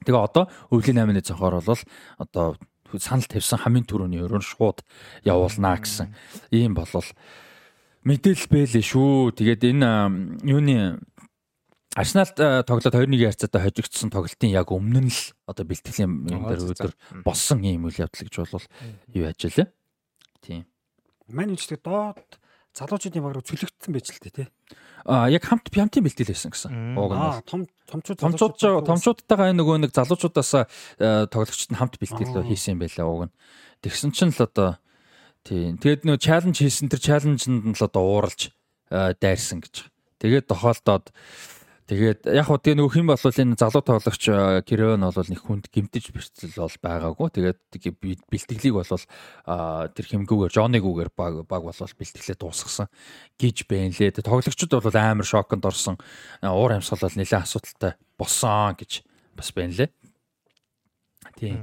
Тэгээ 0.07 0.19
одоо 0.31 0.47
өвлийн 0.71 0.95
8-ны 0.95 1.19
цонхоор 1.27 1.59
бол 1.59 1.81
одоо 2.23 2.55
санал 3.01 3.25
тавьсан 3.25 3.63
хамгийн 3.63 3.87
түрүүний 3.87 4.21
өрөөн 4.21 4.45
шууд 4.45 4.85
явуулнаа 5.25 5.81
гэсэн 5.81 6.13
ийм 6.53 6.77
болол 6.77 7.07
мэдээлэл 8.03 8.51
бэлээ 8.51 8.83
шүү. 8.83 9.33
Тэгээд 9.39 9.61
энэ 9.73 9.89
юуны 10.45 10.99
Арсеналд 11.93 12.33
тоглоод 12.65 12.89
2-1 12.89 13.21
ярцаатай 13.21 13.61
хожигдсон 13.69 14.09
тоглолтын 14.09 14.49
яг 14.49 14.73
өмнө 14.73 15.05
нь 15.05 15.13
л 15.13 15.21
одоо 15.45 15.61
бэлтгэлийн 15.61 16.25
юм 16.25 16.41
дээр 16.49 16.73
өдөр 16.73 16.93
болсон 17.21 17.61
ийм 17.61 17.85
үйл 17.85 18.01
явдал 18.01 18.25
гэж 18.25 18.33
бол 18.49 18.65
юу 19.13 19.29
яаж 19.29 19.45
илээ. 19.45 19.69
Тийм. 20.41 20.65
Мань 21.29 21.53
үстэй 21.53 21.77
доод 21.77 22.41
залуучуудын 22.73 23.23
баг 23.23 23.33
руу 23.37 23.45
цөлөгдсөн 23.45 23.93
байж 23.93 24.07
л 24.09 24.21
тээ 24.21 24.33
тий. 24.33 24.47
А 25.05 25.29
яг 25.29 25.45
хамт 25.45 25.69
хамтын 25.69 26.03
бэлтгэл 26.03 26.33
байсан 26.33 26.51
гэсэн. 26.53 26.97
Ууг 26.97 27.13
нь. 27.13 27.21
Аа 27.21 27.41
том 27.45 27.67
томчууд 27.85 28.17
томчууд 28.17 28.87
томчуудтайгаа 28.87 29.53
нөгөө 29.53 29.85
нэг 29.85 29.91
залуучуудаас 29.93 30.65
тоглогчд 31.29 31.69
нь 31.69 31.79
хамт 31.79 32.01
бэлтгэл 32.01 32.47
хийсэн 32.47 32.79
юм 32.79 32.81
байлаа 32.81 33.05
ууг 33.05 33.23
нь. 33.29 33.35
Тэгсэн 33.85 34.15
чинь 34.15 34.33
л 34.33 34.41
одоо 34.41 34.81
тийм. 35.45 35.77
Тэгэд 35.77 36.07
нөгөө 36.07 36.23
чаленж 36.23 36.57
хийсэн 36.57 36.87
тэр 36.89 37.01
чаленжинд 37.03 37.61
нь 37.67 37.77
л 37.77 37.85
одоо 37.85 38.03
ууралж 38.03 38.55
дайрсан 38.89 39.59
гэж. 39.61 39.91
Тэгээд 40.23 40.49
тохиолдоод 40.49 41.11
Тэгээд 41.93 42.25
яг 42.25 42.49
хөө 42.49 42.57
тэгээ 42.57 42.77
нөгөө 42.81 42.93
хэн 42.97 43.05
болвол 43.05 43.37
энэ 43.37 43.53
залуу 43.61 43.85
тоглогч 43.85 44.25
Киревен 44.65 45.05
бол 45.05 45.29
нэг 45.29 45.41
хүнд 45.45 45.69
гимтэж 45.69 46.09
бэрцэл 46.09 46.57
бол 46.57 46.77
байгаагүй. 46.81 47.27
Тэгээд 47.37 47.59
бэлтгэлийг 48.33 48.73
бол 48.73 48.89
тэр 48.89 50.05
хэмгүүгээр 50.09 50.55
Жонигүүгээр 50.57 51.11
баг 51.13 51.45
баг 51.45 51.61
бол 51.61 51.77
бэлтгэлээ 51.77 52.37
дуусгасан 52.41 52.89
гэж 53.37 53.57
байна 53.69 53.93
лээ. 53.93 54.25
Тоглогчид 54.25 54.73
бол 54.73 54.97
амар 54.97 55.27
шоконд 55.27 55.69
орсон. 55.69 56.01
Уур 56.41 56.73
амьсгал 56.73 57.05
бол 57.05 57.13
нэлээд 57.13 57.45
асуудалтай 57.45 57.93
болсон 58.17 58.73
гэж 58.73 59.05
бас 59.37 59.53
байна 59.53 59.77
лээ. 59.77 59.89
Тийм. 61.37 61.61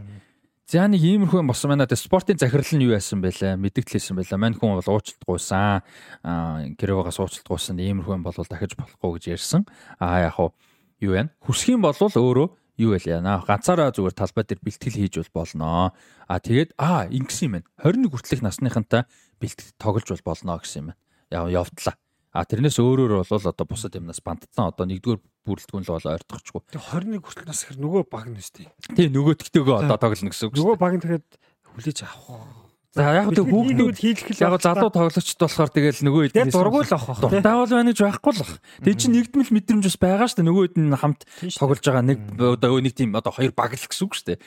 За 0.70 0.86
нэг 0.86 1.02
иймэрхүү 1.02 1.42
юм 1.42 1.50
болсон 1.50 1.72
байна. 1.74 1.82
Тэгээ 1.82 1.98
спортын 1.98 2.38
захирал 2.38 2.70
нь 2.78 2.86
юу 2.86 2.94
яасан 2.94 3.18
бэлээ? 3.18 3.58
Мэдэгдлээсэн 3.58 4.14
байлаа. 4.14 4.38
Мань 4.38 4.54
хүн 4.54 4.78
бол 4.78 4.86
уучлалт 4.86 5.18
гуйсан. 5.26 5.82
Аа 6.22 6.62
Кировагаас 6.78 7.18
уучлалт 7.18 7.42
гуйсан. 7.42 7.82
Иймэрхүү 7.82 8.14
юм 8.14 8.22
бол 8.22 8.38
дахиж 8.38 8.78
болохгүй 8.78 9.18
гэж 9.18 9.34
ярьсан. 9.34 9.66
Аа 9.98 10.30
яг 10.30 10.38
хуу 10.38 10.54
юу? 11.02 11.18
Хүсэх 11.42 11.74
юм 11.74 11.82
бол 11.82 11.98
өөрөө 11.98 12.46
юу 12.86 12.90
вэ 12.94 13.02
яана? 13.02 13.42
Ганцаараа 13.42 13.90
зүгээр 13.90 14.14
талбай 14.14 14.46
дээр 14.46 14.62
бэлтгэл 14.62 14.94
хийж 14.94 15.14
бол 15.18 15.42
болно. 15.42 15.90
Аа 16.30 16.38
тэгээд 16.38 16.78
аа 16.78 17.10
ингэсэн 17.10 17.50
юм 17.50 17.54
байна. 17.58 17.66
21 17.82 18.14
хүртэлх 18.14 18.42
насныхантай 18.46 19.10
бэлтгэл 19.42 19.74
тоглож 19.74 20.06
бол 20.22 20.22
болно 20.22 20.54
гэсэн 20.62 20.78
юм 20.78 20.86
байна. 20.94 21.00
Яв 21.34 21.66
явдлаа. 21.66 21.98
А 22.30 22.46
тэрнээс 22.46 22.78
өөрөөр 22.78 23.26
бол 23.26 23.26
одоо 23.26 23.66
бусад 23.66 23.98
юмнаас 23.98 24.22
бандцсан 24.22 24.70
одоо 24.70 24.86
нэгдүгээр 24.86 25.18
бүрэлдэхүүн 25.48 25.84
л 25.86 25.92
бол 25.96 26.10
ойртохгүй. 26.12 26.60
Тэг 26.68 26.82
21 26.84 27.24
хүртэл 27.24 27.48
нас 27.48 27.62
ихэр 27.64 27.78
нөгөө 27.80 28.02
баг 28.10 28.26
нь 28.28 28.40
өстэй. 28.40 28.66
Тий 28.92 29.08
нөгөө 29.08 29.34
тэгтэйгөө 29.40 29.76
одоо 29.86 29.96
тоглоно 29.96 30.32
гэсэн 30.32 30.46
үг. 30.50 30.54
Нөгөө 30.60 30.76
баг 30.76 30.92
нь 30.96 31.02
тэгэхэд 31.04 31.28
хүлээж 31.74 31.98
авах. 32.04 32.68
За 32.90 33.06
яг 33.14 33.30
тэг 33.30 33.46
хүүхдүүд 33.46 33.98
хийлгэх 34.02 34.34
л 34.34 34.44
яг 34.50 34.58
залуу 34.58 34.90
тоглогчд 34.90 35.38
болохоор 35.38 35.70
тэгэл 35.70 36.02
нөгөө 36.10 36.22
хэд 36.26 36.34
нэг 36.42 36.50
дургуул 36.50 36.90
авах. 36.90 37.22
Дуртаавал 37.22 37.70
байна 37.70 37.94
гэж 37.94 38.00
байхгүй 38.02 38.32
л. 38.34 38.42
Тэг 38.82 38.94
чи 38.98 39.06
нэгдмэл 39.14 39.54
мэдрэмж 39.54 39.84
бас 39.86 39.98
байгаа 40.02 40.26
шүү 40.26 40.42
дээ. 40.42 40.48
Нөгөө 40.50 40.64
хэд 40.66 40.76
нь 40.82 40.98
хамт 40.98 41.20
тоглож 41.54 41.86
байгаа 41.86 42.02
нэг 42.02 42.18
одоо 42.34 42.82
нэг 42.82 42.94
тийм 42.98 43.14
одоо 43.14 43.30
хоёр 43.30 43.54
баг 43.54 43.78
л 43.78 43.86
гэсэн 43.86 44.04
үг 44.10 44.14
шүү 44.18 44.26
дээ. 44.34 44.38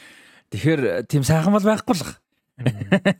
Тэгэхээр 0.51 0.81
тийм 1.07 1.23
сайхан 1.23 1.55
бол 1.55 1.63
байхгүй 1.63 1.95
л. 1.95 2.03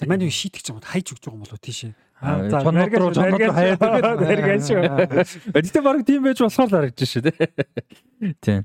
Манай 0.05 0.29
шийтгэж 0.29 0.69
байгаа 0.69 0.93
хайж 0.93 1.07
өгч 1.13 1.23
байгаа 1.25 1.37
юм 1.37 1.43
болоо 1.43 1.57
тийшээ. 1.57 1.93
Чонод 2.21 2.93
руу 2.93 3.11
чонод 3.17 3.41
руу 3.41 3.55
хаяад 3.57 3.81
дэргэн 3.81 4.61
шүү. 4.61 4.81
Гэтэ 5.57 5.79
баг 5.81 6.05
тийм 6.05 6.21
байж 6.23 6.37
болохоор 6.39 6.69
л 6.69 6.75
харагдаж 6.77 7.09
шүү 7.09 7.23
дээ. 7.25 8.37
Тийм. 8.45 8.61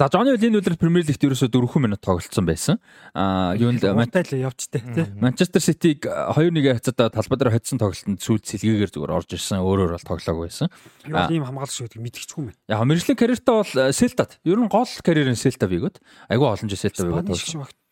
За 0.00 0.08
Жоны 0.08 0.32
үлийн 0.32 0.56
үлрэл 0.56 0.80
Премьер 0.80 1.04
Лигт 1.04 1.20
ерөөсө 1.20 1.52
4 1.52 1.76
минут 1.76 2.00
тоглолцсон 2.00 2.48
байсан. 2.48 2.80
Аа 3.12 3.52
юу 3.60 3.68
нь 3.68 3.76
Манчестер 3.84 4.40
явчтэй 4.40 4.80
тий. 4.80 5.04
Манчестер 5.20 5.60
Ситиг 5.60 6.08
2-1 6.08 6.80
хацаад 6.80 7.12
талбай 7.12 7.36
дээр 7.36 7.52
хоцсон 7.52 7.76
тоглолтод 7.76 8.16
сүйд 8.16 8.48
сэлгээгээр 8.48 8.96
зүгээр 8.96 9.12
орж 9.12 9.36
ирсэн. 9.36 9.60
Өөрөөр 9.60 10.00
бол 10.00 10.08
тоглоагүй 10.08 10.48
байсан. 10.48 10.72
Юу 11.04 11.20
ийм 11.28 11.44
хамгаалалт 11.44 11.76
шүү 11.76 11.92
гэдэг 11.92 12.00
мэдчихгүй 12.00 12.48
юм. 12.48 12.56
Яг 12.72 12.80
мэржлийн 12.88 13.20
карьертаа 13.20 13.60
бол 13.60 13.92
Селтад. 13.92 14.40
Ер 14.48 14.56
нь 14.56 14.72
гол 14.72 14.88
карьерын 15.04 15.36
Селта 15.36 15.68
бийгод. 15.68 16.00
Айгүй 16.32 16.48
олон 16.48 16.72
жил 16.72 16.80
Селта 16.80 17.04
бийгод. 17.04 17.36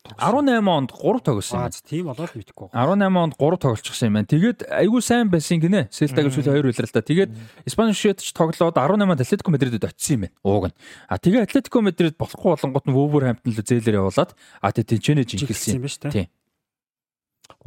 18 0.07 0.63
онд 0.63 0.91
3 0.95 1.19
тоглосон 1.21 1.67
юм. 1.67 1.71
Тийм 1.83 2.05
болоод 2.07 2.31
мэдхгүй. 2.31 2.71
18 2.71 3.19
онд 3.19 3.35
3 3.35 3.57
тоглолцсон 3.59 4.07
юм 4.07 4.15
байна. 4.15 4.31
Тэгээд 4.31 4.59
айгүй 4.71 5.01
сайн 5.03 5.27
байсан 5.27 5.59
гинэ. 5.59 5.91
Селтагийн 5.91 6.31
сүүл 6.31 6.55
2 6.55 6.71
үлрэл 6.71 6.95
та. 6.95 7.03
Тэгээд 7.03 7.35
Испани 7.67 7.91
шиэтч 7.91 8.31
тоглоод 8.31 8.79
18-нд 8.79 9.19
Атлетико 9.19 9.51
Мадридэд 9.51 9.91
очсон 9.91 10.15
юм 10.15 10.21
байна. 10.23 10.35
Ууг 10.47 10.65
нь. 10.71 10.75
А 11.11 11.19
тэгээ 11.19 11.43
Атлетико 11.43 11.83
Мадрид 11.83 12.15
болохгүй 12.15 12.55
болонгот 12.55 12.87
нь 12.87 12.95
Wolverhampton 12.95 13.51
л 13.51 13.59
зээлэр 13.59 13.99
явуулаад 13.99 14.31
а 14.63 14.71
тэгээ 14.71 14.89
тэнчэнэ 14.97 15.27
жинхэлсэн 15.27 15.77
юм 15.77 15.83
байна 15.83 15.91
шүү 15.91 16.03
дээ. 16.07 16.15
Тийм. 16.15 16.27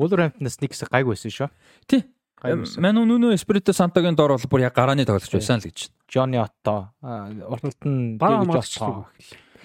Wolverhampton-аас 0.01 0.57
нэг 0.65 0.73
хэсэг 0.73 0.89
гайг 0.89 1.07
байсан 1.07 1.31
шүү. 1.31 1.49
Тий. 1.85 2.03
Ману 2.43 3.05
нүнө 3.07 3.37
Espirito 3.37 3.71
Santo-гийн 3.77 4.17
дор 4.17 4.35
бол 4.35 4.49
бүр 4.51 4.67
яг 4.67 4.75
гарааны 4.75 5.05
тоглож 5.07 5.31
байсан 5.31 5.61
л 5.61 5.69
гэж. 5.69 5.93
Johnny 6.11 6.41
Otto 6.41 6.91
урталт 7.05 7.85
нь 7.87 8.19
баруун 8.19 8.51
болчихлоо. 8.51 9.07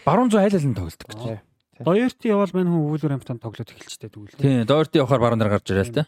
Баруун 0.06 0.30
аль 0.36 0.52
нь 0.62 0.78
тоглодог 0.78 1.08
гэж. 1.10 1.47
Доёрти 1.80 2.28
явал 2.28 2.52
мань 2.54 2.70
хүн 2.70 2.86
Wolverhampton 2.90 3.38
тоглоод 3.42 3.70
эхэлчтэй 3.70 4.10
тэгвэл. 4.10 4.38
Тийм, 4.38 4.66
Доёрти 4.66 4.98
явахаар 4.98 5.22
баруун 5.22 5.40
дээр 5.40 5.54
гарч 5.58 5.70
ирэл 5.72 5.94
та. 5.94 6.08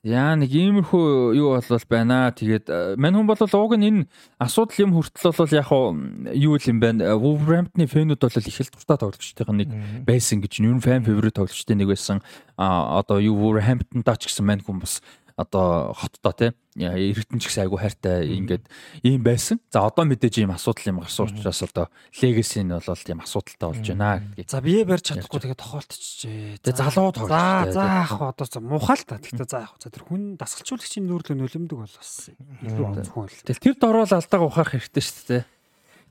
Яа 0.00 0.32
нэг 0.32 0.48
иймэрхүү 0.48 1.36
юу 1.36 1.60
болвол 1.60 1.84
байна. 1.84 2.32
Тэгээд 2.32 2.96
мань 2.96 3.20
хүн 3.20 3.28
бол 3.28 3.36
ууг 3.36 3.76
нь 3.76 3.84
энэ 3.84 4.08
асуудал 4.40 4.88
юм 4.88 4.96
хүртэл 4.96 5.36
бол 5.36 5.52
яг 5.52 5.68
юу 5.68 6.56
юм 6.56 6.80
байна. 6.80 7.20
Wolverhampton-ы 7.20 7.84
фэнүүд 7.84 8.16
бол 8.16 8.32
их 8.32 8.60
л 8.64 8.72
дуртай 8.72 8.96
тоглогчдын 8.96 9.56
нэг 9.60 9.68
байсан 10.08 10.40
гэж. 10.40 10.64
Юу 10.64 10.80
фэн 10.80 11.04
фаворит 11.04 11.36
тоглогчдын 11.36 11.84
нэг 11.84 11.92
байсан. 11.92 12.24
А 12.56 12.96
одоо 12.96 13.20
юу 13.20 13.36
Wolverhampton-даа 13.36 14.16
ч 14.16 14.32
гэсэн 14.32 14.48
мань 14.48 14.64
хүн 14.64 14.80
бас 14.80 15.04
одоо 15.40 15.96
хоттоо 15.96 16.32
те 16.36 16.46
эргэтэн 16.76 17.40
ч 17.40 17.50
гэсэн 17.50 17.66
айгу 17.66 17.80
хайртай 17.80 18.30
ингээд 18.30 18.64
ийм 19.02 19.24
байсан. 19.26 19.58
За 19.74 19.82
одоо 19.84 20.06
мэдээж 20.06 20.44
ийм 20.44 20.54
асуудал 20.54 20.94
юм 20.94 21.00
гарсан 21.02 21.26
учраас 21.26 21.60
одоо 21.66 21.90
легаси 22.20 22.62
нь 22.62 22.70
бол 22.70 22.84
тийм 22.84 23.18
асуудалтай 23.20 23.68
болж 23.68 23.86
байна 23.90 24.22
гэдэг. 24.38 24.50
За 24.52 24.60
бие 24.62 24.84
барьж 24.86 25.04
чадахгүй 25.10 25.40
тэгээ 25.40 25.58
тохиолдчихжээ. 25.58 26.62
Тэгээ 26.62 26.78
залуу 26.78 27.10
тоглож. 27.10 27.34
За 27.34 27.74
за 27.74 27.84
яг 28.06 28.12
одоо 28.14 28.46
мухаал 28.62 29.02
та. 29.02 29.18
Тэгтээ 29.18 29.48
за 29.50 29.58
яг 29.66 29.74
за 29.82 29.90
тэр 29.90 30.04
хүн 30.06 30.38
дасгалжуулагчийн 30.38 31.04
нүүрлөө 31.10 31.36
нөлөмдөг 31.36 31.78
бол 31.82 31.90
бас 31.90 32.30
илүү 32.62 32.84
онцгой 32.86 33.26
л. 33.26 33.42
Тэгэл 33.44 33.64
тэр 33.66 33.76
дорол 33.76 34.06
алдааг 34.06 34.42
ухаах 34.46 34.70
хэрэгтэй 34.78 35.02
шүү 35.02 35.26
дээ 35.26 35.42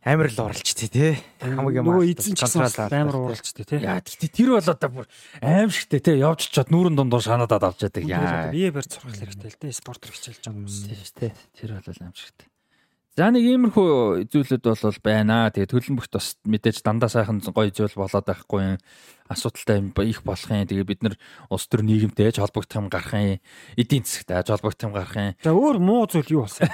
амар 0.04 0.30
л 0.32 0.40
уралчтэй 0.40 0.90
тий. 0.90 1.14
Хамаг 1.42 1.74
юм. 1.76 1.90
Нөгөө 1.90 2.06
эзэн 2.16 2.36
ч 2.36 2.44
гэсэн 2.46 2.92
амар 2.94 3.18
уралчтэй 3.20 3.66
тий. 3.66 3.80
Яа 3.84 4.00
тэгтээ 4.00 4.32
тэр 4.32 4.50
бол 4.56 4.72
одоо 4.72 4.90
бүр 4.90 5.08
аимшигтэй 5.42 6.00
тий. 6.00 6.16
Явж 6.24 6.52
чад 6.52 6.72
нүүрэн 6.72 6.96
дундуур 6.96 7.24
шанаадад 7.24 7.64
авч 7.68 7.88
яадаг. 7.88 8.04
Яа. 8.08 8.52
Бие 8.54 8.72
барь 8.72 8.88
сурах 8.88 9.16
хэрэгтэй 9.16 9.52
л 9.52 9.60
дээ. 9.60 9.76
Спортер 9.76 10.12
хичээлж 10.14 10.44
байгаа 10.46 10.56
хүмүүс 10.56 11.14
тий. 11.20 11.32
Тэр 11.60 11.80
бол 11.80 12.04
аимшигтэй. 12.04 12.48
За 13.18 13.28
нэг 13.34 13.42
иймэрхүү 13.42 14.30
зүйлүүд 14.32 14.64
бол 14.64 15.00
байна. 15.04 15.50
Тэгээ 15.50 15.72
төлөвлөмбөгт 15.74 16.14
бас 16.14 16.38
мэдээж 16.46 16.86
дандаа 16.86 17.10
сайхан 17.10 17.42
гоё 17.42 17.74
зүйл 17.74 17.98
болоод 17.98 18.28
байхгүй 18.30 18.62
юм. 18.62 18.78
Асуудалтай 19.28 19.82
юм 19.82 19.90
их 20.06 20.22
болох 20.24 20.50
юм. 20.54 20.64
Тэгээ 20.70 20.86
бид 20.88 21.02
нар 21.04 21.16
улс 21.50 21.66
төр 21.68 21.82
нийгэмтэй 21.84 22.32
ч 22.32 22.40
холбогдох 22.40 22.80
юм 22.80 22.88
гарах 22.88 23.14
юм. 23.18 23.42
Эдийн 23.76 24.06
засгтай 24.06 24.46
ч 24.46 24.54
холбогдох 24.54 24.86
юм 24.88 24.94
гарах 24.94 25.16
юм. 25.18 25.34
За 25.42 25.52
өөр 25.52 25.78
муу 25.82 26.06
зүйл 26.06 26.32
юу 26.32 26.46
болсон? 26.46 26.70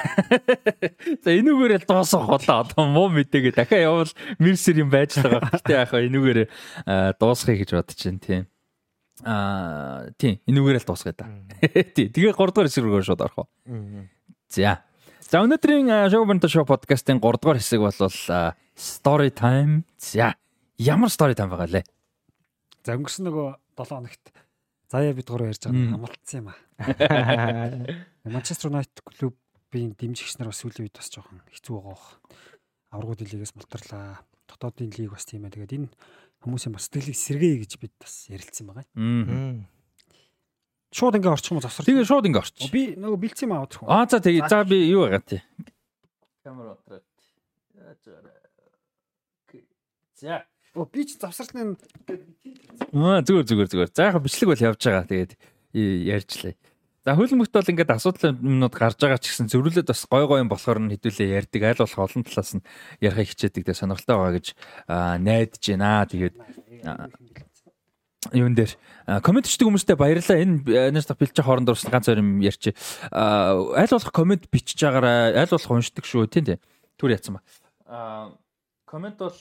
За 1.24 1.30
энүүгээрээ 1.34 1.88
дуусах 1.88 2.28
болоо. 2.28 2.68
Одоо 2.68 2.84
муу 2.84 3.08
мэдээгээ 3.16 3.56
дахиад 3.56 3.88
явал 3.88 4.14
мэрсэр 4.38 4.84
юм 4.84 4.92
байж 4.92 5.18
байгаа. 5.18 5.50
Гэтэ 5.50 5.72
яах 5.72 5.92
вэ? 5.96 6.08
Энүүгээрээ 6.12 6.48
дуусгахыг 7.16 7.60
гэж 7.64 7.72
бодож 7.74 8.00
байна 8.06 8.22
тийм. 8.22 8.44
Аа 9.24 10.12
тийм 10.20 10.44
энүүгээрээ 10.46 10.84
л 10.84 10.90
дуусгая 10.92 11.16
да. 11.16 11.32
Тий. 11.96 12.12
Тэгээ 12.12 12.36
3 12.36 12.52
дугаар 12.52 12.68
хэсэг 12.68 12.84
рүү 12.84 13.02
шууд 13.08 13.24
орох 13.24 13.48
уу. 13.48 13.50
За. 14.52 14.84
За 15.26 15.40
өнөөдрийн 15.42 15.88
Show 16.14 16.22
Bento 16.30 16.46
Show 16.46 16.62
podcast-ын 16.70 17.18
3 17.18 17.40
дугаар 17.42 17.58
хэсэг 17.58 17.82
бол 17.82 17.98
story 18.78 19.32
time. 19.34 19.82
За 19.98 20.38
ямар 20.78 21.10
story 21.10 21.34
time 21.34 21.50
байгаа 21.50 21.82
лээ? 21.82 21.86
За 22.86 22.94
өнгөрсөн 22.94 23.26
нөгөө 23.26 23.48
7 23.74 23.90
хоногт 23.90 24.30
заяа 24.94 25.18
бид 25.18 25.26
гурав 25.26 25.50
ярьж 25.50 25.66
байгаа 25.66 25.98
хамалтсан 25.98 26.46
юм 26.46 26.54
аа. 26.54 26.62
Манчестер 28.38 28.70
Юнайтед 28.70 29.02
клубын 29.02 29.98
дэмжигч 29.98 30.38
нар 30.38 30.54
бас 30.54 30.62
сүүлийн 30.62 30.86
үед 30.86 30.94
бас 30.94 31.10
жоохон 31.10 31.42
хэцүү 31.50 31.74
байгаа 31.74 31.90
бох. 31.90 32.06
Аврагууд 32.94 33.26
лигээс 33.26 33.58
мултарлаа. 33.58 34.22
Дотоодын 34.46 34.94
лиг 34.94 35.10
бас 35.10 35.26
тийм 35.26 35.50
ээ. 35.50 35.58
Тэгээд 35.58 35.74
энэ 35.74 35.90
хүмүүсийн 36.46 36.78
бас 36.78 36.86
сэтгэлийг 36.86 37.18
сэргээе 37.18 37.58
гэж 37.66 37.72
бид 37.82 37.98
бас 37.98 38.30
ярилцсан 38.30 38.70
байгаа. 38.70 38.86
Аа. 38.94 39.58
Шууд 40.96 41.20
ингээ 41.20 41.36
орчих 41.36 41.52
юм 41.52 41.60
уу 41.60 41.66
завсар. 41.68 41.84
Тэгээ 41.84 42.08
шууд 42.08 42.28
ингээ 42.32 42.40
орчих. 42.40 42.72
Би 42.72 42.96
нөгөө 42.96 43.20
бэлдсэн 43.20 43.52
юм 43.52 43.56
аа 43.60 43.68
одох. 43.68 43.84
Аа 43.84 44.08
за 44.08 44.24
тэгээ 44.24 44.48
за 44.48 44.64
би 44.64 44.78
юу 44.88 45.04
байгаа 45.04 45.28
тий. 45.28 45.44
Камера 46.40 46.80
отраад. 46.80 47.04
За. 50.16 50.48
Оо 50.72 50.88
би 50.88 51.04
ч 51.04 51.20
завсарсны 51.20 51.76
Аа 52.96 53.20
зүгээр 53.28 53.44
зүгээр 53.44 53.70
зүгээр. 53.76 53.92
За 53.92 54.08
яг 54.08 54.24
бичлэг 54.24 54.48
бол 54.56 54.66
явж 54.72 54.80
байгаа. 54.80 55.04
Тэгээд 55.04 55.32
ярьжлаа. 55.76 56.56
За 57.04 57.14
хөлбөмбөгт 57.14 57.54
бол 57.54 57.72
ингээд 57.76 57.92
асуудал 57.92 58.34
юмнууд 58.40 58.72
гарч 58.72 58.98
байгаа 58.98 59.20
ч 59.20 59.36
гэсэн 59.36 59.52
зөрүүлээд 59.52 59.92
бас 59.92 60.08
гой 60.08 60.26
гой 60.26 60.40
юм 60.42 60.50
болохоор 60.50 60.80
нь 60.80 60.96
хэдүүлээ 60.96 61.38
ярьдаг. 61.44 61.62
Айл 61.76 61.84
болох 61.84 62.02
олон 62.02 62.24
талаас 62.24 62.56
нь 62.56 62.66
ярихыг 63.04 63.36
хичээдэг 63.36 63.62
дээр 63.68 63.78
сонирхолтой 63.78 64.16
байгаа 64.16 64.36
гэж 64.40 64.48
найдаж 65.22 65.64
байна. 65.70 66.08
Тэгээд 66.08 66.36
юун 68.34 68.56
дээр 68.56 68.74
комент 69.22 69.46
бичдэг 69.46 69.68
хүмүүстээ 69.68 69.98
баярлалаа. 70.00 70.42
Энэ 70.42 70.92
нас 70.96 71.06
бэлж 71.06 71.38
хооронд 71.38 71.70
урсан 71.70 71.92
ганц 71.92 72.10
юм 72.10 72.42
ярьчих. 72.42 72.74
Айл 73.12 73.92
болох 73.92 74.12
комент 74.16 74.50
бичиж 74.50 74.82
байгаараа 74.82 75.36
айл 75.36 75.52
болох 75.52 75.72
уншдаг 75.72 76.06
шүү 76.06 76.30
тийм 76.32 76.46
тийм. 76.56 76.60
Түр 76.98 77.14
яцсан 77.14 77.38
ба. 77.38 77.42
Комент 78.90 79.18
бол 79.20 79.36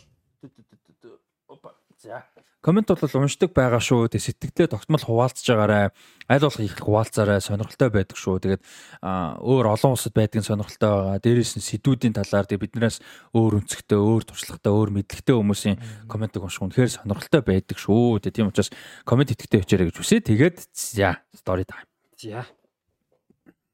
за 2.05 2.23
комент 2.65 2.89
бол 2.89 3.21
уншдаг 3.21 3.53
байгаа 3.53 3.77
шүү. 3.77 4.09
Тэг 4.09 4.25
сэтгэлдээ 4.25 4.73
тогтмол 4.73 5.05
хуваалцж 5.05 5.45
байгаарай. 5.45 5.93
Аль 6.33 6.41
болох 6.41 6.65
их 6.65 6.81
хуваалцаарай. 6.81 7.45
Сонирхолтой 7.45 7.93
байдаг 7.93 8.17
шүү. 8.17 8.41
Тэгээд 8.41 8.63
өөр 9.05 9.69
олон 9.69 9.93
улсад 9.93 10.17
байдаг 10.17 10.41
нь 10.41 10.49
сонирхолтой 10.49 10.89
байгаа. 10.89 11.21
Дээрээс 11.21 11.61
нь 11.61 11.67
сэдвүүдийн 11.69 12.17
талаар 12.17 12.49
тэг 12.49 12.65
биднээс 12.65 13.05
өөр 13.37 13.61
өнцгтэй, 13.61 14.01
өөр 14.01 14.25
туршлагатай, 14.25 14.73
өөр 14.73 14.91
мэдлэгтэй 14.97 15.37
хүмүүсийн 15.37 15.77
комментиг 16.09 16.41
унших 16.41 16.65
үнэхээр 16.65 17.05
сонирхолтой 17.05 17.43
байдаг 17.45 17.77
шүү. 17.77 18.25
Тэг 18.25 18.33
тийм 18.33 18.49
учраас 18.49 18.73
коммент 19.05 19.37
итгэдэг 19.37 19.69
өчээрэй 19.69 19.93
гэж 19.93 20.01
үсэ. 20.01 20.25
Тэгээд 20.25 20.65
за 20.73 21.21
story 21.37 21.69
time. 21.69 21.85
За. 22.17 22.49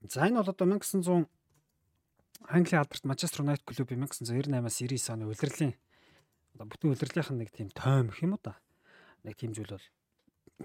За 0.03 0.27
энэ 0.27 0.43
бол 0.43 0.51
одоо 0.51 0.67
1900 0.67 1.31
Английн 2.51 2.83
алдарт 2.83 3.07
Манчестер 3.07 3.47
Юнайтед 3.47 3.63
клубын 3.63 4.03
1998-аас 4.11 4.83
99 4.83 5.15
оны 5.15 5.31
улирлын 5.31 5.79
одоо 6.55 6.67
бүтэн 6.67 6.95
нь 7.35 7.41
нэг 7.41 7.51
тийм 7.51 7.69
тойм 7.71 8.11
гэх 8.11 8.23
юм 8.25 8.35
уу 8.35 8.43
да 8.43 8.59
нэг 9.25 9.37
тийм 9.37 9.53
зүйл 9.53 9.77
бол 9.77 9.87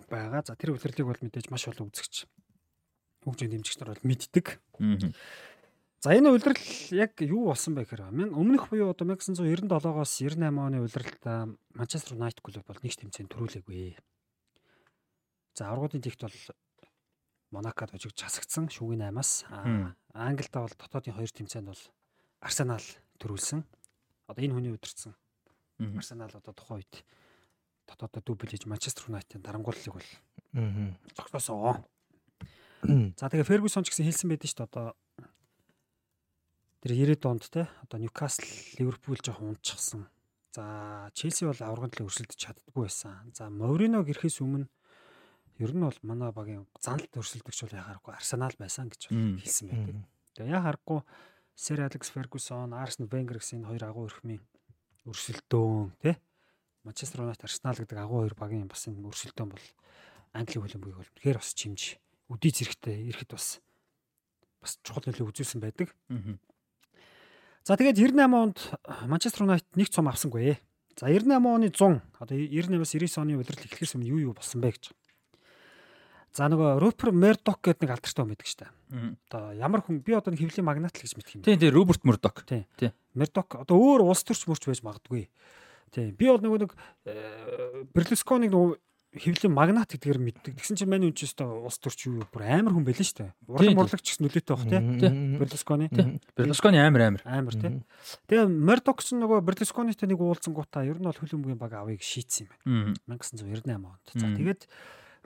байгаа. 0.10 0.44
За 0.44 0.56
тэр 0.56 0.76
үлрэлийг 0.76 1.08
бол 1.08 1.22
мэдээж 1.22 1.52
маш 1.52 1.68
олон 1.68 1.92
үзэгч 1.92 2.28
хөгжийн 3.24 3.52
дэмжигч 3.52 3.78
нар 3.80 3.96
бол 3.96 4.08
мэддэг. 4.08 4.60
За 6.04 6.14
энэ 6.14 6.30
улирал 6.30 6.60
яг 6.94 7.18
юу 7.24 7.50
болсон 7.50 7.76
бэ 7.76 7.88
гэхээр 7.88 8.12
өмнөх 8.36 8.70
буюу 8.70 8.94
одоо 8.94 9.08
1997-оос 9.16 10.12
98 10.22 10.54
оны 10.54 10.78
улиралд 10.84 11.24
Манчестер 11.74 12.14
Юнайтед 12.16 12.44
клуб 12.46 12.64
бол 12.68 12.84
нэг 12.84 12.94
тэмцээнд 12.94 13.32
төрүүлээгүй. 13.32 13.98
За 15.56 15.72
аврагуудын 15.72 16.04
тэгт 16.04 16.22
бол 16.28 16.40
Монакод 17.52 17.96
хожигч 17.96 18.20
хасагдсан 18.22 18.70
шүүгийн 18.70 19.10
8-аас 19.10 19.48
Англид 20.14 20.54
бол 20.54 20.76
дотоодын 20.76 21.16
хоёр 21.16 21.32
тэмцээнд 21.32 21.72
бол 21.72 21.84
Арсенал 22.44 22.86
төрүүлсэн. 23.18 23.64
Одоо 24.30 24.42
энэ 24.44 24.54
хүний 24.54 24.74
удирдсан 24.76 25.16
Арсенал 25.80 26.32
одоо 26.34 26.54
тухайн 26.54 26.84
үед 26.84 27.04
дотоодоо 27.88 28.22
дубль 28.24 28.50
хийж 28.50 28.66
Манчестер 28.66 29.10
Юнайтед 29.10 29.42
дарангууллыг 29.42 29.94
бол 29.94 30.10
зогсоосоо. 31.16 31.86
За 32.86 33.30
тэгээ 33.30 33.44
Фергюсон 33.50 33.84
ч 33.84 33.92
гэсэн 33.92 34.06
хэлсэн 34.08 34.30
байдэн 34.30 34.50
шүү 34.50 34.60
дээ 34.62 34.70
одоо 34.70 34.88
тэр 36.82 36.92
90-ад 36.96 37.26
онд 37.26 37.44
те 37.50 37.68
одоо 37.84 37.98
Ньюкасл 38.00 38.46
Ливерпул 38.78 39.20
жоохон 39.20 39.58
унтчихсан. 39.58 40.08
За 40.54 41.10
Челси 41.18 41.50
бол 41.50 41.60
аврагын 41.60 41.92
төлөө 41.92 42.08
өрсөлдөж 42.08 42.40
чаддгүй 42.40 42.88
байсан. 42.88 43.34
За 43.36 43.50
Мориног 43.50 44.08
ирэхээс 44.08 44.40
өмнө 44.40 44.70
ер 45.60 45.72
нь 45.74 45.84
бол 45.84 46.00
манай 46.06 46.32
багийн 46.32 46.70
заналт 46.80 47.12
өрсөлдөгч 47.20 47.68
бол 47.68 47.80
яхааргүй 47.80 48.14
Арсенал 48.16 48.56
байсан 48.56 48.88
гэж 48.88 49.10
хэлсэн 49.12 49.68
байдаг. 49.72 49.96
Тэгээ 50.38 50.56
яхааргүй 50.56 51.00
Сэр 51.56 51.88
Алекс 51.88 52.12
Фергюсон, 52.12 52.76
Арсен 52.76 53.08
Венгер 53.08 53.40
гэсэн 53.40 53.64
энэ 53.64 53.70
хоёр 53.72 53.84
агуу 53.88 54.06
өрхмийн 54.12 54.44
өрсөлдөөн 55.06 55.94
тий 56.02 56.16
Манчестер 56.86 57.22
Юнайтед 57.26 57.46
Арсенал 57.46 57.78
гэдэг 57.78 57.98
агуу 57.98 58.22
хоёр 58.26 58.36
багийн 58.38 58.70
бас 58.70 58.86
энэ 58.86 59.06
өрсөлдөөн 59.06 59.50
бол 59.50 59.66
Английн 60.34 60.64
хөлбөмбөгийг 60.66 61.00
бол 61.02 61.14
тэгэхээр 61.18 61.40
бас 61.42 61.54
чимж 61.54 61.98
үдий 62.30 62.52
зэрэгтэй 62.54 63.10
ирэхэд 63.10 63.34
бас 63.34 63.62
бас 64.62 64.78
чухал 64.82 65.06
нөлөө 65.06 65.30
үзүүлсэн 65.30 65.62
байдаг. 65.62 65.94
За 67.66 67.78
тэгээд 67.78 67.98
98 67.98 68.34
онд 68.34 68.58
Манчестер 69.10 69.46
Юнайтед 69.46 69.74
нэг 69.74 69.90
цом 69.90 70.10
авсангүй. 70.10 70.58
За 70.98 71.10
98 71.10 71.42
оны 71.42 71.70
100 71.74 72.02
одоо 72.22 72.38
98-аас 72.38 72.94
99 72.94 73.18
оны 73.18 73.34
удирдал 73.42 73.66
эхлэхээс 73.66 73.98
өмнө 73.98 74.10
юу 74.10 74.30
юу 74.30 74.34
болсон 74.38 74.62
бэ 74.62 74.78
гэж. 74.78 74.94
За 76.36 76.50
нөгөө 76.52 76.80
Рупер 76.84 77.16
Мердок 77.16 77.62
гэдэг 77.64 77.88
нэг 77.88 77.94
алдартай 77.96 78.20
хүн 78.20 78.32
байдаг 78.36 78.50
шүү 78.52 78.60
дээ. 78.60 78.72
Одоо 79.32 79.44
ямар 79.56 79.82
хүн 79.88 80.02
би 80.04 80.12
одоо 80.20 80.36
хэвлийн 80.36 80.68
магнат 80.68 81.00
л 81.00 81.04
гэж 81.08 81.16
мэдх 81.16 81.32
юм. 81.40 81.44
Тийм 81.48 81.60
тийм 81.64 81.72
Роберт 81.72 82.04
Мердок. 82.04 82.44
Тийм. 82.44 82.68
Мердок 83.16 83.56
одоо 83.64 83.80
өөр 83.80 84.04
улс 84.04 84.28
төрч 84.28 84.44
мөрч 84.52 84.68
байж 84.68 84.84
магадгүй. 84.84 85.32
Тийм. 85.96 86.12
Би 86.20 86.28
бол 86.28 86.44
нөгөө 86.44 86.60
нэг 86.68 86.72
Берлусконыг 87.96 88.52
нөгөө 88.52 88.76
хэвлэн 89.16 89.54
магнат 89.56 89.96
гэдгээр 89.96 90.20
мэддэг. 90.20 90.60
Тэгсэн 90.60 90.76
чинь 90.76 90.92
манай 90.92 91.08
үнчээс 91.08 91.40
та 91.40 91.48
улс 91.48 91.80
төрч 91.80 92.12
юу 92.12 92.28
бүр 92.28 92.44
амар 92.52 92.76
хүн 92.76 92.84
байлаа 92.84 93.08
шүү 93.08 93.20
дээ. 93.24 93.32
Урлан 93.48 93.80
мурлагч 93.80 94.04
гэсэн 94.12 94.28
нөлөөтэй 94.28 94.56
баг 94.60 94.68
тий. 94.68 95.40
Берлусконы. 95.40 95.88
Берлусконы 96.36 96.84
амар 96.84 97.16
амар. 97.16 97.24
Амар 97.24 97.56
тий. 97.56 97.80
Тэгээ 98.28 98.52
Мердок 98.52 99.00
ч 99.00 99.16
нөгөө 99.16 99.40
Берлусконитой 99.40 100.12
нэг 100.12 100.20
уулзсан 100.20 100.52
гутаа 100.52 100.84
ер 100.84 101.00
нь 101.00 101.08
бол 101.08 101.16
хөлбөмбөгийн 101.16 101.62
баг 101.64 101.80
авъяг 101.80 102.04
шийдсэн 102.04 102.52
юм 102.68 102.92
байна. 103.08 103.24
1998 103.24 103.72
онд. 103.72 104.04
За 104.20 104.28
тэгээд 104.36 104.68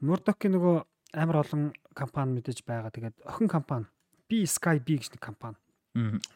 Мердокийн 0.06 0.54
нөгөө 0.54 0.76
амар 1.14 1.42
олон 1.44 1.74
компани 1.94 2.40
мэдээж 2.40 2.64
байгаа. 2.66 2.94
Тэгээд 2.94 3.18
охин 3.26 3.48
компани 3.48 3.86
B 4.30 4.46
Sky 4.46 4.78
B 4.78 5.02
гэж 5.02 5.18
нэг 5.18 5.22
компани. 5.24 5.58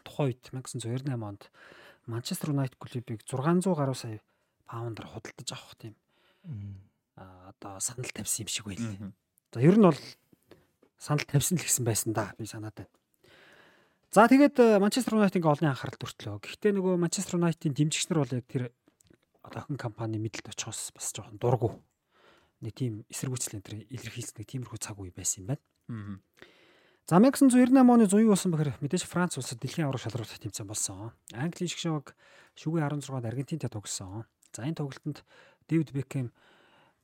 Тухайн 0.04 0.34
үед 0.34 0.50
1998 0.50 1.14
онд 1.22 1.52
Манчестер 2.06 2.52
Юнайтед 2.52 2.78
клубыг 2.82 3.22
600 3.24 3.78
гаруй 3.78 3.96
сая 3.96 4.20
паундаар 4.66 5.08
худалдаж 5.08 5.50
авах 5.54 5.76
тийм 5.78 5.96
а 7.16 7.54
одоо 7.54 7.80
санал 7.80 8.10
тавьсан 8.10 8.44
юм 8.44 8.50
шиг 8.50 8.66
байл. 8.66 9.14
За 9.54 9.62
ер 9.62 9.78
нь 9.78 9.86
бол 9.86 10.00
санал 10.98 11.26
тавьсан 11.26 11.58
л 11.58 11.64
гэсэн 11.64 11.86
байсан 11.86 12.14
да 12.14 12.34
би 12.38 12.46
санаад 12.46 12.74
байна. 12.74 12.90
За 14.12 14.28
тэгээд 14.28 14.82
Манчестер 14.82 15.16
Юнайтед 15.16 15.46
олон 15.46 15.70
анхаарал 15.70 16.02
төртлөө. 16.02 16.42
Гэхдээ 16.42 16.74
нөгөө 16.74 16.98
Манчестер 16.98 17.38
Юнайтедийн 17.38 17.78
дэмжигч 17.78 18.10
нар 18.10 18.26
бол 18.26 18.34
яг 18.34 18.46
тэр 18.50 18.74
охин 19.46 19.78
компани 19.78 20.18
мэдлэлд 20.18 20.50
очихоос 20.50 20.92
бас 20.94 21.14
жоохон 21.14 21.38
дургу. 21.38 21.82
Нэг 22.64 22.74
тийм 22.74 23.04
эсэргүүцэл 23.12 23.60
энэ 23.60 23.66
төр 23.68 23.76
илэрхийлсэн 23.92 24.40
нэг 24.40 24.48
тиймэрхүү 24.48 24.80
цаг 24.80 24.96
үе 24.96 25.12
байсан 25.12 25.44
юм 25.44 25.48
байна. 25.52 25.64
За 27.04 27.20
1998 27.20 27.76
оны 27.76 28.08
100 28.08 28.24
юу 28.24 28.32
болсон 28.32 28.56
бэхээр 28.56 28.80
мэдээж 28.80 29.04
Франц 29.04 29.36
улсад 29.36 29.60
дэлхийн 29.60 29.92
авраг 29.92 30.00
шалралт 30.00 30.32
тэмцээн 30.32 30.72
болсон. 30.72 31.12
Английн 31.36 31.68
шгшог 31.68 32.16
шүгэ 32.56 32.80
16-д 32.80 33.28
Аргентинтэй 33.28 33.68
тогссон. 33.68 34.24
За 34.56 34.64
энэ 34.64 34.80
тоглолтод 34.80 35.28
Дэвид 35.68 35.92
Бекхэм 35.92 36.32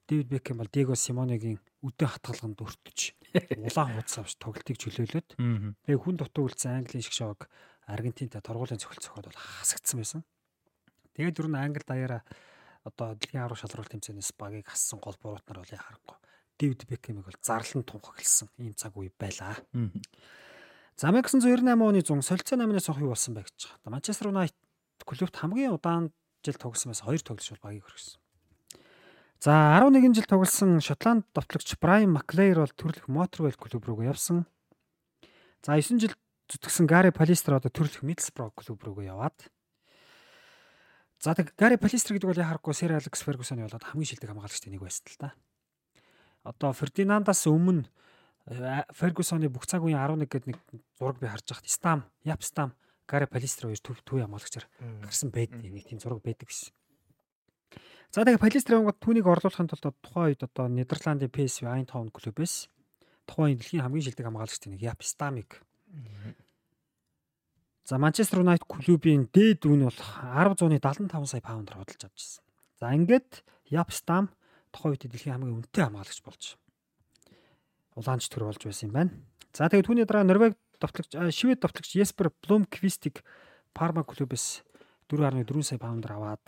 Дэвид 0.08 0.32
Бекхэм 0.32 0.64
бол 0.64 0.72
Диего 0.72 0.96
Симонегийн 0.96 1.60
үдэ 1.84 2.08
хатгалганд 2.08 2.64
өртөж 2.64 3.20
улаан 3.68 4.00
хуудас 4.00 4.16
авч 4.24 4.40
тоглолтыг 4.40 4.80
чөлөөлөд 4.80 5.36
тэгээ 5.36 6.00
хүн 6.00 6.16
дутуу 6.16 6.48
үлдсэн 6.48 6.80
Английн 6.80 7.04
шгшог 7.04 7.52
Аргентинтэй 7.84 8.40
торгуулийн 8.40 8.80
цохол 8.80 9.04
цохоод 9.04 9.28
бол 9.28 9.36
хасагдсан 9.36 10.00
байсан. 10.00 10.22
Тэгээд 11.20 11.44
нь 11.44 11.60
Англи 11.60 11.84
даяараа 11.84 12.22
одоо 12.84 13.16
дэлхийн 13.16 13.44
авраг 13.44 13.60
шалралт 13.60 13.92
тэмцээнээс 13.92 14.36
багийг 14.38 14.68
хассан 14.68 15.00
гол 15.00 15.18
буруут 15.22 15.46
нар 15.48 15.64
бол 15.64 15.76
яхахгүй 15.76 16.18
Дэвид 16.60 16.84
Бекхэмийг 16.92 17.24
бол 17.24 17.40
зарлан 17.40 17.88
тунх 17.88 18.12
гэлсэн 18.20 18.52
ийм 18.60 18.76
цаг 18.76 18.92
үе 19.00 19.10
байлаа. 19.16 19.56
За 21.00 21.08
1998 21.08 21.64
оны 21.64 22.04
100 22.04 22.20
солилцоо 22.20 22.60
намнаас 22.60 22.92
авах 22.92 23.00
юу 23.00 23.16
болсон 23.16 23.40
бэ 23.40 23.48
гэж 23.48 23.80
байгаа. 23.80 23.96
Манчестер 23.96 24.28
Юнайтед 24.28 25.04
клубт 25.08 25.36
хамгийн 25.40 25.72
удаан 25.72 26.12
жил 26.44 26.60
тоглосон 26.60 26.92
байсан 26.92 27.08
хоёр 27.08 27.24
тоглогч 27.24 27.48
бол 27.56 27.64
багийг 27.64 27.88
хөргсөн. 27.88 28.20
За 29.40 29.80
11 29.80 30.12
жил 30.12 30.28
тоглосон 30.28 30.84
Шотланд 30.84 31.24
довтлогч 31.32 31.80
Брайан 31.80 32.12
Маклейр 32.12 32.60
бол 32.60 32.76
төрлөх 32.76 33.08
Моторвейл 33.08 33.56
клуб 33.56 33.88
руу 33.88 34.04
явсан. 34.04 34.44
За 35.64 35.80
9 35.80 36.04
жил 36.04 36.12
зүтгэсэн 36.52 36.84
Гари 36.92 37.16
Палистер 37.16 37.56
одоо 37.56 37.72
төрлөх 37.72 38.04
Мидсбро 38.04 38.52
клуб 38.52 38.84
руу 38.84 39.00
яваад. 39.00 39.40
За 41.20 41.36
тэг 41.36 41.52
Гари 41.60 41.76
Палистер 41.76 42.16
гэдэг 42.16 42.32
бол 42.32 42.40
яхахгүй 42.40 42.74
Сэр 42.74 42.96
Алекс 42.96 43.20
Фергюсоны 43.20 43.68
болоод 43.68 43.84
хамгийн 43.84 44.08
шилдэг 44.08 44.32
хамгаалагчтай 44.32 44.72
нэг 44.72 44.80
байсан 44.80 45.04
л 45.12 45.20
та. 45.20 45.30
Одоо 46.48 46.72
Фердинандаас 46.72 47.44
өмнө 47.44 47.92
Фергюсоны 48.96 49.52
бүх 49.52 49.68
цаг 49.68 49.84
үеийн 49.84 50.00
11 50.00 50.32
гэдэг 50.32 50.48
нэг 50.48 50.60
зураг 50.96 51.20
би 51.20 51.28
харж 51.28 51.44
байхад 51.44 51.68
Стам, 51.68 52.00
Яп 52.24 52.40
Стам, 52.48 52.72
Гари 53.04 53.28
Палистер 53.28 53.68
хоёр 53.68 53.84
төв 53.84 54.00
төв 54.08 54.24
хамгаалагчаар 54.24 54.66
гарсан 55.04 55.30
байдаг 55.36 55.60
нэг 55.60 55.84
тийм 55.92 56.00
зураг 56.00 56.24
байдаг 56.24 56.48
байсан. 56.48 56.72
За 58.10 58.26
тэгээ 58.26 58.42
Палистрын 58.42 58.88
гот 58.90 58.98
түүнийг 59.04 59.28
орлуулахын 59.30 59.70
тулд 59.70 59.94
тухайн 60.02 60.34
үед 60.34 60.42
одоо 60.42 60.66
Нидерландын 60.66 61.30
PSV 61.30 61.70
Eindhoven 61.70 62.10
клубээс 62.10 62.66
тухайн 63.30 63.54
дэлхийн 63.54 63.86
хамгийн 63.86 64.08
шилдэг 64.10 64.26
хамгаалагчтай 64.26 64.74
нэг 64.74 64.82
Яп 64.82 65.06
Стамиг 65.06 65.62
За 67.90 67.98
Манчестер 67.98 68.46
Юнайтед 68.46 68.70
клубын 68.70 69.26
дээд 69.34 69.66
үн 69.66 69.90
бол 69.90 69.98
10.75 69.98 71.26
сая 71.26 71.42
паундаар 71.42 71.82
худалдаж 71.82 72.06
авч 72.06 72.22
ирсэн. 72.22 72.46
За 72.78 72.94
ингээд 72.94 73.42
Япстам 73.66 74.30
тухайн 74.70 74.94
үед 74.94 75.10
дэлхийн 75.10 75.34
хамгийн 75.34 75.58
өнтэй 75.66 75.90
хамгаалагч 75.90 76.22
болж 76.22 76.62
улаанч 77.98 78.30
төр 78.30 78.46
болж 78.46 78.62
байсан 78.62 78.94
юм 78.94 78.94
байна. 78.94 79.12
За 79.58 79.74
тэгээд 79.74 79.90
түүний 79.90 80.06
дараа 80.06 80.22
Норвеги 80.22 80.54
товтлогч 80.78 81.18
Швед 81.34 81.66
товтлогч 81.66 81.98
Еспер 81.98 82.30
Блумквистиг 82.46 83.26
Парма 83.74 84.06
клубээс 84.06 84.62
4.4 85.10 85.50
сая 85.66 85.82
паундаар 85.82 86.14
аваад 86.14 86.46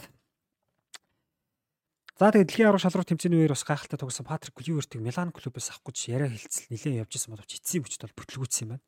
За 2.21 2.29
тэгээд 2.29 2.53
дэлхийн 2.53 2.69
аврах 2.69 2.85
шалралт 2.85 3.09
тэмцээний 3.09 3.41
үеэр 3.41 3.57
бас 3.57 3.65
гайхалтай 3.65 3.97
тогсон 3.97 4.29
Патрик 4.29 4.53
Кливертиг 4.61 5.01
Милан 5.01 5.33
клубээс 5.33 5.73
авах 5.73 5.89
гэж 5.89 5.97
яриа 6.05 6.29
хэлцэл 6.29 6.69
нэлээд 6.69 7.01
явж 7.01 7.17
исэн 7.17 7.33
боловч 7.33 7.57
эцсийн 7.57 7.81
бүчт 7.81 8.05
бол 8.05 8.13
бүтлгүүцсэн 8.13 8.61
юм 8.61 8.69
байна. 8.77 8.85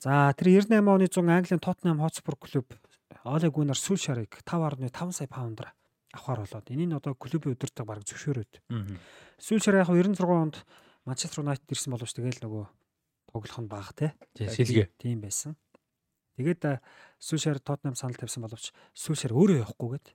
За 0.00 0.32
тэр 0.32 0.64
98 0.64 0.80
оны 0.80 1.06
100 1.12 1.28
Английн 1.28 1.60
Тоттенхэм 1.60 2.00
Хотспур 2.00 2.36
клуб 2.40 2.72
Оле 3.20 3.50
Гуннар 3.52 3.76
Сүлшарыг 3.76 4.32
5.5 4.48 5.12
сая 5.12 5.28
паундаар 5.28 5.76
авахар 6.16 6.40
болоод 6.40 6.72
энэ 6.72 6.88
нь 6.88 6.96
одоо 6.96 7.12
клубын 7.12 7.52
өдөртөг 7.52 7.84
баг 7.84 8.00
зөвшөөрөөд. 8.08 8.64
Сүлшар 9.36 9.76
яг 9.76 9.92
96 9.92 10.24
онд 10.24 10.56
Манчестер 11.04 11.44
Юнайтед 11.44 11.68
ирсэн 11.68 11.92
боловч 11.92 12.16
тэгэл 12.16 12.40
нөгөө 12.40 12.64
тоглох 13.28 13.58
нь 13.60 13.68
бага 13.68 13.92
те. 13.92 14.06
Сэлгэ. 14.40 14.88
Тийм 14.96 15.20
байсан. 15.20 15.60
Тэгээд 16.40 16.80
Сүлшар 17.20 17.60
Тоттенхэм 17.60 17.92
санал 18.00 18.16
тавьсан 18.16 18.40
боловч 18.40 18.72
Сүлшар 18.96 19.36
өөрөө 19.36 19.68
явахгүйгээд 19.68 20.06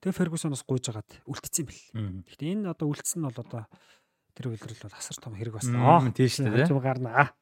тэгээ 0.00 0.16
Фергюсоноос 0.16 0.64
гуйж 0.64 0.88
агаад 0.96 1.12
үлдсэн 1.28 1.68
бэл. 1.68 1.84
Гэхдээ 2.24 2.52
энэ 2.56 2.72
одоо 2.72 2.88
үлдсэн 2.88 3.20
нь 3.20 3.28
бол 3.28 3.36
одоо 3.36 3.68
тэр 4.32 4.48
үйлрэл 4.48 4.80
бол 4.88 4.96
асар 4.96 5.20
том 5.20 5.36
хэрэг 5.36 5.60
басна. 5.60 5.76
Тийм 6.16 6.24
шүү 6.32 6.48
дээ. 6.48 6.64
Хажуу 6.64 6.80
гарнаа. 6.80 7.36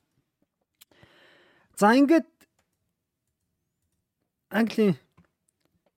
За 1.74 1.90
ингээд 1.98 2.26
Английн 4.54 4.94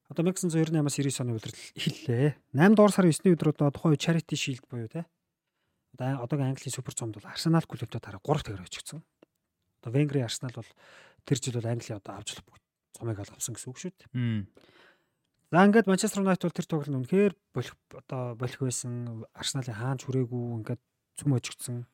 одоо 0.09 0.25
1998-аас 0.25 0.97
99 0.97 1.21
оны 1.21 1.31
улирал 1.37 1.61
эхэллээ. 1.77 2.33
8 2.57 2.73
дугаар 2.73 2.93
сарын 2.95 3.13
9-ний 3.13 3.33
өдөр 3.37 3.53
одоо 3.53 3.69
тухайн 3.69 4.01
Charity 4.01 4.33
Shield 4.33 4.65
буюу 4.65 4.89
те. 4.89 5.05
Одоо 5.93 6.25
одоогийн 6.25 6.57
Английн 6.57 6.73
супер 6.73 6.97
цомд 6.97 7.21
бол 7.21 7.29
Арсенал 7.29 7.61
клубтад 7.69 8.01
хараа 8.01 8.17
3 8.25 8.49
тэгэр 8.49 8.65
очигдсон. 8.65 9.05
Одоо 9.83 9.91
Венгрийн 9.93 10.25
Арсенал 10.25 10.57
бол 10.57 10.71
тэр 11.29 11.37
жил 11.37 11.61
бол 11.61 11.69
Англи 11.69 11.93
одоо 11.93 12.13
авч 12.17 12.41
болох 12.41 12.65
цомыг 12.97 13.19
ол 13.21 13.33
авсан 13.37 13.53
гэсэн 13.53 13.69
үг 13.69 13.77
шүү 13.77 13.93
дээ. 13.93 14.09
За 15.51 15.61
ингээд 15.61 15.85
Манчестер 15.85 16.25
Юнайтед 16.25 16.49
бол 16.49 16.57
тэр 16.57 16.65
тоглолт 16.65 16.97
үнэхээр 16.97 17.33
болох 17.53 17.77
одоо 17.93 18.33
болох 18.33 18.61
байсан. 18.65 19.23
Арсеналын 19.37 19.77
хаанч 19.77 20.01
хүрээгүй 20.09 20.43
ингээд 20.65 20.81
цөм 21.21 21.37
очигдсон. 21.37 21.85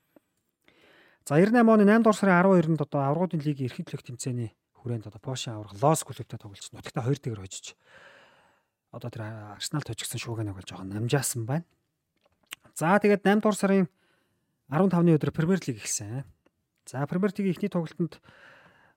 За 1.24 1.40
98 1.40 1.64
оны 1.72 1.88
8 1.88 2.04
дугаар 2.04 2.20
сарын 2.20 2.36
12-нд 2.44 2.84
одоо 2.84 3.02
аврагуудын 3.08 3.40
лигийн 3.40 3.72
эрхэм 3.72 3.88
төлөв 3.88 4.04
тэмцээний 4.04 4.52
хүрээнд 4.76 5.08
одоо 5.08 5.24
Пошин 5.24 5.56
аврах 5.56 5.80
Лос 5.80 6.04
клубтай 6.04 6.36
тоглож 6.36 6.68
нутагтаа 6.76 7.08
2 7.08 7.24
дэгэр 7.24 7.40
хожиж 7.40 7.80
одоо 8.92 9.08
тэр 9.08 9.56
Арсеналд 9.56 9.88
хожигдсан 9.88 10.20
шууганыг 10.20 10.60
бол 10.60 10.68
жоохон 10.68 10.92
намжаасан 10.92 11.48
байна. 11.48 11.64
За 12.76 13.00
тэгээд 13.00 13.24
8 13.24 13.40
дугаар 13.40 13.56
сарын 13.56 13.88
15-ны 14.68 15.16
өдөр 15.16 15.32
Премьер 15.32 15.64
лиг 15.64 15.80
эхэлсэн. 15.80 16.28
За 16.92 17.08
Премьер 17.08 17.32
лигийн 17.32 17.56
эхний 17.56 17.72
тоглолтод 17.72 18.20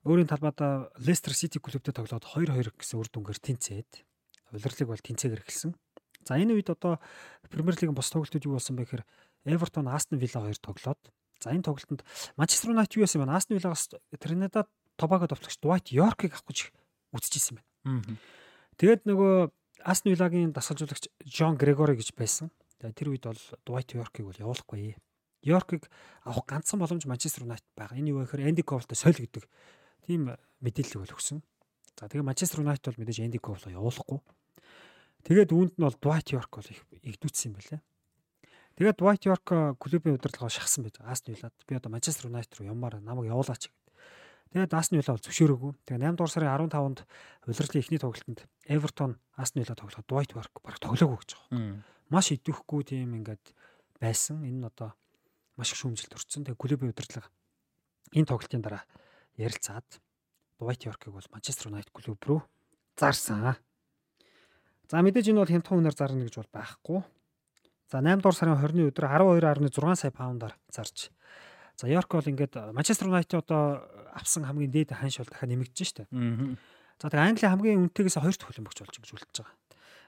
өөрийн 0.02 0.26
талбайдаа 0.26 0.90
Лестер 0.98 1.30
Сити 1.30 1.62
клубтэй 1.62 1.94
тоглоод 1.94 2.26
2-2 2.26 2.74
гэсэн 2.74 2.98
үр 2.98 3.06
дүнгээр 3.06 3.38
тэнцээд 3.38 4.02
улирлыг 4.50 4.88
бол 4.90 4.98
тэнцээгээр 4.98 5.46
эхэлсэн. 5.46 5.78
За 6.26 6.34
энэ 6.34 6.58
үед 6.58 6.74
одоо 6.74 6.98
Премьер 7.46 7.78
лигийн 7.78 7.94
бос 7.94 8.10
тоглолтууд 8.10 8.50
юу 8.50 8.58
болсон 8.58 8.74
бэ 8.74 8.82
гэхээр 8.82 9.06
Эвертон 9.46 9.86
Астон 9.86 10.18
Вилла 10.18 10.42
хоёр 10.50 10.58
тоглоод 10.58 10.98
За 11.46 11.54
энэ 11.54 11.62
тоглолтод 11.62 12.02
Манчестер 12.34 12.74
Юнайтед 12.74 12.98
юу 12.98 13.06
яасан 13.06 13.22
бэ? 13.22 13.30
Астон 13.30 13.54
Виллагаас 13.54 13.94
Тринидад 14.18 14.66
Тобаго 14.98 15.30
товтлогч 15.30 15.62
Дуайт 15.62 15.94
Йоркийг 15.94 16.34
авах 16.34 16.50
гэж 16.50 16.74
үзчихсэн 17.14 17.62
байна. 17.62 18.18
Тэгээд 18.82 19.06
нөгөө 19.06 19.54
Астон 19.86 20.10
Виллагийн 20.10 20.50
дасгалжуулагч 20.50 21.06
Жон 21.22 21.54
Грегори 21.54 21.94
гэж 21.94 22.18
байсан. 22.18 22.50
Тэгээд 22.82 22.98
тэр 22.98 23.08
үед 23.14 23.24
бол 23.30 23.42
Дуайт 23.62 23.94
Йоркийг 23.94 24.26
бол 24.26 24.42
явуулахгүй. 24.42 24.98
Йоркийг 25.46 25.86
авах 26.26 26.50
ганцхан 26.50 26.82
боломж 26.82 27.06
Манчестер 27.06 27.46
Юнайтед 27.46 27.70
байгаа. 27.78 27.94
Энэ 27.94 28.10
юу 28.10 28.26
гэхээр 28.26 28.50
Энди 28.50 28.66
Ковлтой 28.66 28.98
соль 28.98 29.14
гэдэг 29.14 29.46
тийм 30.02 30.34
мэдээлэл 30.58 31.06
өгсөн. 31.14 31.46
За 31.94 32.10
тэгээд 32.10 32.26
Манчестер 32.26 32.66
Юнайтед 32.66 32.90
бол 32.90 33.06
мэдээж 33.06 33.22
Энди 33.22 33.38
Ковлоо 33.38 33.70
явуулахгүй. 33.70 34.18
Тэгээд 35.22 35.54
үүнд 35.54 35.78
нь 35.78 35.84
бол 35.86 35.94
Дуайт 35.94 36.26
Йорк 36.34 36.50
бол 36.50 36.66
их 36.66 36.82
игдүүцсэн 37.06 37.54
юм 37.54 37.62
байна. 37.62 37.86
Тэгээд 38.76 39.00
White 39.00 39.24
York 39.24 39.46
клубын 39.80 40.20
удирдлагаа 40.20 40.52
шахсан 40.52 40.84
байж 40.84 41.00
байгаа. 41.00 41.16
Астон 41.16 41.32
Виллад 41.32 41.56
би 41.64 41.74
одоо 41.76 41.88
Манчестер 41.88 42.28
Юнайтед 42.28 42.60
руу 42.60 42.68
явмаар 42.68 43.00
намайг 43.00 43.32
явуулаач 43.32 43.72
гэдэг. 43.72 43.86
Тэгээд 44.52 44.76
Астон 44.76 45.00
Вилла 45.00 45.16
бол 45.16 45.24
зөвшөөрөөгүй. 45.24 45.72
Тэгээд 45.88 46.04
8 46.04 46.16
дугаар 46.20 46.32
сарын 46.36 46.52
15-нд 46.68 46.98
удирдлагын 47.48 47.80
эхний 47.80 48.00
тоглолтод 48.00 48.40
Everton 48.68 49.12
Астон 49.40 49.58
Вилла 49.64 49.76
тоглоход 49.80 50.12
White 50.12 50.34
York 50.36 50.52
баг 50.60 50.76
тоглоогүй 50.76 51.18
гэж 51.24 51.30
байгаа. 51.32 51.80
Маш 52.12 52.26
идэвхгүй 52.36 52.84
тийм 52.84 53.16
ингээд 53.16 53.44
байсан. 53.96 54.44
Энэ 54.44 54.60
нь 54.60 54.68
одоо 54.68 54.92
маш 55.56 55.72
их 55.72 55.80
шүүмжилт 55.80 56.12
өрцсөн. 56.12 56.44
Тэгээд 56.44 56.60
клубын 56.60 56.92
удирдлага 56.92 57.32
энэ 58.12 58.28
тоглолтын 58.28 58.60
дараа 58.60 58.84
ярилцаад 59.40 59.88
White 60.60 60.84
York-ыг 60.84 61.16
бол 61.16 61.32
Манчестер 61.32 61.72
Юнайтед 61.72 61.96
клуб 61.96 62.20
руу 62.28 62.40
зарсан. 63.00 63.56
За 64.88 65.00
мэдээж 65.00 65.32
энэ 65.32 65.40
бол 65.40 65.52
хямдхан 65.52 65.80
үнээр 65.80 65.96
зарна 65.96 66.24
гэж 66.28 66.36
бол 66.44 66.52
байхгүй. 66.52 67.00
За 67.86 68.02
8 68.02 68.18
дугаар 68.18 68.34
сарын 68.34 68.58
20-ны 68.58 68.90
өдөр 68.90 69.06
12.6 69.06 69.94
сая 69.94 70.10
паундаар 70.10 70.58
зарж. 70.74 71.10
За 71.76 71.86
Йорк 71.86 72.10
бол 72.18 72.26
ингээд 72.26 72.72
Манчестер 72.74 73.06
Юнайтед 73.06 73.46
одоо 73.46 73.86
авсан 74.10 74.44
хамгийн 74.44 74.72
дээд 74.72 74.90
ханш 74.96 75.18
бол 75.22 75.30
дахиад 75.30 75.50
нэмэгдэж 75.54 75.86
штэ. 75.86 76.04
За 76.98 77.12
тэгээ 77.12 77.28
Англи 77.30 77.46
хамгийн 77.46 77.80
үнэтэйгээс 77.86 78.18
хоёр 78.18 78.34
дахь 78.34 78.48
хөлбөмбөгч 78.48 78.78
болж 78.80 78.96
гэж 78.96 79.12
үлдэж 79.12 79.36
байгаа. 79.38 79.54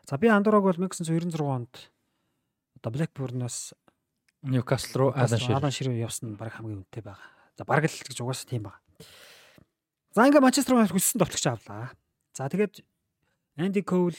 За 0.09 0.17
би 0.17 0.27
Андорог 0.33 0.65
бол 0.65 0.79
1996 0.81 1.39
онд 1.45 1.93
одоо 2.81 2.91
Blackburn-оос 2.91 3.77
Ньюкасл 4.43 4.99
руу 4.99 5.11
Алан 5.13 5.71
Ширүү 5.71 5.99
явсан 6.01 6.41
баг 6.41 6.57
хамгийн 6.57 6.83
үнэтэй 6.83 7.05
байгаа. 7.05 7.29
За 7.59 7.69
бараг 7.69 7.91
л 7.91 8.03
гэж 8.07 8.19
угаасаа 8.25 8.49
тийм 8.49 8.67
байгаа. 8.67 8.81
За 10.17 10.25
ингээд 10.25 10.43
Манчестер 10.43 10.75
Юнайтед 10.75 10.97
хүссэн 10.97 11.21
товтлогч 11.21 11.45
авлаа. 11.47 11.93
За 12.33 12.49
тэгээд 12.49 12.81
Анди 13.61 13.83
Коул 13.83 14.17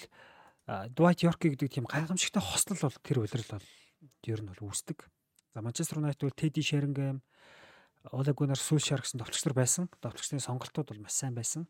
Дуайт 0.70 1.26
Йорки 1.26 1.50
гэдэг 1.50 1.70
тийм 1.74 1.86
гайхамшигтай 1.90 2.46
хослол 2.46 2.78
бол 2.78 2.98
тэр 3.02 3.26
улирал 3.26 3.58
бол 3.58 3.68
ер 4.30 4.42
нь 4.46 4.50
бол 4.54 4.70
үүсдэг. 4.70 5.02
За 5.58 5.66
Манчестер 5.66 5.98
Юнайтед 5.98 6.30
бол 6.30 6.38
Теди 6.38 6.62
Шерингем, 6.62 7.26
Оле 8.14 8.34
Гунар 8.38 8.62
Сүүлшар 8.62 9.02
гэсэн 9.02 9.18
товчлогчдор 9.18 9.58
байсан. 9.58 9.90
Товчлогчдын 9.98 10.38
сонголтууд 10.38 10.94
бол 10.94 11.02
маш 11.02 11.18
сайн 11.18 11.34
байсан. 11.34 11.66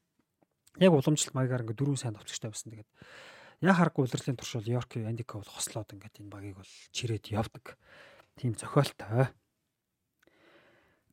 Яг 0.84 0.92
уламжлалт 0.92 1.32
маягаар 1.32 1.64
ингээ 1.64 1.80
дөрвөн 1.80 1.96
сайн 1.96 2.20
товчлогчтой 2.20 2.52
байсан. 2.52 2.76
Тэгээд 2.76 2.92
яг 3.64 3.76
харахгүй 3.80 4.04
улирлын 4.04 4.36
туршил 4.36 4.68
Йорки 4.68 5.08
Андика 5.08 5.40
бол 5.40 5.48
хослоод 5.48 5.96
ингээ 5.96 6.20
энэ 6.20 6.34
багийг 6.36 6.60
бол 6.60 6.72
чирээд 6.92 7.32
явдаг. 7.32 7.80
Тийм 8.36 8.52
зохиолтой. 8.60 9.32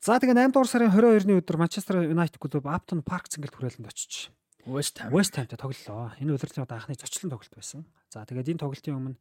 За 0.03 0.19
тэгээ 0.19 0.35
8 0.35 0.51
дугаар 0.51 0.67
сарын 0.67 0.91
22-ны 0.91 1.39
өдөр 1.39 1.57
Манчестер 1.57 2.03
Юнайтед 2.03 2.43
клуб 2.43 2.67
Аптон 2.67 3.07
Парк 3.07 3.31
цэнгэлт 3.31 3.55
хүрээлэнд 3.55 3.87
очиж 3.87 4.35
West 4.67 4.99
Ham. 4.99 5.15
West 5.15 5.39
Ham-тай 5.39 5.57
тоглолоо. 5.57 6.11
Энэ 6.19 6.35
удирдлын 6.35 6.67
одоо 6.67 6.77
анхны 6.77 6.99
зочлон 6.99 7.31
тоглолт 7.31 7.55
байсан. 7.55 7.87
За 8.11 8.27
тэгээд 8.27 8.59
энэ 8.59 8.63
тоглолтын 8.67 8.99
өмнө 8.99 9.19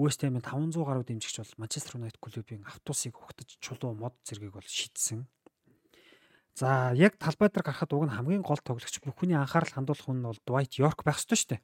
West 0.00 0.24
Ham-ын 0.24 0.40
500 0.40 0.80
гаруй 0.80 1.04
дэмжигч 1.04 1.36
бол 1.44 1.60
Manchester 1.60 2.00
United 2.00 2.16
клубын 2.16 2.64
автобусыг 2.64 3.20
ухтаж 3.20 3.60
чулуу 3.60 3.92
мод 3.92 4.16
зэргийг 4.24 4.56
бол 4.56 4.64
шийдсэн. 4.64 5.28
За 6.56 6.96
яг 6.96 7.20
талбай 7.20 7.52
дээр 7.52 7.68
гарахад 7.68 7.92
уг 7.92 8.08
нь 8.08 8.16
хамгийн 8.16 8.40
гол 8.40 8.58
тоглогч 8.64 8.96
бүхний 9.04 9.36
анхаарал 9.36 9.76
хандуулах 9.76 10.08
нь 10.08 10.24
бол 10.24 10.40
Dwight 10.48 10.80
York 10.80 11.04
байх 11.04 11.20
ёстой 11.20 11.36
шүү 11.36 11.50
дээ. 11.52 11.62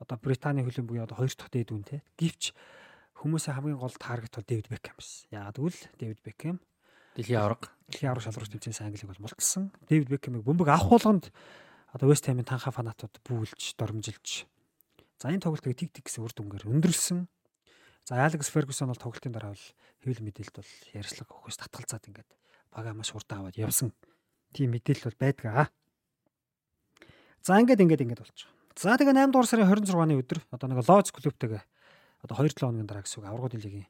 Одоо 0.00 0.16
Британий 0.16 0.64
хөлбөмбөгийн 0.64 0.88
буюу 0.88 1.04
одоо 1.04 1.20
хоёр 1.20 1.30
дахь 1.36 1.52
дээд 1.52 1.70
үн 1.76 1.84
те. 1.84 2.00
Гэвч 2.16 2.56
хүмүүсийн 3.20 3.60
хамгийн 3.60 3.76
гол 3.76 3.92
таргет 3.92 4.34
бол 4.34 4.48
Дэвид 4.48 4.72
Бекхэм 4.72 4.96
байсан. 4.96 5.28
Яагаад 5.30 5.58
гэвэл 5.60 5.80
Дэвид 6.00 6.20
Бекхэм 6.24 6.56
Дэлхийн 7.18 7.42
авраг. 7.42 7.74
Дэлхийн 7.90 8.10
авраг 8.14 8.22
шалрууч 8.22 8.50
тэмцээс 8.54 8.78
Англиг 8.78 9.10
бол 9.10 9.26
мултсан. 9.26 9.74
Дэвид 9.90 10.06
Бекхэмийг 10.06 10.46
бөмбөг 10.46 10.70
авах 10.70 10.86
болгонд 11.02 11.34
одоо 11.92 12.08
Вест 12.08 12.26
Хэмийн 12.26 12.44
танха 12.44 12.70
фанатууд 12.70 13.16
бүүлж, 13.24 13.74
дормжилж. 13.78 14.44
За 15.18 15.32
энэ 15.32 15.42
тоглолтыг 15.42 15.74
тиг 15.74 15.90
тиг 15.92 16.06
гэсэн 16.06 16.24
үр 16.24 16.32
дүнгээр 16.36 16.68
өндөрлсөн. 16.68 17.26
За 18.06 18.24
Алекс 18.24 18.48
Фергюсон 18.52 18.92
бол 18.92 19.00
тоглолтын 19.00 19.32
дараа 19.32 19.52
бол 19.56 19.66
хэвлэл 20.04 20.24
мэдээлэлд 20.24 20.56
бол 20.60 20.72
ярьслага 20.94 21.32
өгөхөөс 21.32 21.58
татгалзаад 21.58 22.08
ингээд 22.08 22.30
бага 22.70 22.92
маш 22.94 23.10
хурдан 23.12 23.42
аваад 23.42 23.58
явсан. 23.58 23.92
Тийм 24.52 24.72
мэдээлэл 24.72 25.10
бол 25.10 25.18
байдгаа. 25.18 25.68
За 27.42 27.58
ингээд 27.58 27.82
ингээд 27.82 28.04
ингээд 28.04 28.22
болж 28.22 28.36
байгаа. 28.36 28.56
За 28.78 28.94
тэгээ 28.94 29.16
8 29.26 29.34
дугаар 29.34 29.48
сарын 29.50 29.66
26-ны 29.66 30.14
өдөр 30.22 30.38
одоо 30.54 30.66
нэг 30.70 30.86
Лоц 30.86 31.10
клубтэйгээ 31.10 31.62
одоо 32.22 32.34
2-7 32.38 32.62
хоногийн 32.62 32.86
дараа 32.86 33.02
гэсэн 33.02 33.18
үг 33.18 33.26
аврагын 33.26 33.62
лигийн 33.64 33.88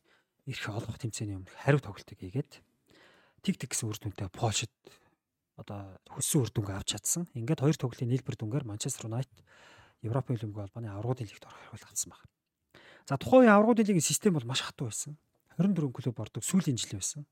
ирэх 0.49 0.67
олох 0.73 0.97
тэмцээний 0.97 1.37
өмнө 1.37 1.53
хариу 1.61 1.85
тоглолтыг 1.85 2.17
хийгээд 2.17 2.53
тиг 3.45 3.55
тиг 3.61 3.69
гэсэн 3.77 3.93
үр 3.93 4.01
дүнтэй 4.01 4.33
Польшид 4.33 4.73
одоо 5.59 5.99
хөссөн 6.07 6.47
үр 6.47 6.51
дүнгээ 6.55 6.79
авч 6.79 6.95
чадсан. 6.95 7.27
Ингээд 7.35 7.61
хоёр 7.61 7.77
тоглолтын 7.77 8.09
нийлбэр 8.09 8.39
дүнгээр 8.39 8.65
Манчестер 8.65 9.11
Юнайтед 9.11 9.43
Европын 10.07 10.39
хөлбөмбөг 10.39 10.71
албаны 10.71 10.89
аврагын 10.95 11.27
лигт 11.27 11.43
орох 11.43 11.59
хариулт 11.59 11.91
авсан 11.91 12.15
байна. 12.15 12.31
За 13.11 13.19
тухайн 13.19 13.51
үеийн 13.51 13.57
аврагын 13.59 13.87
лигийн 13.91 14.07
систем 14.07 14.39
бол 14.39 14.47
маш 14.47 14.63
хатуу 14.63 14.87
байсан. 14.87 15.19
24 15.59 15.91
клуб 15.91 16.17
ордог 16.23 16.43
сүүлийн 16.47 16.79
жил 16.79 16.95
байсан. 16.95 17.27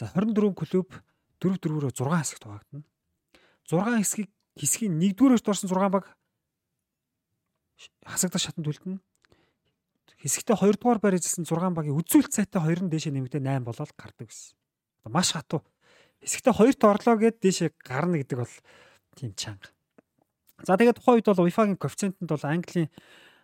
За 0.00 0.08
24 0.16 0.56
клуб 0.56 0.88
4-4-өөр 1.44 1.92
6 1.92 2.08
хэсэгт 2.16 2.44
хуваагдана. 2.48 2.84
6 3.68 4.00
хэсгийг 4.00 4.30
хэсгийн 4.56 4.96
1-р 4.96 5.36
орсон 5.36 5.68
6 5.68 5.92
баг 5.92 6.08
хасагдах 8.06 8.40
шатанд 8.40 8.68
үлдэнэ. 8.68 9.00
Хэсэгтээ 10.22 10.56
2 10.56 10.78
дугаар 10.78 11.00
байр 11.02 11.18
эзэлсэн 11.18 11.44
6 11.44 11.76
багийн 11.76 11.98
үзүүлэлт 11.98 12.32
сайтай 12.32 12.62
2 12.62 12.86
нь 12.86 12.92
дээшээ 12.94 13.12
нэмэгдээ 13.12 13.42
8 13.42 13.66
болоод 13.66 13.90
гардаг 13.98 14.30
гэсэн. 14.30 14.54
Маш 15.10 15.34
хатуу. 15.34 15.66
Хэсэгтээ 16.22 16.54
2-т 16.54 16.82
орлоо 16.86 17.16
гэд 17.18 17.36
дээшээ 17.42 17.70
гарна 17.82 18.22
гэдэг 18.22 18.38
бол 18.38 18.54
тийм 19.18 19.34
чанга. 19.34 19.68
За 20.62 20.78
тэгээд 20.78 21.02
тухайн 21.02 21.18
үед 21.18 21.26
бол 21.26 21.42
UEFA-гийн 21.42 21.78
коэффициентэнд 21.78 22.30
бол 22.30 22.46
Английн 22.46 22.88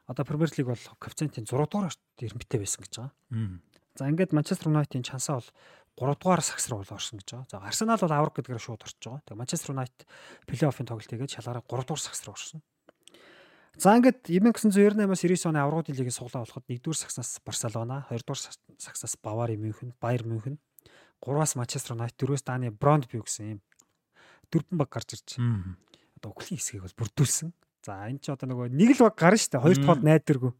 одоо 0.06 0.24
Премьер 0.24 0.50
лиг 0.54 0.66
бол 0.70 0.84
коэффициентийн 1.02 1.46
6 1.46 1.66
дугаар 1.66 1.94
эрмэлтэй 2.22 2.60
байсан 2.62 2.80
гэж 2.86 2.92
байгаа. 2.94 3.12
За 3.98 4.06
ингээд 4.06 4.32
Манчестер 4.32 4.70
Юнайтийн 4.70 5.02
чансаа 5.02 5.42
бол 5.42 5.50
3 5.98 6.14
дугаар 6.22 6.42
сагс 6.46 6.70
руу 6.70 6.86
орсон 6.86 7.18
гэж 7.18 7.28
байгаа. 7.34 7.50
За 7.50 7.58
Арсенал 7.58 7.98
бол 7.98 8.14
авраг 8.14 8.34
гэдгээр 8.38 8.62
шууд 8.62 8.86
орж 8.86 8.96
байгаа. 9.02 9.22
Тэгээ 9.26 9.40
Манчестер 9.42 9.74
Юнайтед 9.74 10.00
плей-оффын 10.46 10.86
тоглолт 10.86 11.10
хийгээд 11.10 11.34
шалгаараа 11.34 11.66
3 11.66 11.82
дугаар 11.82 12.02
сагс 12.06 12.22
руу 12.22 12.38
орсон. 12.38 12.62
За 13.78 13.94
ингээд 13.98 14.30
1998-аас 14.30 15.22
99 15.26 15.50
оны 15.50 15.58
аврагын 15.62 15.98
лигийн 15.98 16.14
суглаа 16.14 16.46
болоход 16.46 16.66
1-р 16.66 16.94
сагсаас 16.94 17.38
Барселона, 17.42 18.06
2-р 18.10 18.38
сагсаас 18.78 19.14
Бавари 19.22 19.54
Мюнхен, 19.54 19.94
Байер 20.02 20.26
Мюнхен, 20.26 20.58
3-аас 21.22 21.56
Манчестер 21.58 21.94
Юнайтед, 21.96 22.18
4-өөс 22.18 22.44
Дани 22.46 22.70
Брондбю 22.70 23.22
гэсэн 23.24 23.58
юм 23.58 23.60
дөрвөн 24.52 24.78
баг 24.78 24.90
гарч 24.92 25.18
ирж. 25.18 25.38
Одоо 26.18 26.32
өглөө 26.32 26.56
хэсгийг 26.56 26.82
бол 26.82 26.98
бүрдүүлсэн. 27.04 27.52
За 27.84 28.08
энэ 28.08 28.20
ч 28.22 28.32
одоо 28.32 28.48
нөгөө 28.48 28.74
нэг 28.74 28.98
л 28.98 29.04
баг 29.06 29.16
гарна 29.16 29.38
шүү 29.38 29.52
дээ. 29.54 29.64
Хоёр 29.64 29.78
дахь 29.78 29.92
бол 29.92 30.06
найдваргүй. 30.06 30.52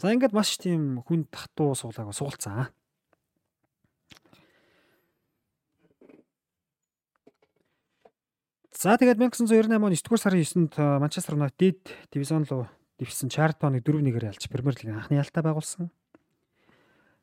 За 0.00 0.12
ингээд 0.12 0.32
маш 0.32 0.56
тийм 0.56 1.02
хүн 1.04 1.28
татуу 1.28 1.74
суулгааг 1.76 2.14
суулцсан. 2.16 2.72
За 8.82 8.98
тэгээд 8.98 9.22
1998 9.22 9.78
оны 9.78 9.94
9 9.94 10.02
дугаар 10.02 10.18
сарын 10.18 10.42
9-нд 10.42 10.74
Манчестер 10.98 11.38
Юнайтед 11.38 11.86
дивизион 12.10 12.42
руу 12.50 12.66
дэвшсэн 12.98 13.30
Чартоныг 13.30 13.86
4-1-ээр 13.86 14.34
ялж 14.34 14.42
Премьер 14.50 14.74
лигийн 14.74 14.98
анхны 14.98 15.22
ялтаа 15.22 15.46
байгуулсан. 15.46 15.94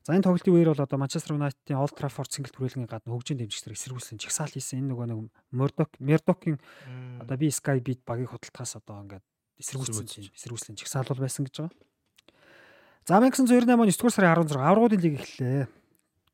За 0.09 0.17
энэ 0.17 0.25
тоглолтын 0.25 0.57
үеэр 0.57 0.73
бол 0.73 0.81
одоо 0.81 0.97
Манчестер 0.97 1.38
Юнайтедийн 1.38 1.77
Олд 1.77 1.93
Траффорд 1.93 2.33
цэнгэлт 2.33 2.57
хүрээлэнгийн 2.57 2.89
гадна 2.89 3.13
хөгжийн 3.13 3.45
дэмжигчдэр 3.45 3.77
эсэргүүцлийн 3.77 4.17
чагсаал 4.17 4.49
хийсэн. 4.49 4.81
Энэ 4.81 4.97
нөгөө 4.97 5.05
нэг 5.05 5.29
Мордок 5.53 5.93
Мердокийн 6.01 6.57
одоо 7.21 7.38
би 7.38 7.53
Sky 7.53 7.77
Beat 7.77 8.01
багийг 8.09 8.33
худалдахаас 8.33 8.81
одоо 8.81 9.05
ингээд 9.05 9.21
эсэргүүцлийн 9.61 10.33
эсэргүүцлийн 10.33 10.81
чагсаал 10.81 11.13
бол 11.13 11.21
байсан 11.21 11.45
гэж 11.45 11.61
байгаа. 11.61 11.77
За 13.05 13.21
1998 13.21 13.69
оны 13.69 13.85
9 13.85 14.01
дугаар 14.01 14.15
сарын 14.17 14.33
16 14.49 14.57
аврагуудын 14.57 14.97
лиг 15.05 15.13
эхэллээ. 15.21 15.69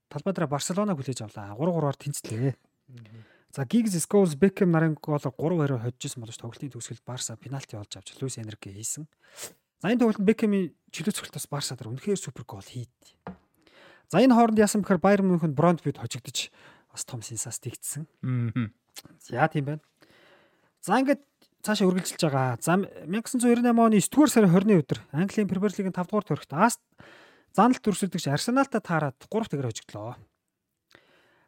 Талбай 0.07 0.31
дээр 0.31 0.47
Барселонаг 0.47 0.95
хүлээж 0.95 1.19
авлаа. 1.27 1.59
3-3-аар 1.59 1.97
тэнцлээ. 1.99 2.55
За 3.51 3.67
Giggs 3.67 3.99
Scholes 3.99 4.39
Beckham 4.39 4.71
нарын 4.71 4.95
гол 4.95 5.19
3-2-оор 5.19 5.83
ходжижсэн 5.83 6.23
боловч 6.23 6.39
тоглолтын 6.39 6.71
төгсгөлд 6.71 7.03
Барса 7.03 7.35
пенальти 7.35 7.75
олж 7.75 7.91
авч 7.99 8.15
Луис 8.23 8.39
Энрике 8.39 8.71
хийсэн. 8.71 9.03
За 9.83 9.91
энэ 9.91 9.99
тоглолтод 9.99 10.23
Beckham-ийн 10.23 10.71
чөлөө 10.95 11.11
цогцолтоос 11.11 11.51
Барса 11.51 11.75
дээр 11.75 11.91
үнэхээр 11.91 12.23
супер 12.23 12.47
гол 12.47 12.63
хийдэ. 12.63 13.43
За 14.11 14.21
энэ 14.21 14.35
хооронд 14.35 14.59
яасан 14.61 14.81
бэхээр 14.85 15.01
Байер 15.01 15.21
Мюнхенд 15.25 15.57
Брондбид 15.57 15.97
хожигдож 15.97 16.49
бас 16.91 17.03
том 17.05 17.21
сенсац 17.21 17.59
тэгдсэн. 17.59 18.05
За 19.25 19.47
тийм 19.49 19.65
байна. 19.65 19.83
За 20.81 20.99
ингээд 21.01 21.21
цаашаа 21.65 21.89
үргэлжилж 21.89 22.21
байгаа. 22.21 22.61
За 22.61 22.77
1998 22.77 23.65
оны 23.73 23.97
9 23.97 24.13
дугаар 24.13 24.29
сарын 24.29 24.53
20-ны 24.53 24.75
өдөр 24.85 24.99
Английн 25.11 25.49
Премьер 25.49 25.73
лигийн 25.73 25.97
5 25.97 26.05
дугаар 26.13 26.25
төрөгт 26.29 26.53
Аст 26.53 26.81
заналт 27.57 27.81
төрсөлдөгч 27.81 28.29
Арсеналтай 28.29 28.81
таарад 28.85 29.17
3 29.17 29.49
тэгэр 29.49 29.73
хожигдлоо. 29.73 30.13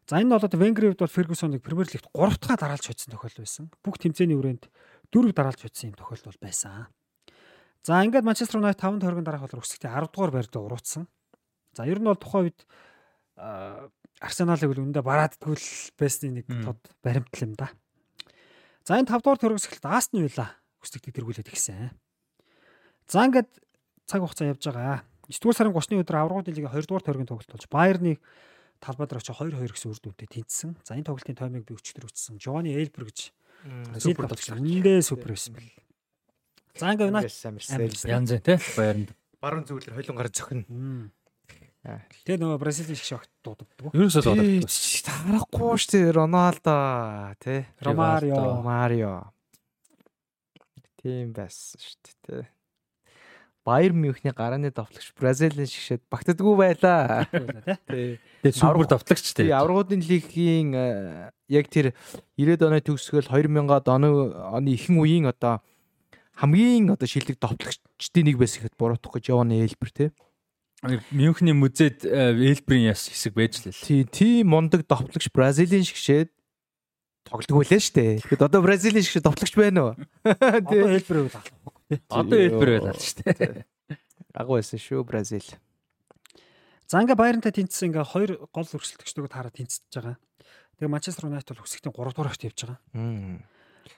За 0.10 0.18
энэ 0.18 0.34
бол 0.34 0.42
одоо 0.42 0.58
Венгрийн 0.58 0.96
хувьд 0.96 1.04
бол 1.04 1.16
Фергюсоныг 1.16 1.62
Премьер 1.62 1.88
лигт 1.92 2.10
3 2.16 2.40
дахь 2.42 2.58
дараалж 2.58 2.88
хоцсон 2.88 3.12
тохиол 3.14 3.38
байсан. 3.38 3.70
Бүх 3.84 4.00
тэмцээний 4.00 4.40
хүрээнд 4.40 4.72
4 5.14 5.36
дараалж 5.36 5.62
хоцсон 5.62 5.92
юм 5.92 5.96
тохиол 6.00 6.24
бол 6.26 6.40
байсан. 6.42 6.88
За 7.84 8.02
ингээд 8.02 8.24
Манчестер 8.24 8.64
Юнайтед 8.64 8.82
5 8.82 9.04
тойргийн 9.04 9.28
дараах 9.28 9.52
бол 9.52 9.60
өсөлтийн 9.60 9.92
10 9.92 10.10
дугаар 10.16 10.32
байранд 10.32 10.56
уруутсан. 10.56 11.04
За 11.78 11.86
ер 11.86 12.02
нь 12.02 12.10
бол 12.10 12.18
тухайн 12.18 12.50
үед 12.50 12.60
Арсеналыг 14.18 14.74
үл 14.74 14.82
өндө 14.90 15.06
барааддгүй 15.06 15.54
л 15.54 15.70
байсны 15.94 16.42
нэг 16.42 16.50
тод 16.66 16.82
баримтал 17.06 17.46
юм 17.46 17.54
да. 17.54 17.70
За 18.82 18.98
энэ 18.98 19.14
5 19.14 19.22
дугаар 19.22 19.38
төрөсгөлт 19.38 19.86
Астон 19.86 20.26
Вилла 20.26 20.58
өсөлтийг 20.82 21.14
тэргүүлээд 21.14 21.54
ихсэн. 21.54 21.94
За 23.06 23.30
ингээд 23.30 23.52
цаг 24.10 24.26
хугацаа 24.26 24.50
явж 24.58 24.66
байгаа. 24.66 25.06
9 25.30 25.38
дугаар 25.38 25.58
сарын 25.62 25.76
30-ны 25.78 26.02
өдөр 26.02 26.18
аврагын 26.18 26.50
лигийн 26.50 26.74
2 26.74 26.90
дугаар 26.90 27.06
тойргийн 27.06 27.30
тоглолт 27.30 27.52
болж 27.54 27.66
Байерны 27.70 28.18
талбай 28.82 29.06
дээр 29.06 29.22
очиж 29.22 29.38
2-2 29.38 29.70
гэсэн 29.70 29.92
үр 29.94 30.02
дүнтэй 30.02 30.30
тэнцсэн. 30.34 30.72
За 30.82 30.98
энэ 30.98 31.06
тоглолтын 31.06 31.38
таймыг 31.38 31.66
би 31.68 31.78
өчтөр 31.78 32.10
үтсэн. 32.10 32.42
Жони 32.42 32.74
Элбер 32.74 33.06
гэж 33.10 33.34
супер 34.02 34.26
тоглогч. 34.30 34.50
Үндэ 34.54 35.02
супер 35.06 35.34
байсан 35.34 35.54
бэл. 35.58 35.70
За 36.78 36.94
ингээ 36.94 37.10
Юнайтед 37.10 38.10
янз 38.10 38.32
тий 38.42 38.58
баяранд. 38.78 39.10
Баруун 39.42 39.66
зүглэр 39.66 39.98
холон 39.98 40.18
гар 40.18 40.30
зөхнө. 40.30 40.66
Тэгээ 42.28 42.40
нөгөө 42.44 42.60
Бразилийн 42.60 43.00
шиг 43.00 43.16
шогт 43.16 43.32
дууддаг. 43.46 43.68
Ерөөсөө 43.96 44.24
дууддаг. 44.26 44.68
Тарахгүй 45.08 45.80
шүү 45.80 45.92
дээ 45.96 46.12
Роналдо 46.18 46.76
тий. 47.40 47.62
Ромарио. 47.80 48.36
Ромарио. 48.36 49.14
Тийм 51.00 51.32
байсан 51.32 51.80
шүү 51.80 51.96
дээ 52.04 52.16
тий. 52.28 52.46
Баер 53.68 53.92
Мюнхний 53.92 54.32
гарааны 54.32 54.72
давтлагч 54.72 55.12
Бразилийн 55.20 55.68
шигшэд 55.68 56.04
багтдаггүй 56.08 56.56
байлаа. 56.56 57.28
Тий. 57.92 58.20
Тэгээ 58.44 58.56
супер 58.56 58.88
давтлагч 58.88 59.36
тий. 59.36 59.52
Аврагуудын 59.52 60.00
лигийн 60.00 60.72
э, 60.72 61.32
яг 61.52 61.68
тэр 61.68 61.92
90-ад 62.40 62.64
оны 62.64 62.80
төгсгөл 62.80 63.28
2000-ад 63.28 63.92
оны 63.92 64.72
ихэнх 64.72 65.04
үеийн 65.04 65.28
одоо 65.28 65.60
хамгийн 66.40 66.96
одоо 66.96 67.08
шилдэг 67.12 67.44
давтлагчдын 67.44 68.28
нэг 68.30 68.40
байсан 68.40 68.64
гэхэд 68.64 68.80
буруутах 68.80 69.20
гэж 69.20 69.36
явна 69.36 69.60
Элбер 69.60 69.92
тий. 69.92 70.10
Мюнхний 70.86 71.58
музейд 71.58 72.06
Элберийн 72.06 72.94
яс 72.94 73.10
хэсэг 73.10 73.34
байж 73.34 73.66
л 73.66 73.74
л. 73.74 73.82
Тий, 73.82 74.06
тийм 74.06 74.54
мундаг 74.54 74.86
давтлагч 74.86 75.34
Бразилийн 75.34 75.82
шигшэд 75.82 76.30
тоглодог 77.26 77.66
байлаа 77.66 77.82
шүү 77.82 77.96
дээ. 77.98 78.22
Тэгэхэд 78.22 78.46
одоо 78.46 78.62
Бразилийн 78.62 79.02
шигшэд 79.02 79.26
давтлагч 79.26 79.58
байна 79.58 79.82
уу? 79.82 79.94
Одоо 80.22 80.94
Элбер 80.94 81.26
байл 81.34 81.50
Одоо 82.14 82.38
Элбер 82.38 82.70
байлаа 82.78 82.94
шүү 82.94 83.26
дээ. 83.26 83.66
Агуу 84.38 84.62
байсан 84.62 84.78
шүү 84.78 85.02
Бразил. 85.02 85.50
За 86.86 87.02
ингээ 87.02 87.18
Байернтай 87.18 87.52
тэнцсэн 87.52 87.90
ингээ 87.90 88.06
хоёр 88.06 88.32
гол 88.54 88.70
өрсөлдөгчдөө 88.70 89.28
таараа 89.34 89.52
тэнцэж 89.52 89.82
байгаа. 89.92 90.16
Тэгээ 90.78 90.94
Манчестер 90.94 91.26
Юнайтед 91.26 91.58
бол 91.58 91.66
өсөлтийн 91.66 91.90
3 91.90 92.14
дугаар 92.14 92.32
хөвт 92.32 92.46
явж 92.48 92.60
байгаа. 92.64 92.80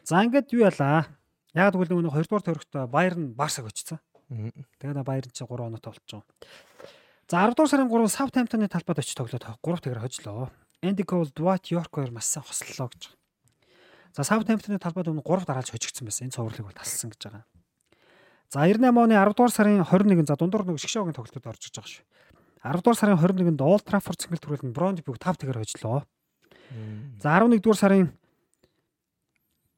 За 0.08 0.24
ингээд 0.24 0.56
юу 0.56 0.64
ялаа? 0.64 1.12
Яг 1.54 1.76
тэгвэл 1.76 1.92
нөгөө 1.92 2.24
2 2.24 2.32
дугаар 2.32 2.46
төрөгт 2.48 2.74
Байерн 2.88 3.36
Барсаг 3.36 3.68
очсон. 3.68 4.00
Тэгээд 4.80 5.06
Байерн 5.06 5.30
чи 5.36 5.44
3 5.44 5.70
оноотой 5.70 5.92
болчихоо. 5.92 6.24
За 7.30 7.46
10 7.46 7.54
дугаар 7.54 7.70
сарын 7.70 7.90
3 7.94 8.10
Саутгемптоны 8.10 8.66
талбайд 8.66 9.06
очиж 9.06 9.14
тоглоод 9.14 9.46
3 9.46 9.62
тэгэр 9.62 10.02
хожлоо. 10.02 10.50
Энди 10.82 11.06
Кол, 11.06 11.30
Дуат 11.30 11.70
Йорк 11.70 11.94
хоёр 11.94 12.10
маш 12.10 12.26
сайн 12.26 12.42
хослолоо 12.42 12.90
гэж. 12.90 13.14
За 14.18 14.26
Саутгемптоны 14.26 14.82
талбайд 14.82 15.14
өмнө 15.14 15.22
3 15.22 15.46
дараалж 15.46 15.70
хожигдсан 15.70 16.10
байсан. 16.10 16.26
Энэ 16.26 16.34
цувралыг 16.34 16.66
бол 16.66 16.74
талсан 16.74 17.14
гэж 17.14 17.22
байгаа. 17.22 17.46
За 18.50 18.66
98 18.66 18.98
оны 18.98 19.14
10 19.14 19.38
дугаар 19.38 19.54
сарын 19.54 19.86
21 19.86 20.26
за 20.26 20.36
дундуур 20.42 20.66
нэг 20.66 20.82
шгшөөгийн 20.82 21.14
тоглолтод 21.14 21.46
орж 21.46 21.70
иж 21.70 21.78
байгаа 21.78 21.94
шүү. 21.94 22.06
10 22.66 22.82
дугаар 22.82 22.98
сарын 22.98 23.22
21-нд 23.22 23.62
Old 23.62 23.86
Trafford 23.86 24.18
цэнгэлт 24.26 24.44
түрүүлэн 24.50 24.74
Brondbyг 24.74 25.06
5 25.06 25.22
тэгэр 25.22 25.62
хожлоо. 25.62 26.10
За 27.22 27.38
11 27.38 27.62
дугаар 27.62 27.78
сарын 27.78 28.10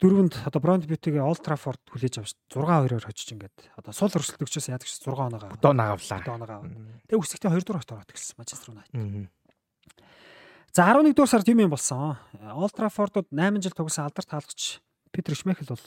4-нд 0.02 0.34
одоо 0.50 0.60
Brondby-г 0.60 1.22
Old 1.22 1.46
Trafford 1.46 1.78
хүлээж 1.94 2.26
авч 2.26 2.34
6-2-оор 2.50 3.06
хожиж 3.06 3.38
ингээд 3.38 3.54
одоо 3.78 3.94
сул 3.94 4.10
өрсөлдөгчөөс 4.10 4.74
яадаг 4.74 4.90
ш 4.90 4.98
6 4.98 5.14
оноогоо. 5.14 5.62
Доо 5.62 5.78
нагавлаа. 5.78 6.26
Доо 6.26 6.38
нагав. 6.42 6.66
Тэгээ 7.06 7.22
үсэгтээ 7.22 7.54
2 7.54 7.62
дугаар 7.62 7.86
ороод 7.86 8.10
гисэн 8.10 8.42
Манчестер 8.42 8.74
Юнайтед. 8.74 9.30
За 10.74 10.90
11 10.90 11.14
дугаар 11.14 11.30
сард 11.30 11.48
юм 11.54 11.62
юм 11.62 11.70
болсон. 11.70 12.18
Олд 12.34 12.74
Траффордод 12.74 13.30
8 13.30 13.62
жил 13.62 13.78
тоглосон 13.78 14.10
алдарт 14.10 14.26
хаалгач 14.26 14.82
Питер 15.14 15.38
Шмехел 15.38 15.70
бол 15.70 15.86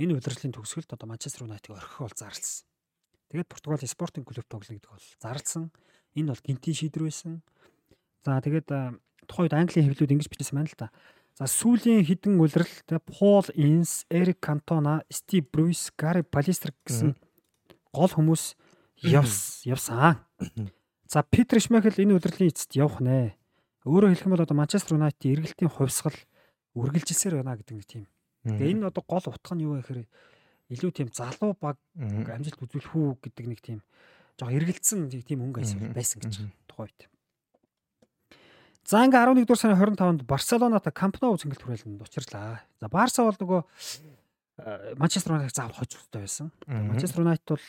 энэ 0.00 0.16
удирдлагын 0.16 0.56
төгсгөлд 0.56 0.96
одоо 0.96 1.04
Манчестер 1.04 1.44
Юнайтыг 1.44 1.76
орхих 1.76 2.00
бол 2.00 2.16
зарлсан. 2.16 2.64
Тэгээд 3.28 3.50
Португалийн 3.52 3.92
спортинг 3.92 4.24
клуб 4.24 4.48
тоглоно 4.48 4.80
гэдэг 4.80 4.88
бол 4.88 5.08
зарлсан. 5.20 5.68
Энэ 6.16 6.32
бол 6.32 6.40
гинтийн 6.40 6.78
шийдвэр 6.80 7.12
байсан. 7.12 7.44
За 8.24 8.40
тэгээд 8.40 8.72
тухайн 9.28 9.44
үед 9.50 9.54
Английн 9.54 9.86
хэвлүүд 9.92 10.14
ингэж 10.16 10.28
бичсэн 10.32 10.56
байна 10.56 10.70
л 10.72 10.80
да. 10.80 10.88
За 11.38 11.46
сүүлийн 11.48 12.04
хідэн 12.04 12.40
улирал 12.40 12.70
тэ 12.86 12.98
Пол 13.00 13.46
Инс, 13.54 14.04
Эрик 14.10 14.40
Кантона, 14.40 15.04
Стив 15.08 15.46
Брюс, 15.50 15.90
Гари 15.96 16.22
Палистер 16.22 16.74
гэсэн 16.84 17.16
гол 17.92 18.10
хүмүүс 18.10 18.56
явс 19.02 19.64
явсан. 19.64 20.20
За 21.08 21.22
Питер 21.22 21.60
Шмехел 21.60 21.96
энэ 21.96 22.16
удирдлагын 22.20 22.52
эцэст 22.52 22.76
явах 22.76 23.00
нэ. 23.00 23.34
Өөрөөр 23.88 24.12
хэлэх 24.12 24.26
юм 24.28 24.34
бол 24.36 24.44
одоо 24.44 24.56
Манчестер 24.56 25.00
Юнайтед 25.00 25.32
эргэлтийн 25.32 25.72
хувьсгал 25.72 26.14
үргэлжилсээр 26.76 27.40
байна 27.40 27.56
гэдэг 27.56 27.74
нэг 27.74 27.86
тийм. 27.88 28.04
Тэгээ 28.44 28.72
энэ 28.76 28.88
одоо 28.92 29.02
гол 29.08 29.24
утга 29.26 29.54
нь 29.56 29.64
юу 29.64 29.74
вэ 29.74 29.82
гэхээр 29.82 30.06
илүү 30.70 30.90
тийм 30.94 31.08
залуу 31.10 31.56
баг 31.58 31.76
амжилт 31.98 32.62
үзүүлэх 32.62 32.94
үү 32.94 33.10
гэдэг 33.26 33.46
нэг 33.50 33.60
тийм 33.60 33.80
жоо 34.38 34.54
эргэлцсэн 34.54 35.10
тийм 35.10 35.42
өнгө 35.50 35.66
байсан 35.92 36.18
гэж 36.22 36.34
тухай 36.70 36.88
үед. 36.88 37.10
За 38.84 39.04
ингээ 39.04 39.22
11 39.22 39.44
дугаар 39.46 39.60
сарын 39.60 39.78
25-нд 39.78 40.20
Барселоната 40.26 40.90
Камп 40.90 41.20
Ноу 41.20 41.36
цэнгэлт 41.36 41.62
хүрээлэнд 41.62 42.02
учирлаа. 42.02 42.64
За 42.80 42.88
Барса 42.88 43.22
бол 43.22 43.36
нөгөө 43.36 43.60
э, 43.60 44.94
Манчестер 44.96 45.36
Юнайтед 45.36 45.56
заавал 45.56 45.76
хожих 45.76 46.00
хэрэгтэй 46.00 46.22
байсан. 46.24 46.50
Манчестер 46.66 47.22
Юнайтед 47.22 47.48
бол 47.54 47.66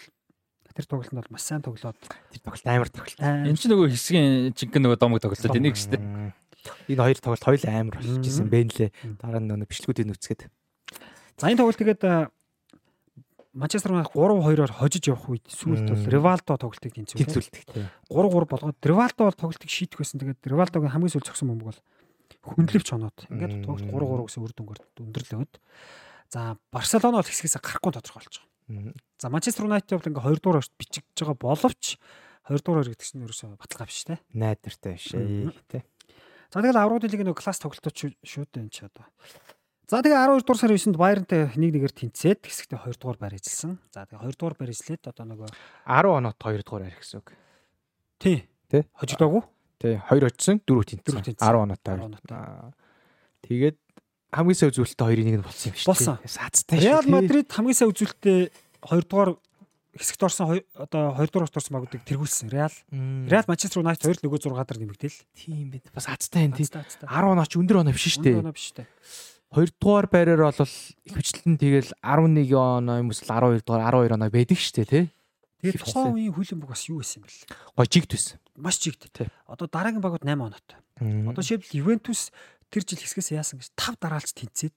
тэр 0.72 0.88
тоглолтод 0.88 1.20
бол 1.20 1.34
маш 1.36 1.44
сайн 1.44 1.62
тоглоод 1.62 2.00
тэр 2.00 2.42
тоглолт 2.42 2.68
амар 2.68 2.90
тоглолт. 2.90 3.20
Энэ 3.20 3.60
ч 3.60 3.68
нөгөө 3.68 3.92
хэсгийн 3.92 4.56
жинхэнэ 4.56 4.84
нөгөө 4.88 5.00
домог 5.04 5.20
тоглолтод 5.20 5.60
энийг 5.60 5.76
шүү 5.76 6.00
дээ. 6.00 6.32
Энэ 6.96 7.04
хоёр 7.04 7.20
тоглолт 7.20 7.44
хоёул 7.44 7.66
амар 7.68 7.96
болчихсон 8.00 8.48
бэ 8.48 8.60
нэлээ. 8.72 8.90
Дараа 9.20 9.42
нь 9.44 9.48
нөгөө 9.52 9.68
бичлэгүүдийг 9.68 10.08
нүцгээд. 10.08 10.42
За 11.38 11.52
энэ 11.52 11.60
тоглолт 11.60 11.76
тэгээд 11.76 12.02
э, 12.08 12.32
Манчестер 13.52 13.92
Юнайтед 13.92 14.16
3-2-оор 14.16 14.72
хожиж 14.72 15.12
явах 15.12 15.28
үед 15.28 15.44
сүүлд 15.52 15.92
бол 15.92 16.08
Ривалдо 16.08 16.56
тоглолтыг 16.56 16.96
тэнцвүүлдэг. 16.96 17.68
3-3 18.08 18.48
болгоод 18.48 18.80
Ривалдо 18.80 19.22
бол 19.28 19.36
тоглолтыг 19.36 19.68
шийдэх 19.68 20.00
байсан. 20.00 20.24
Тэгээд 20.24 20.48
Ривалдогийн 20.48 20.96
хамгийн 20.96 21.12
сүүл 21.12 21.28
цогсон 21.28 21.52
бөмбөг 21.52 21.76
бол 21.76 21.82
хөндлөвч 22.48 22.88
хоноод. 22.96 23.18
Ингээд 23.28 23.68
тоглолт 23.68 23.92
3-3 23.92 24.24
гэсэн 24.32 24.44
үр 24.48 24.54
дүнгээр 24.56 24.82
өндөрлөөд. 25.04 25.54
За 26.32 26.56
Барселона 26.72 27.20
бол 27.20 27.28
хэсгээс 27.28 27.60
гарахгүй 27.60 27.92
тодорхойлж 27.92 28.40
байгаа. 28.40 28.96
За 29.20 29.28
Манчестер 29.28 29.68
Юнайтед 29.68 30.00
бол 30.00 30.10
ингээ 30.16 30.24
2 30.32 30.40
дугаар 30.40 30.64
орчт 30.64 30.74
бичиж 30.80 31.04
байгаа 31.20 31.36
боловч 31.36 32.00
2 32.48 32.56
дугаар 32.64 32.88
гэдэг 32.88 33.04
чинь 33.04 33.28
ерөөсөө 33.28 33.60
баталгаа 33.60 33.88
биш 33.92 34.08
те. 34.08 34.24
Найдвартай 34.32 34.96
биш 34.96 35.12
ээ 35.12 35.52
те. 35.68 35.84
За 36.52 36.64
тэгэл 36.64 36.80
аврагын 36.80 37.12
лигийн 37.12 37.28
нэг 37.28 37.40
класс 37.40 37.60
тоглолтууд 37.60 38.16
шүү 38.24 38.48
дээ 38.48 38.64
энэ 38.64 38.72
ч 38.72 38.88
одоо. 38.88 39.06
За 39.92 40.00
тэгээ 40.00 40.40
12 40.40 40.48
дугаар 40.48 40.60
сарын 40.64 40.80
9-нд 40.80 40.96
Байернтай 40.96 41.42
нэг 41.60 41.76
нэгээр 41.76 41.92
тэнцээд 41.92 42.48
хэсэгтээ 42.48 42.80
2 42.80 42.96
дугаар 42.96 43.20
байр 43.20 43.36
эзэлсэн. 43.36 43.76
За 43.92 44.08
тэгээ 44.08 44.24
2 44.24 44.40
дугаар 44.40 44.56
байр 44.56 44.72
эзлээд 44.72 45.04
одоо 45.04 45.26
нөгөө 45.28 45.52
10 45.52 46.16
оноод 46.16 46.38
2 46.40 46.64
дугаар 46.64 46.84
байр 46.88 46.96
гэсэн 46.96 47.20
үг. 47.20 47.28
Тий. 48.16 48.48
Тий. 48.72 48.88
Хожигдоогүй. 48.96 49.44
Тий. 49.84 50.00
2 50.08 50.32
очсон, 50.32 50.64
4 50.64 50.96
тэнцсэн. 50.96 51.36
10 51.36 51.44
оноотой. 51.44 52.72
Тэгээд 53.44 53.78
хамгийн 54.32 54.56
сайн 54.56 54.72
үзүүлэлттэй 54.72 55.08
2-1 55.12 55.28
нь 55.28 55.44
болсон 55.44 55.68
юм 55.68 55.76
шүү 55.76 55.84
дээ. 55.84 55.92
Болсон. 55.92 56.16
Сацтай 56.24 56.78
шүү. 56.80 56.88
Реал 56.88 57.08
Мадрид 57.12 57.48
хамгийн 57.52 57.76
сайн 57.76 57.92
үзүүлэлттэй 57.92 58.40
2 58.48 59.12
дугаар 59.12 59.36
хэсэгт 59.92 60.24
орсон 60.24 60.64
одоо 60.72 61.20
2 61.20 61.36
дугаар 61.36 61.52
орсон 61.52 61.76
багуудыг 61.76 62.08
тэргүүлсэн. 62.08 62.48
Реал 62.48 62.72
Реал 63.28 63.44
Манчестер 63.44 63.84
Юнайтед 63.84 64.08
2 64.08 64.24
нөгөө 64.24 64.40
6 64.40 64.56
дараа 64.56 64.80
нэмэгдээл. 64.88 65.20
Тийм 65.36 65.68
бид 65.68 65.92
бас 65.92 66.08
хацтай 66.08 66.48
энэ 66.48 66.64
тийм 66.64 66.80
10 66.80 67.12
онооч 67.12 67.60
өндөр 67.60 67.84
оноо 67.84 67.92
биш 67.92 68.08
шүү 68.08 68.24
дээ. 68.24 68.40
Өндөр 68.40 68.48
оноо 68.48 68.56
биш 68.56 68.72
шүү 68.72 68.78
дээ. 68.80 68.88
Хоёрдугаар 69.52 70.08
байраар 70.08 70.56
бол 70.56 70.76
ихвчлэн 71.04 71.60
тэгэл 71.60 71.92
11 72.00 72.56
оноо 72.56 73.04
юм 73.04 73.12
эсвэл 73.12 73.60
12 73.60 73.68
дугаар 73.68 74.08
12 74.08 74.16
оноо 74.16 74.32
байдаг 74.32 74.56
шүү 74.56 74.76
дээ 74.80 74.88
тий. 74.88 75.06
Тэгээд 75.60 75.84
тухайн 75.84 76.16
үеийн 76.16 76.32
хөлбөмбөг 76.32 76.72
бас 76.72 76.88
юу 76.88 77.04
байсан 77.04 77.20
юм 77.20 77.28
бэл? 77.28 77.44
Гой 77.76 77.88
жигт 77.92 78.12
байсан. 78.16 78.40
Маш 78.56 78.80
жигт. 78.80 79.12
Одоо 79.52 79.68
дараагийн 79.68 80.00
багууд 80.00 80.24
8 80.24 80.40
оноотой. 80.40 80.80
Одоо 81.28 81.44
шийдэл 81.44 81.84
Ювентус 81.84 82.32
тэр 82.72 82.88
жил 82.88 83.04
хэсгээс 83.04 83.36
яасан 83.36 83.60
гэж 83.60 83.76
5 83.76 84.00
дараалж 84.00 84.32
тэнцээд 84.32 84.76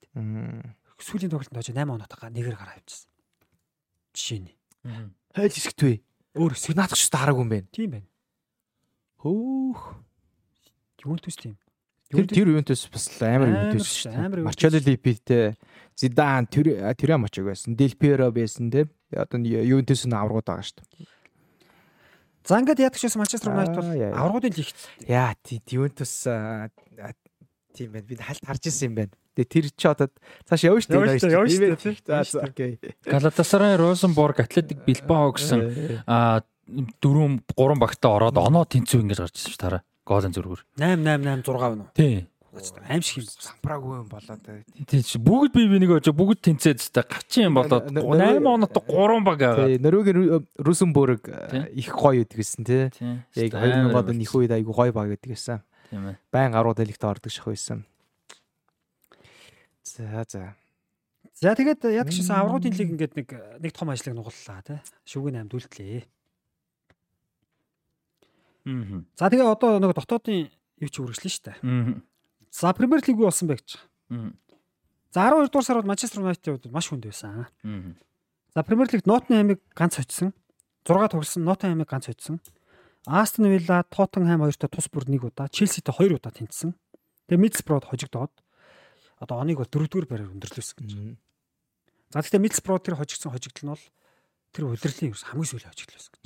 сүүлийн 0.98 1.30
тоглолтод 1.30 1.54
очиж 1.54 1.70
8 1.70 1.94
оноотойгоо 1.94 2.34
нэгээр 2.34 2.58
гараа 2.58 2.74
авчихсан. 2.74 3.08
Жишээ 4.10 4.40
нь. 4.42 4.50
Хайл 5.30 5.54
хэсэгт 5.54 5.80
вэ? 5.86 6.02
Өөр 6.34 6.52
хэсэг 6.58 6.74
наадах 6.74 6.98
ч 6.98 7.06
дараагүй 7.14 7.46
юм 7.46 7.50
байна. 7.54 7.68
Тийм 7.70 7.90
байна. 7.94 8.08
Хөөх. 9.22 10.02
Ювентус 11.06 11.38
тийм. 11.38 11.54
Тэр 12.14 12.26
тэр 12.30 12.48
Ювентус 12.54 12.86
бас 12.92 13.06
амар 13.20 13.50
Ювентус 13.50 13.90
шүү 13.90 14.12
дээ. 14.14 14.44
Марчелло 14.46 14.78
Липитэй 14.78 15.54
Зидан 15.98 16.46
тэр 16.46 16.94
тэр 16.94 17.18
мачиг 17.18 17.44
байсан. 17.44 17.74
Дел 17.74 17.94
Пиеро 17.98 18.30
байсан 18.30 18.70
те. 18.70 18.86
Одоо 19.10 19.42
Ювентус 19.42 20.06
нь 20.06 20.14
аврагууд 20.14 20.46
байгаа 20.46 20.62
шүү 20.62 20.78
дээ. 20.78 21.06
За 22.46 22.60
ингээд 22.60 22.82
яадаг 22.84 22.98
ч 23.00 23.04
бас 23.08 23.16
Манчестер 23.16 23.50
Юнайтед 23.50 23.76
бол 23.76 23.90
аврагуудын 23.90 24.54
лигт. 24.54 24.78
Яа 25.06 25.34
тий 25.42 25.62
Ювентус 25.70 26.12
тийм 27.74 27.90
байна. 27.92 28.06
Би 28.06 28.14
хальт 28.16 28.44
харж 28.46 28.62
ирсэн 28.70 28.90
юм 28.90 28.94
байна. 28.94 29.14
Тэгээ 29.34 29.50
тэр 29.50 29.66
чи 29.74 29.86
одоо 29.90 30.08
цааш 30.46 30.62
явна 30.66 30.80
шүү 30.82 30.90
дээ. 30.94 31.34
Явна 31.34 31.50
шүү 31.50 31.94
дээ. 32.06 32.22
За 32.30 32.42
окей. 32.46 32.78
Галатасарай, 33.02 33.74
Розенбург, 33.74 34.38
Атлетик 34.44 34.86
Билбао 34.86 35.34
гэсэн 35.34 36.04
а 36.06 36.42
дөрөв 36.66 37.42
гурван 37.56 37.80
багтаа 37.82 38.16
ороод 38.16 38.38
оноо 38.40 38.64
тэнцүү 38.64 39.04
ингэж 39.04 39.18
гарч 39.20 39.36
ирсэн 39.36 39.52
шүү 39.52 39.60
тараа 39.60 39.82
голын 40.04 40.32
зүрхөр. 40.32 40.64
8 40.78 41.02
8 41.02 41.24
8 41.24 41.44
6 41.44 41.58
байна 41.60 41.84
уу? 41.84 41.90
Тий. 41.96 42.26
Аимшиг 42.86 43.24
юм. 43.24 43.30
Сампраагүй 43.42 43.96
юм 43.98 44.08
болоод. 44.08 44.44
Тий. 44.86 45.02
Бүгд 45.18 45.54
бие 45.56 45.68
бинийг 45.72 45.94
очоо 45.96 46.14
бүгд 46.14 46.44
тэнцээд 46.46 46.78
зөте 46.84 47.02
гавчин 47.02 47.48
юм 47.48 47.58
болоод 47.58 47.90
8 47.90 48.46
оноотой 48.46 48.84
3 48.86 49.24
баг 49.26 49.42
аваа. 49.42 49.66
Тий. 49.66 49.80
Нөрөөгийн 49.82 50.46
Русенбург 50.62 51.26
их 51.74 51.90
гоё 51.90 52.22
гэдэг 52.22 52.38
гэсэн 52.38 52.62
тий. 52.68 52.92
Яг 53.34 53.58
2000 53.58 53.90
од 53.90 54.12
их 54.14 54.34
үед 54.38 54.54
айгу 54.54 54.70
гоё 54.70 54.94
баг 54.94 55.10
гэдэг 55.16 55.34
гэсэн. 55.34 55.64
Тийм 55.90 56.14
ээ. 56.14 56.16
Байн 56.30 56.54
гарууд 56.54 56.78
элэгт 56.78 57.02
ордог 57.02 57.32
шах 57.34 57.50
байсан. 57.50 57.82
За 59.82 60.24
за. 60.28 60.54
За 61.34 61.54
тэгээд 61.58 61.90
яг 61.90 62.08
шийсэн 62.14 62.38
аврагын 62.38 62.70
лиг 62.70 62.90
ингээд 62.94 63.14
нэг 63.18 63.28
нэг 63.58 63.72
том 63.74 63.90
ажлыг 63.90 64.14
нугаллаа 64.14 64.62
тий. 64.62 64.78
Шүгэн 65.10 65.42
8 65.50 66.06
дүлтлээ. 68.64 69.04
За 69.16 69.28
тэгээ 69.28 69.48
одоо 69.48 69.78
нэг 69.78 69.94
дотоодын 69.94 70.48
юу 70.80 70.90
ч 70.90 70.96
үргэлжлэн 71.00 71.32
шүү 71.32 71.44
дээ. 71.44 71.58
За 72.50 72.72
Премьер 72.72 73.00
лиг 73.04 73.16
юу 73.16 73.28
болсон 73.28 73.48
бэ 73.48 73.60
гэж. 73.60 73.78
За 75.14 75.30
12 75.30 75.52
дугаар 75.52 75.64
сард 75.64 75.86
Манчестер 75.86 76.20
Юнайтед 76.24 76.72
маш 76.72 76.88
хүнд 76.88 77.06
байсан. 77.06 77.46
За 78.54 78.62
Премьер 78.62 78.88
лигт 78.90 79.06
Ноттенхэмийг 79.06 79.60
ганц 79.74 79.96
хоцсон. 80.00 80.32
6 80.86 81.10
тоглосон 81.12 81.44
Ноттенхэмийг 81.44 81.88
ганц 81.88 82.06
хоцсон. 82.06 82.40
Астон 83.06 83.52
Вилла, 83.52 83.84
Тоттенхэм 83.84 84.40
хоёртой 84.40 84.68
тус 84.72 84.88
бүр 84.88 85.04
нэг 85.12 85.28
удаа, 85.28 85.48
Челситэй 85.52 85.92
хоёр 85.92 86.16
удаа 86.16 86.32
тэнцсэн. 86.32 86.72
Тэгээ 87.28 87.42
Мидсброд 87.42 87.84
хожигдоод 87.84 88.32
одоо 89.20 89.36
оныг 89.44 89.60
бол 89.60 89.68
дөрөвдүгээр 89.68 90.08
байраар 90.08 90.32
өндөрлөөсөн 90.32 90.76
гэж. 90.80 90.92
За 92.16 92.24
гэхдээ 92.24 92.40
Мидсброд 92.40 92.80
тэр 92.80 92.96
хожигдсон 92.96 93.32
хожигдол 93.36 93.64
нь 93.64 93.72
бол 93.76 93.84
тэр 94.56 94.64
удирлын 94.72 95.12
хамгийн 95.12 95.50
сүүлийн 95.52 95.68
хожигдол 95.68 95.96
байсан 96.00 96.12
гэж. 96.16 96.24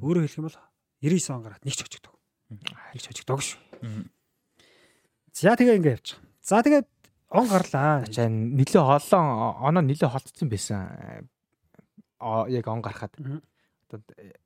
Өөрөөр 0.00 0.24
хэлэх 0.24 0.38
юм 0.40 0.46
бол 0.48 0.58
99 1.04 1.36
он 1.36 1.42
гараад 1.44 1.64
нэг 1.68 1.76
ч 1.76 1.84
хожигдог. 1.84 2.16
Нэг 2.48 3.00
ч 3.00 3.06
хожигдог 3.12 3.40
шүү. 3.44 3.60
За 5.36 5.52
тэгээ 5.52 5.76
ингэ 5.76 5.90
байгаа. 6.00 6.16
За 6.40 6.64
тэгээд 6.64 6.86
он 7.28 7.46
гарлаа. 7.50 8.08
За 8.08 8.24
нилээ 8.32 8.80
хоолон 8.80 9.26
оноо 9.60 9.82
нилээ 9.84 10.08
холтсон 10.08 10.48
байсан. 10.48 11.28
Яг 12.48 12.66
он 12.72 12.80
гарахад. 12.80 13.12
Одоо 13.84 14.00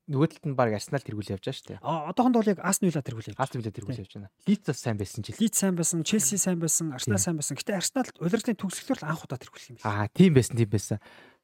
нөгөө 0.09 0.27
талд 0.35 0.45
нь 0.51 0.57
баг 0.57 0.73
Арсенал 0.75 1.01
тэргүүл 1.01 1.33
явж 1.37 1.45
байгаа 1.47 1.57
шүү 1.57 1.69
дээ. 1.73 1.81
Одоохонд 1.81 2.35
бол 2.37 2.51
яг 2.51 2.59
Астон 2.59 2.89
Вилла 2.89 3.01
тэргүүл 3.01 3.29
явж. 3.33 3.39
Астон 3.39 3.61
Вилла 3.61 3.73
тэргүүл 3.73 4.01
явж 4.03 4.13
байна. 4.19 4.29
Лидс 4.45 4.67
бас 4.67 4.81
сайн 4.83 4.97
байсан 4.99 5.23
ч. 5.23 5.33
Лидс 5.39 5.57
сайн 5.57 5.75
байсан, 5.79 6.03
Челси 6.03 6.37
сайн 6.37 6.59
байсан, 6.59 6.91
Арсенал 6.93 7.21
сайн 7.23 7.39
байсан. 7.39 7.57
Гэтэ 7.57 7.79
Арсенал 7.79 8.09
удирдлын 8.19 8.59
төгсгөлөөр 8.59 9.05
анх 9.07 9.23
удаа 9.25 9.39
тэргүүл 9.39 9.69
юм 9.73 9.77
байна. 9.79 10.05
Аа, 10.05 10.11
тийм 10.11 10.35
байсан, 10.35 10.59
тийм 10.59 10.69
байсан. 10.69 10.99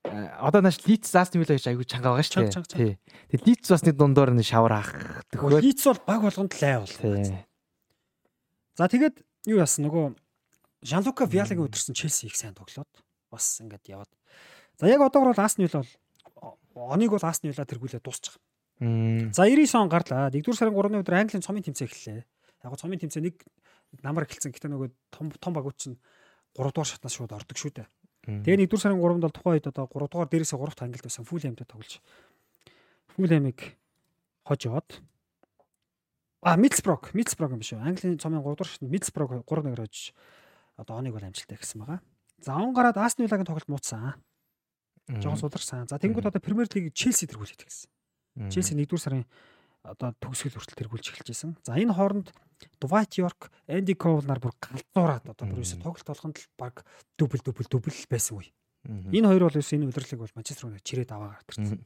Э, 0.06 0.30
одоо 0.40 0.62
нааш 0.62 0.78
Лидс 0.86 1.14
Астон 1.16 1.42
Вилла 1.42 1.58
гэж 1.58 1.66
айгүй 1.72 1.86
чанга 1.90 2.14
байгаа 2.14 2.26
шүү 2.26 2.66
дээ. 2.78 2.98
Лидс 3.42 3.68
бас 3.74 3.82
нэг 3.82 3.96
дундуур 3.98 4.32
нь 4.38 4.46
шавар 4.46 4.74
ах. 4.78 4.92
Лидс 5.34 5.86
бол 5.90 6.02
баг 6.06 6.22
болгонд 6.22 6.54
лай 6.62 6.78
бол. 6.78 6.94
За 8.78 8.86
тэгээд 8.86 9.16
юу 9.50 9.58
яасан 9.58 9.90
нөгөө 9.90 10.14
Жанлука 10.86 11.26
Виалагийн 11.26 11.66
өдөрсөн 11.66 11.98
Челси 11.98 12.30
их 12.30 12.38
сайн 12.38 12.54
тоглоод 12.54 12.90
бас 13.34 13.58
ингээд 13.64 13.90
яваад. 13.90 14.12
За 14.78 14.86
яг 14.86 15.02
одоогор 15.02 15.34
бол 15.34 15.42
Астон 15.42 15.66
Вилла 15.66 15.82
бол 15.82 16.94
оныг 16.94 17.10
бол 17.10 17.26
Астон 17.26 17.50
Вилла 17.50 17.66
тэргүүлээ 17.66 18.06
дуусчих. 18.06 18.38
За 18.80 19.48
99 19.50 19.76
он 19.82 19.90
гарлаа. 19.90 20.30
1-р 20.30 20.54
сарын 20.54 20.76
3-ны 20.76 21.02
өдөр 21.02 21.16
Английн 21.16 21.42
цомын 21.42 21.64
тэмцээн 21.64 21.90
эхэллээ. 21.90 22.26
Яг 22.62 22.70
го 22.70 22.78
цомын 22.78 23.00
тэмцээн 23.02 23.26
нэг 23.32 23.42
намар 24.04 24.28
эхэлсэн. 24.28 24.52
Гэтэ 24.52 24.70
нөгөө 24.70 24.92
том 25.10 25.32
том 25.40 25.56
багууд 25.56 25.80
чинь 25.80 25.98
3 26.54 26.70
дугаар 26.76 26.86
шатнаас 26.86 27.16
шууд 27.16 27.32
ордог 27.32 27.56
шүү 27.56 27.82
дээ. 27.82 27.88
Тэгээ 28.26 28.66
1-р 28.66 28.80
сарын 28.82 29.00
3-нд 29.00 29.22
бол 29.22 29.36
тухайн 29.38 29.56
үед 29.62 29.70
одоо 29.70 29.86
3 29.86 30.10
дугаар 30.10 30.30
дээрээсээ 30.30 30.58
3 30.58 30.74
дахь 30.74 30.86
ангилд 30.86 31.06
байсан 31.06 31.26
Фул 31.26 31.42
Хэмтэй 31.42 31.68
тоглож 31.70 32.02
Фул 33.14 33.30
Хэмиг 33.30 33.60
хожоод 34.44 34.90
А 36.46 36.58
Мидсброк, 36.58 37.14
Мидсброк 37.14 37.58
юм 37.58 37.62
биш 37.62 37.74
үү? 37.74 37.82
Английн 37.82 38.22
цомын 38.22 38.42
3 38.42 38.54
дугаар 38.54 38.70
шатнд 38.70 38.94
Мидсброк 38.94 39.46
3-1 39.50 39.78
хожиж 39.78 40.14
одоо 40.78 41.02
оныг 41.02 41.18
бол 41.18 41.26
амжилттай 41.26 41.58
гэсэн 41.58 41.82
байгаа. 41.82 42.00
За 42.38 42.54
он 42.54 42.74
гараад 42.74 42.98
Астон 42.98 43.26
Виллагийн 43.26 43.50
тоглолт 43.50 43.70
муутсан. 43.70 44.14
Жохон 45.10 45.42
сударсан. 45.42 45.88
За 45.88 45.98
тэнгууд 45.98 46.30
одоо 46.30 46.42
Премьер 46.42 46.70
Лиг 46.70 46.94
Челси 46.94 47.26
тэргүүлээд 47.30 47.66
гэсэн. 47.66 47.90
Челси 48.54 48.78
1-р 48.78 49.00
сарын 49.02 49.26
одоо 49.86 50.14
төгсгөл 50.18 50.58
хүртэл 50.58 50.80
тэргүүлж 50.82 51.06
эхэлж 51.14 51.30
байсан. 51.30 51.52
За 51.62 51.78
энэ 51.78 51.94
хооронд 51.94 52.34
Dwight 52.82 53.18
York, 53.22 53.52
Andy 53.70 53.96
Cole 53.96 54.26
нар 54.26 54.40
бүр 54.42 54.56
галзуураад 54.58 55.30
одоо 55.30 55.46
бүр 55.46 55.62
өсө 55.62 55.78
тоглолт 55.80 56.08
болгонд 56.08 56.38
л 56.42 56.50
баг 56.58 56.84
дубль 57.20 57.42
дубль 57.44 57.70
дубль 57.70 57.94
байсан 58.10 58.42
үе. 58.42 58.50
Энэ 58.86 59.28
хоёр 59.30 59.50
бол 59.50 59.60
өсө 59.60 59.76
энэ 59.78 59.90
удирлыг 59.90 60.20
бол 60.22 60.36
Манчестер 60.36 60.70
Юнайтед 60.70 60.88
чирээд 60.88 61.12
аваа 61.12 61.38
гарчихсан. 61.42 61.86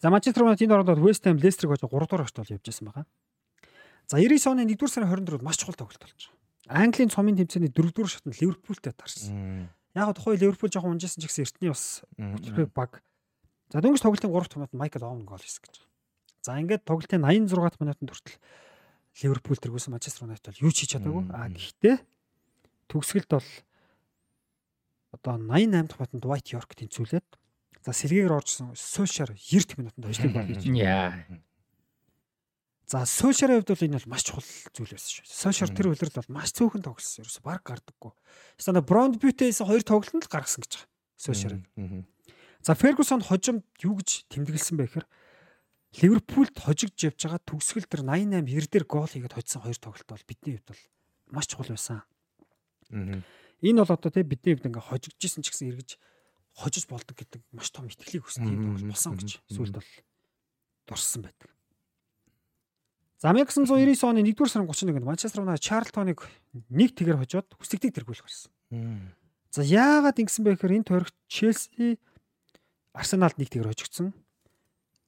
За 0.00 0.10
Манчестер 0.10 0.42
Юнайтед 0.42 0.66
энэ 0.66 0.74
оронд 0.74 1.02
West 1.04 1.24
Ham 1.26 1.38
Leicester-г 1.38 1.70
хожоо 1.74 1.90
3 1.90 2.06
дугаар 2.06 2.26
очтол 2.26 2.48
явж 2.48 2.64
байсан 2.64 2.86
байгаа. 2.88 3.06
За 4.06 4.16
99 4.18 4.46
оны 4.46 4.62
1-р 4.64 4.88
сарын 4.88 5.10
24-нд 5.10 5.42
маш 5.42 5.58
чухал 5.58 5.74
тоглолт 5.74 6.00
болж 6.00 6.14
байгаа. 6.14 6.36
Английн 6.66 7.10
цомын 7.10 7.36
тэмцээний 7.36 7.70
4-р 7.70 8.08
шатнд 8.08 8.38
Ливерпултэй 8.40 8.92
таарсан. 8.94 9.70
Яг 9.94 10.14
тухай 10.14 10.38
Ливерпул 10.38 10.70
жоохон 10.70 10.94
унжсэн 10.98 11.22
ч 11.22 11.26
гэсэн 11.26 11.44
эртний 11.46 11.70
бас 11.70 12.02
өчрөг 12.18 12.70
баг. 12.74 13.02
За 13.70 13.82
дөнгөж 13.82 14.02
тоглолтын 14.02 14.30
3 14.30 14.46
дахь 14.46 14.58
минутанд 14.58 14.78
Майкл 14.78 15.02
Оуэн 15.02 15.26
гол 15.26 15.42
хийсэн 15.42 15.62
гэж 15.66 15.74
байгаа. 15.82 15.95
За 16.46 16.54
ингээд 16.62 16.86
тоглолтын 16.86 17.26
86 17.26 17.58
дахь 17.58 17.82
минутанд 17.82 18.10
хүртэл 18.14 18.38
Ливерпул 19.18 19.58
тэргүүлсэн 19.58 19.90
Манчестер 19.90 20.30
Юнайтед 20.30 20.54
бол 20.54 20.62
юу 20.62 20.70
ч 20.70 20.86
хийж 20.86 20.94
чадаагүй. 20.94 21.24
А 21.34 21.50
гэхдээ 21.50 21.96
төгсгөлд 22.86 23.30
бол 23.34 23.50
одоо 25.10 25.34
88 25.42 25.90
дахь 25.90 25.98
минутанд 26.06 26.28
White 26.30 26.54
York 26.54 26.70
тэнцүүлээд 26.78 27.26
за 27.82 27.90
сэлгээгээр 27.90 28.36
оржсон 28.38 28.78
Сошар 28.78 29.34
90 29.34 29.74
минутанд 29.74 30.06
бол 30.06 30.14
хийж. 30.14 30.70
Яа. 30.70 31.18
За 32.86 33.02
Сошарын 33.02 33.66
хувьд 33.66 33.74
бол 33.74 33.86
энэ 33.90 33.98
бол 33.98 34.10
маш 34.14 34.22
чухал 34.22 34.46
зүйл 34.70 34.94
байсан 34.94 35.10
шүү. 35.18 35.26
Сошар 35.26 35.74
тэр 35.74 35.90
үлрэл 35.90 36.14
бол 36.14 36.30
маш 36.30 36.54
цөөхөн 36.54 36.86
тоглосон. 36.86 37.26
Ерөөсө 37.26 37.42
баг 37.42 37.66
гардаггүй. 37.66 38.14
Стана 38.54 38.86
Бронд 38.86 39.18
Бютээс 39.18 39.66
хоёр 39.66 39.82
тоглолтод 39.82 40.22
л 40.22 40.30
гаргасан 40.30 40.62
гэж 40.62 40.86
байгаа. 40.86 40.94
Сошар. 41.18 41.58
За 42.62 42.78
Фергюсон 42.78 43.26
хожимд 43.26 43.66
юу 43.82 43.98
гэж 43.98 44.30
тэмдэглэсэн 44.30 44.78
бэ 44.78 44.86
гэхээр 44.86 45.06
Ливерпулд 45.94 46.56
хожигдж 46.58 47.08
явж 47.08 47.20
байгаа 47.22 47.40
төгсгөл 47.46 47.86
төр 47.86 48.02
88 48.02 48.42
90 48.42 48.72
дээр 48.72 48.86
гол 48.90 49.06
хийгээд 49.08 49.36
хоцсон 49.36 49.62
хоёр 49.62 49.78
тоглолт 49.78 50.08
бол 50.10 50.28
бидний 50.28 50.58
хувьд 50.58 50.68
бол 50.74 50.82
маш 51.32 51.46
чухал 51.46 51.70
байсан. 51.72 52.02
Энэ 52.90 53.80
бол 53.80 53.94
одоо 53.94 54.10
тий 54.10 54.26
бидний 54.26 54.54
хувьд 54.58 54.68
ингээ 54.68 54.88
хожигдж 54.90 55.22
исэн 55.24 55.42
ч 55.46 55.54
гэсэн 55.54 55.70
эргэж 55.72 55.96
хожиж 56.56 56.84
болдог 56.88 57.16
гэдэг 57.16 57.40
маш 57.52 57.70
том 57.72 57.88
итгэлийг 57.88 58.28
өссөн 58.28 58.48
юм 58.48 58.76
бол 58.76 58.92
болсон 58.92 59.16
гэж 59.16 59.40
сүлд 59.48 59.76
бол 59.80 59.90
дурссан 60.88 61.22
байдаг. 61.24 61.48
За 63.16 63.32
1999 63.32 64.04
оны 64.04 64.20
1-р 64.20 64.48
сарын 64.48 64.68
31-нд 64.68 65.08
Манчестер 65.08 65.40
Юнайтед 65.40 65.64
Чарлтоныг 65.64 66.20
нэг 66.68 66.92
тэгэр 66.92 67.16
хожоод 67.16 67.48
хүсэгдийг 67.56 67.96
тэргүүлэх 67.96 68.28
болсон. 68.28 68.52
За 69.48 69.64
яагаад 69.64 70.20
ингэсэн 70.20 70.44
бэ 70.44 70.60
гэхээр 70.60 70.76
энэ 70.76 70.88
тойрогт 70.88 71.16
Челси 71.24 71.96
Арсеналд 72.92 73.40
нэг 73.40 73.48
тэгэр 73.48 73.72
хожигдсон. 73.72 74.12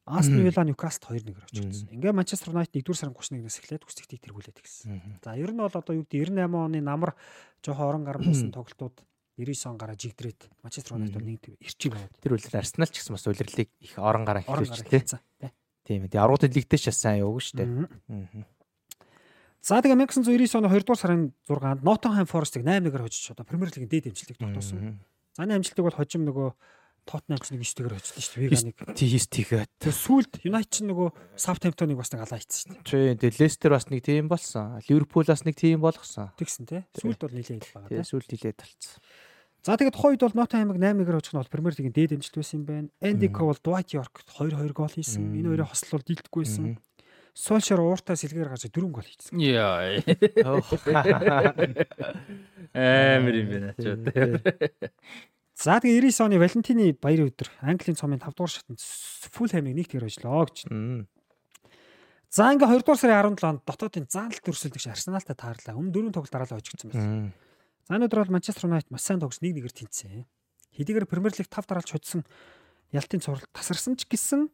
Астон 0.09 0.41
Вилла 0.41 0.65
Ньюкасл 0.65 1.05
2-1-ээр 1.05 1.39
очсон. 1.45 1.89
Ингээ 1.93 2.13
Манчестер 2.17 2.51
Юнайтед 2.51 2.81
1-р 2.81 2.97
сарын 2.97 3.13
31-ээс 3.13 3.59
эхлээд 3.61 3.85
хүсэгтийг 3.85 4.21
тэргүүлээд 4.25 4.59
гисэн. 4.59 5.21
За 5.21 5.37
ер 5.37 5.53
нь 5.53 5.61
бол 5.61 5.69
одоо 5.69 5.93
юу 5.93 6.09
гэдэг 6.09 6.33
98 6.33 6.49
оны 6.49 6.81
намар 6.81 7.13
жоохон 7.61 7.87
орон 7.87 8.05
гар 8.09 8.19
байсан 8.25 8.49
тоглолтууд 8.51 9.05
99 9.37 9.71
он 9.71 9.79
гараа 9.79 9.97
жигдрээд 10.01 10.41
Манчестер 10.65 10.97
Юнайтед 10.97 11.23
нэг 11.23 11.43
ирчиг 11.61 11.93
байгаад. 11.93 12.17
Тэр 12.25 12.35
үлрэл 12.35 12.59
Арсенал 12.59 12.89
ч 12.89 13.05
гэсэн 13.05 13.15
бас 13.15 13.27
улирлыг 13.29 13.69
их 13.79 13.95
орон 14.01 14.25
гараа 14.25 14.43
эхлүүлж 14.43 14.83
тий. 14.89 15.05
Тийм 15.87 16.05
ээ. 16.09 16.19
Аргуудын 16.19 16.53
лигдээ 16.53 16.81
ч 16.81 16.91
сайн 16.91 17.23
яваг 17.23 17.45
дээ. 17.53 17.89
За 19.63 19.83
тэгээ 19.83 19.99
1999 20.09 20.59
оны 20.59 20.69
2 20.71 20.87
дугаар 20.87 21.01
сарын 21.01 21.23
6-нд 21.45 21.83
Nottingham 21.85 22.27
Forest-ыг 22.31 22.63
8-1-ээр 22.63 23.05
хожиж 23.05 23.35
одоо 23.35 23.45
Премьер 23.45 23.69
Лигийн 23.75 23.91
дээд 23.91 24.09
амжилтыг 24.11 24.39
тогтоосон. 24.39 25.03
За 25.35 25.43
энэ 25.45 25.59
амжилтыг 25.59 25.85
бол 25.85 25.99
хожим 25.99 26.25
нөгөө 26.25 26.49
Tottenham 27.09 27.41
ч 27.41 27.49
нэг 27.57 27.65
9-ээр 27.65 27.95
хожсон 27.97 28.21
шүү 28.21 28.37
дээ. 28.37 28.45
Веганыг. 28.53 28.77
Тийс 28.93 29.27
тийгээд. 29.33 29.71
Тэгээ 29.81 29.97
сүүлд 29.97 30.33
United 30.45 30.69
ч 30.69 30.85
нөгөө 30.85 31.09
Southampton-ыг 31.41 31.97
бас 31.97 32.13
нэг 32.13 32.21
алаа 32.29 32.37
хийсэн 32.37 32.77
шүү 32.85 33.17
дээ. 33.17 33.17
тэгээ 33.25 33.41
Leicester 33.41 33.71
бас 33.73 33.89
нэг 33.89 34.05
тийм 34.05 34.29
болсон. 34.29 34.77
Liverpool 34.85 35.25
бас 35.25 35.43
нэг 35.49 35.57
тийм 35.57 35.81
болгосон. 35.81 36.29
Тэгсэн 36.37 36.69
тий. 36.69 36.85
Сүүлд 37.01 37.21
бол 37.25 37.33
нилээд 37.33 37.65
байгаа 37.65 37.89
тий. 37.89 38.05
Сүүлд 38.05 38.29
нилээд 38.29 38.61
талцсан. 38.61 39.01
За 39.65 39.75
тэгээд 39.75 39.97
тухайн 39.97 40.13
үед 40.15 40.23
бол 40.23 40.37
Nottingham-ыг 40.39 40.79
8-1-ээр 40.79 41.19
очих 41.19 41.33
нь 41.35 41.41
бол 41.41 41.49
Премьер 41.51 41.75
Лигийн 41.75 41.97
дээд 41.97 42.13
амжилт 42.15 42.37
байсан 42.39 42.61
юм 42.61 42.65
байна. 42.69 42.89
Andy 43.03 43.29
Cole, 43.33 43.59
Dwight 43.59 43.91
York 43.97 44.23
2-2 44.29 44.77
гол 44.77 44.93
хийсэн. 44.93 45.35
Энэ 45.35 45.51
хоёрын 45.51 45.67
хослол 45.67 46.05
дийлдэхгүйсэн. 46.05 46.79
Solskjaer 47.39 47.83
ууртаа 47.83 48.19
сэлгээр 48.19 48.51
гарч 48.51 48.67
4 48.71 48.87
гол 48.91 49.07
хийсэн. 49.07 49.39
Яа. 49.39 49.99
Амар 52.75 53.35
юм 53.35 53.49
байна 53.51 53.75
ч 53.79 53.95
удаа. 53.95 54.43
За 55.59 55.83
тэгээ 55.83 56.07
99 56.07 56.23
оны 56.23 56.39
Валентины 56.39 56.95
баярын 56.95 57.35
өдөр 57.35 57.51
Английн 57.67 57.99
цомын 57.99 58.23
5 58.23 58.31
дугаар 58.31 58.53
шатнд 58.55 58.79
Fulham-ыг 58.79 59.75
нэг 59.75 59.91
тэгэр 59.91 60.07
ажиллаа 60.07 60.47
гэж. 60.47 60.71
За 62.31 62.55
ингээ 62.55 62.79
2 62.79 62.87
дугаар 62.87 63.01
сарын 63.03 63.35
17-нд 63.35 63.67
дотоодын 63.67 64.07
заалт 64.07 64.47
өрсөлдөгч 64.47 64.87
Арсеналтай 64.87 65.35
таарлаа. 65.35 65.75
Өмнө 65.75 65.91
дөрөв 65.91 66.15
тоглолт 66.15 66.31
дараалал 66.31 66.63
хожигдсон 66.63 66.95
байсан. 66.95 67.35
За 67.91 67.99
өнөөдөр 67.99 68.23
бол 68.23 68.35
Манчестер 68.39 68.71
Юнайтед 68.71 68.95
маш 68.95 69.03
сайн 69.03 69.19
тогс 69.19 69.43
1-1-ээр 69.43 69.75
тэнцсэн. 69.75 70.31
Хэдийгээр 70.79 71.11
Премьер 71.11 71.35
Лиг 71.35 71.51
5 71.51 71.67
дараалж 71.67 71.91
хоцсон 71.91 72.23
Ялтын 72.95 73.19
цуврал 73.19 73.43
тасарсан 73.51 73.99
ч 73.99 74.07
гэсэн 74.07 74.47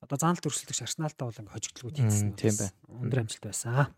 одоо 0.00 0.16
заалт 0.16 0.40
өрсөлдөгч 0.40 0.88
Арсеналтай 0.88 1.28
бол 1.28 1.36
ингээ 1.36 1.52
хожигдлгүй 1.52 1.92
тэнцсэн. 2.00 2.32
Тийм 2.40 2.56
бай. 2.56 2.70
Өндөр 2.88 3.28
амжилт 3.28 3.44
байсан. 3.44 3.92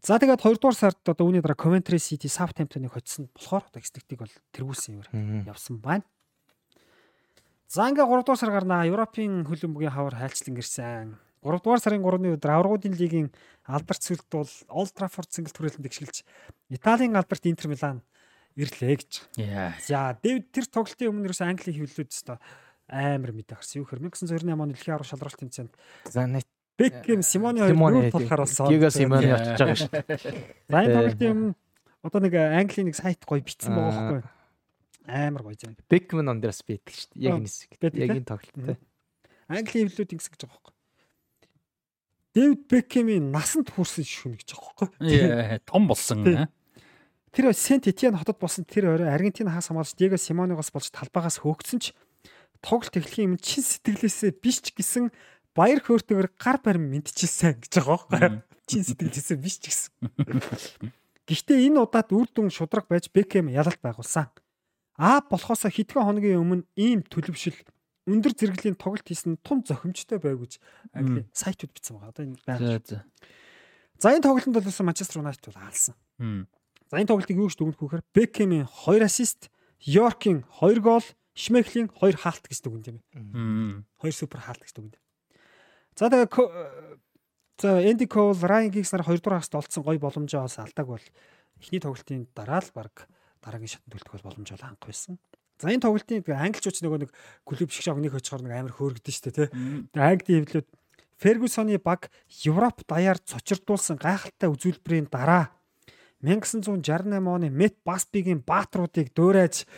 За 0.00 0.16
тэгээд 0.16 0.40
2 0.40 0.56
дугаар 0.56 0.76
сард 0.76 1.00
одоо 1.04 1.28
үүний 1.28 1.44
дараа 1.44 1.60
Coventry 1.60 2.00
City 2.00 2.24
Southampton-ыг 2.24 2.96
хоцсон 2.96 3.28
болохоор 3.36 3.68
одоо 3.68 3.80
экстектийг 3.84 4.24
бол 4.24 4.32
тэргүүлсэн 4.56 4.96
юмэр 4.96 5.08
явсан 5.44 5.76
байна. 5.76 6.08
За 7.68 7.84
ингээ 7.84 8.08
3 8.08 8.24
дугаар 8.24 8.40
сар 8.40 8.48
гарнаа. 8.48 8.88
Европын 8.88 9.44
хөлбөмбөгийн 9.44 9.92
хавар 9.92 10.16
хайлчлан 10.16 10.56
гэрсэн. 10.56 11.20
3 11.44 11.60
дугаар 11.60 11.80
сарын 11.84 12.00
3-ны 12.00 12.32
өдөр 12.32 12.48
аврагуудын 12.48 12.96
лигийн 12.96 13.28
алдарт 13.68 14.00
сүлд 14.00 14.24
бол 14.32 14.48
Old 14.72 14.92
Trafford 14.96 15.28
цэнгэл 15.28 15.52
түрээлтэнд 15.52 15.84
гიშгэлж 15.84 16.24
Италийн 16.72 17.16
алдарт 17.16 17.44
Интер 17.44 17.68
Милан 17.68 18.00
ирлээ 18.56 18.96
гэж. 19.04 19.12
За 19.84 20.16
Дэвид 20.20 20.48
тэр 20.48 20.64
тоглолтын 20.68 21.12
өмнө 21.12 21.28
ерөөс 21.28 21.44
Английн 21.44 21.76
хөвлөд 21.76 22.08
өстө 22.08 22.40
амар 22.88 23.32
мэдээ 23.32 23.56
гарсан. 23.56 23.80
Юу 23.80 23.86
гэхээр 23.88 24.04
1998 24.08 24.48
оны 24.48 24.72
дэлхийн 24.74 24.94
аврах 24.96 25.08
шалралт 25.08 25.38
тэмцээнд 25.40 25.72
За 26.10 26.26
нэг 26.26 26.44
Бекхэм 26.80 27.20
Симоны 27.20 27.60
хоёр 27.60 27.76
нүүр 27.76 28.08
болохоор 28.10 28.40
болсон. 28.48 28.72
Гига 28.72 28.88
Симоны 28.88 29.28
очиж 29.36 29.60
байгаа 29.60 29.76
шүү 29.76 29.92
дээ. 29.92 30.18
Энэ 30.72 30.94
тоглолтын 30.96 31.30
өмнө 31.30 31.54
одоо 32.00 32.20
нэг 32.24 32.34
Английн 32.40 32.88
нэг 32.88 32.96
сайт 32.96 33.20
гоё 33.28 33.44
бичсэн 33.44 33.76
байгаа 33.76 33.92
байхгүй. 33.92 34.20
Амар 35.04 35.42
гоё 35.44 35.56
зам. 35.60 35.76
Бекмен 35.92 36.32
он 36.32 36.40
дээрс 36.40 36.64
бийдэг 36.64 36.94
шүү 36.96 37.08
дээ. 37.12 37.24
Яг 37.28 37.36
энэ 37.36 37.48
хэсэг. 37.48 37.72
байдаг 37.76 38.00
Яг 38.00 38.16
энэ 38.16 38.30
тоглолттой. 38.30 38.76
Английн 39.50 39.88
хөвлөд 39.92 40.14
ингэсэн 40.16 40.32
гэж 40.32 40.42
байгаа 40.48 40.56
байхгүй. 40.56 40.74
Дэвид 42.30 42.62
Бекхэмийн 42.70 43.26
насанд 43.34 43.68
хүрсэн 43.74 44.06
шүн 44.06 44.38
гэж 44.38 44.48
байгаа 44.54 44.86
байхгүй. 44.86 45.10
Яа, 45.10 45.58
том 45.66 45.84
болсон. 45.90 46.22
Тийм. 46.22 46.46
Тэр 47.34 47.54
Сент 47.54 47.86
Этьен 47.86 48.14
хотод 48.14 48.38
болсон 48.38 48.64
тэр 48.64 48.94
орой 48.94 49.10
Аргентин 49.10 49.50
хагас 49.50 49.70
хамгаалж 49.70 49.94
Диего 49.98 50.18
Симонегоос 50.18 50.70
болж 50.70 50.90
талбайгаас 50.90 51.42
хөөгцөн 51.42 51.78
ч 51.78 51.94
тоглолт 52.58 52.94
эхлэхийн 52.94 53.34
өмнө 53.34 53.42
чин 53.42 53.62
сэтгэлээсээ 53.62 54.30
биш 54.42 54.62
ч 54.62 54.74
гэсэн 54.74 55.14
баяр 55.54 55.80
хөөртэйгээр 55.82 56.30
гар 56.38 56.58
барим 56.62 56.90
мэдчихсэн 56.90 57.60
гэж 57.64 57.72
байгаа 57.80 58.06
байхгүй. 58.10 58.42
Чин 58.70 58.82
сэтгэлээсээ 58.86 59.38
биш 59.38 59.56
ч 59.58 59.70
гэсэн. 59.70 59.90
Гэхдээ 61.26 61.58
энэ 61.70 61.82
удаад 61.82 62.10
үр 62.14 62.28
дүн 62.30 62.50
шудраг 62.50 62.86
байж 62.86 63.10
Бекхэм 63.10 63.50
ялалт 63.50 63.78
байгуулсан. 63.82 64.30
Аа 64.98 65.22
болохоос 65.26 65.66
хэдхэн 65.66 66.06
хоногийн 66.06 66.42
өмнө 66.42 66.66
ийм 66.78 67.02
төлөвшил 67.06 67.56
өндөр 68.10 68.34
зэрэглийн 68.34 68.76
тоглолт 68.76 69.06
хийсэн 69.06 69.38
тун 69.42 69.62
зохимжтой 69.62 70.18
байв 70.18 70.42
гэж 70.42 70.58
Англи 70.94 71.26
сайтууд 71.32 71.72
бичсэн 71.72 71.96
байгаа. 71.98 72.10
Одоо 72.10 72.24
энэ 72.26 72.38
байна. 72.46 72.60
За 74.00 74.10
энэ 74.10 74.24
тоглолтод 74.24 74.64
бол 74.64 74.86
Манчестер 74.86 75.20
Юнайтед 75.22 75.46
бол 75.46 75.62
алсан. 75.62 75.94
За 76.90 76.98
энэ 76.98 77.10
тоглолтыг 77.10 77.36
юу 77.38 77.46
гэж 77.46 77.56
дүгнэх 77.58 77.80
вөхөр 77.80 78.02
Бекхэмийн 78.14 78.66
2 78.66 79.04
ассист, 79.06 79.50
Йоркийн 79.78 80.44
2 80.58 80.80
гол, 80.82 81.04
Шмехлийн 81.36 81.88
2 81.92 82.18
хаалт 82.18 82.44
гэж 82.50 82.58
дүгнэв 82.64 82.86
юм. 82.90 82.98
Хм. 83.14 83.86
2 84.02 84.10
супер 84.10 84.40
хаалт 84.42 84.64
гэж 84.66 84.74
дүгнэв. 84.74 85.00
За 85.96 86.10
тэгээ 86.10 86.28
за 87.60 87.80
Энди 87.84 88.06
Кол, 88.06 88.36
Райан 88.40 88.70
Гигс 88.70 88.92
нар 88.92 89.04
2 89.04 89.20
дугаар 89.20 89.40
хаст 89.40 89.54
олцсон 89.54 89.84
гой 89.84 89.98
боломжоо 89.98 90.48
бас 90.48 90.58
алдааг 90.58 90.86
бол 90.88 91.06
эхний 91.60 91.80
тоглолтын 91.80 92.26
дараа 92.34 92.64
л 92.64 92.70
баг 92.72 93.08
дараагийн 93.44 93.76
шатнд 93.76 93.92
төлтөх 93.92 94.16
бол 94.16 94.32
боломж 94.32 94.48
бол 94.50 94.64
ханх 94.64 94.80
байсан. 94.80 95.18
За 95.60 95.68
энэ 95.68 95.84
тоглолтын 95.84 96.24
англичууч 96.24 96.80
нөгөө 96.80 96.98
нэг 97.04 97.10
клуб 97.44 97.68
шиг 97.68 97.84
шог 97.84 98.00
нэг 98.00 98.16
очихоор 98.16 98.48
нэг 98.48 98.52
амар 98.56 98.72
хөөргөдөн 98.72 99.12
шүү 99.12 99.24
дээ 99.28 99.36
тий. 99.36 99.48
Тэгээ 99.92 100.08
Английн 100.08 100.44
хэвлүүд 100.48 100.68
Фергюсоны 101.20 101.76
баг 101.76 102.08
Европ 102.48 102.80
даяар 102.88 103.20
цочирдуулсан 103.20 104.00
гайхалтай 104.00 104.48
үзүүлбэрийн 104.48 105.12
дараа 105.12 105.52
1968 106.24 106.80
оны 107.12 107.52
Мет 107.52 107.76
Басбигийн 107.84 108.40
баатруудыг 108.40 109.12
дөөрэж 109.12 109.68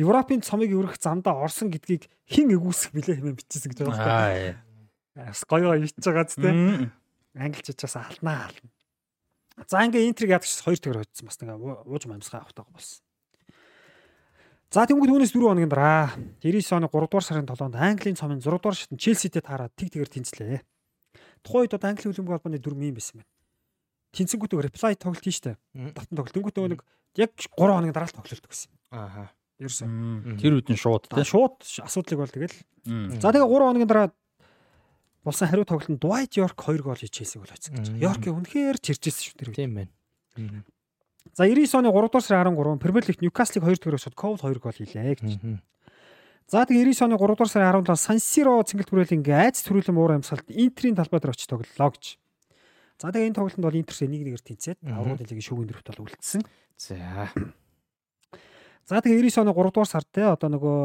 Европын 0.00 0.40
цомыг 0.40 0.72
өргөх 0.72 0.96
замдаа 0.96 1.36
орсон 1.44 1.68
гэдгийг 1.68 2.08
хэн 2.24 2.56
эгүүлсэх 2.56 2.96
билээ 2.96 3.20
хэмээн 3.20 3.36
бичсэн 3.36 3.68
гэж. 3.68 3.84
Аа. 3.84 4.64
Бас 5.18 5.42
гоё 5.42 5.74
гоё 5.74 5.82
бичиж 5.82 6.04
байгаа 6.06 6.26
зү 6.30 6.38
тэ. 6.38 6.50
Хм. 6.54 6.94
Англичаас 7.34 7.96
алднаа 7.98 8.46
ална. 8.46 8.70
За 9.66 9.82
ингээ 9.82 10.06
интриг 10.06 10.30
яадаг 10.30 10.46
ч 10.46 10.62
2 10.62 10.78
тэгэр 10.78 11.02
хоцсон 11.02 11.26
бас 11.26 11.38
ингээ 11.42 11.58
ууж 11.58 12.04
мамсгаа 12.06 12.46
авахтайгаа 12.46 12.70
болсон. 12.70 13.02
За 14.70 14.86
тэнгуү 14.86 15.10
түүнээс 15.10 15.34
4 15.34 15.42
хоногийн 15.42 15.72
дараа 15.72 16.14
99 16.38 16.78
оны 16.78 16.86
3 16.86 17.10
дугаар 17.10 17.26
сарын 17.26 17.48
7-нд 17.50 17.74
Английн 17.74 18.14
цомын 18.14 18.38
6 18.38 18.46
дугаар 18.46 18.78
шатнд 18.78 19.02
Челситэй 19.02 19.42
таараад 19.42 19.74
тэг 19.74 19.90
тэгэр 19.90 20.12
тэнцлээ. 20.12 20.62
Тухайн 21.42 21.66
үед 21.66 21.74
одоо 21.74 21.88
Англи 21.90 22.06
хөлбөмбөг 22.06 22.34
холбооны 22.38 22.62
дүрм 22.62 22.84
юм 22.86 22.94
байсан 22.94 23.24
байна. 23.24 23.32
Тэнцэнгүүтээ 24.14 24.66
reply 24.70 24.94
тоглолт 24.94 25.24
тийм 25.24 25.34
штэ. 25.34 25.58
Давтан 25.74 26.14
тоглолт. 26.14 26.36
Тэнгүүтээ 26.36 26.68
нэг 26.68 26.80
яг 27.18 27.32
3 27.34 27.48
хоногийн 27.58 27.96
дараа 27.96 28.12
л 28.12 28.18
тоглолт 28.20 28.46
гэсэн. 28.46 28.70
Ааха. 28.94 29.32
Ерөөсөн. 29.58 30.36
Тэр 30.38 30.52
үед 30.60 30.68
нь 30.70 30.78
шууд 30.78 31.10
тий. 31.10 31.24
Шууд 31.26 31.64
асуудлыг 31.64 32.18
бол 32.22 32.30
тэгэл. 32.30 32.56
За 33.18 33.32
тэгээ 33.32 33.48
3 33.48 33.72
хоногийн 33.72 33.90
дараа 33.90 34.12
болсон 35.28 35.48
хариу 35.52 35.68
тоглолтод 35.68 36.00
Dwight 36.00 36.32
York 36.40 36.56
2 36.56 36.80
гол 36.80 36.96
хийж 36.96 37.12
Челсиг 37.12 37.44
бол 37.44 37.52
хоцсон 37.52 37.76
гэж. 37.76 37.86
York 38.00 38.24
үнэхээр 38.24 38.76
чирчээсэн 38.80 39.24
шүү 39.28 39.36
тэр. 39.36 39.52
Тийм 39.52 39.76
байна. 39.76 39.92
За 41.36 41.44
99 41.44 41.84
оны 41.84 41.92
3 41.92 42.08
дугаар 42.08 42.24
сарын 42.24 42.56
13 42.56 42.80
Премьер 42.80 43.04
Лиг 43.04 43.20
Ньюкаслыг 43.20 43.62
2 43.62 43.78
дөрөөр 43.84 44.00
шууд 44.00 44.16
Коул 44.16 44.40
2 44.40 44.56
гол 44.58 44.72
хийлээ 44.72 45.20
гэж. 45.20 45.60
За 46.48 46.64
тэгээ 46.64 46.88
99 46.88 47.04
оны 47.04 47.16
3 47.20 47.36
дугаар 47.36 47.52
сарын 47.52 47.84
17-нд 47.84 48.00
Сан 48.00 48.18
Сиро 48.18 48.56
цэнгэлт 48.64 48.88
хүрээлийн 48.88 49.22
айц 49.36 49.60
төрүүлэн 49.68 49.92
муур 49.92 50.16
амьсгалд 50.16 50.48
Интерийн 50.48 50.96
талбай 50.96 51.20
дээр 51.20 51.36
очиж 51.36 51.46
тоглолоо 51.52 51.92
гэж. 51.92 52.16
За 52.98 53.12
тэгээ 53.12 53.28
энэ 53.30 53.36
тоглолтод 53.36 53.62
бол 53.62 53.78
Интерс 53.78 54.00
1-1-ээр 54.02 54.42
тэнцээд 54.42 54.78
аврагын 54.88 55.28
лигийн 55.28 55.44
шүүгийн 55.44 55.68
дөрөвт 55.68 55.88
бол 55.92 56.08
үлдсэн. 56.08 56.42
За. 56.74 57.30
За 58.88 58.98
тэгээ 59.04 59.28
99 59.28 59.44
оны 59.44 59.52
3 59.52 59.70
дугаар 59.70 59.90
сард 59.92 60.08
те 60.08 60.24
одоо 60.26 60.48
нөгөө 60.50 60.80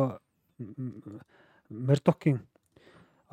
Мердокийн 1.73 2.45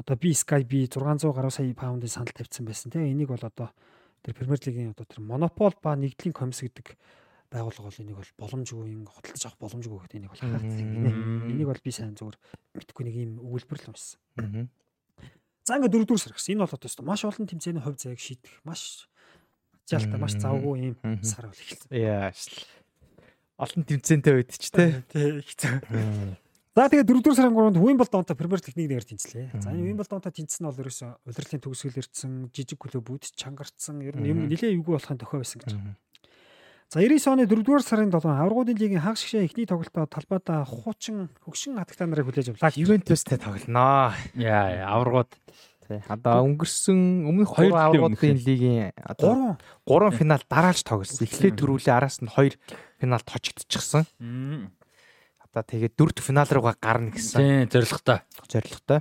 одоо 0.00 0.16
би 0.16 0.32
Sky 0.32 0.64
би 0.64 0.88
600 0.88 1.36
гаруй 1.36 1.52
сая 1.52 1.74
паундын 1.76 2.08
санал 2.08 2.32
тавьсан 2.32 2.64
байсан 2.64 2.88
те 2.90 3.04
энийг 3.04 3.28
бол 3.28 3.44
одоо 3.44 3.68
тэр 4.24 4.34
Премьер 4.34 4.60
лигийн 4.64 4.96
одоо 4.96 5.04
тэр 5.04 5.20
монопол 5.20 5.76
ба 5.82 5.92
нэгдлийн 5.92 6.32
комисс 6.32 6.64
гэдэг 6.64 6.96
байгууллага 7.52 7.92
бол 7.92 8.00
энийг 8.00 8.16
бол 8.16 8.32
боломжгүй 8.40 8.88
юм 8.96 9.04
хөдөлж 9.04 9.44
авах 9.44 9.60
боломжгүй 9.60 9.98
гэдэг 10.00 10.16
энийг 10.16 10.32
бол 10.32 10.40
хаалцсан 10.40 10.86
гинэ. 10.88 11.10
Энийг 11.52 11.68
бол 11.68 11.84
би 11.84 11.92
сайн 11.92 12.16
зүгээр 12.16 12.38
мэдгүй 12.80 13.04
нэг 13.04 13.16
юм 13.20 13.32
өгүүлбэр 13.44 13.78
л 13.84 13.90
уншсан. 13.92 14.70
За 15.68 15.76
ингээд 15.76 15.92
дөрөвдүгээр 15.92 16.24
сар 16.24 16.32
гэсэн. 16.32 16.52
Энэ 16.56 16.64
бол 16.64 16.76
одоо 16.78 17.04
маш 17.04 17.20
олон 17.28 17.46
тэмцээний 17.50 17.82
хувь 17.84 18.00
заяаг 18.00 18.20
шийдэх 18.22 18.54
маш 18.64 19.10
ачаалтаа 19.84 20.18
маш 20.22 20.34
завгүй 20.38 20.94
юм 20.94 20.96
сар 21.26 21.50
бол 21.50 21.60
эхэлсэн. 21.60 21.90
Яа. 21.92 22.32
Олон 23.60 23.82
тэмцээнтэй 23.84 24.34
үед 24.38 24.50
ч 24.56 24.70
те. 24.72 25.04
Тий, 25.12 25.44
хэцүү. 25.44 26.40
За 26.70 26.86
тэгээ 26.86 27.02
4 27.02 27.34
сарын 27.34 27.50
3-нд 27.50 27.82
Wimbledon-то 27.82 28.38
Premier 28.38 28.62
League 28.62 28.78
нэг 28.78 28.86
нэгээр 28.94 29.06
тэнцлээ. 29.10 29.58
За 29.58 29.74
энэ 29.74 29.90
Wimbledon-то 29.90 30.30
тэнцсэн 30.30 30.62
нь 30.62 30.68
бол 30.70 30.78
ерөөсө 30.78 31.18
удирдлын 31.26 31.62
төгсгөл 31.66 31.98
ирсэн, 31.98 32.46
жижиг 32.54 32.78
клубүүд 32.78 33.34
чангарцсан, 33.34 33.98
ер 34.06 34.14
нь 34.14 34.30
юм 34.30 34.46
нэлээ 34.46 34.78
эвгүй 34.78 34.94
болохын 34.94 35.18
тохио 35.18 35.42
байсан 35.42 35.66
гэж. 35.66 35.74
За 36.94 37.02
99 37.02 37.26
оны 37.26 37.50
4-р 37.50 37.82
сарын 37.82 38.14
7 38.14 38.22
аврагуудын 38.22 38.78
лигийн 38.78 39.02
хагас 39.02 39.26
гişээ 39.26 39.50
эхний 39.50 39.66
тоглолтоо 39.66 40.06
талбайдаа 40.06 40.62
хуучин 40.62 41.34
хөгшин 41.42 41.74
хатагтаа 41.74 42.06
нарыг 42.06 42.30
хүлээж 42.30 42.54
авлаа. 42.54 42.70
Ювентустэй 42.78 43.38
тоглоноо. 43.42 44.14
Яа, 44.38 44.94
аврагууд. 44.94 45.30
Одоо 46.06 46.46
өнгөрсөн 46.46 47.26
өмнөх 47.26 47.50
хоёр 47.50 47.74
аврагуудын 47.74 48.38
лигийн 48.46 48.94
одоо 49.02 49.58
3 49.90 50.14
финал 50.14 50.42
дараалж 50.46 50.86
тоглосон. 50.86 51.26
Эхлээд 51.26 51.58
дөрвөлээ 51.58 51.94
араас 51.98 52.22
нь 52.22 52.30
2 52.30 52.54
финалд 53.02 53.26
хожигдчихсан. 53.26 54.06
Одоо 55.50 55.66
тэгээд 55.66 55.94
дөрөвт 55.98 56.22
финал 56.22 56.46
руугаа 56.46 56.78
гарна 56.78 57.10
гэсэн. 57.10 57.38
Тийм, 57.42 57.70
зоригтой. 57.70 58.22
Зоригтой. 58.46 59.00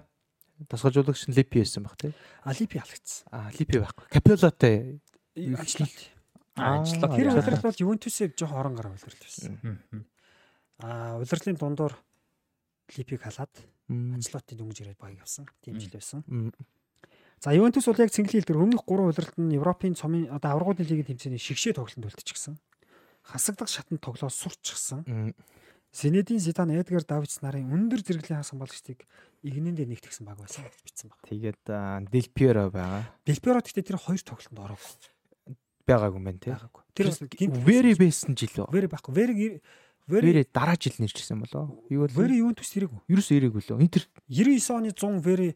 Тасгалжуулагч 0.66 1.30
нь 1.30 1.36
Липи 1.38 1.62
байсан 1.62 1.86
баг 1.86 1.96
тий. 1.96 2.12
А 2.44 2.52
Липи 2.52 2.82
халагдсан. 2.82 3.30
А 3.32 3.54
Липи 3.54 3.78
байхгүй. 3.78 4.10
Капеллотой 4.10 5.00
Ажлал. 5.38 5.94
Ажиллаа. 6.58 7.16
Тэр 7.16 7.30
удирдал 7.32 7.64
бол 7.64 7.80
Ювентусыг 7.80 8.34
жоох 8.36 8.52
орон 8.58 8.76
гараа 8.76 8.92
удирдал 8.92 9.24
байсан. 9.24 9.62
Аа, 10.82 11.22
удирдлын 11.22 11.56
дундуур 11.56 11.94
Липиг 12.98 13.22
халаад 13.22 13.54
Анчлотын 13.88 14.58
дөнгөж 14.58 14.82
ирээд 14.84 15.00
баг 15.00 15.16
явсан. 15.16 15.48
Тийм 15.64 15.80
жил 15.80 15.94
байсан. 15.94 16.26
За 17.40 17.54
Ювентус 17.56 17.88
бол 17.88 18.02
яг 18.04 18.12
цэнгэлэл 18.12 18.44
дээр 18.44 18.60
өмнөх 18.60 18.84
3 18.84 19.16
удирдалд 19.16 19.40
нь 19.40 19.56
Европын 19.56 19.96
цомын 19.96 20.28
одоо 20.28 20.60
аврагуудын 20.60 20.84
лигийн 20.84 21.16
тэмцээний 21.16 21.40
шигшээ 21.40 21.78
тоглолтод 21.78 22.12
үлдчихсэн. 22.12 22.60
Хасагдах 23.24 23.72
шатанд 23.72 24.04
тоглоо 24.04 24.28
сурчсан. 24.28 25.08
Зинедин 25.92 26.40
Зидан, 26.40 26.70
Эдгар 26.70 27.02
Давидс 27.02 27.42
нарын 27.42 27.74
өндөр 27.74 28.06
зэрэглэлийн 28.06 28.40
хас 28.40 28.54
хамгаалагчдыг 28.54 29.10
игнэндээ 29.42 29.90
нэгтгэсэн 29.90 30.26
баг 30.26 30.38
байсан 30.38 30.70
бичсэн 30.86 31.10
баг. 31.10 31.20
Тэгээд 31.26 31.66
Дел 32.14 32.28
Пьеро 32.30 32.70
байгаа. 32.70 33.10
Дел 33.26 33.42
Пьеро 33.42 33.60
гэхдээ 33.66 33.90
тэр 33.90 33.98
хоёр 33.98 34.22
тоглолтод 34.22 34.60
ороогүй. 34.60 35.58
Байгаагүй 35.90 36.20
юм 36.22 36.28
байна 36.30 36.38
тий. 36.38 36.54
Тэр 36.94 37.10
Вэри 37.66 37.98
байсан 37.98 38.38
жил 38.38 38.54
үү? 38.54 38.70
Вэри 38.70 38.86
байхгүй. 38.86 39.14
Вэри 39.18 39.62
Вэри 40.10 40.46
дараа 40.54 40.78
жил 40.78 40.94
нэрчсэн 40.98 41.42
болоо. 41.42 41.82
Юу 41.90 42.06
вэ? 42.06 42.14
Вэри 42.14 42.42
Ювентус 42.42 42.70
ирээгүй. 42.78 43.10
Ерөөс 43.10 43.30
ирээгүй 43.34 43.62
лөө. 43.62 43.82
Интер 43.82 44.06
99 44.30 44.70
оны 44.74 44.90
100 44.94 45.22
Вэри 45.26 45.50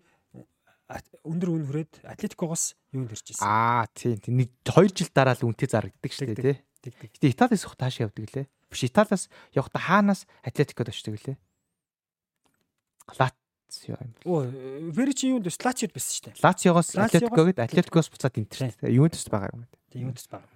өндөр 1.26 1.50
үн 1.50 1.66
хүрээд 1.70 2.06
Атлетикогоос 2.06 2.78
юунд 2.94 3.14
ирж 3.14 3.34
ирсэн. 3.34 3.46
Аа 3.46 3.90
тийм. 3.94 4.22
Нэг 4.30 4.54
2 4.62 4.94
жил 4.94 5.10
дараа 5.10 5.34
л 5.34 5.46
үнтэй 5.50 5.70
зарагддаг 5.70 6.12
шүү 6.14 6.38
дээ 6.38 6.62
тий. 6.82 6.94
Гэтэ 6.94 7.34
Италиас 7.34 7.66
явах 7.66 7.78
тааш 7.82 8.04
явдаг 8.04 8.30
лээ. 8.30 8.46
Биш 8.74 8.90
Италиас 8.90 9.30
явахдаа 9.54 9.82
хаанаас 9.86 10.26
Атлетикод 10.42 10.90
очдог 10.90 11.22
лээ. 11.22 11.38
Лацио 13.14 14.02
юм. 14.02 14.12
Оо, 14.26 14.50
Вэри 14.90 15.14
чи 15.14 15.30
юунд 15.30 15.46
Лациод 15.46 15.94
байсан 15.94 16.14
шүү 16.18 16.26
дээ. 16.34 16.42
Лациогоос 16.42 16.90
Атлетикогод 16.98 17.62
Атлетикоос 17.62 18.10
буцаад 18.10 18.42
Интер. 18.42 18.74
Ювентус 18.90 19.30
байгаа 19.30 19.54
юм. 19.54 19.70
Тийм 19.94 20.10
Ювентус 20.10 20.26
байгаа. 20.26 20.50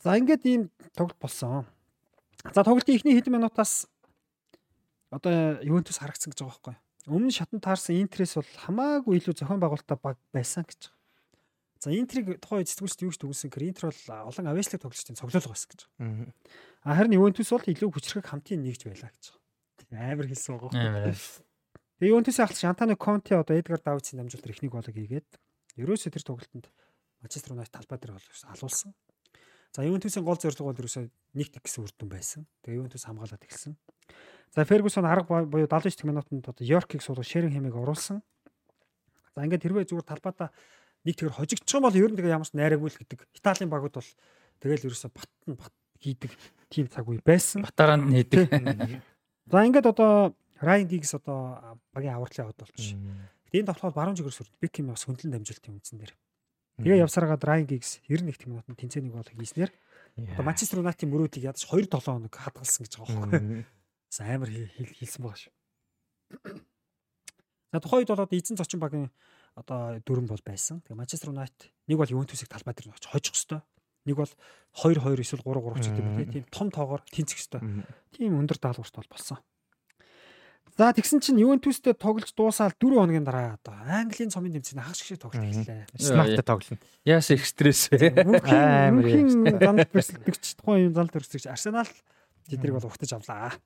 За 0.00 0.16
ингээд 0.16 0.42
ийм 0.48 0.62
тоглолт 0.96 1.20
болсон. 1.20 1.68
За 2.54 2.64
тоглолтын 2.64 2.96
эхний 2.96 3.12
хэдэн 3.12 3.36
минутаас 3.36 3.84
одоо 5.12 5.60
Ювентус 5.60 6.00
харагдсан 6.00 6.32
гэж 6.32 6.40
байгаа 6.40 6.56
байхгүй. 6.56 6.76
Өмнө 7.12 7.30
шатанд 7.30 7.62
таарсан 7.62 8.00
Интерес 8.00 8.34
бол 8.40 8.50
хамаагүй 8.66 9.20
илүү 9.20 9.34
зохион 9.34 9.60
байгуулалтаа 9.60 9.98
баг 10.00 10.16
байсан 10.34 10.64
гэж. 10.64 10.95
За 11.78 11.92
Интерийг 11.92 12.40
тухайн 12.40 12.64
сэтгүүлчд 12.64 13.04
юу 13.04 13.10
гэж 13.12 13.20
дүгнсэн 13.20 13.48
гэхээр 13.52 13.68
Интер 13.68 13.84
бол 13.92 14.32
олон 14.32 14.46
авэслэг 14.48 14.80
тоглолтын 14.80 15.18
цоглуулга 15.20 15.52
байсан 15.52 15.68
гэж 15.70 15.80
байгаа. 15.84 16.32
А 16.82 16.96
харин 16.96 17.16
Ювентус 17.20 17.52
бол 17.52 17.68
илүү 17.68 17.90
хүчрэг 17.92 18.24
хамтын 18.24 18.64
нэгж 18.64 18.88
байлаа 18.88 19.12
гэж 19.12 19.24
байгаа. 19.92 20.12
Амар 20.16 20.26
хэлсэн 20.26 20.56
байгаа. 20.56 21.12
Тэгээ 22.00 22.12
Ювентус 22.16 22.40
ахлах 22.40 22.64
Антонио 22.64 22.96
Конте 22.96 23.36
одоо 23.36 23.56
Эдгар 23.56 23.80
Давидсын 23.80 24.20
дамжуулалт 24.20 24.52
эхнийг 24.52 24.72
голыг 24.72 24.96
хийгээд 24.96 25.28
ерөөсөө 25.76 26.12
тэр 26.16 26.24
тоглолтод 26.24 26.66
Манчестер 27.20 27.52
Юнайтед 27.52 27.76
талбай 27.76 27.98
дээр 28.00 28.16
бол 28.16 28.28
алуулсан. 28.52 28.92
За 29.72 29.84
Ювентусын 29.84 30.24
гол 30.24 30.40
зорилго 30.40 30.72
бол 30.72 30.80
ерөөсөө 30.80 31.08
нэгт 31.36 31.60
гэсэн 31.60 31.84
үр 31.84 31.92
дүн 31.96 32.08
байсан. 32.08 32.48
Тэгээ 32.64 32.80
Ювентус 32.80 33.04
хамгаалаад 33.04 33.44
эхэлсэн. 33.44 33.76
За 34.56 34.64
Фергюсон 34.64 35.04
арга 35.04 35.44
буюу 35.44 35.68
79 35.68 36.04
минутанд 36.04 36.48
одоо 36.48 36.64
Йоркийг 36.64 37.04
суулгах 37.04 37.28
Шерин 37.28 37.52
хэмээг 37.52 37.76
оруулсан. 37.76 38.24
За 39.36 39.44
ингээд 39.44 39.64
хэрвээ 39.68 39.88
зүгээр 39.88 40.08
талбайдаа 40.08 40.48
нэг 41.06 41.14
тэгэр 41.14 41.38
хожигдчих 41.38 41.78
юм 41.78 41.86
бол 41.86 41.94
ер 41.94 42.10
нь 42.10 42.18
тэгээ 42.18 42.34
ямарч 42.34 42.50
найраагүй 42.52 42.90
л 42.90 42.98
гэдэг. 42.98 43.18
Италийн 43.38 43.70
багууд 43.70 43.94
бол 43.94 44.10
тэгэл 44.58 44.90
ерөөсө 44.90 45.08
бат 45.14 45.30
нь 45.46 45.54
бат 45.54 45.74
хийдэг 46.02 46.32
тим 46.68 46.90
цаг 46.90 47.06
үе 47.06 47.22
байсан. 47.22 47.62
Батаранд 47.62 48.10
хийдэг. 48.10 48.50
За 49.46 49.62
ингээд 49.62 49.86
одоо 49.86 50.34
Райан 50.58 50.90
Гигс 50.90 51.14
одоо 51.14 51.78
багийн 51.94 52.18
авартлын 52.18 52.50
аваад 52.50 52.58
болчих. 52.58 52.98
Гэтэ 53.46 53.62
энэ 53.62 53.70
тоглоход 53.70 53.94
баруун 53.94 54.16
жигэр 54.18 54.34
сүрд 54.34 54.52
Бекхэм 54.58 54.90
бас 54.90 55.06
хөндлөн 55.06 55.38
дамжуултын 55.38 55.78
үндсэн 55.78 55.98
дээр. 56.02 56.12
Тэгээ 56.82 57.02
явсараад 57.06 57.44
Райан 57.44 57.70
Гигс 57.70 58.02
91 58.08 58.50
минутанд 58.50 58.76
тэнцээний 58.76 59.14
гол 59.14 59.24
хийснээр 59.30 59.70
одоо 60.16 60.44
Манчестер 60.44 60.80
Юнайтед 60.80 61.08
мөрөөдийг 61.08 61.44
ядаж 61.46 61.62
2 61.68 61.86
7 61.86 62.00
хоног 62.02 62.34
хадгалсан 62.34 62.82
гэж 62.82 62.92
байгаа 62.98 63.16
байхгүй. 63.30 63.64
За 64.08 64.24
амар 64.24 64.48
хийлсэн 64.48 65.20
байгаа 65.22 65.40
шүү. 65.44 65.52
За 67.72 67.80
тухайн 67.80 68.00
үед 68.00 68.10
бол 68.12 68.24
одоо 68.24 68.36
эзэн 68.36 68.56
зочин 68.56 68.80
багийн 68.80 69.12
одоо 69.56 69.98
дөрөн 70.04 70.28
бол 70.28 70.42
байсан. 70.44 70.84
Тэгээ 70.84 71.00
Манчестер 71.00 71.32
Юнайтед 71.32 71.72
нэг 71.88 71.96
бол 71.96 72.12
Ювентусыг 72.12 72.52
талбай 72.52 72.76
дээр 72.76 72.92
очиж 72.92 73.08
хожих 73.08 73.32
хэвээр. 73.32 73.64
Нэг 74.06 74.16
бол 74.20 74.32
2 74.84 75.00
2 75.00 75.24
эсвэл 75.24 75.42
3 75.42 75.64
3 75.64 75.80
ч 75.80 75.86
гэдэг 75.90 76.04
юм 76.04 76.30
тийм 76.30 76.44
том 76.52 76.68
тоогоор 76.68 77.02
тэнцэх 77.08 77.40
хэвээр. 77.40 77.88
Тийм 78.12 78.36
өндөр 78.36 78.58
даалгаварт 78.60 78.94
бол 79.00 79.10
болсон. 79.16 79.40
За 80.76 80.92
тэгсэн 80.92 81.24
чинь 81.24 81.40
Ювентустэй 81.40 81.96
тоглож 81.96 82.28
дуусаад 82.36 82.76
4 82.76 83.00
хоногийн 83.00 83.24
дараа 83.24 83.56
одоо 83.56 83.72
Английн 83.88 84.28
цомын 84.28 84.60
тэмцээний 84.60 84.84
хагас 84.84 85.00
шиг 85.00 85.16
тоглолт 85.16 85.48
эхэллээ. 85.48 85.88
Смарттай 85.96 86.44
тоглоно. 86.44 86.76
Яас 87.08 87.32
их 87.32 87.48
стресс 87.48 87.88
вэ? 87.88 88.12
Амар 88.12 89.08
занд 89.56 89.88
төрсөлдөгч 89.88 90.60
тухайн 90.60 90.92
юм 90.92 90.94
занд 90.94 91.16
төрсөлдөгч 91.16 91.48
Арсенал 91.48 91.88
тэднийг 92.44 92.76
бол 92.76 92.92
ухтаж 92.92 93.08
авлаа. 93.08 93.56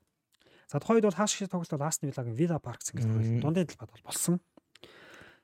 За 0.71 0.79
тухайд 0.79 1.03
бол 1.03 1.19
хагас 1.19 1.35
шиг 1.35 1.51
тоглолт 1.51 1.75
бол 1.75 1.83
Астон 1.83 2.15
Виллагийн 2.15 2.39
Вилла 2.39 2.63
Парк 2.63 2.79
зингээ 2.87 3.11
тоглолт 3.11 3.43
дундын 3.43 3.67
талбайд 3.67 3.91
бол 3.91 4.07
болсон. 4.07 4.39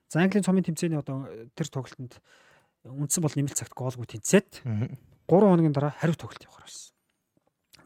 За 0.09 0.23
Английн 0.23 0.45
цомын 0.47 0.63
тэмцээний 0.63 0.99
одоо 0.99 1.27
тэр 1.59 1.67
тоглолтод 1.67 2.19
үндсэн 2.87 3.23
бол 3.23 3.35
нэмэлт 3.35 3.59
цагт 3.59 3.75
гоолгүй 3.75 4.07
тэнцээд 4.07 4.63
3 4.63 4.95
хоногийн 5.27 5.75
дараа 5.75 5.91
хариу 5.99 6.15
тоглолт 6.15 6.47
явахаар 6.47 6.67
болсон. 6.71 6.95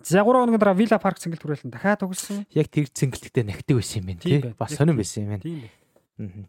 За 0.04 0.20
3 0.20 0.28
хоногийн 0.28 0.60
дараа 0.60 0.76
Вилла 0.76 1.00
Парк 1.00 1.16
цэнгэлт 1.16 1.40
хүрээлэн 1.40 1.72
дахиад 1.72 2.04
тоглосон. 2.04 2.44
Яг 2.52 2.68
тэр 2.68 2.92
цэнгэлттэй 2.92 3.44
нахдаг 3.48 3.80
байсан 3.80 4.04
юм 4.04 4.06
байна 4.12 4.20
тий. 4.20 4.40
Бас 4.52 4.76
сонирн 4.76 5.00
байсан 5.00 5.24
юм 5.24 5.30
байна. 5.40 5.44
Тийм. 5.44 6.48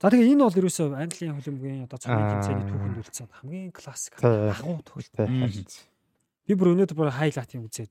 За 0.00 0.08
тэгээ 0.12 0.32
энэ 0.32 0.44
бол 0.44 0.56
ерөөсөө 0.60 0.86
Английн 0.96 1.36
хөлбөмбөгийн 1.40 1.84
одоо 1.88 1.98
цомын 2.00 2.28
тэмцээний 2.36 2.64
түүхэнд 2.68 3.00
үлдсэн 3.00 3.28
хамгийн 3.32 3.72
классик 3.76 4.16
агуу 4.20 4.80
тоглолт. 4.84 5.12
Би 6.46 6.52
бүр 6.54 6.72
өнөөдөр 6.76 6.96
бүр 6.96 7.10
хайлайтын 7.16 7.64
үзээд. 7.64 7.90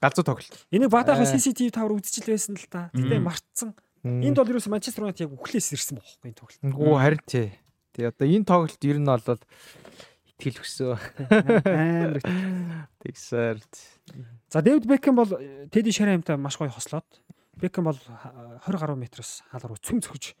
Галзуу 0.00 0.24
тоглолт. 0.24 0.56
Энийг 0.72 0.88
баатайхан 0.90 1.28
CCTV 1.28 1.68
тавар 1.72 1.94
үзчихэл 2.00 2.32
байсан 2.32 2.56
л 2.56 2.64
та. 2.68 2.88
Гэтэ 2.96 3.20
мартсан. 3.22 3.76
Энд 4.06 4.38
бол 4.38 4.50
ерөөсөө 4.54 4.70
Манчестер 4.70 5.02
Юнайтед 5.02 5.26
яг 5.26 5.34
үхлээс 5.34 5.74
ирсэн 5.74 5.98
бохоггүй 5.98 6.30
энэ 6.30 6.38
тоглолт. 6.38 6.62
Гүү 6.62 6.94
харин 6.94 7.22
тий. 7.26 7.48
Тэгээ 7.98 8.10
одоо 8.14 8.26
энэ 8.30 8.46
тоглолт 8.46 8.82
ер 8.86 8.98
нь 9.02 9.10
бол 9.10 9.40
итгэл 10.30 10.62
өсөө. 10.62 10.94
Амар. 11.66 12.20
Тэгсээр. 13.02 13.58
За 14.52 14.62
Дэвид 14.62 14.86
Бекхэм 14.86 15.16
бол 15.16 15.30
Теди 15.72 15.90
Шарамтай 15.90 16.38
маш 16.38 16.54
гоё 16.60 16.70
хослоод 16.70 17.08
Бекхэм 17.58 17.88
бол 17.88 17.98
20 17.98 18.78
гаруй 18.78 18.96
метроос 19.00 19.42
хаалгаар 19.50 19.80
цөм 19.80 20.04
цөхөж 20.04 20.36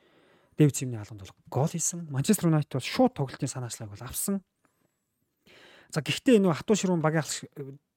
Дэвид 0.60 0.76
Симний 0.76 1.00
хаалганд 1.00 1.26
бол 1.26 1.34
гол 1.48 1.72
хийсэн. 1.72 2.06
Манчестер 2.12 2.52
Юнайтед 2.52 2.76
бол 2.76 2.86
шууд 2.86 3.18
тоглолтын 3.18 3.48
санаачлаг 3.50 3.90
бол 3.90 4.04
авсан. 4.04 4.44
За 5.90 6.04
гэхдээ 6.04 6.38
энэ 6.38 6.54
хатуу 6.54 6.76
ширүүн 6.76 7.00
багийн 7.00 7.24
алх 7.24 7.40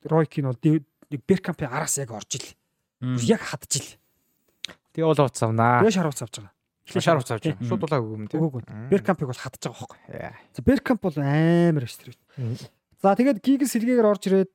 Ройкин 0.08 0.50
бол 0.50 0.60
нэг 0.64 1.22
Беркампи 1.28 1.68
араас 1.68 2.00
яг 2.00 2.16
орж 2.16 2.40
ил. 2.40 2.48
Яг 3.28 3.44
хадж 3.44 3.80
ил. 3.80 3.90
Тэгээ 4.94 5.08
бол 5.10 5.22
уц 5.26 5.40
авнаа. 5.44 5.82
Тэгээ 5.84 5.98
шар 5.98 6.10
уц 6.10 6.22
авч 6.24 6.36
байгаа. 6.40 6.54
Шар 6.90 7.20
уц 7.22 7.30
авч 7.30 7.44
байгаа. 7.46 7.68
Шууд 7.70 7.82
дулаагүй 7.86 8.12
юм 8.16 8.26
тийм. 8.30 8.42
Үгүй 8.42 8.62
ээ. 8.66 8.90
Беркампиг 8.90 9.28
бол 9.30 9.38
хадж 9.38 9.62
байгаа 9.62 9.78
байхгүй. 9.78 10.00
За 10.56 10.60
Беркамп 10.66 11.02
бол 11.06 11.18
амар 11.22 11.86
өстрээ. 11.86 12.18
За 13.00 13.14
тэгээд 13.14 13.40
гигс 13.46 13.74
сэлгээгээр 13.78 14.10
орж 14.10 14.24
ирээд 14.28 14.54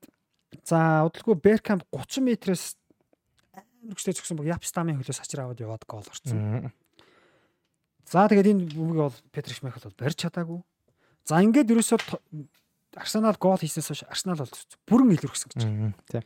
за 0.66 1.06
удалгүй 1.06 1.38
Беркамп 1.38 1.86
30 1.94 2.26
метрээс 2.26 2.74
амар 3.54 3.94
хүчтэй 3.94 4.18
зөксөн 4.18 4.38
баг 4.38 4.50
Япстамын 4.58 4.98
хөлөөс 4.98 5.22
ачир 5.22 5.46
аваад 5.46 5.62
яваад 5.62 5.86
гол 5.86 6.04
орсон. 6.04 6.72
За 8.10 8.26
тэгээд 8.28 8.50
энэ 8.50 8.62
бүмэг 8.74 8.98
бол 8.98 9.16
Петр 9.32 9.54
Шмехл 9.54 9.86
бол 9.86 9.96
барьж 9.96 10.18
чадаагүй. 10.20 10.60
За 11.24 11.40
ингээд 11.40 11.72
ерөөсөө 11.72 11.98
Арсенал 12.94 13.34
гол 13.40 13.58
хийснээс 13.58 13.90
хойш 13.90 14.02
Арсенал 14.06 14.38
бол 14.38 14.52
бүрэн 14.86 15.14
илэрхсэн 15.16 15.48
гэж. 15.50 15.62
Тийм. 16.10 16.22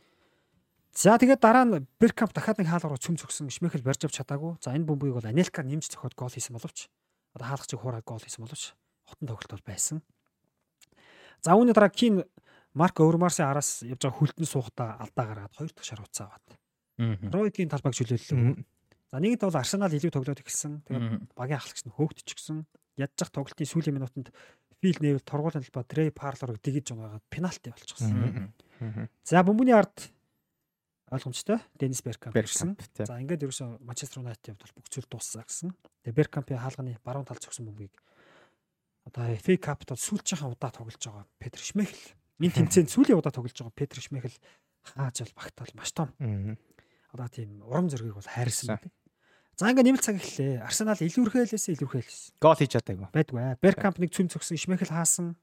За 0.93 1.17
тэгээд 1.17 1.39
дараа 1.39 1.65
нь 1.65 1.87
Беркамп 2.01 2.33
дахиад 2.33 2.59
нэг 2.59 2.69
хаалгаар 2.69 2.99
цөм 2.99 3.15
цөксөн 3.15 3.53
Шмехл 3.53 3.85
барьж 3.85 4.03
авч 4.09 4.19
чадаагүй. 4.19 4.57
За 4.59 4.73
энэ 4.73 4.89
бөмбөгийг 4.89 5.15
бол 5.21 5.29
Анелка 5.29 5.61
нэмж 5.61 5.93
зөхиод 5.93 6.17
гол 6.17 6.33
хийсэн 6.33 6.57
боловч 6.57 6.89
одоо 7.37 7.47
хаалгачиг 7.47 7.79
хуурай 7.79 8.01
гол 8.01 8.19
хийсэн 8.19 8.43
боловч 8.43 8.73
хотон 9.05 9.27
тоглолт 9.29 9.53
бол 9.53 9.67
байсан. 9.69 10.01
За 11.45 11.53
үүний 11.55 11.73
дараа 11.77 11.93
Кин 11.93 12.25
Марк 12.73 12.99
Өвөрмарсын 12.99 13.47
араас 13.47 13.85
явж 13.85 14.01
байгаа 14.01 14.17
хүлтэн 14.17 14.45
суухта 14.49 14.97
алдаа 14.99 15.25
гаргаад 15.29 15.55
хоёр 15.55 15.71
дахь 15.71 15.87
шар 15.87 16.01
уцаа 16.01 16.33
аваад. 16.33 16.47
Ройкийн 17.31 17.69
талбайг 17.69 17.95
чөлөөллөө. 17.95 18.65
За 19.09 19.17
нэгэнт 19.17 19.41
бол 19.45 19.57
Арсенал 19.57 19.93
илүү 19.93 20.11
тоглоод 20.13 20.41
эхэлсэн. 20.43 20.83
Тэгээд 20.85 21.33
багийн 21.33 21.57
ахлагч 21.57 21.81
нь 21.87 21.95
хөөгдчихсэн. 21.95 22.57
Ядчих 22.99 23.29
тоглолтын 23.33 23.65
сүүлийн 23.65 23.95
минутанд 23.97 24.29
Фил 24.83 24.99
Нэвэл 25.01 25.25
торгуулийн 25.25 25.63
талбай 25.65 25.85
Трей 25.87 26.09
Парлорыг 26.11 26.61
дэгэж 26.61 26.93
угаагаад 26.93 27.25
пенальти 27.31 27.73
болчихсон. 27.73 28.53
За 29.25 29.41
бөмбөний 29.43 29.73
ард 29.73 30.13
ойлгомжтой. 31.09 31.59
Денис 31.79 32.01
Беркамп 32.05 32.37
ирсэн. 32.37 32.77
За 33.01 33.17
ингээд 33.17 33.45
ерөөсөө 33.45 33.81
Манчестер 33.81 34.21
Юнайтед 34.21 34.57
бол 34.57 34.73
бүх 34.77 34.87
зүйл 34.89 35.09
дууссан 35.09 35.43
гэсэн. 35.43 35.73
Тэгээ 36.05 36.17
Беркампийн 36.17 36.61
хаалганы 36.61 36.97
баруун 37.01 37.25
талд 37.25 37.41
зогсон 37.41 37.69
бөмбөгийг 37.69 37.97
одоо 39.09 39.25
FA 39.41 39.57
Cup-д 39.57 39.97
сүүлчийнхаа 39.97 40.53
удаа 40.53 40.69
тоглож 40.69 41.01
байгаа 41.01 41.25
Петр 41.41 41.59
Шмехл. 41.59 42.13
Энэ 42.39 42.55
тэмцээнд 42.61 42.93
сүүлийн 42.93 43.17
удаа 43.17 43.33
тоглож 43.33 43.57
байгаа 43.57 43.73
Петр 43.73 43.97
Шмехл 43.97 44.37
хааж 44.85 45.25
бол 45.25 45.37
багтаал 45.37 45.73
маш 45.73 45.91
том. 45.91 46.09
Одоо 47.09 47.27
тийм 47.27 47.61
урам 47.65 47.89
зориг 47.89 48.13
бол 48.13 48.29
хайрсан 48.29 48.77
байна. 48.77 48.93
За 49.57 49.67
ингээ 49.73 49.91
нэмэлт 49.91 50.05
цаг 50.05 50.21
эхлэе. 50.21 50.61
Арсенал 50.63 51.01
илүүрхээлээс 51.01 51.65
илүүрхээлсэн. 51.73 52.37
Гол 52.39 52.55
хийж 52.55 52.71
чадаагүй. 52.79 53.09
Байдгүй. 53.11 53.59
Беркамп 53.59 53.97
нэг 53.99 54.15
цөм 54.15 54.31
цогсон, 54.31 54.55
Шмехл 54.55 54.93
хаасан. 54.93 55.35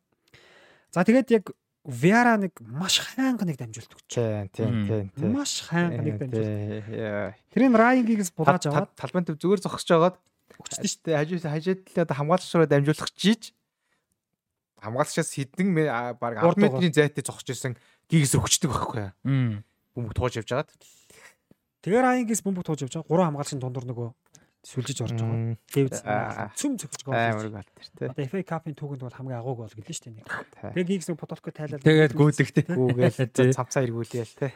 За 0.89 1.05
тэгээд 1.05 1.29
яг 1.37 1.53
Виара 1.87 2.35
нэг 2.35 2.59
маш 2.67 2.99
хайнга 2.99 3.47
нэг 3.47 3.63
дамжуулт 3.63 3.95
өгч. 3.95 4.11
Тийм, 4.11 4.51
тийм, 4.51 5.11
тийм. 5.15 5.31
Маш 5.31 5.63
хайнга 5.63 6.03
нэг 6.03 6.19
дамжуулт. 6.19 7.39
Тэрийн 7.55 7.79
Райнгигс 7.79 8.35
булааж 8.35 8.67
аваад 8.67 8.91
талбайн 8.99 9.23
төв 9.23 9.39
зүгээр 9.39 9.63
зогсож 9.63 9.87
байгаад 9.95 10.17
өгчдөө 10.59 10.91
шүү 10.91 11.03
дээ. 11.07 11.19
Хажууд 11.23 11.47
хажууд 11.47 11.81
л 11.87 12.03
одоо 12.03 12.17
хамгаалагч 12.19 12.51
руу 12.59 12.67
дамжуулах 12.67 13.11
чиж 13.15 13.55
хамгаалагчаас 14.83 15.31
хэдэн 15.31 15.69
баг 16.19 16.43
10 16.43 16.59
метрийн 16.59 16.91
зайтай 16.91 17.23
зогсож 17.23 17.55
исэн 17.55 17.79
гигс 18.11 18.35
өгчдөг 18.35 18.71
байхгүй. 18.71 19.07
Бөмбөг 19.95 20.15
тууж 20.19 20.43
явж 20.43 20.51
байгаад. 20.51 20.71
Тэгээ 21.87 22.03
Райнгигс 22.03 22.43
бөмбөг 22.43 22.67
тууж 22.67 22.83
явж 22.83 22.99
байгаа. 22.99 23.07
Гурван 23.07 23.27
хамгаалагчийн 23.31 23.63
дундуур 23.63 23.87
нөгөө 23.87 24.09
сүлжиж 24.67 24.99
орж 25.07 25.15
байгаа. 25.15 25.55
Дэвд 25.71 25.95
цөм 26.59 26.75
цогч 26.75 27.01
гол. 27.07 27.15
Амар 27.15 27.49
гол 27.55 27.71
тэр 27.71 27.87
тий. 27.87 28.09
Одоо 28.11 28.25
FA 28.27 28.43
Cup-ын 28.43 28.75
түүхэнд 28.75 29.03
бол 29.07 29.15
хамгийн 29.15 29.39
агуу 29.39 29.55
гол 29.63 29.71
гэлээ 29.71 29.95
шүү 29.95 30.07
дээ 30.11 30.17
нэг. 30.19 30.27
Тэгээ 30.75 30.91
гигс 30.91 31.09
нэг 31.15 31.19
потолко 31.23 31.55
тайлал. 31.55 31.87
Тэгээд 31.87 32.15
гүйлэгтэй. 32.19 32.65
Гүүгээл 32.75 33.55
цамцаа 33.55 33.87
эргүүлээл 33.87 34.35
тий. 34.43 34.53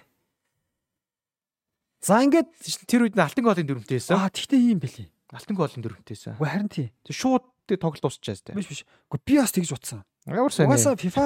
За 2.02 2.18
ингээд 2.26 2.50
тэр 2.90 3.06
үед 3.06 3.14
алтан 3.14 3.44
голын 3.44 3.68
дөрөвтэй 3.70 4.02
байсан. 4.02 4.18
Аа 4.18 4.32
тэгтээ 4.34 4.58
ийм 4.58 4.82
бэлий. 4.82 5.06
Алтан 5.30 5.54
голын 5.54 5.84
дөрөвтэй 5.84 6.14
байсан. 6.18 6.34
Үгүй 6.40 6.48
харин 6.50 6.70
тий. 6.72 6.88
Шууд 7.06 7.46
тоглолт 7.70 8.02
дуусчихсан 8.02 8.50
тий. 8.50 8.54
Биш 8.58 8.66
биш. 8.66 8.82
Үгүй 9.12 9.20
би 9.22 9.34
бас 9.38 9.54
тэгж 9.54 9.70
утсан. 9.76 10.02
Ямар 10.28 10.52
сайн. 10.52 10.68
Угаасаа 10.68 11.00
FIFA 11.00 11.22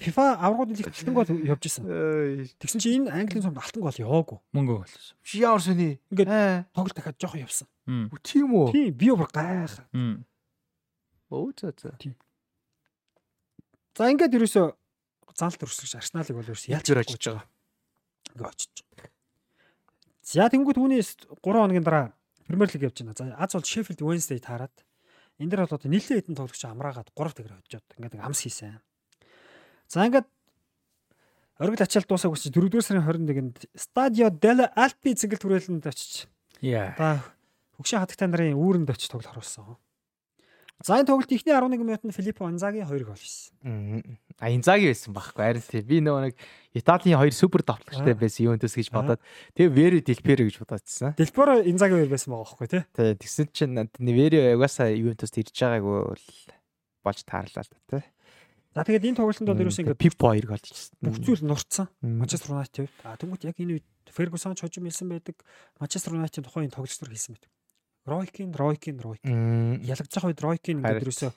FIFA 0.00 0.24
аврагууд 0.40 0.72
нэг 0.72 0.88
алтан 0.88 1.12
гол 1.12 1.28
явж 1.28 1.68
исэн. 1.68 1.84
Тэгсэн 2.56 2.80
чинь 2.80 3.04
энэ 3.04 3.12
Английн 3.12 3.44
цомд 3.44 3.60
алтан 3.60 3.84
гол 3.84 3.92
яваагүй. 3.92 4.38
Мөнгө 4.56 4.74
гол. 4.80 4.94
Чи 5.20 5.44
ямар 5.44 5.60
сони. 5.60 6.00
Ингээд 6.08 6.72
тоглолт 6.72 6.96
дахиад 6.96 7.20
жоохон 7.20 7.44
явсан. 7.44 7.68
Тийм 8.24 8.56
үү? 8.56 8.72
Тийм 8.72 8.96
би 8.96 9.12
бүр 9.12 9.28
гайх. 9.28 9.84
Оо 11.28 11.52
за 11.52 11.76
за. 11.76 11.92
За 13.92 14.08
ингээд 14.08 14.32
ерөөсөө 14.32 14.66
залт 15.36 15.60
өрсөлж 15.60 15.92
Арсеналыг 16.00 16.32
бол 16.32 16.48
ерөөс 16.48 16.72
ялж 16.72 16.88
очиж 16.88 17.20
байгаа. 17.28 17.44
Ингээ 18.32 18.48
очиж. 18.48 18.72
За 20.24 20.48
тэнгуү 20.48 20.72
түүний 20.72 21.04
3 21.04 21.36
хоногийн 21.36 21.84
дараа 21.84 22.16
Премьер 22.48 22.72
лиг 22.72 22.88
явж 22.88 22.96
байна. 23.04 23.12
За 23.12 23.36
аз 23.36 23.52
бол 23.52 23.68
Sheffield 23.68 24.00
Wednesday 24.00 24.40
таарад 24.40 24.72
энэ 25.42 25.50
дэр 25.50 25.66
бол 25.66 25.76
одоо 25.76 25.90
нэлээд 25.90 26.30
хэдэн 26.30 26.38
тоглогч 26.38 26.62
амраагаад 26.62 27.10
3 27.10 27.36
тэгэр 27.36 27.54
хожоод 27.58 27.86
ингээд 27.98 28.22
амс 28.22 28.40
хийсэн. 28.46 28.78
За 29.90 30.06
ингээд 30.06 30.30
оргил 31.58 31.82
ачаалт 31.82 32.08
дуусаагүй 32.08 32.38
чи 32.38 32.54
4 32.54 32.70
дугаар 32.70 32.86
сарын 32.86 33.04
21-нд 33.04 33.58
Stadio 33.74 34.30
della 34.30 34.70
Alpi 34.78 35.18
цэнгэл 35.18 35.42
түрээлэнд 35.42 35.86
очиж. 35.90 36.30
Яа. 36.62 36.94
Одоо 36.94 37.14
хөгшин 37.82 38.00
хатагтай 38.00 38.28
нарын 38.30 38.56
үүрэнд 38.56 38.88
очиж 38.94 39.10
тоглох 39.10 39.34
харуулсан. 39.34 39.76
За 40.82 40.98
энэ 40.98 41.06
тоглолт 41.06 41.30
ихний 41.30 41.54
11 41.54 41.78
минутанд 41.78 42.14
Филиппо 42.16 42.48
Анзаги 42.48 42.82
2 42.82 43.04
гол 43.04 43.14
хийсэн. 43.14 44.18
А 44.40 44.50
Инзаги 44.50 44.90
байсан 44.90 45.14
байхгүй 45.14 45.42
харин 45.44 45.62
тий. 45.62 45.82
Би 45.84 46.00
нөгөө 46.02 46.22
нэг 46.26 46.34
Италийн 46.74 47.20
хоёр 47.20 47.30
супер 47.36 47.62
тоглогчтой 47.62 48.16
байсан 48.18 48.50
Ювентус 48.50 48.74
гэж 48.74 48.90
бодоод 48.90 49.22
тэгээ 49.54 49.70
Вери 49.70 50.00
Делперо 50.02 50.42
гэж 50.42 50.58
бодоодсэн. 50.58 51.14
Делперо 51.14 51.62
Инзаги 51.62 51.94
хоёр 52.02 52.10
байсан 52.10 52.34
байгаа 52.34 52.50
байхгүй 52.50 52.66
тий. 52.66 52.82
Тий. 52.98 53.14
Тэгсэн 53.14 53.46
чинь 53.54 53.78
Вери 54.00 54.58
угаасаа 54.58 54.90
Ювентуст 54.90 55.38
ирж 55.38 55.54
байгаагүй 55.54 55.98
бол 56.02 56.26
болж 57.06 57.18
таарлаа 57.22 57.62
л 57.62 57.70
тий. 57.86 58.02
За 58.74 58.82
тэгээд 58.88 59.06
энэ 59.12 59.18
тоглолтод 59.20 59.46
бол 59.52 59.62
ерөөсөө 59.62 59.82
ингээд 59.84 60.00
Пипо 60.00 60.32
хоёр 60.32 60.46
гол 60.48 60.64
хийсэн. 60.64 60.96
Бүх 60.98 61.20
зүйл 61.20 61.44
нурцсан. 61.44 61.86
Манчестер 62.00 62.56
Юнайтед. 62.56 62.88
А 63.04 63.20
тэгмүүд 63.20 63.44
яг 63.44 63.60
энэ 63.60 63.78
үед 63.78 63.86
Фергюсон 64.08 64.56
ч 64.56 64.64
хожим 64.64 64.88
хэлсэн 64.88 65.12
байдаг. 65.12 65.36
Манчестер 65.76 66.16
Юнайтед 66.16 66.48
тухайн 66.48 66.72
тоглогч 66.72 66.96
нар 67.04 67.12
хэлсэн 67.12 67.36
байдаг. 67.36 67.52
Ройкин, 68.06 68.50
Ройкин, 68.52 68.98
Ройкин. 68.98 69.82
Ялагдчих 69.82 70.24
үед 70.26 70.42
Ройкин 70.42 70.82
ингээд 70.82 71.06
ерөөсөө 71.06 71.30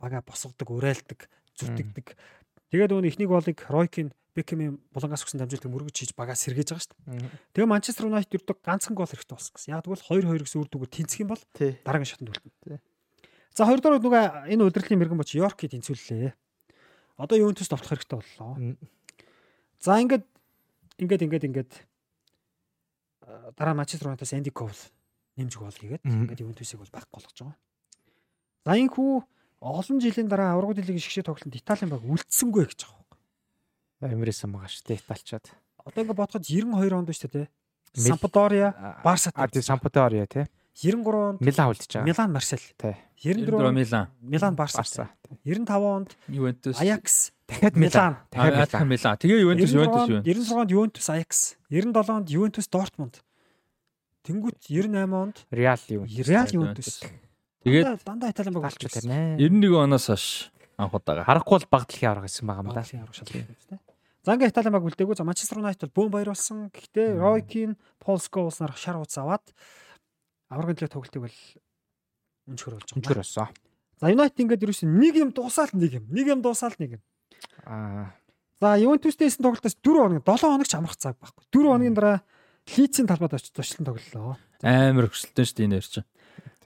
бага 0.00 0.20
босгодог, 0.20 0.68
уриалдаг, 0.68 1.28
зүтгэдэг. 1.56 2.12
Тэгээд 2.68 2.92
өөний 2.92 3.08
ихнийг 3.08 3.32
болыг 3.32 3.64
Ройкин 3.68 4.12
Бекэмийн 4.36 4.78
булангаас 4.94 5.24
өгсөн 5.26 5.42
дамжуултыг 5.42 5.72
мөргөж 5.74 5.96
хийж 5.96 6.12
багаа 6.14 6.38
сэргээж 6.38 6.70
байгаа 6.70 6.84
шүү 6.86 6.94
дээ. 7.02 7.34
Тэгээ 7.50 7.66
Манчестер 7.66 8.06
Юнайтед 8.06 8.38
өрдөг 8.38 8.62
ганцхан 8.62 8.94
гол 8.94 9.10
хэрэгтэй 9.10 9.34
болсон 9.34 9.54
гэсэн. 9.58 9.74
Яг 9.74 9.82
тэгвэл 9.82 10.06
2-2 10.06 10.46
гэсэн 10.46 10.60
үр 10.62 10.70
дүнгээр 10.70 10.94
тэнцэх 10.94 11.18
юм 11.26 11.30
бол 11.34 11.42
дараагийн 11.58 12.10
шатанд 12.14 12.30
үлдэнэ. 12.30 12.78
За 13.50 13.66
хоёрдугаар 13.66 13.98
нөгөө 13.98 14.22
энэ 14.54 14.62
удирдлын 14.62 15.00
мэрэгэн 15.02 15.18
боч 15.18 15.34
Йорки 15.34 15.66
тэнцвүүллээ. 15.66 16.30
Одоо 17.18 17.36
Ювентус 17.42 17.66
товтлох 17.66 17.98
хэрэгтэй 17.98 18.22
боллоо. 18.22 18.78
За 19.82 19.98
ингээд 19.98 20.22
ингээд 21.02 21.24
ингээд 21.26 21.48
ингээд 21.50 21.72
дараа 23.58 23.74
Манчестер 23.74 24.14
Юнайтедс 24.14 24.38
Энди 24.38 24.54
Коул 24.54 24.78
нэмж 25.40 25.54
гол 25.56 25.72
хийгээд 25.72 26.04
ингээд 26.04 26.44
Ювентусыг 26.44 26.78
бол 26.84 26.92
байхгүй 26.92 27.12
болгож 27.16 27.38
байгаа. 27.40 27.58
За 28.68 28.76
энэ 28.76 28.92
хүү 28.92 29.12
олон 29.60 29.98
жилийн 30.00 30.28
дараа 30.28 30.52
аврагууд 30.54 30.84
лигийн 30.84 31.00
шгшээ 31.00 31.24
тоглолтод 31.24 31.56
Италийн 31.56 31.90
баг 31.90 32.04
үлдсэнгүй 32.04 32.64
гэж 32.68 32.80
байгаа. 32.84 34.12
Амирсан 34.12 34.52
байгаа 34.52 34.68
шүү 34.68 34.84
дээ 34.88 35.00
Италичаад. 35.00 35.46
Одоо 35.84 36.00
ингээд 36.04 36.20
бодоход 36.20 36.44
92 36.44 36.92
онд 36.92 37.10
шүү 37.12 37.32
дээ. 37.32 37.48
Сампдория, 37.92 39.00
Барса. 39.02 39.32
А 39.34 39.48
тий 39.48 39.62
Сампдория 39.62 40.26
тий. 40.26 40.46
93 40.76 41.04
онд 41.12 41.40
Милан 41.40 41.68
үлдчихэж 41.74 41.92
байгаа. 41.98 42.06
Милан 42.06 42.30
Марсель. 42.32 42.66
Тий. 42.78 42.96
94 43.20 43.72
Милан. 43.74 44.08
Милан 44.22 44.54
Барса. 44.54 45.10
95 45.44 45.82
онд 45.82 46.16
Ювентус. 46.28 46.80
Аякс. 46.80 47.32
Дахиад 47.48 47.76
Милан. 47.76 48.16
Дахиад 48.30 48.86
Милан. 48.86 49.16
Тэгээ 49.18 49.40
Ювентус 49.44 49.70
Ювентус 49.72 50.08
юу? 50.08 50.22
96 50.22 50.52
онд 50.56 50.70
Ювентус 50.70 51.08
Аякс. 51.10 51.56
97 51.68 52.10
онд 52.16 52.30
Ювентус 52.30 52.68
Дортмунд. 52.68 53.20
Тэнгүүт 54.30 54.62
98 54.70 55.10
онд 55.10 55.36
Реал 55.50 55.82
Ювентус. 55.90 56.28
Реал 56.30 56.50
Ювентус. 56.54 57.02
Тэгээд 57.66 58.06
дандаа 58.06 58.30
Италийн 58.30 58.54
баг 58.54 58.70
Талч 58.70 59.02
байна. 59.02 59.34
91 59.34 59.74
оноос 59.74 60.06
хойш 60.06 60.26
анх 60.78 60.94
удаага. 60.94 61.26
Харахгүй 61.26 61.58
бол 61.58 61.66
баг 61.74 61.84
дэлхийн 61.90 62.10
авраг 62.14 62.30
гэсэн 62.30 62.46
байгаа 62.46 62.62
юм 62.62 62.70
да. 62.70 62.84
Шалгах 62.86 63.18
юм 63.18 63.26
тийм. 63.26 63.80
За 64.22 64.36
ингээ 64.38 64.52
Италийн 64.54 64.72
баг 64.72 64.86
үлдээгүй. 64.86 65.16
За 65.18 65.26
Манчестер 65.26 65.58
Юнайтед 65.58 65.90
бол 65.90 66.06
бөөм 66.06 66.12
баяр 66.14 66.30
болсон. 66.30 66.70
Гэхдээ 66.70 67.18
Roy 67.18 67.42
Keane, 67.42 67.74
Scholes 67.98 68.60
нар 68.62 68.72
шар 68.76 68.96
уц 69.02 69.16
аваад 69.18 69.44
аврагын 70.48 70.78
төлөө 70.78 70.94
тоглолтыг 70.94 71.22
бол 71.26 71.38
өнчгөр 72.48 72.74
болж 72.78 72.86
байгаа. 72.86 72.96
Өнчгөр 73.00 73.20
болсон. 73.20 73.48
За 73.98 74.12
Юнайтед 74.14 74.40
ингээд 74.40 74.64
ерөөс 74.64 74.82
нь 74.86 74.94
нэг 74.94 75.14
юм 75.18 75.30
дуусаал 75.34 75.72
нэг 75.74 76.00
юм. 76.00 76.04
Нэг 76.12 76.26
юм 76.32 76.40
дуусаал 76.44 76.76
нэг 76.78 77.00
юм. 77.00 77.02
Аа. 77.64 78.12
За 78.60 78.76
хийсэн 78.76 79.40
тоглолтоос 79.40 79.76
4 79.80 80.00
хоног 80.04 80.24
7 80.24 80.48
хоног 80.48 80.68
ч 80.68 80.74
амрах 80.76 80.96
цаг 81.00 81.16
байхгүй. 81.16 81.44
4 81.48 81.72
хоногийн 81.72 81.96
дараа 81.96 82.20
Лидсийн 82.68 83.08
талбайд 83.08 83.34
очиж 83.34 83.54
зочлон 83.54 83.88
тоглолоо. 83.88 84.36
Амар 84.60 85.08
хөшөлтөн 85.08 85.46
шүү 85.46 85.56
дээ 85.56 85.68
энэ 85.70 85.80
чинь. 85.80 86.08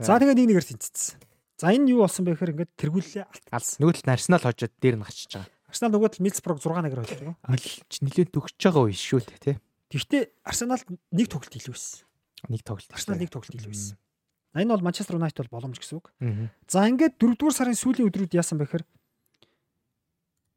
За 0.00 0.18
тэгээд 0.18 0.38
нэг 0.38 0.48
нэгээр 0.50 0.68
тэнцсэн. 0.74 1.22
За 1.60 1.70
энэ 1.70 1.94
юу 1.94 2.02
болсон 2.02 2.26
бэ 2.26 2.34
гэхээр 2.34 2.52
ингээд 2.54 2.72
тэргүүллээ 2.74 3.24
Алс 3.54 3.78
нөгөө 3.78 3.94
талд 4.02 4.10
Арсенал 4.18 4.42
хожоод 4.42 4.74
дээр 4.82 4.98
нь 4.98 5.06
гарчиж 5.06 5.30
байгаа. 5.38 5.50
Арсенал 5.70 5.92
нөгөө 5.94 6.10
тал 6.18 6.24
Милсброг 6.26 6.58
6 6.58 6.82
нэгээр 6.82 7.00
болж 7.00 7.12
байгаа. 7.14 7.36
Нилж 7.46 7.94
нилээд 8.02 8.30
төгсөж 8.34 8.58
байгаа 8.58 8.82
үе 8.90 8.98
шүү 8.98 9.22
дээ 9.22 9.38
тий. 9.38 9.56
Гэхдээ 9.94 10.22
Арсенал 10.42 10.82
нэг 11.14 11.26
тоглолт 11.30 11.54
илүү 11.54 11.74
байсан. 11.78 12.02
Нэг 12.50 12.62
тоглолт. 12.66 12.90
Арсенал 12.90 13.22
нэг 13.22 13.30
тоглолт 13.30 13.54
илүү 13.54 13.70
байсан. 13.70 13.96
Энэ 14.54 14.70
бол 14.74 14.86
Манчестер 14.86 15.14
Юнайтед 15.18 15.46
бол 15.46 15.62
боломж 15.62 15.78
гэсэн 15.78 15.98
үг. 15.98 16.10
Аа. 16.22 16.50
За 16.66 16.86
ингээд 16.90 17.18
4-р 17.18 17.54
сарын 17.54 17.78
сүүлийн 17.78 18.10
өдрүүд 18.10 18.34
яасан 18.38 18.58
бэ 18.58 18.66
гэхээр 18.66 18.84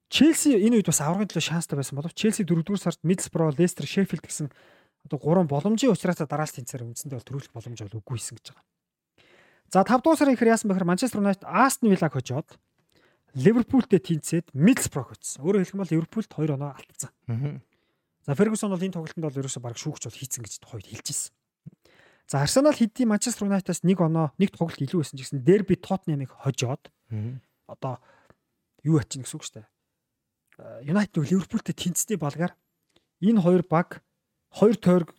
Челси 0.07 0.53
энэ 0.55 0.79
үед 0.79 0.87
бас 0.87 1.01
аврагын 1.01 1.27
төлөө 1.33 1.45
шанстай 1.49 1.75
байсан 1.75 1.97
боловч 1.97 2.15
Челси 2.15 2.45
4-р 2.45 2.77
сард 2.79 3.01
Мидсбро, 3.03 3.51
Лестер, 3.57 3.89
Шеффилд 3.89 4.23
гэсэн 4.23 4.53
одоо 5.07 5.17
гурван 5.17 5.47
боломжийн 5.47 5.95
учраас 5.95 6.19
дараалал 6.19 6.51
тэнцээр 6.51 6.83
үндсэндээ 6.83 7.17
бол 7.17 7.29
төрүүлэх 7.31 7.55
боломж 7.55 7.79
бол 7.79 7.99
үгүй 8.03 8.19
хийсэн 8.19 8.35
гэж 8.37 8.51
байгаа. 8.51 8.65
За 9.71 9.83
5 9.83 10.03
дугаар 10.03 10.19
сарын 10.19 10.35
ихэр 10.35 10.51
яасан 10.51 10.67
бэхээр 10.67 10.87
Манчестер 10.87 11.19
Юнайтед 11.23 11.47
Астон 11.47 11.89
Виллаг 11.91 12.13
хожоод 12.13 12.49
Ливерпултэй 13.35 13.99
тэнцээд 13.99 14.55
Мидсброг 14.55 15.11
хоцсон. 15.11 15.43
Өөрөөр 15.43 15.63
хэлэх 15.63 15.75
юм 15.75 15.81
бол 15.83 15.93
Ливерпулт 15.95 16.29
2 16.31 16.55
оноо 16.55 16.71
алдсан. 16.75 17.11
За 18.23 18.35
Фергюсон 18.35 18.71
бол 18.71 18.83
энэ 18.83 18.95
тоглолтод 18.95 19.23
бол 19.23 19.39
ерөөсөө 19.43 19.63
баг 19.63 19.75
шүүгч 19.75 20.03
бол 20.07 20.19
хийцэн 20.19 20.43
гэж 20.43 20.53
тухайд 20.63 20.87
хэлж 20.87 21.07
ирсэн. 21.11 21.31
За 22.27 22.43
Арсенал 22.43 22.75
хэдий 22.75 23.07
Манчестер 23.07 23.47
Юнайтедаас 23.47 23.83
нэг 23.83 23.99
оноо 24.03 24.31
нэг 24.39 24.51
тоглолт 24.51 24.79
илүү 24.79 24.99
байсан 25.03 25.15
ч 25.15 25.23
гэсэн 25.23 25.43
дерби 25.43 25.79
Тоттенхэмыг 25.79 26.31
хожоод 26.31 26.91
одоо 27.67 27.99
юу 28.83 28.99
ачин 28.99 29.23
гэсэн 29.23 29.35
үг 29.39 29.43
шүү 29.47 29.55
дээ. 29.63 29.67
Юнайтед 30.91 31.23
Ливерпултэй 31.23 31.75
тэнцсний 31.75 32.19
балгаар 32.19 32.55
энэ 33.23 33.39
хоёр 33.39 33.63
баг 33.63 34.03
хоёр 34.53 34.77
тойрог 34.77 35.09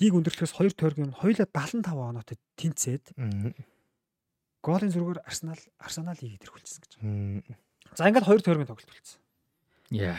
лиг 0.00 0.12
өндөрлөхөөс 0.14 0.54
хоёр 0.54 0.72
тойргийн 0.76 1.12
хоёулаа 1.16 1.48
75 1.48 1.86
оноотой 1.96 2.36
тэнцээд 2.60 3.16
голын 4.60 4.90
зүргээр 4.92 5.20
Арсенал 5.24 5.60
Арсенал 5.78 6.18
лигийг 6.20 6.42
тэрхүүлсэн 6.42 6.80
гэж. 6.82 6.92
За 7.94 8.08
ингээд 8.10 8.26
хоёр 8.26 8.42
тойргийн 8.42 8.68
тоглолт 8.68 8.90
болсон. 8.90 9.20
Яа. 9.94 10.18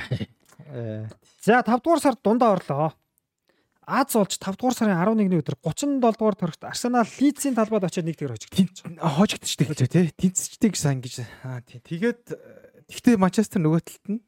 Э 0.71 1.05
За 1.43 1.61
5 1.61 1.83
дугаар 1.83 2.01
сард 2.01 2.19
дундаа 2.23 2.55
орлоо. 2.55 2.95
Аз 3.87 4.15
болж 4.15 4.35
5 4.39 4.57
дугаар 4.57 4.75
сарын 4.75 4.99
11-ний 4.99 5.39
өдөр 5.39 5.59
37 5.61 5.99
дугаар 6.01 6.35
төрөгт 6.39 6.63
Арсенал 6.63 7.07
Лидсийн 7.07 7.55
талбайд 7.55 7.87
очиод 7.87 8.07
нэг 8.07 8.17
тэгэр 8.17 8.35
хожигдсон. 8.35 8.97
хожигдчихтэй 8.99 9.67
гэж 9.67 9.79
тий. 9.87 10.11
Тэнцчтэй 10.11 10.71
гэсэн 10.71 10.99
ингэж. 10.99 11.15
Аа 11.43 11.61
тий. 11.63 11.79
Тэгээд 11.79 12.35
тэгтээ 12.91 13.15
Манчестер 13.15 13.63
нөгөө 13.63 13.81
талд 13.83 14.05
нь 14.11 14.19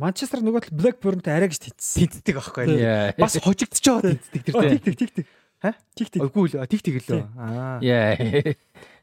Манчестер 0.00 0.40
нөгөө 0.40 0.64
тал 0.64 0.76
Блэкбурнтэй 0.80 1.36
арай 1.36 1.52
гэж 1.52 1.60
тэнцсэн. 1.68 2.08
тэнцдэг 2.08 2.34
байхгүй 2.40 2.64
юу? 2.72 2.80
Бас 3.20 3.36
хожигдож 3.36 3.84
байгаа 3.84 4.16
тэнцдэг 4.16 4.42
тэр 4.48 4.54
тий. 4.56 4.78
Тик 4.80 4.96
тик 4.96 5.10
тик. 5.12 5.26
Ха? 5.60 5.74
Тик 5.92 6.08
тик. 6.08 6.24
Үгүй 6.24 6.56
л 6.56 6.64
тих 6.64 6.80
тих 6.80 7.04
лөө. 7.04 7.20
Аа. 7.36 7.76
Яа. 7.84 8.16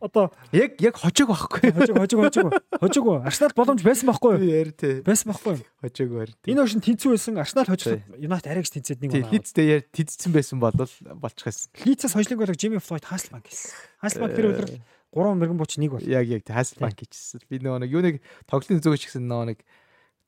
Одоо 0.01 0.33
Яг 0.49 0.81
яг 0.81 0.97
хожиг 0.97 1.29
байхгүй. 1.29 1.69
хожиг 1.69 1.93
хожиг 2.01 2.17
хожиг. 2.17 2.45
Хожиг. 2.81 3.05
Арсенал 3.21 3.53
боломж 3.53 3.85
байсан 3.85 4.09
байхгүй 4.09 4.41
юу? 4.41 4.49
Яар 4.49 4.71
тий. 4.73 5.01
Байсан 5.05 5.29
байхгүй 5.37 5.53
юу? 5.53 5.65
Хожиг 5.85 6.09
баар. 6.09 6.33
Энэ 6.49 6.61
хошин 6.65 6.81
тэнцүү 6.81 7.13
байсан. 7.13 7.37
Арсенал 7.37 7.69
хожиход 7.69 8.01
Юнайтед 8.17 8.49
арай 8.49 8.65
гэж 8.65 8.73
тэнцээд 8.73 9.01
нэг 9.05 9.13
оноо. 9.21 9.29
Лидстэй 9.37 9.65
яар 9.69 9.83
тэнцсэн 9.93 10.33
байсан 10.33 10.57
бол 10.57 10.73
болчих 10.73 11.45
байсан. 11.45 11.69
Лидсээс 11.85 12.13
хожлын 12.17 12.41
голыг 12.41 12.57
Жими 12.57 12.81
Флойд 12.81 13.05
Хаслбанк 13.05 13.45
хийсэн. 13.45 13.77
Хаслбанк 14.01 14.33
тэр 14.33 14.49
өдөр 14.57 14.69
3 15.13 15.37
мэрэгэн 15.37 15.57
буч 15.61 15.77
нэг 15.77 15.93
бол. 15.93 16.01
Яг 16.01 16.25
яг 16.25 16.41
Хаслбанк 16.49 16.97
хийчихсэн. 16.97 17.45
Би 17.49 17.61
нөгөө 17.61 17.85
нэг 17.85 17.89
юу 17.93 18.01
нэг 18.01 18.15
тоглолтын 18.49 18.81
зүгш 18.81 19.13
гэсэн 19.13 19.29
нөгөө 19.29 19.45
нэг 19.53 19.61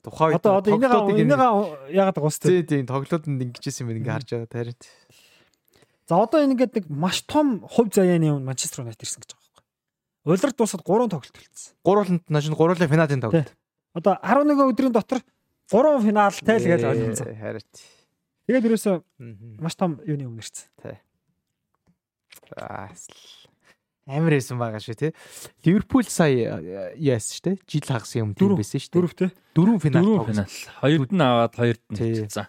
тухайн 0.03 0.33
үед 0.33 0.43
Одоо 0.43 0.59
одоо 0.59 0.71
тоглолтуудыг 0.79 1.19
энэгээ 1.23 1.51
яагаад 1.95 2.15
байгаа 2.15 2.31
вэ? 2.31 2.43
Тий, 2.43 2.63
тий, 2.63 2.81
тоглолтод 2.87 3.23
ингэжсэн 3.27 3.83
юм 3.85 3.93
ингээ 3.99 4.15
харж 4.15 4.29
байгаа 4.31 4.49
тарин. 4.49 4.77
За 6.07 6.13
одоо 6.17 6.39
энэ 6.41 6.53
ингээд 6.55 6.73
нэг 6.79 6.85
маш 6.89 7.21
том 7.27 7.61
хувь 7.67 7.93
заяаны 7.93 8.33
юм 8.33 8.43
Манчестер 8.47 8.81
Юнайтед 8.81 9.05
ирсэн 9.05 9.21
гэж 9.21 9.35
байгаа 9.35 9.45
байхгүй. 9.45 9.65
Улирд 10.25 10.57
дуусаад 10.57 10.83
3 10.83 11.11
тоглолт 11.11 11.35
төлсөн. 11.35 11.73
Гурвууланд 11.85 12.23
нааш 12.27 12.49
гурвуулын 12.49 12.89
финалийн 12.89 13.21
тоглолт. 13.21 13.51
Одоо 13.93 14.13
11 14.23 14.73
өдрийн 14.73 14.93
дотор 14.95 15.21
3 15.69 16.01
финалтай 16.01 16.57
л 16.57 16.65
гэж 16.65 16.81
ойлгосон. 16.83 17.29
Харин. 17.37 17.65
Тэгээд 18.49 18.65
ерөөсөө 18.65 18.95
маш 19.61 19.75
том 19.77 20.01
юуны 20.01 20.25
өмнө 20.25 20.41
ирсэн. 20.41 20.97
Аас 22.57 23.05
амар 24.09 24.33
байсан 24.33 24.57
байгаа 24.57 24.81
шүү 24.81 24.97
тий. 24.97 25.11
Ливерпул 25.63 26.03
сая 26.09 26.57
э, 26.57 26.93
яасан 26.97 27.33
шүү 27.38 27.43
дээ. 27.45 27.57
Жил 27.69 27.85
хагас 27.85 28.13
юм 28.17 28.33
тийм 28.33 28.41
Дөрөв. 28.41 28.57
байсан 28.59 28.81
шүү 28.81 28.89
дээ. 28.89 28.97
Дөрөвтэй. 28.97 29.29
Дөрвөн 29.53 29.79
финал 29.85 30.03
Дөрөв 30.03 30.17
тоглосон. 30.25 30.47
финал. 30.49 30.77
Хоёрд 30.81 31.11
нь 31.13 31.21
аваад 31.23 31.53
хоёрд 31.55 31.83
нь 31.93 31.95
Тий. 31.95 32.13
тэнцсэн. 32.25 32.47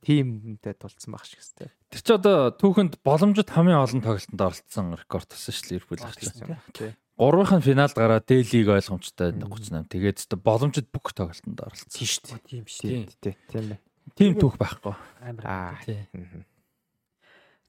Тимтэй 0.00 0.74
тулцсан 0.78 1.10
баг 1.12 1.24
шиг 1.26 1.42
өстэй. 1.42 1.68
Тэр 1.90 2.00
чи 2.00 2.12
одоо 2.14 2.54
түүхэнд 2.54 3.02
боломжит 3.02 3.50
хамгийн 3.50 3.82
олон 3.82 4.00
тоглолтод 4.00 4.38
оролцсон 4.40 4.94
рекорд 4.94 5.26
тасан 5.28 5.50
шүү 5.50 5.66
дээ 5.66 5.74
Ливерпул 5.82 5.98
гэж. 5.98 6.30
Тий. 6.72 6.90
Гурвынх 7.18 7.52
нь 7.58 7.66
финалд 7.66 7.94
гараад 7.98 8.24
Дэлийг 8.24 8.70
ойлгомжтой 8.70 9.34
38. 9.34 9.90
Тэгээд 9.90 10.16
ч 10.22 10.30
боломжит 10.38 10.86
бүх 10.94 11.10
тоглолтод 11.12 11.58
оролцсон. 11.58 11.90
Тийм 11.90 12.06
шүү 12.06 12.22
дээ. 12.22 12.38
Тийм 12.46 12.64
Тийм 12.64 13.02
тий. 13.20 13.34
Тийм 13.50 13.64
бай. 13.74 13.78
Тим 14.16 14.32
түүх 14.38 14.54
байхгүй. 14.56 14.94
амар. 15.20 15.44
Аа. 15.44 15.74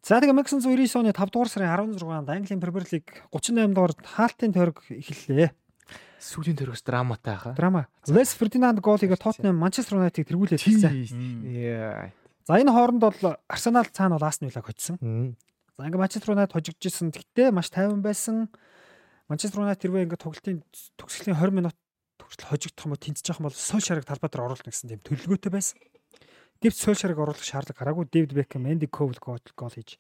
За 0.02 0.18
тэгээ 0.18 0.34
1999 0.34 0.98
оны 0.98 1.14
5 1.14 1.30
дугаар 1.30 1.50
сарын 1.50 1.94
16-нд 1.94 2.30
Английн 2.34 2.58
Премьер 2.58 2.86
Лиг 2.90 3.06
38 3.30 3.70
дугаар 3.70 3.94
хаалтын 4.02 4.50
тойрог 4.50 4.82
эхэллээ. 4.90 5.54
Сүүлийн 6.18 6.58
төрөөс 6.58 6.82
драматай 6.82 7.38
хаа. 7.38 7.54
Драма. 7.54 7.86
Лес 8.10 8.34
Фердинанд 8.34 8.82
голыг 8.82 9.14
Тоттенхэм 9.14 9.54
Манчестер 9.54 10.02
Юнайтед 10.02 10.26
тэргүүлээд 10.26 10.58
хэлсэн. 10.58 12.10
За 12.50 12.58
энэ 12.58 12.74
хооронд 12.74 12.98
бол 12.98 13.38
Арсенал 13.46 13.86
цаана 13.94 14.18
бол 14.18 14.26
Астон 14.26 14.50
Виллаг 14.50 14.66
хоцсон. 14.66 14.98
За 15.78 15.86
ингээ 15.86 16.02
Манчестер 16.02 16.34
Юнайтед 16.34 16.58
хожигдчихсэн. 16.58 17.14
Гэхдээ 17.14 17.54
маш 17.54 17.70
тайван 17.70 18.02
байсан. 18.02 18.50
Манчестер 19.30 19.62
Юнайтед 19.62 19.86
тэрвээ 19.86 20.10
ингээ 20.10 20.18
тоглолтын 20.18 20.66
төгсгөлийн 20.98 21.38
20 21.38 21.58
минут 21.62 21.78
төгсөл 22.18 22.50
хожигдох 22.50 22.86
юм 22.86 22.94
уу 22.94 23.02
тэнцэж 23.02 23.26
явах 23.30 23.42
юм 23.42 23.48
бол 23.50 23.58
Сольшарыг 23.58 24.06
талбай 24.06 24.30
дээр 24.30 24.46
оруулах 24.46 24.66
гэсэн 24.66 24.94
тийм 24.94 25.02
төлөвлөгөөтэй 25.06 25.52
байсан. 25.54 25.78
Гэвч 26.62 26.78
Сольшарыг 26.78 27.18
оруулах 27.18 27.42
шаардлага 27.42 27.82
гараагүй. 27.82 28.06
Дэвид 28.06 28.34
Бекхэм, 28.38 28.70
Энди 28.70 28.86
Коул 28.86 29.18
гол 29.18 29.42
гол 29.58 29.74
хийж 29.74 29.98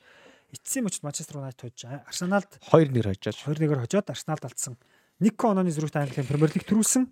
эцсийн 0.53 0.85
мөчд 0.85 1.01
Манчестер 1.01 1.41
Юнайтед 1.41 1.73
хожиж 1.73 1.90
Арсеналд 2.06 2.61
2-1 2.69 3.01
хожооч. 3.01 3.38
2-1-ээр 3.49 3.81
хожоод 3.81 4.14
Арсеналд 4.14 4.45
алдсан. 4.45 4.77
Нико 5.17 5.49
онооны 5.49 5.73
зөрүүтэй 5.73 6.06
Английн 6.06 6.30
Премьер 6.30 6.53
Лиг 6.53 6.65
төрүүлсэн. 6.69 7.09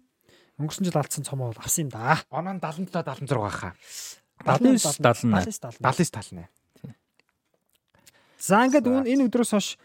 Өнгөрсөн 0.62 0.86
жил 0.86 1.02
алдсан 1.02 1.26
цомоо 1.26 1.50
бол 1.50 1.64
авсан 1.66 1.88
юм 1.88 1.90
да. 1.90 2.22
Оноо 2.30 2.62
77 2.62 3.26
76 3.26 3.50
хаа. 3.50 3.74
79 4.46 5.02
70. 5.02 5.50
79 5.50 5.82
70. 5.82 5.82
70 5.82 6.14
тална. 6.14 6.46
За 8.38 8.64
ингээд 8.70 8.86
энэ 8.86 9.26
өдрөөс 9.28 9.52
хойш 9.56 9.76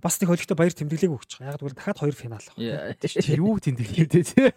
бас 0.00 0.20
нэг 0.20 0.28
хөлөгтэй 0.30 0.56
баяр 0.56 0.74
тэмдэглээг 0.74 1.12
өгч 1.12 1.30
байгаа. 1.40 1.52
Яг 1.52 1.60
гэвэл 1.60 1.76
дахиад 1.76 2.00
хоёр 2.00 2.16
финал 2.16 2.44
авах. 2.44 2.96
Чи 3.02 3.36
юу 3.36 3.56
тэмдэглэвдээ 3.60 4.24
тий. 4.24 4.48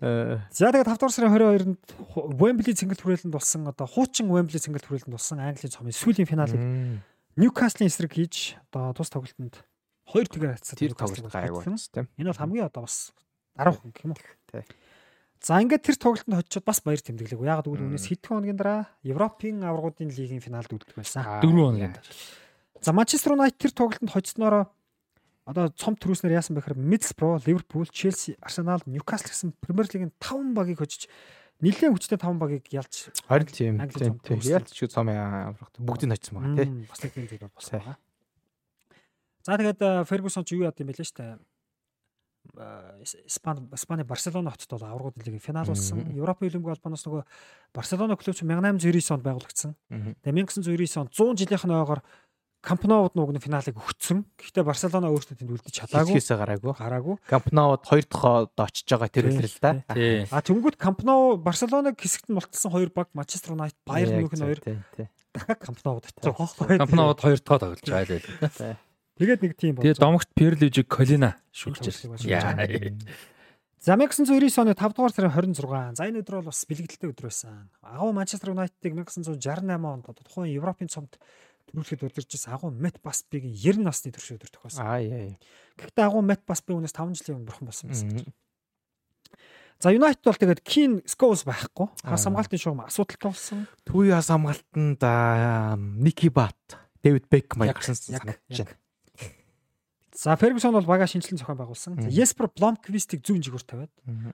Э 0.00 0.40
За 0.50 0.70
тэгээд 0.72 0.88
5 0.88 0.98
дугаар 0.98 1.14
сарын 1.14 1.32
22-нд 1.34 1.80
Wembley 2.38 2.74
цэнгэлт 2.74 3.02
хүрээлэнд 3.02 3.34
болсон 3.34 3.68
одоо 3.68 3.86
хуучин 3.86 4.30
Wembley 4.30 4.60
цэнгэлт 4.62 4.86
хүрээлэнд 4.86 5.14
болсон 5.14 5.38
Английн 5.42 5.72
цомын 5.72 5.94
сүүлийн 5.94 6.28
финалыг 6.28 6.60
Newcastle-ийн 7.38 7.90
эсрэг 7.90 8.12
хийж 8.14 8.58
одоо 8.72 8.94
тус 8.98 9.10
тоглолтод 9.14 9.62
хоёр 10.08 10.26
тэгэр 10.26 10.56
хацсан. 10.58 10.74
тэр 10.74 10.94
тоглолт 10.98 11.30
гайгүй 11.30 11.62
тийм. 11.62 12.06
Энэ 12.18 12.30
бол 12.34 12.40
хамгийн 12.42 12.66
одоо 12.66 12.82
бас 12.88 13.12
даруухан 13.54 13.90
гэх 13.94 14.04
юм 14.08 14.12
уу? 14.16 14.22
Тий. 14.50 14.64
За 15.38 15.62
ингээд 15.62 15.86
тэр 15.86 15.96
тоглолтод 16.02 16.34
очиод 16.34 16.66
бас 16.66 16.82
баяр 16.82 16.98
тэмдэглээг. 16.98 17.38
Яг 17.46 17.62
гэвэл 17.62 17.78
Мм. 17.78 17.94
үүнээс 17.94 18.10
хэдхэн 18.10 18.34
хоногийн 18.42 18.58
дараа 18.58 18.90
Европын 19.06 19.62
аваргуудын 19.62 20.10
лигийн 20.10 20.42
финалд 20.42 20.66
үлдэх 20.66 20.98
байсан. 20.98 21.22
Дөрвөн 21.46 21.78
хоногийн 21.78 21.94
дараа. 21.94 22.10
За 22.80 22.92
Манчестер 22.92 23.32
Юнайтед 23.32 23.58
тэр 23.58 23.72
тоглолтод 23.72 24.10
хоцсноороо 24.10 24.70
одоо 25.48 25.72
цом 25.72 25.96
төрүүлснээр 25.96 26.38
яасан 26.38 26.54
бэхээр 26.60 26.76
Middlesbrough, 26.76 27.42
Liverpool, 27.48 27.88
Chelsea, 27.88 28.36
Arsenal, 28.44 28.84
Newcastle 28.84 29.32
гэсэн 29.32 29.56
Premier 29.64 29.88
League-ийн 29.88 30.12
5 30.20 30.52
багийг 30.52 30.78
хожиж 30.78 31.08
нэлээд 31.64 31.96
хүчтэй 31.96 32.20
5 32.20 32.36
багийг 32.36 32.68
ялж 32.68 33.08
Харин 33.24 33.48
тийм. 33.48 33.74
Тийм. 33.88 34.20
тийм. 34.20 34.38
Ялч 34.44 34.76
шүү 34.76 34.92
цом 34.92 35.08
аврах. 35.08 35.72
Бүгдийг 35.80 36.12
очсон 36.14 36.36
байгаа 36.36 36.54
тий. 36.54 36.68
Мм, 36.68 36.84
бас 36.86 37.00
нэг 37.00 37.12
юм 37.16 37.26
зүйл 37.26 37.48
болсон 37.48 37.74
байгаа. 37.80 37.96
За 39.42 39.56
тэгээд 39.56 39.80
Фергюсон 40.04 40.44
ч 40.44 40.52
юу 40.54 40.68
яд 40.68 40.76
юм 40.78 40.92
бэ 40.92 40.94
л 40.94 41.02
шүү 41.02 41.16
дээ. 41.16 41.38
Э, 42.56 43.02
Испани 43.26 43.64
Испани 43.72 44.04
Барселона 44.04 44.52
хотод 44.52 44.80
бол 44.80 44.88
аврагууд 44.88 45.16
лигийн 45.18 45.40
финал 45.40 45.66
болсон. 45.66 46.04
Европын 46.12 46.48
хөлбөмбөг 46.48 46.76
албаноос 46.76 47.04
нөгөө 47.08 47.24
Барселона 47.72 48.16
клуб 48.16 48.36
чинь 48.36 48.48
1899 48.48 49.16
онд 49.16 49.24
байгуулагдсан. 49.24 49.72
Тэгээ 50.22 50.44
1999 50.44 51.00
онд 51.00 51.10
100 51.12 51.40
жилийнх 51.40 51.64
нь 51.64 51.76
ойгоор 51.76 52.00
Кампноуд 52.58 53.14
нуг 53.14 53.30
нь 53.30 53.38
финалыг 53.38 53.78
өгцөн. 53.78 54.26
Гэхдээ 54.34 54.66
Барселона 54.66 55.14
өөртөө 55.14 55.38
тэнд 55.38 55.52
үлдэж 55.54 55.74
чадаагүй. 55.78 56.18
Хийхээсээ 56.18 56.38
гараагүй. 56.42 56.72
Гараагүй. 56.74 57.14
Кампноуд 57.30 57.86
хоёр 57.86 58.04
дахь 58.10 58.50
очиж 58.58 58.86
байгаа 58.90 59.08
тэр 59.14 59.30
үлрэл 59.30 59.54
л 59.54 59.62
да. 59.62 59.70
Тий. 59.94 60.26
А 60.26 60.42
тэнгууд 60.42 60.74
Кампноу 60.74 61.38
Барселонаг 61.38 61.94
хэсэгт 61.94 62.26
нь 62.26 62.34
мултсан 62.34 62.74
хоёр 62.74 62.90
баг 62.90 63.14
Манчестер 63.14 63.54
Юнайтед, 63.54 63.78
Байерн 63.86 64.26
Мюнхен 64.26 64.42
хоёр 64.42 64.58
дахиад 64.58 65.62
Кампноуд 65.62 66.04
очиж 66.10 66.18
байгаа. 66.18 66.82
Кампноуд 66.82 67.18
хоёр 67.22 67.38
дахь 67.38 67.60
тоглож 67.62 67.86
байгаа 67.86 68.18
л. 68.18 68.76
Тэгээд 69.22 69.40
нэг 69.42 69.52
тийм 69.54 69.74
Тэгээ 69.78 69.98
домогт 70.02 70.30
Перлижиг 70.34 70.90
Колина 70.90 71.38
шүрч 71.54 71.82
Яа. 72.26 72.58
яа. 72.58 72.98
За 73.78 73.94
1999 73.94 74.58
оны 74.58 74.74
5 74.74 74.94
дугаар 74.94 75.14
сарын 75.14 75.30
26. 75.30 75.94
За 75.94 76.06
энэ 76.06 76.22
өдөр 76.22 76.42
бол 76.42 76.50
бас 76.50 76.66
бэлгэлтэй 76.66 77.14
өдөр 77.14 77.30
байсан. 77.30 77.70
Агуу 77.82 78.10
Манчестер 78.10 78.50
Юнайтедыг 78.50 78.94
1968 79.06 79.70
онд 79.86 80.10
одоо 80.10 80.22
тухайн 80.26 80.50
Европын 80.54 80.90
цомд 80.90 81.14
төрүүлэхэд 81.68 82.04
удирж 82.08 82.30
байсан 82.32 82.56
агуу 82.56 82.70
Мет 82.72 82.98
Басбигийн 83.04 83.54
90 83.54 83.84
насны 83.84 84.12
төрш 84.12 84.34
өдөр 84.34 84.50
тохиосон. 84.50 84.82
Аа 84.82 85.00
яа. 85.04 85.36
Гэхдээ 85.76 86.04
агуу 86.04 86.24
Мет 86.24 86.42
Басби 86.48 86.74
үнээс 86.74 86.96
5 86.96 87.20
жилийн 87.20 87.38
өмнө 87.40 87.48
бурхан 87.52 87.68
болсон 87.68 87.92
байсан. 87.92 88.32
За 89.78 89.94
Юнайтед 89.94 90.26
бол 90.26 90.34
тэгээд 90.34 90.64
Кин 90.66 90.98
Сколс 91.06 91.46
байхгүй. 91.46 91.86
Хас 92.02 92.26
хамгаалтын 92.26 92.58
шугам 92.58 92.82
асуудалтай 92.88 93.30
болсон. 93.30 93.62
Төвийн 93.86 94.18
хас 94.18 94.32
хамгаалтанд 94.32 95.02
Ники 96.02 96.32
Бат, 96.34 96.58
Дэвид 97.04 97.30
Бекмай 97.30 97.70
Яг, 97.70 97.78
гарсан 97.78 97.94
санагдаж 97.94 98.42
байна. 98.50 98.74
За 100.18 100.34
Фергюсон 100.34 100.74
бол 100.74 100.82
бага 100.82 101.06
шинжилэн 101.06 101.38
зохион 101.38 101.62
байгуулсан. 101.62 101.94
За. 102.02 102.10
Еспер 102.10 102.50
Бломквистийг 102.50 103.22
зүүн 103.22 103.38
жигүүр 103.38 103.62
тавиад, 103.62 103.92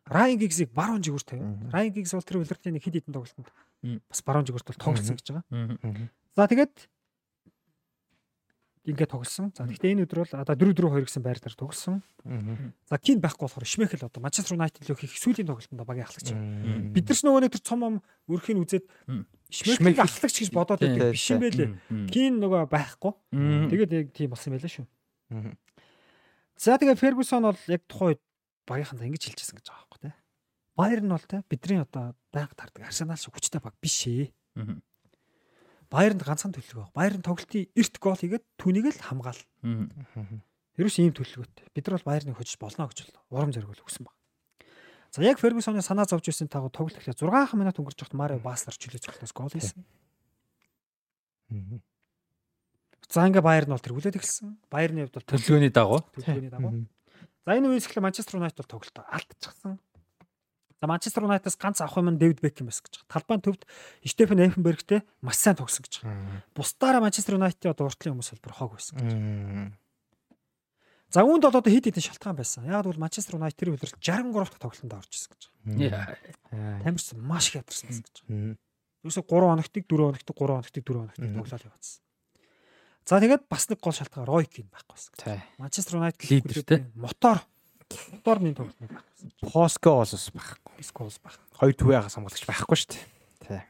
Райан 0.09 0.41
Гигсийг 0.41 0.73
баруун 0.73 1.05
жигүүр 1.05 1.25
тавиад. 1.29 1.69
Райан 1.77 1.93
Гигс 1.93 2.17
бол 2.17 2.25
тэр 2.25 2.41
нэг 2.41 2.81
хэд 2.81 3.05
хэдэн 3.05 3.13
тоглолтод 3.13 3.53
бас 4.09 4.25
баруун 4.25 4.49
жигүүрт 4.49 4.65
бол 4.65 4.81
тоглосон 4.81 5.21
гэж 5.21 5.45
байгаа. 5.45 6.09
За 6.33 6.49
тэгээд 6.49 6.89
ингээд 8.85 9.11
тоглосон. 9.11 9.49
За 9.57 9.65
гэхдээ 9.65 9.97
энэ 9.97 10.05
өдөр 10.05 10.29
бол 10.29 10.35
одоо 10.45 10.55
4-4-2 10.55 11.09
гэсэн 11.09 11.23
байр 11.25 11.41
дээр 11.41 11.57
тоглосон. 11.57 12.05
За 12.85 13.01
Кин 13.01 13.21
байхгүй 13.25 13.49
болохоор 13.49 13.65
Шмехэл 13.65 14.05
одоо 14.05 14.21
Манчестер 14.21 14.61
Юнайтед 14.61 14.85
лөө 14.85 15.01
хийх 15.01 15.17
сүүлийн 15.17 15.49
тоглолтод 15.49 15.89
багийн 15.89 16.05
ахлагч. 16.05 16.29
Бид 16.93 17.09
нар 17.09 17.17
ч 17.17 17.21
нөгөө 17.25 17.41
нэг 17.49 17.53
тэр 17.57 17.65
цом 17.65 17.81
ом 17.81 17.95
өрхийг 18.29 18.61
үзээд. 18.61 18.85
Шмехэл 19.49 20.05
ахлагч 20.05 20.37
гэж 20.45 20.51
бодоод 20.53 20.85
байдаг 20.85 21.17
биш 21.17 21.27
юм 21.33 21.41
байлээ. 21.41 21.69
Кин 22.13 22.45
нөгөө 22.45 22.69
байхгүй. 22.69 23.13
Тэгээд 23.73 23.93
яг 23.97 24.07
тийм 24.13 24.37
болсон 24.37 24.53
байлаа 24.53 24.69
шүү. 24.69 24.87
За 26.61 26.77
тэгээ 26.77 27.01
Фергюсон 27.01 27.49
бол 27.49 27.61
яг 27.73 27.83
тухайн 27.89 28.15
үед 28.15 28.23
багийнхандаа 28.69 29.09
ингэж 29.09 29.23
хэлчихсэн 29.33 29.59
гэж 29.59 29.67
байгаа 29.69 29.81
байхгүй 29.89 30.01
тий. 30.05 30.15
Байер 30.77 31.01
нь 31.03 31.13
бол 31.13 31.25
тий 31.25 31.41
бидний 31.49 31.81
одоо 31.81 32.15
байнга 32.33 32.55
тардаг 32.55 32.85
Арсенал 32.85 33.17
шиг 33.19 33.35
хүчтэй 33.35 33.61
баг 33.65 33.75
биш 33.81 34.07
ээ. 34.07 34.31
Мгм. 35.94 36.02
Байернд 36.02 36.23
ганцхан 36.26 36.50
төлөв. 36.50 36.90
Байерн 36.90 37.23
тоглолтын 37.23 37.70
эрт 37.78 37.94
гол 38.02 38.18
хийгээд 38.18 38.42
түүнийг 38.58 38.90
л 38.90 38.98
хамгаал. 38.98 39.39
Ерөөс 40.74 40.98
ийм 40.98 41.14
төлөвлөгөөтэй. 41.14 41.70
Бид 41.70 41.86
нар 41.86 42.02
бол 42.02 42.08
Байерныг 42.10 42.34
хожиж 42.34 42.58
болно 42.58 42.90
гэж 42.90 43.14
урам 43.31 43.55
зориг 43.55 43.70
өгсөн 43.78 44.10
баг. 44.10 44.14
За 45.14 45.23
яг 45.23 45.39
Фергюсоны 45.39 45.78
санаа 45.86 46.10
зовж 46.10 46.26
ирсэн 46.34 46.50
тагуу 46.50 46.74
тоглолт 46.74 46.98
эхлэх 46.98 47.14
6 47.14 47.55
минут 47.55 47.78
өнгөрч 47.78 48.02
явахад 48.02 48.18
Марио 48.18 48.42
Баслер 48.42 48.74
чөлөө 48.74 48.98
цогтоос 49.06 49.31
гол 49.31 49.55
хийсэн. 49.55 49.86
За 53.06 53.23
ингээ 53.31 53.47
Байерн 53.47 53.70
бол 53.70 53.84
тэргүүлээд 53.86 54.18
эхэлсэн. 54.18 54.58
Байерны 54.66 55.06
хувьд 55.06 55.14
бол 55.14 55.28
Төлөвлөгөөний 55.31 55.70
дагуу. 55.70 56.02
төлөвлөгөөний 56.18 56.50
дагуу. 56.50 56.90
За 57.47 57.50
энэ 57.55 57.70
үеэс 57.70 57.86
эхлээ 57.86 58.02
Манчестер 58.02 58.42
Юнайтед 58.42 58.58
бол 58.58 58.73
тоглолтоо 58.74 59.05
алдчихсан. 59.06 59.78
За 60.81 60.86
Манчестер 60.86 61.23
Юнайтедас 61.25 61.57
ганц 61.57 61.81
авах 61.81 61.97
юм 61.97 62.11
нь 62.12 62.19
Дэвид 62.19 62.41
Бекхэм 62.43 62.67
байсан 62.69 62.85
гэж. 62.85 63.05
Талбайн 63.09 63.41
төвд 63.41 63.62
Стефен 64.05 64.41
Эфенбергтэй 64.43 65.01
маш 65.23 65.36
сайн 65.39 65.57
тогсон 65.57 65.85
гэж. 65.86 66.03
Бусдаараа 66.55 67.01
Манчестер 67.01 67.35
Юнайтедийн 67.39 67.73
одоо 67.73 67.86
уртлын 67.89 68.19
хүмүүс 68.19 68.31
хэлбэр 68.36 68.53
хог 68.53 68.77
байсан. 68.77 68.99
За 71.15 71.23
үүнд 71.23 71.47
бол 71.47 71.55
одоо 71.57 71.70
хэд 71.70 71.86
хэдэн 71.94 72.03
шалтгаан 72.05 72.36
байсан. 72.36 72.67
Яг 72.67 72.85
бол 72.85 72.99
Манчестер 72.99 73.39
Юнайтед 73.39 73.59
тэр 73.62 73.70
үлрэлт 73.78 73.97
63 74.03 74.35
дахь 74.35 74.59
тоглолтод 74.59 74.93
орж 74.99 75.11
ирсэн 75.15 75.31
гэж. 75.31 75.43
Яа. 75.78 76.19
Тамирсан 76.83 77.23
маш 77.23 77.49
их 77.55 77.62
ядарсан 77.62 78.03
гэж. 78.03 78.59
Юусе 79.07 79.23
3 79.23 79.31
хоногтыг 79.31 79.85
4 79.86 80.11
хоногтыг 80.11 80.35
3 80.35 80.53
хоногтыг 80.59 80.83
4 80.83 80.99
хоногтыг 80.99 81.23
Мгм. 81.25 81.39
тоглоод 81.39 81.65
яваадсан. 81.70 82.01
За 83.07 83.20
тэгээд 83.20 83.43
бас 83.49 83.69
нэг 83.70 83.78
гол 83.78 83.93
шалтгаан 83.94 84.27
Ройкин 84.27 84.67
байхгүй 84.75 84.97
байсан. 84.97 85.43
Манчестер 85.61 85.97
Юнайтед 86.03 86.25
Лидертэй. 86.31 86.86
мотор 86.99 87.44
моторны 88.12 88.55
тоглолт 88.55 88.81
нэг 88.81 88.90
байхгүй. 88.92 89.50
Поско 89.50 89.97
бас 90.00 90.31
байхгүй. 90.34 90.84
Сколс 90.84 91.18
байх. 91.23 91.39
Хоёр 91.58 91.74
төвийн 91.74 92.02
хас 92.02 92.16
хамгаалагч 92.18 92.44
байхгүй 92.47 92.76
шүү 92.78 92.90
дээ. 92.94 93.05
Тий. 93.47 93.62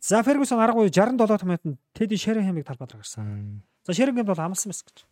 За 0.00 0.22
Фергюсон 0.22 0.60
арга 0.62 0.82
үе 0.82 0.90
67 0.90 1.46
минутанд 1.46 1.78
Теди 1.94 2.16
Шерингемыг 2.16 2.66
талбайд 2.66 2.92
гаргасан. 2.92 3.62
За 3.86 3.92
Шерингем 3.92 4.26
бол 4.26 4.38
амлсан 4.38 4.70
байсан 4.70 4.86
гэж. 4.88 5.06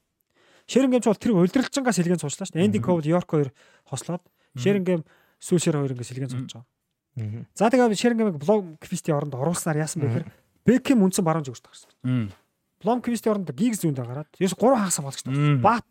Шерингем 0.67 1.01
ч 1.01 1.07
бол 1.07 1.21
тэр 1.21 1.33
удирдлагчангаас 1.39 1.97
сэлгэн 1.97 2.19
цуучлаа 2.19 2.47
шүү 2.47 2.59
дээ. 2.59 2.67
Энди 2.67 2.83
Ковд 2.83 3.07
Йорк 3.07 3.31
хоёр 3.31 3.51
хослоод 3.87 4.23
Шерингем 4.59 5.07
сүүшэр 5.39 5.79
хоёр 5.79 5.95
ингээ 5.95 6.11
сэлгэн 6.11 6.31
цууж 6.31 6.59
байгаа. 6.59 7.47
За 7.55 7.71
тэгээ 7.71 7.95
Шерингемыг 7.95 8.37
блог 8.43 8.79
квистийн 8.83 9.17
оронд 9.17 9.35
оруулснаар 9.39 9.79
яасан 9.87 10.03
бэ 10.03 10.09
гэхээр 10.11 10.27
Бекхэм 10.67 11.07
үндсэн 11.07 11.23
баруун 11.23 11.47
зүгт 11.47 11.71
гарсан. 11.71 12.35
Блом 12.83 13.01
квистийн 13.01 13.39
оронд 13.39 13.55
Гигс 13.55 13.81
зүүндээ 13.87 14.05
гараад 14.05 14.31
ерөөс 14.37 14.59
3 14.59 14.77
хагас 14.77 14.99
хамгаалагч. 14.99 15.63
Бат 15.63 15.91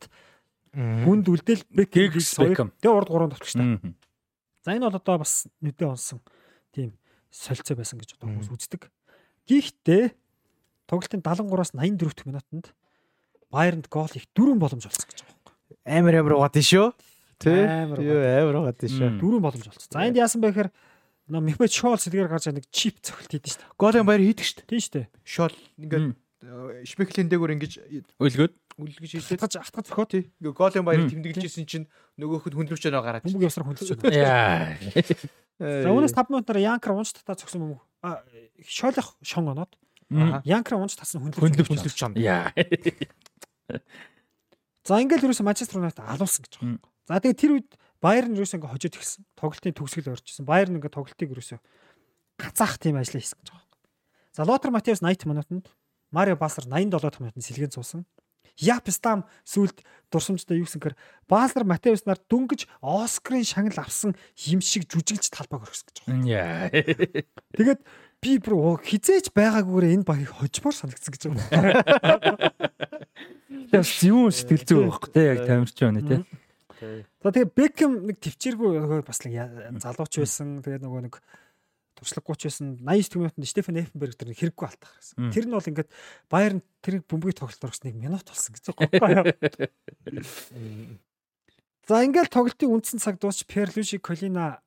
хүнд 0.75 1.25
үлдээл 1.31 1.63
Бекхэм. 1.71 2.11
Бекхэм. 2.11 2.69
Тэгээ 2.83 2.95
урд 2.95 3.09
3 3.09 3.31
тавьчих 3.31 3.55
та. 3.55 3.63
Мгм. 3.63 3.95
За 4.63 4.75
энэ 4.75 4.85
бол 4.91 4.99
одоо 4.99 5.15
бас 5.23 5.47
нүдэ 5.63 5.85
онсон 5.87 6.19
тийм 6.75 6.99
солилцоо 7.31 7.75
байсан 7.79 7.99
гэж 7.99 8.19
одоо 8.19 8.27
хүмүүс 8.35 8.51
үздэг. 8.51 8.91
Гэхдээ 9.47 10.03
тоглолтын 10.89 11.23
73-аас 11.23 11.71
84 11.71 12.15
дэх 12.15 12.25
минутанд 12.27 12.67
Байернд 13.51 13.87
гол 13.87 14.11
их 14.15 14.27
дөрвөн 14.35 14.59
боломж 14.59 14.85
олцсон 14.89 15.07
гэж 15.07 15.23
байгаа 15.23 15.37
юм. 15.37 15.79
Амар 15.85 16.15
амар 16.19 16.35
гот 16.43 16.59
шүү. 16.59 16.91
Тий. 17.39 17.61
Амар 17.63 17.99
Юу 18.03 18.19
амар 18.19 18.57
гот 18.73 18.83
шүү. 18.83 19.15
Мм. 19.15 19.19
Дөрвөн 19.21 19.43
боломж 19.45 19.67
олцсон. 19.69 19.91
За 19.95 20.03
энд 20.03 20.19
яасан 20.19 20.41
бэ 20.43 20.51
гэхээр 20.51 20.69
нөө 21.31 21.41
Мехмед 21.45 21.71
Шол 21.71 21.95
сэлгээр 21.95 22.29
гарч 22.29 22.49
нэг 22.51 22.67
чип 22.73 22.99
цогт 22.99 23.31
хийдэж 23.31 23.61
шүү. 23.61 23.79
Голын 23.79 24.05
баяр 24.05 24.25
хийдэг 24.25 24.45
шүү 24.45 24.57
дээ. 24.59 24.69
Тийм 24.69 24.81
шүү 24.81 24.93
дээ. 24.97 25.07
Шол 25.23 25.55
ингээд 25.77 26.05
Мм. 26.45 26.85
шмеклийн 26.85 27.27
дээгүүр 27.29 27.53
ингэж 27.57 27.73
Өлгөөд. 28.21 28.53
үлгэж 28.77 29.11
хийлээ. 29.17 29.39
Хатгаж 29.41 29.65
хатгаж 29.65 29.85
зөхөө. 29.89 30.07
Тий. 30.11 30.23
Ингээ 30.43 30.53
голын 30.53 30.85
баяр 30.85 31.09
тэмдэглэжсэн 31.09 31.65
чинь 31.65 31.87
нөгөөхөд 32.21 32.53
хүндрүүлж 32.53 32.83
байгаа 32.91 33.01
гараад. 33.01 33.25
Бөмбөг 33.25 33.47
явсаар 33.49 33.65
хөндлөж 33.65 33.89
байна. 33.97 34.13
Яа. 34.13 34.77
За 35.57 35.89
үүнээс 35.89 36.13
5 36.13 36.29
минутаар 36.29 36.59
Янкер 36.61 36.93
унж 36.93 37.15
татаа 37.15 37.39
зогсон 37.39 37.63
бөмбөг. 37.65 37.81
А 38.03 38.21
Шолох 38.61 39.15
шон 39.23 39.47
оноод. 39.49 39.71
Янкер 40.45 40.77
унж 40.77 40.93
татсан 40.99 41.23
хөндлөж 41.23 41.41
Хөндлөж 41.41 41.67
Хүндрүүлж 41.71 41.97
чам. 41.97 42.13
Яа. 42.19 42.51
За 44.85 45.01
ингээл 45.01 45.25
ерөөсө 45.31 45.41
Манчестер 45.41 45.81
Юнайтед 45.81 46.05
алуулсан 46.05 46.45
гэж 46.45 46.53
байгаа. 46.61 46.77
Мм. 46.77 46.79
За 47.09 47.17
тэгээ 47.17 47.39
тэр 47.41 47.51
үед 47.57 47.69
Байерн 48.03 48.37
ерөөсө 48.37 48.61
ингээ 48.61 48.69
хожоод 48.69 48.97
ихсэн. 49.01 49.25
Тоглолтын 49.33 49.73
төгсгөл 49.73 50.13
орчихсон. 50.13 50.45
Байерн 50.45 50.77
ингээ 50.77 50.93
тоглолтыг 50.93 51.31
ерөөсө 51.33 51.57
гацаах 52.37 52.77
тийм 52.77 53.01
ажил 53.01 53.17
хийсэн 53.17 53.41
гэж 53.41 53.49
байгаа. 53.49 53.65
За 54.35 54.45
Лотер 54.45 54.69
Матеус 54.69 55.01
80 55.01 55.25
минутанд 55.25 55.65
Марио 56.11 56.35
Баслер 56.35 56.67
87 56.67 56.89
дахь 56.89 57.19
минутанд 57.19 57.45
сэлгэн 57.45 57.73
цуусан. 57.73 58.05
Яп 58.55 58.87
Стам 58.87 59.25
сүлд 59.43 59.83
дурсамжтай 60.07 60.57
юу 60.61 60.65
гэсэн 60.67 60.79
гэхээр 60.79 60.95
Баслер 61.27 61.67
Матеус 61.67 62.07
нар 62.07 62.19
дөнгөж 62.23 62.71
Оскарын 62.79 63.43
шагнал 63.43 63.83
авсан 63.83 64.15
юм 64.47 64.63
шиг 64.63 64.87
жүжиглж 64.87 65.27
талбайг 65.27 65.67
өргөсөн 65.67 65.91
гэж 65.91 65.97
байгаа. 66.07 66.71
Тэгээд 67.51 67.81
би 68.23 68.31
бүр 68.39 68.79
хизээч 68.79 69.35
байгаагүйгээр 69.35 69.95
энэ 69.99 70.07
багийг 70.07 70.31
хожмоор 70.31 70.71
санагдсан 70.71 71.11
гэж 71.11 71.23
байгаа. 71.35 72.55
Тэгээс 73.75 74.07
юу 74.07 74.31
сэтгэл 74.31 74.63
зүй 74.63 74.79
байхгүй 74.87 75.11
те 75.11 75.21
яг 75.35 75.39
тамирч 75.43 75.75
байна 75.83 76.01
те. 76.07 76.23
За 77.19 77.35
тэгээ 77.35 77.55
Бекхэм 77.59 77.91
нэг 78.07 78.23
төвчээргүй 78.23 79.03
бас 79.03 79.19
нэг 79.27 79.35
залууч 79.83 80.13
байсан. 80.21 80.63
Тэгээ 80.63 80.79
нөгөө 80.79 81.01
нэг 81.11 81.19
туршлагагүйч 81.95 82.41
байсан. 82.47 82.75
89 82.83 83.19
минутанд 83.19 83.47
Стефен 83.47 83.79
Эфенберг 83.79 84.15
тэр 84.19 84.35
хэрэггүй 84.35 84.65
алтах 84.67 84.91
гэсэн. 84.99 85.31
Тэр 85.31 85.45
нь 85.47 85.55
бол 85.55 85.69
ингээд 85.71 85.89
Байерн 86.29 86.61
тэрийг 86.83 87.07
бөмбөгийг 87.07 87.39
тоглолт 87.39 87.63
орсон 87.63 87.87
нэг 87.89 87.95
минут 87.95 88.27
болсон 88.27 88.51
гэж 88.53 88.63
байгаа 88.75 89.23
юм. 89.23 90.99
За 91.87 92.03
ингээд 92.03 92.33
тоглолтын 92.33 92.71
үндсэн 92.71 92.99
цаг 92.99 93.21
дуусч 93.21 93.45
Перлуши 93.47 93.97
Колина 94.01 94.59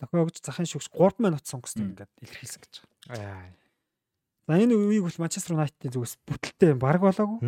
тохиогч 0.00 0.40
захын 0.42 0.66
шүгч 0.66 0.90
3 0.92 1.22
минут 1.22 1.44
сонгосныг 1.46 1.94
ингээд 1.94 2.12
илэрхийлсэн 2.24 2.60
гэж 2.64 2.74
байгаа. 3.08 3.52
За 4.46 4.54
энэ 4.56 4.74
үеийг 4.74 5.04
бол 5.04 5.20
Манчестер 5.22 5.54
Юнайтедийн 5.56 5.92
зүгээс 5.94 6.14
бүтэлтэй 6.26 6.74
баг 6.74 7.00
болоогүй. 7.02 7.40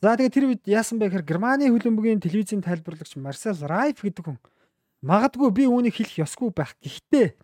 За 0.00 0.14
тэгээ 0.14 0.34
тэр 0.34 0.46
үед 0.46 0.62
яасан 0.70 1.02
бэ 1.02 1.10
гэхээр 1.10 1.26
Германы 1.26 1.66
хөлбөмбөгийн 1.74 2.22
телевизийн 2.22 2.62
тайлбарлагч 2.62 3.18
Марсел 3.18 3.58
Райф 3.66 3.98
гэдэг 4.00 4.24
хүн 4.24 4.38
магадгүй 5.02 5.50
би 5.50 5.64
үүнийг 5.66 5.94
хэлэх 5.98 6.22
ёсгүй 6.22 6.54
байх. 6.54 6.78
Гэхдээ 6.78 7.34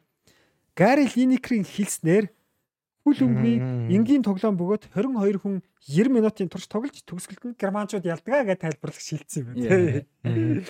Гари 0.75 1.07
Линекрийн 1.07 1.63
хэлснээр 1.63 2.27
хөлбөмбөгийн 3.07 3.95
энгийн 3.95 4.25
тоглоом 4.25 4.57
бөгөөд 4.59 4.91
22 4.97 5.39
хүн 5.39 5.61
90 5.87 6.11
минутын 6.11 6.49
турш 6.49 6.67
тоглож 6.67 6.99
төгсгөлд 7.05 7.53
нь 7.53 7.59
германчууд 7.61 8.09
ялдгаа 8.09 8.49
гэж 8.49 8.59
тайлбарлагч 8.65 9.05
шилжсэн 9.05 9.41
юм 9.45 9.49
байна. 9.55 10.65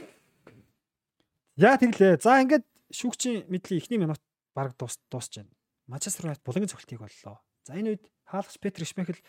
Яа 1.57 1.79
тэглээ. 1.79 2.19
За 2.19 2.43
ингээд 2.43 2.67
шүүгчийн 2.91 3.47
мэдлийн 3.47 3.81
эхний 3.81 4.03
минут 4.03 4.21
баг 4.53 4.75
дуус 4.75 4.99
дуусч 5.09 5.41
байна. 5.41 5.55
Манчестер 5.87 6.27
Юнайтед 6.27 6.45
булангийн 6.45 6.73
цогцолтыг 6.75 6.99
боллоо. 6.99 7.39
За 7.63 7.79
энэ 7.79 7.95
үед 7.95 8.05
хаалгач 8.27 8.59
Петр 8.59 8.83
Шмехел 8.83 9.23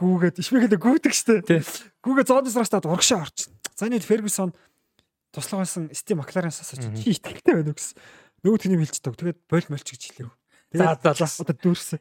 гүүгээд 0.00 0.40
Шмейхелд 0.40 0.80
гүйдэг 0.80 1.12
штэ. 1.12 1.44
Гүүгээ 2.00 2.26
зоодос 2.26 2.56
растаа 2.56 2.80
урагшаа 2.80 3.28
орчин. 3.28 3.52
За 3.76 3.86
энэ 3.86 4.00
Фергюсон 4.00 4.56
туслах 5.36 5.68
байсан 5.68 5.92
Стив 5.92 6.16
Макларенсаас 6.16 6.72
чи 6.72 7.12
итгэлтэй 7.12 7.60
байна 7.60 7.72
уу 7.72 7.76
гэсэн. 7.76 7.96
Нөгөө 8.42 8.58
тэний 8.58 8.78
хэлцдэг. 8.82 9.14
Тэгээд 9.14 9.40
бойл 9.46 9.66
молч 9.70 9.88
гэж 9.94 10.02
хэлэв. 10.02 10.30
За 10.74 10.98
за 10.98 11.26
одоо 11.42 11.56
дүүрсэн. 11.56 11.98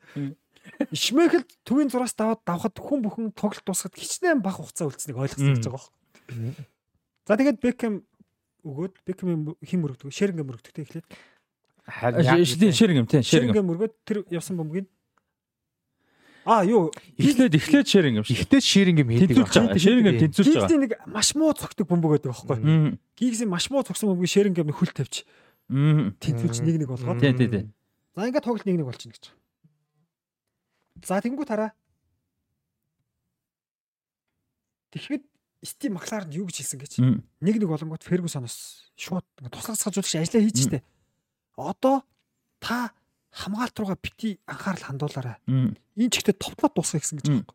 Шмейхел 0.93 1.45
төвийн 1.65 1.89
зураас 1.89 2.13
даваад 2.13 2.41
давхад 2.45 2.77
хүн 2.77 3.01
бүхэн 3.05 3.33
тоглолт 3.33 3.65
дуусахад 3.65 3.97
хичнээн 3.97 4.41
бага 4.41 4.61
хугацаа 4.61 4.89
үлдсэнийг 4.89 5.17
ойлгосон 5.17 5.57
гэж 5.57 5.65
байгаа 5.67 5.89
юм. 6.33 6.55
За 7.25 7.37
тэгээд 7.37 7.61
Бекхэм 7.61 7.93
өгөөд 8.65 8.93
Бекхэм 9.05 9.57
хим 9.65 9.79
мөрөгдөг, 9.81 10.13
Шерингэ 10.13 10.45
мөрөгдөгтэй 10.45 10.85
эхлээд. 10.85 11.07
Харин 11.85 12.73
Шерингэм 12.77 13.07
тийм 13.09 13.25
Шерингэ 13.25 13.61
мөргөөд 13.65 13.93
тэр 14.05 14.17
явсан 14.29 14.57
бомбыг 14.61 14.85
А 16.45 16.65
юу 16.65 16.89
эхлээд 17.17 17.53
эхлээд 17.53 17.85
шеринг 17.85 18.17
юм 18.17 18.25
шиг. 18.25 18.41
Эхлээд 18.41 18.65
шеринг 18.65 18.97
юм 19.05 19.09
хийдэг 19.13 19.45
байна. 19.45 19.77
Шеринг 19.77 20.07
юм 20.09 20.17
тэнцүүлж 20.25 20.49
байгаа. 20.49 20.65
Гигсийн 20.65 20.81
нэг 20.81 20.93
маш 21.05 21.29
муу 21.37 21.53
цогтөг 21.53 21.85
бөмбөг 21.85 22.17
байдаг 22.17 22.33
байхгүй. 22.33 22.97
Гигсийн 23.13 23.49
маш 23.49 23.69
муу 23.69 23.85
цогсон 23.85 24.09
бөмбөгийг 24.09 24.33
шеринг 24.33 24.57
юм 24.57 24.73
хөл 24.73 24.89
тавьж. 24.89 25.21
Тэнцүүлж 25.72 26.59
нэг 26.67 26.83
нэг 26.83 26.90
болгоод. 26.91 27.24
Тий, 27.24 27.32
тий, 27.32 27.48
тий. 27.48 27.64
За 28.11 28.27
ингээд 28.27 28.43
тоглолт 28.43 28.67
нэг 28.67 28.75
нэг 28.75 28.88
болчихно 28.91 29.16
гэж. 29.16 29.32
За 31.08 31.24
тэнгуү 31.24 31.48
тараа. 31.48 31.72
Тэгэхэд 34.91 35.24
Стив 35.64 35.91
Маклард 35.95 36.33
юу 36.35 36.50
гэж 36.50 36.59
хэлсэн 36.59 36.80
гэж. 36.82 36.93
Нэг 37.40 37.56
нэг 37.56 37.69
болонгот 37.72 38.03
Фергюсоноос 38.03 38.91
шууд 39.00 39.24
ингээд 39.40 39.56
туслахсгажуулагч 39.56 40.16
ажиллаа 40.19 40.43
хийж 40.43 40.59
штэ. 40.67 40.83
Одоо 41.56 42.03
та 42.59 42.91
хамгаалт 43.32 43.77
руугаа 43.80 43.95
бити 43.95 44.43
анхаарал 44.43 44.91
хандуулаарай. 44.91 45.40
Энэ 45.48 46.11
ч 46.11 46.19
ихтэй 46.19 46.35
товтлоод 46.35 46.75
дуусгах 46.75 47.06
гэсэн 47.06 47.22
гэж 47.24 47.27
байна. 47.32 47.48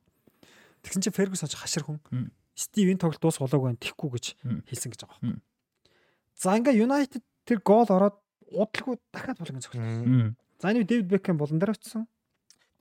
Тэгсэн 0.86 1.02
чинь 1.04 1.16
Фергюсон 1.18 1.52
ч 1.52 1.60
хашир 1.60 1.84
хүн. 1.84 2.00
Стив 2.56 2.88
энэ 2.88 3.02
тоглолт 3.02 3.20
дуус 3.20 3.36
болоог 3.42 3.74
байна 3.74 3.82
тэхгүй 3.82 4.08
гэж 4.16 4.24
хэлсэн 4.72 4.90
гэж 4.96 5.00
байгаа. 5.04 5.42
За 6.38 6.56
ингээ 6.56 6.80
Юнайтед 6.80 7.26
тэр 7.46 7.62
гол 7.62 7.88
ороод 7.88 8.18
удалгүй 8.50 8.98
дахиад 9.14 9.38
болгон 9.38 9.62
зөвхөн. 9.62 10.36
За 10.60 10.74
энэ 10.74 10.84
Дэвид 10.84 11.08
Бекхэм 11.08 11.38
болон 11.38 11.62
дээр 11.62 11.78
очсон. 11.78 12.10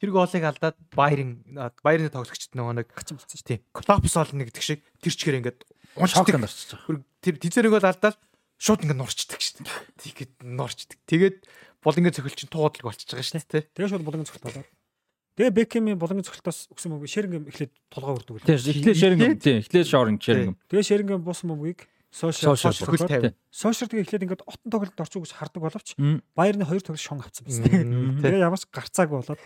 Тэр 0.01 0.11
голыг 0.11 0.43
алдаад 0.43 0.75
Байерн 0.91 1.39
Байерны 1.79 2.11
тоглогчд 2.11 2.51
нөгөө 2.57 2.83
нэг 2.83 2.91
гачин 2.91 3.15
болсон 3.15 3.39
шүү. 3.39 3.47
Тийм. 3.47 3.61
Клопс 3.71 4.15
ол 4.19 4.31
нэг 4.35 4.51
гэх 4.51 4.65
шиг 4.65 4.81
тэр 4.99 5.13
чигээр 5.15 5.39
ингээд 5.39 5.59
уншдаг 5.95 6.35
норчж 6.35 6.75
байгаа. 6.75 7.05
Тэр 7.23 7.35
тизэрэг 7.39 7.71
бол 7.71 7.87
алдаад 7.87 8.19
шууд 8.59 8.83
ингээд 8.83 8.99
норчдаг 8.99 9.39
шүү. 9.39 9.63
Тэгэхэд 10.03 10.33
норчдаг. 10.43 10.99
Тэгээд 11.07 11.37
булангийн 11.79 12.11
цохилт 12.11 12.35
чинь 12.35 12.51
туудлаг 12.51 12.83
болчихж 12.83 13.15
байгаа 13.15 13.23
шүү 13.23 13.47
дээ. 13.47 13.71
Тэгээ 13.71 13.91
шууд 13.95 14.03
булангийн 14.03 14.27
цохилт 14.27 14.45
болоо. 14.51 14.65
Тэгээ 15.35 15.55
Бекхэмийн 15.63 15.99
булангийн 15.99 16.27
цохилтоос 16.27 16.71
өгсөн 16.71 16.95
мөнгө 16.95 17.11
Шерингем 17.11 17.47
эхлээд 17.51 17.71
толгой 17.91 18.19
өрдөг. 18.19 18.43
Тийм 18.47 18.55
эхлээд 18.55 18.99
Шерингем 18.99 19.35
тийм 19.39 19.59
эхлээд 19.63 19.87
Шоринг 19.91 20.19
Шерингем. 20.23 20.55
Тэгээ 20.71 20.87
Шерингем 20.87 21.23
буусан 21.23 21.51
мөнгөийг 21.51 21.83
сошиал 22.15 22.55
сошиал 22.55 23.91
тэгээ 23.91 24.03
эхлээд 24.07 24.23
ингээд 24.23 24.47
отон 24.47 24.69
тоглолтод 24.71 25.03
орчих 25.03 25.19
гэж 25.19 25.33
хардаг 25.35 25.61
боловч 25.67 25.99
Баерны 26.31 26.63
хоёр 26.63 26.79
тоглолт 26.79 27.03
шон 27.03 27.19
авцсан 27.19 27.43
байсан. 27.43 28.23
Тэгээ 28.23 28.39
ямарч 28.39 28.63
гарцааг 28.71 29.11
болоод 29.11 29.41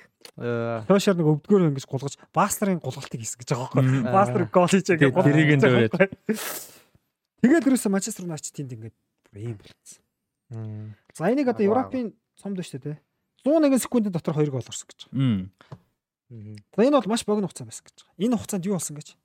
сошиал 0.86 1.18
нэг 1.18 1.28
өвдгөр 1.34 1.74
ингэж 1.74 1.86
гулгаж 1.90 2.22
Бастарын 2.30 2.78
гулгалтыг 2.78 3.18
хийсэн 3.18 3.42
гэж 3.42 3.50
байгаа 3.58 3.74
байхгүй. 3.74 4.06
Бастер 4.14 4.44
гол 4.54 4.70
хийж 4.70 4.86
байгаа 4.86 5.10
гол. 5.10 5.26
Тэрийг 5.26 5.50
энэ 5.58 5.64
дөрөв. 5.66 5.98
Тэгээд 7.42 7.68
ерөөсөө 7.74 7.90
Манчестер 7.90 8.30
Юнайтед 8.30 8.54
тэнд 8.54 8.74
ингээд 8.78 8.98
ийм 9.34 9.58
болчихсон. 9.58 10.02
За 11.18 11.26
энийг 11.26 11.50
одоо 11.50 11.66
Европын 11.66 12.14
цомд 12.38 12.62
шүү 12.62 12.86
дээ. 12.86 12.98
101 13.50 13.82
секундын 13.82 14.14
дотор 14.14 14.38
2 14.38 14.54
гол 14.54 14.62
орсон 14.62 14.86
гэж 14.94 15.10
байгаа. 15.10 15.50
За 16.76 16.82
энэ 16.86 16.98
бол 17.02 17.10
маш 17.10 17.26
богино 17.26 17.50
хугацаа 17.50 17.66
байсан 17.66 17.86
гэж 17.90 17.98
байгаа. 18.06 18.22
Энэ 18.22 18.38
хугацаанд 18.38 18.68
юу 18.70 18.78
болсон 18.78 18.96
гэж? 19.00 19.18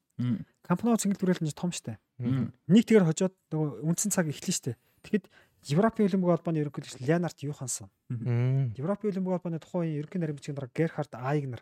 Кампноо 0.64 0.96
цэнгэл 0.96 1.20
түрээлэн 1.20 1.52
том 1.52 1.70
штэ. 1.76 2.00
Нэг 2.18 2.84
тэгэр 2.88 3.04
хожоод 3.04 3.36
нөгөө 3.52 3.84
үндсэн 3.84 4.10
цаг 4.10 4.32
эхлэн 4.32 4.56
штэ. 4.56 4.80
Тэгэхэд 5.04 5.28
Европын 5.76 6.08
Олимпик 6.08 6.28
холбооны 6.32 6.64
ерөнхийлөгч 6.64 7.04
Леонард 7.04 7.38
Юхансон. 7.44 7.92
Европын 8.08 9.12
Олимпик 9.12 9.32
холбооны 9.36 9.60
тухайн 9.60 9.92
ерөнхий 10.00 10.20
нарийн 10.20 10.40
дарга 10.56 10.72
Герхард 10.72 11.12
Айгнер. 11.20 11.60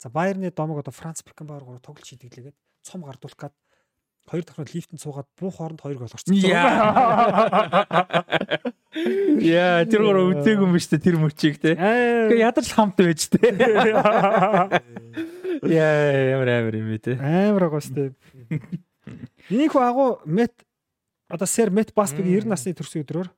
За 0.00 0.08
Байерны 0.08 0.50
домог 0.50 0.80
одоо 0.80 0.92
Франц 0.92 1.20
Бекенбауэр 1.24 1.64
гурав 1.64 1.84
тоглож 1.84 2.08
шийдэглээгээд 2.08 2.56
цом 2.82 3.04
гардуулах 3.04 3.36
гад 3.36 3.52
хоёр 4.26 4.44
дахин 4.44 4.64
лифтэнд 4.64 5.00
суугаад 5.00 5.28
буу 5.38 5.50
хооронд 5.50 5.80
хоёр 5.80 5.98
гол 5.98 6.08
орсон. 6.12 6.34
Яа, 9.44 9.84
тэр 9.84 10.02
гоо 10.02 10.32
үтээгүй 10.32 10.66
юм 10.66 10.72
шүү 10.80 10.96
дээ 10.96 11.04
тэр 11.04 11.16
мөчийг 11.20 11.60
те. 11.60 11.76
Гэхдээ 11.76 12.40
ядарч 12.42 12.72
хамт 12.72 12.96
байж 12.96 13.28
те. 13.28 13.52
Яа, 15.62 16.36
ямар 16.36 16.48
амар 16.50 16.74
юм 16.76 16.90
бэ 16.92 16.98
те. 16.98 17.16
Амар 17.16 17.70
дээ. 17.70 18.12
Энийг 19.50 19.72
хөө 19.72 19.84
агуу 19.86 20.10
мет 20.26 20.52
одоо 21.30 21.46
сэр 21.46 21.70
мет 21.70 21.94
басбиг 21.94 22.26
90 22.26 22.50
насны 22.50 22.74
төрсөн 22.74 23.06
өдрөөр 23.06 23.28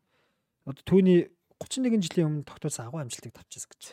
одоо 0.68 0.82
түүний 0.88 1.28
31 1.60 2.00
жилийн 2.04 2.28
өмнө 2.28 2.48
тогтоосон 2.48 2.88
агуу 2.88 3.00
амжилтыг 3.02 3.36
тавьчихсан 3.36 3.68
гэж. 3.76 3.84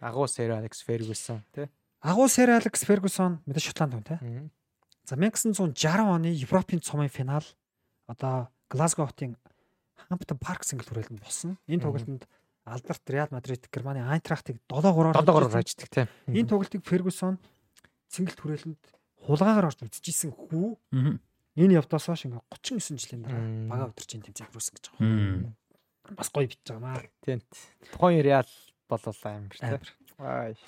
Агуу 0.00 0.26
сэр 0.28 0.52
Алекс 0.58 0.84
Фергюсон 0.84 1.44
тий. 1.54 1.68
Агуу 2.00 2.28
сэр 2.28 2.56
Алекс 2.56 2.84
Фергюсон 2.84 3.40
мэдээ 3.48 3.64
Шотланд 3.64 3.96
хүн 3.96 4.04
тий. 4.04 4.18
За 5.08 5.16
1960 5.16 5.72
оны 6.04 6.32
Европын 6.36 6.84
цомын 6.84 7.08
финал 7.08 7.44
одоо 8.06 8.52
Глазго 8.68 9.06
хотын 9.06 9.36
Хамптон 10.08 10.38
Парк 10.38 10.64
сингл 10.64 10.84
хүрээлэнд 10.84 11.24
болсон. 11.24 11.56
Энэ 11.66 11.82
тоглолтод 11.82 12.28
Алдарт 12.72 13.04
Реал 13.10 13.28
Мадрид 13.30 13.68
Германы 13.72 14.04
Айнтрахтыг 14.04 14.60
7-3-оор 14.68 15.16
7-3-оор 15.16 15.50
хаждаг 15.50 15.88
тийм. 15.88 16.08
Энэ 16.28 16.48
тоглолтыг 16.48 16.82
Фергюсон 16.84 17.38
сингл 18.08 18.36
хүрээлэнд 18.36 18.82
хулгаагаар 19.26 19.68
орж 19.72 19.80
үзчихсэн 19.84 20.32
хүү. 20.32 20.78
Энэ 21.58 21.76
явдаас 21.80 22.06
хойш 22.06 22.28
ингээ 22.28 22.42
39 22.54 23.02
жилийн 23.02 23.22
дараа 23.26 23.42
бага 23.68 23.90
өдөржин 23.90 24.22
тэмцээн 24.22 24.48
хүрсэн 24.52 24.74
гэж 24.78 24.84
байгаа. 24.94 26.16
Бас 26.16 26.28
гоё 26.30 26.46
битж 26.46 26.62
байгаа 26.70 26.84
маа. 26.84 27.02
Тийм. 27.24 27.42
Тухайн 27.92 28.22
Реал 28.22 28.50
болол 28.88 29.20
амар 29.24 29.56
тийм. 29.58 29.82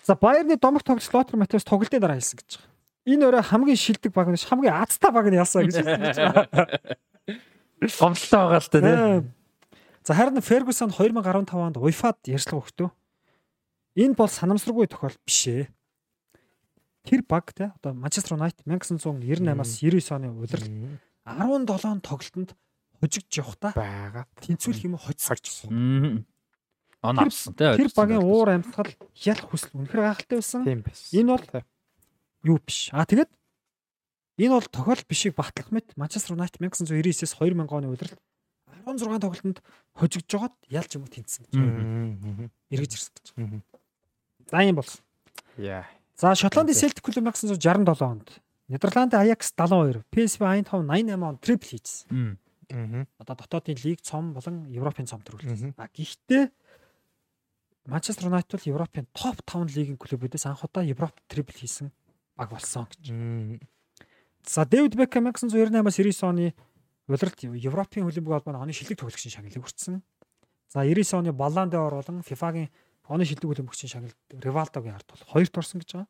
За 0.04 0.14
Баерны 0.14 0.56
домог 0.58 0.82
тоглогч 0.82 1.08
Лотер 1.14 1.36
Матеус 1.38 1.64
тоглолтын 1.64 2.02
дараа 2.02 2.18
хэлсэн 2.18 2.38
гэж 2.42 2.50
байгаа. 2.58 2.68
Энэ 3.06 3.24
өрөө 3.26 3.42
хамгийн 3.48 3.80
шилдэг 3.80 4.12
баг 4.12 4.28
нь 4.28 4.36
хамгийн 4.36 4.76
азтай 4.76 5.10
баг 5.10 5.26
нь 5.30 5.38
ялсаа 5.40 5.64
гэж 5.64 5.74
хэлсэн 5.80 6.02
гэж 6.04 6.18
байгаа. 6.20 6.46
Гомдлоо 7.80 8.42
байгаа 8.44 8.60
л 8.60 8.68
та 8.68 8.78
тийм. 8.78 9.32
За 10.04 10.14
харин 10.14 10.40
Ferguson 10.40 10.88
2015 10.88 11.52
онд 11.60 11.76
UEFA-д 11.76 12.32
ярьцлага 12.32 12.64
өгтөө. 12.64 12.88
Энэ 14.00 14.16
бол 14.16 14.32
санамсаргүй 14.32 14.88
тохиолдол 14.88 15.20
биш 15.28 15.40
ээ. 15.44 15.68
Тэр 17.04 17.20
баг 17.28 17.52
те 17.52 17.72
одоо 17.76 17.92
Manchester 17.92 18.40
United 18.40 18.64
1998-аас 18.64 19.76
99 19.84 20.16
оны 20.16 20.32
улирал 20.32 20.68
17 21.28 22.00
тоглолтод 22.00 22.56
хожигдж 22.96 23.34
явахта 23.44 23.72
байгаа. 23.76 24.24
Тэнцвүүлэх 24.40 24.88
юм 24.88 24.96
хоцсож. 24.96 25.68
Он 25.68 27.16
авсан 27.20 27.52
те. 27.52 27.76
Тэр 27.76 27.92
багийн 27.92 28.24
уур 28.24 28.48
амьсгал 28.56 28.88
ялах 29.20 29.48
хүсэл 29.52 29.84
үнэхэр 29.84 30.00
гахалтай 30.00 30.40
байсан. 30.40 30.64
Энэ 30.64 31.28
бол 31.28 31.44
юу 32.44 32.58
биш. 32.64 32.88
А 32.92 33.04
тэгээд 33.04 33.28
энэ 34.40 34.56
бол 34.56 34.64
тохиолдол 34.64 35.08
бишийг 35.08 35.36
батлах 35.36 35.68
мэт 35.72 35.92
Manchester 35.96 36.36
United 36.36 36.60
1999-с 36.60 37.36
2000 37.36 37.68
оны 37.68 37.88
улирал 37.92 38.16
16 38.84 39.20
тоглолтод 39.20 39.62
хожигдж 39.94 40.28
жоод 40.30 40.54
ялж 40.68 40.90
юм 40.96 41.06
тэнцсэн 41.06 41.44
гэж. 41.46 42.50
Эргэж 42.70 42.92
ирсэн 42.96 43.12
гэж. 43.16 43.26
За 44.50 44.62
юм 44.64 44.76
болсон. 44.76 45.02
Яа. 45.56 45.84
За 46.16 46.34
Шотландын 46.34 46.74
Celtic 46.74 47.00
клуб 47.00 47.16
1967 47.24 48.02
онд 48.02 48.40
Нидерланд 48.68 49.14
Ajax 49.14 49.50
72, 49.56 50.04
PSV 50.12 50.40
Eindhoven 50.46 50.86
88 50.86 51.22
онд 51.24 51.40
трипл 51.40 51.66
хийжсэн. 51.66 52.38
Одоо 53.18 53.34
дотоодын 53.34 53.76
лиг 53.82 54.00
цом 54.00 54.32
болон 54.32 54.70
Европын 54.70 55.06
цом 55.06 55.22
төрүүлсэн. 55.26 55.74
А 55.76 55.88
гэхдээ 55.88 56.50
Манчестер 57.86 58.26
Юнайтед 58.26 58.52
бол 58.52 58.70
Европын 58.70 59.06
топ 59.12 59.42
5 59.42 59.74
лигийн 59.74 59.98
клубүүдээс 59.98 60.46
анх 60.46 60.62
удаа 60.62 60.84
Европ 60.84 61.18
трипл 61.26 61.56
хийсэн 61.56 61.90
баг 62.36 62.50
болсон 62.50 62.86
гэж. 62.86 63.10
За 64.46 64.64
Дэвид 64.64 64.94
Бекхэм 64.94 65.26
1998-аас 65.28 65.98
99 65.98 66.22
оны 66.22 66.54
улиралд 67.10 67.42
Европын 67.42 68.06
хөлбөмбөг 68.06 68.32
холбооны 68.38 68.62
оны 68.62 68.72
шилдэг 68.72 69.02
тоглогчийн 69.02 69.34
шагналыг 69.34 69.58
хүртсэн. 69.58 69.98
За 70.70 70.86
99 70.86 71.18
оны 71.18 71.32
Баллан 71.34 71.70
д'Ор 71.70 71.98
болон 71.98 72.22
FIFA-гийн 72.22 72.70
оны 73.10 73.26
шилдэг 73.26 73.50
хөлбөмбөгчийн 73.50 73.90
шагналд 73.90 74.18
Ривалдогийн 74.38 74.94
ард 74.94 75.08
бол 75.10 75.24
хоёрт 75.34 75.58
орсон 75.58 75.82
гэж 75.82 75.90
байгаа. 75.98 76.08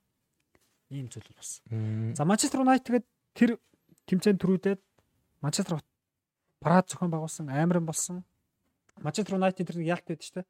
Ийм 0.93 1.09
зүйл 1.09 1.33
болсон. 1.33 2.13
За 2.13 2.25
Манчестер 2.29 2.61
Юнайтед 2.61 3.09
тэр 3.33 3.57
тэмцээнд 4.05 4.41
төрүүлээд 4.45 4.81
Манчестер 5.41 5.81
парад 6.61 6.93
зохион 6.93 7.09
байгуулсан, 7.09 7.49
амиран 7.49 7.89
болсон. 7.89 8.21
Манчестер 9.01 9.41
Юнайтед 9.41 9.73
тэр 9.73 9.81
ялт 9.81 10.05
байдаг 10.05 10.27
шүү 10.29 10.45
дээ. 10.45 10.49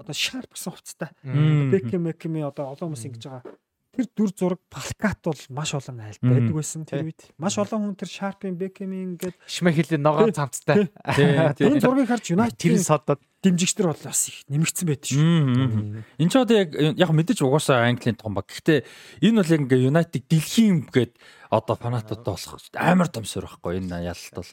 Одоо 0.00 0.14
Sharp 0.16 0.48
гэсэн 0.48 0.72
хувцастай. 0.72 1.10
Бекхэм 1.20 2.08
Мекми 2.08 2.40
одоо 2.40 2.72
олон 2.72 2.96
хүмүүс 2.96 3.04
ингэж 3.04 3.28
байгаа 3.28 3.44
тэр 3.94 4.06
дүр 4.10 4.30
зураг 4.34 4.60
Палкат 4.66 5.22
бол 5.22 5.42
маш 5.54 5.70
олон 5.78 6.02
айлт 6.02 6.18
байдаг 6.18 6.54
байсан 6.54 6.82
тэр 6.82 7.06
үед. 7.06 7.20
Маш 7.38 7.54
олон 7.62 7.94
хүн 7.94 7.94
тэр 7.94 8.10
Sharp-ын 8.10 8.58
Beckham-ийн 8.58 9.14
ингээд 9.14 9.38
Шмехелийн 9.46 10.02
ногоон 10.02 10.34
цамцтай. 10.34 10.90
энэ 11.06 11.78
зургийг 11.78 12.10
харж 12.10 12.34
United 12.34 12.58
Тэр 12.58 12.78
содод 12.82 13.22
дэмжигчдэр 13.46 13.86
бол 13.86 14.02
бас 14.02 14.20
их 14.28 14.42
нэмэгдсэн 14.50 14.86
байдаг 14.90 15.08
шүү. 15.08 16.02
Энэ 16.18 16.30
ч 16.30 16.34
одоо 16.34 16.56
яг 16.58 16.70
яг 16.74 17.10
мэдээж 17.14 17.40
угаасаа 17.46 17.86
Английн 17.86 18.18
том 18.18 18.34
баг. 18.34 18.50
Гэхдээ 18.50 18.82
энэ 19.22 19.38
бол 19.38 19.52
яг 19.54 19.60
ингээ 19.62 19.88
United 19.88 20.22
дэлхийн 20.26 20.90
гээд 20.90 21.12
одоо 21.54 21.76
фанатууд 21.78 22.22
болох 22.26 22.58
амар 22.74 23.08
том 23.08 23.22
сөр 23.22 23.46
байхгүй 23.46 23.78
энэ 23.78 24.10
ялалт 24.10 24.34
бол. 24.34 24.50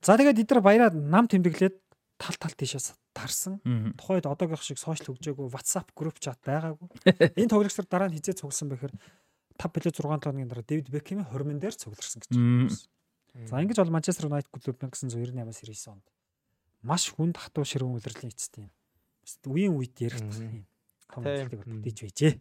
За 0.00 0.16
тэгээд 0.16 0.40
эдгээр 0.46 0.62
баяраа 0.62 0.90
нам 0.94 1.26
тэмдэглээд 1.26 1.85
тал 2.16 2.36
тал 2.40 2.54
тийшээс 2.56 2.96
тарсан. 3.12 3.60
Тухайд 3.96 4.26
одоогийнх 4.26 4.62
шиг 4.64 4.78
сошиал 4.80 5.14
хөгжөөгүй 5.16 5.52
WhatsApp 5.52 5.92
group 5.96 6.18
chat 6.20 6.40
байгаагүй. 6.44 6.88
Энэ 7.40 7.50
тоглогчдор 7.52 7.86
дараа 7.88 8.08
нь 8.08 8.16
хизээ 8.16 8.40
цугласан 8.40 8.72
бэхэр 8.72 8.92
5 9.56 9.72
билүү 9.72 9.92
6 9.92 10.04
хоногийн 10.24 10.48
дараа 10.48 10.64
Дэвид 10.64 10.88
Бекхэмийн 10.92 11.28
хормон 11.28 11.60
дээр 11.60 11.76
цугларсан 11.76 12.20
гэж 12.20 12.30
байна. 12.36 12.72
За 13.44 13.60
ингэж 13.60 13.78
бол 13.80 13.92
Манчестер 13.92 14.28
Юнайтед 14.28 14.48
клуб 14.52 14.76
1998-аас 14.80 15.60
99 15.64 15.92
онд 15.92 16.06
маш 16.86 17.10
хүнд 17.12 17.36
хатуу 17.36 17.64
ширүүн 17.68 18.00
үлрэлийн 18.00 18.32
эцэст 18.32 18.62
юм. 18.62 18.70
Үеийн 19.44 19.74
үед 19.76 19.96
яригдах 20.00 20.40
юм. 20.40 20.64
Том 21.10 21.24
үлрэлийг 21.26 21.64
бүтээж 21.66 21.98
байжээ. 22.06 22.34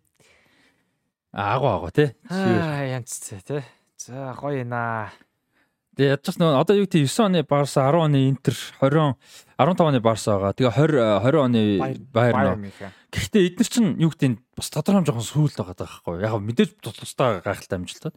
Аагу 1.36 1.68
аагу 1.68 1.90
тий. 1.92 2.14
Аа 2.30 2.86
янз 2.86 3.12
тий. 3.26 3.64
За 3.98 4.36
гоё 4.38 4.64
наа. 4.64 5.12
Тэгээ 5.96 6.12
ядчих 6.12 6.36
нөө 6.36 6.60
одоо 6.60 6.76
юу 6.76 6.88
гэдэг 6.92 7.08
9 7.08 7.24
оны 7.24 7.40
Барса 7.48 7.88
10 7.88 8.04
оны 8.04 8.20
Интер 8.28 8.56
20 8.84 9.16
15 9.56 9.88
оны 9.88 10.00
Барса 10.04 10.36
байгаа. 10.36 10.52
Тэгээ 10.52 10.76
20 10.76 11.24
20 11.24 11.40
оны 11.40 11.62
Байер 12.12 12.36
нөө. 12.36 12.92
Гэхдээ 13.16 13.48
эдгээр 13.56 13.70
чинь 13.72 13.96
юу 14.04 14.12
гэдэг 14.12 14.44
бас 14.60 14.68
тодорхой 14.76 15.08
жоохон 15.08 15.24
сүүлд 15.24 15.56
байгаа 15.56 15.88
байхгүй. 15.88 16.20
Яг 16.20 16.36
мэдээж 16.36 16.72
тусдаа 16.84 17.40
гайхалтай 17.40 17.80
амжилтад. 17.80 18.16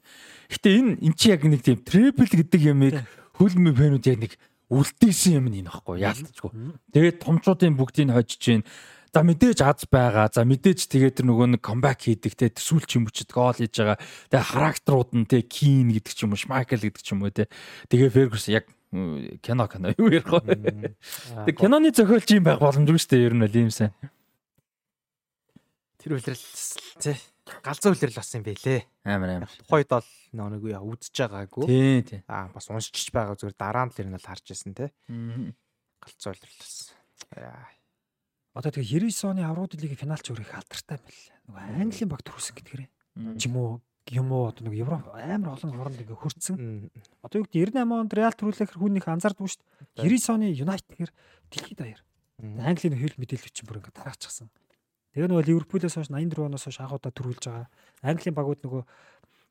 Гэхдээ 0.51 0.75
энэ 0.75 0.91
эн 1.07 1.15
чи 1.15 1.31
яг 1.31 1.47
нэг 1.47 1.63
тийм 1.63 1.79
трипл 1.87 2.27
гэдэг 2.27 2.63
ямыг 2.67 2.99
хөлмө 3.39 3.71
фэнүүд 3.79 4.11
яг 4.11 4.19
нэг 4.27 4.33
үлдээсэн 4.75 5.39
юм 5.39 5.47
энэ 5.47 5.71
байхгүй. 5.71 6.03
Яалтчгүй. 6.03 6.51
Тэгээд 6.91 7.23
томчуудын 7.23 7.79
бүгдийг 7.79 8.11
хожиж 8.11 8.43
чинь 8.43 8.67
За 9.15 9.25
мэдээж 9.25 9.59
аз 9.65 9.89
байгаа. 9.89 10.29
За 10.29 10.45
мэдээж 10.45 10.89
тэгээд 10.89 11.21
тэр 11.21 11.27
нөгөө 11.33 11.57
нэг 11.57 11.63
камбэк 11.65 12.05
хийдэг 12.05 12.35
те 12.37 12.53
төсүүл 12.53 12.85
ч 12.85 13.01
юм 13.01 13.09
ч 13.09 13.25
гол 13.29 13.57
хийж 13.57 13.81
байгаа. 13.81 13.99
Тэгээ 14.29 14.51
характерууд 14.53 15.11
нь 15.17 15.29
те 15.29 15.41
кин 15.43 15.91
гэдэг 15.93 16.13
ч 16.13 16.29
юм 16.29 16.37
уу, 16.37 16.41
шмайкл 16.41 16.81
гэдэг 16.81 17.03
ч 17.03 17.17
юм 17.17 17.25
уу 17.25 17.33
те. 17.33 17.49
Тэгээ 17.89 18.13
Фергюс 18.13 18.47
яг 18.53 18.69
кино 19.41 19.65
кино 19.69 19.93
юу 19.97 20.13
ярих 20.13 20.29
вэ? 20.29 20.93
Тэг 21.49 21.57
киноны 21.57 21.93
зохиолч 21.93 22.29
юм 22.37 22.45
байх 22.45 22.61
боломжгүй 22.61 23.01
шүү 23.01 23.11
дээ. 23.17 23.27
Ер 23.29 23.35
нь 23.37 23.45
л 23.49 23.57
юм 23.57 23.73
сайн. 23.73 23.97
Тэр 25.99 26.21
үлрэл 26.21 26.45
тий 27.01 27.17
галзуу 27.65 27.93
үлрэл 27.95 28.17
бас 28.17 28.35
юм 28.37 28.45
бэлээ. 28.45 28.81
Амар 29.09 29.31
амар. 29.41 29.53
Тухайд 29.65 29.89
бол 29.89 30.09
нэг 30.33 30.63
яа 30.69 30.85
үдж 30.85 31.13
байгаагүй. 31.13 31.65
Тий, 31.65 32.03
тий. 32.05 32.21
Аа 32.29 32.53
бас 32.53 32.69
уншиж 32.69 33.09
байгаа 33.13 33.37
зүгээр 33.41 33.57
дараа 33.57 33.89
нь 33.89 33.93
л 33.93 34.01
ер 34.05 34.09
нь 34.13 34.19
л 34.21 34.29
харж 34.29 34.53
ирсэн 34.53 34.77
тий. 34.77 34.91
Галзуу 35.09 36.33
үлрэл 36.37 36.61
бас. 36.61 36.93
Яа 37.33 37.78
Одоо 38.59 38.75
тэгээ 38.75 39.07
99 39.07 39.31
оны 39.31 39.47
Аврууд 39.47 39.79
лигийн 39.79 40.03
финалч 40.03 40.35
өөрийг 40.35 40.51
алдартай 40.51 40.99
байл. 40.99 41.23
Нөгөө 41.47 41.63
Английн 41.79 42.11
баг 42.11 42.27
төрүүлсэн 42.27 42.55
гэдгээрээ. 42.59 42.91
Ч 43.39 43.47
юм 43.47 43.55
уу 43.55 43.79
юм 44.11 44.33
уу 44.35 44.51
одоо 44.51 44.67
нэг 44.67 44.75
Европ 44.83 45.07
амар 45.15 45.55
олон 45.55 45.79
оронд 45.79 46.03
ингээ 46.03 46.19
хөрцсөн. 46.19 46.91
Одоо 47.23 47.45
юу 47.45 47.47
гэдэг 47.47 47.71
98 47.71 48.03
онд 48.03 48.13
Реал 48.19 48.35
төрүүлэхэр 48.35 48.79
хүн 48.83 48.99
их 48.99 49.07
анзаардгүй 49.07 49.47
шүү 49.47 49.63
дээ. 49.95 50.11
99 50.11 50.35
оны 50.35 50.47
Юнайтед 50.51 50.91
гэр 50.97 51.11
дэлхийд 51.55 51.79
даяар. 51.79 52.03
Английн 52.67 52.99
хөл 52.99 53.15
мэдээлэл 53.21 53.55
чинь 53.55 53.69
бүр 53.69 53.79
ингээ 53.79 53.95
тараачихсан. 53.95 54.51
Тэгээ 55.13 55.29
нөгөө 55.29 55.47
Ливерпулээс 55.47 55.95
хойш 55.95 56.11
84 56.11 56.51
оноос 56.51 56.65
хойш 56.67 56.79
анхудаа 56.83 57.13
төрүүлж 57.15 57.45
байгаа. 57.47 57.69
Английн 58.03 58.35
багууд 58.35 58.61
нөгөө 58.65 58.83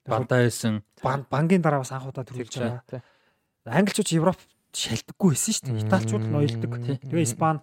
бандаа 0.10 0.40
байсан. 0.44 0.84
Бангийн 1.00 1.62
дараа 1.64 1.84
бас 1.84 1.92
анхудаа 1.96 2.28
төрүүлж 2.28 2.60
байгаа. 2.60 3.04
Англичууд 3.68 4.10
Европ 4.16 4.40
шалтгаггүй 4.74 5.30
байсан 5.32 5.54
шүү 5.54 5.66
дээ. 5.68 5.84
Италичууд 5.86 6.26
ноёлдог. 6.32 6.72
Тэгээ 7.08 7.28
Испани 7.28 7.62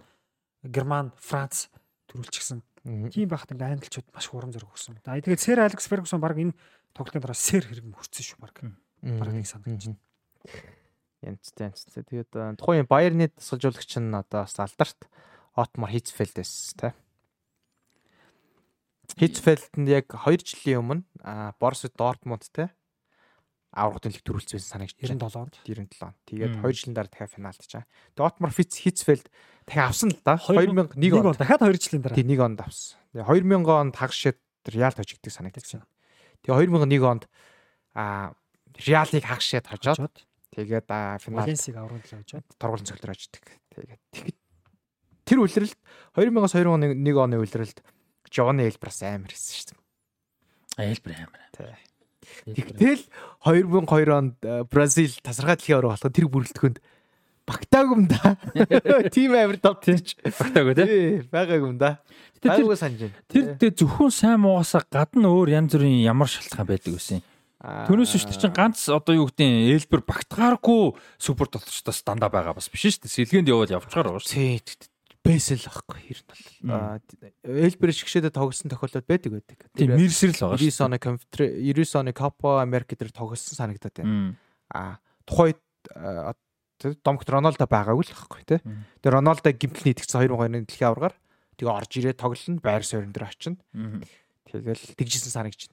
Герман, 0.64 1.12
Франц 1.20 1.68
төрүүлчихсэн. 2.08 2.62
Тийм 2.84 3.28
байхад 3.28 3.52
ингээ 3.52 3.76
англичууд 3.76 4.08
маш 4.12 4.28
хурам 4.28 4.52
зэрэг 4.52 4.72
өгсөн. 4.72 5.00
За 5.04 5.16
тэгээд 5.20 5.40
Сэр 5.40 5.60
Алекс 5.64 5.88
Фергюсон 5.88 6.20
баг 6.20 6.36
энэ 6.36 6.56
тоглолтын 6.96 7.20
дараа 7.20 7.36
Сэр 7.36 7.68
хэрэг 7.68 7.84
мөрцсөн 7.84 8.24
шүү 8.24 8.38
баг. 8.40 8.56
Баг 9.04 9.30
нэг 9.32 9.48
санагдаж 9.48 9.92
байна. 9.92 10.00
Янцтай 11.24 11.72
янцтай. 11.72 12.04
Тэгээд 12.04 12.32
тухайн 12.60 12.88
Баерны 12.88 13.32
тасгалжуулагч 13.32 13.92
нь 14.00 14.12
одоо 14.12 14.44
бас 14.44 14.56
алдарт 14.60 15.00
Отмар 15.56 15.90
Хитцфелд 15.92 16.36
байсан 16.36 16.76
тий. 16.76 16.92
Хитцфелд 19.16 19.72
нь 19.80 19.88
яг 19.88 20.12
2 20.12 20.44
жилийн 20.44 20.80
өмнө 20.84 21.56
Борус 21.56 21.88
Дортмунд 21.88 22.48
тий 22.52 22.68
аврагт 23.74 24.06
лиг 24.06 24.22
төрүүлсэн 24.22 24.62
санагч 24.62 24.94
97 25.02 25.34
онд 25.34 25.58
97 25.66 26.06
онд. 26.06 26.16
Тэгээд 26.30 26.54
2 26.62 26.70
жилийн 26.70 26.94
дараа 26.94 27.10
дахиад 27.10 27.34
финалд 27.34 27.62
чаа. 27.66 27.84
Тэгээд 28.14 28.22
Отмар 28.22 28.52
Фитц 28.54 28.78
Хитцфелд 28.78 29.26
дахиад 29.66 29.90
авсан 29.90 30.10
л 30.14 30.20
да. 30.22 30.38
2001 30.38 30.94
онд 30.94 31.38
дахиад 31.42 31.62
2 31.66 31.74
жилийн 31.74 32.02
дараа. 32.06 32.14
Тийм 32.14 32.30
1 32.30 32.46
онд 32.54 32.60
авсан. 32.62 32.98
Тэгээ 33.10 33.26
2000 33.26 33.66
онд 33.66 33.94
хагшид 33.98 34.38
Реал 34.70 34.94
хожигддаг 34.94 35.32
санагдчихсан. 35.34 35.82
Тэгээ 36.46 36.70
2001 36.70 37.02
онд 37.02 37.24
а 37.98 38.32
Реалыг 38.78 39.24
хагшид 39.26 39.66
хожоод 39.66 40.14
тэгээд 40.54 40.86
финал 41.18 41.42
Валенсиг 41.42 41.74
авруулж 41.74 42.10
авчаад 42.14 42.46
торгуулийн 42.58 42.86
цогцолоор 42.86 43.18
очдөг. 43.18 43.44
Тэгээд 43.74 44.02
тэр 45.26 45.38
үлрэлт 45.42 45.78
2000-аас 46.14 46.54
2001 46.54 47.18
оны 47.18 47.36
үлрэлт 47.42 47.82
Жованы 48.34 48.66
Элбрас 48.66 48.98
амар 49.06 49.30
хийсэн 49.30 49.54
шүү 49.54 49.66
дээ. 50.78 50.90
Элбр 50.90 51.12
амар. 51.14 51.42
Тий. 51.54 51.70
Тэгтэл 52.48 53.02
2002 53.44 54.14
онд 54.14 54.36
э, 54.42 54.64
Бразил 54.70 55.14
тасархай 55.22 55.56
дэлхийн 55.56 55.78
авраг 55.78 55.96
болоход 55.96 56.14
тэр 56.14 56.28
бүрэлдэхүүнд 56.32 56.78
багтаагүй 57.44 57.94
юм 57.94 58.04
да. 58.08 58.36
Тим 59.14 59.36
амир 59.36 59.60
тод 59.60 59.84
тийч 59.84 60.16
багтаагүй 60.24 60.74
тий. 60.78 61.20
Байгаагүй 61.28 61.68
юм 61.74 61.78
да. 61.78 62.00
Байгаагүй 62.40 62.78
санаж 62.80 63.04
байна. 63.04 63.20
Тэр 63.28 63.52
дээр 63.60 63.74
зөвхөн 63.76 64.12
сайн 64.12 64.40
муугасаа 64.44 64.84
гадна 64.88 65.28
өөр 65.28 65.52
янз 65.52 65.76
бүрийн 65.76 66.04
ямар 66.04 66.30
шалтгаан 66.30 66.68
байдаг 66.68 66.96
вэ? 66.96 67.20
Түүнээс 67.64 68.12
биш 68.12 68.26
чинь 68.28 68.52
ганц 68.52 68.92
одоо 68.92 69.24
юу 69.24 69.28
гэдэг 69.32 69.88
ээлбэр 69.88 70.04
багтгааргүй 70.04 70.96
супер 71.16 71.48
тоглогчдоос 71.48 72.04
дандаа 72.04 72.28
байгаа 72.28 72.52
бас 72.52 72.68
биш 72.68 72.84
шүү 72.84 73.08
дээ. 73.08 73.16
Сэлгээнд 73.24 73.48
явбал 73.48 73.72
явчихаар 73.80 74.12
байгаа 74.12 74.20
шүү. 74.20 74.36
Тий 74.36 74.60
бэсэл 75.24 75.64
байхгүй 75.64 76.00
ер 76.12 76.20
нь 76.20 76.28
бол 76.28 76.44
Элбер 77.42 77.90
шигшээдэ 77.96 78.28
тогсон 78.28 78.68
тохиолдол 78.68 79.08
байдаг 79.08 79.32
байдаг. 79.32 79.58
Тийм 79.72 79.96
мэрсэр 79.96 80.36
л 80.36 80.52
байгаа 80.52 80.60
шүү. 80.60 80.68
99 80.68 80.84
оны 80.84 80.98
компьютер 81.00 81.40
99 81.64 82.00
оны 82.04 82.12
Копа 82.12 82.60
Америк 82.60 82.92
дээр 82.92 83.08
тогсон 83.08 83.56
санагдаад 83.56 83.96
байна. 83.96 84.36
Аа 84.68 85.00
тухайд 85.24 85.60
домогт 87.00 87.28
Роналдо 87.32 87.64
байгаагүй 87.64 88.04
л 88.04 88.12
байхгүй 88.12 88.44
тий. 88.44 88.60
Тэгээ 89.00 89.16
Роналдо 89.16 89.48
гимтэл 89.48 89.88
нийтгцэн 89.88 90.28
2002-ны 90.28 90.68
дэлхийн 90.68 90.92
аваргаар 90.92 91.16
тэгээ 91.56 91.72
орж 91.72 91.92
ирээ 91.96 92.14
тоглоно 92.20 92.60
байр 92.60 92.84
суурин 92.84 93.12
дээр 93.16 93.24
очино. 93.32 93.56
Тэгэл 94.44 94.92
тэгжсэн 95.00 95.32
байна. 95.32 95.72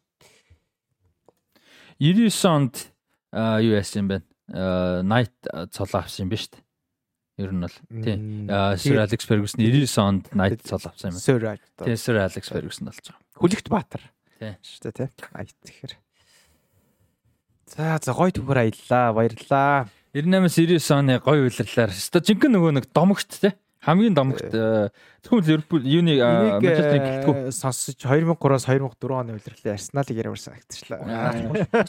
99 2.00 2.32
онд 2.48 2.76
юу 3.36 3.74
яасан 3.76 4.08
юм 4.08 4.08
бэ? 4.10 4.18
Night 5.04 5.36
цолоо 5.76 6.02
авсан 6.02 6.26
юм 6.26 6.32
ба 6.32 6.40
шүү 6.40 6.56
дээ. 6.56 6.64
Ер 7.40 7.52
нь 7.56 7.64
бол 7.64 7.76
тий. 8.04 8.18
Sir 8.82 8.98
Alex 9.00 9.24
Ferguson 9.24 9.60
99 9.64 9.98
онд 10.04 10.24
Knight 10.36 10.62
цол 10.68 10.84
авсан 10.84 11.16
юм. 11.16 11.20
Sir 11.22 11.40
тий 11.86 11.96
Sir 11.96 12.18
Alex 12.20 12.52
Ferguson 12.52 12.92
болж 12.92 13.00
байгаа. 13.08 13.22
Хүлэгт 13.40 13.68
Баатар. 13.72 14.04
Тий. 14.40 14.56
Шүү 14.60 14.92
дээ 14.92 14.96
тий. 15.00 15.10
Ай 15.32 15.48
тэгэхээр. 15.48 15.94
За 17.72 18.00
за 18.04 18.12
гоё 18.12 18.36
түгээр 18.36 18.60
аяллаа. 18.68 19.16
Баярлаа. 19.16 19.88
98-аас 20.12 20.92
99 20.92 20.92
оны 20.92 21.14
гоё 21.24 21.48
үйлрлэлээр. 21.48 21.92
Өстой 21.96 22.22
жинхэнэ 22.28 22.56
нөгөө 22.60 22.72
нэг 22.76 22.86
домогт 22.92 23.32
тий. 23.32 23.56
Хамгийн 23.82 24.14
домогт 24.14 24.46
зөвхөн 24.54 25.42
Ливерпул 25.42 25.82
юуны 25.82 26.14
Манчестерийг 26.22 27.26
гэлтгүү 27.26 27.50
сонсож 27.50 27.98
2003-аас 27.98 28.70
2004 28.70 29.18
оны 29.18 29.34
үйлрлэлээ 29.42 29.74
Арсеналыг 29.74 30.18
яриавар 30.22 30.38
санагчлаа. 30.38 31.02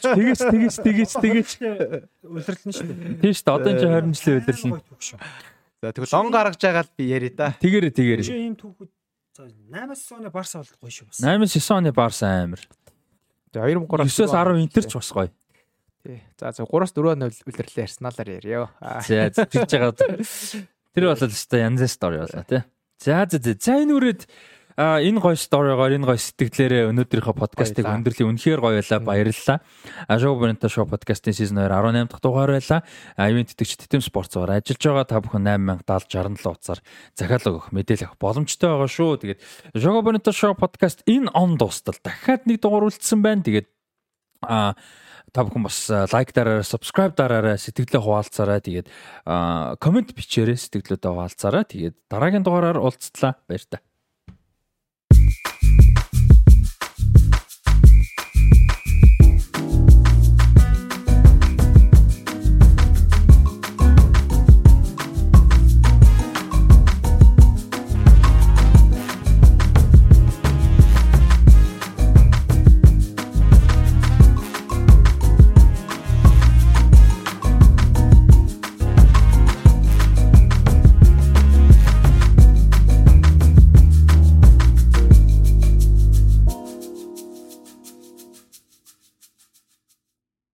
Тэгээс 0.01 0.41
тэгээс 0.41 0.77
тэгээс 0.81 1.13
тэгээс 1.21 1.51
үйлрлэл 2.25 2.65
нь 2.65 2.73
шүү 2.73 2.87
дээ. 2.89 3.21
Тийм 3.21 3.33
шүү 3.37 3.45
дээ. 3.45 3.57
Одоо 3.61 3.69
энэ 3.77 4.09
20 4.09 4.41
жилийн 4.49 4.73
нь. 4.73 4.81
За 5.85 5.93
тэгвэл 5.93 6.17
он 6.17 6.33
гаргаж 6.33 6.57
байгаа 6.57 6.81
л 6.81 6.93
би 6.97 7.05
яри 7.13 7.29
да. 7.29 7.53
Тэгэрэ 7.61 7.93
тэгэрэ. 7.93 8.25
Чи 8.25 8.41
ийм 8.41 8.57
түүхүүд 8.57 8.89
за 9.37 9.53
8-9 9.53 10.17
оны 10.17 10.33
Барса 10.33 10.65
бол 10.65 10.73
гоё 10.81 10.89
шүү 10.89 11.13
бас. 11.13 11.21
8-9 11.21 11.77
оны 11.77 11.93
Барса 11.93 12.25
амар. 12.41 12.61
Тэгээ 13.53 13.85
2003-аас 13.85 14.17
9-10 14.17 14.65
Интерч 14.65 14.97
бас 14.97 15.13
гоё. 15.13 15.29
Тий. 16.01 16.25
За 16.41 16.49
за 16.57 16.65
3-4 16.65 17.13
оны 17.13 17.29
үйлрлэлээ 17.29 17.85
Арсеналаар 17.85 18.29
яриё. 18.33 18.65
За 18.81 19.29
тэгж 19.29 19.69
байгаа. 19.77 19.93
Тэр 20.93 21.09
бол 21.09 21.25
өстой 21.27 21.65
янз 21.65 21.83
стори 21.91 22.21
болоо 22.23 22.43
тий. 22.47 22.63
За 23.01 23.25
за 23.29 23.37
за. 23.41 23.73
Энэ 23.81 23.93
үрээд 23.97 24.21
А 24.73 24.97
энэ 24.97 25.21
гоё 25.21 25.37
сторигоор 25.37 25.93
энэ 25.93 26.09
гоё 26.09 26.17
сэтгэлээрээ 26.17 26.89
өнөөдрийнхөө 26.89 27.35
подкастыг 27.37 27.85
өндөрлөе. 27.85 28.25
Үнэхээр 28.25 28.57
гоё 28.57 28.81
байлаа. 28.81 28.99
Баярлалаа. 29.05 29.57
А 30.09 30.17
Шоу 30.17 30.33
Бонто 30.41 30.65
шоу 30.65 30.89
подкастын 30.89 31.37
сизон 31.37 31.61
2 31.61 31.69
18 31.69 32.09
дахь 32.09 32.21
дугаар 32.25 32.57
байлаа. 32.57 32.81
А 33.13 33.29
ивент 33.29 33.53
тэтгэгч 33.53 33.85
Тэтэм 33.85 34.01
спорт 34.01 34.33
зугаар 34.33 34.57
ажиллаж 34.57 34.81
байгаа 34.81 35.05
та 35.05 35.21
бүхэн 35.21 35.45
8070 35.45 36.41
67 36.41 36.49
утсаар 36.49 36.79
захиалга 37.13 37.53
өгөх 37.53 37.69
мэдээлэл 37.69 38.09
авах 38.09 38.17
боломжтой 38.17 38.69
байгаа 38.73 38.89
шүү. 38.89 39.11
Тэгээд 39.21 39.39
Шоу 39.77 40.01
Бонто 40.01 40.31
шоу 40.33 40.57
подкаст 40.57 41.05
энэ 41.05 41.29
он 41.37 41.53
дуустал 41.61 41.97
дахиад 42.01 42.49
нэг 42.49 42.57
дугаар 42.57 42.89
үлдсэн 42.89 43.21
байна. 43.21 43.45
Тэгээд 43.45 43.69
а 44.41 44.73
та 45.33 45.41
бүхэн 45.41 45.65
бас 45.65 45.89
лайк 46.13 46.29
дараарай, 46.31 46.61
subscribe 46.61 47.17
дараарай, 47.17 47.57
сэтгэлдээ 47.57 48.01
хуваалцаарай. 48.05 48.61
Тэгээд 48.61 48.87
комент 49.81 50.13
бичээрэй, 50.13 50.55
сэтгэлдээ 50.61 51.09
хуваалцаарай. 51.09 51.65
Тэгээд 51.65 51.95
дараагийн 52.05 52.45
дугаараар 52.45 52.77
уулзтлаа. 52.77 53.41
Баяр 53.49 53.65
та. 53.65 53.81